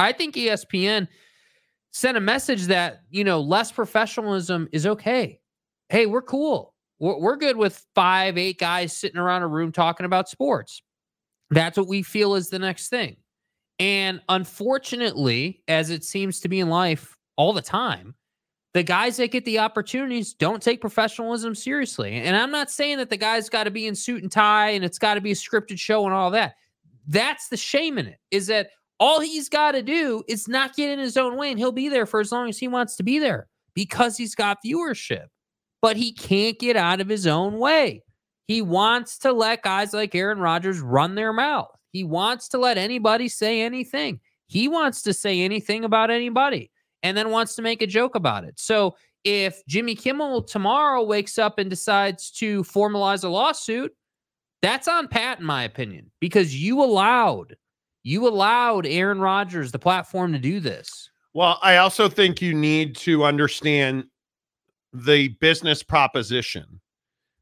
I 0.00 0.12
think 0.12 0.34
ESPN 0.34 1.08
sent 1.92 2.16
a 2.16 2.20
message 2.20 2.66
that, 2.66 3.02
you 3.10 3.24
know, 3.24 3.40
less 3.40 3.70
professionalism 3.70 4.68
is 4.72 4.86
okay. 4.86 5.40
Hey, 5.88 6.06
we're 6.06 6.22
cool. 6.22 6.74
We're, 6.98 7.18
we're 7.18 7.36
good 7.36 7.56
with 7.56 7.84
five, 7.94 8.38
eight 8.38 8.58
guys 8.58 8.96
sitting 8.96 9.18
around 9.18 9.42
a 9.42 9.48
room 9.48 9.72
talking 9.72 10.06
about 10.06 10.28
sports. 10.28 10.82
That's 11.50 11.76
what 11.76 11.88
we 11.88 12.02
feel 12.02 12.34
is 12.34 12.48
the 12.48 12.58
next 12.58 12.88
thing. 12.88 13.16
And 13.78 14.20
unfortunately, 14.28 15.62
as 15.68 15.90
it 15.90 16.04
seems 16.04 16.40
to 16.40 16.48
be 16.48 16.60
in 16.60 16.68
life 16.68 17.16
all 17.36 17.52
the 17.52 17.62
time, 17.62 18.14
the 18.72 18.82
guys 18.82 19.16
that 19.16 19.32
get 19.32 19.44
the 19.44 19.58
opportunities 19.58 20.32
don't 20.32 20.62
take 20.62 20.80
professionalism 20.80 21.54
seriously. 21.54 22.14
And 22.14 22.36
I'm 22.36 22.52
not 22.52 22.70
saying 22.70 22.98
that 22.98 23.10
the 23.10 23.16
guy's 23.16 23.48
got 23.48 23.64
to 23.64 23.70
be 23.70 23.86
in 23.86 23.96
suit 23.96 24.22
and 24.22 24.30
tie 24.30 24.70
and 24.70 24.84
it's 24.84 24.98
got 24.98 25.14
to 25.14 25.20
be 25.20 25.32
a 25.32 25.34
scripted 25.34 25.78
show 25.78 26.04
and 26.04 26.14
all 26.14 26.30
that. 26.30 26.54
That's 27.08 27.48
the 27.48 27.56
shame 27.56 27.98
in 27.98 28.06
it, 28.06 28.18
is 28.30 28.46
that 28.46 28.68
all 29.00 29.18
he's 29.18 29.48
got 29.48 29.72
to 29.72 29.82
do 29.82 30.22
is 30.28 30.46
not 30.46 30.76
get 30.76 30.90
in 30.90 30.98
his 30.98 31.16
own 31.16 31.36
way 31.36 31.50
and 31.50 31.58
he'll 31.58 31.72
be 31.72 31.88
there 31.88 32.06
for 32.06 32.20
as 32.20 32.30
long 32.30 32.48
as 32.48 32.58
he 32.58 32.68
wants 32.68 32.96
to 32.96 33.02
be 33.02 33.18
there 33.18 33.48
because 33.74 34.16
he's 34.16 34.34
got 34.34 34.58
viewership. 34.64 35.26
But 35.82 35.96
he 35.96 36.12
can't 36.12 36.58
get 36.58 36.76
out 36.76 37.00
of 37.00 37.08
his 37.08 37.26
own 37.26 37.58
way. 37.58 38.02
He 38.46 38.60
wants 38.60 39.18
to 39.20 39.32
let 39.32 39.62
guys 39.62 39.94
like 39.94 40.14
Aaron 40.14 40.38
Rodgers 40.38 40.80
run 40.80 41.14
their 41.14 41.32
mouth. 41.32 41.74
He 41.92 42.04
wants 42.04 42.48
to 42.50 42.58
let 42.58 42.76
anybody 42.76 43.28
say 43.28 43.62
anything. 43.62 44.20
He 44.48 44.68
wants 44.68 45.00
to 45.02 45.14
say 45.14 45.40
anything 45.40 45.84
about 45.84 46.10
anybody 46.10 46.70
and 47.02 47.16
then 47.16 47.30
wants 47.30 47.54
to 47.54 47.62
make 47.62 47.80
a 47.80 47.86
joke 47.86 48.14
about 48.14 48.44
it. 48.44 48.60
So 48.60 48.96
if 49.24 49.64
Jimmy 49.66 49.94
Kimmel 49.94 50.42
tomorrow 50.42 51.02
wakes 51.02 51.38
up 51.38 51.58
and 51.58 51.70
decides 51.70 52.30
to 52.32 52.62
formalize 52.64 53.24
a 53.24 53.28
lawsuit, 53.28 53.94
that's 54.60 54.88
on 54.88 55.08
Pat, 55.08 55.40
in 55.40 55.46
my 55.46 55.64
opinion, 55.64 56.10
because 56.20 56.54
you 56.54 56.82
allowed 56.82 57.56
you 58.02 58.26
allowed 58.26 58.86
Aaron 58.86 59.20
Rodgers 59.20 59.72
the 59.72 59.78
platform 59.78 60.32
to 60.32 60.38
do 60.38 60.60
this. 60.60 61.10
Well, 61.34 61.58
I 61.62 61.76
also 61.76 62.08
think 62.08 62.42
you 62.42 62.54
need 62.54 62.96
to 62.96 63.24
understand 63.24 64.04
the 64.92 65.28
business 65.40 65.82
proposition 65.82 66.80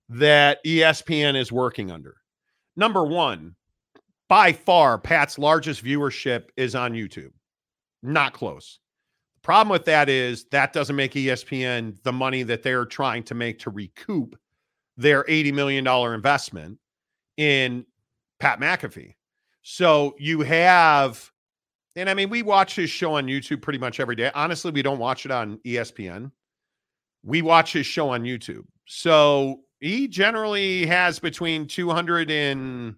that 0.09 0.63
ESPN 0.65 1.37
is 1.37 1.53
working 1.53 1.91
under. 1.91 2.17
Number 2.77 3.05
one, 3.05 3.55
by 4.29 4.53
far, 4.53 4.99
Pat's 4.99 5.39
largest 5.39 5.83
viewership 5.83 6.49
is 6.57 6.75
on 6.75 6.93
YouTube. 6.93 7.33
Not 8.03 8.35
close. 8.35 8.79
The 9.37 9.41
problem 9.43 9.71
with 9.71 9.87
that 9.87 10.09
is 10.09 10.45
that 10.51 10.73
doesn't 10.73 10.97
make 10.97 11.13
ESPN 11.13 12.01
the 12.03 12.13
money 12.13 12.43
that 12.43 12.63
they're 12.63 12.85
trying 12.85 13.23
to 13.25 13.35
make 13.35 13.59
to 13.61 13.71
recoup 13.71 14.39
their 14.97 15.25
$80 15.25 15.55
million 15.55 15.87
investment 15.87 16.79
in 17.37 17.87
Pat 18.39 18.61
McAfee. 18.61 19.15
So 19.71 20.15
you 20.19 20.41
have, 20.41 21.31
and 21.95 22.09
I 22.09 22.15
mean, 22.15 22.31
we 22.31 22.41
watch 22.41 22.75
his 22.75 22.89
show 22.89 23.17
on 23.17 23.27
YouTube 23.27 23.61
pretty 23.61 23.79
much 23.79 24.01
every 24.01 24.17
day. 24.17 24.31
Honestly, 24.35 24.71
we 24.71 24.81
don't 24.81 24.99
watch 24.99 25.27
it 25.27 25.31
on 25.31 25.59
ESPN. 25.59 26.33
We 27.23 27.43
watch 27.43 27.75
his 27.75 27.85
show 27.85 28.09
on 28.09 28.23
YouTube. 28.23 28.65
So 28.87 29.61
he 29.81 30.09
generally 30.09 30.87
has 30.87 31.19
between 31.19 31.67
200 31.67 32.31
and 32.31 32.95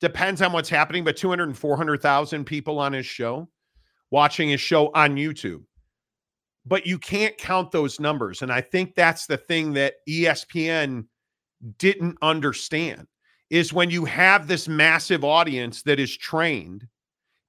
depends 0.00 0.42
on 0.42 0.50
what's 0.50 0.68
happening, 0.68 1.04
but 1.04 1.16
200 1.16 1.44
and 1.44 1.56
400,000 1.56 2.44
people 2.44 2.80
on 2.80 2.92
his 2.92 3.06
show 3.06 3.48
watching 4.10 4.48
his 4.48 4.60
show 4.60 4.90
on 4.94 5.14
YouTube. 5.14 5.62
But 6.66 6.88
you 6.88 6.98
can't 6.98 7.38
count 7.38 7.70
those 7.70 8.00
numbers. 8.00 8.42
And 8.42 8.50
I 8.50 8.62
think 8.62 8.96
that's 8.96 9.26
the 9.26 9.36
thing 9.36 9.74
that 9.74 9.94
ESPN 10.08 11.06
didn't 11.78 12.18
understand 12.20 13.06
is 13.50 13.72
when 13.72 13.90
you 13.90 14.04
have 14.04 14.46
this 14.46 14.68
massive 14.68 15.24
audience 15.24 15.82
that 15.82 16.00
is 16.00 16.16
trained, 16.16 16.86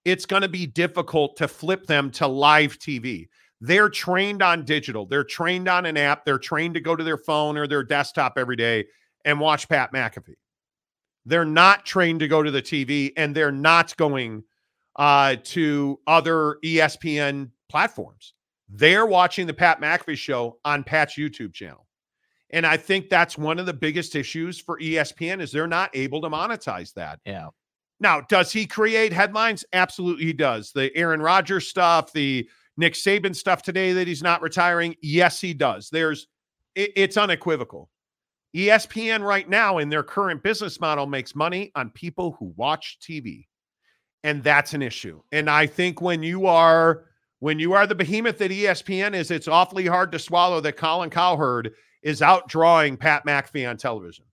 it's 0.06 0.26
going 0.26 0.42
to 0.42 0.48
be 0.50 0.66
difficult 0.66 1.36
to 1.38 1.48
flip 1.48 1.86
them 1.88 2.12
to 2.12 2.28
live 2.28 2.78
TV. 2.80 3.28
They're 3.60 3.90
trained 3.90 4.44
on 4.44 4.66
digital, 4.66 5.06
they're 5.06 5.24
trained 5.24 5.68
on 5.68 5.86
an 5.86 5.98
app, 5.98 6.26
they're 6.26 6.38
trained 6.38 6.76
to 6.76 6.80
go 6.80 6.96
to 6.96 7.04
their 7.04 7.18
phone 7.18 7.58
or 7.58 7.68
their 7.68 7.84
desktop 7.84 8.38
every 8.38 8.56
day 8.56 8.86
and 9.26 9.40
watch 9.40 9.68
Pat 9.68 9.92
McAfee. 9.92 10.36
They're 11.26 11.44
not 11.44 11.86
trained 11.86 12.20
to 12.20 12.28
go 12.28 12.44
to 12.44 12.52
the 12.52 12.62
TV 12.62 13.12
and 13.18 13.36
they're 13.36 13.52
not 13.52 13.98
going 13.98 14.44
uh, 14.96 15.38
to 15.44 16.00
other 16.08 16.58
ESPN 16.64 17.50
platforms. 17.68 18.34
They're 18.70 19.06
watching 19.06 19.48
the 19.48 19.54
Pat 19.54 19.82
McAfee 19.82 20.18
show 20.18 20.60
on 20.64 20.84
Pat's 20.84 21.16
YouTube 21.16 21.54
channel. 21.54 21.87
And 22.52 22.66
I 22.66 22.78
think 22.78 23.10
that's 23.10 23.38
one 23.38 23.60
of 23.60 23.66
the 23.66 23.74
biggest 23.74 24.16
issues 24.16 24.60
for 24.60 24.80
ESPN 24.80 25.42
is 25.42 25.52
they're 25.52 25.68
not 25.68 25.90
able 25.94 26.22
to 26.22 26.30
monetize 26.30 26.94
that. 26.94 27.20
Yeah. 27.26 27.50
Now, 28.00 28.22
does 28.22 28.52
he 28.52 28.66
create 28.66 29.12
headlines? 29.12 29.66
Absolutely, 29.74 30.26
he 30.26 30.34
does. 30.34 30.72
The 30.72 30.96
Aaron 30.96 31.22
Rodgers 31.22 31.68
stuff, 31.68 32.14
the 32.14 32.48
Nick 32.78 32.94
Saban 32.94 33.36
stuff 33.36 33.64
today 33.64 33.92
that 33.94 34.08
he's 34.08 34.22
not 34.24 34.42
retiring. 34.42 34.96
Yes, 35.02 35.42
he 35.42 35.54
does. 35.54 35.90
There's, 35.90 36.28
it- 36.76 36.94
it's 36.96 37.18
unequivocal. 37.18 37.90
ESPN 38.56 39.22
right 39.22 39.48
now 39.50 39.80
in 39.80 39.90
their 39.90 40.04
current 40.04 40.42
business 40.42 40.80
model 40.80 41.06
makes 41.06 41.36
money 41.36 41.72
on 41.76 41.90
people 41.90 42.36
who 42.40 42.54
watch 42.56 42.98
TV, 43.02 43.46
and 44.24 44.44
that's 44.44 44.74
an 44.74 44.82
issue. 44.82 45.22
And 45.32 45.50
I 45.50 45.68
think 45.68 46.02
when 46.02 46.24
you 46.24 46.46
are 46.48 47.06
when 47.40 47.60
you 47.60 47.74
are 47.74 47.86
the 47.86 47.94
behemoth 47.94 48.40
that 48.40 48.50
ESPN 48.50 49.14
is, 49.14 49.30
it's 49.30 49.48
awfully 49.48 49.86
hard 49.86 50.12
to 50.12 50.18
swallow 50.18 50.60
that 50.62 50.76
Colin 50.78 51.12
Cowherd 51.12 51.74
is 52.08 52.22
outdrawing 52.22 52.98
Pat 52.98 53.26
McAfee 53.26 53.70
on 53.70 53.76
television. 53.76 54.24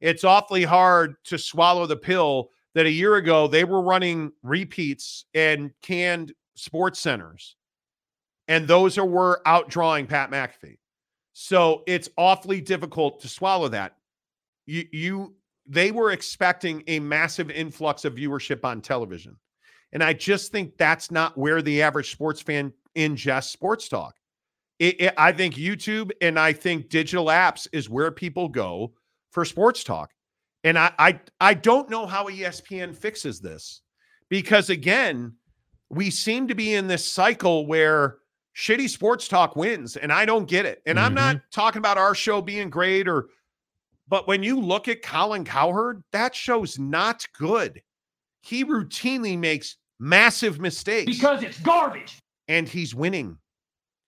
It's 0.00 0.24
awfully 0.24 0.64
hard 0.64 1.16
to 1.24 1.36
swallow 1.36 1.84
the 1.84 1.94
pill 1.94 2.48
that 2.74 2.86
a 2.86 2.90
year 2.90 3.16
ago 3.16 3.46
they 3.46 3.64
were 3.64 3.82
running 3.82 4.32
repeats 4.42 5.26
and 5.34 5.70
canned 5.82 6.32
sports 6.54 6.98
centers, 6.98 7.56
and 8.48 8.66
those 8.66 8.96
are 8.96 9.04
were 9.04 9.42
outdrawing 9.46 10.08
Pat 10.08 10.30
McAfee. 10.30 10.78
So 11.34 11.82
it's 11.86 12.08
awfully 12.16 12.62
difficult 12.62 13.20
to 13.20 13.28
swallow 13.28 13.68
that. 13.68 13.96
You 14.64 14.86
you 14.90 15.34
they 15.66 15.90
were 15.90 16.12
expecting 16.12 16.82
a 16.86 17.00
massive 17.00 17.50
influx 17.50 18.06
of 18.06 18.14
viewership 18.14 18.64
on 18.64 18.80
television. 18.80 19.36
And 19.92 20.02
I 20.02 20.14
just 20.14 20.52
think 20.52 20.78
that's 20.78 21.10
not 21.10 21.36
where 21.36 21.60
the 21.60 21.82
average 21.82 22.12
sports 22.12 22.40
fan 22.40 22.72
ingests 22.96 23.50
sports 23.50 23.90
talk. 23.90 24.14
It, 24.80 25.00
it- 25.00 25.14
I 25.16 25.30
think 25.30 25.54
YouTube 25.54 26.10
and 26.20 26.36
I 26.40 26.52
think 26.52 26.88
digital 26.88 27.26
apps 27.26 27.68
is 27.72 27.88
where 27.88 28.10
people 28.10 28.48
go 28.48 28.94
for 29.30 29.44
sports 29.44 29.84
talk. 29.84 30.10
And 30.64 30.76
I, 30.78 30.92
I 30.98 31.20
I 31.40 31.54
don't 31.54 31.88
know 31.88 32.04
how 32.06 32.26
ESPN 32.26 32.94
fixes 32.94 33.40
this 33.40 33.80
because 34.28 34.68
again, 34.68 35.34
we 35.88 36.10
seem 36.10 36.48
to 36.48 36.54
be 36.54 36.74
in 36.74 36.86
this 36.86 37.06
cycle 37.06 37.66
where 37.66 38.18
shitty 38.56 38.88
sports 38.88 39.26
talk 39.28 39.56
wins, 39.56 39.96
and 39.96 40.12
I 40.12 40.24
don't 40.26 40.48
get 40.48 40.66
it. 40.66 40.82
And 40.86 40.98
I'm 41.00 41.14
not 41.14 41.36
mm-hmm. 41.36 41.44
talking 41.50 41.78
about 41.78 41.96
our 41.98 42.14
show 42.14 42.42
being 42.42 42.68
great 42.68 43.08
or, 43.08 43.28
but 44.08 44.26
when 44.28 44.42
you 44.42 44.60
look 44.60 44.88
at 44.88 45.02
Colin 45.02 45.44
Cowherd, 45.44 46.02
that 46.12 46.34
show's 46.34 46.78
not 46.78 47.26
good. 47.38 47.80
He 48.42 48.64
routinely 48.64 49.38
makes 49.38 49.76
massive 49.98 50.60
mistakes 50.60 51.16
Because 51.16 51.42
it's 51.42 51.60
garbage. 51.60 52.18
and 52.48 52.68
he's 52.68 52.94
winning. 52.94 53.38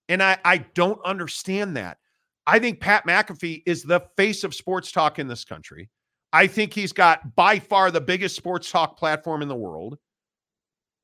And 0.08 0.22
I, 0.22 0.38
I 0.44 0.58
don't 0.58 1.00
understand 1.04 1.76
that. 1.76 1.98
I 2.46 2.58
think 2.58 2.80
Pat 2.80 3.06
McAfee 3.06 3.62
is 3.66 3.82
the 3.82 4.00
face 4.16 4.44
of 4.44 4.54
sports 4.54 4.90
talk 4.90 5.18
in 5.18 5.28
this 5.28 5.44
country. 5.44 5.88
I 6.32 6.46
think 6.46 6.72
he's 6.74 6.92
got 6.92 7.36
by 7.36 7.58
far 7.58 7.90
the 7.90 8.00
biggest 8.00 8.34
sports 8.36 8.70
talk 8.70 8.96
platform 8.98 9.42
in 9.42 9.48
the 9.48 9.54
world. 9.56 9.98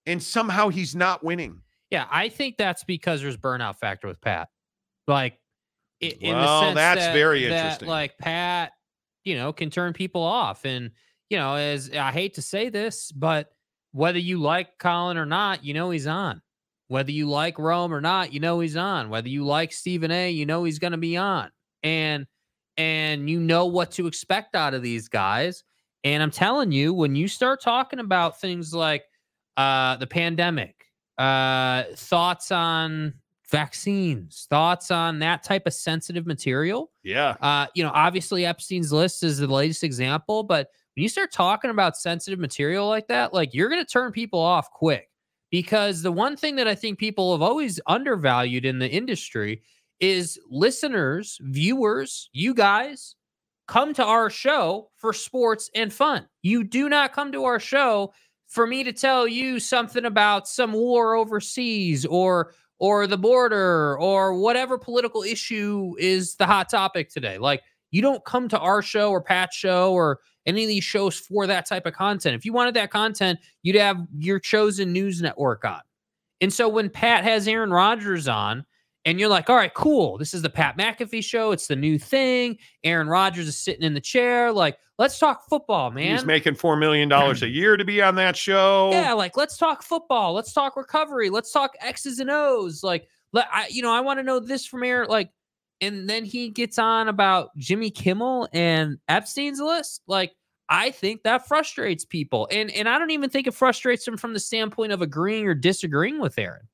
And 0.07 0.23
somehow 0.23 0.69
he's 0.71 0.97
not 0.97 1.23
winning. 1.23 1.61
Yeah, 1.91 2.07
I 2.11 2.29
think 2.29 2.57
that's 2.57 2.83
because 2.85 3.21
there's 3.23 3.37
burnout 3.37 3.77
factor 3.79 4.09
with 4.09 4.21
Pat. 4.21 4.49
Like, 5.07 5.39
in 6.01 6.35
Well, 6.35 6.61
the 6.61 6.67
sense 6.67 6.75
that's 6.77 7.01
that- 7.07 7.13
very 7.15 7.45
that, 7.47 7.53
interesting. 7.53 7.89
Like 7.89 8.19
Pat, 8.19 8.73
you 9.25 9.37
know, 9.37 9.53
can 9.53 9.69
turn 9.71 9.93
people 9.93 10.23
off, 10.23 10.65
and 10.65 10.91
you 11.29 11.37
know, 11.39 11.55
as 11.57 11.91
I 11.91 12.11
hate 12.13 12.35
to 12.35 12.43
say 12.43 12.69
this, 12.69 13.13
but 13.13 13.51
whether 13.93 14.19
you 14.19 14.39
like 14.39 14.79
Colin 14.79 15.19
or 15.19 15.27
not, 15.27 15.65
you 15.65 15.75
know 15.75 15.91
he's 15.91 16.07
on. 16.07 16.41
Whether 16.89 17.13
you 17.13 17.29
like 17.29 17.59
Rome 17.59 17.93
or 17.93 18.01
not, 18.01 18.33
you 18.33 18.41
know 18.41 18.61
he's 18.61 18.77
on. 18.77 19.11
Whether 19.11 19.29
you 19.29 19.45
like 19.45 19.73
Stephen 19.73 20.11
A, 20.11 20.31
you 20.31 20.47
know 20.47 20.65
he's 20.65 20.79
going 20.79 20.93
to 20.93 20.99
be 20.99 21.17
on, 21.17 21.51
and 21.83 22.27
and 22.77 23.29
you 23.29 23.41
know 23.41 23.67
what 23.67 23.91
to 23.93 24.07
expect 24.07 24.55
out 24.55 24.75
of 24.75 24.83
these 24.83 25.09
guys. 25.09 25.65
And 26.05 26.23
I'm 26.23 26.31
telling 26.31 26.73
you, 26.73 26.95
when 26.95 27.15
you 27.15 27.29
start 27.29 27.61
talking 27.61 27.99
about 27.99 28.41
things 28.41 28.73
like 28.73 29.05
uh, 29.57 29.97
the 29.97 30.07
pandemic, 30.07 30.87
uh, 31.19 31.85
thoughts 31.95 32.53
on 32.53 33.15
vaccines, 33.51 34.47
thoughts 34.49 34.91
on 34.91 35.19
that 35.19 35.43
type 35.43 35.67
of 35.67 35.75
sensitive 35.75 36.27
material. 36.27 36.91
Yeah. 37.03 37.37
Uh, 37.41 37.67
you 37.75 37.83
know, 37.83 37.91
obviously 37.93 38.47
Epstein's 38.47 38.93
list 38.93 39.23
is 39.23 39.39
the 39.39 39.47
latest 39.47 39.83
example, 39.83 40.43
but 40.43 40.69
when 40.95 41.03
you 41.03 41.09
start 41.09 41.33
talking 41.33 41.71
about 41.71 41.97
sensitive 41.97 42.39
material 42.39 42.89
like 42.89 43.09
that, 43.09 43.33
like 43.33 43.55
you're 43.55 43.69
going 43.69 43.85
to 43.85 43.91
turn 43.91 44.13
people 44.13 44.41
off 44.41 44.71
quick. 44.71 45.09
Because 45.51 46.03
the 46.03 46.13
one 46.13 46.37
thing 46.37 46.57
that 46.57 46.69
I 46.69 46.75
think 46.75 46.99
people 46.99 47.33
have 47.33 47.43
always 47.43 47.81
undervalued 47.87 48.65
in 48.65 48.79
the 48.79 48.89
industry 48.89 49.63
is 50.01 50.39
listeners, 50.51 51.39
viewers, 51.43 52.29
you 52.33 52.55
guys 52.55 53.15
come 53.67 53.93
to 53.95 54.05
our 54.05 54.31
show 54.31 54.91
for 54.97 55.13
sports 55.13 55.71
and 55.75 55.93
fun. 55.93 56.27
You 56.43 56.65
do 56.65 56.89
not 56.89 57.13
come 57.13 57.33
to 57.33 57.45
our 57.45 57.61
show 57.61 58.13
for 58.47 58.67
me 58.67 58.83
to 58.85 58.93
tell 58.93 59.29
you 59.29 59.61
something 59.61 60.05
about 60.05 60.49
some 60.49 60.73
war 60.73 61.15
overseas 61.15 62.05
or 62.07 62.55
or 62.81 63.07
the 63.07 63.19
border 63.19 63.99
or 63.99 64.35
whatever 64.35 64.79
political 64.79 65.23
issue 65.23 65.95
is 65.99 66.37
the 66.37 66.47
hot 66.47 66.69
topic 66.69 67.11
today. 67.11 67.37
Like 67.37 67.63
you 67.91 68.03
don't 68.03 68.25
come 68.25 68.49
to 68.49 68.59
our 68.59 68.83
show 68.83 69.11
or 69.11 69.23
Pat's 69.23 69.57
show 69.57 69.93
or 69.93 70.21
any 70.47 70.63
of 70.65 70.69
these 70.69 70.85
shows 70.85 71.19
for 71.19 71.47
that 71.47 71.67
type 71.67 71.87
of 71.87 71.95
content. 71.95 72.35
If 72.35 72.45
you 72.45 72.53
wanted 72.53 72.75
that 72.75 72.91
content, 72.91 73.39
you'd 73.63 73.77
have 73.77 73.99
your 74.17 74.39
chosen 74.39 74.93
news 74.93 75.21
network 75.21 75.65
on. 75.65 75.81
And 76.41 76.53
so 76.53 76.69
when 76.69 76.89
Pat 76.89 77.25
has 77.25 77.49
Aaron 77.49 77.71
Rodgers 77.71 78.29
on, 78.29 78.65
and 79.05 79.19
you're 79.19 79.29
like, 79.29 79.49
all 79.49 79.57
right, 79.57 79.73
cool. 79.73 80.19
This 80.19 80.35
is 80.35 80.43
the 80.43 80.51
Pat 80.51 80.77
McAfee 80.77 81.25
show. 81.25 81.53
It's 81.53 81.67
the 81.67 81.77
new 81.77 81.99
thing. 81.99 82.59
Aaron 82.85 83.09
Rodgers 83.09 83.49
is 83.49 83.57
sitting 83.57 83.83
in 83.83 83.95
the 83.95 84.03
chair. 84.03 84.53
Like, 84.53 84.77
let's 84.99 85.19
talk 85.19 85.49
football, 85.49 85.91
man. 85.91 86.13
He's 86.13 86.27
making 86.27 86.57
$4 86.57 86.79
million 86.79 87.11
a 87.13 87.35
year 87.47 87.79
to 87.79 87.85
be 87.85 88.03
on 88.03 88.17
that 88.17 88.37
show. 88.37 88.91
Yeah, 88.93 89.15
like 89.15 89.37
let's 89.37 89.57
talk 89.57 89.83
football. 89.83 90.35
Let's 90.35 90.53
talk 90.53 90.77
recovery. 90.77 91.31
Let's 91.31 91.53
talk 91.53 91.73
X's 91.81 92.19
and 92.19 92.29
O's. 92.29 92.83
Like, 92.83 93.09
let 93.33 93.47
I, 93.53 93.69
you 93.71 93.83
know, 93.83 93.93
I 93.93 94.01
want 94.01 94.19
to 94.19 94.23
know 94.23 94.41
this 94.41 94.67
from 94.67 94.83
Aaron. 94.83 95.09
Like, 95.09 95.31
and 95.81 96.09
then 96.09 96.25
he 96.25 96.49
gets 96.49 96.79
on 96.79 97.09
about 97.09 97.57
Jimmy 97.57 97.91
Kimmel 97.91 98.49
and 98.53 98.99
Epstein's 99.09 99.61
list. 99.61 100.03
Like, 100.07 100.33
I 100.69 100.91
think 100.91 101.23
that 101.23 101.47
frustrates 101.47 102.05
people, 102.05 102.49
and 102.51 102.71
and 102.73 102.89
I 102.89 102.99
don't 102.99 103.11
even 103.11 103.31
think 103.31 103.47
it 103.47 103.55
frustrates 103.55 104.05
them 104.05 104.17
from 104.17 104.35
the 104.35 104.41
standpoint 104.41 104.93
of 104.93 105.03
agreeing 105.03 105.47
or 105.47 105.55
disagreeing 105.55 106.21
with 106.21 106.39
Aaron. 106.39 106.69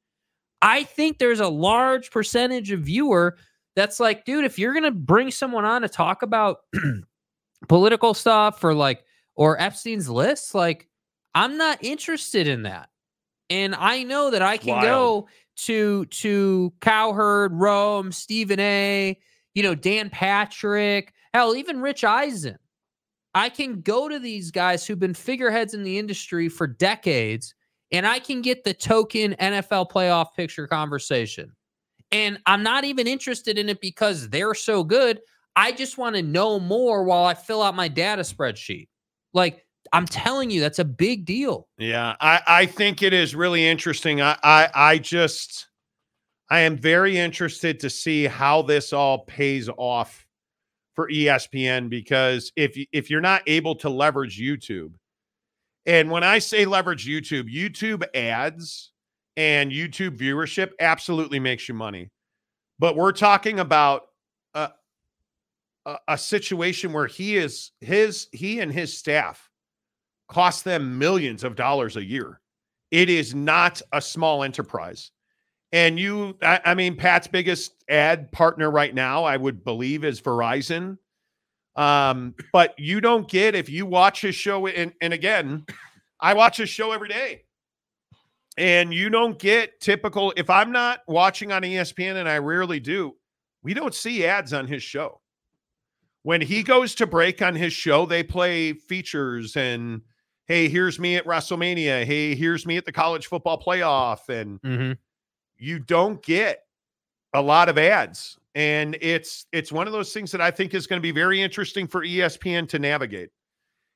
I 0.62 0.84
think 0.84 1.18
there's 1.18 1.40
a 1.40 1.48
large 1.48 2.10
percentage 2.10 2.70
of 2.70 2.80
viewer 2.80 3.36
that's 3.76 4.00
like, 4.00 4.24
dude, 4.24 4.44
if 4.44 4.58
you're 4.58 4.74
gonna 4.74 4.90
bring 4.90 5.30
someone 5.30 5.64
on 5.64 5.82
to 5.82 5.88
talk 5.88 6.22
about 6.22 6.58
political 7.68 8.14
stuff 8.14 8.64
or 8.64 8.74
like 8.74 9.04
or 9.36 9.60
Epstein's 9.60 10.08
list, 10.08 10.54
like 10.54 10.88
I'm 11.34 11.56
not 11.56 11.78
interested 11.82 12.48
in 12.48 12.62
that. 12.62 12.88
And 13.50 13.74
I 13.74 14.04
know 14.04 14.30
that 14.30 14.42
I 14.42 14.56
can 14.56 14.80
go 14.82 15.28
to 15.56 16.06
to 16.06 16.72
Cowherd, 16.80 17.52
Rome, 17.54 18.12
Stephen 18.12 18.60
A, 18.60 19.18
you 19.54 19.62
know, 19.62 19.74
Dan 19.74 20.10
Patrick, 20.10 21.12
hell, 21.32 21.54
even 21.54 21.80
Rich 21.80 22.04
Eisen. 22.04 22.58
I 23.34 23.48
can 23.48 23.80
go 23.80 24.08
to 24.08 24.18
these 24.18 24.50
guys 24.50 24.86
who've 24.86 24.98
been 24.98 25.14
figureheads 25.14 25.74
in 25.74 25.82
the 25.82 25.98
industry 25.98 26.48
for 26.48 26.66
decades, 26.66 27.54
and 27.90 28.06
I 28.06 28.20
can 28.20 28.42
get 28.42 28.64
the 28.64 28.74
token 28.74 29.34
NFL 29.40 29.90
playoff 29.90 30.34
picture 30.36 30.68
conversation. 30.68 31.52
And 32.12 32.38
I'm 32.46 32.62
not 32.62 32.84
even 32.84 33.08
interested 33.08 33.58
in 33.58 33.68
it 33.68 33.80
because 33.80 34.28
they're 34.28 34.54
so 34.54 34.84
good. 34.84 35.20
I 35.56 35.72
just 35.72 35.98
want 35.98 36.14
to 36.16 36.22
know 36.22 36.60
more 36.60 37.02
while 37.04 37.24
I 37.24 37.34
fill 37.34 37.62
out 37.62 37.74
my 37.74 37.88
data 37.88 38.22
spreadsheet. 38.22 38.88
Like 39.32 39.63
I'm 39.94 40.06
telling 40.06 40.50
you, 40.50 40.60
that's 40.60 40.80
a 40.80 40.84
big 40.84 41.24
deal. 41.24 41.68
Yeah, 41.78 42.16
I, 42.20 42.40
I 42.48 42.66
think 42.66 43.00
it 43.00 43.12
is 43.12 43.36
really 43.36 43.64
interesting. 43.64 44.20
I, 44.20 44.36
I 44.42 44.68
I 44.74 44.98
just 44.98 45.68
I 46.50 46.60
am 46.60 46.76
very 46.76 47.16
interested 47.16 47.78
to 47.78 47.88
see 47.88 48.24
how 48.24 48.62
this 48.62 48.92
all 48.92 49.20
pays 49.20 49.68
off 49.76 50.26
for 50.96 51.08
ESPN 51.08 51.88
because 51.88 52.50
if 52.56 52.76
if 52.90 53.08
you're 53.08 53.20
not 53.20 53.42
able 53.46 53.76
to 53.76 53.88
leverage 53.88 54.40
YouTube, 54.40 54.94
and 55.86 56.10
when 56.10 56.24
I 56.24 56.40
say 56.40 56.64
leverage 56.64 57.06
YouTube, 57.06 57.44
YouTube 57.44 58.04
ads 58.16 58.90
and 59.36 59.70
YouTube 59.70 60.18
viewership 60.18 60.72
absolutely 60.80 61.38
makes 61.38 61.68
you 61.68 61.74
money. 61.74 62.10
But 62.80 62.96
we're 62.96 63.12
talking 63.12 63.60
about 63.60 64.06
a, 64.54 64.70
a, 65.86 65.98
a 66.08 66.18
situation 66.18 66.92
where 66.92 67.06
he 67.06 67.36
is 67.36 67.70
his 67.80 68.26
he 68.32 68.58
and 68.58 68.72
his 68.72 68.98
staff 68.98 69.50
cost 70.28 70.64
them 70.64 70.98
millions 70.98 71.44
of 71.44 71.56
dollars 71.56 71.96
a 71.96 72.04
year. 72.04 72.40
It 72.90 73.10
is 73.10 73.34
not 73.34 73.82
a 73.92 74.00
small 74.00 74.42
enterprise. 74.42 75.10
And 75.72 75.98
you, 75.98 76.36
I, 76.40 76.60
I 76.66 76.74
mean, 76.74 76.96
Pat's 76.96 77.26
biggest 77.26 77.84
ad 77.88 78.30
partner 78.30 78.70
right 78.70 78.94
now, 78.94 79.24
I 79.24 79.36
would 79.36 79.64
believe, 79.64 80.04
is 80.04 80.20
Verizon. 80.20 80.98
Um, 81.74 82.34
but 82.52 82.78
you 82.78 83.00
don't 83.00 83.28
get 83.28 83.56
if 83.56 83.68
you 83.68 83.84
watch 83.84 84.20
his 84.20 84.36
show, 84.36 84.68
and, 84.68 84.92
and 85.00 85.12
again, 85.12 85.66
I 86.20 86.34
watch 86.34 86.58
his 86.58 86.68
show 86.68 86.92
every 86.92 87.08
day. 87.08 87.42
And 88.56 88.94
you 88.94 89.10
don't 89.10 89.36
get 89.36 89.80
typical, 89.80 90.32
if 90.36 90.48
I'm 90.48 90.70
not 90.70 91.00
watching 91.08 91.50
on 91.50 91.62
ESPN, 91.62 92.16
and 92.16 92.28
I 92.28 92.38
rarely 92.38 92.78
do, 92.78 93.16
we 93.64 93.74
don't 93.74 93.94
see 93.94 94.24
ads 94.24 94.52
on 94.52 94.68
his 94.68 94.82
show. 94.82 95.20
When 96.22 96.40
he 96.40 96.62
goes 96.62 96.94
to 96.94 97.06
break 97.06 97.42
on 97.42 97.56
his 97.56 97.72
show, 97.72 98.06
they 98.06 98.22
play 98.22 98.74
features 98.74 99.56
and 99.56 100.02
hey, 100.46 100.68
here's 100.68 100.98
me 100.98 101.16
at 101.16 101.24
WrestleMania. 101.26 102.04
Hey, 102.04 102.34
here's 102.34 102.66
me 102.66 102.76
at 102.76 102.84
the 102.84 102.92
college 102.92 103.26
football 103.26 103.60
playoff. 103.60 104.28
And 104.28 104.60
Mm-hmm. 104.62 104.92
you 105.58 105.78
don't 105.78 106.22
get 106.22 106.60
a 107.32 107.40
lot 107.42 107.68
of 107.68 107.78
ads. 107.78 108.38
And 108.54 108.96
it's 109.00 109.46
it's 109.52 109.72
one 109.72 109.86
of 109.88 109.92
those 109.92 110.12
things 110.12 110.30
that 110.32 110.40
I 110.40 110.50
think 110.50 110.74
is 110.74 110.86
going 110.86 110.98
to 111.00 111.02
be 111.02 111.10
very 111.10 111.42
interesting 111.42 111.86
for 111.88 112.02
ESPN 112.04 112.68
to 112.68 112.78
navigate. 112.78 113.30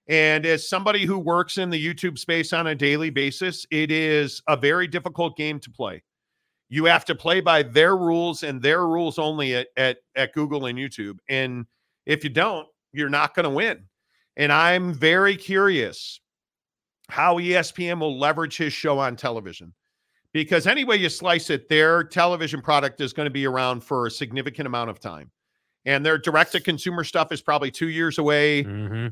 And 0.09 0.47
as 0.47 0.69
somebody 0.69 1.05
who 1.05 1.19
works 1.19 1.59
in 1.59 1.69
the 1.71 1.79
YouTube 1.95 2.19
space 2.19 2.53
on 2.53 2.69
a 2.69 2.75
daily 2.75 3.11
basis, 3.11 3.67
it 3.71 3.91
is 3.91 4.43
a 4.49 4.57
very 4.57 4.87
difficult 4.89 5.37
game 5.37 5.61
to 5.61 5.71
play. 5.71 6.03
You 6.71 6.87
have 6.87 7.05
to 7.05 7.15
play 7.15 7.41
by 7.41 7.63
their 7.63 7.97
rules 7.97 8.43
and 8.43 8.61
their 8.61 8.87
rules 8.87 9.19
only 9.19 9.55
at 9.55 9.69
at, 9.77 9.99
at 10.17 10.33
Google 10.33 10.67
and 10.67 10.77
YouTube. 10.79 11.19
And 11.29 11.67
if 12.07 12.25
you 12.25 12.31
don't, 12.31 12.67
you're 12.93 13.11
not 13.11 13.35
going 13.35 13.45
to 13.45 13.51
win. 13.51 13.85
And 14.37 14.51
I'm 14.51 14.93
very 14.95 15.37
curious 15.37 16.21
how 17.09 17.37
ESPN 17.39 18.01
will 18.01 18.19
leverage 18.19 18.57
his 18.57 18.73
show 18.73 18.99
on 18.99 19.17
television. 19.17 19.73
Because 20.33 20.67
any 20.67 20.85
way 20.85 20.97
you 20.97 21.09
slice 21.09 21.49
it, 21.51 21.69
their 21.69 22.05
television 22.05 22.61
product 22.61 23.01
is 23.01 23.13
going 23.13 23.27
to 23.27 23.31
be 23.31 23.47
around 23.47 23.83
for 23.83 24.07
a 24.07 24.11
significant 24.11 24.67
amount 24.67 24.91
of 24.91 25.01
time. 25.01 25.31
And 25.87 26.05
their 26.05 26.19
direct 26.19 26.53
to 26.53 26.61
consumer 26.61 27.03
stuff 27.03 27.33
is 27.33 27.41
probably 27.41 27.71
two 27.71 27.89
years 27.89 28.19
away. 28.19 28.65
Mm-hmm. 28.65 29.07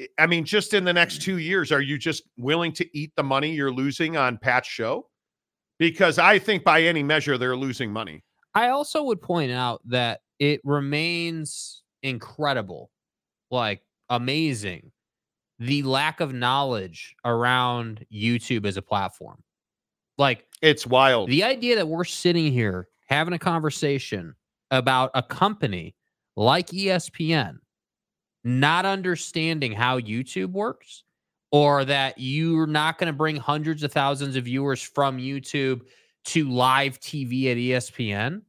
I- 0.00 0.08
I 0.18 0.26
mean, 0.26 0.44
just 0.44 0.72
in 0.72 0.84
the 0.84 0.92
next 0.92 1.22
two 1.22 1.38
years, 1.38 1.72
are 1.72 1.80
you 1.80 1.98
just 1.98 2.22
willing 2.36 2.72
to 2.74 2.98
eat 2.98 3.12
the 3.16 3.24
money 3.24 3.52
you're 3.52 3.72
losing 3.72 4.16
on 4.16 4.38
Pat's 4.38 4.68
show? 4.68 5.08
Because 5.78 6.18
I 6.18 6.38
think 6.38 6.62
by 6.62 6.82
any 6.82 7.02
measure, 7.02 7.36
they're 7.36 7.56
losing 7.56 7.92
money. 7.92 8.22
I 8.54 8.68
also 8.68 9.02
would 9.02 9.20
point 9.20 9.50
out 9.50 9.80
that 9.86 10.20
it 10.38 10.60
remains 10.62 11.82
incredible, 12.04 12.90
like 13.50 13.82
amazing, 14.10 14.92
the 15.58 15.82
lack 15.82 16.20
of 16.20 16.32
knowledge 16.32 17.14
around 17.24 18.04
YouTube 18.12 18.66
as 18.66 18.76
a 18.76 18.82
platform. 18.82 19.42
Like 20.18 20.46
it's 20.62 20.86
wild. 20.86 21.28
The 21.28 21.44
idea 21.44 21.76
that 21.76 21.88
we're 21.88 22.04
sitting 22.04 22.52
here 22.52 22.88
having 23.06 23.34
a 23.34 23.38
conversation 23.38 24.34
about 24.70 25.10
a 25.14 25.22
company 25.22 25.94
like 26.36 26.68
ESPN 26.68 27.58
not 28.44 28.84
understanding 28.84 29.72
how 29.72 29.98
YouTube 29.98 30.52
works 30.52 31.02
or 31.50 31.84
that 31.86 32.14
you're 32.18 32.66
not 32.66 32.98
going 32.98 33.06
to 33.06 33.16
bring 33.16 33.36
hundreds 33.36 33.82
of 33.82 33.90
thousands 33.90 34.36
of 34.36 34.44
viewers 34.44 34.82
from 34.82 35.18
YouTube 35.18 35.82
to 36.26 36.48
live 36.50 37.00
TV 37.00 37.50
at 37.50 37.56
ESPN 37.56 38.42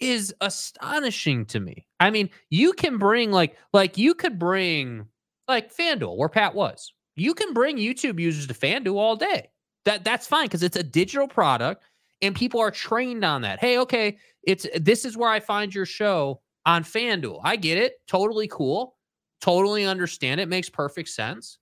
is 0.00 0.34
astonishing 0.40 1.44
to 1.46 1.60
me. 1.60 1.86
I 2.00 2.10
mean, 2.10 2.30
you 2.50 2.72
can 2.72 2.98
bring 2.98 3.30
like 3.30 3.56
like 3.72 3.98
you 3.98 4.14
could 4.14 4.38
bring 4.38 5.06
like 5.48 5.74
FanDuel 5.74 6.16
where 6.16 6.28
Pat 6.28 6.54
was. 6.54 6.92
You 7.14 7.34
can 7.34 7.52
bring 7.52 7.78
YouTube 7.78 8.20
users 8.20 8.46
to 8.46 8.54
FanDuel 8.54 8.96
all 8.96 9.16
day. 9.16 9.50
That 9.84 10.04
that's 10.04 10.26
fine 10.26 10.46
because 10.46 10.62
it's 10.62 10.76
a 10.76 10.82
digital 10.82 11.28
product 11.28 11.84
and 12.22 12.34
people 12.34 12.60
are 12.60 12.70
trained 12.70 13.24
on 13.24 13.42
that. 13.42 13.60
Hey, 13.60 13.78
okay, 13.78 14.18
it's 14.42 14.66
this 14.76 15.04
is 15.04 15.16
where 15.16 15.30
I 15.30 15.40
find 15.40 15.74
your 15.74 15.86
show 15.86 16.40
on 16.64 16.82
FanDuel. 16.82 17.40
I 17.44 17.56
get 17.56 17.78
it. 17.78 17.94
Totally 18.08 18.48
cool. 18.48 18.96
Totally 19.40 19.84
understand 19.84 20.40
it. 20.40 20.48
Makes 20.48 20.68
perfect 20.70 21.08
sense. 21.08 21.58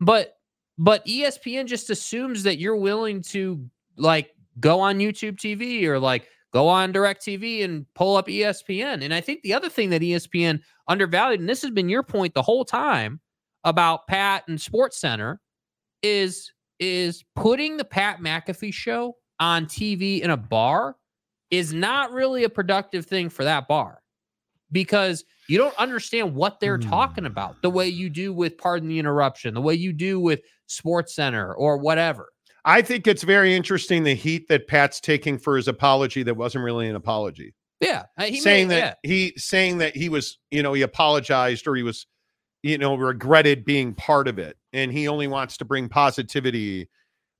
But 0.00 0.34
but 0.78 1.04
ESPN 1.06 1.66
just 1.66 1.90
assumes 1.90 2.44
that 2.44 2.58
you're 2.58 2.76
willing 2.76 3.22
to 3.22 3.68
like 3.96 4.30
go 4.60 4.80
on 4.80 4.98
YouTube 4.98 5.36
TV 5.36 5.84
or 5.84 5.98
like 5.98 6.28
go 6.58 6.66
on 6.66 6.92
DirecTV 6.92 7.64
and 7.64 7.86
pull 7.94 8.16
up 8.16 8.26
ESPN. 8.26 9.04
And 9.04 9.14
I 9.14 9.20
think 9.20 9.42
the 9.42 9.54
other 9.54 9.68
thing 9.68 9.90
that 9.90 10.02
ESPN 10.02 10.60
undervalued, 10.88 11.38
and 11.38 11.48
this 11.48 11.62
has 11.62 11.70
been 11.70 11.88
your 11.88 12.02
point 12.02 12.34
the 12.34 12.42
whole 12.42 12.64
time 12.64 13.20
about 13.62 14.08
Pat 14.08 14.42
and 14.48 14.60
Sports 14.60 15.00
Center, 15.00 15.40
is 16.02 16.52
is 16.80 17.24
putting 17.36 17.76
the 17.76 17.84
Pat 17.84 18.18
McAfee 18.18 18.74
show 18.74 19.16
on 19.38 19.66
TV 19.66 20.20
in 20.20 20.30
a 20.30 20.36
bar 20.36 20.96
is 21.52 21.72
not 21.72 22.10
really 22.10 22.42
a 22.42 22.48
productive 22.48 23.06
thing 23.06 23.28
for 23.28 23.44
that 23.44 23.68
bar 23.68 24.02
because 24.72 25.24
you 25.48 25.58
don't 25.58 25.76
understand 25.78 26.34
what 26.34 26.58
they're 26.58 26.78
talking 26.78 27.22
hmm. 27.22 27.30
about 27.30 27.62
the 27.62 27.70
way 27.70 27.88
you 27.88 28.10
do 28.10 28.32
with 28.32 28.58
Pardon 28.58 28.88
the 28.88 28.98
Interruption, 28.98 29.54
the 29.54 29.60
way 29.60 29.74
you 29.74 29.92
do 29.92 30.18
with 30.18 30.40
Sports 30.66 31.14
Center 31.14 31.54
or 31.54 31.78
whatever. 31.78 32.30
I 32.68 32.82
think 32.82 33.06
it's 33.06 33.22
very 33.22 33.54
interesting 33.56 34.04
the 34.04 34.14
heat 34.14 34.46
that 34.48 34.68
Pat's 34.68 35.00
taking 35.00 35.38
for 35.38 35.56
his 35.56 35.68
apology 35.68 36.22
that 36.24 36.34
wasn't 36.34 36.64
really 36.64 36.86
an 36.86 36.96
apology. 36.96 37.54
Yeah, 37.80 38.04
uh, 38.18 38.24
he 38.24 38.40
saying 38.40 38.68
made- 38.68 38.82
that 38.82 38.98
he 39.02 39.32
saying 39.36 39.78
that 39.78 39.96
he 39.96 40.08
was, 40.08 40.38
you 40.50 40.62
know, 40.62 40.74
he 40.74 40.82
apologized 40.82 41.66
or 41.66 41.76
he 41.76 41.82
was, 41.82 42.06
you 42.62 42.76
know, 42.76 42.94
regretted 42.94 43.64
being 43.64 43.94
part 43.94 44.28
of 44.28 44.38
it, 44.38 44.58
and 44.72 44.92
he 44.92 45.08
only 45.08 45.28
wants 45.28 45.56
to 45.58 45.64
bring 45.64 45.88
positivity. 45.88 46.88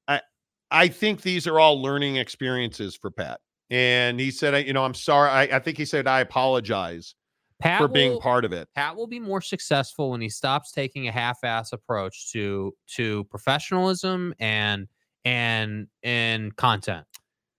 I 0.06 0.22
I 0.70 0.88
think 0.88 1.20
these 1.22 1.46
are 1.46 1.60
all 1.60 1.82
learning 1.82 2.16
experiences 2.16 2.96
for 2.96 3.10
Pat, 3.10 3.40
and 3.68 4.18
he 4.18 4.30
said, 4.30 4.66
you 4.66 4.72
know, 4.72 4.84
I'm 4.84 4.94
sorry. 4.94 5.28
I, 5.28 5.56
I 5.56 5.58
think 5.58 5.76
he 5.76 5.84
said 5.84 6.06
I 6.06 6.20
apologize 6.20 7.14
Pat 7.60 7.80
for 7.80 7.88
being 7.88 8.12
will- 8.12 8.20
part 8.20 8.44
of 8.46 8.52
it. 8.52 8.68
Pat 8.74 8.96
will 8.96 9.08
be 9.08 9.20
more 9.20 9.42
successful 9.42 10.10
when 10.12 10.20
he 10.22 10.28
stops 10.30 10.72
taking 10.72 11.08
a 11.08 11.12
half-ass 11.12 11.72
approach 11.74 12.30
to 12.32 12.72
to 12.94 13.24
professionalism 13.24 14.32
and 14.38 14.86
and 15.24 15.86
and 16.02 16.54
content. 16.56 17.06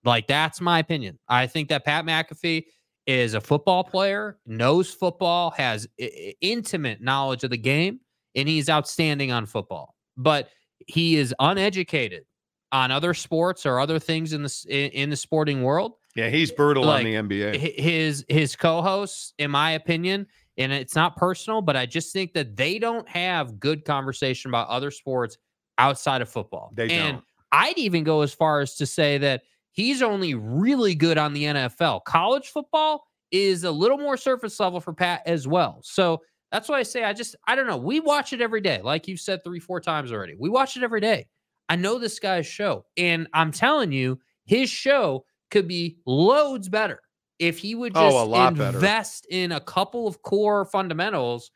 Like 0.03 0.27
that's 0.27 0.61
my 0.61 0.79
opinion. 0.79 1.19
I 1.27 1.47
think 1.47 1.69
that 1.69 1.85
Pat 1.85 2.05
McAfee 2.05 2.65
is 3.05 3.33
a 3.33 3.41
football 3.41 3.83
player, 3.83 4.38
knows 4.45 4.93
football, 4.93 5.51
has 5.51 5.88
i- 5.99 6.33
intimate 6.41 7.01
knowledge 7.01 7.43
of 7.43 7.49
the 7.49 7.57
game, 7.57 7.99
and 8.35 8.47
he's 8.47 8.69
outstanding 8.69 9.31
on 9.31 9.45
football. 9.45 9.95
But 10.15 10.49
he 10.88 11.17
is 11.17 11.33
uneducated 11.39 12.23
on 12.71 12.91
other 12.91 13.13
sports 13.13 13.65
or 13.65 13.79
other 13.79 13.99
things 13.99 14.31
in 14.33 14.43
the 14.43 14.65
in, 14.69 14.91
in 14.91 15.09
the 15.09 15.15
sporting 15.15 15.63
world. 15.63 15.93
Yeah, 16.15 16.29
he's 16.29 16.51
eh, 16.51 16.55
brutal 16.55 16.85
Like, 16.85 17.05
on 17.05 17.29
the 17.29 17.38
NBA. 17.38 17.55
his 17.79 18.25
his 18.29 18.55
co-hosts 18.55 19.33
in 19.38 19.51
my 19.51 19.71
opinion 19.71 20.27
and 20.57 20.71
it's 20.73 20.95
not 20.95 21.15
personal 21.15 21.61
but 21.61 21.75
i 21.77 21.85
just 21.85 22.11
think 22.11 22.33
that 22.33 22.55
they 22.57 22.79
don't 22.79 23.07
have 23.07 23.59
good 23.59 23.85
conversation 23.85 24.49
about 24.49 24.67
other 24.67 24.91
sports 24.91 25.38
outside 25.77 26.21
of 26.21 26.27
football 26.29 26.71
They 26.75 26.89
and 26.89 27.17
don't. 27.17 27.23
I'd 27.51 27.77
even 27.77 28.03
go 28.03 28.21
as 28.21 28.33
far 28.33 28.59
as 28.59 28.75
to 28.75 28.85
say 28.85 29.17
that 29.17 29.43
he's 29.71 30.01
only 30.01 30.33
really 30.35 30.95
good 30.95 31.17
on 31.17 31.33
the 31.33 31.43
nfl 31.43 32.03
college 32.03 32.47
football 32.47 33.05
is 33.31 33.63
a 33.63 33.71
little 33.71 33.97
more 33.97 34.17
surface 34.17 34.59
level 34.59 34.79
for 34.79 34.91
pat 34.91 35.21
as 35.27 35.47
well. 35.47 35.79
So 35.83 36.19
that's 36.51 36.67
why 36.67 36.79
i 36.79 36.83
say 36.83 37.03
i 37.03 37.13
just 37.13 37.35
i 37.47 37.55
don't 37.55 37.67
know. 37.67 37.77
We 37.77 37.99
watch 37.99 38.33
it 38.33 38.41
every 38.41 38.59
day 38.61 38.81
like 38.81 39.07
you've 39.07 39.19
said 39.19 39.43
three 39.43 39.59
four 39.59 39.79
times 39.79 40.11
already. 40.11 40.35
We 40.39 40.49
watch 40.49 40.75
it 40.77 40.81
every 40.83 40.99
day. 41.01 41.27
I 41.69 41.75
know 41.75 41.99
this 41.99 42.17
guy's 42.19 42.47
show 42.47 42.85
and 42.97 43.27
i'm 43.33 43.51
telling 43.51 43.91
you 43.91 44.19
his 44.45 44.67
show 44.69 45.25
could 45.51 45.67
be 45.67 45.99
loads 46.07 46.67
better 46.69 47.01
if 47.37 47.59
he 47.59 47.75
would 47.75 47.91
Oh, 47.95 48.01
just 48.09 48.17
a 48.17 48.23
lot 48.23 48.55
better. 48.55 48.77
invest 48.77 49.27
in 49.29 49.51
a 49.51 49.59
couple 49.59 50.07
of 50.07 50.21
core 50.23 50.65
fundamentals 50.65 51.51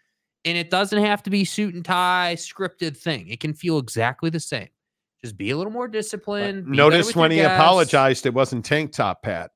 and 0.46 0.56
it 0.56 0.70
doesn't 0.70 1.04
have 1.04 1.24
to 1.24 1.32
be 1.32 1.44
suit 1.44 1.74
and 1.74 1.84
tie 1.84 2.36
scripted 2.38 2.96
thing. 2.96 3.30
It 3.30 3.40
can 3.40 3.54
feel 3.56 3.80
exactly 3.80 4.30
the 4.30 4.40
same 4.40 4.70
just 5.24 5.38
be 5.38 5.52
a 5.52 5.58
little 5.58 5.72
more 5.72 5.88
disciplined 5.88 6.66
be 6.66 6.78
Notice 6.78 7.16
when 7.16 7.32
he 7.32 7.40
apologized, 7.40 8.26
it 8.26 8.34
was't 8.34 8.66
tank 8.66 8.92
top 8.92 9.24
Pat. 9.24 9.52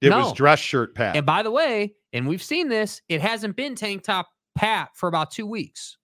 It 0.00 0.10
was 0.10 0.32
dress 0.32 0.58
shirt 0.58 0.94
Pat. 0.94 1.16
and 1.16 1.26
by 1.26 1.42
the 1.42 1.50
way 1.50 1.94
and 2.12 2.26
we've 2.26 2.42
seen 2.42 2.68
this 2.68 3.02
it 3.08 3.20
hasn't 3.20 3.54
been 3.54 3.74
tank 3.74 4.02
top 4.02 4.28
pat 4.56 4.88
for 4.94 5.08
about 5.08 5.30
two 5.30 5.46
weeks 5.46 5.98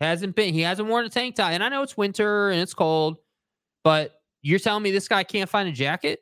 hasn't 0.00 0.34
been 0.34 0.52
he 0.54 0.62
hasn't 0.62 0.88
worn 0.88 1.04
a 1.04 1.08
tank 1.08 1.36
top 1.36 1.50
and 1.52 1.62
i 1.62 1.68
know 1.68 1.82
it's 1.82 1.96
winter 1.96 2.50
and 2.50 2.60
it's 2.60 2.72
cold 2.74 3.18
but 3.84 4.12
you're 4.42 4.58
telling 4.58 4.82
me 4.82 4.90
this 4.90 5.06
guy 5.06 5.22
can't 5.22 5.50
find 5.50 5.68
a 5.68 5.72
jacket 5.72 6.20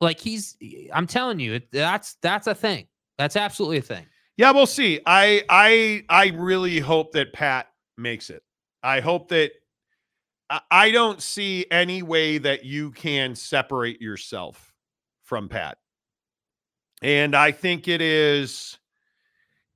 like 0.00 0.18
he's 0.18 0.56
i'm 0.92 1.06
telling 1.06 1.38
you 1.38 1.60
that's 1.70 2.16
that's 2.22 2.46
a 2.46 2.54
thing 2.54 2.86
that's 3.18 3.36
absolutely 3.36 3.76
a 3.78 3.82
thing 3.82 4.06
Yeah, 4.36 4.50
we'll 4.50 4.66
see. 4.66 5.00
I 5.06 5.44
I 5.48 6.04
I 6.08 6.32
really 6.34 6.80
hope 6.80 7.12
that 7.12 7.32
Pat 7.32 7.68
makes 7.96 8.28
it. 8.30 8.42
I 8.82 8.98
hope 9.00 9.28
that 9.28 9.52
I- 10.70 10.90
don't 10.90 11.22
see 11.22 11.66
any 11.70 12.02
way 12.02 12.38
that 12.38 12.64
you 12.64 12.90
can 12.90 13.34
separate 13.34 14.00
yourself 14.00 14.72
from 15.22 15.48
Pat. 15.48 15.78
And 17.02 17.34
I 17.34 17.52
think 17.52 17.88
it 17.88 18.00
is 18.00 18.78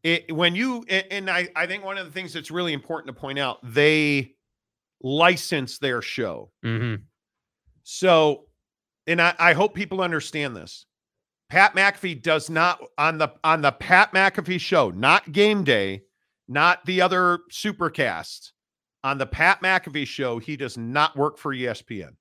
it 0.03 0.33
when 0.35 0.55
you 0.55 0.85
and 0.89 1.29
I 1.29 1.49
I 1.57 1.67
think 1.67 1.85
one 1.85 1.99
of 1.99 2.07
the 2.07 2.13
things 2.13 2.33
that's 2.33 2.51
really 2.51 2.73
important 2.73 3.15
to 3.15 3.21
point 3.21 3.39
out, 3.39 3.59
they 3.63 4.35
license 5.03 5.79
their 5.79 6.03
show. 6.03 6.51
mm-hmm. 6.65 7.03
So, 7.83 8.45
and 9.07 9.21
I, 9.23 9.35
I 9.39 9.53
hope 9.55 9.75
people 9.75 10.03
understand 10.03 10.55
this. 10.55 10.85
Pat 11.49 11.75
McAfee 11.75 12.23
does 12.23 12.51
not 12.51 12.81
on 12.99 13.19
the 13.19 13.31
on 13.43 13.63
the 13.63 13.73
Pat 13.73 14.13
McAfee 14.13 14.61
show, 14.61 14.91
not 14.91 15.33
game 15.33 15.65
day, 15.65 16.03
not 16.47 16.85
the 16.85 17.01
other 17.01 17.41
supercast. 17.51 18.53
On 19.05 19.19
the 19.19 19.27
Pat 19.27 19.63
McAfee 19.63 20.07
show, 20.07 20.39
he 20.39 20.57
does 20.57 20.77
not 20.77 21.17
work 21.17 21.39
for 21.39 21.55
ESPN. 21.55 22.17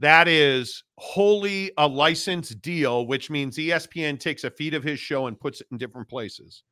That 0.00 0.26
is 0.26 0.82
wholly 0.98 1.70
a 1.78 1.86
licensed 1.86 2.60
deal, 2.62 3.06
which 3.06 3.30
means 3.30 3.56
ESPN 3.56 4.18
takes 4.18 4.44
a 4.44 4.50
feed 4.50 4.74
of 4.74 4.82
his 4.82 4.98
show 4.98 5.26
and 5.26 5.38
puts 5.38 5.60
it 5.60 5.66
in 5.70 5.78
different 5.78 6.08
places. 6.08 6.62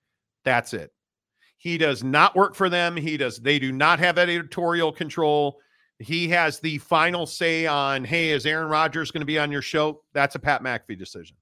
That's 0.45 0.75
it. 0.75 0.91
He 1.59 1.79
does 1.79 2.03
not 2.03 2.35
work 2.35 2.55
for 2.57 2.69
them. 2.69 2.97
He 2.97 3.17
does, 3.17 3.39
they 3.39 3.59
do 3.59 3.71
not 3.71 4.01
have 4.01 4.19
editorial 4.19 4.91
control. 4.91 5.59
He 5.99 6.29
has 6.31 6.59
the 6.59 6.79
final 6.79 7.27
say 7.27 7.67
on, 7.67 8.05
hey, 8.05 8.31
is 8.31 8.47
Aaron 8.47 8.69
Rodgers 8.69 9.13
going 9.13 9.21
to 9.21 9.27
be 9.27 9.39
on 9.39 9.53
your 9.53 9.63
show? 9.63 10.03
That's 10.13 10.35
a 10.35 10.41
Pat 10.41 10.63
McAfee 10.63 10.99
decision. 10.99 11.37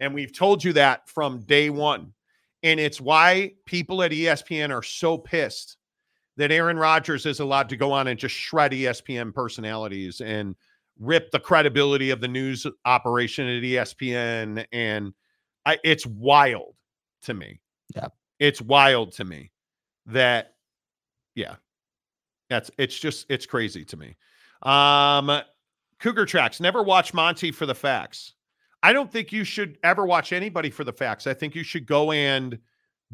And 0.00 0.14
we've 0.14 0.32
told 0.32 0.64
you 0.64 0.72
that 0.74 1.08
from 1.08 1.40
day 1.40 1.68
one. 1.68 2.14
And 2.62 2.80
it's 2.80 3.00
why 3.00 3.52
people 3.66 4.02
at 4.02 4.12
ESPN 4.12 4.70
are 4.74 4.82
so 4.82 5.18
pissed 5.18 5.77
that 6.38 6.52
Aaron 6.52 6.78
Rodgers 6.78 7.26
is 7.26 7.40
allowed 7.40 7.68
to 7.68 7.76
go 7.76 7.92
on 7.92 8.06
and 8.06 8.18
just 8.18 8.34
shred 8.34 8.70
ESPN 8.70 9.34
personalities 9.34 10.20
and 10.20 10.54
rip 11.00 11.30
the 11.32 11.40
credibility 11.40 12.10
of 12.10 12.20
the 12.20 12.28
news 12.28 12.64
operation 12.84 13.46
at 13.46 13.62
ESPN. 13.62 14.64
And 14.72 15.12
I, 15.66 15.78
it's 15.84 16.06
wild 16.06 16.74
to 17.22 17.34
me. 17.34 17.60
Yeah. 17.94 18.06
It's 18.38 18.62
wild 18.62 19.12
to 19.14 19.24
me 19.24 19.50
that, 20.06 20.54
yeah, 21.34 21.56
that's 22.48 22.70
it's 22.78 22.98
just 22.98 23.26
it's 23.28 23.44
crazy 23.44 23.84
to 23.84 23.96
me. 23.96 24.16
Um 24.62 25.42
Cougar 25.98 26.26
Tracks, 26.26 26.60
never 26.60 26.84
watch 26.84 27.12
Monty 27.12 27.50
for 27.50 27.66
the 27.66 27.74
facts. 27.74 28.34
I 28.84 28.92
don't 28.92 29.10
think 29.10 29.32
you 29.32 29.42
should 29.42 29.76
ever 29.82 30.06
watch 30.06 30.32
anybody 30.32 30.70
for 30.70 30.84
the 30.84 30.92
facts. 30.92 31.26
I 31.26 31.34
think 31.34 31.56
you 31.56 31.64
should 31.64 31.84
go 31.84 32.12
and 32.12 32.58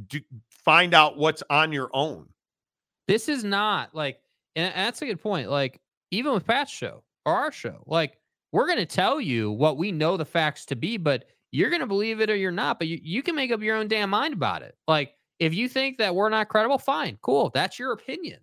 do, 0.08 0.20
find 0.50 0.92
out 0.92 1.16
what's 1.16 1.42
on 1.48 1.72
your 1.72 1.88
own. 1.94 2.28
This 3.06 3.28
is 3.28 3.44
not 3.44 3.94
like, 3.94 4.18
and 4.56 4.72
that's 4.74 5.02
a 5.02 5.06
good 5.06 5.22
point. 5.22 5.50
Like, 5.50 5.80
even 6.10 6.32
with 6.32 6.46
Pat's 6.46 6.70
show 6.70 7.02
or 7.26 7.34
our 7.34 7.52
show, 7.52 7.82
like, 7.86 8.18
we're 8.52 8.66
going 8.66 8.78
to 8.78 8.86
tell 8.86 9.20
you 9.20 9.50
what 9.50 9.76
we 9.76 9.90
know 9.90 10.16
the 10.16 10.24
facts 10.24 10.64
to 10.66 10.76
be, 10.76 10.96
but 10.96 11.24
you're 11.50 11.70
going 11.70 11.80
to 11.80 11.86
believe 11.86 12.20
it 12.20 12.30
or 12.30 12.36
you're 12.36 12.52
not. 12.52 12.78
But 12.78 12.88
you, 12.88 12.98
you 13.02 13.22
can 13.22 13.34
make 13.34 13.50
up 13.50 13.60
your 13.60 13.76
own 13.76 13.88
damn 13.88 14.10
mind 14.10 14.34
about 14.34 14.62
it. 14.62 14.76
Like, 14.86 15.14
if 15.40 15.54
you 15.54 15.68
think 15.68 15.98
that 15.98 16.14
we're 16.14 16.28
not 16.28 16.48
credible, 16.48 16.78
fine, 16.78 17.18
cool. 17.20 17.50
That's 17.52 17.78
your 17.78 17.92
opinion. 17.92 18.40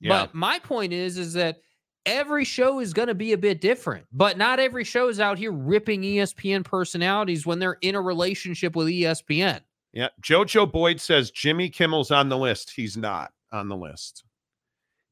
Yeah. 0.00 0.10
But 0.10 0.34
my 0.34 0.58
point 0.58 0.92
is, 0.92 1.18
is 1.18 1.32
that 1.32 1.60
every 2.06 2.44
show 2.44 2.80
is 2.80 2.92
going 2.92 3.08
to 3.08 3.14
be 3.14 3.32
a 3.32 3.38
bit 3.38 3.60
different, 3.60 4.06
but 4.12 4.38
not 4.38 4.60
every 4.60 4.84
show 4.84 5.08
is 5.08 5.18
out 5.18 5.38
here 5.38 5.52
ripping 5.52 6.02
ESPN 6.02 6.64
personalities 6.64 7.46
when 7.46 7.58
they're 7.58 7.78
in 7.80 7.94
a 7.94 8.00
relationship 8.00 8.76
with 8.76 8.88
ESPN. 8.88 9.60
Yeah. 9.92 10.08
Jojo 10.22 10.70
Boyd 10.70 11.00
says 11.00 11.30
Jimmy 11.30 11.70
Kimmel's 11.70 12.10
on 12.10 12.28
the 12.28 12.36
list. 12.36 12.70
He's 12.70 12.96
not 12.96 13.32
on 13.52 13.68
the 13.68 13.76
list. 13.76 14.24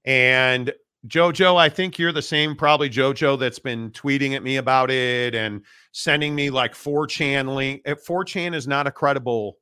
And 0.04 0.72
Jojo, 1.08 1.56
I 1.56 1.68
think 1.68 1.98
you're 1.98 2.12
the 2.12 2.22
same, 2.22 2.56
probably 2.56 2.90
Jojo, 2.90 3.38
that's 3.38 3.58
been 3.58 3.90
tweeting 3.90 4.34
at 4.34 4.42
me 4.42 4.56
about 4.56 4.90
it 4.90 5.34
and 5.34 5.64
sending 5.92 6.34
me 6.34 6.50
like 6.50 6.74
4chan 6.74 7.54
link. 7.54 7.82
eh, 7.84 7.94
4chan 7.94 8.54
is 8.54 8.66
not 8.66 8.86
a 8.86 8.90
credible, 8.90 9.58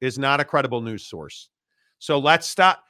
is 0.00 0.18
not 0.18 0.40
a 0.40 0.44
credible 0.44 0.80
news 0.80 1.06
source. 1.06 1.48
So 1.98 2.18
let's 2.18 2.46
stop. 2.46 2.82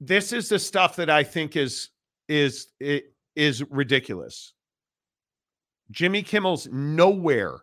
This 0.00 0.32
is 0.32 0.48
the 0.48 0.58
stuff 0.58 0.96
that 0.96 1.10
I 1.10 1.22
think 1.24 1.56
is 1.56 1.90
is 2.28 2.68
is 3.36 3.62
ridiculous. 3.70 4.52
Jimmy 5.90 6.22
Kimmel's 6.22 6.68
nowhere, 6.70 7.60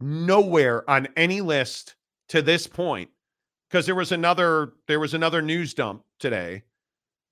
nowhere 0.00 0.88
on 0.90 1.08
any 1.16 1.40
list 1.40 1.94
to 2.28 2.42
this 2.42 2.66
point, 2.66 3.10
because 3.68 3.86
there 3.86 3.94
was 3.94 4.12
another 4.12 4.72
there 4.86 5.00
was 5.00 5.14
another 5.14 5.42
news 5.42 5.74
dump 5.74 6.04
today 6.18 6.62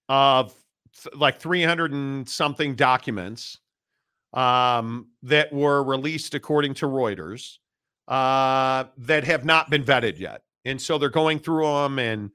of 0.09 0.55
th- 1.03 1.15
like 1.15 1.39
300 1.39 1.93
and 1.93 2.29
something 2.29 2.75
documents 2.75 3.59
um, 4.33 5.09
that 5.23 5.53
were 5.53 5.83
released 5.83 6.35
according 6.35 6.75
to 6.75 6.87
Reuters 6.87 7.59
uh, 8.09 8.85
that 8.99 9.25
have 9.25 9.45
not 9.45 9.71
been 9.71 9.85
vetted 9.85 10.19
yet. 10.19 10.43
And 10.65 10.81
so 10.81 10.99
they're 10.99 11.09
going 11.09 11.39
through 11.39 11.67
them. 11.67 11.99
And 11.99 12.31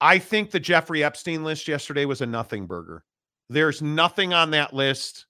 I 0.00 0.18
think 0.18 0.50
the 0.50 0.60
Jeffrey 0.60 1.04
Epstein 1.04 1.44
list 1.44 1.68
yesterday 1.68 2.04
was 2.04 2.20
a 2.20 2.26
nothing 2.26 2.66
burger. 2.66 3.04
There's 3.48 3.80
nothing 3.80 4.34
on 4.34 4.50
that 4.50 4.74
list. 4.74 5.26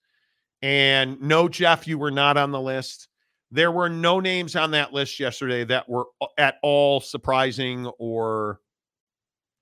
And 0.63 1.21
no, 1.21 1.49
Jeff, 1.49 1.87
you 1.87 1.99
were 1.99 2.11
not 2.11 2.37
on 2.37 2.51
the 2.51 2.61
list. 2.61 3.09
There 3.51 3.71
were 3.71 3.89
no 3.89 4.19
names 4.21 4.57
on 4.57 4.73
that 4.73 4.93
list 4.93 5.21
yesterday 5.21 5.65
that 5.65 5.89
were 5.89 6.07
at 6.37 6.57
all 6.63 7.01
surprising 7.01 7.87
or 7.99 8.61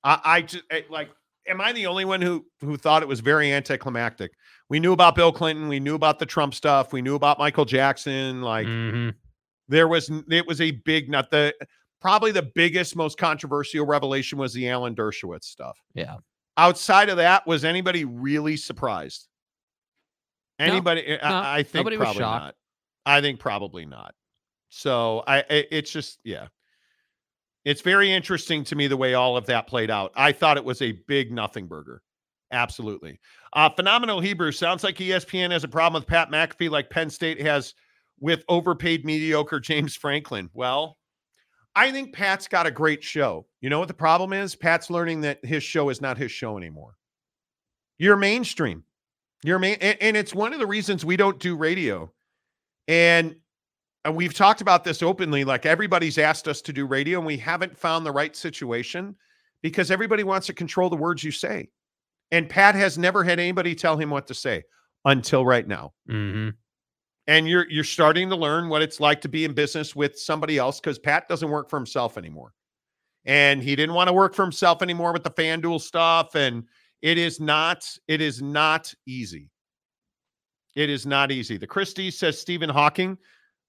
I, 0.02 0.20
I 0.24 0.42
just 0.42 0.64
eh, 0.70 0.82
like 0.90 1.10
am 1.46 1.60
I 1.60 1.72
the 1.72 1.86
only 1.86 2.04
one 2.04 2.22
who 2.22 2.46
who 2.60 2.76
thought 2.76 3.02
it 3.02 3.08
was 3.08 3.20
very 3.20 3.52
anticlimactic? 3.52 4.32
We 4.70 4.80
knew 4.80 4.92
about 4.92 5.14
Bill 5.14 5.32
Clinton, 5.32 5.68
we 5.68 5.80
knew 5.80 5.94
about 5.94 6.18
the 6.18 6.26
Trump 6.26 6.54
stuff, 6.54 6.92
we 6.92 7.02
knew 7.02 7.14
about 7.14 7.38
Michael 7.38 7.66
Jackson. 7.66 8.40
Like 8.42 8.66
Mhm. 8.66 9.14
there 9.68 9.86
was 9.88 10.10
it 10.30 10.46
was 10.46 10.60
a 10.62 10.70
big 10.70 11.10
nut. 11.10 11.30
The 11.30 11.54
probably 12.00 12.32
the 12.32 12.50
biggest, 12.54 12.96
most 12.96 13.18
controversial 13.18 13.86
revelation 13.86 14.38
was 14.38 14.52
the 14.54 14.68
Alan 14.68 14.94
Dershowitz 14.94 15.44
stuff. 15.44 15.78
Yeah. 15.94 16.16
Outside 16.56 17.08
of 17.08 17.16
that, 17.18 17.46
was 17.46 17.64
anybody 17.64 18.04
really 18.04 18.56
surprised? 18.56 19.28
No, 20.58 20.66
Anybody? 20.66 21.18
I- 21.20 21.28
no, 21.30 21.36
I, 21.48 21.62
think 21.62 21.74
nobody 21.84 21.96
was 21.96 22.08
shocked. 22.08 22.20
not. 22.20 22.54
I 23.06 23.20
think 23.20 23.40
probably 23.40 23.86
not. 23.86 24.14
So 24.68 25.22
I, 25.26 25.44
it's 25.48 25.90
just 25.90 26.18
yeah. 26.24 26.48
It's 27.64 27.80
very 27.80 28.12
interesting 28.12 28.64
to 28.64 28.76
me 28.76 28.88
the 28.88 28.96
way 28.96 29.14
all 29.14 29.36
of 29.36 29.46
that 29.46 29.66
played 29.66 29.90
out. 29.90 30.12
I 30.16 30.32
thought 30.32 30.58
it 30.58 30.64
was 30.64 30.82
a 30.82 30.92
big 31.06 31.32
nothing 31.32 31.66
burger. 31.66 32.02
Absolutely. 32.52 33.18
Uh, 33.54 33.70
Phenomenal 33.70 34.20
Hebrew 34.20 34.52
sounds 34.52 34.84
like 34.84 34.96
ESPN 34.96 35.50
has 35.50 35.64
a 35.64 35.68
problem 35.68 36.00
with 36.00 36.08
Pat 36.08 36.30
McAfee, 36.30 36.70
like 36.70 36.90
Penn 36.90 37.08
State 37.08 37.40
has 37.40 37.74
with 38.20 38.44
overpaid, 38.48 39.04
mediocre 39.04 39.60
James 39.60 39.96
Franklin. 39.96 40.50
Well, 40.52 40.98
I 41.74 41.90
think 41.90 42.14
Pat's 42.14 42.46
got 42.46 42.66
a 42.66 42.70
great 42.70 43.02
show. 43.02 43.46
You 43.60 43.70
know 43.70 43.78
what 43.78 43.88
the 43.88 43.94
problem 43.94 44.32
is? 44.32 44.54
Pat's 44.54 44.90
learning 44.90 45.22
that 45.22 45.44
his 45.44 45.62
show 45.64 45.88
is 45.88 46.00
not 46.00 46.18
his 46.18 46.30
show 46.30 46.56
anymore. 46.56 46.94
You're 47.98 48.16
mainstream. 48.16 48.84
You're 49.42 49.58
main, 49.58 49.76
and, 49.80 49.98
and 50.00 50.16
it's 50.16 50.34
one 50.34 50.52
of 50.52 50.58
the 50.58 50.66
reasons 50.66 51.04
we 51.04 51.16
don't 51.16 51.38
do 51.38 51.56
radio. 51.56 52.12
And 52.88 53.36
and 54.04 54.14
we've 54.14 54.34
talked 54.34 54.60
about 54.60 54.84
this 54.84 55.02
openly. 55.02 55.44
Like 55.44 55.64
everybody's 55.64 56.18
asked 56.18 56.46
us 56.46 56.60
to 56.62 56.72
do 56.72 56.86
radio, 56.86 57.18
and 57.18 57.26
we 57.26 57.38
haven't 57.38 57.76
found 57.76 58.04
the 58.04 58.12
right 58.12 58.36
situation 58.36 59.16
because 59.62 59.90
everybody 59.90 60.24
wants 60.24 60.46
to 60.48 60.52
control 60.52 60.90
the 60.90 60.96
words 60.96 61.24
you 61.24 61.30
say. 61.30 61.68
And 62.30 62.48
Pat 62.48 62.74
has 62.74 62.98
never 62.98 63.24
had 63.24 63.38
anybody 63.38 63.74
tell 63.74 63.96
him 63.96 64.10
what 64.10 64.26
to 64.26 64.34
say 64.34 64.64
until 65.04 65.44
right 65.46 65.66
now. 65.66 65.92
hmm 66.06 66.50
And 67.26 67.48
you're 67.48 67.66
you're 67.70 67.84
starting 67.84 68.28
to 68.30 68.36
learn 68.36 68.68
what 68.68 68.82
it's 68.82 69.00
like 69.00 69.20
to 69.22 69.28
be 69.28 69.44
in 69.44 69.54
business 69.54 69.96
with 69.96 70.18
somebody 70.18 70.58
else 70.58 70.80
because 70.80 70.98
Pat 70.98 71.28
doesn't 71.28 71.50
work 71.50 71.70
for 71.70 71.78
himself 71.78 72.18
anymore. 72.18 72.52
And 73.24 73.62
he 73.62 73.74
didn't 73.74 73.94
want 73.94 74.08
to 74.08 74.12
work 74.12 74.34
for 74.34 74.42
himself 74.42 74.82
anymore 74.82 75.12
with 75.12 75.24
the 75.24 75.30
FanDuel 75.30 75.80
stuff. 75.80 76.34
And 76.34 76.64
it 77.00 77.16
is 77.16 77.40
not, 77.40 77.88
it 78.06 78.20
is 78.20 78.42
not 78.42 78.92
easy. 79.06 79.50
It 80.74 80.90
is 80.90 81.06
not 81.06 81.30
easy. 81.30 81.56
The 81.56 81.66
Christie 81.66 82.10
says 82.10 82.38
Stephen 82.38 82.68
Hawking. 82.68 83.16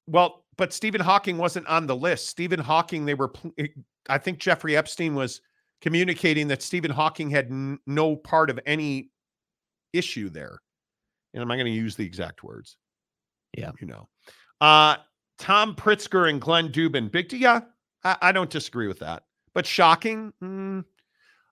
Well, 0.07 0.45
but 0.57 0.73
Stephen 0.73 1.01
Hawking 1.01 1.37
wasn't 1.37 1.67
on 1.67 1.85
the 1.85 1.95
list. 1.95 2.27
Stephen 2.27 2.59
Hawking, 2.59 3.05
they 3.05 3.13
were, 3.13 3.31
I 4.09 4.17
think 4.17 4.39
Jeffrey 4.39 4.77
Epstein 4.77 5.15
was 5.15 5.41
communicating 5.81 6.47
that 6.47 6.61
Stephen 6.61 6.91
Hawking 6.91 7.29
had 7.29 7.51
n- 7.51 7.79
no 7.85 8.15
part 8.15 8.49
of 8.49 8.59
any 8.65 9.11
issue 9.93 10.29
there. 10.29 10.59
And 11.33 11.41
I'm 11.41 11.47
not 11.47 11.55
going 11.55 11.65
to 11.65 11.71
use 11.71 11.95
the 11.95 12.05
exact 12.05 12.43
words. 12.43 12.77
Yeah. 13.57 13.71
You 13.79 13.87
know. 13.87 14.07
Uh, 14.61 14.97
Tom 15.37 15.75
Pritzker 15.75 16.29
and 16.29 16.39
Glenn 16.39 16.69
Dubin. 16.69 17.11
Big 17.11 17.27
D, 17.27 17.37
yeah, 17.37 17.61
I, 18.03 18.17
I 18.21 18.31
don't 18.31 18.49
disagree 18.49 18.87
with 18.87 18.99
that. 18.99 19.23
But 19.53 19.65
shocking. 19.65 20.33
Mm. 20.41 20.85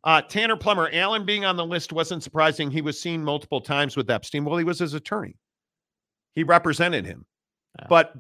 Uh, 0.06 0.22
Tanner 0.22 0.58
Plummer, 0.58 0.90
Alan 0.92 1.26
being 1.26 1.46
on 1.46 1.56
the 1.56 1.66
list 1.66 1.94
wasn't 1.94 2.24
surprising. 2.24 2.70
He 2.70 2.82
was 2.82 3.00
seen 3.00 3.24
multiple 3.24 3.62
times 3.62 3.96
with 3.96 4.10
Epstein. 4.10 4.44
Well, 4.44 4.58
he 4.58 4.64
was 4.64 4.80
his 4.80 4.94
attorney. 4.94 5.36
He 6.36 6.44
represented 6.44 7.06
him. 7.06 7.26
Yeah. 7.80 7.88
But 7.90 8.14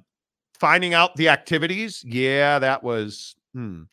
finding 0.60 0.94
out 0.94 1.16
the 1.16 1.30
activities, 1.30 2.04
yeah, 2.06 2.60
that 2.60 2.84
was 2.84 3.36
hmm. 3.54 3.84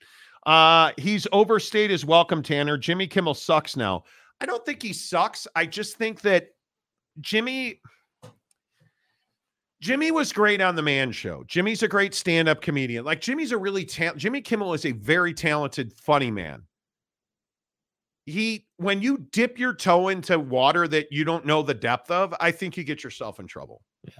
uh 0.46 0.92
he's 0.96 1.26
overstayed 1.32 1.90
his 1.90 2.04
welcome, 2.04 2.42
Tanner. 2.42 2.78
Jimmy 2.78 3.06
Kimmel 3.06 3.34
sucks 3.34 3.76
now. 3.76 4.04
I 4.40 4.46
don't 4.46 4.64
think 4.64 4.82
he 4.82 4.92
sucks. 4.92 5.46
I 5.54 5.66
just 5.66 5.96
think 5.96 6.22
that 6.22 6.48
Jimmy 7.20 7.80
Jimmy 9.80 10.10
was 10.10 10.32
great 10.32 10.60
on 10.60 10.76
the 10.76 10.82
man 10.82 11.10
show. 11.10 11.42
Jimmy's 11.46 11.82
a 11.82 11.88
great 11.88 12.14
stand-up 12.14 12.60
comedian. 12.60 13.04
Like 13.04 13.22
Jimmy's 13.22 13.52
a 13.52 13.58
really 13.58 13.86
ta- 13.86 14.14
Jimmy 14.14 14.42
Kimmel 14.42 14.74
is 14.74 14.84
a 14.84 14.92
very 14.92 15.32
talented 15.32 15.92
funny 15.94 16.30
man. 16.30 16.62
He 18.26 18.66
when 18.76 19.00
you 19.00 19.26
dip 19.32 19.58
your 19.58 19.74
toe 19.74 20.08
into 20.08 20.38
water 20.38 20.86
that 20.88 21.10
you 21.10 21.24
don't 21.24 21.46
know 21.46 21.62
the 21.62 21.74
depth 21.74 22.10
of, 22.10 22.34
I 22.38 22.50
think 22.50 22.76
you 22.76 22.84
get 22.84 23.02
yourself 23.02 23.40
in 23.40 23.46
trouble. 23.46 23.82
Yeah. 24.04 24.14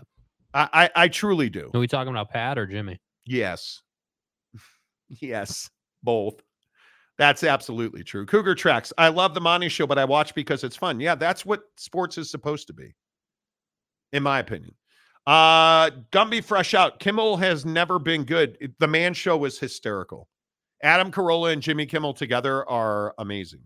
I 0.55 0.69
I, 0.73 0.91
I 1.05 1.09
truly 1.09 1.49
do. 1.49 1.71
Are 1.75 1.81
we 1.81 1.87
talking 1.87 2.11
about 2.11 2.31
Pat 2.31 2.59
or 2.59 2.67
Jimmy? 2.67 3.01
Yes. 3.27 3.83
yes, 5.09 5.71
both. 6.03 6.41
That's 7.19 7.45
absolutely 7.45 8.03
true. 8.03 8.25
Cougar 8.25 8.55
Tracks. 8.55 8.93
I 8.97 9.09
love 9.09 9.35
the 9.35 9.41
Monty 9.43 9.69
show, 9.69 9.87
but 9.87 9.99
I 9.99 10.07
watch 10.07 10.35
because 10.35 10.65
it's 10.65 10.77
fun. 10.77 11.01
Yeah, 11.01 11.15
that's 11.15 11.45
what 11.45 11.65
sports 11.77 12.17
is 12.17 12.31
supposed 12.31 12.67
to 12.69 12.73
be, 12.73 12.95
in 14.13 14.23
my 14.23 14.39
opinion. 14.39 14.75
Uh 15.27 15.91
Gumby 16.13 16.43
Fresh 16.43 16.73
Out. 16.75 16.99
Kimmel 16.99 17.37
has 17.37 17.67
never 17.67 17.99
been 17.99 18.25
good. 18.25 18.75
The 18.79 18.89
man 18.89 19.13
show 19.13 19.37
was 19.37 19.59
hysterical. 19.59 20.29
Adam 20.83 21.13
Carolla 21.13 21.53
and 21.53 21.61
Jimmy 21.61 21.85
Kimmel 21.85 22.15
together 22.15 22.69
are 22.69 23.15
amazing. 23.19 23.61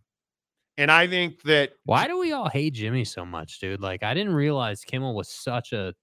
And 0.76 0.90
I 0.90 1.06
think 1.06 1.42
that 1.42 1.70
Why 1.84 2.08
do 2.08 2.18
we 2.18 2.32
all 2.32 2.48
hate 2.48 2.74
Jimmy 2.74 3.04
so 3.04 3.24
much, 3.24 3.60
dude? 3.60 3.80
Like, 3.80 4.02
I 4.02 4.14
didn't 4.14 4.34
realize 4.34 4.82
Kimmel 4.82 5.14
was 5.14 5.28
such 5.28 5.72
a 5.72 5.94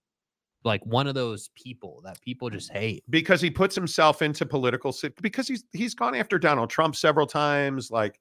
like 0.63 0.85
one 0.85 1.07
of 1.07 1.15
those 1.15 1.49
people 1.55 2.01
that 2.03 2.19
people 2.21 2.49
just 2.49 2.71
hate. 2.71 3.03
because 3.09 3.41
he 3.41 3.49
puts 3.49 3.75
himself 3.75 4.21
into 4.21 4.45
political 4.45 4.95
because 5.21 5.47
he's 5.47 5.63
he's 5.73 5.95
gone 5.95 6.15
after 6.15 6.37
Donald 6.37 6.69
Trump 6.69 6.95
several 6.95 7.25
times 7.27 7.89
like 7.91 8.19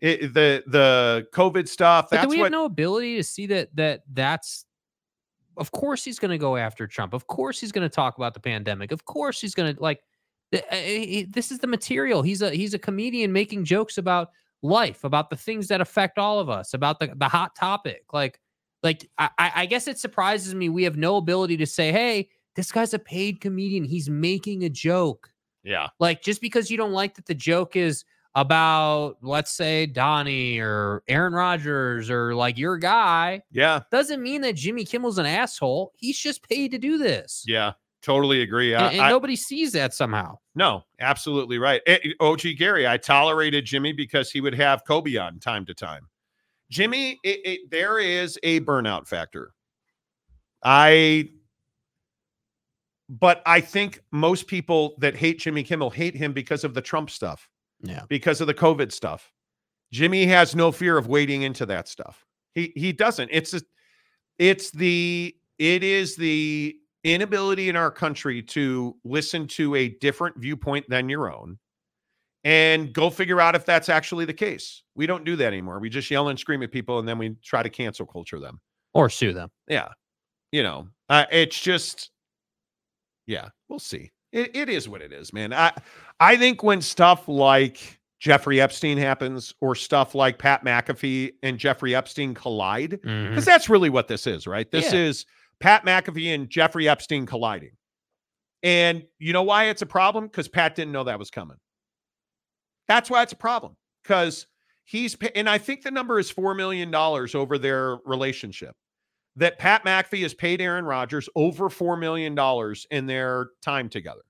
it, 0.00 0.32
the 0.32 0.62
the 0.66 1.26
covid 1.32 1.66
stuff 1.68 2.08
But 2.10 2.22
do 2.22 2.28
we 2.28 2.38
what 2.38 2.44
have 2.44 2.52
no 2.52 2.64
ability 2.64 3.16
to 3.16 3.24
see 3.24 3.46
that 3.46 3.74
that 3.74 4.02
that's 4.12 4.64
of 5.56 5.72
course 5.72 6.04
he's 6.04 6.18
going 6.18 6.30
to 6.30 6.38
go 6.38 6.56
after 6.56 6.86
Trump. 6.86 7.12
Of 7.12 7.26
course 7.26 7.58
he's 7.60 7.72
going 7.72 7.88
to 7.88 7.94
talk 7.94 8.16
about 8.16 8.32
the 8.32 8.40
pandemic. 8.40 8.92
Of 8.92 9.04
course 9.04 9.40
he's 9.40 9.54
going 9.54 9.74
to 9.74 9.82
like 9.82 10.00
uh, 10.54 10.60
he- 10.70 11.26
this 11.28 11.50
is 11.50 11.58
the 11.58 11.66
material. 11.66 12.22
He's 12.22 12.42
a 12.42 12.50
he's 12.50 12.74
a 12.74 12.78
comedian 12.78 13.32
making 13.32 13.64
jokes 13.64 13.98
about 13.98 14.30
life, 14.62 15.04
about 15.04 15.30
the 15.30 15.36
things 15.36 15.68
that 15.68 15.80
affect 15.80 16.16
all 16.18 16.38
of 16.38 16.48
us, 16.48 16.74
about 16.74 17.00
the 17.00 17.12
the 17.16 17.28
hot 17.28 17.54
topic. 17.54 18.04
Like 18.12 18.40
like 18.82 19.08
I 19.18 19.30
I 19.38 19.66
guess 19.66 19.88
it 19.88 19.98
surprises 19.98 20.54
me 20.54 20.68
we 20.68 20.84
have 20.84 20.96
no 20.96 21.16
ability 21.16 21.56
to 21.58 21.66
say, 21.66 21.92
"Hey, 21.92 22.28
this 22.56 22.70
guy's 22.72 22.94
a 22.94 22.98
paid 22.98 23.40
comedian. 23.40 23.84
He's 23.84 24.08
making 24.10 24.64
a 24.64 24.68
joke." 24.68 25.30
yeah 25.64 25.88
Like 25.98 26.22
just 26.22 26.40
because 26.40 26.70
you 26.70 26.76
don't 26.76 26.92
like 26.92 27.14
that 27.16 27.26
the 27.26 27.34
joke 27.34 27.74
is 27.76 28.04
about, 28.34 29.16
let's 29.20 29.50
say, 29.50 29.84
Donnie 29.86 30.58
or 30.60 31.02
Aaron 31.08 31.32
Rodgers 31.32 32.08
or 32.10 32.34
like 32.36 32.56
your 32.56 32.76
guy, 32.78 33.42
yeah 33.50 33.80
doesn't 33.90 34.22
mean 34.22 34.42
that 34.42 34.54
Jimmy 34.54 34.84
Kimmel's 34.84 35.18
an 35.18 35.26
asshole. 35.26 35.92
He's 35.96 36.18
just 36.18 36.42
paid 36.48 36.70
to 36.70 36.78
do 36.78 36.98
this. 36.98 37.44
yeah 37.46 37.72
totally 38.00 38.42
agree 38.42 38.74
And, 38.74 38.84
I- 38.84 38.92
and 38.92 39.00
I- 39.02 39.10
nobody 39.10 39.34
sees 39.34 39.72
that 39.72 39.92
somehow. 39.92 40.38
no 40.54 40.84
absolutely 41.00 41.58
right 41.58 41.82
Eh, 41.86 41.98
og 42.20 42.38
gary 42.56 42.86
i 42.86 42.96
tolerated 42.96 43.64
jimmy 43.64 43.92
because 43.92 44.30
he 44.30 44.40
would 44.40 44.54
have 44.54 44.84
kobe 44.86 45.16
on 45.16 45.40
time 45.40 45.66
to 45.66 45.74
time 45.74 46.06
jimmy 46.70 47.18
it, 47.24 47.40
it, 47.44 47.60
there 47.70 47.98
is 47.98 48.38
a 48.42 48.60
burnout 48.60 49.06
factor 49.06 49.52
i 50.64 51.28
but 53.08 53.42
i 53.46 53.60
think 53.60 54.00
most 54.12 54.46
people 54.46 54.94
that 54.98 55.16
hate 55.16 55.38
jimmy 55.38 55.62
kimmel 55.62 55.90
hate 55.90 56.14
him 56.14 56.32
because 56.32 56.64
of 56.64 56.74
the 56.74 56.82
trump 56.82 57.10
stuff 57.10 57.48
Yeah. 57.82 58.02
because 58.08 58.40
of 58.40 58.46
the 58.46 58.54
COVID 58.54 58.90
stuff. 58.92 59.32
Jimmy 59.92 60.26
has 60.26 60.54
no 60.54 60.70
fear 60.72 60.98
of 60.98 61.06
wading 61.06 61.42
into 61.42 61.64
that 61.66 61.88
stuff. 61.88 62.26
He 62.54 62.72
he 62.76 62.92
doesn't. 62.92 63.30
It's 63.32 63.54
a, 63.54 63.62
it's 64.38 64.70
the 64.70 65.34
it 65.58 65.82
is 65.82 66.14
the 66.16 66.76
inability 67.04 67.70
in 67.70 67.76
our 67.76 67.90
country 67.90 68.42
to 68.42 68.94
listen 69.04 69.46
to 69.46 69.76
a 69.76 69.88
different 70.00 70.36
viewpoint 70.36 70.84
than 70.90 71.08
your 71.08 71.32
own 71.32 71.56
and 72.48 72.94
go 72.94 73.10
figure 73.10 73.42
out 73.42 73.54
if 73.54 73.66
that's 73.66 73.90
actually 73.90 74.24
the 74.24 74.32
case. 74.32 74.82
We 74.94 75.04
don't 75.06 75.22
do 75.22 75.36
that 75.36 75.48
anymore. 75.48 75.80
We 75.80 75.90
just 75.90 76.10
yell 76.10 76.28
and 76.28 76.38
scream 76.38 76.62
at 76.62 76.72
people 76.72 76.98
and 76.98 77.06
then 77.06 77.18
we 77.18 77.36
try 77.44 77.62
to 77.62 77.68
cancel 77.68 78.06
culture 78.06 78.40
them. 78.40 78.58
Or 78.94 79.10
sue 79.10 79.34
them. 79.34 79.50
Yeah. 79.68 79.88
You 80.50 80.62
know, 80.62 80.88
uh, 81.10 81.26
it's 81.30 81.60
just, 81.60 82.10
yeah, 83.26 83.50
we'll 83.68 83.78
see. 83.78 84.10
It, 84.32 84.56
it 84.56 84.70
is 84.70 84.88
what 84.88 85.02
it 85.02 85.12
is, 85.12 85.30
man. 85.34 85.52
I, 85.52 85.72
I 86.20 86.36
think 86.38 86.62
when 86.62 86.80
stuff 86.80 87.28
like 87.28 87.98
Jeffrey 88.18 88.62
Epstein 88.62 88.96
happens 88.96 89.54
or 89.60 89.74
stuff 89.74 90.14
like 90.14 90.38
Pat 90.38 90.64
McAfee 90.64 91.32
and 91.42 91.58
Jeffrey 91.58 91.94
Epstein 91.94 92.32
collide, 92.32 92.90
because 93.02 93.04
Mhm. 93.04 93.44
that's 93.44 93.68
really 93.68 93.90
what 93.90 94.08
this 94.08 94.26
is, 94.26 94.46
right? 94.46 94.70
This 94.70 94.90
Yeah. 94.92 95.00
is 95.00 95.26
Pat 95.60 95.84
McAfee 95.84 96.34
and 96.34 96.48
Jeffrey 96.48 96.88
Epstein 96.88 97.26
colliding. 97.26 97.72
And 98.62 99.04
you 99.18 99.34
know 99.34 99.42
why 99.42 99.64
it's 99.66 99.82
a 99.82 99.86
problem? 99.86 100.28
Because 100.28 100.48
Pat 100.48 100.74
didn't 100.74 100.92
know 100.92 101.04
that 101.04 101.18
was 101.18 101.30
coming. 101.30 101.58
That's 102.88 103.10
why 103.10 103.22
it's 103.22 103.32
a 103.32 103.36
problem. 103.36 103.76
Because 104.02 104.46
he's, 104.84 105.16
and 105.34 105.48
I 105.48 105.58
think 105.58 105.82
the 105.82 105.90
number 105.90 106.18
is 106.18 106.32
$4 106.32 106.56
million 106.56 106.92
over 106.94 107.58
their 107.58 107.96
relationship. 108.04 108.74
That 109.36 109.58
Pat 109.58 109.84
McAfee 109.84 110.22
has 110.22 110.34
paid 110.34 110.60
Aaron 110.60 110.84
Rodgers 110.84 111.28
over 111.36 111.68
$4 111.68 111.96
million 112.00 112.36
in 112.90 113.06
their 113.06 113.50
time 113.62 113.88
together. 113.88 114.22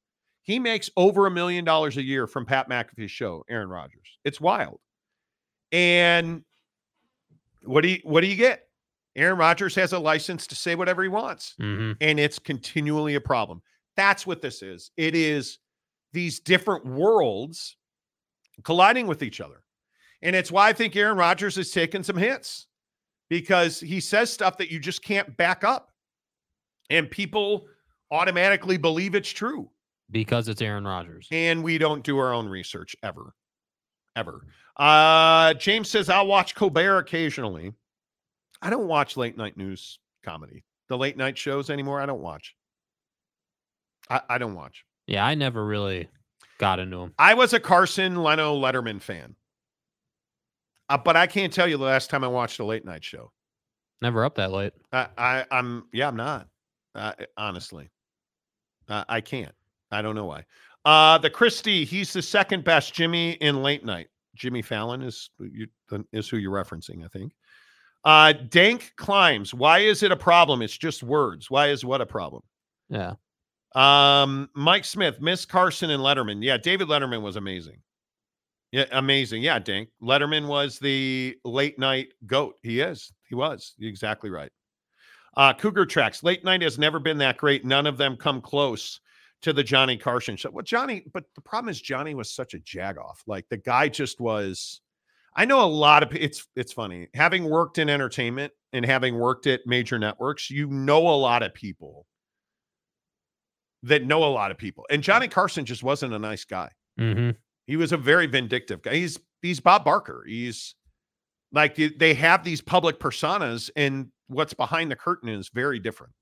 He 0.43 0.59
makes 0.59 0.91
over 0.97 1.27
a 1.27 1.31
million 1.31 1.65
dollars 1.65 1.97
a 1.97 2.03
year 2.03 2.27
from 2.27 2.45
Pat 2.45 2.69
McAfee's 2.69 3.11
show, 3.11 3.45
Aaron 3.49 3.69
Rodgers. 3.71 4.19
It's 4.25 4.41
wild. 4.41 4.81
And 5.73 6.43
what 7.63 7.83
do 7.83 7.89
you 7.89 8.01
what 8.05 8.21
do 8.23 8.27
you 8.27 8.37
get? 8.37 8.69
Aaron 9.17 9.39
Rodgers 9.39 9.75
has 9.75 9.93
a 9.93 9.99
license 9.99 10.47
to 10.49 10.55
say 10.55 10.75
whatever 10.75 11.03
he 11.03 11.09
wants, 11.09 11.55
Mhm. 11.61 11.97
and 12.01 12.21
it's 12.21 12.39
continually 12.39 13.15
a 13.15 13.21
problem. 13.21 13.63
That's 13.97 14.27
what 14.27 14.41
this 14.43 14.63
is. 14.63 14.91
It 14.97 15.15
is 15.15 15.59
these 16.13 16.39
different 16.41 16.87
worlds 16.87 17.77
colliding 18.65 19.07
with 19.07 19.23
each 19.23 19.41
other. 19.41 19.63
And 20.23 20.35
it's 20.35 20.51
why 20.51 20.69
I 20.69 20.73
think 20.73 20.97
Aaron 20.97 21.17
Rodgers 21.17 21.57
has 21.57 21.71
taken 21.71 22.03
some 22.03 22.17
hits 22.17 22.67
because 23.29 23.79
he 23.79 24.01
says 24.01 24.33
stuff 24.33 24.59
that 24.59 24.71
you 24.71 24.79
just 24.79 25.03
can't 25.03 25.37
back 25.37 25.65
up. 25.65 25.93
And 26.91 27.11
people 27.11 27.67
automatically 28.11 28.79
believe 28.79 29.15
it's 29.15 29.31
true. 29.31 29.71
Because 30.11 30.49
it's 30.49 30.63
Aaron 30.63 30.85
Rodgers. 30.85 31.29
And 31.31 31.63
we 31.63 31.77
don't 31.79 32.03
do 32.03 32.19
our 32.19 32.33
own 32.33 32.49
research 32.49 32.97
ever. 33.03 33.35
Ever. 34.17 34.47
Uh 34.77 35.55
James 35.55 35.89
says 35.89 36.09
I'll 36.09 36.27
watch 36.27 36.55
Colbert 36.55 36.99
occasionally. 36.99 37.73
I 38.63 38.71
don't 38.71 38.89
watch 38.89 39.17
late 39.17 39.37
night 39.37 39.57
news 39.57 39.99
comedy. 40.25 40.65
The 40.89 40.99
late 40.99 41.17
night 41.17 41.37
shows 41.37 41.71
anymore, 41.71 42.01
I 42.01 42.07
don't 42.07 42.23
watch. 42.23 42.57
I, 44.11 44.21
I 44.29 44.39
don't 44.39 44.55
watch. 44.55 44.85
Yeah, 45.07 45.25
I 45.25 45.35
never 45.35 45.65
really 45.65 46.09
got 46.59 46.79
into 46.79 46.99
him. 46.99 47.15
I 47.19 47.35
was 47.35 47.53
a 47.53 47.61
Carson 47.61 48.17
Leno 48.17 48.59
Letterman 48.61 49.01
fan. 49.01 49.35
Uh, 50.89 50.99
but 50.99 51.17
I 51.17 51.27
can't 51.27 51.53
tell 51.53 51.69
you 51.69 51.77
the 51.77 51.85
last 51.85 52.11
time 52.11 52.25
I 52.25 52.29
watched 52.29 52.59
a 52.61 52.65
late 52.65 52.85
night 52.85 53.05
show. 53.05 53.31
Never 54.01 54.25
up 54.25 54.37
that 54.37 54.53
late. 54.53 54.73
I, 54.93 55.09
I 55.19 55.45
I'm 55.51 55.85
yeah, 55.93 56.09
I'm 56.09 56.17
not. 56.17 56.49
Uh, 56.95 57.13
honestly, 57.37 57.91
uh, 58.89 59.05
I 59.09 59.21
can't. 59.21 59.55
I 59.91 60.03
don't 60.03 60.15
know 60.15 60.27
why. 60.27 60.45
Uh, 60.85 61.19
the 61.19 61.31
Christie, 61.31 61.85
he's 61.85 62.13
the 62.13 62.23
second 62.23 62.65
best 62.65 62.95
Jimmy 62.95 63.33
in 63.33 63.63
late 63.63 63.85
night. 63.85 64.09
Jimmy 64.37 64.63
Fallon 64.63 65.03
is 65.03 65.31
you 65.41 65.67
is 66.13 66.29
who 66.29 66.37
you're 66.37 66.53
referencing, 66.53 67.05
I 67.05 67.09
think. 67.09 67.33
Uh, 68.05 68.33
Dank 68.33 68.93
climbs. 68.97 69.53
Why 69.53 69.81
is 69.81 70.03
it 70.03 70.13
a 70.13 70.17
problem? 70.17 70.63
It's 70.63 70.79
just 70.79 71.03
words. 71.03 71.51
Why 71.51 71.69
is 71.69 71.85
what 71.85 72.01
a 72.01 72.07
problem? 72.07 72.43
Yeah. 72.89 73.15
Um, 73.75 74.49
Mike 74.55 74.85
Smith, 74.85 75.21
Miss 75.21 75.45
Carson 75.45 75.91
and 75.91 76.03
Letterman. 76.03 76.43
Yeah, 76.43 76.57
David 76.57 76.89
Letterman 76.89 77.23
was 77.23 77.37
amazing. 77.37 77.79
Yeah, 78.73 78.85
amazing. 78.93 79.43
Yeah, 79.43 79.59
Dink. 79.59 79.89
Letterman 80.03 80.47
was 80.47 80.79
the 80.79 81.37
late 81.45 81.79
night 81.79 82.09
goat. 82.27 82.57
He 82.63 82.81
is. 82.81 83.13
He 83.29 83.35
was. 83.35 83.75
You're 83.79 83.91
exactly 83.91 84.31
right. 84.31 84.51
Uh, 85.37 85.55
Cougar 85.55 85.87
Tracks. 85.87 86.23
Late 86.23 86.45
night 86.45 86.63
has 86.63 86.79
never 86.79 86.99
been 86.99 87.19
that 87.19 87.37
great. 87.37 87.65
None 87.65 87.87
of 87.87 87.97
them 87.97 88.17
come 88.17 88.41
close 88.41 89.01
to 89.43 89.53
the 89.53 89.63
Johnny 89.63 89.97
Carson 89.97 90.37
show. 90.37 90.51
Well, 90.51 90.65
Johnny, 90.65 91.05
but 91.13 91.25
the 91.35 91.41
problem 91.41 91.71
is 91.71 91.81
Johnny 91.81 92.15
was 92.15 92.31
such 92.31 92.55
a 92.55 92.59
jagoff. 92.59 93.19
Like 93.27 93.49
the 93.49 93.57
guy 93.57 93.89
just 93.89 94.21
was. 94.21 94.81
I 95.37 95.45
know 95.45 95.63
a 95.63 95.67
lot 95.67 96.03
of 96.03 96.15
it's 96.15 96.47
it's 96.57 96.73
funny 96.73 97.09
having 97.15 97.49
worked 97.49 97.79
in 97.79 97.89
entertainment 97.89 98.53
and 98.73 98.85
having 98.85 99.17
worked 99.17 99.47
at 99.47 99.61
major 99.67 99.99
networks. 99.99 100.51
You 100.51 100.67
know 100.67 101.09
a 101.09 101.15
lot 101.17 101.45
of 101.45 101.55
people 101.55 102.07
that 103.85 104.05
know 104.05 104.25
a 104.25 104.27
lot 104.33 104.51
of 104.51 104.59
people, 104.59 104.85
and 104.91 105.03
Johnny 105.03 105.29
Carson 105.29 105.65
just 105.65 105.83
wasn't 105.83 106.13
a 106.15 106.19
nice 106.19 106.45
guy. 106.45 106.71
Mm-hmm. 106.99 107.31
He 107.67 107.77
was 107.77 107.93
a 107.93 107.97
very 107.97 108.27
vindictive 108.27 108.83
guy. 108.83 108.95
He's 108.95 109.19
he's 109.43 109.61
Bob 109.61 109.85
Barker. 109.85 110.25
He's 110.27 110.75
like 111.53 111.75
they- 111.77 111.89
they 111.89 112.15
have 112.15 112.45
these 112.45 112.61
public 112.61 112.99
personas, 112.99 113.71
and 113.77 114.09
what's 114.27 114.55
behind 114.55 114.91
the 114.91 114.97
curtain 114.97 115.29
is 115.29 115.49
very 115.55 115.79
different. 115.79 116.13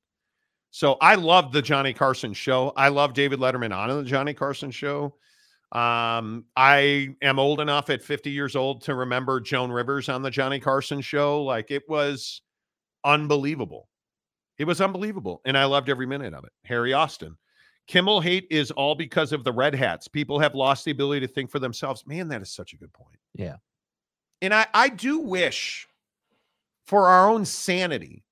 So 0.71 0.95
I 1.01 1.15
love 1.15 1.53
the 1.53 1.63
Johnny 1.63 1.93
Carson 1.95 2.35
show. 2.35 2.73
I 2.77 2.89
love 2.89 3.15
David 3.15 3.39
Letterman 3.41 3.75
on 3.75 3.89
the 3.89 4.05
Johnny 4.09 4.35
Carson 4.35 4.71
show. 4.71 5.15
Um, 5.73 6.45
I 6.55 7.17
am 7.23 7.39
old 7.39 7.61
enough 7.61 7.89
at 7.91 8.03
50 8.03 8.31
years 8.31 8.55
old 8.55 8.83
to 8.83 8.95
remember 8.95 9.41
Joan 9.41 9.71
Rivers 9.73 10.09
on 10.09 10.23
the 10.23 10.31
Johnny 10.31 10.61
Carson 10.61 11.01
show. 11.01 11.43
Like 11.43 11.71
it 11.71 11.83
was 11.89 12.43
unbelievable. 13.05 13.89
It 14.59 14.65
was 14.65 14.81
unbelievable. 14.81 15.41
And 15.45 15.57
I 15.57 15.65
loved 15.65 15.89
every 15.89 16.07
minute 16.07 16.35
of 16.35 16.45
it. 16.45 16.53
Harry 16.65 16.93
Austin. 16.93 17.37
Kimmel 17.87 18.21
hate 18.21 18.47
is 18.51 18.71
all 18.73 18.95
because 18.95 19.33
of 19.33 19.45
the 19.45 19.53
red 19.53 19.75
hats. 19.75 20.09
People 20.09 20.39
have 20.39 20.55
lost 20.55 20.85
the 20.85 20.91
ability 20.91 21.27
to 21.27 21.33
think 21.33 21.51
for 21.51 21.59
themselves. 21.59 22.05
Man, 22.07 22.29
that 22.29 22.43
is 22.43 22.51
such 22.51 22.73
a 22.73 22.77
good 22.77 22.93
point. 22.93 23.19
Yeah. 23.35 23.57
And 24.43 24.53
I, 24.53 24.67
I 24.75 24.89
do 24.89 25.21
wish 25.21 25.87
for 26.87 27.07
our 27.07 27.29
own 27.29 27.45
sanity 27.45 28.25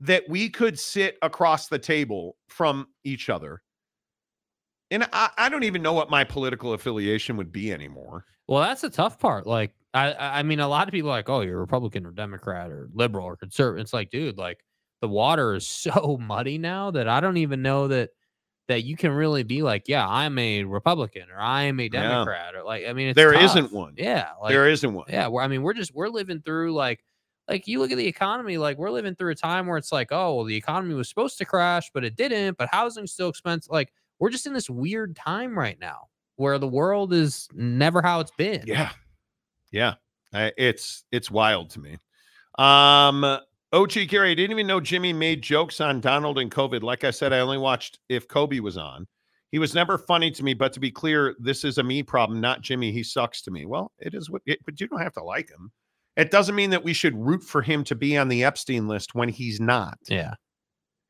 that 0.00 0.28
we 0.28 0.48
could 0.48 0.78
sit 0.78 1.18
across 1.22 1.68
the 1.68 1.78
table 1.78 2.36
from 2.48 2.86
each 3.04 3.28
other. 3.28 3.62
And 4.90 5.06
I, 5.12 5.30
I 5.36 5.48
don't 5.48 5.64
even 5.64 5.82
know 5.82 5.92
what 5.92 6.10
my 6.10 6.24
political 6.24 6.72
affiliation 6.72 7.36
would 7.36 7.52
be 7.52 7.72
anymore. 7.72 8.24
Well, 8.48 8.62
that's 8.62 8.80
the 8.80 8.90
tough 8.90 9.18
part. 9.18 9.46
Like, 9.46 9.72
I, 9.94 10.12
I 10.12 10.38
I 10.40 10.42
mean, 10.42 10.60
a 10.60 10.68
lot 10.68 10.88
of 10.88 10.92
people 10.92 11.10
are 11.10 11.14
like, 11.14 11.28
oh, 11.28 11.42
you're 11.42 11.60
Republican 11.60 12.06
or 12.06 12.10
Democrat 12.10 12.70
or 12.70 12.88
liberal 12.92 13.26
or 13.26 13.36
conservative. 13.36 13.82
It's 13.82 13.92
like, 13.92 14.10
dude, 14.10 14.38
like 14.38 14.64
the 15.00 15.08
water 15.08 15.54
is 15.54 15.66
so 15.68 16.18
muddy 16.20 16.58
now 16.58 16.90
that 16.90 17.08
I 17.08 17.20
don't 17.20 17.36
even 17.36 17.62
know 17.62 17.88
that 17.88 18.10
that 18.68 18.84
you 18.84 18.96
can 18.96 19.10
really 19.12 19.42
be 19.42 19.62
like, 19.62 19.88
yeah, 19.88 20.06
I'm 20.06 20.38
a 20.38 20.64
Republican 20.64 21.24
or 21.30 21.40
I'm 21.40 21.80
a 21.80 21.84
Yeah. 21.84 21.88
Democrat 22.02 22.54
or 22.54 22.62
like, 22.62 22.86
I 22.86 22.92
mean, 22.92 23.08
it's 23.08 23.16
There 23.16 23.34
isn't 23.34 23.72
one. 23.72 23.94
Yeah, 23.96 24.28
like, 24.40 24.50
there 24.52 24.68
isn't 24.68 24.92
one. 24.92 25.06
Yeah, 25.08 25.28
I 25.28 25.48
mean, 25.48 25.62
we're 25.62 25.74
just 25.74 25.94
we're 25.94 26.08
living 26.08 26.40
through 26.40 26.72
like 26.72 27.04
like 27.48 27.66
you 27.66 27.80
look 27.80 27.90
at 27.90 27.96
the 27.96 28.06
economy, 28.06 28.58
like 28.58 28.78
we're 28.78 28.90
living 28.90 29.16
through 29.16 29.32
a 29.32 29.34
time 29.34 29.66
where 29.66 29.76
it's 29.76 29.90
like, 29.90 30.12
oh, 30.12 30.36
well, 30.36 30.44
the 30.44 30.54
economy 30.54 30.94
was 30.94 31.08
supposed 31.08 31.36
to 31.38 31.44
crash, 31.44 31.90
but 31.92 32.04
it 32.04 32.14
didn't. 32.14 32.56
But 32.56 32.68
housing's 32.70 33.12
still 33.12 33.28
expensive. 33.28 33.72
Like 33.72 33.92
we're 34.20 34.30
just 34.30 34.46
in 34.46 34.52
this 34.52 34.70
weird 34.70 35.16
time 35.16 35.58
right 35.58 35.78
now 35.80 36.06
where 36.36 36.58
the 36.58 36.68
world 36.68 37.12
is 37.12 37.48
never 37.52 38.02
how 38.02 38.20
it's 38.20 38.30
been. 38.38 38.62
Yeah. 38.66 38.90
Yeah. 39.72 39.94
I, 40.32 40.52
it's 40.56 41.04
it's 41.10 41.30
wild 41.30 41.70
to 41.70 41.80
me. 41.80 41.96
Um 42.56 43.38
Oh, 43.72 43.82
OG 43.82 44.08
Gary, 44.08 44.32
I 44.32 44.34
didn't 44.34 44.50
even 44.52 44.66
know 44.66 44.80
Jimmy 44.80 45.12
made 45.12 45.42
jokes 45.42 45.80
on 45.80 46.00
Donald 46.00 46.38
and 46.38 46.50
COVID. 46.50 46.82
Like 46.82 47.04
I 47.04 47.10
said, 47.10 47.32
I 47.32 47.38
only 47.38 47.58
watched 47.58 48.00
if 48.08 48.26
Kobe 48.26 48.60
was 48.60 48.76
on. 48.76 49.06
He 49.52 49.58
was 49.58 49.74
never 49.74 49.98
funny 49.98 50.30
to 50.32 50.44
me, 50.44 50.54
but 50.54 50.72
to 50.72 50.80
be 50.80 50.90
clear, 50.90 51.34
this 51.38 51.64
is 51.64 51.78
a 51.78 51.82
me 51.82 52.02
problem, 52.02 52.40
not 52.40 52.62
Jimmy. 52.62 52.92
He 52.92 53.02
sucks 53.02 53.42
to 53.42 53.50
me. 53.50 53.66
Well, 53.66 53.92
it 53.98 54.14
is 54.14 54.30
what 54.30 54.42
it, 54.46 54.60
but 54.64 54.80
you 54.80 54.86
don't 54.86 55.02
have 55.02 55.14
to 55.14 55.22
like 55.22 55.48
him. 55.48 55.70
It 56.16 56.30
doesn't 56.30 56.54
mean 56.54 56.70
that 56.70 56.84
we 56.84 56.92
should 56.92 57.16
root 57.16 57.42
for 57.42 57.62
him 57.62 57.84
to 57.84 57.94
be 57.94 58.16
on 58.16 58.28
the 58.28 58.44
Epstein 58.44 58.88
list 58.88 59.14
when 59.14 59.28
he's 59.28 59.60
not. 59.60 59.98
Yeah. 60.08 60.34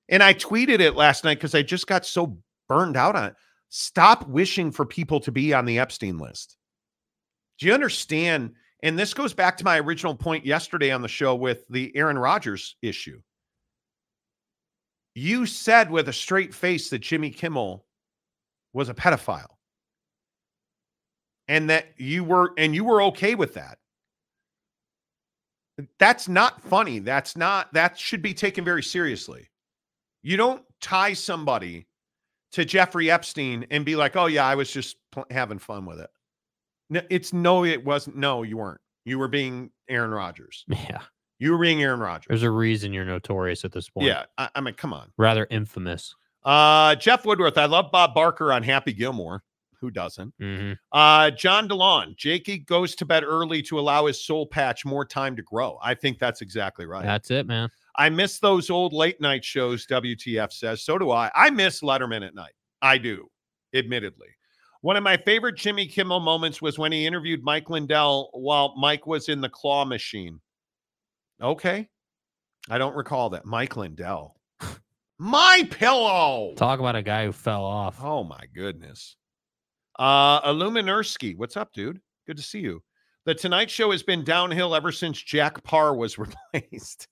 And 0.09 0.23
I 0.23 0.35
tweeted 0.35 0.81
it 0.81 0.97
last 0.97 1.25
night 1.25 1.39
because 1.39 1.55
I 1.55 1.63
just 1.63 1.87
got 1.87 2.05
so 2.05 2.39
burned 2.69 2.97
out 2.97 3.17
on 3.17 3.25
it. 3.27 3.35
Stop 3.71 4.27
wishing 4.29 4.71
for 4.71 4.85
people 4.85 5.21
to 5.21 5.33
be 5.33 5.55
on 5.55 5.65
the 5.65 5.79
Epstein 5.79 6.19
list. 6.19 6.57
Do 7.59 7.67
you 7.67 7.75
understand? 7.75 8.53
And 8.83 8.99
this 8.99 9.13
goes 9.13 9.35
back 9.35 9.57
to 9.59 9.65
my 9.65 9.79
original 9.79 10.15
point 10.15 10.47
yesterday 10.47 10.91
on 10.91 11.03
the 11.03 11.09
show 11.09 11.35
with 11.35 11.65
the 11.69 11.95
Aaron 11.95 12.19
Rodgers 12.19 12.77
issue. 12.83 13.21
You 15.15 15.45
said 15.45 15.91
with 15.91 16.09
a 16.09 16.13
straight 16.13 16.55
face 16.55 16.89
that 16.91 17.01
Jimmy 17.01 17.31
Kimmel 17.31 17.85
was 18.73 18.89
a 18.89 18.95
pedophile. 18.95 19.57
And 21.49 21.69
that 21.69 21.89
you 21.97 22.23
were 22.23 22.53
and 22.57 22.75
you 22.75 22.85
were 22.85 23.03
okay 23.03 23.35
with 23.35 23.55
that. 23.55 23.79
That's 25.99 26.29
not 26.29 26.63
funny. 26.63 27.01
That's 27.01 27.37
not 27.37 27.73
that 27.73 27.99
should 27.99 28.23
be 28.23 28.35
taken 28.35 28.65
very 28.65 28.85
seriously. 28.85 29.49
You 30.23 30.37
don't 30.37 30.63
tie 30.81 31.13
somebody 31.13 31.87
to 32.53 32.65
Jeffrey 32.65 33.11
Epstein 33.11 33.67
and 33.71 33.85
be 33.85 33.97
like, 33.97 34.15
"Oh 34.15 34.27
yeah, 34.27 34.47
I 34.47 34.55
was 34.55 34.71
just 34.71 34.97
pl- 35.11 35.27
having 35.31 35.59
fun 35.59 35.87
with 35.87 35.99
it." 35.99 36.11
No, 36.91 37.01
it's 37.09 37.33
no, 37.33 37.65
it 37.65 37.85
wasn't. 37.85 38.17
No, 38.17 38.43
you 38.43 38.57
weren't. 38.59 38.81
You 39.05 39.19
were 39.19 39.29
being 39.29 39.71
Aaron 39.89 40.11
Rodgers. 40.11 40.65
Yeah. 40.69 41.03
You 41.39 41.53
were 41.53 41.59
being 41.59 41.83
Aaron 41.83 42.01
Rodgers. 42.01 42.27
There's 42.29 42.43
a 42.43 42.51
reason 42.51 42.93
you're 42.93 43.07
notorious 43.07 43.65
at 43.65 43.73
this 43.73 43.89
point. 43.89 44.07
Yeah, 44.09 44.25
I, 44.37 44.51
I 44.57 44.61
mean, 44.61 44.75
come 44.75 44.93
on. 44.93 45.11
Rather 45.17 45.47
infamous. 45.51 46.15
Uh, 46.45 46.95
Jeff 46.97 47.25
Woodworth. 47.25 47.57
I 47.57 47.65
love 47.65 47.91
Bob 47.91 48.13
Barker 48.15 48.53
on 48.53 48.63
Happy 48.63 48.93
Gilmore. 48.93 49.43
Who 49.81 49.91
doesn't? 49.91 50.35
hmm 50.39 50.73
Uh, 50.93 51.31
John 51.31 51.67
DeLon. 51.67 52.15
Jakey 52.17 52.59
goes 52.59 52.95
to 52.97 53.07
bed 53.07 53.25
early 53.25 53.63
to 53.63 53.79
allow 53.81 54.05
his 54.05 54.23
soul 54.23 54.45
patch 54.47 54.85
more 54.85 55.07
time 55.07 55.35
to 55.37 55.43
grow. 55.43 55.79
I 55.83 55.95
think 55.95 56.19
that's 56.19 56.43
exactly 56.43 56.85
right. 56.85 57.03
That's 57.05 57.31
it, 57.31 57.47
man. 57.47 57.71
I 57.97 58.11
miss 58.11 58.39
those 58.39 58.69
old 58.69 58.93
late 58.93 59.19
night 59.23 59.43
shows, 59.43 59.87
WTF 59.87 60.53
says. 60.53 60.83
So 60.83 60.99
do 60.99 61.11
I. 61.11 61.31
I 61.35 61.49
miss 61.49 61.81
Letterman 61.81 62.27
at 62.27 62.35
night. 62.35 62.53
I 62.83 62.99
do, 62.99 63.29
admittedly. 63.75 64.29
One 64.83 64.97
of 64.97 65.03
my 65.03 65.17
favorite 65.19 65.57
Jimmy 65.57 65.87
Kimmel 65.87 66.21
moments 66.21 66.63
was 66.63 66.79
when 66.79 66.91
he 66.93 67.07
interviewed 67.07 67.43
Mike 67.43 67.69
Lindell 67.69 68.31
while 68.33 68.75
Mike 68.79 69.07
was 69.07 69.29
in 69.29 69.41
the 69.41 69.49
claw 69.49 69.85
machine. 69.85 70.41
Okay. 71.43 71.89
I 72.69 72.79
don't 72.79 72.97
recall 72.97 73.31
that. 73.31 73.45
Mike 73.45 73.77
Lindell. 73.77 74.37
my 75.19 75.69
pillow. 75.71 76.55
Talk 76.57 76.81
about 76.81 76.97
a 76.97 77.03
guy 77.03 77.27
who 77.27 77.33
fell 77.33 77.65
off. 77.65 78.03
Oh 78.03 78.25
my 78.25 78.45
goodness. 78.55 79.17
Uh 79.99 80.41
Illuminursky, 80.43 81.37
what's 81.37 81.57
up, 81.59 81.73
dude? 81.75 82.01
Good 82.27 82.39
to 82.39 82.43
see 82.43 82.61
you. 82.61 82.83
The 83.27 83.35
Tonight 83.35 83.71
Show 83.71 83.91
has 83.91 84.03
been 84.03 84.25
downhill 84.25 84.75
ever 84.75 84.93
since 84.93 85.21
Jack 85.23 85.63
Paar 85.63 85.95
was 85.95 86.17
replaced. 86.55 87.07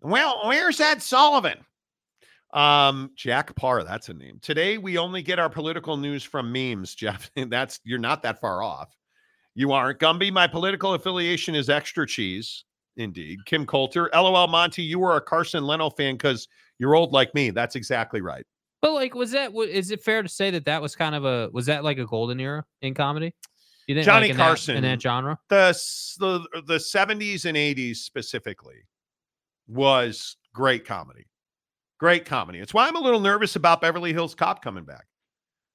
well, 0.00 0.40
where's 0.46 0.80
Ed 0.80 1.02
Sullivan? 1.02 1.58
Um, 2.54 3.10
Jack 3.14 3.54
Paar, 3.56 3.84
that's 3.84 4.08
a 4.08 4.14
name. 4.14 4.38
Today 4.40 4.78
we 4.78 4.96
only 4.98 5.22
get 5.22 5.38
our 5.38 5.50
political 5.50 5.96
news 5.96 6.22
from 6.24 6.50
memes, 6.52 6.94
Jeff. 6.96 7.30
that's 7.36 7.80
you're 7.84 7.98
not 7.98 8.22
that 8.22 8.40
far 8.40 8.62
off. 8.62 8.94
You 9.54 9.72
aren't. 9.72 9.98
Gumby, 9.98 10.32
my 10.32 10.46
political 10.46 10.94
affiliation 10.94 11.54
is 11.54 11.68
extra 11.68 12.06
cheese. 12.06 12.64
Indeed. 12.96 13.38
Kim 13.44 13.64
Coulter. 13.66 14.10
LOL 14.14 14.46
Monty, 14.48 14.82
you 14.82 14.98
were 14.98 15.16
a 15.16 15.20
Carson 15.20 15.64
Leno 15.64 15.90
fan 15.90 16.14
because 16.14 16.48
you're 16.78 16.94
old 16.96 17.12
like 17.12 17.34
me. 17.34 17.50
That's 17.50 17.76
exactly 17.76 18.20
right. 18.20 18.44
But 18.82 18.92
like, 18.92 19.14
was 19.14 19.32
that? 19.32 19.52
Is 19.54 19.90
it 19.90 20.02
fair 20.02 20.22
to 20.22 20.28
say 20.28 20.50
that 20.50 20.64
that 20.66 20.80
was 20.80 20.94
kind 20.96 21.14
of 21.14 21.24
a? 21.24 21.48
Was 21.52 21.66
that 21.66 21.84
like 21.84 21.98
a 21.98 22.06
golden 22.06 22.40
era 22.40 22.64
in 22.82 22.94
comedy? 22.94 23.34
You 23.88 23.94
think 23.94 24.04
Johnny 24.04 24.22
like, 24.26 24.30
in 24.32 24.36
that- 24.36 24.42
Carson. 24.46 24.76
in 24.76 24.82
that 24.84 25.00
genre? 25.02 25.38
the 25.48 25.72
the 26.18 26.62
the 26.66 26.74
70s 26.76 27.44
and 27.44 27.56
80s 27.56 27.96
specifically 27.96 28.84
was 29.66 30.36
great 30.54 30.84
comedy. 30.84 31.26
Great 31.98 32.24
comedy. 32.24 32.58
It's 32.60 32.72
why 32.72 32.86
I'm 32.86 32.96
a 32.96 33.00
little 33.00 33.20
nervous 33.20 33.56
about 33.56 33.80
Beverly 33.80 34.12
Hills 34.12 34.34
Cop 34.34 34.62
coming 34.62 34.84
back. 34.84 35.06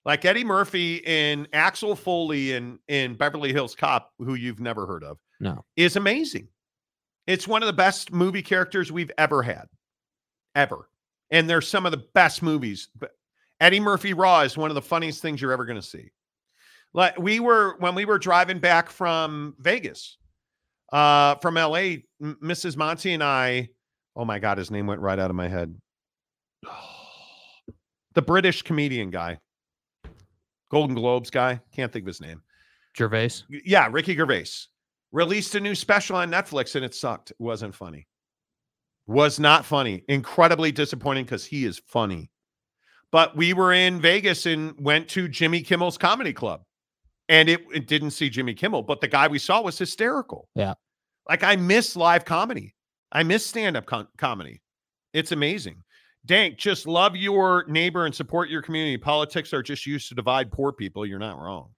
Like 0.06 0.26
Eddie 0.26 0.44
Murphy 0.44 1.06
and 1.06 1.48
Axel 1.54 1.96
Foley 1.96 2.54
in 2.54 2.80
in 2.88 3.16
Beverly 3.16 3.54
Hills 3.54 3.76
Cop, 3.76 4.12
who 4.20 4.36
you've 4.36 4.60
never 4.60 4.86
heard 4.86 5.04
of, 5.04 5.18
No. 5.40 5.64
is 5.76 5.96
amazing. 5.96 6.48
It's 7.26 7.48
one 7.48 7.64
of 7.64 7.68
the 7.68 7.74
best 7.74 8.12
movie 8.12 8.42
characters 8.42 8.92
we've 8.92 9.12
ever 9.18 9.42
had. 9.44 9.66
Ever. 10.56 10.90
And 11.32 11.50
they're 11.50 11.62
some 11.62 11.86
of 11.86 11.92
the 11.94 12.04
best 12.14 12.42
movies. 12.44 12.90
But 12.98 13.12
Eddie 13.62 13.80
Murphy 13.80 14.14
Raw 14.14 14.42
is 14.42 14.58
one 14.58 14.70
of 14.72 14.76
the 14.76 14.82
funniest 14.82 15.22
things 15.22 15.42
you're 15.42 15.54
ever 15.54 15.66
going 15.66 15.80
to 15.80 15.88
see. 15.88 16.12
Like 16.94 17.18
we 17.18 17.40
were 17.40 17.78
when 17.80 17.96
we 17.96 18.06
were 18.06 18.20
driving 18.20 18.60
back 18.60 18.90
from 18.90 19.56
Vegas, 19.60 20.18
uh, 20.92 21.36
from 21.36 21.56
LA, 21.56 21.98
Mrs. 22.22 22.76
Monty 22.78 23.14
and 23.14 23.24
I, 23.24 23.70
oh 24.18 24.26
my 24.26 24.38
God, 24.40 24.58
his 24.58 24.70
name 24.70 24.86
went 24.86 25.02
right 25.02 25.18
out 25.18 25.30
of 25.30 25.36
my 25.36 25.48
head. 25.48 25.74
The 28.14 28.22
British 28.22 28.62
comedian 28.62 29.10
guy, 29.10 29.40
Golden 30.70 30.96
Globes 30.96 31.30
guy, 31.30 31.62
can't 31.76 31.92
think 31.92 32.04
of 32.04 32.08
his 32.08 32.22
name. 32.22 32.42
Gervais. 32.96 33.32
Yeah, 33.50 33.88
Ricky 33.92 34.16
Gervais 34.16 34.50
released 35.12 35.56
a 35.56 35.60
new 35.60 35.76
special 35.76 36.16
on 36.16 36.32
Netflix 36.32 36.76
and 36.76 36.84
it 36.84 36.94
sucked. 36.94 37.32
It 37.32 37.38
wasn't 37.40 37.76
funny. 37.76 38.08
Was 39.08 39.40
not 39.40 39.66
funny. 39.66 40.04
Incredibly 40.08 40.72
disappointing 40.72 41.26
because 41.26 41.46
he 41.46 41.66
is 41.66 41.82
funny. 41.88 42.32
But 43.12 43.36
we 43.36 43.54
were 43.54 43.74
in 43.74 44.02
Vegas 44.02 44.46
and 44.46 44.74
went 44.80 45.08
to 45.10 45.28
Jimmy 45.28 45.62
Kimmel's 45.62 45.98
comedy 45.98 46.34
club. 46.34 46.64
And 47.30 47.48
it, 47.48 47.62
it 47.74 47.88
didn't 47.88 48.12
see 48.12 48.30
Jimmy 48.30 48.54
Kimmel, 48.54 48.84
but 48.84 49.02
the 49.02 49.08
guy 49.08 49.28
we 49.28 49.40
saw 49.40 49.62
was 49.62 49.78
hysterical. 49.78 50.50
Yeah. 50.56 50.74
Like 51.30 51.44
I 51.44 51.56
miss 51.56 51.96
live 51.96 52.26
comedy. 52.26 52.76
I 53.12 53.24
miss 53.24 53.46
stand-up 53.46 53.86
com- 53.86 54.08
comedy. 54.18 54.62
It's 55.14 55.32
amazing. 55.32 55.83
Dank, 56.26 56.58
just 56.58 56.88
love 56.88 57.16
your 57.16 57.66
neighbor 57.68 58.06
and 58.06 58.16
support 58.16 58.50
your 58.50 58.62
community. 58.62 58.98
Politics 58.98 59.54
are 59.54 59.62
just 59.62 59.86
used 59.86 60.08
to 60.10 60.16
divide 60.16 60.52
poor 60.52 60.72
people. 60.72 61.06
You're 61.06 61.20
not 61.20 61.38
wrong. 61.38 61.70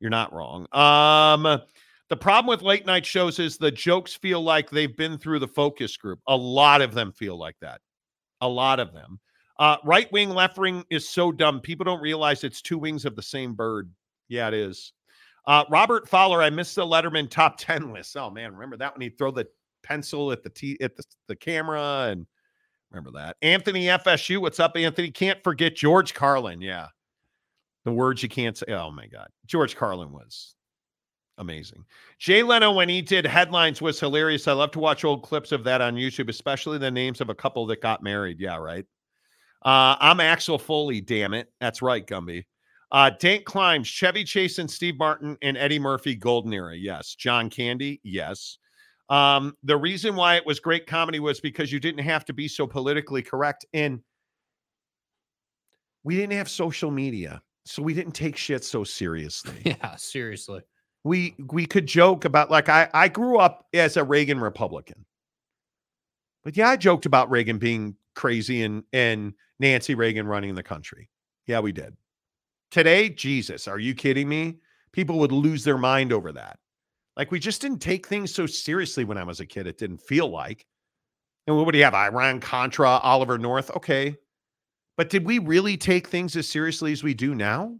You're 0.00 0.10
not 0.10 0.32
wrong. 0.32 0.66
Um, 0.72 1.60
the 2.08 2.16
problem 2.16 2.48
with 2.48 2.62
late 2.62 2.86
night 2.86 3.06
shows 3.06 3.38
is 3.38 3.56
the 3.56 3.70
jokes 3.70 4.14
feel 4.14 4.42
like 4.42 4.68
they've 4.68 4.96
been 4.96 5.16
through 5.16 5.38
the 5.38 5.48
focus 5.48 5.96
group. 5.96 6.18
A 6.26 6.36
lot 6.36 6.82
of 6.82 6.92
them 6.92 7.12
feel 7.12 7.38
like 7.38 7.56
that. 7.60 7.80
A 8.40 8.48
lot 8.48 8.80
of 8.80 8.92
them. 8.92 9.20
Uh, 9.60 9.76
right 9.84 10.10
wing, 10.10 10.30
left 10.30 10.58
wing 10.58 10.84
is 10.90 11.08
so 11.08 11.30
dumb. 11.30 11.60
People 11.60 11.84
don't 11.84 12.02
realize 12.02 12.42
it's 12.42 12.62
two 12.62 12.78
wings 12.78 13.04
of 13.04 13.14
the 13.14 13.22
same 13.22 13.54
bird. 13.54 13.90
Yeah, 14.28 14.48
it 14.48 14.54
is. 14.54 14.92
Uh, 15.46 15.64
Robert 15.70 16.08
Fowler, 16.08 16.42
I 16.42 16.50
missed 16.50 16.74
the 16.74 16.84
Letterman 16.84 17.30
top 17.30 17.56
10 17.58 17.92
list. 17.92 18.16
Oh 18.16 18.28
man, 18.28 18.52
remember 18.52 18.76
that 18.78 18.94
when 18.94 19.02
he'd 19.02 19.16
throw 19.16 19.30
the 19.30 19.46
pencil 19.84 20.32
at 20.32 20.42
the 20.42 20.50
t 20.50 20.76
at 20.80 20.96
the, 20.96 21.04
the 21.28 21.36
camera 21.36 22.08
and 22.10 22.26
remember 22.92 23.18
that. 23.18 23.36
Anthony 23.42 23.86
FSU, 23.86 24.40
what's 24.40 24.60
up, 24.60 24.76
Anthony? 24.76 25.10
Can't 25.10 25.42
forget 25.42 25.74
George 25.74 26.14
Carlin. 26.14 26.60
Yeah. 26.60 26.88
The 27.84 27.92
words 27.92 28.22
you 28.22 28.28
can't 28.28 28.56
say. 28.56 28.66
Oh 28.68 28.90
my 28.90 29.06
God. 29.06 29.28
George 29.46 29.76
Carlin 29.76 30.12
was 30.12 30.54
amazing. 31.38 31.84
Jay 32.18 32.42
Leno, 32.42 32.72
when 32.72 32.88
he 32.88 33.02
did 33.02 33.26
headlines, 33.26 33.82
was 33.82 33.98
hilarious. 33.98 34.46
I 34.46 34.52
love 34.52 34.70
to 34.72 34.78
watch 34.78 35.04
old 35.04 35.22
clips 35.22 35.52
of 35.52 35.64
that 35.64 35.80
on 35.80 35.96
YouTube, 35.96 36.28
especially 36.28 36.78
the 36.78 36.90
names 36.90 37.20
of 37.20 37.28
a 37.28 37.34
couple 37.34 37.66
that 37.66 37.82
got 37.82 38.02
married. 38.02 38.38
Yeah, 38.38 38.56
right. 38.56 38.84
Uh, 39.64 39.96
I'm 40.00 40.20
Axel 40.20 40.58
Foley, 40.58 41.00
damn 41.00 41.34
it. 41.34 41.48
That's 41.60 41.82
right, 41.82 42.06
Gumby. 42.06 42.44
Uh, 42.90 43.10
Dank 43.18 43.44
Climbs, 43.46 43.88
Chevy 43.88 44.22
Chase 44.22 44.58
and 44.58 44.70
Steve 44.70 44.98
Martin 44.98 45.36
and 45.40 45.56
Eddie 45.56 45.78
Murphy, 45.78 46.14
Golden 46.14 46.52
Era. 46.52 46.76
Yes. 46.76 47.14
John 47.14 47.48
Candy. 47.48 48.00
Yes. 48.04 48.58
Um, 49.12 49.54
the 49.62 49.76
reason 49.76 50.16
why 50.16 50.36
it 50.36 50.46
was 50.46 50.58
great 50.58 50.86
comedy 50.86 51.20
was 51.20 51.38
because 51.38 51.70
you 51.70 51.78
didn't 51.78 52.02
have 52.02 52.24
to 52.24 52.32
be 52.32 52.48
so 52.48 52.66
politically 52.66 53.20
correct. 53.22 53.66
And 53.74 54.00
we 56.02 56.16
didn't 56.16 56.32
have 56.32 56.48
social 56.48 56.90
media. 56.90 57.42
So 57.66 57.82
we 57.82 57.92
didn't 57.92 58.14
take 58.14 58.36
shit 58.38 58.64
so 58.64 58.84
seriously. 58.84 59.60
Yeah, 59.66 59.96
seriously. 59.96 60.62
we 61.04 61.34
we 61.50 61.66
could 61.66 61.86
joke 61.86 62.24
about 62.24 62.50
like 62.50 62.70
I 62.70 62.88
I 62.94 63.08
grew 63.08 63.36
up 63.38 63.66
as 63.74 63.98
a 63.98 64.02
Reagan 64.02 64.40
Republican. 64.40 65.04
But 66.42 66.56
yeah, 66.56 66.70
I 66.70 66.76
joked 66.76 67.04
about 67.04 67.30
Reagan 67.30 67.58
being 67.58 67.94
crazy 68.14 68.62
and 68.62 68.82
and 68.94 69.34
Nancy 69.60 69.94
Reagan 69.94 70.26
running 70.26 70.54
the 70.54 70.62
country. 70.62 71.10
Yeah, 71.46 71.60
we 71.60 71.72
did. 71.72 71.94
Today, 72.70 73.10
Jesus, 73.10 73.68
are 73.68 73.78
you 73.78 73.94
kidding 73.94 74.26
me? 74.26 74.56
People 74.92 75.18
would 75.18 75.32
lose 75.32 75.64
their 75.64 75.78
mind 75.78 76.14
over 76.14 76.32
that. 76.32 76.58
Like 77.16 77.30
we 77.30 77.38
just 77.38 77.60
didn't 77.60 77.80
take 77.80 78.06
things 78.06 78.34
so 78.34 78.46
seriously 78.46 79.04
when 79.04 79.18
I 79.18 79.24
was 79.24 79.40
a 79.40 79.46
kid. 79.46 79.66
It 79.66 79.78
didn't 79.78 80.02
feel 80.02 80.28
like. 80.28 80.66
And 81.46 81.56
what 81.56 81.72
do 81.72 81.78
you 81.78 81.84
have? 81.84 81.94
Iran 81.94 82.40
Contra, 82.40 82.88
Oliver 82.88 83.38
North. 83.38 83.70
Okay. 83.76 84.16
But 84.96 85.10
did 85.10 85.26
we 85.26 85.38
really 85.38 85.76
take 85.76 86.08
things 86.08 86.36
as 86.36 86.48
seriously 86.48 86.92
as 86.92 87.02
we 87.02 87.14
do 87.14 87.34
now? 87.34 87.76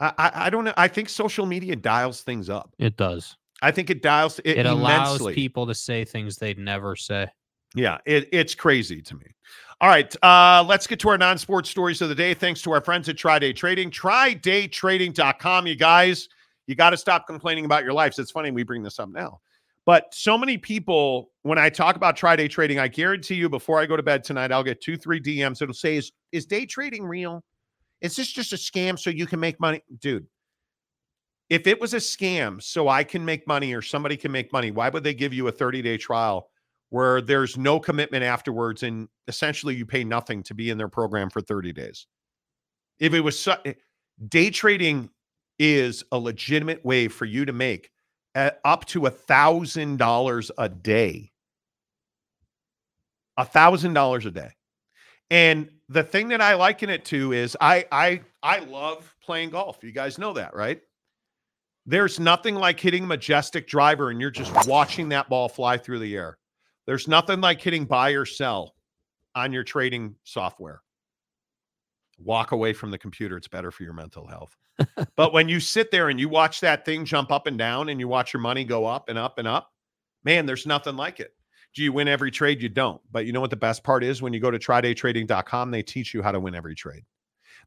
I, 0.00 0.12
I, 0.18 0.30
I 0.46 0.50
don't 0.50 0.64
know. 0.64 0.74
I 0.76 0.88
think 0.88 1.08
social 1.08 1.46
media 1.46 1.76
dials 1.76 2.22
things 2.22 2.50
up. 2.50 2.74
It 2.78 2.96
does. 2.96 3.36
I 3.62 3.70
think 3.70 3.90
it 3.90 4.02
dials 4.02 4.40
it, 4.40 4.58
It, 4.58 4.66
allows 4.66 5.24
people 5.32 5.66
to 5.66 5.74
say 5.74 6.04
things 6.04 6.36
they'd 6.36 6.58
never 6.58 6.96
say. 6.96 7.28
Yeah, 7.74 7.98
it, 8.04 8.28
it's 8.32 8.54
crazy 8.54 9.00
to 9.02 9.14
me. 9.14 9.26
All 9.80 9.88
right, 9.88 10.14
uh, 10.22 10.64
let's 10.66 10.86
get 10.86 11.00
to 11.00 11.08
our 11.08 11.18
non-sports 11.18 11.68
stories 11.70 12.00
of 12.00 12.08
the 12.08 12.14
day. 12.14 12.34
Thanks 12.34 12.62
to 12.62 12.72
our 12.72 12.80
friends 12.80 13.08
at 13.08 13.16
Try 13.16 13.38
Day 13.38 13.52
Trading. 13.52 13.90
TryDayTrading.com, 13.90 15.66
you 15.66 15.76
guys. 15.76 16.28
You 16.66 16.74
got 16.74 16.90
to 16.90 16.96
stop 16.96 17.26
complaining 17.26 17.64
about 17.64 17.84
your 17.84 17.92
lives. 17.92 18.18
It's 18.18 18.30
funny 18.30 18.50
we 18.50 18.62
bring 18.62 18.82
this 18.82 18.98
up 18.98 19.08
now. 19.08 19.40
But 19.86 20.14
so 20.14 20.38
many 20.38 20.56
people, 20.56 21.30
when 21.42 21.58
I 21.58 21.68
talk 21.68 21.96
about 21.96 22.16
try 22.16 22.36
day 22.36 22.48
trading, 22.48 22.78
I 22.78 22.88
guarantee 22.88 23.34
you 23.34 23.50
before 23.50 23.80
I 23.80 23.86
go 23.86 23.96
to 23.96 24.02
bed 24.02 24.24
tonight, 24.24 24.50
I'll 24.50 24.64
get 24.64 24.80
two, 24.80 24.96
three 24.96 25.20
DMs. 25.20 25.60
It'll 25.60 25.74
say, 25.74 25.96
Is 25.96 26.12
is 26.32 26.46
day 26.46 26.64
trading 26.64 27.04
real? 27.04 27.44
Is 28.00 28.16
this 28.16 28.32
just 28.32 28.52
a 28.52 28.56
scam 28.56 28.98
so 28.98 29.10
you 29.10 29.26
can 29.26 29.40
make 29.40 29.60
money? 29.60 29.82
Dude, 29.98 30.26
if 31.50 31.66
it 31.66 31.80
was 31.80 31.94
a 31.94 31.98
scam 31.98 32.62
so 32.62 32.88
I 32.88 33.04
can 33.04 33.24
make 33.24 33.46
money 33.46 33.74
or 33.74 33.82
somebody 33.82 34.16
can 34.16 34.32
make 34.32 34.52
money, 34.52 34.70
why 34.70 34.88
would 34.88 35.04
they 35.04 35.14
give 35.14 35.34
you 35.34 35.48
a 35.48 35.52
30-day 35.52 35.98
trial 35.98 36.50
where 36.90 37.20
there's 37.20 37.58
no 37.58 37.78
commitment 37.78 38.24
afterwards 38.24 38.82
and 38.82 39.08
essentially 39.28 39.74
you 39.74 39.84
pay 39.84 40.04
nothing 40.04 40.42
to 40.44 40.54
be 40.54 40.70
in 40.70 40.78
their 40.78 40.88
program 40.88 41.28
for 41.28 41.40
30 41.40 41.72
days? 41.72 42.06
If 42.98 43.12
it 43.12 43.20
was 43.20 43.38
su- 43.38 43.52
eh, 43.64 43.74
day 44.28 44.50
trading 44.50 45.10
is 45.58 46.04
a 46.12 46.18
legitimate 46.18 46.84
way 46.84 47.08
for 47.08 47.24
you 47.24 47.44
to 47.44 47.52
make 47.52 47.90
at 48.34 48.60
up 48.64 48.84
to 48.86 49.06
a 49.06 49.10
thousand 49.10 49.98
dollars 49.98 50.50
a 50.58 50.68
day. 50.68 51.30
A 53.36 53.44
thousand 53.44 53.94
dollars 53.94 54.26
a 54.26 54.30
day. 54.30 54.50
And 55.30 55.68
the 55.88 56.02
thing 56.02 56.28
that 56.28 56.40
I 56.40 56.54
liken 56.54 56.90
it 56.90 57.04
to 57.06 57.32
is 57.32 57.56
I 57.60 57.86
I 57.90 58.20
I 58.42 58.60
love 58.60 59.14
playing 59.22 59.50
golf. 59.50 59.78
You 59.82 59.92
guys 59.92 60.18
know 60.18 60.32
that, 60.34 60.54
right? 60.54 60.80
There's 61.86 62.18
nothing 62.18 62.54
like 62.54 62.80
hitting 62.80 63.06
majestic 63.06 63.66
driver 63.66 64.10
and 64.10 64.20
you're 64.20 64.30
just 64.30 64.66
watching 64.66 65.10
that 65.10 65.28
ball 65.28 65.48
fly 65.48 65.76
through 65.76 65.98
the 65.98 66.16
air. 66.16 66.38
There's 66.86 67.08
nothing 67.08 67.40
like 67.40 67.60
hitting 67.60 67.84
buy 67.84 68.10
or 68.10 68.24
sell 68.24 68.74
on 69.34 69.52
your 69.52 69.64
trading 69.64 70.14
software. 70.24 70.80
Walk 72.18 72.52
away 72.52 72.72
from 72.72 72.90
the 72.90 72.98
computer. 72.98 73.36
It's 73.36 73.48
better 73.48 73.70
for 73.70 73.82
your 73.82 73.92
mental 73.92 74.26
health. 74.26 74.56
but 75.16 75.32
when 75.32 75.48
you 75.48 75.60
sit 75.60 75.90
there 75.90 76.08
and 76.08 76.18
you 76.18 76.28
watch 76.28 76.60
that 76.60 76.84
thing 76.84 77.04
jump 77.04 77.30
up 77.30 77.46
and 77.46 77.58
down 77.58 77.88
and 77.88 78.00
you 78.00 78.08
watch 78.08 78.32
your 78.32 78.40
money 78.40 78.64
go 78.64 78.86
up 78.86 79.08
and 79.08 79.18
up 79.18 79.38
and 79.38 79.48
up, 79.48 79.72
man, 80.24 80.46
there's 80.46 80.66
nothing 80.66 80.96
like 80.96 81.20
it. 81.20 81.34
Do 81.74 81.82
you 81.82 81.92
win 81.92 82.08
every 82.08 82.30
trade? 82.30 82.62
You 82.62 82.68
don't. 82.68 83.00
But 83.10 83.26
you 83.26 83.32
know 83.32 83.40
what 83.40 83.50
the 83.50 83.56
best 83.56 83.82
part 83.82 84.04
is? 84.04 84.22
When 84.22 84.32
you 84.32 84.40
go 84.40 84.50
to 84.50 84.58
trydaytrading.com, 84.58 85.70
they 85.70 85.82
teach 85.82 86.14
you 86.14 86.22
how 86.22 86.32
to 86.32 86.40
win 86.40 86.54
every 86.54 86.74
trade. 86.74 87.04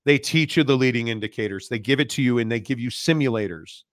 They 0.06 0.17
teach 0.17 0.56
you 0.56 0.64
the 0.64 0.77
leading 0.77 1.09
indicators. 1.09 1.67
They 1.67 1.80
give 1.80 2.00
it 2.00 2.09
to 2.11 2.22
you 2.22 2.40
and 2.40 2.50
they 2.50 2.59
give 2.59 2.80
you 2.80 2.90
simulators. 2.90 3.84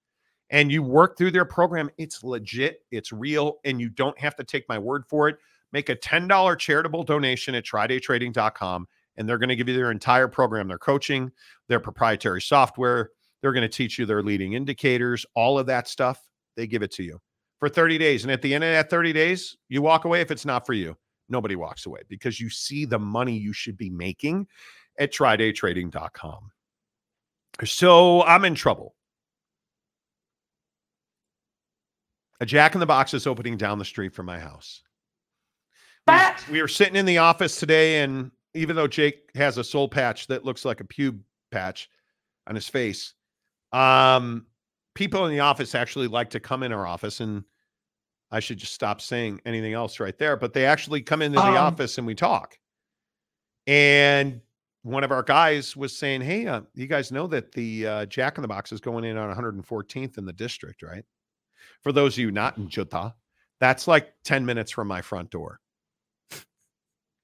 And 0.50 0.70
you 0.70 0.82
work 0.82 1.18
through 1.18 1.32
their 1.32 1.44
program. 1.44 1.90
It's 1.98 2.22
legit, 2.22 2.82
it's 2.92 3.12
real, 3.12 3.58
and 3.64 3.80
you 3.80 3.88
don't 3.88 4.18
have 4.20 4.36
to 4.36 4.44
take 4.44 4.68
my 4.68 4.78
word 4.78 5.04
for 5.08 5.28
it. 5.28 5.38
Make 5.72 5.88
a 5.88 5.96
$10 5.96 6.58
charitable 6.58 7.02
donation 7.02 7.56
at 7.56 7.64
trydaytrading.com, 7.64 8.86
and 9.16 9.28
they're 9.28 9.38
going 9.38 9.48
to 9.48 9.56
give 9.56 9.68
you 9.68 9.74
their 9.74 9.90
entire 9.90 10.28
program, 10.28 10.68
their 10.68 10.78
coaching, 10.78 11.30
their 11.68 11.80
proprietary 11.80 12.42
software. 12.42 13.10
They're 13.40 13.52
going 13.52 13.62
to 13.62 13.68
teach 13.68 13.98
you 13.98 14.06
their 14.06 14.22
leading 14.22 14.54
indicators, 14.54 15.26
all 15.34 15.58
of 15.58 15.66
that 15.66 15.88
stuff. 15.88 16.20
They 16.56 16.66
give 16.66 16.82
it 16.82 16.92
to 16.92 17.02
you 17.02 17.20
for 17.60 17.68
30 17.68 17.98
days. 17.98 18.24
And 18.24 18.32
at 18.32 18.42
the 18.42 18.54
end 18.54 18.64
of 18.64 18.70
that 18.70 18.90
30 18.90 19.12
days, 19.12 19.56
you 19.68 19.82
walk 19.82 20.04
away 20.04 20.20
if 20.20 20.30
it's 20.30 20.44
not 20.44 20.66
for 20.66 20.72
you. 20.72 20.96
Nobody 21.28 21.56
walks 21.56 21.86
away 21.86 22.00
because 22.08 22.40
you 22.40 22.50
see 22.50 22.84
the 22.84 22.98
money 22.98 23.36
you 23.36 23.52
should 23.52 23.76
be 23.76 23.90
making 23.90 24.46
at 24.98 25.12
trydaytrading.com. 25.12 26.50
So 27.64 28.22
I'm 28.24 28.44
in 28.44 28.54
trouble. 28.54 28.94
A 32.40 32.46
Jack 32.46 32.74
in 32.74 32.80
the 32.80 32.86
Box 32.86 33.14
is 33.14 33.26
opening 33.26 33.56
down 33.56 33.78
the 33.78 33.84
street 33.84 34.12
from 34.12 34.26
my 34.26 34.38
house. 34.38 34.82
We, 36.06 36.54
we 36.54 36.60
were 36.60 36.68
sitting 36.68 36.96
in 36.96 37.06
the 37.06 37.18
office 37.18 37.58
today, 37.58 38.02
and 38.02 38.30
even 38.54 38.76
though 38.76 38.86
Jake 38.86 39.30
has 39.34 39.58
a 39.58 39.64
soul 39.64 39.88
patch 39.88 40.26
that 40.28 40.44
looks 40.44 40.64
like 40.64 40.80
a 40.80 40.84
pube 40.84 41.20
patch 41.50 41.88
on 42.46 42.54
his 42.54 42.68
face, 42.68 43.14
um, 43.72 44.46
people 44.94 45.26
in 45.26 45.32
the 45.32 45.40
office 45.40 45.74
actually 45.74 46.06
like 46.06 46.30
to 46.30 46.40
come 46.40 46.62
in 46.62 46.72
our 46.72 46.86
office, 46.86 47.20
and 47.20 47.44
I 48.30 48.40
should 48.40 48.58
just 48.58 48.72
stop 48.72 49.00
saying 49.00 49.40
anything 49.44 49.72
else 49.72 50.00
right 50.00 50.16
there. 50.18 50.36
But 50.36 50.52
they 50.52 50.66
actually 50.66 51.02
come 51.02 51.22
into 51.22 51.38
the 51.38 51.46
Um, 51.46 51.56
office 51.56 51.98
and 51.98 52.06
we 52.06 52.14
talk. 52.14 52.58
And 53.66 54.40
one 54.82 55.02
of 55.04 55.10
our 55.10 55.22
guys 55.22 55.76
was 55.76 55.96
saying, 55.96 56.20
"Hey, 56.20 56.46
uh, 56.46 56.62
you 56.74 56.86
guys 56.86 57.10
know 57.10 57.26
that 57.28 57.52
the 57.52 57.86
uh, 57.86 58.06
Jack 58.06 58.36
in 58.38 58.42
the 58.42 58.48
Box 58.48 58.70
is 58.72 58.80
going 58.80 59.04
in 59.04 59.16
on 59.16 59.30
114th 59.30 60.18
in 60.18 60.26
the 60.26 60.32
district, 60.32 60.82
right? 60.82 61.04
For 61.82 61.90
those 61.92 62.14
of 62.14 62.18
you 62.18 62.30
not 62.30 62.58
in 62.58 62.68
Utah, 62.70 63.12
that's 63.60 63.88
like 63.88 64.12
10 64.24 64.44
minutes 64.44 64.70
from 64.70 64.88
my 64.88 65.00
front 65.00 65.30
door. 65.30 65.60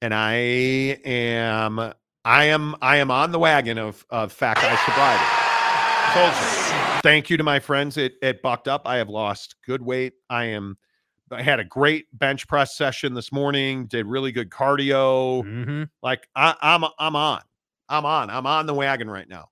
And 0.02 0.14
I 0.14 0.34
am, 0.34 1.78
I 2.24 2.44
am, 2.44 2.74
I 2.80 2.96
am 2.96 3.10
on 3.10 3.32
the 3.32 3.38
wagon 3.38 3.78
of 3.78 4.04
of 4.10 4.32
fat 4.32 4.56
guy 4.56 4.76
sobriety. 4.86 5.40
Thank 7.02 7.30
you 7.30 7.36
to 7.36 7.44
my 7.44 7.60
friends 7.60 7.96
at, 7.96 8.12
at 8.22 8.42
Bucked 8.42 8.66
Up. 8.66 8.82
I 8.84 8.96
have 8.96 9.08
lost 9.08 9.54
good 9.64 9.82
weight. 9.82 10.14
I 10.28 10.46
am. 10.46 10.76
I 11.30 11.42
had 11.42 11.60
a 11.60 11.64
great 11.64 12.06
bench 12.18 12.48
press 12.48 12.76
session 12.76 13.14
this 13.14 13.30
morning. 13.30 13.86
Did 13.86 14.06
really 14.06 14.32
good 14.32 14.50
cardio. 14.50 15.44
Mm-hmm. 15.44 15.84
Like 16.02 16.26
I, 16.34 16.54
I'm 16.60 16.84
I'm 16.98 17.14
on. 17.14 17.42
I'm 17.88 18.04
on. 18.04 18.28
I'm 18.30 18.46
on 18.46 18.66
the 18.66 18.74
wagon 18.74 19.08
right 19.08 19.28
now. 19.28 19.50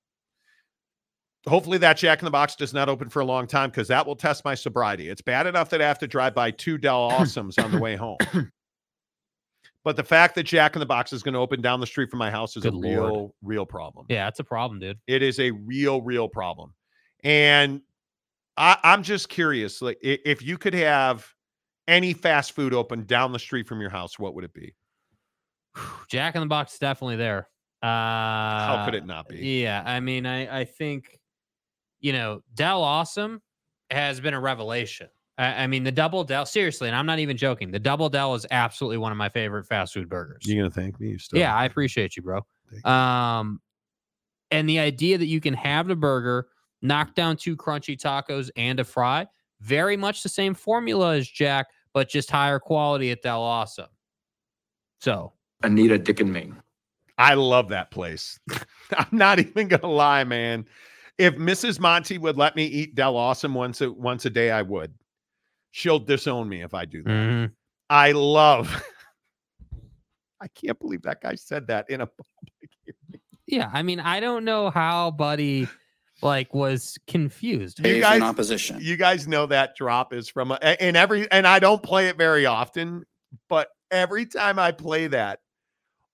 Hopefully 1.46 1.78
that 1.78 1.96
Jack 1.96 2.18
in 2.18 2.24
the 2.24 2.30
Box 2.30 2.56
does 2.56 2.74
not 2.74 2.88
open 2.88 3.08
for 3.08 3.20
a 3.20 3.24
long 3.24 3.46
time 3.46 3.70
because 3.70 3.88
that 3.88 4.06
will 4.06 4.16
test 4.16 4.44
my 4.44 4.54
sobriety. 4.54 5.08
It's 5.08 5.22
bad 5.22 5.46
enough 5.46 5.70
that 5.70 5.80
I 5.80 5.86
have 5.86 5.98
to 6.00 6.08
drive 6.08 6.34
by 6.34 6.50
two 6.50 6.76
Dell 6.76 7.10
Awesomes 7.12 7.62
on 7.62 7.70
the 7.70 7.78
way 7.78 7.94
home. 7.94 8.18
But 9.84 9.96
the 9.96 10.04
fact 10.04 10.34
that 10.34 10.42
Jack 10.42 10.74
in 10.76 10.80
the 10.80 10.86
Box 10.86 11.12
is 11.12 11.22
going 11.22 11.34
to 11.34 11.40
open 11.40 11.62
down 11.62 11.80
the 11.80 11.86
street 11.86 12.10
from 12.10 12.18
my 12.18 12.30
house 12.30 12.56
is 12.56 12.64
Good 12.64 12.74
a 12.74 12.76
Lord. 12.76 13.10
real, 13.10 13.34
real 13.42 13.66
problem. 13.66 14.06
Yeah, 14.08 14.28
it's 14.28 14.40
a 14.40 14.44
problem, 14.44 14.80
dude. 14.80 14.98
It 15.06 15.22
is 15.22 15.38
a 15.40 15.50
real, 15.52 16.02
real 16.02 16.28
problem. 16.28 16.74
And 17.24 17.80
I, 18.56 18.76
I'm 18.82 19.02
just 19.02 19.28
curious, 19.28 19.80
like 19.80 19.98
if 20.02 20.42
you 20.42 20.58
could 20.58 20.74
have 20.74 21.26
any 21.86 22.12
fast 22.12 22.52
food 22.52 22.74
open 22.74 23.04
down 23.04 23.32
the 23.32 23.38
street 23.38 23.66
from 23.66 23.80
your 23.80 23.90
house, 23.90 24.18
what 24.18 24.34
would 24.34 24.44
it 24.44 24.52
be? 24.52 24.74
Jack 26.08 26.34
in 26.34 26.40
the 26.40 26.46
Box 26.46 26.74
is 26.74 26.78
definitely 26.78 27.16
there. 27.16 27.48
Uh, 27.80 27.86
How 27.86 28.82
could 28.84 28.94
it 28.94 29.06
not 29.06 29.28
be? 29.28 29.60
Yeah, 29.60 29.82
I 29.86 30.00
mean, 30.00 30.26
I 30.26 30.60
I 30.60 30.64
think 30.64 31.16
you 32.00 32.12
know 32.12 32.42
Dell 32.54 32.82
Awesome 32.82 33.40
has 33.90 34.20
been 34.20 34.34
a 34.34 34.40
revelation. 34.40 35.08
I, 35.38 35.64
I 35.64 35.66
mean, 35.68 35.84
the 35.84 35.92
double 35.92 36.24
Dell, 36.24 36.44
seriously, 36.44 36.88
and 36.88 36.96
I'm 36.96 37.06
not 37.06 37.20
even 37.20 37.36
joking. 37.36 37.70
The 37.70 37.78
double 37.78 38.08
Dell 38.08 38.34
is 38.34 38.44
absolutely 38.50 38.98
one 38.98 39.12
of 39.12 39.18
my 39.18 39.28
favorite 39.28 39.64
fast 39.64 39.94
food 39.94 40.08
burgers. 40.08 40.42
You're 40.44 40.62
gonna 40.62 40.74
thank 40.74 41.00
me? 41.00 41.16
Still 41.16 41.38
Yeah, 41.38 41.54
I 41.54 41.64
appreciate 41.64 42.16
you, 42.16 42.22
bro. 42.22 42.44
Um, 42.84 43.60
and 44.50 44.68
the 44.68 44.80
idea 44.80 45.16
that 45.16 45.26
you 45.26 45.40
can 45.40 45.54
have 45.54 45.86
the 45.86 45.96
burger, 45.96 46.48
knock 46.82 47.14
down 47.14 47.36
two 47.36 47.56
crunchy 47.56 47.98
tacos 47.98 48.50
and 48.56 48.80
a 48.80 48.84
fry, 48.84 49.26
very 49.60 49.96
much 49.96 50.22
the 50.22 50.28
same 50.28 50.54
formula 50.54 51.16
as 51.16 51.28
Jack, 51.28 51.68
but 51.92 52.08
just 52.08 52.30
higher 52.30 52.58
quality 52.58 53.10
at 53.10 53.22
Del 53.22 53.40
Awesome. 53.40 53.88
So 55.00 55.32
Anita 55.62 55.98
Dick 55.98 56.20
and 56.20 56.32
Ming. 56.32 56.56
I 57.16 57.34
love 57.34 57.68
that 57.68 57.90
place. 57.90 58.38
I'm 58.96 59.06
not 59.12 59.38
even 59.38 59.68
gonna 59.68 59.86
lie, 59.86 60.24
man. 60.24 60.66
If 61.16 61.36
Mrs. 61.36 61.80
Monty 61.80 62.16
would 62.16 62.36
let 62.36 62.54
me 62.54 62.64
eat 62.64 62.94
Del 62.94 63.16
Awesome 63.16 63.54
once 63.54 63.80
a 63.80 63.92
once 63.92 64.24
a 64.24 64.30
day, 64.30 64.50
I 64.50 64.62
would. 64.62 64.92
She'll 65.78 66.00
disown 66.00 66.48
me 66.48 66.62
if 66.62 66.74
I 66.74 66.86
do 66.86 67.04
that. 67.04 67.08
mhm. 67.10 67.50
I 67.88 68.10
love. 68.10 68.82
I 70.40 70.48
can't 70.48 70.76
believe 70.80 71.02
that 71.02 71.20
guy 71.20 71.36
said 71.36 71.68
that 71.68 71.88
in 71.88 72.00
a 72.00 72.06
public 72.06 72.70
hearing. 72.84 73.22
yeah, 73.46 73.70
I 73.72 73.84
mean, 73.84 74.00
I 74.00 74.18
don't 74.18 74.44
know 74.44 74.70
how 74.70 75.12
Buddy 75.12 75.68
like 76.20 76.52
was 76.52 76.98
confused. 77.06 77.78
You 77.78 78.00
guys, 78.00 78.16
in 78.16 78.22
opposition. 78.24 78.78
you 78.80 78.96
guys 78.96 79.28
know 79.28 79.46
that 79.46 79.76
drop 79.76 80.12
is 80.12 80.28
from 80.28 80.50
a, 80.50 80.58
a- 80.60 80.82
and 80.82 80.96
every 80.96 81.30
and 81.30 81.46
I 81.46 81.60
don't 81.60 81.80
play 81.80 82.08
it 82.08 82.16
very 82.16 82.44
often, 82.44 83.04
but 83.48 83.68
every 83.92 84.26
time 84.26 84.58
I 84.58 84.72
play 84.72 85.06
that, 85.06 85.38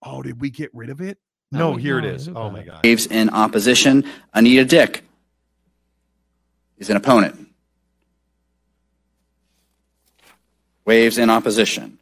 oh, 0.02 0.20
did 0.22 0.42
we 0.42 0.50
get 0.50 0.70
rid 0.74 0.90
of 0.90 1.00
it? 1.00 1.16
No, 1.52 1.72
Oh, 1.72 1.76
here 1.76 1.98
it 2.00 2.02
no, 2.02 2.08
is. 2.08 2.26
who 2.26 2.34
Oh 2.34 2.50
my 2.50 2.64
god. 2.64 2.80
Waves 2.84 3.06
in 3.06 3.30
opposition. 3.30 4.04
Anita 4.34 4.66
Dick 4.66 5.04
is 6.76 6.90
an 6.90 6.96
opponent. 6.98 7.48
Waves 10.84 11.18
in 11.18 11.30
opposition. 11.30 11.98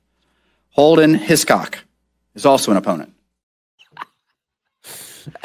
Holden 0.71 1.15
Hiscock 1.15 1.79
is 2.35 2.45
also 2.47 2.71
an 2.71 2.77
opponent. 2.77 3.13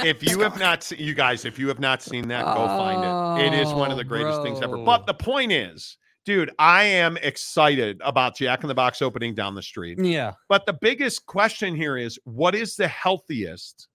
if 0.00 0.22
you 0.22 0.40
have 0.40 0.58
not 0.58 0.82
seen 0.82 0.98
you 0.98 1.14
guys 1.14 1.44
if 1.44 1.58
you 1.58 1.68
have 1.68 1.78
not 1.80 2.02
seen 2.02 2.26
that 2.28 2.42
go 2.44 2.66
find 2.66 3.40
it 3.42 3.46
it 3.54 3.58
is 3.60 3.72
one 3.72 3.90
of 3.90 3.94
Oh, 3.94 3.98
the 3.98 4.04
greatest 4.04 4.42
things 4.42 4.60
ever 4.62 4.78
but 4.78 5.06
the 5.06 5.12
point 5.14 5.52
is 5.52 5.98
dude 6.24 6.50
i 6.58 6.82
am 6.84 7.16
excited 7.18 8.00
about 8.02 8.36
jack 8.36 8.62
in 8.64 8.68
the 8.68 8.74
box 8.74 9.02
opening 9.02 9.34
down 9.34 9.54
the 9.54 9.62
street 9.62 9.98
Yeah. 10.00 10.32
but 10.48 10.64
the 10.64 10.72
biggest 10.72 11.26
question 11.26 11.74
here 11.74 11.96
is 11.98 12.18
what 12.24 12.54
is 12.54 12.76
the 12.76 12.88
healthiest 12.88 13.88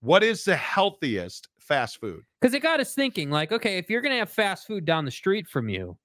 what 0.00 0.22
is 0.22 0.44
the 0.44 0.56
healthiest 0.56 1.48
fast 1.58 1.98
food 2.00 2.22
Because 2.40 2.52
it 2.54 2.60
got 2.60 2.80
us 2.80 2.94
thinking, 2.94 3.30
like, 3.30 3.52
okay, 3.52 3.78
if 3.78 3.88
you're 3.88 4.00
gonna 4.02 4.18
have 4.18 4.30
fast 4.30 4.66
food 4.66 4.84
down 4.84 5.04
the 5.06 5.10
street 5.10 5.46
from 5.48 5.68
you, 5.68 5.96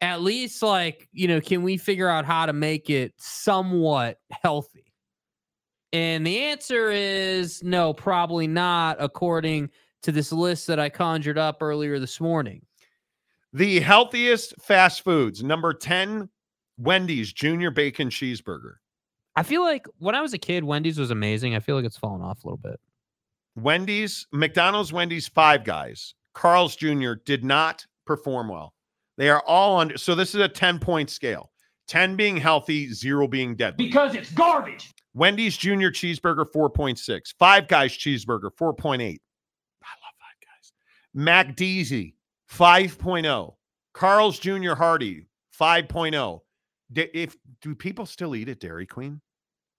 at 0.00 0.22
least 0.22 0.62
like, 0.62 1.08
you 1.12 1.28
know, 1.28 1.40
can 1.40 1.62
we 1.62 1.76
figure 1.76 2.08
out 2.08 2.24
how 2.24 2.46
to 2.46 2.52
make 2.52 2.88
it 2.90 3.12
somewhat 3.18 4.18
healthy? 4.30 4.84
And 5.92 6.26
the 6.26 6.38
answer 6.44 6.90
is 6.90 7.62
no, 7.62 7.92
probably 7.92 8.46
not, 8.46 8.96
according 9.00 9.70
to 10.02 10.12
this 10.12 10.32
list 10.32 10.66
that 10.68 10.78
I 10.78 10.88
conjured 10.88 11.38
up 11.38 11.58
earlier 11.60 11.98
this 11.98 12.20
morning. 12.20 12.62
the 13.52 13.80
healthiest 13.80 14.54
fast 14.60 15.02
foods 15.02 15.42
number 15.42 15.74
10 15.74 16.28
wendy's 16.78 17.32
junior 17.32 17.70
bacon 17.70 18.08
cheeseburger 18.08 18.74
I 19.36 19.42
feel 19.42 19.62
like 19.62 19.86
when 19.98 20.14
I 20.14 20.20
was 20.20 20.34
a 20.34 20.38
kid, 20.38 20.64
Wendy's 20.64 20.98
was 20.98 21.10
amazing. 21.10 21.54
I 21.54 21.60
feel 21.60 21.76
like 21.76 21.84
it's 21.84 21.96
fallen 21.96 22.20
off 22.20 22.42
a 22.42 22.46
little 22.46 22.58
bit. 22.58 22.80
Wendy's, 23.56 24.26
McDonald's, 24.32 24.92
Wendy's, 24.92 25.28
Five 25.28 25.64
Guys, 25.64 26.14
Carl's 26.34 26.74
Jr. 26.76 27.12
did 27.24 27.44
not 27.44 27.86
perform 28.06 28.48
well. 28.48 28.74
They 29.20 29.28
are 29.28 29.42
all 29.46 29.78
under. 29.78 29.98
So 29.98 30.14
this 30.14 30.34
is 30.34 30.40
a 30.40 30.48
10 30.48 30.78
point 30.78 31.10
scale 31.10 31.50
10 31.88 32.16
being 32.16 32.38
healthy, 32.38 32.90
zero 32.90 33.28
being 33.28 33.54
deadly. 33.54 33.84
Because 33.84 34.14
it's 34.14 34.32
garbage. 34.32 34.90
Wendy's 35.12 35.58
Junior 35.58 35.90
Cheeseburger, 35.90 36.46
4.6. 36.50 37.34
Five 37.38 37.68
Guys 37.68 37.92
Cheeseburger, 37.92 38.48
4.8. 38.58 39.00
I 39.02 39.08
love 39.10 40.14
Five 40.16 40.38
Guys. 40.40 41.54
MacDeasy, 41.54 42.14
5.0. 42.50 43.54
Carl's 43.92 44.38
Jr. 44.38 44.72
Hardy, 44.72 45.26
5.0. 45.60 46.40
D- 46.90 47.02
If 47.12 47.36
do 47.60 47.74
people 47.74 48.06
still 48.06 48.34
eat 48.34 48.48
at 48.48 48.58
Dairy 48.58 48.86
Queen? 48.86 49.20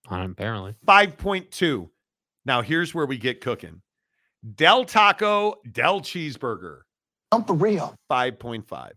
Apparently. 0.08 0.76
5.2. 0.86 1.90
Now 2.46 2.62
here's 2.62 2.94
where 2.94 3.08
we 3.08 3.18
get 3.18 3.42
cooking. 3.42 3.82
Del 4.56 4.86
Taco, 4.86 5.56
Del 5.72 6.02
Cheeseburger, 6.02 6.82
I'm 7.32 7.44
for 7.44 7.54
real. 7.56 7.96
5.5. 8.12 8.92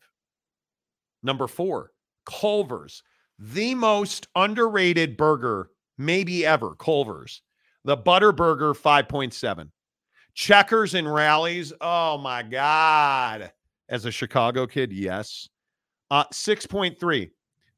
Number 1.24 1.48
four, 1.48 1.90
Culver's, 2.26 3.02
the 3.38 3.74
most 3.74 4.28
underrated 4.36 5.16
burger 5.16 5.70
maybe 5.98 6.46
ever. 6.46 6.74
Culver's, 6.76 7.42
the 7.84 7.96
Butter 7.96 8.30
Burger, 8.30 8.74
5.7. 8.74 9.70
Checkers 10.34 10.94
and 10.94 11.12
Rally's, 11.12 11.72
oh 11.80 12.18
my 12.18 12.42
God. 12.42 13.52
As 13.88 14.04
a 14.04 14.10
Chicago 14.10 14.66
kid, 14.66 14.92
yes. 14.92 15.48
Uh, 16.10 16.24
6.3. 16.32 17.30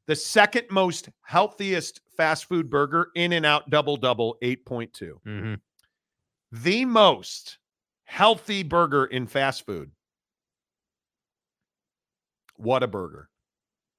The 0.07 0.15
second 0.15 0.65
most 0.71 1.09
healthiest 1.21 2.01
fast 2.15 2.45
food 2.45 2.69
burger, 2.69 3.09
In 3.15 3.33
and 3.33 3.45
Out 3.45 3.69
Double 3.69 3.97
Double, 3.97 4.37
8.2. 4.41 4.89
Mm-hmm. 5.25 5.53
The 6.51 6.85
most 6.85 7.57
healthy 8.05 8.63
burger 8.63 9.05
in 9.05 9.27
fast 9.27 9.65
food. 9.65 9.91
Whataburger. 12.59 13.25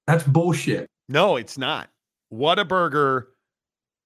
That's 0.08 0.24
bullshit. 0.24 0.88
No, 1.10 1.36
it's 1.36 1.58
not. 1.58 1.90
Whataburger 2.32 3.26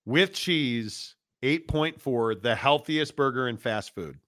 with 0.04 0.32
cheese, 0.32 1.14
8.4, 1.44 2.42
the 2.42 2.56
healthiest 2.56 3.14
burger 3.14 3.46
in 3.46 3.56
fast 3.56 3.94
food. 3.94 4.18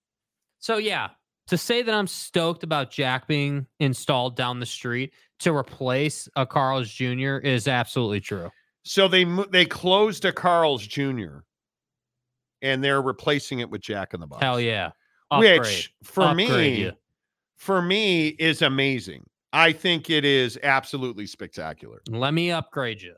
So 0.60 0.76
yeah, 0.76 1.08
to 1.48 1.58
say 1.58 1.82
that 1.82 1.92
I'm 1.92 2.06
stoked 2.06 2.62
about 2.62 2.92
Jack 2.92 3.26
being 3.26 3.66
installed 3.80 4.36
down 4.36 4.60
the 4.60 4.66
street 4.66 5.14
to 5.40 5.52
replace 5.52 6.28
a 6.36 6.46
Carl's 6.46 6.88
Jr. 6.88 7.38
is 7.38 7.66
absolutely 7.66 8.20
true. 8.20 8.52
So 8.84 9.08
they 9.08 9.24
they 9.50 9.66
closed 9.66 10.24
a 10.24 10.32
Carl's 10.32 10.86
Jr. 10.86 11.38
and 12.62 12.84
they're 12.84 13.02
replacing 13.02 13.58
it 13.58 13.68
with 13.68 13.80
Jack 13.80 14.14
in 14.14 14.20
the 14.20 14.28
Box. 14.28 14.44
Hell 14.44 14.60
yeah. 14.60 14.92
Upgrade. 15.32 15.58
Which 15.58 15.92
for 16.04 16.22
Upgrade 16.22 16.50
me 16.50 16.84
ya. 16.84 16.90
for 17.56 17.82
me 17.82 18.28
is 18.28 18.62
amazing. 18.62 19.26
I 19.54 19.72
think 19.72 20.10
it 20.10 20.24
is 20.24 20.58
absolutely 20.64 21.26
spectacular. 21.26 22.02
Let 22.08 22.34
me 22.34 22.50
upgrade 22.50 23.00
you. 23.00 23.14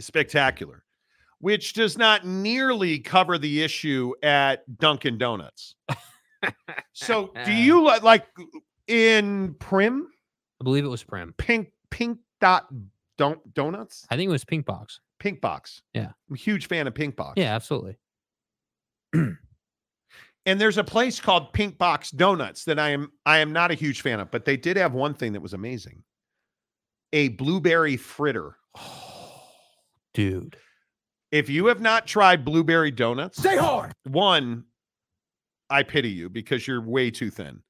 Spectacular. 0.00 0.82
Which 1.38 1.74
does 1.74 1.98
not 1.98 2.24
nearly 2.26 2.98
cover 2.98 3.36
the 3.36 3.62
issue 3.62 4.14
at 4.22 4.64
Dunkin' 4.78 5.18
Donuts. 5.18 5.74
so 6.92 7.30
do 7.44 7.52
you 7.52 7.84
li- 7.86 7.98
like 8.02 8.26
in 8.88 9.54
Primm? 9.58 10.04
I 10.60 10.64
believe 10.64 10.84
it 10.84 10.88
was 10.88 11.04
Primm. 11.04 11.36
Pink 11.36 11.68
pink 11.90 12.18
dot 12.40 12.66
don't 13.18 13.54
donuts? 13.54 14.06
I 14.10 14.16
think 14.16 14.28
it 14.28 14.32
was 14.32 14.44
Pink 14.46 14.64
Box. 14.64 15.00
Pink 15.18 15.40
box. 15.42 15.82
Yeah. 15.92 16.12
I'm 16.28 16.34
a 16.34 16.38
huge 16.38 16.68
fan 16.68 16.86
of 16.86 16.94
Pink 16.94 17.16
Box. 17.16 17.34
Yeah, 17.36 17.54
absolutely. 17.54 17.98
And 20.46 20.60
there's 20.60 20.78
a 20.78 20.84
place 20.84 21.18
called 21.20 21.52
Pink 21.52 21.76
Box 21.76 22.10
Donuts 22.12 22.64
that 22.64 22.78
I 22.78 22.90
am 22.90 23.10
I 23.26 23.38
am 23.38 23.52
not 23.52 23.70
a 23.72 23.74
huge 23.74 24.00
fan 24.00 24.20
of, 24.20 24.30
but 24.30 24.44
they 24.44 24.56
did 24.56 24.76
have 24.76 24.94
one 24.94 25.12
thing 25.14 25.32
that 25.32 25.42
was 25.42 25.52
amazing. 25.52 26.02
A 27.12 27.28
blueberry 27.28 27.96
fritter. 27.96 28.56
Dude. 30.14 30.56
If 31.32 31.48
you 31.50 31.66
have 31.66 31.80
not 31.80 32.06
tried 32.06 32.44
blueberry 32.44 32.90
donuts, 32.92 33.38
Stay 33.38 33.56
hard. 33.56 33.92
one, 34.04 34.64
I 35.68 35.82
pity 35.82 36.08
you 36.10 36.30
because 36.30 36.66
you're 36.66 36.80
way 36.80 37.10
too 37.10 37.30
thin. 37.30 37.60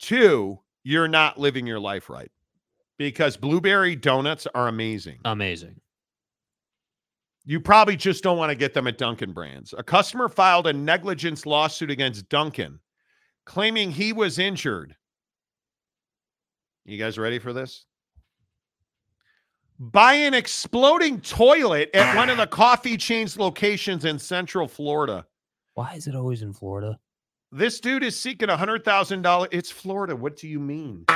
Two, 0.00 0.58
you're 0.82 1.08
not 1.08 1.38
living 1.38 1.66
your 1.66 1.78
life 1.80 2.10
right. 2.10 2.30
Because 2.98 3.36
blueberry 3.36 3.94
donuts 3.94 4.48
are 4.54 4.66
amazing. 4.66 5.20
Amazing. 5.24 5.80
You 7.48 7.60
probably 7.60 7.96
just 7.96 8.22
don't 8.22 8.36
want 8.36 8.50
to 8.50 8.54
get 8.54 8.74
them 8.74 8.86
at 8.88 8.98
Dunkin' 8.98 9.32
Brands. 9.32 9.72
A 9.78 9.82
customer 9.82 10.28
filed 10.28 10.66
a 10.66 10.72
negligence 10.74 11.46
lawsuit 11.46 11.90
against 11.90 12.28
Dunkin', 12.28 12.78
claiming 13.46 13.90
he 13.90 14.12
was 14.12 14.38
injured. 14.38 14.94
You 16.84 16.98
guys 16.98 17.16
ready 17.16 17.38
for 17.38 17.54
this? 17.54 17.86
By 19.78 20.12
an 20.12 20.34
exploding 20.34 21.22
toilet 21.22 21.88
at 21.94 22.14
one 22.14 22.28
of 22.28 22.36
the 22.36 22.46
coffee 22.46 22.98
chain's 22.98 23.38
locations 23.38 24.04
in 24.04 24.18
Central 24.18 24.68
Florida. 24.68 25.24
Why 25.72 25.94
is 25.94 26.06
it 26.06 26.14
always 26.14 26.42
in 26.42 26.52
Florida? 26.52 26.98
This 27.50 27.80
dude 27.80 28.04
is 28.04 28.20
seeking 28.20 28.50
a 28.50 28.58
hundred 28.58 28.84
thousand 28.84 29.22
dollars. 29.22 29.48
It's 29.52 29.70
Florida. 29.70 30.14
What 30.14 30.36
do 30.36 30.48
you 30.48 30.60
mean? 30.60 31.06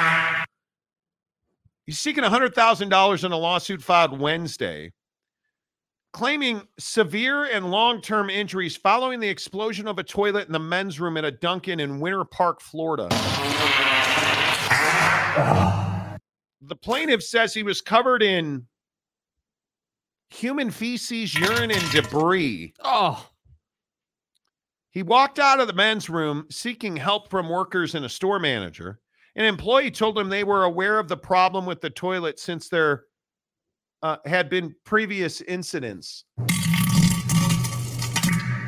He's 1.84 1.98
seeking 1.98 2.24
a 2.24 2.30
hundred 2.30 2.54
thousand 2.54 2.88
dollars 2.88 3.22
in 3.22 3.32
a 3.32 3.36
lawsuit 3.36 3.82
filed 3.82 4.18
Wednesday, 4.18 4.92
claiming 6.12 6.66
severe 6.78 7.44
and 7.44 7.70
long-term 7.70 8.28
injuries 8.30 8.76
following 8.76 9.18
the 9.18 9.28
explosion 9.28 9.88
of 9.88 9.98
a 9.98 10.02
toilet 10.02 10.46
in 10.46 10.52
the 10.52 10.58
men's 10.58 11.00
room 11.00 11.16
at 11.16 11.24
a 11.24 11.30
Dunkin' 11.30 11.80
in 11.80 12.00
Winter 12.00 12.24
Park, 12.24 12.60
Florida. 12.60 13.08
The 16.64 16.76
plaintiff 16.76 17.22
says 17.22 17.52
he 17.52 17.62
was 17.62 17.80
covered 17.80 18.22
in 18.22 18.66
human 20.30 20.70
feces, 20.70 21.34
urine, 21.34 21.70
and 21.70 21.90
debris. 21.90 22.74
Oh, 22.80 23.26
He 24.90 25.02
walked 25.02 25.38
out 25.38 25.60
of 25.60 25.66
the 25.66 25.72
men's 25.72 26.08
room 26.08 26.46
seeking 26.50 26.96
help 26.96 27.30
from 27.30 27.48
workers 27.48 27.94
and 27.94 28.04
a 28.04 28.08
store 28.08 28.38
manager. 28.38 29.00
An 29.34 29.44
employee 29.46 29.90
told 29.90 30.18
him 30.18 30.28
they 30.28 30.44
were 30.44 30.64
aware 30.64 30.98
of 30.98 31.08
the 31.08 31.16
problem 31.16 31.64
with 31.64 31.80
the 31.80 31.90
toilet 31.90 32.38
since 32.38 32.68
there 32.68 33.04
uh, 34.02 34.16
had 34.24 34.48
been 34.48 34.74
previous 34.84 35.40
incidents. 35.42 36.24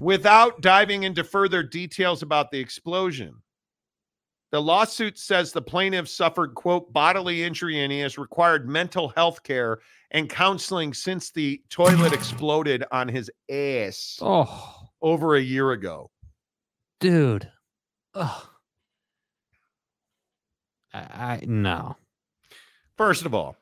Without 0.01 0.61
diving 0.61 1.05
into 1.05 1.25
further 1.25 1.63
details 1.63 2.23
about 2.23 2.51
the 2.51 2.59
explosion, 2.59 3.35
the 4.53 4.61
lawsuit 4.61 5.19
says 5.19 5.51
the 5.51 5.63
plaintiff 5.63 6.09
suffered, 6.09 6.55
quote, 6.55 6.93
bodily 6.93 7.43
injury 7.43 7.83
and 7.83 7.91
he 7.91 8.01
has 8.01 8.19
required 8.19 8.69
mental 8.69 9.09
health 9.09 9.43
care 9.43 9.81
and 10.13 10.29
counseling 10.29 10.95
since 10.95 11.31
the 11.31 11.61
toilet 11.71 12.13
exploded 12.13 12.85
on 12.93 13.09
his 13.09 13.31
ass 13.51 14.19
oh, 14.21 14.89
over 15.03 15.37
a 15.37 15.41
year 15.41 15.73
ago. 15.73 16.11
dude. 17.01 17.51
Ugh. 18.15 18.47
I, 20.93 20.99
I 20.99 21.41
no, 21.47 21.97
First 22.97 23.27
of 23.27 23.35
all, 23.35 23.57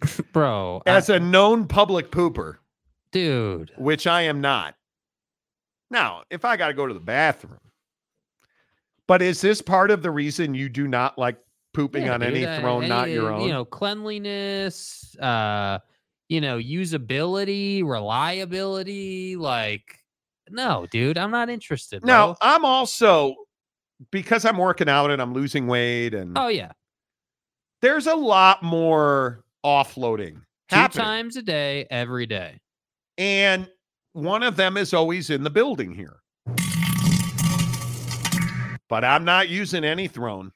bro. 0.32 0.82
I- 0.86 0.90
as 0.90 1.08
a 1.10 1.18
known 1.20 1.66
public 1.66 2.10
pooper, 2.10 2.56
dude. 3.12 3.72
which 3.78 4.06
I 4.06 4.22
am 4.22 4.40
not. 4.40 4.74
Now, 5.90 6.22
if 6.30 6.44
I 6.44 6.56
got 6.56 6.68
to 6.68 6.74
go 6.74 6.86
to 6.86 6.94
the 6.94 7.00
bathroom, 7.00 7.58
but 9.06 9.22
is 9.22 9.40
this 9.40 9.62
part 9.62 9.90
of 9.90 10.02
the 10.02 10.10
reason 10.10 10.54
you 10.54 10.68
do 10.68 10.86
not 10.86 11.16
like 11.18 11.38
pooping 11.72 12.04
Yeah, 12.06 12.14
on 12.14 12.20
dude, 12.20 12.30
any 12.34 12.46
I- 12.46 12.60
throne, 12.60 12.88
not 12.88 13.04
I- 13.08 13.12
your 13.12 13.32
own? 13.32 13.42
You 13.42 13.48
know, 13.52 13.64
cleanliness, 13.64 15.16
uh, 15.18 15.78
you 16.28 16.40
know, 16.42 16.58
usability, 16.58 17.82
reliability. 17.84 19.36
Like, 19.36 19.98
no, 20.50 20.86
dude, 20.90 21.16
I'm 21.16 21.30
not 21.30 21.48
interested. 21.48 22.04
now, 22.04 22.26
bro. 22.28 22.36
I'm 22.42 22.64
also 22.66 23.34
because 24.10 24.44
I'm 24.44 24.58
working 24.58 24.88
out 24.90 25.10
and 25.10 25.20
I'm 25.22 25.32
losing 25.32 25.66
weight, 25.66 26.12
and 26.14 26.36
oh 26.36 26.48
yeah, 26.48 26.72
there's 27.80 28.06
a 28.06 28.14
lot 28.14 28.62
more 28.62 29.42
offloading 29.64 30.34
two 30.68 30.76
happening. 30.76 31.04
times 31.04 31.36
a 31.36 31.42
day, 31.42 31.86
every 31.90 32.26
day. 32.26 32.58
And 33.16 33.68
one 34.12 34.42
of 34.42 34.56
them 34.56 34.76
is 34.76 34.94
always 34.94 35.30
in 35.30 35.42
the 35.42 35.50
building 35.50 35.94
here. 35.94 36.16
But 38.88 39.04
I'm 39.04 39.24
not 39.24 39.48
using 39.50 39.84
any 39.84 40.08
throne. 40.08 40.50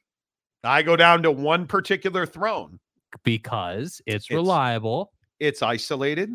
I 0.65 0.83
go 0.83 0.97
down 0.97 1.23
to 1.25 1.31
one 1.31 1.67
particular 1.67 2.25
throne. 2.27 2.79
because 3.25 4.01
it's, 4.07 4.25
It's- 4.31 4.35
reliable. 4.35 5.13
It's 5.39 5.61
isolated, 5.61 6.31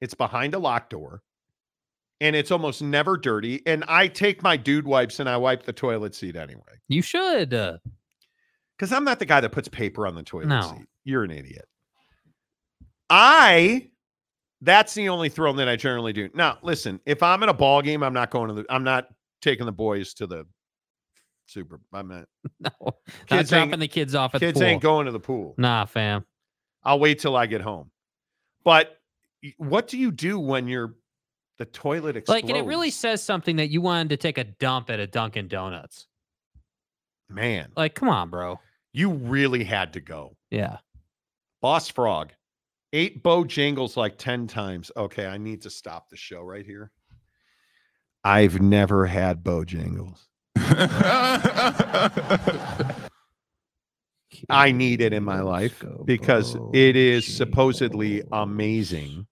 it's 0.00 0.14
behind 0.14 0.54
a 0.54 0.58
locked 0.58 0.90
door, 0.90 1.20
and 2.20 2.34
it's 2.36 2.50
almost 2.52 2.80
never 2.80 3.16
dirty. 3.18 3.60
And 3.66 3.84
I 3.88 4.06
take 4.06 4.40
my 4.42 4.56
dude 4.56 4.86
wipes 4.86 5.18
and 5.20 5.28
I 5.28 5.36
wipe 5.36 5.64
the 5.64 5.72
toilet 5.72 6.14
seat 6.14 6.36
anyway. 6.36 6.62
You 6.88 7.02
should. 7.02 7.52
Because 8.78 8.92
I'm 8.92 9.04
not 9.04 9.18
the 9.18 9.26
guy 9.26 9.40
that 9.40 9.50
puts 9.50 9.68
paper 9.68 10.06
on 10.06 10.14
the 10.14 10.22
toilet 10.22 10.46
No. 10.46 10.60
seat. 10.60 10.86
You're 11.04 11.24
an 11.24 11.30
idiot. 11.32 11.66
I 13.10 13.88
that's 14.60 14.94
the 14.94 15.08
only 15.08 15.28
throne 15.28 15.56
that 15.56 15.68
I 15.68 15.76
generally 15.76 16.12
do. 16.12 16.28
Now, 16.34 16.58
listen, 16.62 17.00
if 17.06 17.22
I'm 17.22 17.42
in 17.42 17.48
a 17.48 17.54
ball 17.54 17.80
game, 17.80 18.02
I'm 18.02 18.12
not 18.12 18.30
going 18.30 18.48
to 18.48 18.54
the 18.54 18.66
I'm 18.68 18.84
not 18.84 19.08
taking 19.40 19.66
the 19.66 19.72
boys 19.72 20.14
to 20.14 20.26
the 20.26 20.46
super. 21.46 21.80
I'm 21.92 22.08
not 22.08 22.26
no, 22.60 22.70
not 23.30 23.46
dropping 23.46 23.80
the 23.80 23.88
kids 23.88 24.14
off 24.14 24.34
at 24.34 24.40
kids 24.40 24.54
the 24.54 24.60
pool. 24.60 24.60
Kids 24.66 24.72
ain't 24.72 24.82
going 24.82 25.06
to 25.06 25.12
the 25.12 25.20
pool. 25.20 25.54
Nah, 25.58 25.84
fam. 25.86 26.24
I'll 26.84 27.00
wait 27.00 27.18
till 27.18 27.36
I 27.36 27.46
get 27.46 27.60
home. 27.60 27.90
But 28.64 28.98
what 29.56 29.88
do 29.88 29.98
you 29.98 30.10
do 30.10 30.38
when 30.38 30.68
you're 30.68 30.94
the 31.58 31.64
toilet 31.64 32.16
explodes? 32.16 32.42
Like, 32.42 32.50
and 32.50 32.58
it 32.58 32.66
really 32.68 32.90
says 32.90 33.22
something 33.22 33.56
that 33.56 33.70
you 33.70 33.80
wanted 33.80 34.10
to 34.10 34.16
take 34.16 34.38
a 34.38 34.44
dump 34.44 34.90
at 34.90 35.00
a 35.00 35.06
Dunkin' 35.06 35.48
Donuts. 35.48 36.06
man, 37.28 37.72
Like, 37.76 37.94
come 37.94 38.08
on, 38.08 38.30
bro. 38.30 38.60
You 38.92 39.10
really 39.10 39.64
had 39.64 39.92
to 39.94 40.00
go. 40.00 40.36
Yeah. 40.50 40.78
Boss 41.60 41.88
Frog 41.88 42.32
ate 42.92 43.22
Bojangles 43.22 43.96
like 43.96 44.16
10 44.18 44.46
times. 44.46 44.90
Okay, 44.96 45.26
I 45.26 45.38
need 45.38 45.62
to 45.62 45.70
stop 45.70 46.08
the 46.08 46.16
show 46.16 46.42
right 46.42 46.64
here. 46.64 46.90
I've 48.24 48.60
never 48.60 49.06
had 49.06 49.42
Bojangles. 49.44 50.26
I 54.50 54.72
need 54.72 55.00
it 55.00 55.12
in 55.12 55.24
my 55.24 55.40
life 55.40 55.82
because 56.04 56.56
it 56.72 56.96
is 56.96 57.26
supposedly 57.26 58.22
amazing. 58.30 59.26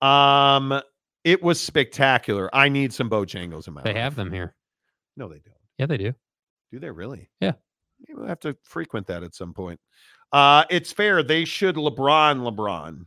Um, 0.00 0.80
it 1.24 1.42
was 1.42 1.60
spectacular. 1.60 2.54
I 2.54 2.68
need 2.68 2.92
some 2.92 3.10
Bojangles 3.10 3.66
in 3.68 3.74
my 3.74 3.82
They 3.82 3.92
life. 3.92 4.02
have 4.02 4.14
them 4.14 4.32
here. 4.32 4.54
No, 5.16 5.28
they 5.28 5.40
don't. 5.40 5.54
Yeah, 5.78 5.86
they 5.86 5.96
do. 5.96 6.14
Do 6.72 6.78
they 6.78 6.90
really? 6.90 7.30
Yeah. 7.40 7.52
Maybe 8.06 8.18
we'll 8.18 8.28
have 8.28 8.40
to 8.40 8.56
frequent 8.62 9.06
that 9.06 9.22
at 9.22 9.34
some 9.34 9.52
point. 9.52 9.80
Uh, 10.32 10.64
it's 10.70 10.92
fair. 10.92 11.22
They 11.22 11.44
should 11.44 11.76
LeBron 11.76 12.40
LeBron. 12.48 13.06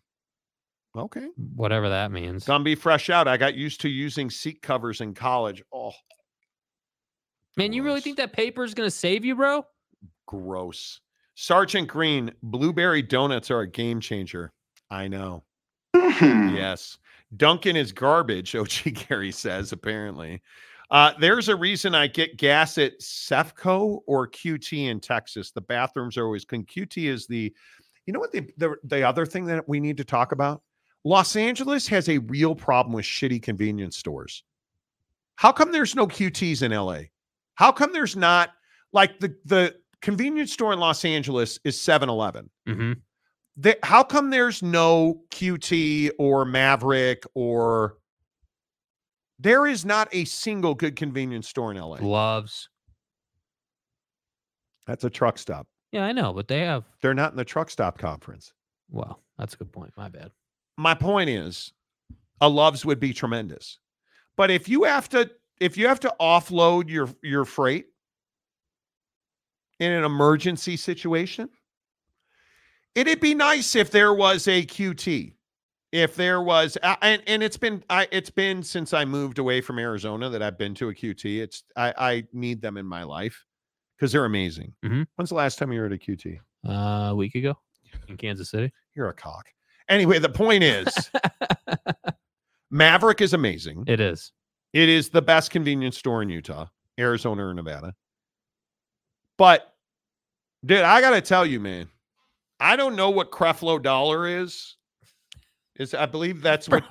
Okay. 0.96 1.28
Whatever 1.56 1.90
that 1.90 2.12
means. 2.12 2.46
Gonna 2.46 2.64
be 2.64 2.76
fresh 2.76 3.10
out. 3.10 3.28
I 3.28 3.38
got 3.38 3.56
used 3.56 3.82
to 3.82 3.90
using 3.90 4.30
seat 4.30 4.62
covers 4.62 5.02
in 5.02 5.14
college. 5.14 5.62
Oh, 5.74 5.92
Man, 7.58 7.74
you 7.74 7.82
really 7.84 8.02
think 8.02 8.18
that 8.18 8.34
paper 8.34 8.64
is 8.64 8.76
going 8.76 8.86
to 8.86 8.96
save 8.96 9.26
you, 9.26 9.36
bro? 9.36 9.66
gross. 10.28 11.02
Sergeant 11.36 11.88
Green, 11.88 12.32
blueberry 12.44 13.02
donuts 13.02 13.50
are 13.50 13.62
a 13.62 13.68
game 13.68 14.00
changer. 14.00 14.52
I 14.92 15.08
know. 15.08 15.44
Hmm. 15.96 16.56
Yes. 16.56 17.00
Dunkin' 17.36 17.76
is 17.76 17.92
garbage, 17.92 18.56
OG 18.56 18.94
Gary 19.08 19.32
says, 19.32 19.72
apparently. 19.72 20.42
Uh, 20.90 21.12
there's 21.20 21.50
a 21.50 21.56
reason 21.56 21.94
I 21.94 22.08
get 22.08 22.38
gas 22.38 22.78
at 22.78 23.00
Cefco 23.02 24.00
or 24.08 24.28
QT 24.28 24.88
in 24.90 25.00
Texas. 25.00 25.52
The 25.52 25.62
bathrooms 25.62 26.18
are 26.18 26.24
always 26.26 26.46
clean. 26.46 26.64
QT 26.64 27.10
is 27.10 27.28
the, 27.28 27.54
you 28.06 28.14
know 28.14 28.20
what 28.20 28.32
the, 28.32 28.50
the 28.58 28.76
the 28.86 29.04
other 29.04 29.26
thing 29.26 29.46
that 29.48 29.68
we 29.68 29.82
need 29.82 29.98
to 29.98 30.06
talk 30.06 30.32
about? 30.32 30.62
Los 31.04 31.36
Angeles 31.36 31.88
has 31.88 32.08
a 32.08 32.20
real 32.20 32.56
problem 32.56 32.94
with 32.94 33.04
shitty 33.06 33.42
convenience 33.42 33.98
stores. 33.98 34.44
How 35.36 35.52
come 35.52 35.72
there's 35.74 35.94
no 35.94 36.08
QTs 36.08 36.64
in 36.64 36.72
LA? 36.72 37.10
How 37.56 37.72
come 37.72 37.92
there's 37.92 38.16
not 38.16 38.52
like 38.94 39.20
the 39.20 39.36
the 39.44 39.76
convenience 40.02 40.54
store 40.54 40.72
in 40.72 40.80
Los 40.80 41.04
Angeles 41.04 41.60
is 41.66 41.76
7-Eleven? 41.78 42.50
Mm-hmm. 42.68 42.94
the, 43.58 43.78
how 43.84 44.04
come 44.04 44.30
there's 44.30 44.64
no 44.64 45.22
QT 45.32 46.12
or 46.18 46.46
Maverick 46.46 47.24
or 47.34 47.98
there 49.40 49.68
is 49.68 49.86
not 49.86 50.08
a 50.12 50.26
single 50.26 50.74
good 50.74 50.96
convenience 50.96 51.48
store 51.48 51.72
in 51.72 51.78
LA? 51.78 51.98
Gloves. 51.98 52.70
That's 54.86 55.04
a 55.04 55.10
truck 55.10 55.38
stop. 55.38 55.68
Yeah, 55.92 56.06
I 56.06 56.12
know, 56.12 56.34
but 56.34 56.48
they 56.48 56.62
have. 56.62 56.86
They're 57.02 57.14
not 57.14 57.32
in 57.32 57.38
the 57.38 57.46
truck 57.46 57.70
stop 57.70 57.98
conference. 57.98 58.54
Well, 58.90 59.22
that's 59.38 59.54
a 59.54 59.58
good 59.58 59.72
point. 59.72 59.92
My 59.98 60.10
bad. 60.10 60.32
My 60.78 60.94
point 60.94 61.30
is 61.30 61.74
a 62.42 62.50
Loves 62.50 62.86
would 62.86 63.00
be 63.00 63.14
tremendous. 63.14 63.80
But 64.36 64.52
if 64.52 64.70
you 64.70 64.84
have 64.84 65.10
to 65.10 65.30
if 65.60 65.78
you 65.78 65.88
have 65.88 66.00
to 66.02 66.14
offload 66.20 66.90
your 66.90 67.10
your 67.24 67.46
freight 67.46 67.88
in 69.80 69.92
an 69.92 70.04
emergency 70.04 70.78
situation, 70.78 71.50
it'd 72.96 73.20
be 73.20 73.34
nice 73.34 73.76
if 73.76 73.92
there 73.92 74.14
was 74.14 74.48
a 74.48 74.64
QT. 74.64 75.34
If 75.92 76.16
there 76.16 76.42
was 76.42 76.78
and 77.02 77.22
and 77.28 77.42
it's 77.42 77.58
been 77.58 77.84
I 77.90 78.08
it's 78.12 78.30
been 78.30 78.62
since 78.62 78.94
I 78.94 79.06
moved 79.06 79.40
away 79.40 79.62
from 79.62 79.80
Arizona 79.80 80.30
that 80.30 80.42
I've 80.44 80.58
been 80.58 80.76
to 80.76 80.90
a 80.90 80.94
QT. 80.94 81.40
It's 81.42 81.64
I 81.76 81.94
I 81.98 82.24
need 82.34 82.62
them 82.62 82.76
in 82.78 82.86
my 82.86 83.04
life 83.04 83.46
because 83.98 84.12
they're 84.12 84.26
amazing. 84.26 84.74
Mhm. 84.84 85.08
When's 85.16 85.30
the 85.30 85.36
last 85.36 85.58
time 85.58 85.72
you 85.72 85.80
were 85.80 85.86
at 85.86 85.94
a 85.94 85.98
QT? 85.98 86.40
Uh, 86.68 87.10
a 87.12 87.16
week 87.16 87.36
ago 87.36 87.58
in 88.10 88.18
Kansas 88.18 88.50
City. 88.50 88.72
You're 88.96 89.08
a 89.10 89.14
cock. 89.14 89.46
Anyway, 89.88 90.20
the 90.20 90.30
point 90.30 90.64
is 90.64 90.94
Maverick 92.72 93.22
is 93.22 93.34
amazing. 93.34 93.86
It 93.88 94.00
is. 94.00 94.32
It 94.74 94.90
is 94.90 95.10
the 95.10 95.22
best 95.22 95.52
convenience 95.52 95.98
store 95.98 96.22
in 96.22 96.30
Utah, 96.30 96.68
Arizona, 97.00 97.46
or 97.48 97.54
Nevada. 97.54 97.94
But, 99.38 99.74
dude, 100.66 100.82
I 100.82 101.00
got 101.00 101.12
to 101.12 101.22
tell 101.22 101.46
you, 101.46 101.60
man, 101.60 101.88
I 102.60 102.76
don't 102.76 102.96
know 102.96 103.10
what 103.10 103.32
Creflo 103.32 103.82
Dollar 103.82 104.28
is. 104.28 104.76
Is 105.80 105.94
I 105.94 106.06
believe 106.06 106.42
that's 106.42 106.68
what 106.68 106.84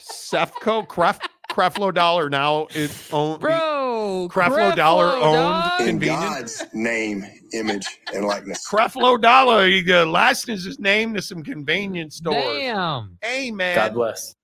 Cefco 0.00 0.86
Cref, 0.88 1.20
Creflo 1.50 1.94
Dollar 1.94 2.28
now 2.28 2.66
is 2.74 3.08
owned. 3.12 3.40
Bro, 3.40 4.28
Creflo 4.32 4.74
Dollar 4.74 5.06
owned 5.06 5.34
dog. 5.34 5.80
In 5.80 5.86
convenience. 5.86 6.58
God's 6.62 6.74
name, 6.74 7.24
image, 7.52 7.86
and 8.12 8.24
likeness. 8.24 8.68
Creflo 8.68 9.20
Dollar, 9.20 9.66
he 9.68 9.92
uh, 9.92 10.06
licensed 10.06 10.66
his 10.66 10.80
name 10.80 11.14
to 11.14 11.22
some 11.22 11.42
convenience 11.42 12.16
stores. 12.16 12.42
Damn. 12.42 13.18
Hey, 13.22 13.52
man. 13.52 13.76
God 13.76 13.94
bless. 13.94 14.34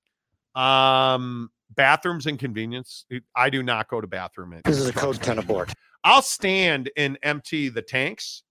Um, 0.54 1.50
bathrooms 1.74 2.26
and 2.26 2.38
convenience. 2.38 3.04
I 3.34 3.50
do 3.50 3.62
not 3.62 3.88
go 3.88 4.00
to 4.00 4.06
bathroom. 4.06 4.52
at 4.52 4.64
This 4.64 4.78
is 4.78 4.88
a 4.88 4.92
code 4.92 5.16
10 5.16 5.36
stop. 5.36 5.44
abort. 5.44 5.72
I'll 6.04 6.22
stand 6.22 6.90
and 6.96 7.18
empty 7.22 7.68
the 7.68 7.82
tanks, 7.82 8.42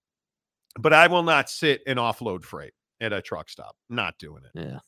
but 0.78 0.92
I 0.92 1.06
will 1.06 1.22
not 1.22 1.48
sit 1.48 1.80
and 1.86 1.98
offload 1.98 2.44
freight 2.44 2.72
at 3.00 3.12
a 3.12 3.22
truck 3.22 3.48
stop. 3.48 3.76
Not 3.88 4.18
doing 4.18 4.42
it. 4.44 4.50
Yeah. 4.58 4.78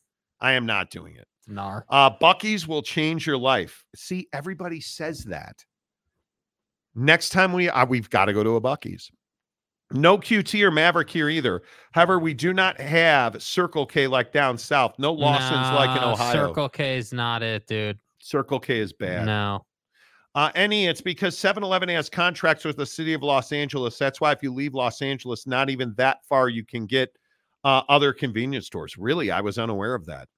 I 0.43 0.53
am 0.53 0.67
not 0.67 0.91
doing 0.91 1.17
it. 1.17 1.27
Nar. 1.47 1.87
Uh, 1.89 2.11
Buc-ee's 2.11 2.69
will 2.69 2.83
change 2.83 3.27
your 3.27 3.39
life. 3.39 3.85
See, 3.97 4.29
everybody 4.33 4.81
says 4.81 5.25
that. 5.25 5.65
Next 6.95 7.31
time 7.31 7.53
we 7.53 7.71
uh, 7.71 7.87
we've 7.87 8.11
got 8.11 8.27
to 8.27 8.33
go 8.35 8.43
to 8.43 8.57
a 8.57 8.61
Buc-ee's. 8.61 9.11
No 9.93 10.19
QT 10.19 10.63
or 10.63 10.71
Maverick 10.71 11.11
here 11.11 11.29
either. 11.29 11.63
However, 11.93 12.19
we 12.19 12.35
do 12.35 12.53
not 12.53 12.81
have 12.81 13.43
Circle 13.43 13.87
K 13.87 14.07
like 14.07 14.33
down 14.33 14.59
south. 14.59 14.99
No 14.99 15.13
Lawson's 15.13 15.75
like 15.75 15.97
in 15.97 16.03
Ohio. 16.03 16.49
Circle 16.49 16.69
K 16.71 16.97
is 16.97 17.13
not 17.13 17.43
it, 17.43 17.67
dude. 17.67 17.99
Circle 18.19 18.61
K 18.61 18.79
is 18.79 18.93
bad. 18.93 19.27
No. 19.27 19.65
Uh, 20.35 20.51
any, 20.55 20.87
it's 20.87 21.03
because 21.03 21.37
7 21.37 21.63
Eleven 21.63 21.91
has 21.91 22.09
contracts 22.09 22.65
with 22.65 22.79
the 22.79 22.87
city 22.87 23.13
of 23.13 23.23
Los 23.23 23.53
Angeles. 23.53 23.99
That's 23.99 24.19
why 24.19 24.33
if 24.33 24.43
you 24.43 24.53
leave 24.53 24.73
Los 24.73 25.03
Angeles, 25.03 25.47
not 25.47 25.69
even 25.69 25.93
that 25.99 26.25
far, 26.25 26.49
you 26.49 26.65
can 26.65 26.87
get 26.87 27.15
uh, 27.65 27.83
other 27.91 28.15
convenience 28.15 28.67
stores. 28.67 28.97
Really, 28.97 29.31
I 29.31 29.43
was 29.43 29.59
unaware 29.59 29.95
of 29.95 30.07
that. 30.07 30.29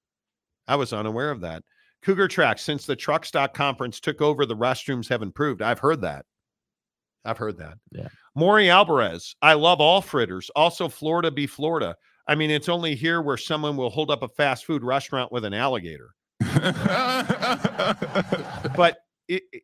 I 0.67 0.75
was 0.75 0.93
unaware 0.93 1.31
of 1.31 1.41
that. 1.41 1.63
Cougar 2.03 2.27
Track, 2.27 2.59
since 2.59 2.85
the 2.85 2.95
truck 2.95 3.25
stock 3.25 3.53
conference 3.53 3.99
took 3.99 4.21
over, 4.21 4.45
the 4.45 4.55
restrooms 4.55 5.09
have 5.09 5.21
improved. 5.21 5.61
I've 5.61 5.79
heard 5.79 6.01
that. 6.01 6.25
I've 7.23 7.37
heard 7.37 7.57
that. 7.57 7.77
Yeah. 7.91 8.07
Maury 8.35 8.69
Alvarez, 8.69 9.35
I 9.41 9.53
love 9.53 9.81
all 9.81 10.01
fritters. 10.01 10.51
Also, 10.55 10.87
Florida 10.87 11.31
be 11.31 11.47
Florida. 11.47 11.95
I 12.27 12.35
mean, 12.35 12.51
it's 12.51 12.69
only 12.69 12.95
here 12.95 13.21
where 13.21 13.37
someone 13.37 13.77
will 13.77 13.89
hold 13.89 14.11
up 14.11 14.21
a 14.23 14.27
fast 14.29 14.65
food 14.65 14.83
restaurant 14.83 15.31
with 15.31 15.45
an 15.45 15.53
alligator. 15.53 16.09
but 18.75 18.97
it, 19.27 19.43
it- 19.51 19.63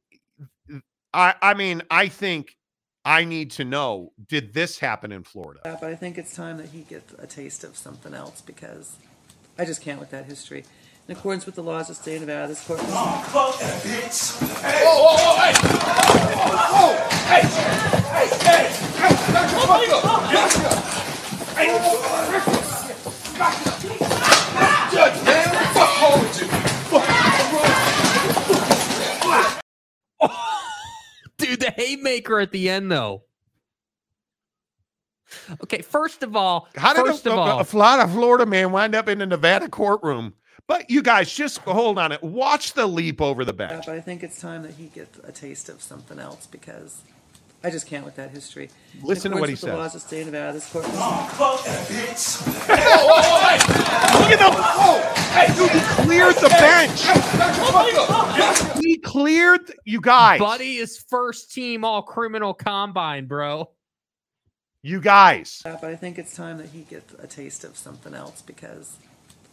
I, 1.13 1.33
I 1.41 1.53
mean, 1.55 1.81
I 1.91 2.07
think 2.07 2.55
I 3.03 3.25
need 3.25 3.51
to 3.51 3.65
know: 3.65 4.13
Did 4.29 4.53
this 4.53 4.79
happen 4.79 5.11
in 5.11 5.23
Florida? 5.25 5.59
Yeah, 5.65 5.75
But 5.81 5.89
I 5.89 5.95
think 5.95 6.17
it's 6.17 6.33
time 6.33 6.55
that 6.57 6.69
he 6.69 6.83
gets 6.83 7.13
a 7.19 7.27
taste 7.27 7.65
of 7.65 7.75
something 7.75 8.13
else 8.13 8.39
because 8.39 8.95
I 9.59 9.65
just 9.65 9.81
can't 9.81 9.99
with 9.99 10.09
that 10.11 10.23
history. 10.25 10.63
In 11.07 11.15
accordance 11.17 11.45
with 11.45 11.55
the 11.55 11.63
laws 11.63 11.89
of 11.89 11.97
the 11.97 12.01
state 12.03 12.15
of 12.21 12.27
Nevada, 12.27 12.47
this 12.47 12.65
court. 12.65 12.79
Dude, 31.37 31.59
the 31.59 31.71
haymaker 31.75 32.39
at 32.39 32.51
the 32.51 32.69
end, 32.69 32.91
though. 32.91 33.23
Okay, 35.63 35.81
first 35.81 36.23
of 36.23 36.35
all, 36.35 36.67
How 36.75 36.93
did 36.93 37.05
first 37.05 37.25
a, 37.25 37.31
of 37.31 37.37
a- 37.37 37.41
all, 37.41 37.59
a 37.61 37.63
Florida, 37.63 38.07
Florida 38.07 38.45
man 38.45 38.71
wind 38.71 38.93
up 38.93 39.07
in 39.09 39.21
a 39.21 39.25
Nevada 39.25 39.69
courtroom? 39.69 40.33
But 40.71 40.89
you 40.89 41.01
guys, 41.01 41.29
just 41.33 41.57
hold 41.57 41.99
on 41.99 42.13
it. 42.13 42.23
Watch 42.23 42.71
the 42.71 42.87
leap 42.87 43.19
over 43.19 43.43
the 43.43 43.51
bench. 43.51 43.87
But 43.87 43.93
I 43.95 43.99
think 43.99 44.23
it's 44.23 44.39
time 44.39 44.63
that 44.63 44.71
he 44.71 44.85
gets 44.85 45.19
a 45.25 45.31
taste 45.33 45.67
of 45.67 45.81
something 45.81 46.17
else 46.17 46.47
because 46.47 47.01
I 47.61 47.69
just 47.69 47.87
can't 47.87 48.05
with 48.05 48.15
that 48.15 48.29
history. 48.29 48.69
Listen 49.03 49.31
to 49.31 49.37
what 49.37 49.49
he 49.49 49.55
accordance 49.55 49.61
with 49.61 49.61
The 49.61 49.67
says. 49.67 49.77
laws 49.77 49.95
of 49.95 50.01
state 50.01 50.21
of 50.21 50.27
Nevada, 50.27 50.53
this 50.53 50.71
court. 50.71 50.85
Look 50.85 50.93
at 54.31 54.39
the 54.39 54.49
hey, 55.33 55.47
dude, 55.57 55.71
he 55.71 55.81
cleared 56.05 56.35
the 56.35 56.47
bench. 56.47 57.01
He 58.81 58.97
cleared 58.99 59.73
you 59.83 59.99
guys. 59.99 60.39
Buddy 60.39 60.77
is 60.77 61.03
first 61.09 61.51
team 61.51 61.83
all 61.83 62.01
criminal 62.01 62.53
combine, 62.53 63.25
bro. 63.25 63.71
You 64.83 65.01
guys. 65.01 65.59
But 65.65 65.83
I 65.83 65.97
think 65.97 66.17
it's 66.17 66.33
time 66.33 66.59
that 66.59 66.67
he 66.67 66.83
gets 66.83 67.13
a 67.15 67.27
taste 67.27 67.65
of 67.65 67.75
something 67.75 68.13
else 68.13 68.41
because 68.41 68.95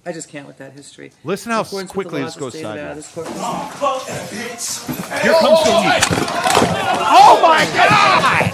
I 0.08 0.12
just 0.12 0.30
can't 0.30 0.46
with 0.46 0.56
that 0.56 0.72
history. 0.72 1.12
Listen 1.22 1.52
how 1.52 1.60
accordance 1.60 1.94
with 1.94 2.06
the 2.06 2.10
quickly 2.10 2.22
laws 2.22 2.34
this 2.34 2.36
of 2.36 2.40
the 2.40 2.46
goes 2.46 2.52
state 2.54 2.64
of 2.64 2.76
Nevada, 2.76 3.02
sideways. 3.02 3.26
this 3.26 4.84
court- 4.88 5.22
Here 5.22 5.32
comes 5.34 5.60
the 5.64 5.70
leap. 5.84 6.04
Oh 7.10 7.40
my 7.42 7.64
God! 7.76 8.48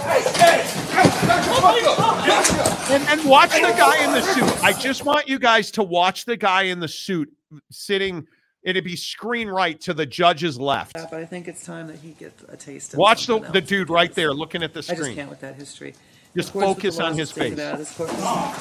And, 2.91 3.03
and 3.07 3.23
watch 3.29 3.53
the 3.53 3.61
guy 3.77 4.03
in 4.03 4.11
the 4.11 4.21
suit. 4.21 4.63
I 4.65 4.73
just 4.73 5.05
want 5.05 5.29
you 5.29 5.39
guys 5.39 5.71
to 5.71 5.83
watch 5.83 6.25
the 6.25 6.35
guy 6.35 6.63
in 6.63 6.81
the 6.81 6.89
suit 6.89 7.31
sitting. 7.71 8.27
It'd 8.61 8.83
be 8.83 8.97
screen 8.97 9.47
right 9.47 9.79
to 9.81 9.93
the 9.93 10.05
judge's 10.05 10.59
left. 10.59 10.95
But 10.95 11.13
I 11.13 11.25
think 11.25 11.47
it's 11.47 11.65
time 11.65 11.87
that 11.87 11.99
he 11.99 12.11
gets 12.11 12.43
a 12.49 12.57
taste 12.57 12.91
of 12.93 12.99
Watch 12.99 13.27
the, 13.27 13.35
something 13.35 13.53
the 13.53 13.61
else 13.61 13.69
dude 13.69 13.89
right 13.89 14.13
there 14.13 14.33
looking 14.33 14.61
at 14.61 14.73
the 14.73 14.83
screen. 14.83 14.95
I 14.95 14.97
just 14.97 15.05
screen. 15.05 15.15
can't 15.15 15.29
with 15.29 15.39
that 15.39 15.55
history. 15.55 15.95
Just 16.35 16.53
In 16.53 16.61
accordance 16.61 16.83
with 16.83 16.95
focus 16.95 16.97
the 16.97 17.03
on 17.03 17.09
laws 17.11 17.19
his 17.19 17.29
of 17.29 17.35
the 17.35 17.41
state 17.41 17.53
of 17.53 17.87
face. 17.87 17.95
Nevada, 17.95 18.55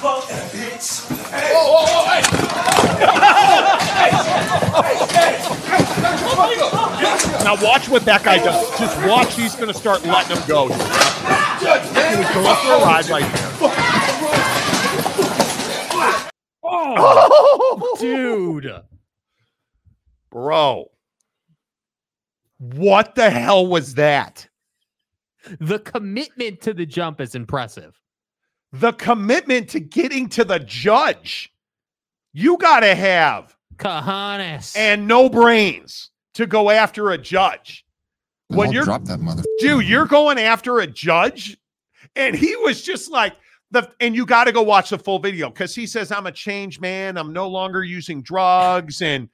Now 7.44 7.56
watch 7.62 7.88
what 7.88 8.04
that 8.04 8.22
guy 8.22 8.38
does. 8.38 8.78
Just 8.78 8.96
watch. 9.08 9.34
He's 9.34 9.56
going 9.56 9.72
to 9.72 9.74
start 9.74 10.04
letting 10.04 10.36
him 10.36 10.42
go. 10.46 10.68
He 10.68 10.74
was 10.74 12.30
going 12.32 12.56
for 12.56 12.74
a 12.74 12.78
ride 12.84 13.08
right 13.08 13.32
there. 13.34 13.50
Oh, 16.62 17.96
dude. 18.00 18.72
Bro. 20.30 20.90
What 22.58 23.14
the 23.16 23.30
hell 23.30 23.66
was 23.66 23.94
that? 23.94 24.48
The 25.60 25.78
commitment 25.78 26.60
to 26.62 26.74
the 26.74 26.86
jump 26.86 27.20
is 27.20 27.34
impressive. 27.34 28.00
The 28.72 28.92
commitment 28.92 29.70
to 29.70 29.80
getting 29.80 30.28
to 30.30 30.44
the 30.44 30.58
judge. 30.58 31.52
You 32.32 32.56
got 32.58 32.80
to 32.80 32.94
have 32.94 33.56
Cojones. 33.76 34.76
and 34.76 35.06
no 35.06 35.28
brains 35.28 36.10
to 36.34 36.46
go 36.46 36.70
after 36.70 37.10
a 37.10 37.18
judge. 37.18 37.84
When 38.48 38.72
you're 38.72 38.84
drop 38.84 39.04
that 39.04 39.20
mother. 39.20 39.42
dude, 39.58 39.86
you're 39.86 40.06
going 40.06 40.38
after 40.38 40.80
a 40.80 40.86
judge, 40.86 41.56
and 42.14 42.34
he 42.36 42.54
was 42.56 42.82
just 42.82 43.10
like 43.10 43.34
the. 43.70 43.90
And 44.00 44.14
you 44.14 44.26
got 44.26 44.44
to 44.44 44.52
go 44.52 44.62
watch 44.62 44.90
the 44.90 44.98
full 44.98 45.18
video 45.18 45.48
because 45.48 45.74
he 45.74 45.86
says, 45.86 46.12
"I'm 46.12 46.26
a 46.26 46.32
changed 46.32 46.80
man. 46.80 47.16
I'm 47.16 47.32
no 47.32 47.48
longer 47.48 47.82
using 47.82 48.22
drugs." 48.22 49.00
And 49.02 49.28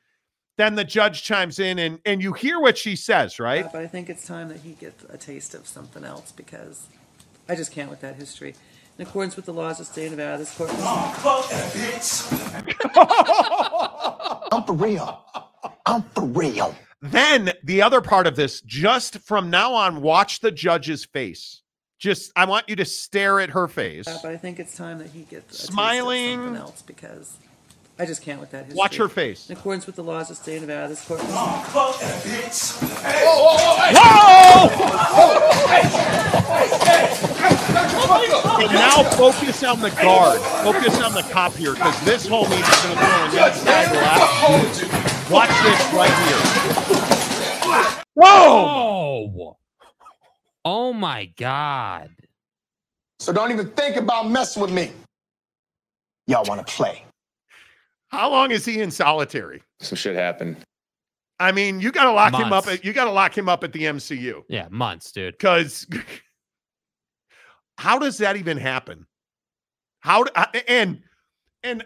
then 0.61 0.75
the 0.75 0.85
judge 0.85 1.23
chimes 1.23 1.59
in, 1.59 1.79
and 1.79 1.99
and 2.05 2.23
you 2.23 2.33
hear 2.35 2.61
what 2.61 2.77
she 2.79 2.95
says, 2.95 3.41
right? 3.41 3.65
Yeah, 3.65 3.71
But 3.73 3.83
I 3.83 3.87
think 3.87 4.11
it's 4.11 4.27
time 4.27 4.49
that 4.49 4.59
he 4.61 4.73
gets 4.75 5.03
a 5.05 5.17
taste 5.17 5.55
of 5.55 5.67
something 5.67 6.05
else 6.05 6.31
because 6.33 6.87
I 7.49 7.55
just 7.57 7.73
can't 7.73 7.89
with 7.91 8.01
that 8.03 8.17
history. 8.17 8.55
In 8.99 9.07
accordance 9.07 9.35
with 9.35 9.47
the 9.47 9.53
laws 9.55 9.81
of 9.81 9.87
the 9.87 9.93
state 9.93 10.07
of 10.13 10.19
Nevada, 10.19 10.39
this 10.39 10.55
court. 10.55 10.71
Fuck 10.71 11.49
that 11.51 11.73
bitch! 11.73 12.29
I'm 14.53 14.65
for 14.65 14.73
real. 14.75 15.25
I'm 15.87 16.03
for 16.03 16.25
real. 16.27 16.75
Then 17.03 17.53
the 17.65 17.81
other 17.81 18.03
part 18.03 18.27
of 18.27 18.37
this, 18.37 18.61
just 18.61 19.19
from 19.21 19.49
now 19.49 19.73
on, 19.73 20.03
watch 20.03 20.41
the 20.41 20.51
judge's 20.51 21.05
face. 21.07 21.63
Just, 21.99 22.31
I 22.37 22.45
want 22.45 22.69
you 22.69 22.77
to 22.77 22.85
stare 22.85 23.41
at 23.41 23.51
her 23.51 23.69
face. 23.69 24.05
But 24.07 24.27
I 24.27 24.37
think 24.37 24.59
it's 24.59 24.77
time 24.77 24.99
that 24.99 25.09
he 25.11 25.23
gets 25.23 25.63
a 25.65 25.67
Smiling. 25.67 26.27
taste 26.27 26.39
of 26.39 26.45
something 26.45 26.61
else 26.63 26.83
because 26.83 27.37
I 28.01 28.07
just 28.07 28.23
can't 28.23 28.41
with 28.41 28.51
that 28.53 28.65
history. 28.65 28.79
Watch 28.79 28.97
her 28.97 29.11
face. 29.11 29.51
In 29.51 29.59
accordance 29.59 29.85
with 29.87 29.95
the 29.95 30.03
laws 30.03 30.31
of 30.31 30.39
the 30.39 30.43
state 30.43 30.57
of 30.57 30.63
Nevada, 30.63 30.89
this 30.89 31.05
court. 31.05 31.21
And 31.21 31.29
now 38.73 39.03
focus 39.11 39.63
on 39.63 39.81
the 39.83 39.91
guard. 39.91 40.41
Focus 40.41 40.99
on 41.03 41.13
the 41.13 41.21
cop 41.31 41.53
here 41.53 41.75
because 41.75 42.03
this 42.07 42.27
homie 42.27 42.45
is 42.45 42.83
going 42.83 42.97
to 42.97 43.03
throw 43.05 43.27
an 43.27 43.53
inside 43.53 43.93
left. 43.93 45.31
Watch 45.31 45.51
this 45.63 45.93
right 45.93 46.15
here. 46.27 46.41
Whoa! 48.15 49.27
Oh. 49.37 49.57
Oh 50.65 50.95
my 50.95 51.27
God. 51.37 52.09
So 53.19 53.31
don't 53.35 53.51
even 53.53 53.69
think 53.73 53.97
about 53.97 54.31
messing 54.31 54.63
with 54.63 54.73
me. 54.73 54.91
Y'all 56.27 56.45
want 56.47 56.67
to 56.67 56.73
play? 56.73 57.05
How 58.11 58.31
long 58.31 58.51
is 58.51 58.65
he 58.65 58.81
in 58.81 58.91
solitary? 58.91 59.63
Some 59.81 59.97
shit 59.97 60.17
happened. 60.17 60.57
I 61.39 61.53
mean, 61.53 61.81
you 61.81 61.91
got 61.93 62.05
to 62.05 62.13
lock 62.13 62.35
him 62.35 62.53
up. 62.53 62.67
At, 62.67 62.85
you 62.85 62.93
got 62.93 63.05
to 63.07 63.11
lock 63.13 63.37
him 63.37 63.49
up 63.49 63.65
at 63.65 63.73
the 63.73 63.85
MCU 63.85 64.43
Yeah, 64.49 64.69
months, 64.71 65.11
dude. 65.13 65.35
because 65.35 65.87
how 67.79 67.99
does 67.99 68.19
that 68.19 68.37
even 68.37 68.57
happen? 68.59 69.07
How 70.01 70.25
d- 70.25 70.31
I- 70.35 70.63
and 70.69 71.03
and 71.63 71.85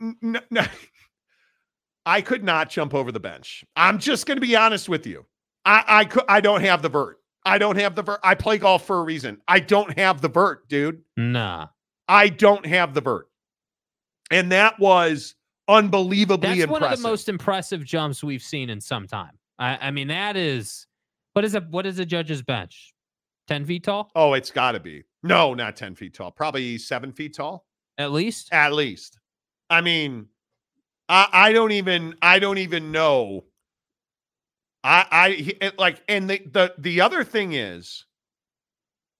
n- 0.00 0.16
n- 0.22 0.40
n- 0.56 0.68
I 2.06 2.20
could 2.20 2.42
not 2.44 2.68
jump 2.70 2.94
over 2.94 3.12
the 3.12 3.20
bench. 3.20 3.64
I'm 3.76 3.98
just 3.98 4.26
going 4.26 4.36
to 4.36 4.40
be 4.46 4.56
honest 4.56 4.88
with 4.88 5.06
you. 5.06 5.24
I 5.64 5.84
I 5.86 6.04
could 6.04 6.24
I 6.28 6.40
don't 6.40 6.62
have 6.62 6.82
the 6.82 6.88
vert. 6.88 7.18
I 7.44 7.58
don't 7.58 7.76
have 7.78 7.94
the 7.94 8.02
vert. 8.02 8.20
I 8.22 8.34
play 8.34 8.58
golf 8.58 8.86
for 8.86 8.98
a 8.98 9.02
reason. 9.02 9.40
I 9.48 9.60
don't 9.60 9.96
have 9.98 10.20
the 10.20 10.28
vert, 10.28 10.68
dude. 10.68 11.02
Nah. 11.16 11.68
I 12.08 12.28
don't 12.28 12.66
have 12.66 12.94
the 12.94 13.00
vert. 13.00 13.26
And 14.30 14.50
that 14.52 14.78
was 14.78 15.34
unbelievably 15.68 16.48
That's 16.48 16.60
impressive. 16.60 16.70
one 16.82 16.92
of 16.92 16.98
the 16.98 17.08
most 17.08 17.28
impressive 17.28 17.84
jumps 17.84 18.22
we've 18.22 18.42
seen 18.42 18.70
in 18.70 18.80
some 18.80 19.06
time. 19.06 19.38
I, 19.58 19.78
I 19.88 19.90
mean, 19.90 20.08
that 20.08 20.36
is 20.36 20.86
what 21.34 21.44
is 21.44 21.54
a 21.54 21.60
what 21.60 21.86
is 21.86 21.98
a 21.98 22.06
judge's 22.06 22.42
bench? 22.42 22.92
10 23.48 23.64
feet 23.66 23.84
tall? 23.84 24.10
Oh, 24.14 24.34
it's 24.34 24.50
got 24.50 24.72
to 24.72 24.80
be. 24.80 25.02
No, 25.22 25.54
not 25.54 25.76
10 25.76 25.94
feet 25.94 26.14
tall. 26.14 26.30
Probably 26.30 26.78
seven 26.78 27.12
feet 27.12 27.34
tall. 27.34 27.66
At 27.98 28.12
least? 28.12 28.48
At 28.52 28.72
least. 28.72 29.18
I 29.68 29.80
mean, 29.80 30.26
I, 31.08 31.28
I 31.32 31.52
don't 31.52 31.72
even 31.72 32.14
I 32.22 32.38
don't 32.38 32.58
even 32.58 32.92
know. 32.92 33.44
I 34.84 35.06
I 35.10 35.30
he- 35.30 35.56
it, 35.60 35.78
like 35.78 36.02
and 36.08 36.28
the 36.28 36.40
the 36.50 36.74
the 36.78 37.00
other 37.00 37.24
thing 37.24 37.52
is 37.52 38.04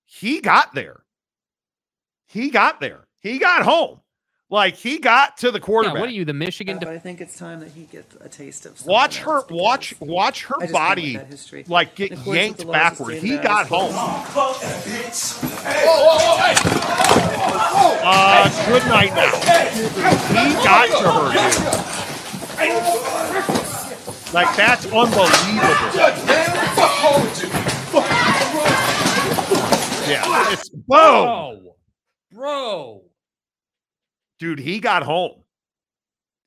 he 0.04 0.40
got 0.40 0.74
there. 0.74 1.02
He 2.26 2.50
got 2.50 2.80
there. 2.80 3.06
He 3.20 3.38
got 3.38 3.62
home. 3.62 4.00
Like 4.52 4.76
he 4.76 4.98
got 4.98 5.38
to 5.38 5.50
the 5.50 5.58
Yeah, 5.58 5.64
quarterback. 5.64 5.98
what 6.00 6.10
are 6.10 6.12
you, 6.12 6.26
the 6.26 6.34
Michigan? 6.34 6.78
But 6.78 6.88
I 6.88 6.98
think 6.98 7.22
it's 7.22 7.38
time 7.38 7.60
that 7.60 7.70
he 7.70 7.84
gets 7.84 8.14
a 8.20 8.28
taste 8.28 8.66
of 8.66 8.84
watch 8.84 9.16
her 9.20 9.40
watch 9.48 9.94
watch 9.98 10.44
her 10.44 10.56
I 10.60 10.66
just 10.66 10.72
can't 10.72 10.72
with 10.72 10.72
body 10.72 11.18
like 11.68 11.94
get 11.94 12.10
In 12.12 12.18
accordance 12.18 12.26
with 12.26 12.36
yanked 12.36 12.58
the 12.58 12.66
laws 12.66 12.66
of 12.66 12.66
the 12.66 12.72
backward. 12.72 13.06
state 13.06 13.16
of 13.16 13.22
He 13.24 13.30
Nevada, 13.30 13.48
got 13.48 13.62
this 13.62 13.70
court- 13.70 13.92
home. 13.92 14.12
Uh, 18.04 18.66
good 18.68 18.84
night 18.88 19.14
now. 19.14 19.30
He 20.42 20.52
got 20.62 20.86
to 21.00 21.08
her, 21.08 21.32
dude. 21.32 21.56
Like 24.34 24.54
that's 24.56 24.84
unbelievable. 24.84 25.28
Yeah, 30.08 30.52
it's 30.52 30.68
boom, 30.68 30.84
Bro. 30.88 31.74
Bro. 32.32 33.02
Dude. 34.42 34.58
He 34.58 34.80
got 34.80 35.04
home. 35.04 35.44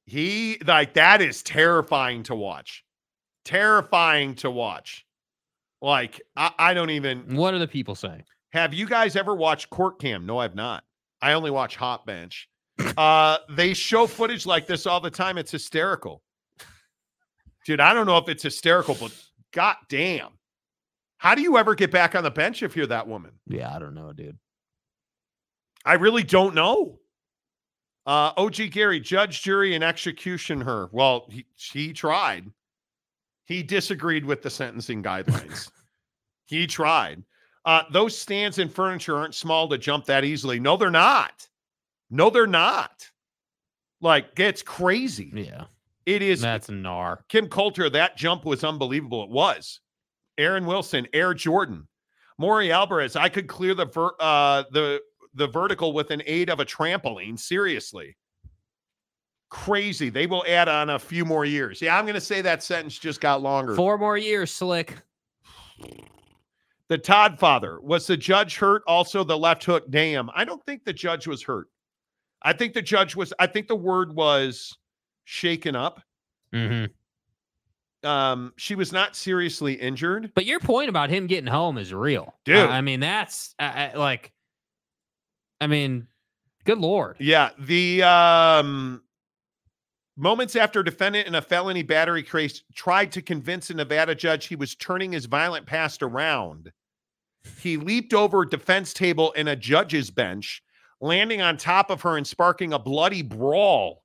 He 0.06 0.58
like 0.68 0.96
that 0.96 1.22
is 1.22 1.42
terrifying 1.42 2.24
to 2.24 2.36
watch. 2.36 2.84
Terrifying 3.46 4.36
to 4.36 4.52
watch. 4.52 5.06
Like 5.82 6.22
I, 6.36 6.52
I 6.60 6.74
don't 6.74 6.90
even. 6.90 7.36
What 7.38 7.54
are 7.54 7.60
the 7.60 7.68
people 7.68 7.96
saying? 7.96 8.24
Have 8.52 8.74
you 8.74 8.86
guys 8.86 9.16
ever 9.16 9.34
watched 9.34 9.70
Court 9.70 9.98
Cam? 10.00 10.26
No, 10.26 10.38
I've 10.38 10.56
not. 10.56 10.84
I 11.22 11.34
only 11.34 11.52
watch 11.52 11.78
Hot 11.78 12.06
Bench. 12.06 12.50
Uh, 12.98 13.38
they 13.50 13.74
show 13.74 14.06
footage 14.06 14.46
like 14.46 14.68
this 14.68 14.86
all 14.86 15.00
the 15.00 15.10
time. 15.10 15.38
It's 15.38 15.52
hysterical. 15.52 16.22
Dude, 17.66 17.80
I 17.80 17.94
don't 17.94 18.06
know 18.06 18.18
if 18.18 18.28
it's 18.28 18.44
hysterical, 18.44 18.98
but 19.00 19.14
god 19.54 19.78
damn. 19.90 20.32
How 21.18 21.36
do 21.36 21.42
you 21.42 21.58
ever 21.58 21.76
get 21.76 21.92
back 21.92 22.16
on 22.16 22.24
the 22.24 22.32
bench 22.32 22.62
if 22.62 22.76
you're 22.76 22.88
that 22.88 23.08
woman? 23.08 23.32
Yeah, 23.48 23.74
I 23.74 23.80
don't 23.80 23.96
know, 23.96 24.12
dude. 24.12 24.38
I 25.86 25.94
really 25.94 26.24
don't 26.24 26.56
know. 26.56 27.00
Uh, 28.06 28.32
OG 28.38 28.72
Gary, 28.72 29.00
judge, 29.00 29.42
jury, 29.42 29.74
and 29.74 29.84
execution 29.84 30.62
her. 30.62 30.90
Well, 30.92 31.28
he, 31.30 31.46
he 31.56 31.92
tried. 31.92 32.52
He 33.46 33.64
disagreed 33.64 34.26
with 34.26 34.42
the 34.42 34.50
sentencing 34.50 35.02
guidelines. 35.04 35.72
he 36.46 36.68
tried. 36.68 37.24
Uh, 37.66 37.84
those 37.92 38.18
stands 38.18 38.60
and 38.60 38.72
furniture 38.72 39.18
aren't 39.18 39.34
small 39.34 39.68
to 39.70 39.78
jump 39.78 40.06
that 40.06 40.24
easily. 40.24 40.60
No, 40.60 40.78
they're 40.78 40.92
not. 40.92 41.48
No, 42.12 42.30
they're 42.30 42.46
not. 42.46 43.10
Like, 44.02 44.28
it's 44.38 44.62
crazy. 44.62 45.32
Yeah. 45.34 45.66
It 46.06 46.22
is. 46.22 46.42
That's 46.42 46.68
gnar. 46.68 47.20
Kim 47.30 47.48
Coulter, 47.48 47.90
that 47.90 48.18
jump 48.18 48.46
was 48.46 48.64
unbelievable. 48.64 49.24
It 49.24 49.32
was. 49.32 49.80
Aaron 50.38 50.66
Wilson, 50.66 51.08
Air 51.14 51.34
Jordan, 51.34 51.88
Maury 52.38 52.72
Alvarez. 52.72 53.16
I 53.16 53.30
could 53.30 53.48
clear 53.48 53.74
the 53.74 53.86
ver- 53.86 54.16
uh, 54.20 54.64
the 54.72 55.02
the 55.36 55.48
vertical 55.48 55.94
with 55.94 56.12
an 56.12 56.24
aid 56.26 56.50
of 56.50 56.60
a 56.60 56.66
trampoline. 56.66 57.38
Seriously, 57.38 58.16
crazy. 59.50 60.10
They 60.10 60.28
will 60.28 60.44
add 60.48 60.68
on 60.68 60.90
a 60.90 61.00
few 61.00 61.26
more 61.26 61.46
years. 61.46 61.82
Yeah, 61.82 61.98
I'm 61.98 62.06
going 62.06 62.16
to 62.16 62.22
say 62.22 62.42
that 62.42 62.64
sentence 62.64 62.98
just 62.98 63.22
got 63.22 63.42
longer. 63.42 63.76
Four 63.76 63.98
more 63.98 64.18
years, 64.18 64.52
slick. 64.52 64.98
The 66.88 66.98
Todd 66.98 67.40
father 67.40 67.80
was 67.82 68.08
the 68.08 68.18
judge 68.18 68.58
hurt. 68.58 68.84
Also, 68.88 69.24
the 69.24 69.38
left 69.38 69.64
hook. 69.64 69.90
Damn, 69.90 70.30
I 70.36 70.46
don't 70.46 70.64
think 70.66 70.86
the 70.86 70.94
judge 70.94 71.28
was 71.28 71.42
hurt. 71.42 71.68
I 72.42 72.54
think 72.54 72.74
the 72.74 72.82
judge 72.82 73.16
was. 73.16 73.34
I 73.40 73.48
think 73.48 73.68
the 73.68 73.76
word 73.76 74.16
was 74.16 74.78
shaken 75.26 75.76
up. 75.76 76.02
Mm-hmm. 76.54 76.92
Um, 78.08 78.54
she 78.56 78.76
was 78.76 78.94
not 78.94 79.16
seriously 79.16 79.74
injured. 79.74 80.32
But 80.36 80.46
your 80.46 80.60
point 80.60 80.90
about 80.90 81.10
him 81.10 81.26
getting 81.26 81.48
home 81.48 81.80
is 81.80 81.92
real, 81.92 82.36
Dude. 82.46 82.58
I, 82.58 82.78
I 82.78 82.82
mean, 82.82 83.00
that's 83.00 83.56
I, 83.58 83.92
I, 83.94 83.98
like, 83.98 84.32
I 85.62 85.68
mean, 85.68 86.08
good 86.66 86.80
lord. 86.80 87.18
Yeah, 87.20 87.50
the 87.58 88.04
um 88.04 89.02
moments 90.18 90.56
after 90.56 90.84
defendant 90.84 91.28
in 91.28 91.36
a 91.36 91.42
felony 91.42 91.84
battery 91.84 92.24
case 92.24 92.64
tried 92.74 93.12
to 93.14 93.22
convince 93.22 93.70
a 93.70 93.74
Nevada 93.74 94.16
judge 94.16 94.48
he 94.48 94.56
was 94.56 94.76
turning 94.76 95.12
his 95.12 95.26
violent 95.26 95.66
past 95.66 96.02
around. 96.02 96.72
He 97.60 97.78
leaped 97.78 98.14
over 98.14 98.42
a 98.42 98.50
defense 98.50 98.94
table 98.94 99.32
in 99.34 99.48
a 99.48 99.56
judge's 99.56 100.10
bench, 100.10 100.64
landing 101.02 101.42
on 101.42 101.58
top 101.58 101.90
of 101.90 102.02
her 102.02 102.18
and 102.18 102.26
sparking 102.26 102.74
a 102.74 102.80
bloody 102.80 103.22
brawl. 103.22 104.04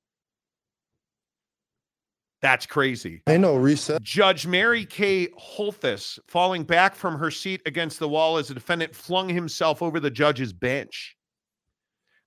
That's 2.43 2.65
crazy. 2.65 3.23
I 3.27 3.37
know, 3.37 3.57
reset. 3.57 4.03
Judge 4.03 4.47
Mary 4.47 4.87
Kay 4.87 5.29
Holthus, 5.39 6.19
falling 6.27 6.65
back 6.65 6.95
from 6.95 7.19
her 7.19 7.31
seat 7.31 7.61
against 7.67 7.99
the 7.99 8.09
wall 8.09 8.39
as 8.39 8.49
the 8.49 8.55
defendant 8.55 8.95
flung 8.95 9.29
himself 9.29 9.83
over 9.83 10.01
the 10.01 10.11
judge's 10.11 10.53
bench, 10.53 11.17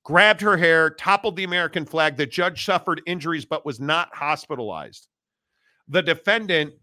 grabbed 0.04 0.42
her 0.42 0.58
hair, 0.58 0.90
toppled 0.90 1.36
the 1.36 1.44
American 1.44 1.86
flag. 1.86 2.18
The 2.18 2.26
judge 2.26 2.66
suffered 2.66 3.02
injuries 3.06 3.46
but 3.46 3.66
was 3.66 3.80
not 3.80 4.14
hospitalized. 4.14 5.08
The 5.88 6.02
defendant, 6.02 6.74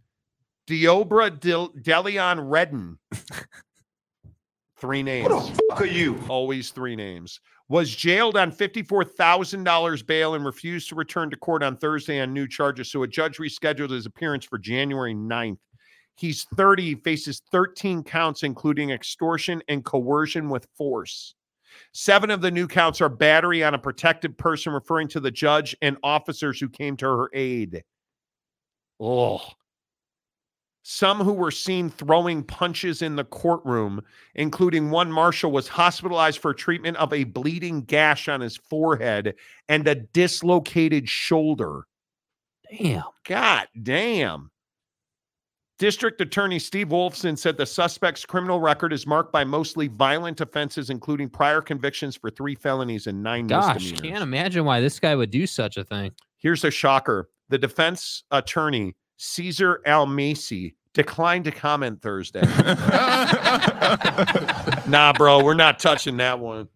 Deobra 0.66 1.38
Del- 1.38 1.72
Delion 1.72 2.50
Redden, 2.50 2.98
three 4.78 5.02
names. 5.02 5.28
Who 5.28 5.40
the 5.40 5.62
fuck 5.70 5.80
are 5.82 5.86
you? 5.86 6.18
Always 6.28 6.70
three 6.70 6.96
names. 6.96 7.40
Was 7.68 7.94
jailed 7.94 8.36
on 8.36 8.50
$54,000 8.50 10.06
bail 10.06 10.34
and 10.34 10.44
refused 10.44 10.88
to 10.88 10.96
return 10.96 11.30
to 11.30 11.36
court 11.36 11.62
on 11.62 11.76
Thursday 11.76 12.20
on 12.20 12.32
new 12.32 12.48
charges. 12.48 12.90
So 12.90 13.04
a 13.04 13.08
judge 13.08 13.38
rescheduled 13.38 13.90
his 13.90 14.06
appearance 14.06 14.44
for 14.44 14.58
January 14.58 15.14
9th. 15.14 15.58
He's 16.16 16.46
30, 16.56 16.96
faces 16.96 17.42
13 17.52 18.02
counts, 18.02 18.42
including 18.42 18.90
extortion 18.90 19.62
and 19.68 19.84
coercion 19.84 20.50
with 20.50 20.66
force. 20.76 21.34
Seven 21.92 22.30
of 22.30 22.40
the 22.40 22.50
new 22.50 22.66
counts 22.66 23.00
are 23.00 23.08
battery 23.08 23.62
on 23.62 23.74
a 23.74 23.78
protected 23.78 24.36
person, 24.38 24.72
referring 24.72 25.08
to 25.08 25.20
the 25.20 25.30
judge 25.30 25.76
and 25.82 25.96
officers 26.02 26.60
who 26.60 26.68
came 26.68 26.96
to 26.98 27.06
her 27.06 27.30
aid. 27.34 27.82
Oh. 28.98 29.40
Some 30.82 31.18
who 31.18 31.34
were 31.34 31.50
seen 31.50 31.90
throwing 31.90 32.42
punches 32.42 33.02
in 33.02 33.14
the 33.14 33.24
courtroom, 33.24 34.02
including 34.34 34.90
one 34.90 35.12
marshal, 35.12 35.52
was 35.52 35.68
hospitalized 35.68 36.38
for 36.38 36.54
treatment 36.54 36.96
of 36.96 37.12
a 37.12 37.24
bleeding 37.24 37.82
gash 37.82 38.28
on 38.28 38.40
his 38.40 38.56
forehead 38.56 39.34
and 39.68 39.86
a 39.86 39.94
dislocated 39.94 41.08
shoulder. 41.08 41.86
Damn. 42.70 43.04
God 43.24 43.68
damn. 43.82 44.50
District 45.80 46.20
Attorney 46.20 46.58
Steve 46.58 46.88
Wolfson 46.88 47.38
said 47.38 47.56
the 47.56 47.64
suspect's 47.64 48.26
criminal 48.26 48.60
record 48.60 48.92
is 48.92 49.06
marked 49.06 49.32
by 49.32 49.44
mostly 49.44 49.88
violent 49.88 50.42
offenses, 50.42 50.90
including 50.90 51.30
prior 51.30 51.62
convictions 51.62 52.14
for 52.14 52.28
three 52.28 52.54
felonies 52.54 53.06
and 53.06 53.22
nine 53.22 53.46
Gosh, 53.46 53.76
misdemeanors. 53.76 54.00
can't 54.02 54.22
imagine 54.22 54.66
why 54.66 54.82
this 54.82 55.00
guy 55.00 55.16
would 55.16 55.30
do 55.30 55.46
such 55.46 55.78
a 55.78 55.84
thing. 55.84 56.12
Here's 56.36 56.64
a 56.64 56.70
shocker. 56.70 57.30
The 57.48 57.56
defense 57.56 58.24
attorney, 58.30 58.94
Caesar 59.16 59.80
Almase, 59.86 60.74
declined 60.92 61.46
to 61.46 61.50
comment 61.50 62.02
Thursday. 62.02 62.42
nah, 64.86 65.14
bro, 65.14 65.42
we're 65.42 65.54
not 65.54 65.78
touching 65.78 66.18
that 66.18 66.38
one. 66.38 66.68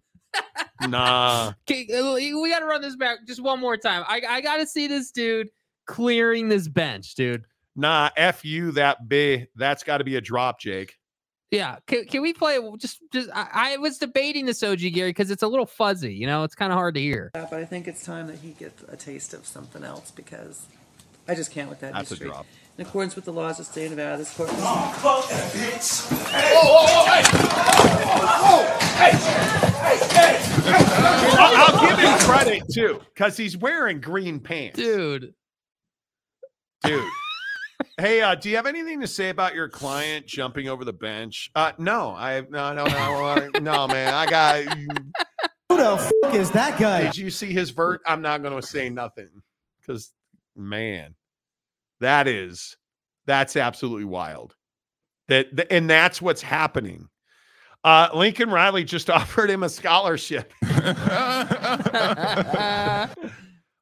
Nah. 0.89 1.53
Okay, 1.71 1.85
we 1.91 2.49
got 2.49 2.61
to 2.61 2.67
run 2.67 2.81
this 2.81 2.97
back 2.97 3.19
just 3.27 3.43
one 3.43 3.61
more 3.61 3.77
time. 3.77 4.03
I, 4.09 4.23
I 4.27 4.41
got 4.41 4.57
to 4.57 4.67
see 4.67 4.87
this 4.87 5.11
dude 5.11 5.51
clearing 5.85 6.49
this 6.49 6.69
bench, 6.69 7.17
dude. 7.17 7.45
Nah, 7.77 8.11
F 8.17 8.45
you 8.45 8.73
that 8.73 9.09
B. 9.09 9.47
That's 9.57 9.83
got 9.83 9.99
to 9.99 10.05
be 10.05 10.17
a 10.17 10.21
drop, 10.21 10.61
Jake. 10.61 10.97
Yeah, 11.51 11.77
can, 11.87 12.05
can 12.07 12.23
we 12.23 12.33
play? 12.33 12.59
Just, 12.79 13.01
just 13.13 13.31
I, 13.33 13.75
I 13.75 13.77
was 13.77 13.99
debating 13.99 14.47
this 14.47 14.63
OG 14.63 14.81
Gary 14.93 15.11
because 15.11 15.31
it's 15.31 15.43
a 15.43 15.49
little 15.49 15.67
fuzzy. 15.67 16.13
You 16.13 16.27
know, 16.27 16.43
it's 16.43 16.55
kind 16.55 16.73
of 16.73 16.79
hard 16.79 16.95
to 16.95 17.01
hear. 17.01 17.31
Yeah, 17.35 17.47
but 17.49 17.61
I 17.61 17.65
think 17.65 17.87
it's 17.87 18.05
time 18.05 18.27
that 18.27 18.39
he 18.39 18.53
gets 18.53 18.83
a 18.89 18.97
taste 18.97 19.35
of 19.35 19.47
something 19.47 19.85
else 19.85 20.11
because 20.11 20.67
I 21.29 21.35
just 21.35 21.53
can't 21.53 21.69
with 21.69 21.81
that 21.81 21.93
That's 21.93 22.11
a 22.11 22.17
drop. 22.17 22.47
In 22.77 22.85
accordance 22.85 23.15
with 23.15 23.25
the 23.25 23.33
laws 23.33 23.61
of 23.61 23.67
the 23.67 23.73
state 23.73 23.85
of 23.85 23.91
Nevada, 23.93 24.19
this 24.19 24.35
court. 24.35 24.51
Fuck 24.51 25.29
that 25.29 25.53
bitch. 25.53 26.11
Hey! 28.97 29.11
Hey! 29.11 29.35
Hey! 30.11 30.39
I'll, 31.39 31.57
I'll 31.57 31.89
give 31.89 31.99
him 31.99 32.19
credit 32.19 32.65
too, 32.73 33.01
because 33.15 33.37
he's 33.37 33.57
wearing 33.57 34.01
green 34.01 34.41
pants. 34.41 34.77
Dude. 34.77 35.35
Dude. 36.83 37.09
Hey, 37.97 38.23
uh, 38.23 38.35
do 38.35 38.51
you 38.51 38.57
have 38.57 38.67
anything 38.67 39.01
to 39.03 39.07
say 39.07 39.29
about 39.29 39.55
your 39.55 39.69
client 39.69 40.27
jumping 40.27 40.69
over 40.69 40.85
the 40.85 40.93
bench? 40.93 41.53
Uh, 41.55 41.71
no, 41.79 42.11
I 42.11 42.41
no, 42.51 42.75
no, 42.75 42.87
no, 42.87 43.51
no, 43.61 43.87
man. 43.87 44.13
I 44.13 44.27
got. 44.27 44.65
Who 45.69 45.77
the 45.77 46.13
fuck 46.23 46.35
is 46.35 46.51
that 46.51 46.79
guy? 46.79 47.03
Did 47.03 47.17
you 47.17 47.31
see 47.31 47.53
his 47.53 47.71
vert? 47.71 48.01
I'm 48.05 48.21
not 48.21 48.43
going 48.43 48.61
to 48.61 48.67
say 48.67 48.91
nothing 48.91 49.31
because, 49.81 50.13
man, 50.57 51.15
that 52.01 52.27
is 52.27 52.77
that's 53.27 53.57
absolutely 53.57 54.07
wild. 54.07 54.57
That 55.29 55.69
and 55.71 55.89
that's 55.89 56.21
what's 56.21 56.43
happening. 56.43 57.09
Uh, 57.85 58.09
Lincoln 58.13 58.51
Riley 58.51 58.83
just 58.83 59.09
offered 59.11 59.51
him 59.51 59.63
a 59.63 59.69
scholarship. 59.69 60.53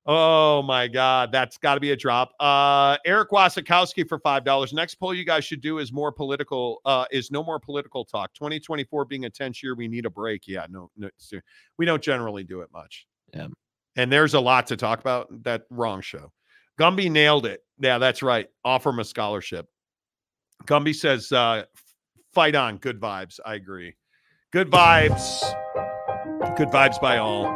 oh 0.06 0.62
my 0.62 0.88
God, 0.88 1.32
that's 1.32 1.58
got 1.58 1.74
to 1.74 1.80
be 1.80 1.92
a 1.92 1.96
drop. 1.96 2.32
Uh, 2.40 2.96
Eric 3.04 3.30
Wasikowski 3.30 4.08
for 4.08 4.18
five 4.18 4.44
dollars. 4.44 4.72
Next 4.72 4.96
poll 4.96 5.14
you 5.14 5.24
guys 5.24 5.44
should 5.44 5.60
do 5.60 5.78
is 5.78 5.92
more 5.92 6.12
political. 6.12 6.80
Uh, 6.84 7.04
is 7.10 7.30
no 7.30 7.42
more 7.42 7.58
political 7.58 8.04
talk. 8.04 8.32
2024 8.34 9.04
being 9.04 9.24
a 9.24 9.30
tense 9.30 9.62
year, 9.62 9.74
we 9.74 9.88
need 9.88 10.06
a 10.06 10.10
break. 10.10 10.46
Yeah, 10.46 10.66
no, 10.70 10.90
no, 10.96 11.08
we 11.78 11.86
don't 11.86 12.02
generally 12.02 12.44
do 12.44 12.60
it 12.60 12.68
much. 12.72 13.06
Yeah. 13.34 13.48
And 13.96 14.10
there's 14.10 14.34
a 14.34 14.40
lot 14.40 14.66
to 14.68 14.76
talk 14.76 15.00
about. 15.00 15.42
That 15.44 15.62
wrong 15.70 16.00
show. 16.00 16.32
Gumby 16.78 17.10
nailed 17.10 17.46
it. 17.46 17.62
Yeah, 17.78 17.98
that's 17.98 18.22
right. 18.22 18.48
Offer 18.64 18.90
him 18.90 18.98
a 19.00 19.04
scholarship. 19.04 19.68
Gumby 20.64 20.94
says, 20.94 21.30
uh, 21.32 21.64
fight 22.32 22.54
on. 22.54 22.78
Good 22.78 23.00
vibes. 23.00 23.40
I 23.44 23.54
agree. 23.54 23.94
Good 24.52 24.70
vibes. 24.70 25.42
Good 26.56 26.68
vibes 26.68 27.00
by 27.00 27.18
all, 27.18 27.46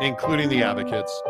including 0.00 0.48
the 0.48 0.62
advocates. 0.62 1.22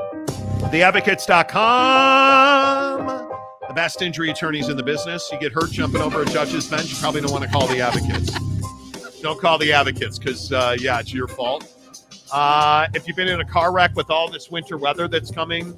Theadvocates.com. 0.72 3.28
The 3.68 3.74
best 3.74 4.00
injury 4.00 4.30
attorneys 4.30 4.70
in 4.70 4.78
the 4.78 4.82
business. 4.82 5.28
You 5.30 5.38
get 5.38 5.52
hurt 5.52 5.70
jumping 5.70 6.00
over 6.00 6.22
a 6.22 6.24
judge's 6.24 6.66
bench, 6.66 6.90
you 6.90 6.96
probably 6.96 7.20
don't 7.20 7.30
want 7.30 7.44
to 7.44 7.50
call 7.50 7.66
the 7.66 7.82
advocates. 7.82 8.30
Don't 9.20 9.38
call 9.38 9.58
the 9.58 9.70
advocates 9.70 10.18
because, 10.18 10.50
uh, 10.50 10.74
yeah, 10.80 10.98
it's 10.98 11.12
your 11.12 11.28
fault. 11.28 11.68
Uh, 12.32 12.86
if 12.94 13.06
you've 13.06 13.18
been 13.18 13.28
in 13.28 13.40
a 13.40 13.44
car 13.44 13.70
wreck 13.70 13.94
with 13.94 14.10
all 14.10 14.30
this 14.30 14.50
winter 14.50 14.78
weather 14.78 15.08
that's 15.08 15.30
coming, 15.30 15.76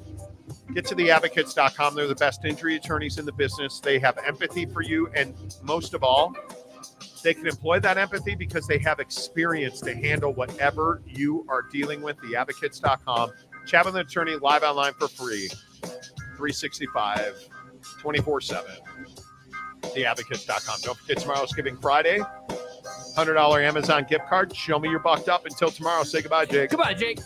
get 0.73 0.85
to 0.85 0.95
theadvocates.com. 0.95 1.93
They're 1.93 2.07
the 2.07 2.15
best 2.15 2.45
injury 2.45 2.77
attorneys 2.77 3.17
in 3.17 3.25
the 3.25 3.33
business. 3.33 3.81
They 3.81 3.99
have 3.99 4.17
empathy 4.25 4.65
for 4.65 4.81
you. 4.81 5.09
And 5.13 5.35
most 5.61 5.93
of 5.93 6.05
all, 6.05 6.33
they 7.21 7.33
can 7.33 7.47
employ 7.47 7.81
that 7.81 7.97
empathy 7.97 8.35
because 8.35 8.65
they 8.65 8.77
have 8.77 9.01
experience 9.01 9.81
to 9.81 9.93
handle 9.93 10.33
whatever 10.33 11.01
you 11.05 11.45
are 11.49 11.63
dealing 11.63 12.01
with. 12.01 12.15
Theadvocates.com. 12.19 13.33
Chat 13.65 13.85
with 13.85 13.95
an 13.95 14.01
attorney 14.01 14.35
live 14.35 14.63
online 14.63 14.93
for 14.93 15.07
free, 15.07 15.49
365, 16.37 17.49
24 17.99 18.41
7. 18.41 18.71
Theadvocates.com. 19.81 20.79
Don't 20.83 20.97
forget 20.97 21.17
tomorrow's 21.17 21.53
Giving 21.53 21.77
Friday. 21.77 22.19
$100 23.15 23.63
Amazon 23.63 24.05
gift 24.09 24.27
card. 24.27 24.55
Show 24.55 24.77
me 24.77 24.89
you're 24.89 24.99
bucked 24.99 25.29
up. 25.29 25.45
Until 25.45 25.71
tomorrow, 25.71 26.03
say 26.03 26.21
goodbye, 26.21 26.45
Jake. 26.45 26.69
Goodbye, 26.69 26.93
Jake. 26.93 27.19